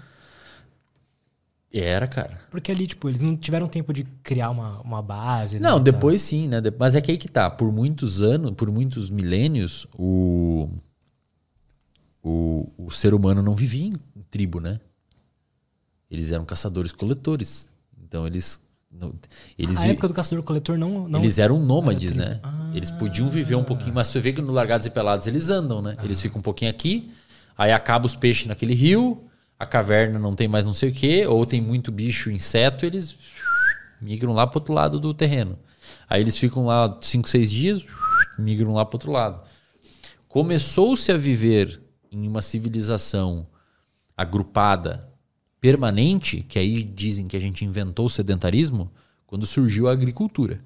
Era, 1.74 2.08
cara. 2.08 2.40
Porque 2.52 2.72
ali, 2.72 2.86
tipo, 2.86 3.10
eles 3.10 3.20
não 3.20 3.36
tiveram 3.36 3.66
tempo 3.66 3.92
de 3.92 4.04
criar 4.22 4.52
uma, 4.52 4.80
uma 4.82 5.02
base. 5.02 5.60
Não, 5.60 5.80
né, 5.80 5.84
depois 5.84 6.22
sim, 6.22 6.48
né? 6.48 6.58
Mas 6.78 6.94
é 6.94 7.02
que 7.02 7.10
aí 7.10 7.18
que 7.18 7.28
tá. 7.28 7.50
Por 7.50 7.72
muitos 7.72 8.22
anos, 8.22 8.52
por 8.52 8.70
muitos 8.70 9.10
milênios, 9.10 9.88
o, 9.98 10.70
o, 12.24 12.70
o 12.78 12.92
ser 12.92 13.16
humano 13.16 13.42
não 13.42 13.56
vivia 13.56 13.88
em, 13.88 13.94
em 14.16 14.22
tribo, 14.30 14.60
né? 14.60 14.80
Eles 16.08 16.32
eram 16.32 16.46
caçadores-coletores. 16.46 17.68
Então 18.00 18.28
eles. 18.28 18.62
Eles, 19.58 19.78
A 19.78 19.88
época 19.88 20.08
do 20.08 20.14
caçador-coletor 20.14 20.78
não, 20.78 21.08
não. 21.08 21.20
eles 21.20 21.38
eram 21.38 21.60
nômades, 21.60 22.16
era 22.16 22.26
né? 22.26 22.40
Ah. 22.44 22.72
Eles 22.74 22.90
podiam 22.92 23.30
viver 23.30 23.56
um 23.56 23.64
pouquinho, 23.64 23.94
mas 23.94 24.08
você 24.08 24.20
vê 24.20 24.34
que 24.34 24.42
no 24.42 24.52
Largados 24.52 24.86
e 24.88 24.90
Pelados 24.90 25.28
eles 25.28 25.50
andam, 25.50 25.82
né? 25.82 25.96
Eles 26.04 26.22
ficam 26.22 26.40
um 26.40 26.42
pouquinho 26.42 26.72
aqui, 26.72 27.12
aí 27.58 27.72
acaba 27.72 28.06
os 28.06 28.16
peixes 28.16 28.48
naquele 28.48 28.74
rio, 28.74 29.24
a 29.58 29.66
caverna 29.66 30.20
não 30.20 30.36
tem 30.36 30.48
mais 30.48 30.66
não 30.66 30.74
sei 30.74 30.90
o 30.90 30.94
quê, 30.94 31.26
ou 31.26 31.46
tem 31.46 31.62
muito 31.62 31.92
bicho, 31.92 32.30
inseto, 32.30 32.86
eles 32.86 33.16
migram 34.02 34.34
lá 34.34 34.46
pro 34.46 34.60
outro 34.60 34.74
lado 34.74 35.00
do 35.00 35.14
terreno. 35.14 35.58
Aí 36.10 36.22
eles 36.22 36.38
ficam 36.38 36.66
lá 36.66 36.98
5, 37.02 37.28
6 37.28 37.52
dias, 37.52 37.86
migram 38.38 38.74
lá 38.74 38.86
pro 38.86 38.96
outro 38.96 39.12
lado. 39.12 39.42
Começou-se 40.28 41.12
a 41.12 41.18
viver 41.18 41.82
em 42.12 42.28
uma 42.28 42.42
civilização 42.42 43.48
agrupada, 44.16 45.08
permanente, 45.66 46.46
que 46.48 46.60
aí 46.60 46.84
dizem 46.84 47.28
que 47.28 47.36
a 47.36 47.40
gente 47.40 47.66
inventou 47.66 48.06
o 48.06 48.10
sedentarismo, 48.10 48.92
quando 49.26 49.48
surgiu 49.48 49.88
a 49.88 49.92
agricultura. 49.92 50.64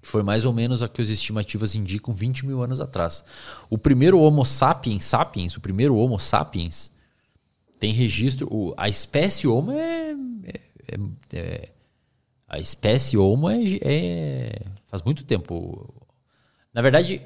Que 0.00 0.08
foi 0.08 0.22
mais 0.22 0.46
ou 0.46 0.54
menos 0.54 0.82
a 0.82 0.88
que 0.88 1.02
as 1.02 1.10
estimativas 1.10 1.74
indicam 1.74 2.14
20 2.14 2.46
mil 2.46 2.62
anos 2.62 2.80
atrás. 2.80 3.22
O 3.68 3.76
primeiro 3.76 4.18
Homo 4.18 4.42
sapiens, 4.46 5.04
sapiens, 5.04 5.54
o 5.54 5.60
primeiro 5.60 5.94
Homo 5.96 6.18
sapiens, 6.18 6.90
tem 7.78 7.92
registro. 7.92 8.48
o- 8.50 8.72
a 8.74 8.88
espécie 8.88 9.46
Homo 9.46 9.72
é. 9.72 10.12
é- 10.44 10.60
é- 10.88 11.38
é- 11.38 11.68
a 12.48 12.58
espécie 12.58 13.18
Homo 13.18 13.50
é, 13.50 13.58
é- 13.82 14.62
faz 14.86 15.02
muito 15.02 15.24
tempo. 15.24 15.92
Na 16.72 16.80
verdade, 16.80 17.20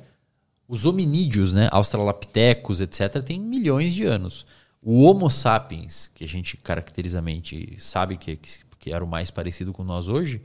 os 0.67 0.87
hominídeos, 0.87 1.53
né, 1.53 1.69
Australopithecus, 1.71 2.81
etc., 2.81 3.23
tem 3.23 3.39
milhões 3.39 3.95
de 3.95 4.05
anos. 4.05 4.45
O 4.83 5.02
Homo 5.02 5.31
sapiens, 5.31 6.10
que 6.15 6.25
a 6.25 6.28
gente 6.28 6.57
caracterizamente 6.57 7.76
sabe 7.78 8.17
que, 8.17 8.36
que, 8.78 8.92
era 8.92 9.05
o 9.05 9.09
mais 9.09 9.31
parecido 9.31 9.73
com 9.73 9.84
nós 9.84 10.09
hoje, 10.09 10.41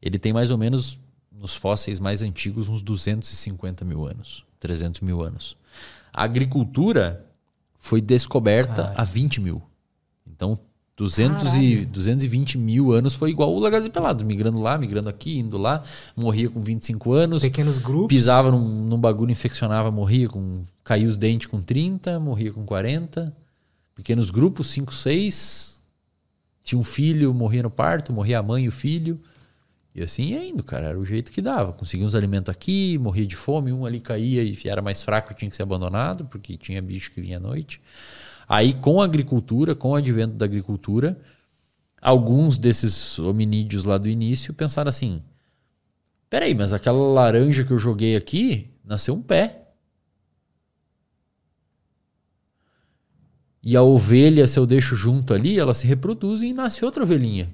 ele 0.00 0.18
tem 0.18 0.32
mais 0.32 0.50
ou 0.50 0.56
menos, 0.56 0.98
nos 1.30 1.54
fósseis 1.54 1.98
mais 1.98 2.22
antigos, 2.22 2.68
uns 2.68 2.80
250 2.80 3.84
mil 3.84 4.06
anos, 4.06 4.44
300 4.58 5.02
mil 5.02 5.22
anos. 5.22 5.56
A 6.12 6.24
agricultura 6.24 7.26
foi 7.78 8.00
descoberta 8.00 8.74
Caralho. 8.74 9.00
há 9.00 9.04
20 9.04 9.40
mil. 9.42 9.62
Então, 10.26 10.58
200 10.96 11.54
e, 11.54 11.70
Caralho. 11.74 11.86
220 11.88 12.56
mil 12.56 12.90
anos 12.90 13.14
foi 13.14 13.30
igual 13.30 13.52
o 13.52 13.58
Largados 13.58 13.86
e 13.86 13.90
Pelados, 13.90 14.22
migrando 14.22 14.60
lá, 14.60 14.78
migrando 14.78 15.10
aqui, 15.10 15.38
indo 15.38 15.58
lá, 15.58 15.82
morria 16.16 16.48
com 16.48 16.62
25 16.62 17.12
anos, 17.12 17.42
Pequenos 17.42 17.76
grupos. 17.76 18.08
pisava 18.08 18.50
num, 18.50 18.86
num 18.86 18.98
bagulho, 18.98 19.30
infeccionava, 19.30 19.90
morria 19.90 20.28
com. 20.28 20.62
Caiu 20.82 21.10
os 21.10 21.18
dentes 21.18 21.48
com 21.48 21.60
30, 21.60 22.18
morria 22.18 22.52
com 22.52 22.64
40. 22.64 23.43
Pequenos 23.94 24.30
grupos, 24.30 24.68
5, 24.68 24.92
6. 24.92 25.82
Tinha 26.62 26.78
um 26.78 26.84
filho, 26.84 27.32
morria 27.32 27.62
no 27.62 27.70
parto, 27.70 28.12
morria 28.12 28.38
a 28.38 28.42
mãe 28.42 28.64
e 28.64 28.68
o 28.68 28.72
filho. 28.72 29.20
E 29.94 30.02
assim 30.02 30.30
ia 30.30 30.44
indo, 30.44 30.64
cara. 30.64 30.88
Era 30.88 30.98
o 30.98 31.04
jeito 31.04 31.30
que 31.30 31.40
dava. 31.40 31.72
Conseguia 31.72 32.04
uns 32.04 32.14
alimentos 32.14 32.50
aqui, 32.50 32.98
morria 32.98 33.26
de 33.26 33.36
fome, 33.36 33.72
um 33.72 33.86
ali 33.86 34.00
caía 34.00 34.42
e 34.42 34.58
era 34.64 34.82
mais 34.82 35.02
fraco, 35.04 35.32
tinha 35.34 35.48
que 35.48 35.56
ser 35.56 35.62
abandonado, 35.62 36.24
porque 36.24 36.56
tinha 36.56 36.82
bicho 36.82 37.12
que 37.12 37.20
vinha 37.20 37.36
à 37.36 37.40
noite. 37.40 37.80
Aí, 38.48 38.74
com 38.74 39.00
a 39.00 39.04
agricultura, 39.04 39.74
com 39.74 39.90
o 39.90 39.94
advento 39.94 40.34
da 40.34 40.44
agricultura, 40.44 41.18
alguns 42.00 42.58
desses 42.58 43.18
hominídeos 43.18 43.84
lá 43.84 43.96
do 43.96 44.08
início 44.08 44.52
pensaram 44.52 44.88
assim: 44.88 45.22
peraí, 46.28 46.54
mas 46.54 46.72
aquela 46.72 46.98
laranja 46.98 47.64
que 47.64 47.72
eu 47.72 47.78
joguei 47.78 48.16
aqui 48.16 48.70
nasceu 48.84 49.14
um 49.14 49.22
pé. 49.22 49.63
E 53.64 53.76
a 53.78 53.82
ovelha, 53.82 54.46
se 54.46 54.58
eu 54.58 54.66
deixo 54.66 54.94
junto 54.94 55.32
ali, 55.32 55.58
ela 55.58 55.72
se 55.72 55.86
reproduz 55.86 56.42
e 56.42 56.52
nasce 56.52 56.84
outra 56.84 57.02
ovelhinha. 57.02 57.52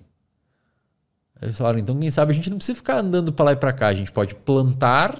Eles 1.40 1.56
falaram, 1.56 1.78
então 1.78 1.96
quem 1.98 2.10
sabe 2.10 2.32
a 2.32 2.34
gente 2.34 2.50
não 2.50 2.56
precisa 2.56 2.74
ficar 2.74 2.98
andando 2.98 3.32
para 3.32 3.44
lá 3.44 3.52
e 3.52 3.56
para 3.56 3.72
cá, 3.72 3.86
a 3.86 3.94
gente 3.94 4.10
pode 4.10 4.34
plantar 4.34 5.16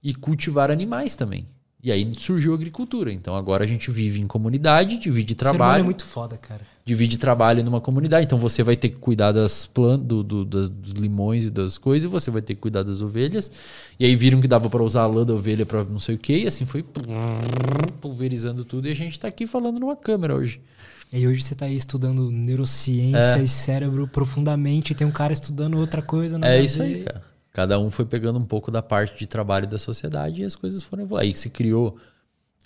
e 0.00 0.14
cultivar 0.14 0.70
animais 0.70 1.16
também. 1.16 1.48
E 1.82 1.90
aí 1.90 2.14
surgiu 2.16 2.52
a 2.52 2.54
agricultura. 2.54 3.12
Então 3.12 3.34
agora 3.34 3.64
a 3.64 3.66
gente 3.66 3.90
vive 3.90 4.20
em 4.20 4.26
comunidade, 4.26 4.98
divide 4.98 5.34
O 5.34 5.36
ser 5.36 5.44
trabalho 5.44 5.80
é 5.80 5.84
muito 5.84 6.04
foda, 6.04 6.38
cara. 6.38 6.64
Divide 6.84 7.16
trabalho 7.16 7.62
numa 7.62 7.80
comunidade. 7.80 8.26
Então 8.26 8.36
você 8.38 8.62
vai 8.62 8.76
ter 8.76 8.88
que 8.88 8.96
cuidar 8.96 9.30
das 9.32 9.66
plantas, 9.66 10.06
do, 10.06 10.22
do- 10.22 10.44
dos 10.44 10.92
limões 10.92 11.46
e 11.46 11.50
das 11.50 11.78
coisas, 11.78 12.04
e 12.04 12.12
você 12.12 12.30
vai 12.30 12.42
ter 12.42 12.54
que 12.54 12.60
cuidar 12.60 12.82
das 12.82 13.00
ovelhas. 13.00 13.50
E 14.00 14.04
aí 14.04 14.16
viram 14.16 14.40
que 14.40 14.48
dava 14.48 14.68
para 14.68 14.82
usar 14.82 15.02
a 15.02 15.06
lã 15.06 15.24
da 15.24 15.32
ovelha 15.34 15.64
para 15.64 15.84
não 15.84 16.00
sei 16.00 16.16
o 16.16 16.18
que, 16.18 16.38
e 16.38 16.46
assim 16.46 16.64
foi 16.64 16.84
pulverizando 18.00 18.64
tudo. 18.64 18.88
E 18.88 18.90
a 18.90 18.96
gente 18.96 19.18
tá 19.18 19.28
aqui 19.28 19.46
falando 19.46 19.78
numa 19.80 19.96
câmera 19.96 20.34
hoje. 20.34 20.60
E 21.12 21.26
hoje 21.26 21.42
você 21.42 21.54
tá 21.54 21.66
aí 21.66 21.76
estudando 21.76 22.30
neurociência 22.30 23.38
É. 23.38 23.42
e 23.42 23.48
cérebro 23.48 24.08
profundamente, 24.08 24.92
e 24.92 24.94
tem 24.94 25.06
um 25.06 25.10
cara 25.10 25.32
estudando 25.32 25.76
outra 25.78 26.00
coisa. 26.00 26.38
É 26.42 26.60
isso 26.62 26.78
ver. 26.78 26.84
aí, 26.84 27.02
cara. 27.04 27.22
Cada 27.52 27.78
um 27.78 27.90
foi 27.90 28.06
pegando 28.06 28.38
um 28.38 28.44
pouco 28.46 28.70
da 28.70 28.80
parte 28.80 29.18
de 29.18 29.26
trabalho 29.26 29.66
da 29.66 29.78
sociedade 29.78 30.40
e 30.40 30.44
as 30.44 30.56
coisas 30.56 30.82
foram 30.82 31.02
evoluindo. 31.02 31.28
Aí 31.30 31.36
se 31.36 31.50
criou 31.50 31.98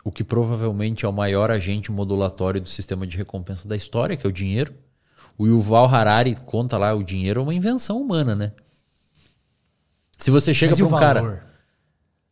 o 0.06 0.12
que 0.12 0.22
provavelmente 0.22 1.04
é 1.04 1.08
o 1.08 1.12
maior 1.12 1.50
agente 1.50 1.90
modulatório 1.90 2.60
do 2.60 2.68
sistema 2.68 3.04
de 3.04 3.16
recompensa 3.16 3.66
da 3.66 3.74
história, 3.74 4.16
que 4.16 4.24
é 4.24 4.30
o 4.30 4.32
dinheiro. 4.32 4.72
O 5.36 5.48
Yuval 5.48 5.92
Harari 5.92 6.36
conta 6.46 6.78
lá, 6.78 6.94
o 6.94 7.02
dinheiro 7.02 7.40
é 7.40 7.42
uma 7.42 7.52
invenção 7.52 8.00
humana, 8.00 8.36
né? 8.36 8.52
Se 10.16 10.30
você 10.30 10.54
chega 10.54 10.76
para 10.76 10.86
um 10.86 10.90
cara. 10.90 11.20
valor? 11.20 11.42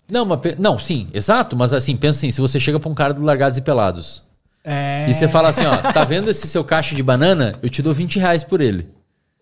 Não, 0.09 0.25
mas 0.25 0.57
não, 0.57 0.78
sim, 0.78 1.09
exato, 1.12 1.57
mas 1.57 1.73
assim, 1.73 1.97
pensa 1.97 2.19
assim, 2.19 2.31
se 2.31 2.41
você 2.41 2.61
chega 2.61 2.78
para 2.78 2.89
um 2.89 2.94
cara 2.94 3.12
do 3.12 3.23
Largados 3.23 3.59
e 3.59 3.62
Pelados 3.62 4.23
É... 4.62 5.11
e 5.11 5.12
você 5.12 5.27
fala 5.27 5.49
assim, 5.49 5.67
ó, 5.67 5.77
tá 5.78 6.05
vendo 6.05 6.31
esse 6.31 6.47
seu 6.47 6.62
cacho 6.62 6.94
de 6.94 7.03
banana? 7.03 7.59
Eu 7.61 7.69
te 7.69 7.83
dou 7.83 7.93
20 7.93 8.20
reais 8.20 8.44
por 8.44 8.61
ele. 8.61 8.89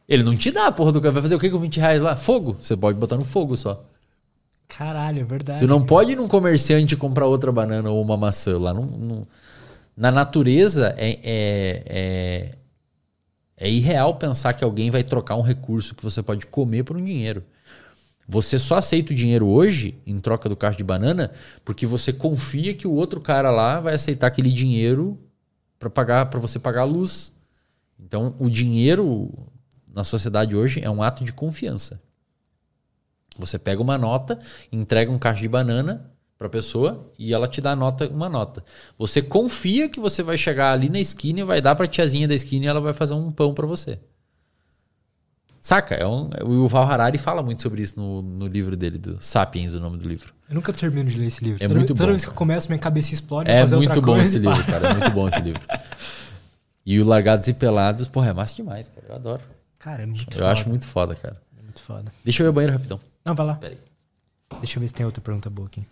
Ele 0.08 0.22
não 0.22 0.34
te 0.34 0.50
dá 0.50 0.72
porra 0.72 0.90
do 0.90 1.02
cara. 1.02 1.12
Vai 1.12 1.20
fazer 1.20 1.34
o 1.34 1.38
que 1.38 1.50
com 1.50 1.58
20 1.58 1.78
reais 1.78 2.00
lá? 2.00 2.16
Fogo. 2.16 2.56
Você 2.58 2.74
pode 2.74 2.98
botar 2.98 3.18
no 3.18 3.26
fogo 3.26 3.58
só. 3.58 3.84
Caralho, 4.76 5.20
é 5.20 5.24
verdade. 5.24 5.60
Tu 5.60 5.66
não 5.66 5.84
pode 5.84 6.12
ir 6.12 6.16
num 6.16 6.28
comerciante 6.28 6.96
comprar 6.96 7.26
outra 7.26 7.52
banana 7.52 7.90
ou 7.90 8.00
uma 8.02 8.16
maçã. 8.16 8.58
Lá 8.58 8.72
não, 8.72 8.86
não- 8.86 9.26
Na 9.96 10.10
natureza 10.10 10.94
é, 10.96 11.10
é, 11.22 11.82
é, 11.86 12.54
é 13.56 13.70
irreal 13.70 14.14
pensar 14.16 14.54
que 14.54 14.64
alguém 14.64 14.90
vai 14.90 15.02
trocar 15.02 15.36
um 15.36 15.42
recurso 15.42 15.94
que 15.94 16.02
você 16.02 16.22
pode 16.22 16.46
comer 16.46 16.84
por 16.84 16.96
um 16.96 17.04
dinheiro. 17.04 17.44
Você 18.26 18.58
só 18.58 18.76
aceita 18.76 19.12
o 19.12 19.16
dinheiro 19.16 19.46
hoje, 19.48 19.98
em 20.06 20.18
troca 20.18 20.48
do 20.48 20.56
cacho 20.56 20.78
de 20.78 20.84
banana, 20.84 21.32
porque 21.64 21.86
você 21.86 22.12
confia 22.12 22.72
que 22.72 22.86
o 22.86 22.92
outro 22.92 23.20
cara 23.20 23.50
lá 23.50 23.80
vai 23.80 23.94
aceitar 23.94 24.28
aquele 24.28 24.50
dinheiro 24.50 25.18
para 25.78 25.90
pagar 25.90 26.26
para 26.26 26.40
você 26.40 26.58
pagar 26.58 26.82
a 26.82 26.84
luz. 26.84 27.32
Então, 28.00 28.34
o 28.38 28.48
dinheiro 28.48 29.30
na 29.92 30.04
sociedade 30.04 30.56
hoje 30.56 30.80
é 30.82 30.88
um 30.88 31.02
ato 31.02 31.24
de 31.24 31.32
confiança. 31.32 32.00
Você 33.38 33.58
pega 33.58 33.80
uma 33.80 33.96
nota, 33.96 34.38
entrega 34.70 35.10
um 35.10 35.18
cacho 35.18 35.42
de 35.42 35.48
banana 35.48 36.10
para 36.36 36.46
a 36.46 36.50
pessoa 36.50 37.12
e 37.18 37.32
ela 37.32 37.46
te 37.48 37.60
dá 37.60 37.74
nota, 37.74 38.08
uma 38.08 38.28
nota. 38.28 38.64
Você 38.98 39.22
confia 39.22 39.88
que 39.88 40.00
você 40.00 40.22
vai 40.22 40.36
chegar 40.36 40.72
ali 40.72 40.88
na 40.88 41.00
esquina 41.00 41.40
e 41.40 41.44
vai 41.44 41.60
dar 41.60 41.74
para 41.74 41.84
a 41.84 41.88
tiazinha 41.88 42.26
da 42.28 42.34
esquina 42.34 42.64
e 42.64 42.68
ela 42.68 42.80
vai 42.80 42.92
fazer 42.92 43.14
um 43.14 43.30
pão 43.30 43.54
para 43.54 43.66
você. 43.66 43.98
Saca? 45.60 45.94
É 45.94 46.04
um, 46.04 46.28
o 46.44 46.54
Yuval 46.54 46.82
Harari 46.82 47.18
fala 47.18 47.40
muito 47.40 47.62
sobre 47.62 47.82
isso 47.82 47.98
no, 47.98 48.20
no 48.20 48.48
livro 48.48 48.76
dele, 48.76 48.98
do 48.98 49.22
Sapiens, 49.22 49.74
o 49.74 49.80
nome 49.80 49.96
do 49.96 50.08
livro. 50.08 50.34
Eu 50.48 50.56
nunca 50.56 50.72
termino 50.72 51.08
de 51.08 51.16
ler 51.16 51.26
esse 51.26 51.44
livro. 51.44 51.62
É 51.62 51.68
toda, 51.68 51.78
muito 51.78 51.94
toda 51.94 52.04
bom, 52.06 52.10
vez 52.10 52.24
que 52.24 52.30
eu 52.30 52.34
começo, 52.34 52.68
minha 52.68 52.80
cabeça 52.80 53.14
explode. 53.14 53.48
É 53.48 53.64
muito 53.64 54.02
bom 54.02 54.20
esse 54.20 54.38
livro, 54.38 54.64
cara. 54.66 54.88
É 54.88 54.94
muito 54.94 55.10
bom 55.12 55.28
esse 55.28 55.40
livro. 55.40 55.62
E 56.84 56.98
o 57.00 57.06
Largados 57.06 57.46
e 57.46 57.52
Pelados, 57.52 58.08
porra, 58.08 58.30
é 58.30 58.32
massa 58.32 58.56
demais, 58.56 58.88
cara. 58.88 59.06
Eu 59.08 59.14
adoro. 59.14 59.42
Cara, 59.78 60.02
é 60.02 60.06
muito 60.06 60.22
Eu 60.22 60.32
foda. 60.32 60.50
acho 60.50 60.68
muito 60.68 60.84
foda, 60.84 61.14
cara. 61.14 61.40
É 61.56 61.62
muito 61.62 61.80
foda. 61.80 62.12
Deixa 62.24 62.42
eu 62.42 62.46
ir 62.46 62.48
ao 62.48 62.52
banheiro 62.52 62.72
rapidão. 62.72 62.98
Não, 63.24 63.34
vai 63.34 63.46
lá. 63.46 63.54
Pera 63.54 63.74
aí. 63.74 64.58
Deixa 64.58 64.76
eu 64.76 64.80
ver 64.80 64.88
se 64.88 64.94
tem 64.94 65.06
outra 65.06 65.22
pergunta 65.22 65.48
boa 65.48 65.66
aqui. 65.66 65.86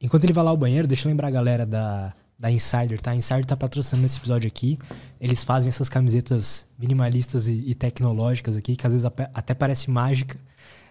Enquanto 0.00 0.24
ele 0.24 0.32
vai 0.32 0.42
lá 0.42 0.50
ao 0.50 0.56
banheiro, 0.56 0.88
deixa 0.88 1.06
eu 1.06 1.10
lembrar 1.10 1.28
a 1.28 1.30
galera 1.30 1.64
da, 1.64 2.12
da 2.38 2.50
Insider, 2.50 3.00
tá? 3.00 3.12
A 3.12 3.16
Insider 3.16 3.46
tá 3.46 3.56
patrocinando 3.56 4.04
esse 4.04 4.18
episódio 4.18 4.48
aqui. 4.48 4.76
Eles 5.20 5.44
fazem 5.44 5.68
essas 5.68 5.88
camisetas 5.88 6.66
minimalistas 6.76 7.46
e, 7.46 7.62
e 7.68 7.74
tecnológicas 7.74 8.56
aqui, 8.56 8.74
que 8.74 8.84
às 8.84 8.92
vezes 8.92 9.06
até 9.32 9.54
parece 9.54 9.88
mágica, 9.88 10.36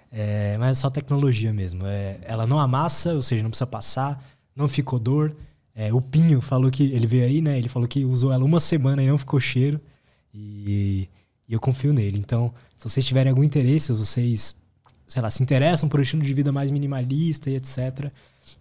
é, 0.09 0.57
mas 0.57 0.77
é 0.77 0.81
só 0.81 0.89
tecnologia 0.89 1.51
mesmo. 1.51 1.85
É, 1.85 2.19
ela 2.23 2.47
não 2.47 2.57
amassa, 2.57 3.13
ou 3.13 3.21
seja, 3.21 3.43
não 3.43 3.49
precisa 3.49 3.67
passar, 3.67 4.23
não 4.55 4.69
ficou 4.69 4.97
dor. 4.97 5.35
É, 5.75 5.93
o 5.93 5.99
Pinho 5.99 6.39
falou 6.39 6.71
que, 6.71 6.83
ele 6.83 7.05
veio 7.05 7.25
aí, 7.25 7.41
né? 7.41 7.57
Ele 7.57 7.67
falou 7.67 7.87
que 7.87 8.05
usou 8.05 8.31
ela 8.31 8.45
uma 8.45 8.61
semana 8.61 9.03
e 9.03 9.07
não 9.07 9.17
ficou 9.17 9.39
cheiro. 9.39 9.79
E, 10.33 11.09
e 11.51 11.53
eu 11.53 11.59
confio 11.59 11.93
nele. 11.93 12.17
Então, 12.17 12.51
se 12.77 12.89
vocês 12.89 13.05
tiverem 13.05 13.29
algum 13.29 13.43
interesse, 13.43 13.87
se 13.87 13.93
vocês 13.93 14.55
sei 15.11 15.21
lá, 15.21 15.29
se 15.29 15.43
interessam 15.43 15.89
por 15.89 15.99
um 15.99 16.03
estilo 16.03 16.23
de 16.23 16.33
vida 16.33 16.53
mais 16.53 16.71
minimalista 16.71 17.49
e 17.49 17.57
etc. 17.57 18.09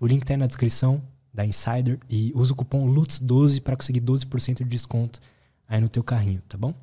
O 0.01 0.07
link 0.07 0.25
tá 0.25 0.35
aí 0.35 0.36
na 0.36 0.49
descrição 0.49 1.01
da 1.33 1.47
Insider 1.47 1.97
e 2.09 2.33
usa 2.35 2.52
o 2.52 2.57
cupom 2.57 2.93
LUTS12 2.93 3.62
para 3.62 3.77
conseguir 3.77 4.01
12% 4.01 4.57
de 4.57 4.65
desconto 4.65 5.20
aí 5.69 5.81
no 5.81 5.89
teu 5.89 6.02
carrinho, 6.02 6.43
tá 6.49 6.59
bom? 6.59 6.75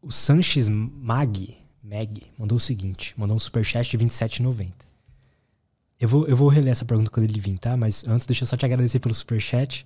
O 0.00 0.12
Sanches 0.12 0.68
Mag, 0.68 1.58
Mag 1.82 2.22
mandou 2.38 2.54
o 2.54 2.60
seguinte, 2.60 3.12
mandou 3.16 3.34
um 3.34 3.40
superchat 3.40 3.90
de 3.90 3.98
27,90. 3.98 4.72
Eu 5.98 6.08
vou, 6.08 6.24
eu 6.28 6.36
vou 6.36 6.48
reler 6.48 6.70
essa 6.70 6.84
pergunta 6.84 7.10
quando 7.10 7.28
ele 7.28 7.40
vir, 7.40 7.58
tá? 7.58 7.76
Mas 7.76 8.06
antes, 8.06 8.28
deixa 8.28 8.44
eu 8.44 8.46
só 8.46 8.56
te 8.56 8.64
agradecer 8.64 9.00
pelo 9.00 9.12
superchat. 9.12 9.84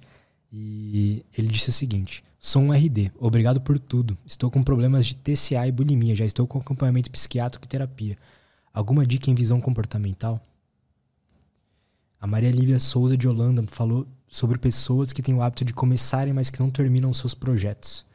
E 0.53 1.25
ele 1.37 1.49
disse 1.49 1.71
o 1.71 1.73
seguinte: 1.73 2.23
Sou 2.39 2.61
um 2.61 2.73
RD, 2.73 3.11
obrigado 3.19 3.61
por 3.61 3.79
tudo. 3.79 4.19
Estou 4.27 4.51
com 4.51 4.63
problemas 4.63 5.07
de 5.07 5.17
TCA 5.17 5.67
e 5.67 5.73
bulimia, 5.73 6.15
já 6.15 6.25
estou 6.25 6.47
com 6.47 6.59
acompanhamento 6.59 7.11
psiquiátrico 7.11 7.65
e 7.65 7.69
terapia. 7.69 8.19
Alguma 8.75 9.07
dica 9.07 9.31
em 9.31 9.35
visão 9.35 9.61
comportamental? 9.61 10.41
A 12.21 12.27
Maria 12.27 12.51
Lívia 12.51 12.79
Souza 12.79 13.17
de 13.17 13.29
Holanda 13.29 13.65
falou 13.67 14.07
sobre 14.29 14.59
pessoas 14.59 15.13
que 15.13 15.23
têm 15.23 15.35
o 15.35 15.43
hábito 15.43 15.65
de 15.65 15.73
começarem, 15.73 16.33
mas 16.33 16.51
que 16.51 16.61
não 16.61 16.71
terminam 16.71 17.13
seus 17.13 17.35
projetos. 17.35 18.07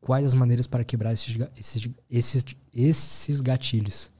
Quais 0.00 0.24
as 0.24 0.34
maneiras 0.34 0.66
para 0.66 0.84
quebrar 0.84 1.12
esses, 1.12 1.36
esses, 1.56 1.88
esses, 2.10 2.44
esses 2.74 3.40
gatilhos? 3.40 4.10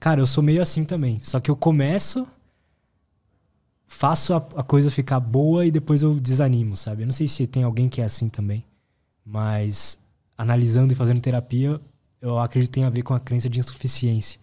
Cara, 0.00 0.20
eu 0.20 0.26
sou 0.26 0.42
meio 0.42 0.62
assim 0.62 0.84
também. 0.84 1.20
Só 1.20 1.40
que 1.40 1.50
eu 1.50 1.56
começo, 1.56 2.26
faço 3.92 4.34
a, 4.34 4.38
a 4.56 4.62
coisa 4.62 4.90
ficar 4.90 5.20
boa 5.20 5.66
e 5.66 5.70
depois 5.70 6.02
eu 6.02 6.18
desanimo, 6.18 6.74
sabe? 6.76 7.02
Eu 7.02 7.06
não 7.06 7.12
sei 7.12 7.28
se 7.28 7.46
tem 7.46 7.62
alguém 7.62 7.88
que 7.88 8.00
é 8.00 8.04
assim 8.04 8.28
também, 8.28 8.64
mas 9.24 9.98
analisando 10.36 10.92
e 10.92 10.96
fazendo 10.96 11.20
terapia, 11.20 11.80
eu 12.20 12.38
acredito 12.38 12.70
que 12.70 12.74
tem 12.74 12.84
a 12.84 12.90
ver 12.90 13.02
com 13.02 13.14
a 13.14 13.20
crença 13.20 13.48
de 13.48 13.60
insuficiência, 13.60 14.40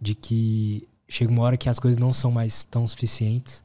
de 0.00 0.14
que 0.14 0.88
chega 1.08 1.30
uma 1.30 1.42
hora 1.42 1.56
que 1.56 1.68
as 1.68 1.78
coisas 1.78 1.98
não 1.98 2.12
são 2.12 2.30
mais 2.30 2.64
tão 2.64 2.86
suficientes, 2.86 3.62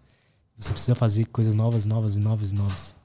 você 0.57 0.71
precisa 0.71 0.95
fazer 0.95 1.25
coisas 1.25 1.55
novas, 1.55 1.85
novas 1.85 2.17
e 2.17 2.19
novas 2.19 2.51
e 2.51 2.55
novas. 2.55 2.95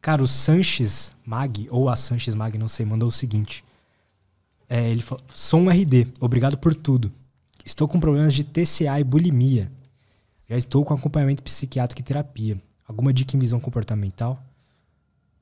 Cara, 0.00 0.22
o 0.22 0.28
Sanches 0.28 1.14
Mag, 1.24 1.66
ou 1.70 1.88
a 1.88 1.96
Sanches 1.96 2.34
Mag, 2.34 2.56
não 2.58 2.68
sei, 2.68 2.86
mandou 2.86 3.08
o 3.08 3.12
seguinte. 3.12 3.64
É, 4.68 4.90
ele 4.90 5.02
falou: 5.02 5.24
Sou 5.28 5.60
um 5.60 5.68
RD, 5.68 6.08
obrigado 6.20 6.56
por 6.58 6.74
tudo. 6.74 7.12
Estou 7.64 7.88
com 7.88 7.98
problemas 7.98 8.34
de 8.34 8.44
TCA 8.44 9.00
e 9.00 9.04
bulimia. 9.04 9.70
Já 10.48 10.56
estou 10.56 10.84
com 10.84 10.92
acompanhamento 10.92 11.42
psiquiátrico 11.42 12.00
e 12.00 12.04
terapia. 12.04 12.60
Alguma 12.86 13.12
dica 13.12 13.34
em 13.34 13.38
visão 13.38 13.58
comportamental? 13.58 14.42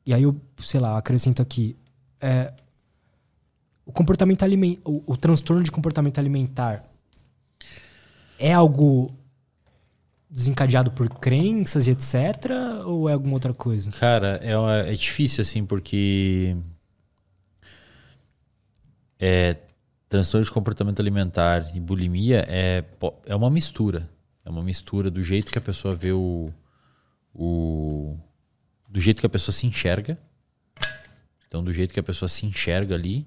E 0.07 0.15
aí 0.15 0.23
eu, 0.23 0.37
sei 0.59 0.81
lá, 0.81 0.97
acrescento 0.97 1.43
aqui. 1.43 1.77
é, 2.21 2.53
o 3.85 3.93
comportamento 3.93 4.43
alimentar. 4.45 4.83
O, 4.89 5.03
o 5.07 5.17
transtorno 5.17 5.63
de 5.63 5.71
comportamento 5.71 6.19
alimentar 6.19 6.85
é 8.39 8.53
algo 8.53 9.13
desencadeado 10.31 10.91
por 10.93 11.09
crenças 11.09 11.87
e 11.87 11.91
etc? 11.91 12.51
Ou 12.87 13.09
é 13.09 13.13
alguma 13.13 13.35
outra 13.35 13.53
coisa? 13.53 13.91
Cara, 13.93 14.41
é, 14.43 14.93
é 14.93 14.95
difícil, 14.95 15.43
assim, 15.43 15.65
porque. 15.65 16.57
É, 19.25 19.57
transtorno 20.09 20.45
de 20.45 20.51
comportamento 20.51 20.99
alimentar 20.99 21.71
e 21.77 21.79
bulimia 21.79 22.45
é, 22.49 22.85
é 23.25 23.37
uma 23.37 23.49
mistura. 23.49 24.11
É 24.45 24.51
uma 24.51 24.65
mistura 24.65 25.13
do 25.13 25.23
jeito 25.23 25.53
que 25.53 25.59
a 25.59 25.61
pessoa 25.61 25.95
vê 25.95 26.11
o. 26.11 26.53
o 27.33 28.17
do 28.89 28.99
jeito 28.99 29.21
que 29.21 29.27
a 29.27 29.31
pessoa 29.31 29.53
se 29.53 29.65
enxerga. 29.65 30.19
Então, 31.47 31.63
do 31.63 31.73
jeito 31.73 31.95
que 31.95 32.01
a 32.01 32.03
pessoa 32.03 32.29
se 32.29 32.45
enxerga 32.45 32.97
ali. 32.97 33.25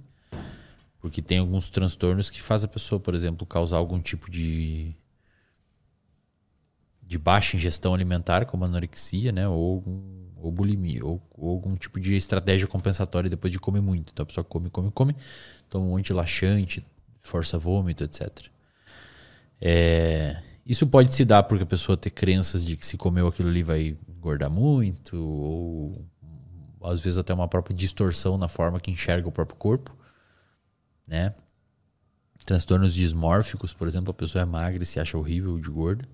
Porque 1.00 1.22
tem 1.22 1.38
alguns 1.38 1.70
transtornos 1.70 2.30
que 2.30 2.42
faz 2.42 2.66
a 2.66 2.68
pessoa, 2.68 3.00
por 3.00 3.16
exemplo, 3.16 3.48
causar 3.48 3.78
algum 3.78 4.02
tipo 4.02 4.30
de 4.30 4.94
de 7.02 7.18
baixa 7.18 7.56
ingestão 7.56 7.94
alimentar, 7.94 8.46
como 8.46 8.66
anorexia, 8.66 9.32
né? 9.32 9.48
Ou, 9.48 9.84
ou 10.38 10.52
bulimia, 10.52 11.06
ou, 11.06 11.22
ou 11.32 11.52
algum 11.52 11.76
tipo 11.76 12.00
de 12.00 12.16
estratégia 12.16 12.68
compensatória 12.68 13.30
depois 13.30 13.54
de 13.54 13.60
comer 13.60 13.82
muito. 13.82 14.12
Então 14.12 14.24
a 14.24 14.26
pessoa 14.26 14.44
come, 14.44 14.70
come, 14.70 14.92
come, 14.92 15.16
toma 15.70 15.86
um 15.86 15.90
monte 15.90 16.08
de 16.08 16.14
laxante, 16.14 16.86
força 17.22 17.58
vômito, 17.58 18.04
etc. 18.04 18.48
É, 19.60 20.42
isso 20.66 20.88
pode 20.88 21.14
se 21.14 21.24
dar 21.24 21.44
porque 21.44 21.64
a 21.64 21.68
pessoa 21.68 21.96
ter 21.96 22.10
crenças 22.10 22.66
de 22.66 22.76
que 22.76 22.86
se 22.86 22.98
comeu 22.98 23.28
aquilo 23.28 23.50
ali 23.50 23.64
vai 23.64 23.98
engordar 24.10 24.50
muito, 24.50 25.18
ou 25.18 26.06
às 26.84 27.00
vezes 27.00 27.18
até 27.18 27.34
uma 27.34 27.48
própria 27.48 27.76
distorção 27.76 28.38
na 28.38 28.48
forma 28.48 28.80
que 28.80 28.92
enxerga 28.92 29.28
o 29.28 29.32
próprio 29.32 29.58
corpo, 29.58 29.96
né? 31.08 31.34
Transtornos 32.46 32.94
dismórficos, 32.94 33.74
por 33.74 33.88
exemplo, 33.88 34.12
a 34.12 34.14
pessoa 34.14 34.42
é 34.42 34.46
magra 34.46 34.84
e 34.84 34.86
se 34.86 35.00
acha 35.00 35.18
horrível 35.18 35.60
de 35.60 35.70
gorda. 35.70 36.08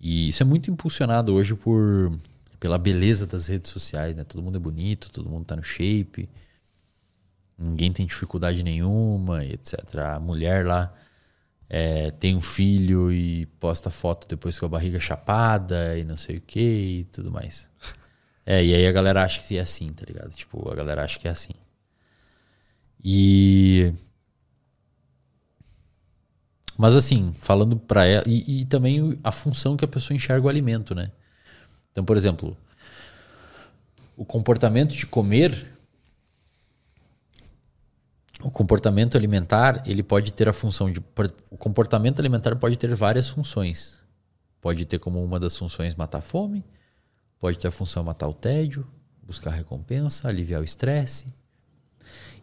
E 0.00 0.28
isso 0.28 0.42
é 0.42 0.46
muito 0.46 0.70
impulsionado 0.70 1.34
hoje 1.34 1.54
por 1.54 2.12
pela 2.60 2.76
beleza 2.76 3.26
das 3.26 3.46
redes 3.46 3.70
sociais, 3.70 4.14
né? 4.14 4.22
Todo 4.22 4.42
mundo 4.42 4.56
é 4.56 4.58
bonito, 4.60 5.10
todo 5.10 5.30
mundo 5.30 5.46
tá 5.46 5.56
no 5.56 5.62
shape, 5.62 6.28
ninguém 7.60 7.92
tem 7.92 8.06
dificuldade 8.06 8.64
nenhuma, 8.64 9.44
etc. 9.44 9.98
A 9.98 10.20
mulher 10.20 10.66
lá 10.66 10.92
é, 11.68 12.10
tem 12.12 12.36
um 12.36 12.40
filho 12.40 13.12
e 13.12 13.46
posta 13.60 13.90
foto 13.90 14.26
depois 14.26 14.58
com 14.58 14.66
a 14.66 14.68
barriga 14.68 14.98
chapada 14.98 15.96
e 15.98 16.04
não 16.04 16.16
sei 16.16 16.38
o 16.38 16.40
que 16.40 16.60
e 17.00 17.04
tudo 17.12 17.30
mais. 17.30 17.68
É, 18.46 18.64
e 18.64 18.74
aí 18.74 18.86
a 18.86 18.92
galera 18.92 19.22
acha 19.22 19.40
que 19.40 19.58
é 19.58 19.60
assim, 19.60 19.92
tá 19.92 20.04
ligado? 20.04 20.34
Tipo, 20.34 20.68
a 20.72 20.74
galera 20.74 21.04
acha 21.04 21.18
que 21.18 21.28
é 21.28 21.30
assim. 21.30 21.54
E 23.04 23.92
mas 26.80 26.96
assim, 26.96 27.34
falando 27.38 27.76
para 27.76 28.06
ela. 28.06 28.24
E, 28.26 28.62
e 28.62 28.64
também 28.64 29.18
a 29.22 29.30
função 29.30 29.76
que 29.76 29.84
a 29.84 29.88
pessoa 29.88 30.16
enxerga 30.16 30.46
o 30.46 30.48
alimento, 30.48 30.94
né? 30.94 31.12
Então, 31.92 32.02
por 32.02 32.16
exemplo, 32.16 32.56
o 34.16 34.24
comportamento 34.24 34.96
de 34.96 35.06
comer. 35.06 35.69
O 38.42 38.50
comportamento 38.50 39.16
alimentar, 39.16 39.82
ele 39.86 40.02
pode 40.02 40.32
ter 40.32 40.48
a 40.48 40.52
função 40.52 40.90
de. 40.90 41.00
O 41.50 41.56
comportamento 41.56 42.18
alimentar 42.20 42.56
pode 42.56 42.78
ter 42.78 42.94
várias 42.94 43.28
funções. 43.28 43.98
Pode 44.60 44.84
ter 44.86 44.98
como 44.98 45.22
uma 45.22 45.38
das 45.38 45.56
funções 45.56 45.94
matar 45.94 46.18
a 46.18 46.20
fome, 46.20 46.64
pode 47.38 47.58
ter 47.58 47.68
a 47.68 47.70
função 47.70 48.04
matar 48.04 48.28
o 48.28 48.34
tédio, 48.34 48.86
buscar 49.22 49.50
recompensa, 49.50 50.28
aliviar 50.28 50.60
o 50.60 50.64
estresse. 50.64 51.26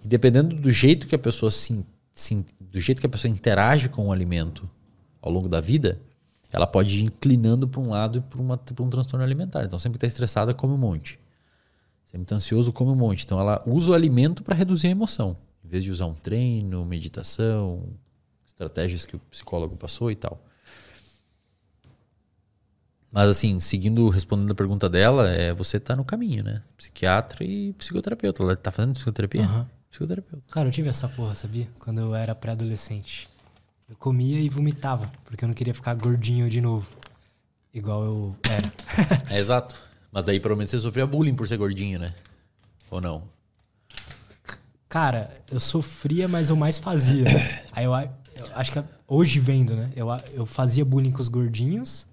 E 0.04 0.08
dependendo 0.08 0.56
do 0.56 0.72
jeito 0.72 1.08
que 1.08 1.16
a 1.16 1.20
pessoa 1.20 1.52
se, 1.52 1.86
se- 2.12 2.46
do 2.60 2.80
jeito 2.80 3.00
que 3.00 3.06
a 3.06 3.10
pessoa 3.10 3.32
interage 3.32 3.90
com 3.90 4.08
o 4.08 4.12
alimento 4.12 4.70
ao 5.22 5.32
longo 5.32 5.48
da 5.48 5.62
vida, 5.62 6.00
ela 6.52 6.66
pode 6.66 7.00
ir 7.00 7.04
inclinando 7.04 7.68
para 7.68 7.82
um 7.82 7.90
lado 7.90 8.20
e 8.20 8.22
para 8.22 8.84
um 8.84 8.90
transtorno 8.90 9.24
alimentar. 9.24 9.66
Então, 9.66 9.78
sempre 9.78 9.98
está 9.98 10.08
estressada, 10.08 10.54
come 10.54 10.74
um 10.74 10.78
monte. 10.78 11.20
Sempre 12.06 12.24
está 12.24 12.36
ansioso, 12.36 12.72
come 12.72 12.92
um 12.92 12.96
monte. 12.96 13.26
Então, 13.26 13.40
ela 13.40 13.62
usa 13.66 13.92
o 13.92 13.94
alimento 13.94 14.42
para 14.44 14.56
reduzir 14.56 14.88
a 14.88 14.92
emoção, 14.92 15.38
em 15.68 15.70
vez 15.70 15.84
de 15.84 15.92
usar 15.92 16.06
um 16.06 16.14
treino, 16.14 16.86
meditação, 16.86 17.84
estratégias 18.48 19.06
que 19.06 19.18
o 19.18 19.20
psicólogo 19.20 19.76
passou 19.76 20.10
e 20.10 20.16
tal. 20.16 20.42
Mas 23.12 23.30
assim, 23.30 23.60
seguindo, 23.60 24.08
respondendo 24.08 24.52
a 24.52 24.56
pergunta 24.56 24.90
dela, 24.90 25.30
é 25.30 25.54
você 25.54 25.78
tá 25.80 25.94
no 25.96 26.06
caminho, 26.06 26.44
né? 26.44 26.64
Psiquiatra 26.78 27.44
e 27.44 27.74
psicoterapeuta. 27.74 28.42
Ela 28.42 28.56
tá 28.56 28.72
fazendo 28.72 28.94
psicoterapia? 28.94 29.44
Aham. 29.44 29.70
Psicoterapeuta. 29.92 30.44
Cara, 30.52 30.68
eu 30.70 30.72
tive 30.72 30.88
essa 30.88 31.08
porra, 31.10 31.36
sabia? 31.36 31.68
Quando 31.80 32.00
eu 32.00 32.16
era 32.16 32.34
pré-adolescente. 32.34 33.28
Eu 33.90 33.96
comia 33.98 34.40
e 34.40 34.50
vomitava, 34.50 35.12
porque 35.26 35.44
eu 35.44 35.48
não 35.48 35.56
queria 35.56 35.74
ficar 35.74 35.94
gordinho 35.96 36.50
de 36.50 36.62
novo. 36.62 36.88
Igual 37.74 38.04
eu 38.04 38.36
era. 38.50 38.72
É 39.30 39.38
exato. 39.38 39.76
Mas 40.12 40.24
daí 40.24 40.40
provavelmente 40.40 40.72
você 40.72 40.80
sofria 40.80 41.06
bullying 41.06 41.36
por 41.36 41.48
ser 41.48 41.58
gordinho, 41.58 42.00
né? 42.00 42.14
Ou 42.90 43.02
não? 43.02 43.37
Cara, 44.98 45.30
eu 45.52 45.60
sofria, 45.60 46.28
mas 46.28 46.50
eu 46.50 46.56
mais 46.56 46.80
fazia. 46.80 47.26
Aí 47.72 47.86
eu, 47.86 47.92
eu 47.94 48.10
acho 48.56 48.72
que 48.72 48.84
hoje 49.08 49.40
vendo, 49.40 49.76
né? 49.76 49.92
Eu, 49.96 50.08
eu 50.34 50.44
fazia 50.44 50.84
bullying 50.84 51.12
com 51.12 51.22
os 51.22 51.28
gordinhos, 51.28 52.08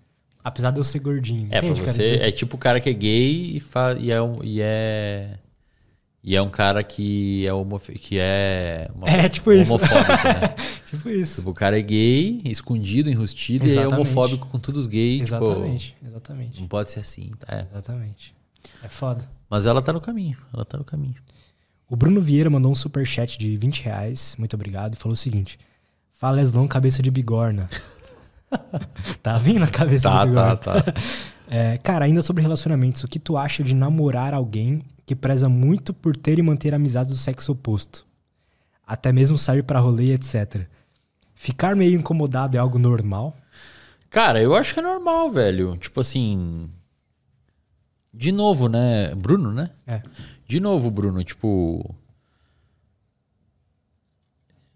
apesar 0.45 0.71
de 0.71 0.81
eu 0.81 0.85
ser 0.85 0.99
gordinho. 0.99 1.47
É, 1.51 1.61
pra 1.61 1.69
Entende, 1.71 1.81
eu 1.81 1.87
você. 1.87 2.17
É 2.17 2.31
tipo 2.31 2.57
o 2.57 2.59
cara 2.59 2.79
que 2.81 2.91
é 2.91 2.93
gay 2.93 3.57
e, 3.57 3.61
fa, 3.61 3.97
e, 3.99 4.11
é, 4.11 4.21
um, 4.21 4.45
e 4.45 4.61
é. 4.61 5.39
E 6.23 6.37
é 6.37 6.43
um 6.43 6.51
cara 6.51 6.83
que 6.85 7.47
é, 7.47 7.55
homof 7.55 7.89
que 7.89 8.19
é, 8.19 8.91
uma- 8.95 9.09
É, 9.09 9.31
tipo 9.31 9.51
isso. 9.51 9.73
homofóbico, 9.73 10.13
né? 10.13 10.55
Tipo 10.85 11.09
isso. 11.09 11.37
tipo, 11.37 11.51
o 11.51 11.55
cara 11.55 11.79
é 11.79 11.83
gay, 11.83 12.43
escondido, 12.45 13.11
enrustido, 13.11 13.65
e 13.67 13.71
é 13.71 13.73
Exatamente. 13.73 13.95
homofóbico 13.95 14.47
com 14.49 14.59
todos 14.59 14.83
os 14.83 14.87
gays. 14.87 15.23
Exatamente, 15.23 15.87
Tipo, 15.95 16.07
exatamente. 16.07 16.61
não 16.61 16.69
pode 16.69 16.91
ser 16.91 17.01
assim. 17.01 17.31
tá? 17.39 17.57
É. 17.57 17.63
Exatamente. 17.63 18.35
É 18.83 18.89
foda. 18.89 19.25
Mas 19.49 19.65
ela 19.65 19.81
tá 19.81 19.91
no 19.91 20.03
caminho. 20.03 20.37
Ela 20.53 20.67
tá 20.67 20.77
no 20.77 20.85
caminho. 20.85 21.17
O 21.89 21.97
Bruno 21.97 22.21
Vieira 22.21 22.49
mandou 22.51 22.73
um 22.73 22.75
superchat 22.75 23.39
de 23.39 23.57
20 23.57 23.83
reais, 23.83 24.35
muito 24.39 24.55
obrigado, 24.55 24.95
e 24.95 24.97
falou 24.97 25.13
o 25.13 25.17
seguinte: 25.17 25.59
Fala 26.15 26.41
Eslon, 26.41 26.67
cabeça 26.67 27.03
de 27.03 27.11
bigorna. 27.11 27.69
tá 29.23 29.39
vindo 29.39 29.65
a 29.65 29.69
cabeça 29.69 30.09
Tá, 30.09 30.25
de 30.25 30.31
bigorna? 30.31 30.57
tá, 30.57 30.83
tá. 30.83 30.95
É, 31.47 31.77
cara, 31.77 32.07
ainda 32.07 32.23
sobre 32.23 32.43
relacionamentos, 32.43 33.05
o 33.05 33.09
que 33.09 33.19
tu 33.19 33.37
acha 33.37 33.63
de 33.63 33.75
namorar 33.75 34.33
alguém 34.33 34.81
que 35.05 35.15
preza 35.15 35.47
muito 35.47 35.93
por 35.93 36.17
ter 36.17 36.39
e 36.39 36.43
manter 36.43 36.75
amizades 36.75 37.13
do 37.13 37.19
sexo 37.19 37.53
oposto? 37.53 38.07
Até 38.87 39.13
mesmo 39.13 39.37
sair 39.37 39.63
pra 39.63 39.79
rolê, 39.79 40.15
etc. 40.15 40.67
Ficar 41.35 41.77
meio 41.77 41.99
incomodado 42.01 42.57
é 42.57 42.61
algo 42.61 42.79
normal? 42.79 43.37
Cara, 44.09 44.41
eu 44.41 44.55
acho 44.57 44.73
que 44.73 44.81
é 44.81 44.83
normal, 44.83 45.29
velho. 45.31 45.77
Tipo 45.77 46.01
assim. 46.01 46.71
De 48.13 48.33
novo, 48.33 48.67
né? 48.67 49.15
Bruno, 49.15 49.53
né? 49.53 49.69
É. 49.87 50.01
De 50.55 50.61
novo, 50.61 50.89
Bruno, 50.89 51.25
tipo. 51.25 51.93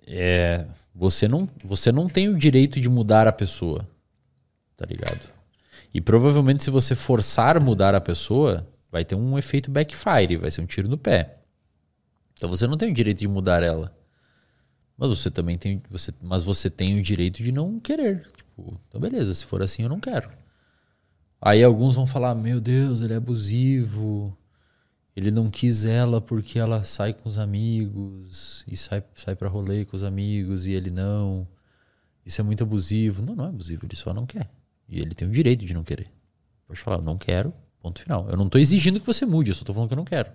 É. 0.04 0.66
Você 0.92 1.28
não, 1.28 1.48
você 1.62 1.92
não 1.92 2.08
tem 2.08 2.28
o 2.28 2.36
direito 2.36 2.80
de 2.80 2.88
mudar 2.88 3.28
a 3.28 3.32
pessoa. 3.32 3.88
Tá 4.76 4.84
ligado? 4.84 5.28
E 5.94 6.00
provavelmente, 6.00 6.64
se 6.64 6.70
você 6.70 6.96
forçar 6.96 7.60
mudar 7.60 7.94
a 7.94 8.00
pessoa, 8.00 8.66
vai 8.90 9.04
ter 9.04 9.14
um 9.14 9.38
efeito 9.38 9.70
backfire, 9.70 10.36
vai 10.36 10.50
ser 10.50 10.62
um 10.62 10.66
tiro 10.66 10.88
no 10.88 10.98
pé. 10.98 11.38
Então 12.32 12.50
você 12.50 12.66
não 12.66 12.76
tem 12.76 12.90
o 12.90 12.94
direito 12.94 13.20
de 13.20 13.28
mudar 13.28 13.62
ela. 13.62 13.96
Mas 14.96 15.10
você 15.10 15.30
também 15.30 15.56
tem. 15.56 15.80
Você, 15.90 16.12
mas 16.20 16.42
você 16.42 16.68
tem 16.68 16.98
o 16.98 17.02
direito 17.04 17.40
de 17.40 17.52
não 17.52 17.78
querer. 17.78 18.26
Tipo, 18.36 18.80
então 18.88 19.00
beleza, 19.00 19.32
se 19.32 19.44
for 19.44 19.62
assim, 19.62 19.84
eu 19.84 19.88
não 19.88 20.00
quero. 20.00 20.28
Aí 21.40 21.62
alguns 21.62 21.94
vão 21.94 22.04
falar: 22.04 22.34
Meu 22.34 22.60
Deus, 22.60 23.00
ele 23.00 23.12
é 23.12 23.16
abusivo. 23.16 24.36
Ele 25.18 25.32
não 25.32 25.50
quis 25.50 25.84
ela 25.84 26.20
porque 26.20 26.60
ela 26.60 26.84
sai 26.84 27.12
com 27.12 27.28
os 27.28 27.38
amigos 27.38 28.64
e 28.68 28.76
sai, 28.76 29.02
sai 29.16 29.34
pra 29.34 29.48
rolê 29.48 29.84
com 29.84 29.96
os 29.96 30.04
amigos 30.04 30.64
e 30.64 30.70
ele 30.70 30.92
não. 30.92 31.44
Isso 32.24 32.40
é 32.40 32.44
muito 32.44 32.62
abusivo. 32.62 33.20
Não, 33.20 33.34
não 33.34 33.46
é 33.46 33.48
abusivo, 33.48 33.84
ele 33.84 33.96
só 33.96 34.14
não 34.14 34.24
quer. 34.24 34.48
E 34.88 35.00
ele 35.00 35.16
tem 35.16 35.26
o 35.26 35.32
direito 35.32 35.64
de 35.64 35.74
não 35.74 35.82
querer. 35.82 36.06
Pode 36.68 36.78
falar, 36.78 36.98
eu 36.98 37.02
não 37.02 37.18
quero, 37.18 37.52
ponto 37.82 38.00
final. 38.00 38.28
Eu 38.30 38.36
não 38.36 38.48
tô 38.48 38.58
exigindo 38.58 39.00
que 39.00 39.06
você 39.06 39.26
mude, 39.26 39.50
eu 39.50 39.56
só 39.56 39.64
tô 39.64 39.74
falando 39.74 39.88
que 39.88 39.94
eu 39.94 39.98
não 39.98 40.04
quero. 40.04 40.30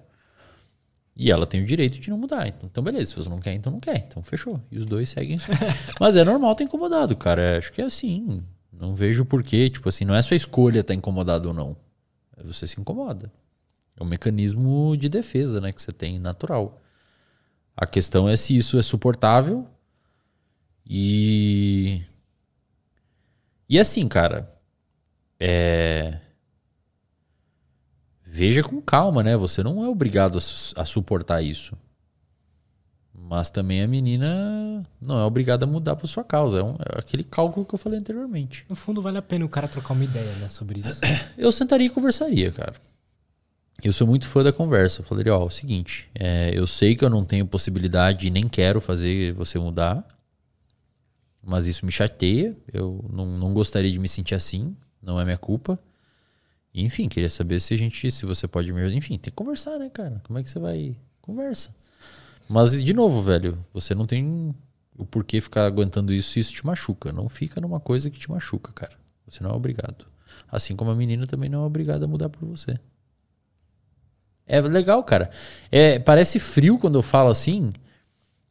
E 1.15 1.31
ela 1.31 1.47
tem 1.47 1.63
o 1.63 1.65
direito 1.65 2.01
de 2.01 2.09
não 2.09 2.17
mudar. 2.17 2.45
Então, 2.49 2.67
então, 2.69 2.83
beleza, 2.83 3.11
se 3.11 3.15
você 3.15 3.29
não 3.29 3.39
quer, 3.39 3.53
então 3.53 3.71
não 3.71 3.79
quer. 3.79 3.99
Então 3.99 4.21
fechou. 4.21 4.59
E 4.69 4.77
os 4.77 4.85
dois 4.85 5.07
seguem. 5.07 5.37
Mas 5.97 6.17
é 6.17 6.25
normal 6.25 6.51
estar 6.51 6.65
incomodado, 6.65 7.15
cara. 7.15 7.57
Acho 7.57 7.71
que 7.71 7.81
é 7.81 7.85
assim. 7.85 8.43
Não 8.69 8.93
vejo 8.93 9.23
porquê. 9.23 9.69
Tipo 9.69 9.87
assim, 9.87 10.03
não 10.03 10.13
é 10.13 10.21
sua 10.21 10.35
escolha 10.35 10.81
estar 10.81 10.93
incomodado 10.93 11.47
ou 11.47 11.55
não. 11.55 11.77
É 12.35 12.43
você 12.43 12.67
se 12.67 12.81
incomoda. 12.81 13.31
É 13.99 14.03
um 14.03 14.07
mecanismo 14.07 14.95
de 14.97 15.07
defesa, 15.09 15.61
né? 15.61 15.72
Que 15.72 15.81
você 15.81 15.91
tem 15.91 16.17
natural. 16.19 16.81
A 17.75 17.85
questão 17.85 18.27
é 18.30 18.35
se 18.35 18.55
isso 18.55 18.77
é 18.77 18.81
suportável. 18.81 19.67
E. 20.85 22.01
E 23.69 23.80
assim, 23.80 24.07
cara. 24.07 24.51
É. 25.39 26.19
Veja 28.25 28.63
com 28.63 28.81
calma, 28.81 29.22
né? 29.22 29.38
Você 29.38 29.61
não 29.61 29.83
é 29.83 29.88
obrigado 29.88 30.38
a, 30.38 30.41
su- 30.41 30.73
a 30.80 30.83
suportar 30.85 31.41
isso. 31.41 31.77
Mas 33.13 33.49
também 33.49 33.81
a 33.81 33.88
menina 33.88 34.83
não 34.99 35.19
é 35.19 35.23
obrigada 35.23 35.65
a 35.65 35.67
mudar 35.67 35.95
por 35.95 36.07
sua 36.07 36.23
causa. 36.23 36.59
É, 36.59 36.63
um- 36.63 36.75
é 36.75 36.99
aquele 36.99 37.23
cálculo 37.23 37.65
que 37.65 37.75
eu 37.75 37.80
falei 37.80 37.99
anteriormente. 37.99 38.65
No 38.67 38.75
fundo, 38.75 39.01
vale 39.01 39.17
a 39.17 39.22
pena 39.22 39.45
o 39.45 39.49
cara 39.49 39.67
trocar 39.67 39.93
uma 39.93 40.03
ideia, 40.03 40.31
né, 40.38 40.47
sobre 40.47 40.80
isso. 40.80 40.99
Eu 41.38 41.51
sentaria 41.51 41.85
e 41.88 41.89
conversaria, 41.91 42.51
cara. 42.51 42.73
Eu 43.83 43.91
sou 43.91 44.07
muito 44.07 44.27
fã 44.27 44.43
da 44.43 44.53
conversa. 44.53 45.01
Eu 45.01 45.05
falaria, 45.05 45.35
ó, 45.35 45.41
é 45.41 45.45
o 45.45 45.49
seguinte, 45.49 46.09
é, 46.15 46.51
eu 46.53 46.65
sei 46.65 46.95
que 46.95 47.03
eu 47.03 47.09
não 47.09 47.25
tenho 47.25 47.45
possibilidade 47.45 48.27
e 48.27 48.31
nem 48.31 48.47
quero 48.47 48.79
fazer 48.79 49.33
você 49.33 49.59
mudar, 49.59 50.07
mas 51.43 51.67
isso 51.67 51.85
me 51.85 51.91
chateia. 51.91 52.55
Eu 52.71 53.03
não, 53.11 53.25
não 53.37 53.53
gostaria 53.53 53.91
de 53.91 53.99
me 53.99 54.07
sentir 54.07 54.35
assim, 54.35 54.75
não 55.01 55.19
é 55.19 55.25
minha 55.25 55.37
culpa. 55.37 55.77
Enfim, 56.73 57.07
queria 57.09 57.29
saber 57.29 57.59
se 57.59 57.73
a 57.73 57.77
gente, 57.77 58.09
se 58.09 58.25
você 58.25 58.47
pode 58.47 58.71
me 58.71 58.81
ajudar. 58.81 58.95
Enfim, 58.95 59.17
tem 59.17 59.29
que 59.29 59.31
conversar, 59.31 59.77
né, 59.77 59.89
cara? 59.89 60.21
Como 60.25 60.39
é 60.39 60.43
que 60.43 60.49
você 60.49 60.59
vai? 60.59 60.95
Conversa. 61.21 61.75
Mas, 62.49 62.81
de 62.81 62.93
novo, 62.93 63.21
velho, 63.21 63.63
você 63.73 63.93
não 63.93 64.05
tem 64.05 64.55
o 64.97 65.05
porquê 65.05 65.41
ficar 65.41 65.65
aguentando 65.65 66.13
isso 66.13 66.31
se 66.31 66.39
isso 66.39 66.53
te 66.53 66.65
machuca. 66.65 67.11
Não 67.11 67.27
fica 67.29 67.61
numa 67.61 67.79
coisa 67.79 68.09
que 68.09 68.17
te 68.17 68.29
machuca, 68.31 68.71
cara. 68.71 68.93
Você 69.27 69.43
não 69.43 69.51
é 69.51 69.53
obrigado. 69.53 70.05
Assim 70.51 70.75
como 70.75 70.89
a 70.89 70.95
menina 70.95 71.27
também 71.27 71.49
não 71.49 71.63
é 71.63 71.65
obrigada 71.65 72.05
a 72.05 72.07
mudar 72.07 72.29
por 72.29 72.45
você. 72.47 72.79
É 74.47 74.59
legal, 74.61 75.03
cara. 75.03 75.30
É, 75.72 75.99
parece 75.99 76.39
frio 76.39 76.77
quando 76.77 76.95
eu 76.95 77.01
falo 77.01 77.30
assim, 77.30 77.72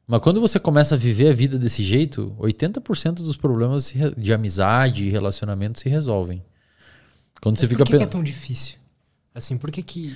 mas 0.06 0.20
quando 0.20 0.40
você 0.40 0.58
começa 0.58 0.94
a 0.94 0.98
viver 0.98 1.28
a 1.28 1.32
vida 1.32 1.58
desse 1.58 1.82
jeito, 1.82 2.34
80% 2.38 3.14
dos 3.14 3.36
problemas 3.36 3.92
de 4.16 4.32
amizade 4.32 5.06
e 5.06 5.10
relacionamento 5.10 5.80
se 5.80 5.88
resolvem. 5.88 6.42
Quando 7.40 7.56
você 7.58 7.64
Mas 7.64 7.70
fica 7.70 7.84
por 7.84 7.90
que, 7.92 7.98
que 7.98 8.04
é 8.04 8.06
tão 8.06 8.22
difícil? 8.22 8.76
Assim, 9.34 9.56
por 9.56 9.70
que 9.70 9.82
que... 9.82 10.14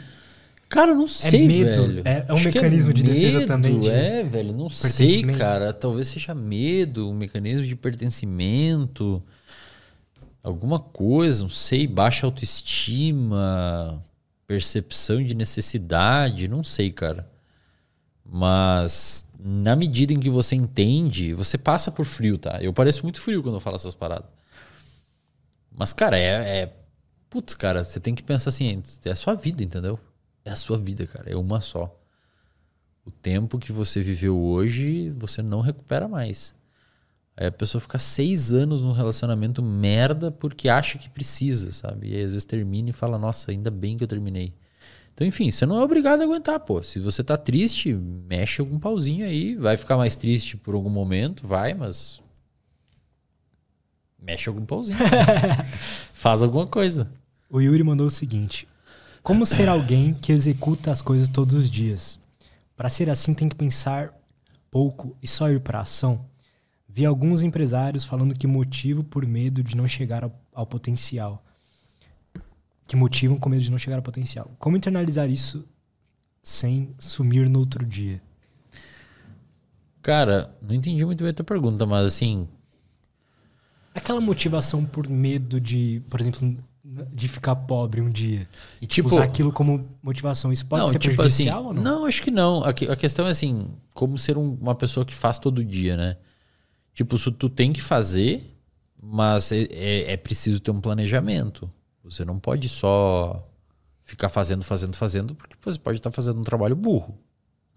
Cara, 0.69 0.93
eu 0.93 0.97
não 0.97 1.07
sei, 1.07 1.47
medo. 1.47 1.87
velho. 1.87 2.03
É- 2.05 2.25
é 2.29 2.33
um 2.33 2.37
Acho 2.37 2.51
que 2.51 2.59
mecanismo 2.59 2.93
de 2.93 3.03
defesa 3.05 3.39
medo, 3.39 3.47
também 3.49 3.79
de 3.79 3.89
É, 3.89 4.25
velho, 4.25 4.53
não 4.53 4.69
sei, 4.69 5.23
cara. 5.23 5.73
Talvez 5.73 6.09
seja 6.09 6.35
medo, 6.35 7.09
um 7.09 7.15
mecanismo 7.15 7.63
de 7.63 7.77
pertencimento, 7.77 9.23
alguma 10.43 10.81
coisa, 10.81 11.43
não 11.43 11.49
sei, 11.49 11.87
baixa 11.87 12.27
autoestima, 12.27 14.03
percepção 14.47 15.23
de 15.23 15.35
necessidade, 15.35 16.49
não 16.49 16.63
sei, 16.63 16.93
cara. 16.93 17.29
Mas 18.25 19.29
na 19.39 19.77
medida 19.77 20.13
em 20.13 20.21
que 20.21 20.31
você 20.31 20.57
entende, 20.57 21.33
você 21.35 21.57
passa 21.57 21.91
por 21.91 22.05
frio, 22.05 22.39
tá? 22.39 22.59
Eu 22.63 22.73
pareço 22.73 23.03
muito 23.03 23.21
frio 23.21 23.43
quando 23.43 23.57
eu 23.57 23.61
falo 23.61 23.77
essas 23.77 23.95
paradas. 23.95 24.29
Mas, 25.71 25.93
cara, 25.93 26.19
é. 26.19 26.61
é... 26.63 26.77
Putz, 27.29 27.55
cara, 27.55 27.85
você 27.85 28.01
tem 28.01 28.15
que 28.15 28.23
pensar 28.23 28.49
assim: 28.49 28.83
é 29.05 29.11
a 29.11 29.17
sua 29.17 29.35
vida, 29.35 29.63
entendeu? 29.63 29.99
É 30.45 30.51
a 30.51 30.57
sua 30.57 30.79
vida, 30.79 31.07
cara. 31.07 31.31
É 31.31 31.37
uma 31.37 31.61
só. 31.61 31.95
O 33.05 33.11
tempo 33.11 33.59
que 33.59 33.73
você 33.73 34.01
viveu 34.01 34.41
hoje, 34.41 35.11
você 35.11 35.43
não 35.43 35.61
recupera 35.61 36.09
mais. 36.09 36.55
Aí 37.37 37.49
a 37.49 37.53
pessoa 37.53 37.81
fica 37.81 37.99
seis 37.99 38.55
anos 38.55 38.81
num 38.81 38.93
relacionamento 38.93 39.63
merda 39.63 40.31
porque 40.31 40.69
acha 40.69 40.97
que 40.97 41.11
precisa, 41.11 41.71
sabe? 41.71 42.09
E 42.09 42.15
aí 42.15 42.25
às 42.25 42.31
vezes 42.31 42.45
termina 42.45 42.91
e 42.91 42.95
fala: 42.95 43.19
Nossa, 43.19 43.51
ainda 43.51 43.71
bem 43.71 43.97
que 43.97 44.05
eu 44.05 44.09
terminei. 44.09 44.55
Então, 45.13 45.27
enfim, 45.27 45.51
você 45.51 45.65
não 45.65 45.79
é 45.79 45.83
obrigado 45.83 46.21
a 46.21 46.25
aguentar, 46.25 46.61
pô. 46.61 46.83
Se 46.83 47.01
você 47.01 47.25
tá 47.25 47.39
triste, 47.39 47.93
mexe 47.93 48.61
algum 48.61 48.79
pauzinho 48.79 49.25
aí. 49.25 49.55
Vai 49.55 49.77
ficar 49.77 49.97
mais 49.97 50.15
triste 50.15 50.57
por 50.57 50.75
algum 50.75 50.91
momento, 50.91 51.47
vai, 51.47 51.73
mas. 51.75 52.23
Mexe 54.21 54.49
algum 54.49 54.65
pauzinho. 54.65 54.99
Faz 56.13 56.43
alguma 56.43 56.67
coisa. 56.67 57.11
O 57.51 57.61
Yuri 57.61 57.83
mandou 57.83 58.07
o 58.07 58.11
seguinte: 58.11 58.67
Como 59.23 59.45
ser 59.45 59.69
alguém 59.69 60.15
que 60.15 60.33
executa 60.33 60.91
as 60.91 61.01
coisas 61.01 61.29
todos 61.29 61.55
os 61.55 61.71
dias? 61.71 62.19
Para 62.77 62.91
ser 62.91 63.09
assim, 63.09 63.33
tem 63.33 63.49
que 63.49 63.57
pensar 63.57 64.13
pouco 64.71 65.17
e 65.23 65.29
só 65.29 65.51
ir 65.51 65.61
para 65.61 65.81
ação. 65.81 66.27
Vi 66.97 67.05
alguns 67.05 67.43
empresários 67.43 68.07
falando 68.07 68.35
que 68.35 68.47
motivo 68.47 69.05
por 69.05 69.27
medo 69.27 69.63
de 69.63 69.77
não 69.77 69.87
chegar 69.87 70.25
ao, 70.25 70.33
ao 70.55 70.65
potencial. 70.65 71.45
Que 72.87 72.97
motivam 72.97 73.37
com 73.37 73.51
medo 73.51 73.63
de 73.63 73.71
não 73.71 73.77
chegar 73.77 73.97
ao 73.97 74.03
potencial. 74.03 74.51
Como 74.59 74.79
internalizar 74.79 75.29
isso 75.29 75.63
sem 76.43 76.95
sumir 76.99 77.51
no 77.51 77.59
outro 77.59 77.85
dia? 77.85 78.23
Cara, 80.01 80.57
não 80.63 80.75
entendi 80.75 81.05
muito 81.05 81.23
bem 81.23 81.29
a 81.33 81.35
tua 81.35 81.45
pergunta, 81.45 81.85
mas 81.85 82.07
assim. 82.07 82.49
Aquela 83.95 84.19
motivação 84.23 84.83
por 84.83 85.07
medo 85.07 85.61
de, 85.61 86.03
por 86.09 86.19
exemplo, 86.19 86.57
de 87.13 87.29
ficar 87.29 87.57
pobre 87.57 88.01
um 88.01 88.09
dia 88.09 88.49
e 88.81 88.87
tipo, 88.87 89.09
Tipo- 89.09 89.17
usar 89.21 89.25
aquilo 89.25 89.53
como 89.53 89.87
motivação, 90.03 90.51
isso 90.51 90.65
pode 90.65 90.83
não, 90.85 90.91
ser 90.91 90.99
tipo 90.99 91.15
prejudicial 91.17 91.59
assim, 91.59 91.67
ou 91.69 91.75
não? 91.75 91.83
não, 91.83 92.07
acho 92.07 92.23
que 92.23 92.31
não. 92.31 92.65
A 92.65 92.73
questão 92.73 93.27
é 93.27 93.31
assim, 93.33 93.67
como 93.93 94.17
ser 94.17 94.39
um- 94.39 94.55
uma 94.55 94.75
pessoa 94.75 95.05
que 95.05 95.13
faz 95.15 95.39
todo 95.39 95.63
dia, 95.63 95.95
né? 95.95 96.17
Tipo, 96.97 97.15
isso 97.17 97.31
tu 97.31 97.51
tem 97.51 97.75
que 97.75 97.83
fazer, 97.83 98.59
mas 99.01 99.53
é, 99.53 99.65
é- 99.71 100.13
é 100.13 100.17
preciso 100.17 100.61
ter 100.61 100.71
um 100.71 100.81
planejamento. 100.81 101.71
Você 102.03 102.25
não 102.25 102.39
pode 102.41 102.71
só 102.71 103.47
ficar 104.03 104.31
fazendo, 104.31 104.65
fazendo, 104.65 104.97
fazendo, 104.97 105.35
porque 105.35 105.55
você 105.63 105.79
pode 105.79 105.99
estar 105.99 106.11
fazendo 106.11 106.41
um 106.41 106.43
trabalho 106.43 106.75
burro, 106.75 107.19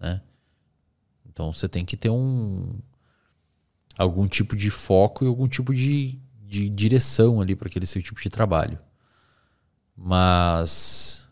né? 0.00 0.22
Então 1.28 1.52
você 1.52 1.68
tem 1.68 1.84
que 1.84 1.98
ter 1.98 2.08
um 2.08 2.78
algum 3.98 4.26
tipo 4.26 4.56
de 4.56 4.70
foco 4.70 5.22
e 5.22 5.28
algum 5.28 5.46
tipo 5.46 5.74
de, 5.74 6.18
de 6.46 6.70
direção 6.70 7.42
ali 7.42 7.54
para 7.54 7.68
aquele 7.68 7.84
seu 7.84 8.02
tipo 8.02 8.22
de 8.22 8.30
trabalho. 8.30 8.78
Mas 9.94 11.28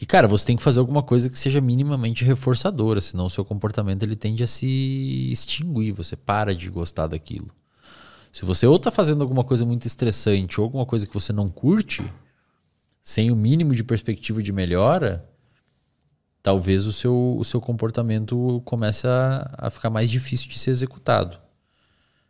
e 0.00 0.04
cara, 0.04 0.28
você 0.28 0.46
tem 0.46 0.56
que 0.56 0.62
fazer 0.62 0.78
alguma 0.80 1.02
coisa 1.02 1.30
que 1.30 1.38
seja 1.38 1.60
minimamente 1.60 2.24
reforçadora, 2.24 3.00
senão 3.00 3.26
o 3.26 3.30
seu 3.30 3.44
comportamento 3.44 4.02
ele 4.02 4.16
tende 4.16 4.42
a 4.42 4.46
se 4.46 5.30
extinguir, 5.30 5.92
você 5.92 6.14
para 6.14 6.54
de 6.54 6.68
gostar 6.68 7.06
daquilo. 7.06 7.48
Se 8.30 8.44
você 8.44 8.66
ou 8.66 8.78
tá 8.78 8.90
fazendo 8.90 9.22
alguma 9.22 9.42
coisa 9.42 9.64
muito 9.64 9.86
estressante 9.86 10.60
ou 10.60 10.64
alguma 10.64 10.84
coisa 10.84 11.06
que 11.06 11.14
você 11.14 11.32
não 11.32 11.48
curte, 11.48 12.04
sem 13.02 13.30
o 13.30 13.36
mínimo 13.36 13.74
de 13.74 13.82
perspectiva 13.82 14.42
de 14.42 14.52
melhora, 14.52 15.26
talvez 16.42 16.86
o 16.86 16.92
seu, 16.92 17.36
o 17.38 17.44
seu 17.44 17.60
comportamento 17.60 18.60
comece 18.64 19.06
a, 19.06 19.54
a 19.56 19.70
ficar 19.70 19.88
mais 19.88 20.10
difícil 20.10 20.48
de 20.48 20.58
ser 20.58 20.70
executado. 20.70 21.38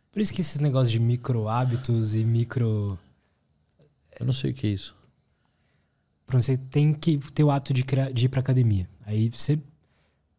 Por 0.09 0.21
isso 0.21 0.33
que 0.33 0.41
esses 0.41 0.59
negócios 0.59 0.91
de 0.91 0.99
micro 0.99 1.47
hábitos 1.47 2.15
e 2.15 2.23
micro. 2.23 2.97
Eu 4.19 4.25
não 4.25 4.33
sei 4.33 4.49
o 4.49 4.53
que 4.53 4.65
é 4.65 4.69
isso. 4.71 4.96
Pra 6.27 6.39
você 6.41 6.57
tem 6.57 6.93
que 6.93 7.17
ter 7.33 7.43
o 7.43 7.49
hábito 7.49 7.73
de, 7.73 7.83
criar, 7.83 8.11
de 8.11 8.25
ir 8.25 8.29
pra 8.29 8.41
academia. 8.41 8.87
Aí 9.05 9.29
você. 9.29 9.57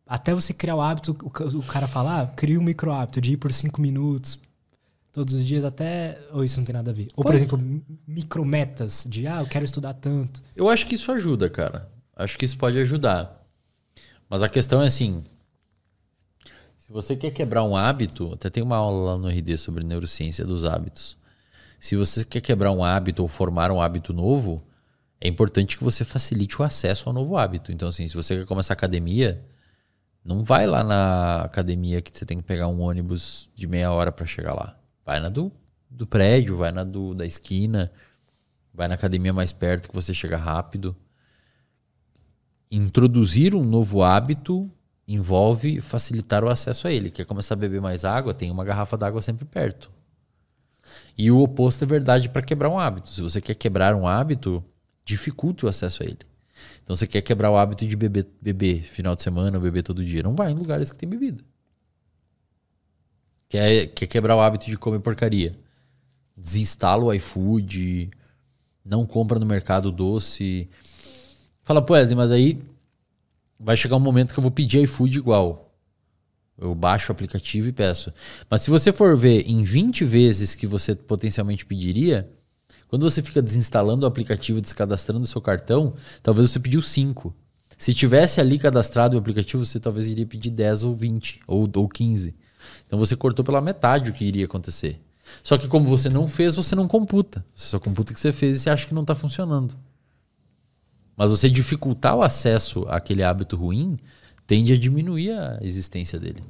Até 0.06 0.32
você 0.34 0.52
criar 0.54 0.76
o 0.76 0.80
hábito, 0.80 1.10
o, 1.22 1.30
ca- 1.30 1.44
o 1.46 1.62
cara 1.62 1.88
falar, 1.88 2.22
ah, 2.22 2.26
cria 2.28 2.58
um 2.60 2.62
micro 2.62 2.92
hábito 2.92 3.20
de 3.20 3.32
ir 3.32 3.36
por 3.38 3.52
cinco 3.52 3.80
minutos 3.80 4.38
todos 5.12 5.34
os 5.34 5.44
dias, 5.46 5.64
até. 5.64 6.18
Ou 6.32 6.44
isso 6.44 6.58
não 6.58 6.64
tem 6.64 6.74
nada 6.74 6.90
a 6.90 6.94
ver. 6.94 7.08
Ou, 7.16 7.24
por 7.24 7.34
exemplo, 7.34 7.58
mi- 7.58 7.82
micrometas 8.06 9.06
de, 9.08 9.26
ah, 9.26 9.40
eu 9.40 9.46
quero 9.46 9.64
estudar 9.64 9.94
tanto. 9.94 10.42
Eu 10.54 10.68
acho 10.68 10.86
que 10.86 10.94
isso 10.94 11.10
ajuda, 11.10 11.48
cara. 11.50 11.90
Acho 12.14 12.36
que 12.38 12.44
isso 12.44 12.56
pode 12.58 12.78
ajudar. 12.78 13.42
Mas 14.28 14.42
a 14.42 14.48
questão 14.48 14.82
é 14.82 14.86
assim: 14.86 15.24
se 16.76 16.92
você 16.92 17.16
quer 17.16 17.30
quebrar 17.30 17.64
um 17.64 17.74
hábito, 17.76 18.32
até 18.34 18.50
tem 18.50 18.62
uma 18.62 18.76
aula 18.76 19.12
lá 19.14 19.18
no 19.18 19.28
RD 19.28 19.56
sobre 19.56 19.84
neurociência 19.86 20.44
dos 20.44 20.64
hábitos. 20.64 21.16
Se 21.80 21.96
você 21.96 22.24
quer 22.24 22.40
quebrar 22.40 22.72
um 22.72 22.82
hábito 22.84 23.22
ou 23.22 23.28
formar 23.28 23.70
um 23.70 23.80
hábito 23.80 24.12
novo, 24.12 24.62
é 25.20 25.28
importante 25.28 25.76
que 25.76 25.84
você 25.84 26.04
facilite 26.04 26.60
o 26.60 26.64
acesso 26.64 27.08
ao 27.08 27.12
novo 27.12 27.36
hábito. 27.36 27.72
Então, 27.72 27.88
assim, 27.88 28.06
se 28.06 28.14
você 28.14 28.38
quer 28.38 28.46
começar 28.46 28.74
academia, 28.74 29.44
não 30.24 30.42
vai 30.44 30.66
lá 30.66 30.84
na 30.84 31.42
academia 31.42 32.00
que 32.00 32.16
você 32.16 32.24
tem 32.24 32.38
que 32.38 32.44
pegar 32.44 32.68
um 32.68 32.80
ônibus 32.80 33.50
de 33.54 33.66
meia 33.66 33.90
hora 33.90 34.12
para 34.12 34.26
chegar 34.26 34.54
lá. 34.54 34.78
Vai 35.04 35.18
na 35.18 35.28
do, 35.28 35.50
do 35.90 36.06
prédio, 36.06 36.56
vai 36.56 36.70
na 36.70 36.84
do, 36.84 37.14
da 37.14 37.26
esquina, 37.26 37.90
vai 38.72 38.86
na 38.86 38.94
academia 38.94 39.32
mais 39.32 39.52
perto 39.52 39.88
que 39.88 39.94
você 39.94 40.14
chega 40.14 40.36
rápido. 40.36 40.94
Introduzir 42.70 43.54
um 43.54 43.64
novo 43.64 44.02
hábito 44.02 44.70
envolve 45.06 45.80
facilitar 45.80 46.44
o 46.44 46.50
acesso 46.50 46.86
a 46.86 46.92
ele. 46.92 47.10
Quer 47.10 47.24
começar 47.24 47.54
a 47.54 47.56
beber 47.56 47.80
mais 47.80 48.04
água? 48.04 48.34
Tem 48.34 48.50
uma 48.50 48.64
garrafa 48.64 48.96
d'água 48.96 49.22
sempre 49.22 49.46
perto. 49.46 49.90
E 51.16 51.30
o 51.30 51.40
oposto 51.40 51.82
é 51.82 51.86
verdade 51.86 52.28
para 52.28 52.42
quebrar 52.42 52.68
um 52.68 52.78
hábito. 52.78 53.08
Se 53.08 53.22
você 53.22 53.40
quer 53.40 53.54
quebrar 53.54 53.94
um 53.94 54.06
hábito, 54.06 54.62
dificulta 55.08 55.64
o 55.64 55.68
acesso 55.68 56.02
a 56.02 56.06
ele. 56.06 56.18
Então 56.82 56.94
você 56.94 57.06
quer 57.06 57.22
quebrar 57.22 57.50
o 57.50 57.56
hábito 57.56 57.86
de 57.86 57.96
beber, 57.96 58.26
beber 58.40 58.82
final 58.82 59.14
de 59.16 59.22
semana 59.22 59.58
beber 59.58 59.82
todo 59.82 60.04
dia. 60.04 60.22
Não 60.22 60.34
vai 60.34 60.52
em 60.52 60.54
lugares 60.54 60.90
que 60.90 60.98
tem 60.98 61.08
bebida. 61.08 61.42
Quer, 63.48 63.86
quer 63.86 64.06
quebrar 64.06 64.36
o 64.36 64.40
hábito 64.40 64.66
de 64.66 64.76
comer 64.76 65.00
porcaria. 65.00 65.58
Desinstala 66.36 67.04
o 67.04 67.14
iFood, 67.14 68.10
não 68.84 69.06
compra 69.06 69.38
no 69.38 69.46
mercado 69.46 69.90
doce. 69.90 70.68
Fala, 71.64 71.80
pô, 71.80 71.94
Wesley, 71.94 72.14
mas 72.16 72.30
aí 72.30 72.62
vai 73.58 73.76
chegar 73.76 73.96
um 73.96 74.00
momento 74.00 74.34
que 74.34 74.38
eu 74.38 74.42
vou 74.42 74.52
pedir 74.52 74.82
iFood 74.82 75.16
igual. 75.16 75.74
Eu 76.58 76.74
baixo 76.74 77.10
o 77.10 77.12
aplicativo 77.12 77.68
e 77.68 77.72
peço. 77.72 78.12
Mas 78.50 78.60
se 78.60 78.70
você 78.70 78.92
for 78.92 79.16
ver 79.16 79.48
em 79.48 79.62
20 79.62 80.04
vezes 80.04 80.54
que 80.54 80.66
você 80.66 80.94
potencialmente 80.94 81.64
pediria, 81.64 82.28
quando 82.88 83.08
você 83.08 83.22
fica 83.22 83.40
desinstalando 83.42 84.04
o 84.04 84.08
aplicativo 84.08 84.58
e 84.58 84.62
descadastrando 84.62 85.22
o 85.22 85.26
seu 85.26 85.40
cartão, 85.40 85.94
talvez 86.22 86.50
você 86.50 86.58
pediu 86.58 86.82
5. 86.82 87.34
Se 87.76 87.94
tivesse 87.94 88.40
ali 88.40 88.58
cadastrado 88.58 89.16
o 89.16 89.20
aplicativo, 89.20 89.64
você 89.64 89.78
talvez 89.78 90.08
iria 90.08 90.26
pedir 90.26 90.50
10 90.50 90.84
ou 90.84 90.94
20 90.94 91.40
ou, 91.46 91.70
ou 91.76 91.88
15. 91.88 92.34
Então 92.86 92.98
você 92.98 93.14
cortou 93.14 93.44
pela 93.44 93.60
metade 93.60 94.10
o 94.10 94.14
que 94.14 94.24
iria 94.24 94.46
acontecer. 94.46 95.00
Só 95.44 95.58
que 95.58 95.68
como 95.68 95.86
você 95.86 96.08
não 96.08 96.26
fez, 96.26 96.56
você 96.56 96.74
não 96.74 96.88
computa. 96.88 97.44
Você 97.54 97.66
só 97.66 97.78
computa 97.78 98.10
o 98.12 98.14
que 98.14 98.20
você 98.20 98.32
fez 98.32 98.56
e 98.56 98.60
você 98.60 98.70
acha 98.70 98.86
que 98.86 98.94
não 98.94 99.02
está 99.02 99.14
funcionando. 99.14 99.76
Mas 101.16 101.30
você 101.30 101.50
dificultar 101.50 102.16
o 102.16 102.22
acesso 102.22 102.86
àquele 102.88 103.22
hábito 103.22 103.54
ruim 103.54 103.98
tende 104.46 104.72
a 104.72 104.78
diminuir 104.78 105.32
a 105.32 105.58
existência 105.60 106.18
dele. 106.18 106.42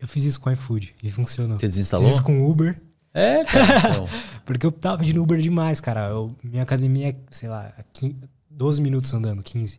Eu 0.00 0.08
fiz 0.08 0.24
isso 0.24 0.40
com 0.40 0.48
o 0.48 0.52
iFood 0.52 0.94
e 1.02 1.10
funcionou. 1.10 1.58
Você 1.58 1.68
desinstalou? 1.68 2.06
Fiz 2.06 2.14
isso 2.14 2.24
com 2.24 2.40
o 2.42 2.50
Uber, 2.50 2.80
É, 3.14 3.44
cara. 3.44 3.78
Então, 3.78 4.08
porque 4.46 4.64
eu 4.66 4.72
tava 4.72 4.98
pedindo 4.98 5.22
Uber 5.22 5.38
demais, 5.40 5.80
cara. 5.80 6.08
Eu- 6.08 6.34
minha 6.42 6.62
academia 6.62 7.10
é, 7.10 7.16
sei 7.30 7.48
lá, 7.48 7.72
15, 7.92 8.16
12 8.50 8.80
minutos 8.82 9.12
andando, 9.12 9.42
15. 9.42 9.78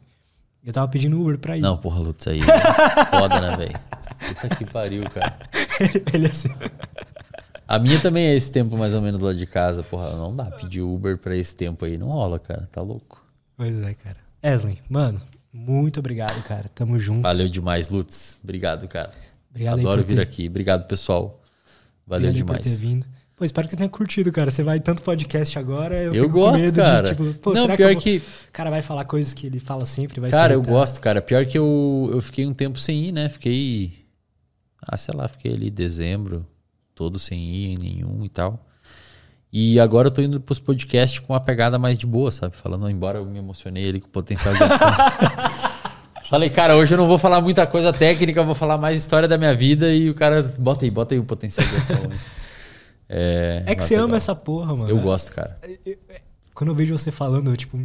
Eu 0.63 0.71
tava 0.71 0.87
pedindo 0.87 1.19
Uber 1.19 1.37
pra 1.37 1.57
ir. 1.57 1.61
não, 1.61 1.77
porra, 1.77 1.99
Lutz, 1.99 2.25
aí 2.27 2.39
é 2.39 3.05
foda, 3.19 3.41
né, 3.41 3.57
velho? 3.57 3.79
Puta 4.39 4.55
que 4.55 4.65
pariu, 4.65 5.03
cara. 5.09 5.37
Ele 6.13 6.27
assim. 6.27 6.49
A 7.67 7.79
minha 7.79 7.99
também 7.99 8.27
é 8.27 8.35
esse 8.35 8.51
tempo 8.51 8.77
mais 8.77 8.93
ou 8.93 9.01
menos 9.01 9.19
do 9.19 9.25
lado 9.25 9.37
de 9.37 9.45
casa. 9.45 9.83
Porra, 9.83 10.11
não 10.15 10.33
dá 10.35 10.45
pedir 10.45 10.81
Uber 10.81 11.17
pra 11.17 11.35
esse 11.35 11.55
tempo 11.55 11.83
aí. 11.85 11.97
Não 11.97 12.07
rola, 12.07 12.39
cara. 12.39 12.69
Tá 12.71 12.81
louco. 12.81 13.21
Pois 13.57 13.81
é, 13.81 13.93
cara. 13.93 14.17
Esley, 14.41 14.79
mano, 14.89 15.21
muito 15.51 15.99
obrigado, 15.99 16.41
cara. 16.43 16.65
Tamo 16.73 16.97
junto. 16.99 17.23
Valeu 17.23 17.49
demais, 17.49 17.89
Lutz. 17.89 18.37
Obrigado, 18.43 18.87
cara. 18.87 19.11
Obrigado 19.49 19.79
Adoro 19.79 20.01
vir 20.03 20.15
ter- 20.15 20.21
aqui. 20.21 20.47
Obrigado, 20.47 20.87
pessoal. 20.87 21.41
Valeu 22.07 22.29
Obrigado 22.29 22.51
aí 22.51 22.55
por 22.55 22.63
ter 22.63 22.69
demais. 22.69 22.79
vindo. 22.81 23.05
Pô, 23.43 23.45
espero 23.45 23.67
que 23.67 23.71
você 23.73 23.77
tenha 23.77 23.89
curtido, 23.89 24.31
cara. 24.31 24.49
Você 24.49 24.63
vai 24.63 24.79
tanto 24.79 25.03
podcast 25.03 25.59
agora, 25.59 26.01
eu, 26.01 26.13
Eu 26.15 26.29
gosto, 26.29 26.71
cara. 26.71 27.09
de, 27.13 27.15
tipo, 27.17 27.33
pô, 27.41 27.53
Não, 27.53 27.65
pior 27.65 27.75
que, 27.75 27.83
eu 27.83 27.91
vou- 27.91 28.01
que- 28.01 28.17
o 28.19 28.51
cara 28.53 28.69
vai 28.69 28.81
falar 28.81 29.03
coisas 29.03 29.33
que 29.33 29.47
ele 29.47 29.59
fala 29.59 29.85
sempre, 29.85 30.21
vai 30.21 30.29
Cara, 30.29 30.53
eu 30.53 30.61
gosto, 30.61 31.01
cara. 31.01 31.21
Pior 31.21 31.45
que 31.45 31.57
eu, 31.57 32.09
eu 32.13 32.21
fiquei 32.21 32.45
um 32.47 32.53
tempo 32.53 32.79
sem 32.79 33.03
ir, 33.07 33.11
né? 33.11 33.27
Fiquei. 33.27 34.05
Ah, 34.81 34.95
sei 34.95 35.13
lá, 35.13 35.27
fiquei 35.27 35.51
ali 35.51 35.69
dezembro, 35.69 36.47
todo 36.95 37.19
sem 37.19 37.37
ir 37.37 37.71
em 37.73 37.75
nenhum 37.77 38.23
e 38.23 38.29
tal. 38.29 38.65
E 39.51 39.77
agora 39.77 40.07
eu 40.07 40.11
tô 40.11 40.21
indo 40.21 40.39
pros 40.39 40.59
podcasts 40.59 41.19
com 41.19 41.33
uma 41.33 41.41
pegada 41.41 41.77
mais 41.77 41.97
de 41.97 42.05
boa, 42.07 42.31
sabe? 42.31 42.55
Falando, 42.55 42.89
embora 42.89 43.19
eu 43.19 43.25
me 43.25 43.39
emocionei 43.39 43.89
ali 43.89 43.99
com 43.99 44.07
o 44.07 44.09
potencial 44.11 44.53
de 44.55 44.63
ação. 44.63 44.87
Falei, 46.29 46.49
cara, 46.49 46.77
hoje 46.77 46.93
eu 46.93 46.97
não 46.97 47.07
vou 47.07 47.17
falar 47.17 47.41
muita 47.41 47.67
coisa 47.67 47.91
técnica, 47.91 48.39
eu 48.39 48.45
vou 48.45 48.55
falar 48.55 48.77
mais 48.77 48.97
história 49.01 49.27
da 49.27 49.37
minha 49.37 49.53
vida 49.53 49.93
e 49.93 50.09
o 50.09 50.13
cara, 50.13 50.41
bota 50.57 50.85
aí, 50.85 50.89
bota 50.89 51.13
aí 51.13 51.19
o 51.19 51.25
potencial 51.25 51.67
de 51.67 51.75
ação. 51.75 51.97
É, 53.07 53.63
É 53.65 53.75
que 53.75 53.83
você 53.83 53.95
ama 53.95 54.05
legal. 54.05 54.17
essa 54.17 54.35
porra, 54.35 54.75
mano. 54.75 54.89
Eu 54.89 54.99
gosto, 54.99 55.31
cara. 55.31 55.59
Quando 56.53 56.69
eu 56.69 56.75
vejo 56.75 56.97
você 56.97 57.11
falando, 57.11 57.49
eu, 57.49 57.57
tipo, 57.57 57.79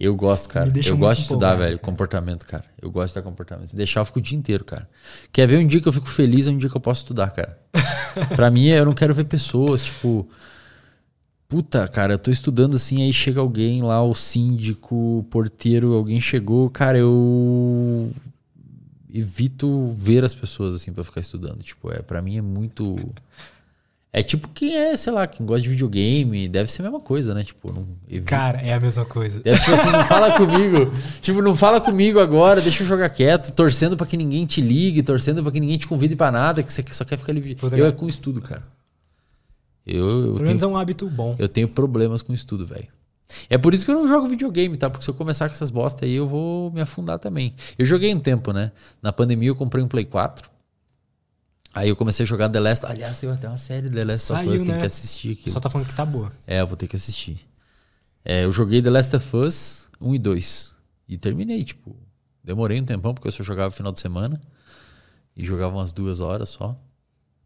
Eu 0.00 0.14
gosto, 0.16 0.48
cara. 0.48 0.66
Eu 0.66 0.96
gosto 0.96 1.18
de 1.18 1.22
estudar, 1.22 1.48
empolgado, 1.48 1.58
velho. 1.58 1.78
Comportamento, 1.78 2.46
cara. 2.46 2.64
Eu 2.80 2.90
gosto 2.90 3.08
de 3.08 3.14
dar 3.16 3.22
comportamento. 3.22 3.68
Se 3.68 3.76
deixar, 3.76 4.00
eu 4.00 4.04
fico 4.04 4.18
o 4.18 4.22
dia 4.22 4.36
inteiro, 4.38 4.64
cara. 4.64 4.88
Quer 5.32 5.46
ver 5.46 5.58
um 5.58 5.66
dia 5.66 5.80
que 5.80 5.88
eu 5.88 5.92
fico 5.92 6.08
feliz, 6.08 6.46
é 6.46 6.50
um 6.50 6.58
dia 6.58 6.68
que 6.68 6.76
eu 6.76 6.80
posso 6.80 7.02
estudar, 7.02 7.30
cara. 7.30 7.58
pra 8.34 8.50
mim, 8.50 8.66
eu 8.66 8.84
não 8.84 8.92
quero 8.92 9.14
ver 9.14 9.24
pessoas, 9.24 9.84
tipo. 9.84 10.28
Puta, 11.48 11.86
cara, 11.86 12.14
eu 12.14 12.18
tô 12.18 12.30
estudando 12.32 12.74
assim, 12.74 13.02
aí 13.02 13.12
chega 13.12 13.38
alguém 13.40 13.80
lá, 13.80 14.02
o 14.02 14.12
síndico, 14.14 15.20
o 15.20 15.22
porteiro, 15.30 15.94
alguém 15.94 16.20
chegou, 16.20 16.68
cara, 16.68 16.98
eu 16.98 18.10
evito 19.14 19.92
ver 19.96 20.24
as 20.24 20.34
pessoas 20.34 20.74
assim 20.74 20.92
pra 20.92 21.04
ficar 21.04 21.20
estudando. 21.20 21.62
Tipo, 21.62 21.92
é, 21.92 22.02
para 22.02 22.20
mim 22.20 22.36
é 22.36 22.42
muito 22.42 22.98
é 24.16 24.22
tipo 24.22 24.48
quem 24.48 24.74
é, 24.74 24.96
sei 24.96 25.12
lá, 25.12 25.26
quem 25.26 25.44
gosta 25.44 25.60
de 25.60 25.68
videogame, 25.68 26.48
deve 26.48 26.72
ser 26.72 26.80
a 26.80 26.84
mesma 26.84 27.00
coisa, 27.00 27.34
né? 27.34 27.44
Tipo, 27.44 27.70
não 27.70 27.86
cara, 28.24 28.62
é 28.62 28.72
a 28.72 28.80
mesma 28.80 29.04
coisa. 29.04 29.42
Deve 29.42 29.60
tipo 29.60 29.74
assim, 29.74 29.90
não 29.90 30.04
fala 30.08 30.32
comigo. 30.32 30.90
Tipo, 31.20 31.42
não 31.42 31.54
fala 31.54 31.82
comigo 31.82 32.18
agora, 32.18 32.62
deixa 32.62 32.82
eu 32.82 32.86
jogar 32.86 33.10
quieto, 33.10 33.52
torcendo 33.52 33.94
pra 33.94 34.06
que 34.06 34.16
ninguém 34.16 34.46
te 34.46 34.62
ligue, 34.62 35.02
torcendo 35.02 35.42
pra 35.42 35.52
que 35.52 35.60
ninguém 35.60 35.76
te 35.76 35.86
convide 35.86 36.16
pra 36.16 36.32
nada, 36.32 36.62
que 36.62 36.72
você 36.72 36.82
só 36.92 37.04
quer 37.04 37.18
ficar. 37.18 37.34
Puta, 37.58 37.76
Eu 37.76 37.84
é 37.84 37.92
com 37.92 38.08
estudo, 38.08 38.40
cara. 38.40 38.62
Eu, 39.86 40.28
eu, 40.28 40.34
Pelo 40.36 40.46
menos 40.46 40.62
é 40.62 40.66
um 40.66 40.78
hábito 40.78 41.06
bom. 41.10 41.36
eu 41.38 41.46
tenho 41.46 41.68
problemas 41.68 42.22
com 42.22 42.32
estudo, 42.32 42.66
velho. 42.66 42.88
É 43.50 43.58
por 43.58 43.74
isso 43.74 43.84
que 43.84 43.90
eu 43.90 43.96
não 43.96 44.08
jogo 44.08 44.26
videogame, 44.28 44.78
tá? 44.78 44.88
Porque 44.88 45.04
se 45.04 45.10
eu 45.10 45.14
começar 45.14 45.46
com 45.46 45.54
essas 45.54 45.68
bosta 45.68 46.06
aí, 46.06 46.14
eu 46.14 46.26
vou 46.26 46.70
me 46.70 46.80
afundar 46.80 47.18
também. 47.18 47.54
Eu 47.78 47.84
joguei 47.84 48.14
um 48.14 48.18
tempo, 48.18 48.50
né? 48.50 48.72
Na 49.02 49.12
pandemia 49.12 49.50
eu 49.50 49.54
comprei 49.54 49.84
um 49.84 49.88
Play 49.88 50.06
4. 50.06 50.55
Aí 51.76 51.90
eu 51.90 51.96
comecei 51.96 52.24
a 52.24 52.26
jogar 52.26 52.48
The 52.48 52.58
Last. 52.58 52.86
Aliás, 52.86 53.18
saiu 53.18 53.32
até 53.32 53.46
uma 53.46 53.58
série 53.58 53.90
The 53.90 54.04
Last 54.04 54.26
Saiu, 54.26 54.48
of 54.48 54.54
Us, 54.56 54.62
tem 54.62 54.70
né? 54.74 54.80
que 54.80 54.86
assistir 54.86 55.32
aqui. 55.32 55.50
Só 55.50 55.60
tá 55.60 55.68
falando 55.68 55.86
que 55.86 55.94
tá 55.94 56.06
boa. 56.06 56.32
É, 56.46 56.60
eu 56.60 56.66
vou 56.66 56.76
ter 56.76 56.86
que 56.88 56.96
assistir. 56.96 57.46
É, 58.24 58.44
eu 58.44 58.50
joguei 58.50 58.80
The 58.80 58.88
Last 58.90 59.14
of 59.14 59.36
Us 59.36 59.88
1 60.00 60.14
e 60.14 60.18
2. 60.18 60.74
E 61.08 61.18
terminei, 61.18 61.62
tipo. 61.64 61.94
Demorei 62.42 62.80
um 62.80 62.84
tempão, 62.84 63.12
porque 63.12 63.28
eu 63.28 63.32
só 63.32 63.42
jogava 63.42 63.70
final 63.70 63.92
de 63.92 64.00
semana. 64.00 64.40
E 65.36 65.44
jogava 65.44 65.76
umas 65.76 65.92
duas 65.92 66.20
horas 66.20 66.48
só. 66.48 66.74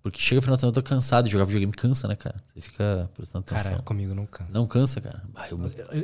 Porque 0.02 0.18
chega 0.20 0.36
no 0.36 0.42
final 0.42 0.56
de 0.56 0.60
semana, 0.60 0.78
eu 0.78 0.82
tô 0.82 0.88
cansado. 0.88 1.26
E 1.26 1.30
jogar 1.30 1.44
videogame 1.44 1.72
cansa, 1.72 2.06
né, 2.06 2.14
cara? 2.14 2.36
Você 2.54 2.60
fica 2.60 3.10
prestando 3.14 3.44
atenção. 3.46 3.72
Cara, 3.72 3.82
comigo 3.82 4.14
não 4.14 4.26
cansa. 4.26 4.50
Não 4.52 4.66
cansa, 4.66 5.00
cara. 5.00 5.22
Bah, 5.34 5.48
eu- 5.50 5.60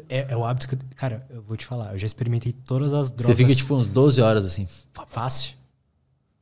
É, 0.09 0.33
é 0.33 0.37
o 0.37 0.45
hábito 0.45 0.67
que. 0.69 0.75
eu- 0.75 0.79
Cara, 0.97 1.25
eu 1.31 1.41
vou 1.43 1.57
te 1.57 1.65
falar, 1.65 1.93
eu 1.93 1.99
já 1.99 2.07
experimentei 2.07 2.53
todas 2.53 2.93
as 2.93 3.11
drogas. 3.11 3.27
Você 3.27 3.37
fica, 3.37 3.55
tipo, 3.55 3.75
uns 3.77 3.87
12 3.87 4.21
horas 4.21 4.45
assim. 4.45 4.67
Fácil. 5.07 5.55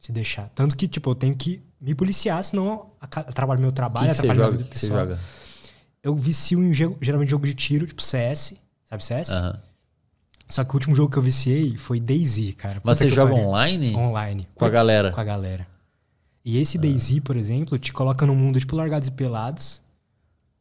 Se 0.01 0.11
deixar. 0.13 0.49
Tanto 0.55 0.77
que, 0.77 0.89
tipo, 0.89 1.09
eu 1.11 1.15
tenho 1.15 1.35
que 1.37 1.63
me 1.85 1.95
policiar, 1.95 2.43
senão 2.43 2.91
atrapalha 3.01 3.61
meu 3.61 3.69
O 3.69 3.73
que, 3.73 3.77
trabalho, 3.77 4.09
que 4.09 4.15
você 4.15 4.21
atrapalha 4.23 4.41
joga? 4.41 4.51
minha 4.57 4.59
vida 4.59 4.71
que 4.71 4.79
você 4.79 4.87
pessoal. 4.89 5.07
joga? 5.07 5.21
Eu 6.03 6.15
vicio 6.17 6.63
em 6.63 6.73
jogo, 6.73 6.99
geralmente 7.01 7.31
jogo 7.31 7.47
de 7.47 7.55
tiro, 7.55 7.87
tipo 7.87 8.03
CS. 8.03 8.55
Sabe 8.85 9.05
CS? 9.05 9.31
Aham. 9.31 9.61
Só 10.49 10.63
que 10.63 10.71
o 10.73 10.75
último 10.75 10.95
jogo 10.95 11.11
que 11.11 11.17
eu 11.19 11.23
viciei 11.23 11.77
foi 11.79 11.99
DayZ, 11.99 12.55
cara. 12.57 12.75
Mas 12.85 12.99
Puta 12.99 13.09
você 13.09 13.15
joga 13.15 13.33
pariu. 13.33 13.47
online? 13.49 13.97
Online. 13.97 14.49
Com 14.55 14.65
a 14.67 14.69
galera? 14.69 15.11
Com 15.11 15.21
a 15.21 15.25
galera. 15.25 15.67
E 16.45 16.59
esse 16.59 16.77
DayZ, 16.77 17.21
por 17.21 17.37
exemplo, 17.37 17.79
te 17.79 17.93
coloca 17.93 18.27
num 18.27 18.35
mundo 18.35 18.61
tipo 18.61 18.77
Largados 18.77 19.09
e 19.09 19.11
Pelados. 19.11 19.83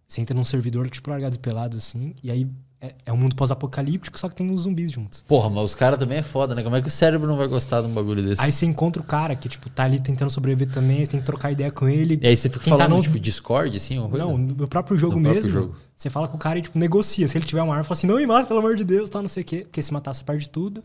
Você 0.07 0.21
entra 0.21 0.33
num 0.33 0.45
servidor 0.45 0.89
tipo 0.89 1.09
Largados 1.09 1.35
e 1.35 1.39
Pelados, 1.39 1.77
assim. 1.77 2.15
E 2.23 2.31
aí 2.31 2.47
é, 2.85 2.93
é 3.05 3.13
um 3.13 3.17
mundo 3.17 3.33
pós-apocalíptico, 3.35 4.19
só 4.19 4.27
que 4.27 4.35
tem 4.35 4.49
uns 4.51 4.61
zumbis 4.63 4.91
juntos. 4.91 5.23
Porra, 5.25 5.49
mas 5.49 5.63
os 5.63 5.73
caras 5.75 5.97
também 5.97 6.17
é 6.17 6.21
foda, 6.21 6.53
né? 6.53 6.61
Como 6.61 6.75
é 6.75 6.81
que 6.81 6.87
o 6.87 6.91
cérebro 6.91 7.27
não 7.27 7.37
vai 7.37 7.47
gostar 7.47 7.79
de 7.81 7.87
um 7.87 7.93
bagulho 7.93 8.21
desse? 8.21 8.41
Aí 8.41 8.51
você 8.51 8.65
encontra 8.65 9.01
o 9.01 9.05
cara 9.05 9.35
que, 9.35 9.47
tipo, 9.47 9.69
tá 9.69 9.85
ali 9.85 10.01
tentando 10.01 10.29
sobreviver 10.29 10.73
também, 10.73 10.99
você 11.05 11.11
tem 11.11 11.19
que 11.21 11.25
trocar 11.25 11.51
ideia 11.51 11.71
com 11.71 11.87
ele. 11.87 12.19
E 12.21 12.27
aí 12.27 12.35
você 12.35 12.49
fica 12.49 12.65
Quem 12.65 12.73
tá 12.73 12.83
falando, 12.83 12.97
no- 12.97 13.03
tipo, 13.03 13.17
Discord, 13.19 13.77
assim, 13.77 13.97
uma 13.97 14.09
coisa? 14.09 14.25
Não, 14.25 14.37
no 14.37 14.67
próprio 14.67 14.97
jogo 14.97 15.15
No 15.15 15.21
próprio 15.21 15.43
mesmo. 15.45 15.51
jogo. 15.61 15.75
Você 15.95 16.09
fala 16.09 16.27
com 16.27 16.35
o 16.35 16.39
cara 16.39 16.59
e, 16.59 16.61
tipo, 16.61 16.77
negocia. 16.77 17.25
Se 17.27 17.37
ele 17.37 17.45
tiver 17.45 17.61
uma 17.61 17.73
arma, 17.73 17.83
fala 17.85 17.97
assim, 17.97 18.07
não 18.07 18.17
me 18.17 18.25
mata, 18.25 18.45
pelo 18.47 18.59
amor 18.59 18.75
de 18.75 18.83
Deus, 18.83 19.09
tá, 19.09 19.21
não 19.21 19.29
sei 19.29 19.43
o 19.43 19.45
quê. 19.45 19.61
Porque 19.61 19.81
se 19.81 19.93
matar, 19.93 20.13
você 20.13 20.23
perde 20.23 20.49
tudo. 20.49 20.83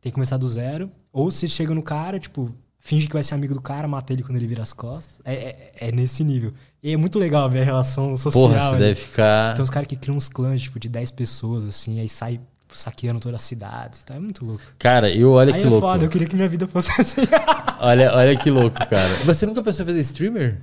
Tem 0.00 0.10
que 0.10 0.14
começar 0.14 0.36
do 0.36 0.48
zero. 0.48 0.90
Ou 1.12 1.30
você 1.30 1.48
chega 1.48 1.72
no 1.74 1.82
cara, 1.82 2.18
tipo, 2.18 2.50
finge 2.78 3.06
que 3.06 3.12
vai 3.12 3.22
ser 3.22 3.34
amigo 3.34 3.54
do 3.54 3.60
cara, 3.62 3.86
mata 3.88 4.12
ele 4.12 4.22
quando 4.22 4.36
ele 4.36 4.46
vira 4.46 4.62
as 4.62 4.72
costas. 4.72 5.20
É, 5.24 5.32
é, 5.34 5.72
é 5.88 5.92
nesse 5.92 6.22
nível. 6.24 6.52
E 6.84 6.92
é 6.92 6.96
muito 6.98 7.18
legal 7.18 7.48
ver 7.48 7.62
a 7.62 7.64
relação 7.64 8.14
social. 8.14 8.46
Porra, 8.46 8.60
você 8.60 8.72
né? 8.72 8.78
deve 8.78 8.94
ficar... 8.96 9.54
Tem 9.54 9.62
uns 9.62 9.70
caras 9.70 9.88
que 9.88 9.96
criam 9.96 10.18
uns 10.18 10.28
clãs, 10.28 10.60
tipo, 10.60 10.78
de 10.78 10.86
10 10.86 11.12
pessoas, 11.12 11.64
assim, 11.64 11.98
aí 11.98 12.06
sai 12.10 12.38
saqueando 12.68 13.20
toda 13.20 13.36
a 13.36 13.38
cidade. 13.38 14.00
Então 14.04 14.14
é 14.14 14.20
muito 14.20 14.44
louco. 14.44 14.62
Cara, 14.78 15.10
eu 15.10 15.32
olha 15.32 15.54
aí 15.54 15.62
que 15.62 15.66
é 15.66 15.70
louco. 15.70 15.86
foda, 15.86 16.04
eu 16.04 16.10
queria 16.10 16.28
que 16.28 16.36
minha 16.36 16.46
vida 16.46 16.68
fosse 16.68 16.90
assim. 17.00 17.22
Olha, 17.80 18.14
olha 18.14 18.36
que 18.36 18.50
louco, 18.50 18.76
cara. 18.86 19.14
Você 19.24 19.46
nunca 19.46 19.62
pensou 19.62 19.82
em 19.84 19.86
fazer 19.86 20.00
streamer? 20.00 20.60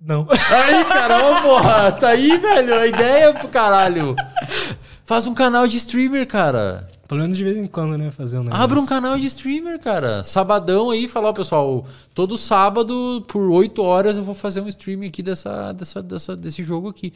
não. 0.00 0.26
Aí, 0.30 0.84
cara, 0.86 1.18
ô 1.30 1.42
porra, 1.42 1.92
tá 1.92 2.08
aí, 2.08 2.38
velho, 2.38 2.74
a 2.74 2.86
ideia 2.86 3.34
pro 3.34 3.48
caralho. 3.48 4.16
Faz 5.04 5.26
um 5.26 5.34
canal 5.34 5.68
de 5.68 5.76
streamer, 5.76 6.26
cara. 6.26 6.88
Pelo 7.06 7.20
menos 7.20 7.36
de 7.36 7.44
vez 7.44 7.56
em 7.56 7.66
quando, 7.66 7.98
né? 7.98 8.10
Fazer 8.10 8.38
um 8.38 8.44
negócio. 8.44 8.62
Abre 8.62 8.78
um 8.78 8.86
canal 8.86 9.18
de 9.18 9.26
streamer, 9.26 9.78
cara. 9.78 10.24
Sabadão 10.24 10.90
aí, 10.90 11.06
falar, 11.06 11.28
ó, 11.28 11.32
pessoal, 11.32 11.86
todo 12.14 12.36
sábado, 12.38 13.24
por 13.28 13.50
8 13.50 13.82
horas, 13.82 14.16
eu 14.16 14.24
vou 14.24 14.34
fazer 14.34 14.60
um 14.60 14.68
streaming 14.68 15.08
aqui 15.08 15.22
dessa, 15.22 15.72
dessa, 15.72 16.02
dessa, 16.02 16.36
desse 16.36 16.62
jogo 16.62 16.88
aqui. 16.88 17.12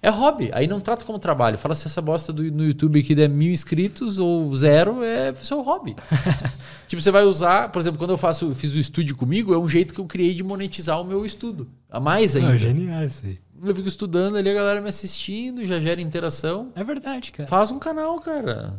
É 0.00 0.10
hobby, 0.10 0.50
aí 0.52 0.66
não 0.66 0.80
trata 0.80 1.04
como 1.04 1.18
trabalho. 1.18 1.56
Fala 1.56 1.74
se 1.74 1.86
essa 1.86 2.02
bosta 2.02 2.32
do, 2.32 2.42
no 2.52 2.66
YouTube 2.66 3.00
aqui 3.00 3.14
der 3.14 3.28
mil 3.28 3.50
inscritos 3.50 4.18
ou 4.18 4.54
zero, 4.54 5.02
é 5.02 5.34
seu 5.34 5.62
hobby. 5.62 5.96
tipo, 6.86 7.00
você 7.00 7.10
vai 7.10 7.24
usar, 7.24 7.72
por 7.72 7.80
exemplo, 7.80 7.98
quando 7.98 8.10
eu 8.10 8.18
faço, 8.18 8.54
fiz 8.54 8.74
o 8.74 8.78
estúdio 8.78 9.16
comigo, 9.16 9.54
é 9.54 9.58
um 9.58 9.66
jeito 9.66 9.94
que 9.94 10.00
eu 10.00 10.04
criei 10.04 10.34
de 10.34 10.44
monetizar 10.44 11.00
o 11.00 11.04
meu 11.04 11.24
estudo. 11.24 11.66
A 11.90 11.98
mais 11.98 12.36
ainda. 12.36 12.50
Não, 12.50 12.58
genial 12.58 13.02
isso 13.02 13.24
aí. 13.24 13.38
Eu 13.62 13.74
fico 13.74 13.88
estudando 13.88 14.36
ali, 14.36 14.50
a 14.50 14.54
galera 14.54 14.80
me 14.80 14.90
assistindo, 14.90 15.64
já 15.64 15.80
gera 15.80 16.00
interação. 16.02 16.70
É 16.74 16.84
verdade, 16.84 17.32
cara. 17.32 17.48
Faz 17.48 17.70
um 17.70 17.78
canal, 17.78 18.20
cara. 18.20 18.74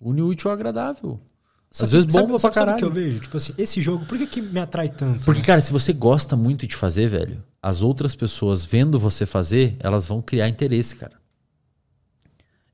Une 0.00 0.22
o 0.22 0.26
útil 0.28 0.50
ao 0.50 0.54
agradável. 0.56 1.20
Só 1.70 1.84
Às 1.84 1.90
que 1.90 1.96
vezes 1.96 2.12
sabe- 2.12 2.26
bomba 2.26 2.38
sabe- 2.38 2.54
pra 2.54 2.62
sabe 2.62 2.72
o 2.72 2.76
que 2.78 2.84
eu 2.84 2.88
caralho. 2.88 3.06
vejo? 3.10 3.20
Tipo 3.20 3.36
assim, 3.36 3.54
esse 3.56 3.80
jogo, 3.80 4.04
por 4.06 4.18
que, 4.18 4.26
que 4.26 4.42
me 4.42 4.58
atrai 4.58 4.88
tanto? 4.88 5.24
Porque, 5.24 5.42
cara, 5.42 5.60
se 5.60 5.70
você 5.70 5.92
gosta 5.92 6.34
muito 6.34 6.66
de 6.66 6.74
fazer, 6.74 7.06
velho, 7.06 7.42
as 7.62 7.80
outras 7.82 8.14
pessoas 8.16 8.64
vendo 8.64 8.98
você 8.98 9.24
fazer, 9.26 9.76
elas 9.78 10.06
vão 10.06 10.20
criar 10.20 10.48
interesse, 10.48 10.96
cara. 10.96 11.12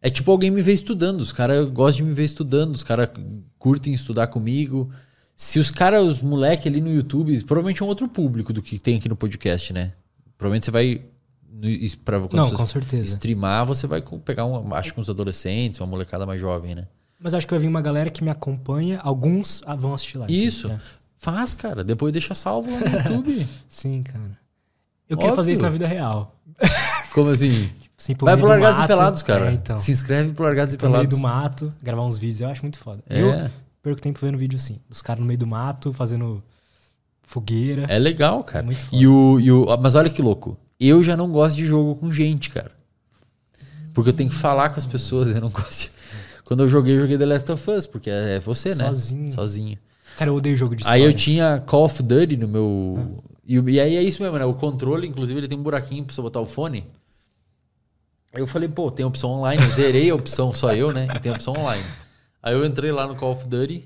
É 0.01 0.09
tipo 0.09 0.31
alguém 0.31 0.51
me 0.51 0.63
ver 0.63 0.73
estudando. 0.75 1.21
Os 1.21 1.33
caras 1.33 1.69
gostam 1.71 2.05
de 2.05 2.09
me 2.11 2.15
ver 2.15 2.25
estudando, 2.25 2.75
os 2.75 2.83
caras 2.85 3.09
curtem 3.59 3.93
estudar 3.93 4.29
comigo. 4.29 4.91
Se 5.35 5.59
os 5.59 5.71
caras, 5.71 6.03
os 6.05 6.23
moleque 6.23 6.69
ali 6.69 6.81
no 6.81 6.91
YouTube, 6.91 7.37
provavelmente 7.45 7.83
é 7.83 7.85
um 7.85 7.89
outro 7.89 8.09
público 8.09 8.53
do 8.53 8.63
que 8.63 8.79
tem 8.79 8.97
aqui 8.97 9.09
no 9.09 9.17
podcast, 9.17 9.73
né? 9.73 9.93
Provavelmente 10.39 10.65
você 10.67 10.71
vai. 10.71 11.03
quando 12.29 12.35
Não, 12.37 12.49
você 12.51 12.57
com 12.57 12.67
certeza. 12.67 13.09
streamar, 13.09 13.67
você 13.67 13.87
vai 13.87 14.03
pegar, 14.25 14.45
um, 14.47 14.75
acho 14.75 14.95
que 14.95 15.01
uns 15.01 15.09
adolescentes, 15.11 15.81
uma 15.81 15.87
molecada 15.87 16.25
mais 16.27 16.41
jovem, 16.41 16.75
né? 16.75 16.87
Mas 17.19 17.35
acho 17.35 17.47
que 17.47 17.53
vai 17.53 17.61
vir 17.61 17.69
uma 17.69 17.81
galera 17.83 18.11
que 18.11 18.23
me 18.23 18.31
acompanha, 18.31 18.99
alguns 19.03 19.63
vão 19.79 19.95
assistir 19.95 20.19
lá. 20.19 20.27
Isso. 20.29 20.71
É. 20.71 20.79
Faz, 21.17 21.55
cara. 21.55 21.83
Depois 21.83 22.13
deixa 22.13 22.35
salvo 22.35 22.71
lá 22.71 22.79
no 22.79 22.97
YouTube. 22.99 23.49
Sim, 23.69 24.03
cara. 24.03 24.39
Eu 25.09 25.17
queria 25.17 25.31
Óbvio. 25.31 25.37
fazer 25.37 25.53
isso 25.53 25.63
na 25.63 25.71
vida 25.71 25.87
real. 25.87 26.35
Como 27.13 27.31
assim? 27.31 27.71
Assim, 27.99 28.15
Vai 28.21 28.35
meio 28.37 28.47
pro 28.47 28.55
do 28.55 28.61
Largados 28.61 28.85
e. 28.85 28.87
Pelados, 28.87 29.23
cara. 29.23 29.51
É, 29.51 29.55
então. 29.55 29.79
Se 29.79 29.91
inscreve 29.91 30.31
pro 30.35 30.45
Largados 30.45 30.75
e 30.75 30.77
Pro 30.77 30.89
meio 30.91 30.99
Pelados. 31.09 31.19
do 31.19 31.23
mato, 31.23 31.75
gravar 31.83 32.03
uns 32.05 32.19
vídeos, 32.19 32.43
eu 32.43 32.51
acho 32.51 32.61
muito 32.61 32.79
foda. 32.79 33.03
É. 33.09 33.23
Eu 33.23 33.51
perco 33.83 34.03
tempo 34.03 34.19
vendo 34.21 34.37
vídeo 34.37 34.57
assim, 34.57 34.79
dos 34.87 35.01
caras 35.01 35.21
no 35.21 35.27
meio 35.27 35.39
do 35.39 35.47
mato, 35.47 35.95
fazendo 35.95 36.43
fogueira. 37.23 37.87
É 37.89 37.99
legal, 37.99 38.45
cara. 38.45 38.63
É 38.63 38.67
muito 38.67 38.81
foda. 38.85 38.97
e 39.03 39.07
o, 39.07 39.41
e 39.41 39.51
o, 39.51 39.65
mas 39.79 39.95
olha 39.95 40.11
que 40.11 40.21
louco. 40.21 40.59
Eu 40.79 41.03
já 41.03 41.17
não 41.17 41.33
gosto 41.33 41.57
de 41.57 41.65
jogo 41.65 41.95
com 41.97 42.13
gente, 42.13 42.51
cara. 42.51 42.71
Porque 43.95 44.11
eu 44.11 44.15
tenho 44.15 44.29
que 44.29 44.37
falar 44.37 44.69
com 44.69 44.79
as 44.79 44.85
pessoas, 44.85 45.31
eu 45.31 45.41
não 45.41 45.49
gosto. 45.49 45.85
de- 45.89 45.96
Quando 46.47 46.63
eu 46.63 46.69
joguei, 46.69 46.97
eu 46.97 47.01
joguei 47.01 47.19
The 47.19 47.27
Last 47.27 47.51
of 47.51 47.71
Us, 47.71 47.87
porque 47.87 48.09
é 48.09 48.37
é 48.37 48.39
você, 48.41 48.73
né? 48.77 48.87
Sozinho. 48.87 49.33
Sozinho. 49.33 49.79
Cara, 50.17 50.31
eu 50.31 50.35
odeio 50.37 50.57
jogo 50.57 50.77
de 50.77 50.83
história. 50.83 51.05
Aí 51.05 51.11
eu 51.11 51.13
tinha 51.13 51.61
Call 51.67 51.85
of 51.85 52.01
Duty 52.01 52.37
no 52.37 52.47
meu. 52.47 52.99
Ah. 52.99 53.35
E, 53.45 53.55
e 53.59 53.81
aí 53.81 53.97
é 53.97 54.03
isso 54.03 54.23
mesmo, 54.23 54.39
né? 54.39 54.45
O 54.45 54.55
controle, 54.55 55.09
inclusive, 55.09 55.41
ele 55.41 55.49
tem 55.49 55.59
um 55.59 55.63
buraquinho 55.63 56.05
pra 56.05 56.15
você 56.15 56.23
botar 56.23 56.41
o 56.41 56.47
fone. 56.47 56.85
Aí 58.33 58.41
eu 58.41 58.47
falei, 58.47 58.69
pô, 58.69 58.93
tem 58.93 59.05
opção 59.05 59.31
online. 59.31 59.61
Eu 59.61 59.71
zerei 59.71 60.09
a 60.09 60.15
opção, 60.15 60.53
só 60.53 60.73
eu, 60.73 60.93
né? 60.93 61.09
E 61.17 61.19
tem 61.19 61.33
opção 61.33 61.53
online. 61.53 61.85
Aí 62.41 62.55
eu 62.55 62.65
entrei 62.65 62.93
lá 62.93 63.09
no 63.09 63.17
Call 63.17 63.33
of 63.33 63.49
Duty. 63.49 63.85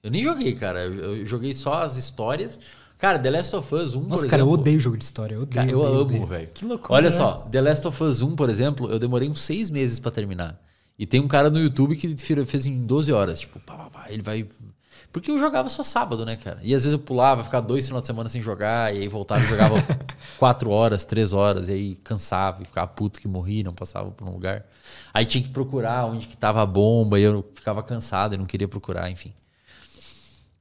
Eu 0.00 0.10
nem 0.12 0.22
joguei, 0.22 0.54
cara. 0.54 0.84
Eu, 0.84 1.16
eu 1.16 1.26
joguei 1.26 1.54
só 1.54 1.82
as 1.82 1.96
histórias. 1.96 2.60
Cara, 2.98 3.18
The 3.18 3.30
Last 3.30 3.56
of 3.56 3.74
Us 3.74 3.96
1, 3.96 4.00
Nossa, 4.02 4.22
por 4.22 4.30
cara, 4.30 4.42
eu 4.42 4.46
exemplo. 4.46 4.60
odeio 4.60 4.80
jogo 4.80 4.96
de 4.96 5.04
história. 5.04 5.34
Eu 5.34 5.42
odeio. 5.42 5.54
Cara, 5.54 5.70
eu 5.72 5.80
odeio, 5.80 6.20
amo, 6.20 6.26
velho. 6.28 6.48
Que 6.54 6.64
loucura. 6.64 6.94
Olha 6.94 7.10
né? 7.10 7.16
só, 7.16 7.48
The 7.50 7.60
Last 7.60 7.88
of 7.88 8.02
Us 8.04 8.22
1, 8.22 8.36
por 8.36 8.48
exemplo, 8.48 8.88
eu 8.90 8.98
demorei 9.00 9.28
uns 9.28 9.40
seis 9.40 9.68
meses 9.70 9.98
pra 9.98 10.12
terminar. 10.12 10.56
E 10.98 11.06
tem 11.06 11.20
um 11.20 11.28
cara 11.28 11.50
no 11.50 11.58
YouTube 11.58 11.96
que 11.96 12.16
fez- 12.46 12.66
em 12.66 12.86
12 12.86 13.12
horas. 13.12 13.40
Tipo, 13.40 13.60
pá, 13.60 13.74
pá, 13.74 13.90
pá, 13.90 14.04
ele 14.08 14.22
vai. 14.22 14.46
Porque 15.12 15.30
eu 15.30 15.38
jogava 15.38 15.68
só 15.68 15.82
sábado, 15.82 16.24
né, 16.26 16.36
cara? 16.36 16.58
E 16.62 16.74
às 16.74 16.82
vezes 16.82 16.92
eu 16.92 16.98
pulava, 16.98 17.42
ficava 17.44 17.66
dois 17.66 17.86
finais 17.86 18.02
de 18.02 18.06
semana 18.06 18.28
sem 18.28 18.40
jogar, 18.42 18.94
e 18.94 18.98
aí 19.00 19.08
voltava 19.08 19.42
e 19.42 19.46
jogava 19.46 19.76
quatro 20.38 20.70
horas, 20.70 21.04
três 21.04 21.32
horas, 21.32 21.68
e 21.68 21.72
aí 21.72 21.94
cansava 21.96 22.62
e 22.62 22.66
ficava 22.66 22.86
puto 22.86 23.20
que 23.20 23.28
morri, 23.28 23.62
não 23.62 23.72
passava 23.72 24.10
por 24.10 24.26
um 24.26 24.32
lugar. 24.32 24.66
Aí 25.14 25.24
tinha 25.24 25.42
que 25.42 25.50
procurar 25.50 26.06
onde 26.06 26.26
que 26.26 26.36
tava 26.36 26.62
a 26.62 26.66
bomba, 26.66 27.18
e 27.18 27.22
eu 27.22 27.50
ficava 27.54 27.82
cansado 27.82 28.34
e 28.34 28.38
não 28.38 28.44
queria 28.46 28.68
procurar, 28.68 29.10
enfim. 29.10 29.32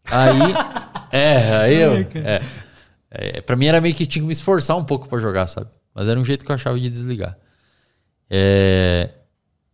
Aí. 0.06 0.54
é, 1.12 1.56
aí 1.58 1.76
eu. 1.76 1.94
É, 2.24 2.42
é, 3.10 3.42
pra 3.42 3.56
mim 3.56 3.66
era 3.66 3.82
meio 3.82 3.96
que 3.96 4.06
tinha 4.06 4.22
que 4.22 4.28
me 4.28 4.34
esforçar 4.34 4.78
um 4.78 4.84
pouco 4.84 5.08
pra 5.08 5.20
jogar, 5.20 5.48
sabe? 5.48 5.70
Mas 5.94 6.08
era 6.08 6.20
um 6.20 6.26
jeito 6.26 6.46
que 6.46 6.52
eu 6.52 6.56
achava 6.56 6.80
de 6.80 6.90
desligar. 6.90 7.38
É, 8.30 9.10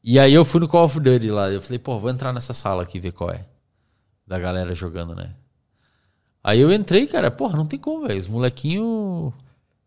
e 0.03 0.19
aí 0.19 0.33
eu 0.33 0.43
fui 0.43 0.59
no 0.59 0.67
Call 0.67 0.85
of 0.85 0.99
Duty 0.99 1.29
lá. 1.29 1.49
Eu 1.49 1.61
falei, 1.61 1.79
pô, 1.79 1.99
vou 1.99 2.09
entrar 2.09 2.33
nessa 2.33 2.53
sala 2.53 2.83
aqui 2.83 2.99
ver 2.99 3.11
qual 3.11 3.31
é. 3.31 3.45
Da 4.25 4.39
galera 4.39 4.73
jogando, 4.73 5.15
né? 5.15 5.33
Aí 6.43 6.59
eu 6.59 6.71
entrei, 6.73 7.05
cara, 7.05 7.29
porra, 7.29 7.55
não 7.55 7.65
tem 7.65 7.79
como, 7.79 8.07
velho. 8.07 8.19
Os 8.19 8.27
molequinhos 8.27 9.33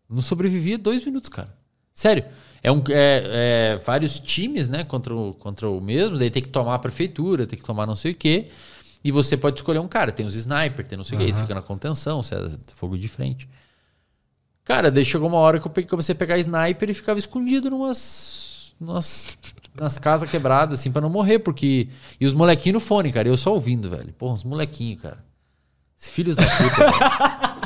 não 0.08 0.22
sobrevivia 0.22 0.78
dois 0.78 1.04
minutos, 1.04 1.28
cara. 1.28 1.52
Sério. 1.92 2.24
É, 2.62 2.70
um, 2.70 2.82
é, 2.88 3.74
é 3.74 3.76
vários 3.84 4.18
times, 4.18 4.68
né, 4.68 4.84
contra 4.84 5.14
o, 5.14 5.34
contra 5.34 5.68
o 5.68 5.80
mesmo. 5.80 6.16
Daí 6.16 6.30
tem 6.30 6.42
que 6.42 6.48
tomar 6.48 6.74
a 6.76 6.78
prefeitura, 6.78 7.46
tem 7.46 7.58
que 7.58 7.64
tomar 7.64 7.86
não 7.86 7.96
sei 7.96 8.12
o 8.12 8.14
quê. 8.14 8.48
E 9.02 9.10
você 9.10 9.36
pode 9.36 9.58
escolher 9.58 9.80
um 9.80 9.88
cara. 9.88 10.12
Tem 10.12 10.24
os 10.24 10.34
sniper, 10.34 10.86
tem 10.86 10.96
não 10.96 11.04
sei 11.04 11.18
o 11.18 11.20
quê. 11.20 11.26
Isso 11.26 11.40
fica 11.40 11.54
na 11.54 11.62
contenção, 11.62 12.22
se 12.22 12.34
é 12.34 12.38
fogo 12.74 12.96
de 12.96 13.08
frente. 13.08 13.48
Cara, 14.64 14.90
daí 14.90 15.04
chegou 15.04 15.28
uma 15.28 15.36
hora 15.36 15.60
que 15.60 15.66
eu 15.66 15.86
comecei 15.86 16.14
a 16.14 16.16
pegar 16.16 16.38
sniper 16.38 16.88
e 16.88 16.94
ficava 16.94 17.18
escondido 17.18 17.68
numas. 17.68 18.74
numas 18.80 19.36
nas 19.74 19.98
casas 19.98 20.30
quebradas, 20.30 20.78
assim, 20.78 20.90
pra 20.90 21.02
não 21.02 21.10
morrer, 21.10 21.40
porque. 21.40 21.88
E 22.20 22.26
os 22.26 22.32
molequinhos 22.32 22.74
no 22.74 22.80
fone, 22.80 23.12
cara, 23.12 23.28
eu 23.28 23.36
só 23.36 23.52
ouvindo, 23.52 23.90
velho. 23.90 24.12
Porra, 24.14 24.34
os 24.34 24.44
molequinhos, 24.44 25.02
cara. 25.02 25.18
Os 25.98 26.08
filhos 26.08 26.36
da 26.36 26.44
puta. 26.44 27.64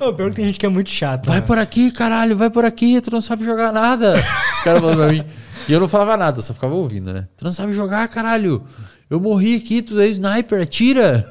Ô, 0.00 0.12
pior 0.12 0.30
que 0.30 0.36
tem 0.36 0.46
gente 0.46 0.58
que 0.58 0.66
é 0.66 0.68
muito 0.68 0.90
chata. 0.90 1.28
Vai 1.28 1.40
né? 1.40 1.46
por 1.46 1.58
aqui, 1.58 1.90
caralho, 1.90 2.36
vai 2.36 2.48
por 2.48 2.64
aqui, 2.64 3.00
tu 3.00 3.10
não 3.10 3.20
sabe 3.20 3.44
jogar 3.44 3.72
nada. 3.72 4.14
Os 4.14 4.60
caras 4.60 4.80
falavam 4.80 4.96
pra 4.96 5.12
mim. 5.12 5.24
E 5.68 5.72
eu 5.72 5.80
não 5.80 5.88
falava 5.88 6.16
nada, 6.16 6.38
eu 6.38 6.42
só 6.42 6.54
ficava 6.54 6.74
ouvindo, 6.74 7.12
né? 7.12 7.28
Tu 7.36 7.44
não 7.44 7.52
sabe 7.52 7.72
jogar, 7.72 8.08
caralho. 8.08 8.64
Eu 9.10 9.20
morri 9.20 9.56
aqui, 9.56 9.82
tu 9.82 10.00
é 10.00 10.06
sniper, 10.06 10.62
atira. 10.62 11.30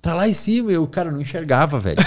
tá 0.00 0.14
lá 0.14 0.28
em 0.28 0.34
cima. 0.34 0.72
E 0.72 0.76
o 0.76 0.86
cara 0.86 1.10
não 1.10 1.20
enxergava, 1.20 1.78
velho. 1.78 1.98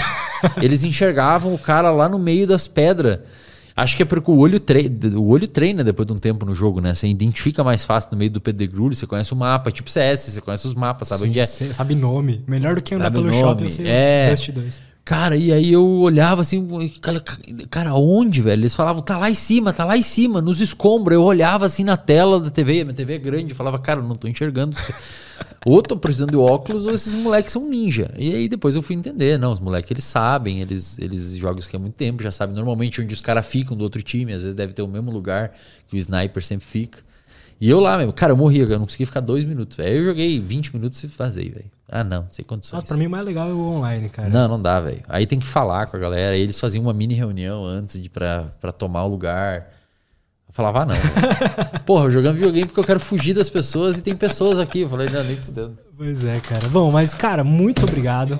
Eles 0.60 0.84
enxergavam 0.84 1.54
o 1.54 1.58
cara 1.58 1.90
lá 1.90 2.08
no 2.08 2.18
meio 2.18 2.46
das 2.46 2.66
pedras. 2.66 3.20
Acho 3.76 3.94
que 3.94 4.02
é 4.02 4.06
porque 4.06 4.30
o 4.30 4.38
olho, 4.38 4.58
treina, 4.58 5.18
o 5.18 5.28
olho 5.28 5.46
treina 5.46 5.84
depois 5.84 6.06
de 6.06 6.12
um 6.14 6.18
tempo 6.18 6.46
no 6.46 6.54
jogo, 6.54 6.80
né? 6.80 6.94
Você 6.94 7.06
identifica 7.06 7.62
mais 7.62 7.84
fácil 7.84 8.08
no 8.12 8.16
meio 8.16 8.30
do 8.30 8.40
pedregulho, 8.40 8.94
você 8.94 9.06
conhece 9.06 9.34
o 9.34 9.36
mapa, 9.36 9.70
tipo 9.70 9.90
CS, 9.90 10.20
você 10.20 10.40
conhece 10.40 10.66
os 10.66 10.72
mapas, 10.72 11.08
sabe 11.08 11.24
Sim, 11.24 11.28
onde 11.28 11.40
é. 11.40 11.46
Sabe 11.46 11.94
nome. 11.94 12.42
Melhor 12.46 12.74
do 12.74 12.82
que 12.82 12.94
andar 12.94 13.04
Sabe 13.04 13.16
pelo 13.16 13.28
nome, 13.28 13.38
shopping, 13.38 13.68
você 13.68 13.86
é. 13.86 14.30
Dust 14.30 14.50
2. 14.50 14.80
Cara, 15.06 15.36
e 15.36 15.52
aí 15.52 15.72
eu 15.72 15.86
olhava 15.86 16.40
assim, 16.40 16.66
cara, 17.70 17.94
onde, 17.94 18.42
velho? 18.42 18.62
Eles 18.62 18.74
falavam, 18.74 19.00
tá 19.00 19.16
lá 19.16 19.30
em 19.30 19.36
cima, 19.36 19.72
tá 19.72 19.84
lá 19.84 19.96
em 19.96 20.02
cima, 20.02 20.42
nos 20.42 20.60
escombros. 20.60 21.14
Eu 21.14 21.22
olhava 21.22 21.64
assim 21.64 21.84
na 21.84 21.96
tela 21.96 22.40
da 22.40 22.50
TV, 22.50 22.82
minha 22.82 22.92
TV 22.92 23.14
é 23.14 23.18
grande, 23.18 23.54
falava, 23.54 23.78
cara, 23.78 24.02
não 24.02 24.16
tô 24.16 24.26
enxergando. 24.26 24.76
ou 25.64 25.80
tô 25.80 25.96
precisando 25.96 26.32
de 26.32 26.36
óculos, 26.36 26.86
ou 26.86 26.92
esses 26.92 27.14
moleques 27.14 27.52
são 27.52 27.68
ninja. 27.68 28.12
E 28.18 28.34
aí 28.34 28.48
depois 28.48 28.74
eu 28.74 28.82
fui 28.82 28.96
entender, 28.96 29.38
não, 29.38 29.52
os 29.52 29.60
moleques 29.60 29.92
eles 29.92 30.02
sabem, 30.02 30.60
eles, 30.60 30.98
eles 30.98 31.36
jogam 31.36 31.60
isso 31.60 31.68
aqui 31.68 31.76
há 31.76 31.78
muito 31.78 31.94
tempo, 31.94 32.20
já 32.20 32.32
sabem 32.32 32.56
normalmente 32.56 33.00
onde 33.00 33.14
os 33.14 33.20
caras 33.20 33.46
ficam 33.46 33.76
do 33.76 33.84
outro 33.84 34.02
time, 34.02 34.32
às 34.32 34.42
vezes 34.42 34.56
deve 34.56 34.72
ter 34.72 34.82
o 34.82 34.88
mesmo 34.88 35.12
lugar 35.12 35.52
que 35.86 35.94
o 35.94 35.98
sniper 35.98 36.44
sempre 36.44 36.66
fica. 36.66 36.98
E 37.60 37.70
eu 37.70 37.78
lá 37.78 37.96
mesmo, 37.96 38.12
cara, 38.12 38.32
eu 38.32 38.36
morria, 38.36 38.64
eu 38.64 38.70
não 38.70 38.86
conseguia 38.86 39.06
ficar 39.06 39.20
dois 39.20 39.44
minutos. 39.44 39.78
Aí 39.78 39.98
eu 39.98 40.04
joguei 40.04 40.40
20 40.40 40.74
minutos 40.74 41.00
e 41.04 41.06
vazei, 41.06 41.48
velho. 41.48 41.75
Ah, 41.88 42.02
não, 42.02 42.26
sem 42.28 42.44
condições. 42.44 42.74
Nossa, 42.74 42.86
pra 42.86 42.96
mim 42.96 43.06
o 43.06 43.10
mais 43.10 43.24
legal 43.24 43.48
é 43.48 43.52
o 43.52 43.60
online, 43.60 44.08
cara. 44.08 44.28
Não, 44.28 44.48
não 44.48 44.60
dá, 44.60 44.80
velho. 44.80 45.04
Aí 45.08 45.26
tem 45.26 45.38
que 45.38 45.46
falar 45.46 45.86
com 45.86 45.96
a 45.96 46.00
galera. 46.00 46.34
Aí 46.34 46.40
eles 46.40 46.58
faziam 46.58 46.82
uma 46.82 46.92
mini 46.92 47.14
reunião 47.14 47.64
antes 47.64 48.02
de 48.02 48.10
pra, 48.10 48.52
pra 48.60 48.72
tomar 48.72 49.04
o 49.04 49.08
lugar. 49.08 49.72
Eu 50.48 50.52
falava, 50.52 50.82
ah, 50.82 50.86
não. 50.86 50.96
Porra, 51.86 52.06
eu 52.06 52.10
jogando 52.10 52.34
videogame 52.34 52.66
porque 52.66 52.80
eu 52.80 52.84
quero 52.84 52.98
fugir 52.98 53.34
das 53.34 53.48
pessoas 53.48 53.98
e 53.98 54.02
tem 54.02 54.16
pessoas 54.16 54.58
aqui. 54.58 54.80
Eu 54.80 54.88
falei, 54.88 55.08
não, 55.08 55.22
nem 55.22 55.36
fudendo. 55.36 55.78
Pois 55.96 56.24
é, 56.24 56.40
cara. 56.40 56.68
Bom, 56.68 56.90
mas, 56.90 57.14
cara, 57.14 57.44
muito 57.44 57.84
obrigado. 57.84 58.38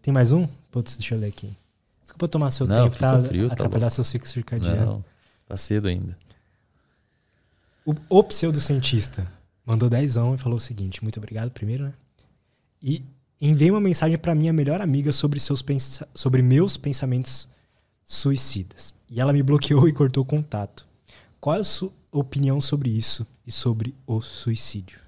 Tem 0.00 0.14
mais 0.14 0.32
um? 0.32 0.46
Putz, 0.70 0.96
deixa 0.96 1.16
eu 1.16 1.18
ler 1.18 1.28
aqui. 1.28 1.52
Desculpa 2.04 2.28
tomar 2.28 2.50
seu 2.50 2.66
Não, 2.66 2.84
tempo, 2.84 2.96
tá? 2.96 3.20
frio, 3.24 3.48
tá 3.48 3.54
atrapalhar 3.54 3.86
louco. 3.86 3.94
seu 3.94 4.04
ciclo 4.04 4.28
circadiano. 4.28 4.86
Não, 4.86 5.04
tá 5.48 5.56
cedo 5.56 5.88
ainda. 5.88 6.16
O, 7.84 7.94
o 8.08 8.22
pseudocientista 8.22 9.26
mandou 9.64 9.90
dezão 9.90 10.34
e 10.34 10.38
falou 10.38 10.56
o 10.56 10.60
seguinte: 10.60 11.02
muito 11.02 11.18
obrigado, 11.18 11.50
primeiro, 11.50 11.84
né? 11.84 11.92
E 12.82 13.04
enviei 13.40 13.70
uma 13.70 13.80
mensagem 13.80 14.16
pra 14.18 14.34
minha 14.34 14.52
melhor 14.52 14.80
amiga 14.80 15.12
sobre, 15.12 15.40
seus 15.40 15.64
sobre 16.14 16.42
meus 16.42 16.76
pensamentos 16.76 17.48
suicidas. 18.04 18.94
E 19.10 19.20
ela 19.20 19.32
me 19.32 19.42
bloqueou 19.42 19.88
e 19.88 19.92
cortou 19.92 20.22
o 20.22 20.26
contato. 20.26 20.86
Qual 21.40 21.56
é 21.56 21.60
a 21.60 21.64
sua 21.64 21.92
opinião 22.10 22.60
sobre 22.60 22.90
isso 22.90 23.26
e 23.46 23.52
sobre 23.52 23.94
o 24.06 24.20
suicídio? 24.20 25.00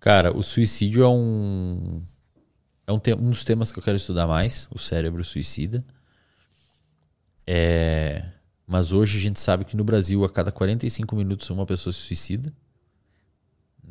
Cara, 0.00 0.36
o 0.36 0.42
suicídio 0.42 1.02
é 1.02 1.08
um. 1.08 2.02
É 2.86 2.92
um, 2.92 3.00
um 3.18 3.30
dos 3.30 3.44
temas 3.44 3.72
que 3.72 3.78
eu 3.78 3.82
quero 3.82 3.96
estudar 3.96 4.26
mais, 4.26 4.68
o 4.70 4.78
cérebro 4.78 5.24
suicida. 5.24 5.84
É, 7.44 8.24
mas 8.66 8.92
hoje 8.92 9.18
a 9.18 9.20
gente 9.20 9.40
sabe 9.40 9.64
que 9.64 9.76
no 9.76 9.84
Brasil, 9.84 10.24
a 10.24 10.30
cada 10.30 10.52
45 10.52 11.16
minutos, 11.16 11.48
uma 11.50 11.66
pessoa 11.66 11.92
se 11.92 12.00
suicida. 12.00 12.52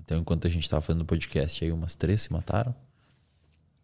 Então, 0.05 0.19
enquanto 0.19 0.45
a 0.45 0.49
gente 0.49 0.63
estava 0.63 0.81
fazendo 0.81 1.01
o 1.01 1.05
podcast, 1.05 1.65
aí 1.65 1.71
umas 1.71 1.95
três 1.95 2.21
se 2.21 2.31
mataram. 2.31 2.73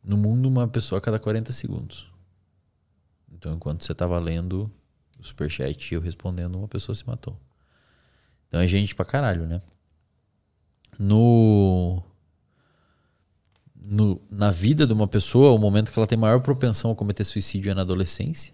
No 0.04 0.16
mundo, 0.16 0.48
uma 0.48 0.68
pessoa 0.68 1.00
a 1.00 1.02
cada 1.02 1.20
40 1.20 1.52
segundos. 1.52 2.10
Então, 3.34 3.56
enquanto 3.56 3.84
você 3.84 3.92
estava 3.92 4.18
lendo 4.20 4.72
o 5.20 5.24
superchat 5.24 5.92
e 5.92 5.96
eu 5.96 6.02
respondendo, 6.02 6.58
uma 6.58 6.68
pessoa 6.68 6.96
se 6.96 7.06
matou. 7.06 7.38
Então 8.48 8.60
é 8.60 8.68
gente 8.68 8.94
pra 8.94 9.06
caralho, 9.06 9.48
né? 9.48 9.62
No, 11.00 12.04
no, 13.76 14.22
na 14.30 14.52
vida 14.52 14.86
de 14.86 14.94
uma 14.94 15.08
pessoa, 15.08 15.54
o 15.54 15.58
momento 15.58 15.92
que 15.92 15.98
ela 15.98 16.06
tem 16.06 16.18
maior 16.18 16.42
propensão 16.42 16.92
a 16.92 16.96
cometer 16.96 17.24
suicídio 17.24 17.72
é 17.72 17.74
na 17.74 17.82
adolescência. 17.82 18.54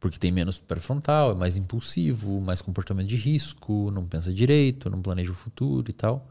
Porque 0.00 0.18
tem 0.18 0.32
menos 0.32 0.58
pré-frontal, 0.58 1.32
é 1.32 1.34
mais 1.34 1.56
impulsivo, 1.58 2.40
mais 2.40 2.62
comportamento 2.62 3.06
de 3.06 3.16
risco, 3.16 3.90
não 3.90 4.06
pensa 4.06 4.32
direito, 4.32 4.88
não 4.88 5.02
planeja 5.02 5.30
o 5.30 5.34
futuro 5.34 5.90
e 5.90 5.92
tal. 5.92 6.26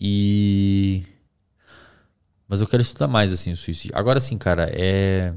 E. 0.00 1.04
Mas 2.48 2.60
eu 2.60 2.66
quero 2.66 2.82
estudar 2.82 3.06
mais 3.06 3.32
assim 3.32 3.52
o 3.52 3.56
suicídio. 3.56 3.96
Agora 3.96 4.20
sim, 4.20 4.38
cara, 4.38 4.70
é. 4.72 5.34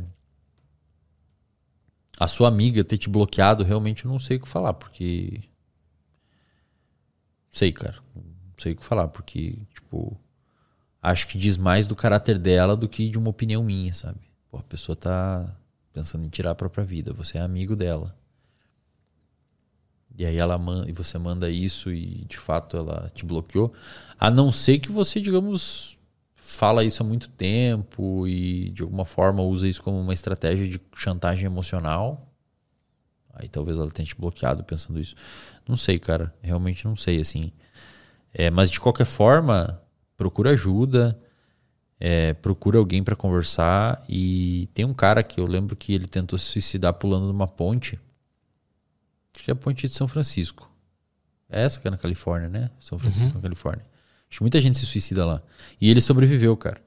A 2.19 2.27
sua 2.27 2.47
amiga 2.47 2.83
ter 2.83 2.97
te 2.97 3.09
bloqueado, 3.09 3.63
realmente 3.63 4.05
eu 4.05 4.11
não 4.11 4.19
sei 4.19 4.37
o 4.37 4.39
que 4.39 4.47
falar, 4.47 4.73
porque. 4.73 5.41
Sei, 7.49 7.71
cara. 7.71 7.97
Não 8.15 8.23
sei 8.57 8.73
o 8.73 8.75
que 8.75 8.85
falar, 8.85 9.09
porque, 9.09 9.57
tipo. 9.73 10.17
Acho 11.01 11.27
que 11.27 11.37
diz 11.37 11.57
mais 11.57 11.85
do 11.85 11.95
caráter 11.95 12.39
dela 12.39 12.77
do 12.77 12.87
que 12.87 13.09
de 13.09 13.17
uma 13.17 13.29
opinião 13.29 13.61
minha, 13.61 13.93
sabe? 13.93 14.21
Pô, 14.49 14.57
a 14.57 14.63
pessoa 14.63 14.95
tá 14.95 15.53
pensando 15.91 16.25
em 16.25 16.29
tirar 16.29 16.51
a 16.51 16.55
própria 16.55 16.83
vida. 16.83 17.11
Você 17.13 17.37
é 17.37 17.41
amigo 17.41 17.75
dela. 17.75 18.15
E 20.17 20.25
aí 20.25 20.37
ela 20.37 20.59
e 20.87 20.91
você 20.91 21.17
manda 21.17 21.49
isso 21.49 21.91
e 21.91 22.25
de 22.25 22.37
fato 22.37 22.77
ela 22.77 23.09
te 23.13 23.25
bloqueou. 23.25 23.73
A 24.19 24.29
não 24.29 24.51
ser 24.51 24.79
que 24.79 24.91
você, 24.91 25.19
digamos, 25.19 25.97
fala 26.35 26.83
isso 26.83 27.01
há 27.01 27.05
muito 27.05 27.29
tempo 27.29 28.27
e 28.27 28.69
de 28.71 28.83
alguma 28.83 29.05
forma 29.05 29.41
usa 29.41 29.67
isso 29.67 29.81
como 29.81 29.99
uma 29.99 30.13
estratégia 30.13 30.67
de 30.67 30.79
chantagem 30.95 31.45
emocional. 31.45 32.29
Aí 33.33 33.47
talvez 33.47 33.77
ela 33.77 33.89
tenha 33.89 34.05
te 34.05 34.15
bloqueado 34.15 34.63
pensando 34.63 34.99
isso. 34.99 35.15
Não 35.67 35.75
sei, 35.75 35.97
cara. 35.97 36.33
Realmente 36.41 36.85
não 36.85 36.95
sei, 36.95 37.19
assim. 37.19 37.51
É, 38.33 38.51
mas 38.51 38.69
de 38.69 38.79
qualquer 38.79 39.05
forma, 39.05 39.81
procura 40.15 40.51
ajuda. 40.51 41.19
É, 41.99 42.33
procura 42.33 42.77
alguém 42.77 43.03
para 43.03 43.15
conversar. 43.15 44.03
E 44.07 44.69
tem 44.73 44.85
um 44.85 44.93
cara 44.93 45.23
que 45.23 45.39
eu 45.39 45.47
lembro 45.47 45.75
que 45.75 45.93
ele 45.93 46.07
tentou 46.07 46.37
se 46.37 46.45
suicidar 46.45 46.93
pulando 46.93 47.25
numa 47.25 47.47
ponte. 47.47 47.99
Acho 49.35 49.45
que 49.45 49.51
é 49.51 49.53
a 49.53 49.55
ponte 49.55 49.87
de 49.87 49.93
São 49.95 50.07
Francisco. 50.07 50.69
É 51.49 51.63
essa 51.63 51.79
que 51.79 51.87
é 51.87 51.91
na 51.91 51.97
Califórnia, 51.97 52.49
né? 52.49 52.71
São 52.79 52.97
Francisco, 52.97 53.35
na 53.35 53.41
Califórnia. 53.41 53.85
Acho 54.29 54.39
que 54.39 54.43
muita 54.43 54.61
gente 54.61 54.77
se 54.77 54.85
suicida 54.85 55.25
lá. 55.25 55.41
E 55.79 55.89
ele 55.89 56.01
sobreviveu, 56.01 56.55
cara. 56.57 56.81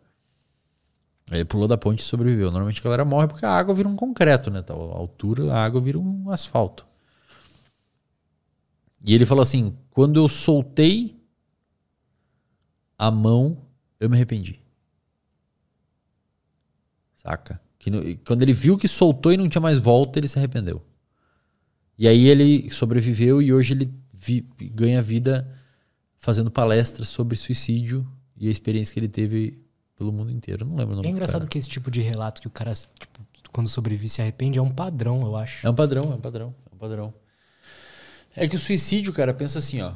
Ele 1.30 1.44
pulou 1.44 1.66
da 1.68 1.76
ponte 1.76 2.00
e 2.00 2.02
sobreviveu. 2.02 2.50
Normalmente 2.50 2.80
a 2.80 2.84
galera 2.84 3.04
morre 3.04 3.26
porque 3.28 3.44
a 3.44 3.50
água 3.50 3.74
vira 3.74 3.88
um 3.88 3.96
concreto, 3.96 4.50
né? 4.50 4.62
Tal 4.62 4.80
altura, 4.92 5.52
a 5.52 5.64
água 5.64 5.80
vira 5.80 5.98
um 5.98 6.30
asfalto. 6.30 6.86
E 9.04 9.14
ele 9.14 9.26
falou 9.26 9.42
assim: 9.42 9.76
quando 9.90 10.18
eu 10.20 10.28
soltei 10.28 11.20
a 12.98 13.10
mão, 13.10 13.58
eu 14.00 14.08
me 14.08 14.16
arrependi. 14.16 14.60
Saca? 17.16 17.60
Que 17.78 17.90
no- 17.90 18.02
quando 18.24 18.42
ele 18.42 18.52
viu 18.52 18.78
que 18.78 18.88
soltou 18.88 19.32
e 19.32 19.36
não 19.36 19.48
tinha 19.48 19.60
mais 19.60 19.78
volta, 19.78 20.18
ele 20.18 20.28
se 20.28 20.38
arrependeu. 20.38 20.82
E 21.98 22.06
aí 22.06 22.26
ele 22.26 22.68
sobreviveu 22.70 23.40
e 23.40 23.52
hoje 23.52 23.72
ele 23.72 23.92
vi- 24.12 24.46
ganha 24.58 25.00
vida 25.00 25.50
fazendo 26.18 26.50
palestras 26.50 27.08
sobre 27.08 27.36
suicídio 27.36 28.06
e 28.36 28.48
a 28.48 28.50
experiência 28.50 28.92
que 28.92 29.00
ele 29.00 29.08
teve 29.08 29.62
pelo 29.96 30.12
mundo 30.12 30.30
inteiro. 30.30 30.64
Eu 30.64 30.68
não 30.68 30.76
lembro 30.76 30.92
o 30.92 30.96
nome 30.96 31.08
É 31.08 31.10
do 31.10 31.14
engraçado 31.14 31.46
que 31.48 31.56
esse 31.58 31.68
tipo 31.68 31.90
de 31.90 32.00
relato 32.00 32.40
que 32.40 32.46
o 32.46 32.50
cara, 32.50 32.72
tipo, 32.74 33.20
quando 33.52 33.68
sobrevive 33.68 34.08
se 34.10 34.20
arrepende 34.20 34.58
é 34.58 34.62
um 34.62 34.70
padrão, 34.70 35.22
eu 35.22 35.36
acho. 35.36 35.66
É 35.66 35.70
um 35.70 35.74
padrão, 35.74 36.12
é 36.12 36.14
um 36.16 36.20
padrão, 36.20 36.54
é 36.70 36.74
um 36.74 36.78
padrão. 36.78 37.14
É 38.34 38.46
que 38.46 38.56
o 38.56 38.58
suicídio, 38.58 39.12
cara, 39.14 39.32
pensa 39.32 39.58
assim, 39.58 39.80
ó. 39.80 39.94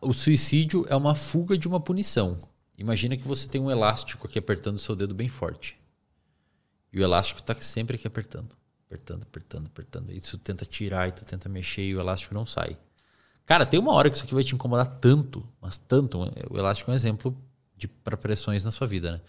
O 0.00 0.12
suicídio 0.12 0.86
é 0.88 0.94
uma 0.94 1.14
fuga 1.14 1.56
de 1.58 1.66
uma 1.66 1.80
punição. 1.80 2.38
Imagina 2.78 3.16
que 3.16 3.26
você 3.26 3.48
tem 3.48 3.60
um 3.60 3.70
elástico 3.70 4.26
aqui 4.26 4.38
apertando 4.38 4.76
o 4.76 4.78
seu 4.78 4.94
dedo 4.94 5.14
bem 5.14 5.28
forte. 5.28 5.76
E 6.92 7.00
o 7.00 7.02
elástico 7.02 7.42
tá 7.42 7.54
sempre 7.60 7.96
aqui 7.96 8.06
apertando. 8.06 8.54
Apertando, 8.86 9.22
apertando, 9.22 9.66
apertando. 9.66 10.12
E 10.12 10.20
tu 10.20 10.38
tenta 10.38 10.64
tirar 10.64 11.08
e 11.08 11.12
tu 11.12 11.24
tenta 11.24 11.48
mexer 11.48 11.82
e 11.82 11.94
o 11.94 12.00
elástico 12.00 12.34
não 12.34 12.46
sai. 12.46 12.76
Cara, 13.44 13.66
tem 13.66 13.78
uma 13.78 13.92
hora 13.92 14.08
que 14.08 14.16
isso 14.16 14.24
aqui 14.24 14.34
vai 14.34 14.44
te 14.44 14.54
incomodar 14.54 14.86
tanto, 14.86 15.46
mas 15.60 15.78
tanto. 15.78 16.18
O 16.50 16.58
elástico 16.58 16.90
é 16.90 16.92
um 16.92 16.94
exemplo 16.94 17.36
de 17.76 17.86
para 17.88 18.16
pressões 18.16 18.64
na 18.64 18.70
sua 18.70 18.86
vida, 18.86 19.12
né? 19.12 19.20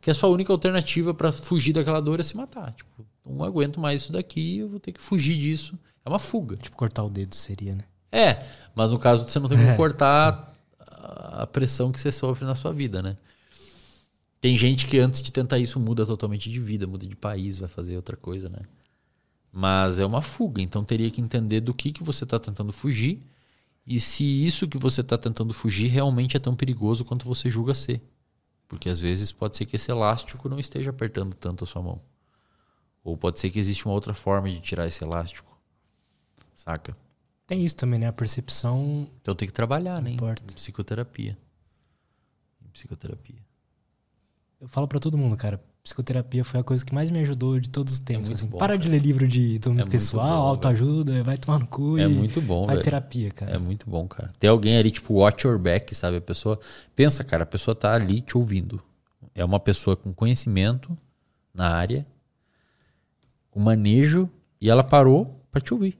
Que 0.00 0.10
a 0.10 0.14
sua 0.14 0.28
única 0.28 0.52
alternativa 0.52 1.14
para 1.14 1.30
fugir 1.30 1.72
daquela 1.72 2.00
dor 2.00 2.20
é 2.20 2.22
se 2.22 2.36
matar. 2.36 2.72
Tipo, 2.72 3.06
não 3.24 3.44
aguento 3.44 3.80
mais 3.80 4.02
isso 4.02 4.12
daqui, 4.12 4.58
eu 4.58 4.68
vou 4.68 4.80
ter 4.80 4.92
que 4.92 5.00
fugir 5.00 5.38
disso. 5.38 5.78
É 6.04 6.08
uma 6.08 6.18
fuga. 6.18 6.56
Tipo, 6.56 6.76
cortar 6.76 7.04
o 7.04 7.10
dedo 7.10 7.34
seria, 7.34 7.74
né? 7.74 7.84
É, 8.10 8.44
mas 8.74 8.90
no 8.90 8.98
caso 8.98 9.28
você 9.28 9.38
não 9.38 9.48
tem 9.48 9.56
como 9.56 9.70
É, 9.72 9.76
cortar 9.76 10.52
a 10.78 11.42
a 11.42 11.46
pressão 11.46 11.90
que 11.90 12.00
você 12.00 12.12
sofre 12.12 12.44
na 12.44 12.54
sua 12.54 12.72
vida, 12.72 13.02
né? 13.02 13.16
Tem 14.40 14.56
gente 14.58 14.86
que 14.86 14.98
antes 14.98 15.22
de 15.22 15.32
tentar 15.32 15.58
isso 15.58 15.78
muda 15.78 16.04
totalmente 16.04 16.50
de 16.50 16.60
vida, 16.60 16.86
muda 16.86 17.06
de 17.06 17.14
país, 17.14 17.58
vai 17.58 17.68
fazer 17.68 17.96
outra 17.96 18.16
coisa, 18.16 18.48
né? 18.48 18.58
Mas 19.52 19.98
é 19.98 20.06
uma 20.06 20.22
fuga, 20.22 20.62
então 20.62 20.82
teria 20.82 21.10
que 21.10 21.20
entender 21.20 21.60
do 21.60 21.74
que, 21.74 21.92
que 21.92 22.02
você 22.02 22.24
está 22.24 22.38
tentando 22.38 22.72
fugir 22.72 23.22
e 23.86 24.00
se 24.00 24.24
isso 24.24 24.68
que 24.68 24.78
você 24.78 25.00
está 25.00 25.18
tentando 25.18 25.52
fugir 25.52 25.88
realmente 25.88 26.36
é 26.36 26.40
tão 26.40 26.54
perigoso 26.54 27.04
quanto 27.04 27.26
você 27.26 27.50
julga 27.50 27.74
ser. 27.74 28.00
Porque 28.68 28.88
às 28.88 29.00
vezes 29.00 29.32
pode 29.32 29.56
ser 29.56 29.66
que 29.66 29.76
esse 29.76 29.90
elástico 29.90 30.48
não 30.48 30.58
esteja 30.58 30.90
apertando 30.90 31.34
tanto 31.34 31.64
a 31.64 31.66
sua 31.66 31.82
mão. 31.82 32.00
Ou 33.04 33.16
pode 33.16 33.38
ser 33.38 33.50
que 33.50 33.58
existe 33.58 33.84
uma 33.84 33.94
outra 33.94 34.14
forma 34.14 34.48
de 34.48 34.60
tirar 34.60 34.86
esse 34.86 35.02
elástico. 35.02 35.52
Saca? 36.54 36.96
Tem 37.46 37.64
isso 37.64 37.76
também, 37.76 37.98
né? 37.98 38.06
A 38.06 38.12
percepção. 38.12 39.08
Então 39.20 39.34
tem 39.34 39.48
que 39.48 39.52
trabalhar, 39.52 40.00
né? 40.00 40.12
Importa. 40.12 40.42
Em 40.42 40.54
Psicoterapia. 40.54 41.36
psicoterapia. 42.72 43.42
Eu 44.60 44.68
falo 44.68 44.86
pra 44.86 45.00
todo 45.00 45.18
mundo, 45.18 45.36
cara, 45.36 45.62
psicoterapia 45.82 46.44
foi 46.44 46.60
a 46.60 46.62
coisa 46.62 46.84
que 46.84 46.94
mais 46.94 47.10
me 47.10 47.18
ajudou 47.20 47.58
de 47.58 47.68
todos 47.68 47.94
os 47.94 47.98
tempos. 47.98 48.28
muito 48.28 48.38
assim. 48.38 48.46
bom, 48.46 48.58
Para 48.58 48.76
de 48.76 48.84
cara. 48.84 48.92
ler 48.92 49.02
livro 49.02 49.26
de 49.26 49.58
domínio 49.58 49.86
É 49.86 49.90
pessoal, 49.90 50.46
autoajuda, 50.46 51.22
vai 51.24 51.36
tomar 51.36 51.58
no 51.58 51.66
cu 51.66 51.98
É 51.98 52.06
muito 52.06 52.40
bom, 52.40 52.64
faz 52.66 52.78
velho. 52.78 52.84
terapia, 52.84 53.30
cara. 53.30 53.52
É 53.52 53.58
muito 53.58 53.90
bom, 53.90 54.06
cara. 54.06 54.30
Tem 54.38 54.48
alguém 54.48 54.76
ali, 54.76 54.90
tipo, 54.90 55.14
watch 55.14 55.46
your 55.46 55.58
back, 55.58 55.92
sabe? 55.94 56.18
A 56.18 56.20
pessoa. 56.20 56.58
Pensa, 56.94 57.24
cara, 57.24 57.42
a 57.42 57.46
pessoa 57.46 57.74
tá 57.74 57.92
ali 57.92 58.20
te 58.20 58.38
ouvindo. 58.38 58.80
É 59.34 59.44
uma 59.44 59.58
pessoa 59.58 59.96
com 59.96 60.12
conhecimento 60.12 60.96
na 61.52 61.68
área, 61.68 62.06
com 63.50 63.60
manejo, 63.60 64.28
e 64.60 64.70
ela 64.70 64.84
parou 64.84 65.44
pra 65.50 65.60
te 65.60 65.72
ouvir. 65.74 65.98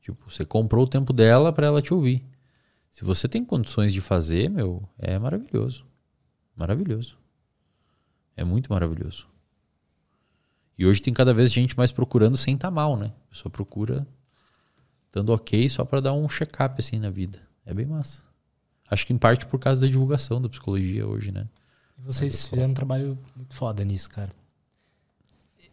Tipo, 0.00 0.30
você 0.30 0.44
comprou 0.44 0.84
o 0.84 0.88
tempo 0.88 1.12
dela 1.12 1.52
pra 1.52 1.66
ela 1.66 1.82
te 1.82 1.92
ouvir. 1.92 2.24
Se 2.92 3.04
você 3.04 3.28
tem 3.28 3.44
condições 3.44 3.92
de 3.92 4.00
fazer, 4.00 4.48
meu, 4.50 4.82
é 4.98 5.18
maravilhoso. 5.18 5.84
Maravilhoso. 6.56 7.16
É 8.40 8.44
muito 8.44 8.72
maravilhoso. 8.72 9.26
E 10.78 10.86
hoje 10.86 11.02
tem 11.02 11.12
cada 11.12 11.34
vez 11.34 11.52
gente 11.52 11.76
mais 11.76 11.92
procurando 11.92 12.36
sem 12.36 12.54
estar 12.54 12.70
mal, 12.70 12.96
né? 12.96 13.12
A 13.26 13.34
pessoa 13.34 13.50
procura 13.52 14.06
dando 15.12 15.30
ok 15.32 15.68
só 15.68 15.84
pra 15.84 16.00
dar 16.00 16.12
um 16.14 16.28
check-up 16.28 16.76
assim 16.80 16.98
na 16.98 17.10
vida. 17.10 17.40
É 17.66 17.74
bem 17.74 17.84
massa. 17.84 18.22
Acho 18.90 19.06
que 19.06 19.12
em 19.12 19.18
parte 19.18 19.44
por 19.46 19.58
causa 19.58 19.82
da 19.82 19.86
divulgação 19.86 20.40
da 20.40 20.48
psicologia 20.48 21.06
hoje, 21.06 21.30
né? 21.32 21.46
E 21.98 22.02
vocês 22.02 22.46
fizeram 22.46 22.70
um 22.70 22.74
trabalho 22.74 23.18
muito 23.36 23.54
foda 23.54 23.84
nisso, 23.84 24.08
cara. 24.08 24.32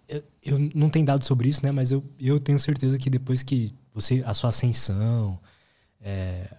Eu, 0.09 0.23
eu 0.43 0.59
não 0.75 0.89
tenho 0.89 1.05
dados 1.05 1.25
sobre 1.25 1.47
isso, 1.47 1.63
né? 1.65 1.71
Mas 1.71 1.91
eu, 1.91 2.03
eu 2.19 2.39
tenho 2.39 2.59
certeza 2.59 2.97
que 2.97 3.09
depois 3.09 3.41
que 3.43 3.73
você. 3.93 4.21
A 4.25 4.33
sua 4.33 4.49
ascensão. 4.49 5.39
é, 6.01 6.53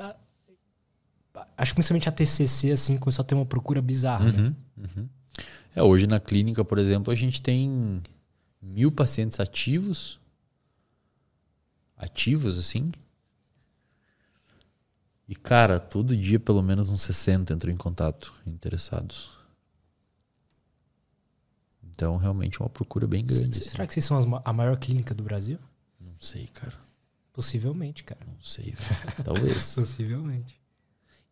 a- 0.00 0.14
a- 1.34 1.46
acho 1.56 1.72
que 1.72 1.76
principalmente 1.76 2.08
a 2.08 2.12
TCC, 2.12 2.72
assim, 2.72 2.96
começou 2.98 3.22
a 3.22 3.26
ter 3.26 3.34
uma 3.34 3.46
procura 3.46 3.80
bizarra, 3.80 4.26
né? 4.32 4.54
Uhum. 4.76 5.08
É, 5.74 5.82
hoje 5.82 6.06
na 6.06 6.20
clínica, 6.20 6.64
por 6.64 6.78
exemplo, 6.78 7.12
a 7.12 7.16
gente 7.16 7.42
tem 7.42 8.02
mil 8.60 8.90
pacientes 8.92 9.40
ativos. 9.40 10.20
Ativos, 11.96 12.58
assim. 12.58 12.92
E, 15.28 15.34
cara, 15.34 15.80
todo 15.80 16.16
dia 16.16 16.38
pelo 16.38 16.62
menos 16.62 16.90
uns 16.90 17.02
60 17.02 17.52
entram 17.52 17.72
em 17.72 17.76
contato, 17.76 18.34
interessados. 18.46 19.30
Então, 21.82 22.16
realmente 22.16 22.60
é 22.60 22.64
uma 22.64 22.68
procura 22.68 23.06
bem 23.06 23.24
grande. 23.24 23.58
assim. 23.58 23.70
Será 23.70 23.86
que 23.86 23.94
vocês 23.94 24.04
são 24.04 24.18
as 24.18 24.26
a 24.44 24.52
maior 24.52 24.76
clínica 24.76 25.14
do 25.14 25.22
Brasil? 25.22 25.58
Não 26.00 26.14
sei, 26.18 26.48
cara. 26.48 26.74
Possivelmente, 27.32 28.04
cara. 28.04 28.20
Não 28.26 28.40
sei. 28.40 28.74
Talvez. 29.24 29.74
Possivelmente. 29.74 30.60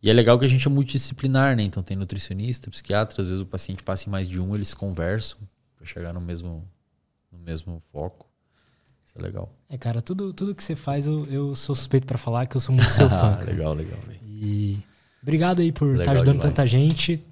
E 0.03 0.11
é 0.11 0.13
legal 0.13 0.39
que 0.39 0.45
a 0.45 0.49
gente 0.49 0.67
é 0.67 0.71
multidisciplinar, 0.71 1.55
né? 1.57 1.63
Então 1.63 1.83
tem 1.83 1.97
nutricionista, 1.97 2.71
psiquiatra, 2.71 3.23
às 3.23 3.29
vezes 3.29 3.41
o 3.41 3.47
paciente 3.47 3.83
passa 3.83 4.09
em 4.09 4.11
mais 4.11 4.29
de 4.29 4.41
um, 4.41 4.55
eles 4.55 4.75
conversam 4.75 5.39
para 5.77 5.87
chegar 5.87 6.13
no 6.13 6.21
mesmo, 6.21 6.69
no 7.31 7.39
mesmo 7.39 7.81
foco. 7.93 8.27
Isso 9.05 9.15
é 9.17 9.23
legal. 9.23 9.53
É, 9.69 9.79
cara, 9.79 10.03
tudo, 10.03 10.33
tudo 10.33 10.55
que 10.55 10.65
você 10.65 10.75
faz, 10.75 11.07
eu, 11.07 11.27
eu 11.27 11.55
sou 11.55 11.75
suspeito 11.75 12.07
pra 12.07 12.19
falar 12.19 12.47
que 12.47 12.57
eu 12.57 12.61
sou 12.61 12.75
muito 12.75 12.91
seu 12.91 13.09
fã. 13.11 13.37
cara. 13.37 13.45
legal, 13.45 13.75
legal. 13.75 13.99
E 14.25 14.79
obrigado 15.23 15.61
aí 15.61 15.71
por 15.71 15.93
estar 15.93 16.01
Legal 16.01 16.15
ajudando 16.15 16.41
demais. 16.41 16.55
tanta 16.57 16.67
gente, 16.69 17.25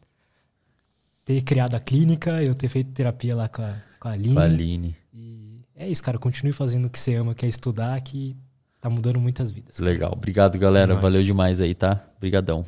ter 1.24 1.42
criado 1.42 1.74
a 1.74 1.80
clínica, 1.80 2.40
eu 2.42 2.54
ter 2.54 2.68
feito 2.68 2.92
terapia 2.92 3.34
lá 3.34 3.48
com 3.48 3.62
a, 3.62 3.74
com 3.98 4.08
a 4.08 4.12
Aline. 4.12 4.34
Valine. 4.34 4.96
E 5.12 5.60
é 5.74 5.88
isso, 5.88 6.02
cara. 6.04 6.18
Continue 6.18 6.52
fazendo 6.52 6.84
o 6.86 6.90
que 6.90 7.00
você 7.00 7.16
ama, 7.16 7.34
que 7.34 7.44
é 7.44 7.48
estudar, 7.48 8.00
que 8.00 8.36
tá 8.80 8.88
mudando 8.88 9.20
muitas 9.20 9.52
vidas. 9.52 9.78
Legal. 9.78 10.12
Obrigado, 10.12 10.58
galera. 10.58 10.94
É. 10.94 10.96
Valeu 10.96 11.22
demais 11.22 11.60
aí, 11.60 11.74
tá? 11.74 12.04
Obrigadão. 12.16 12.64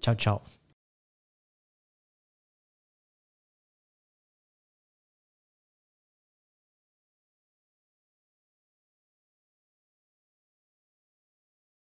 Tchau, 0.00 0.14
tchau. 0.14 0.42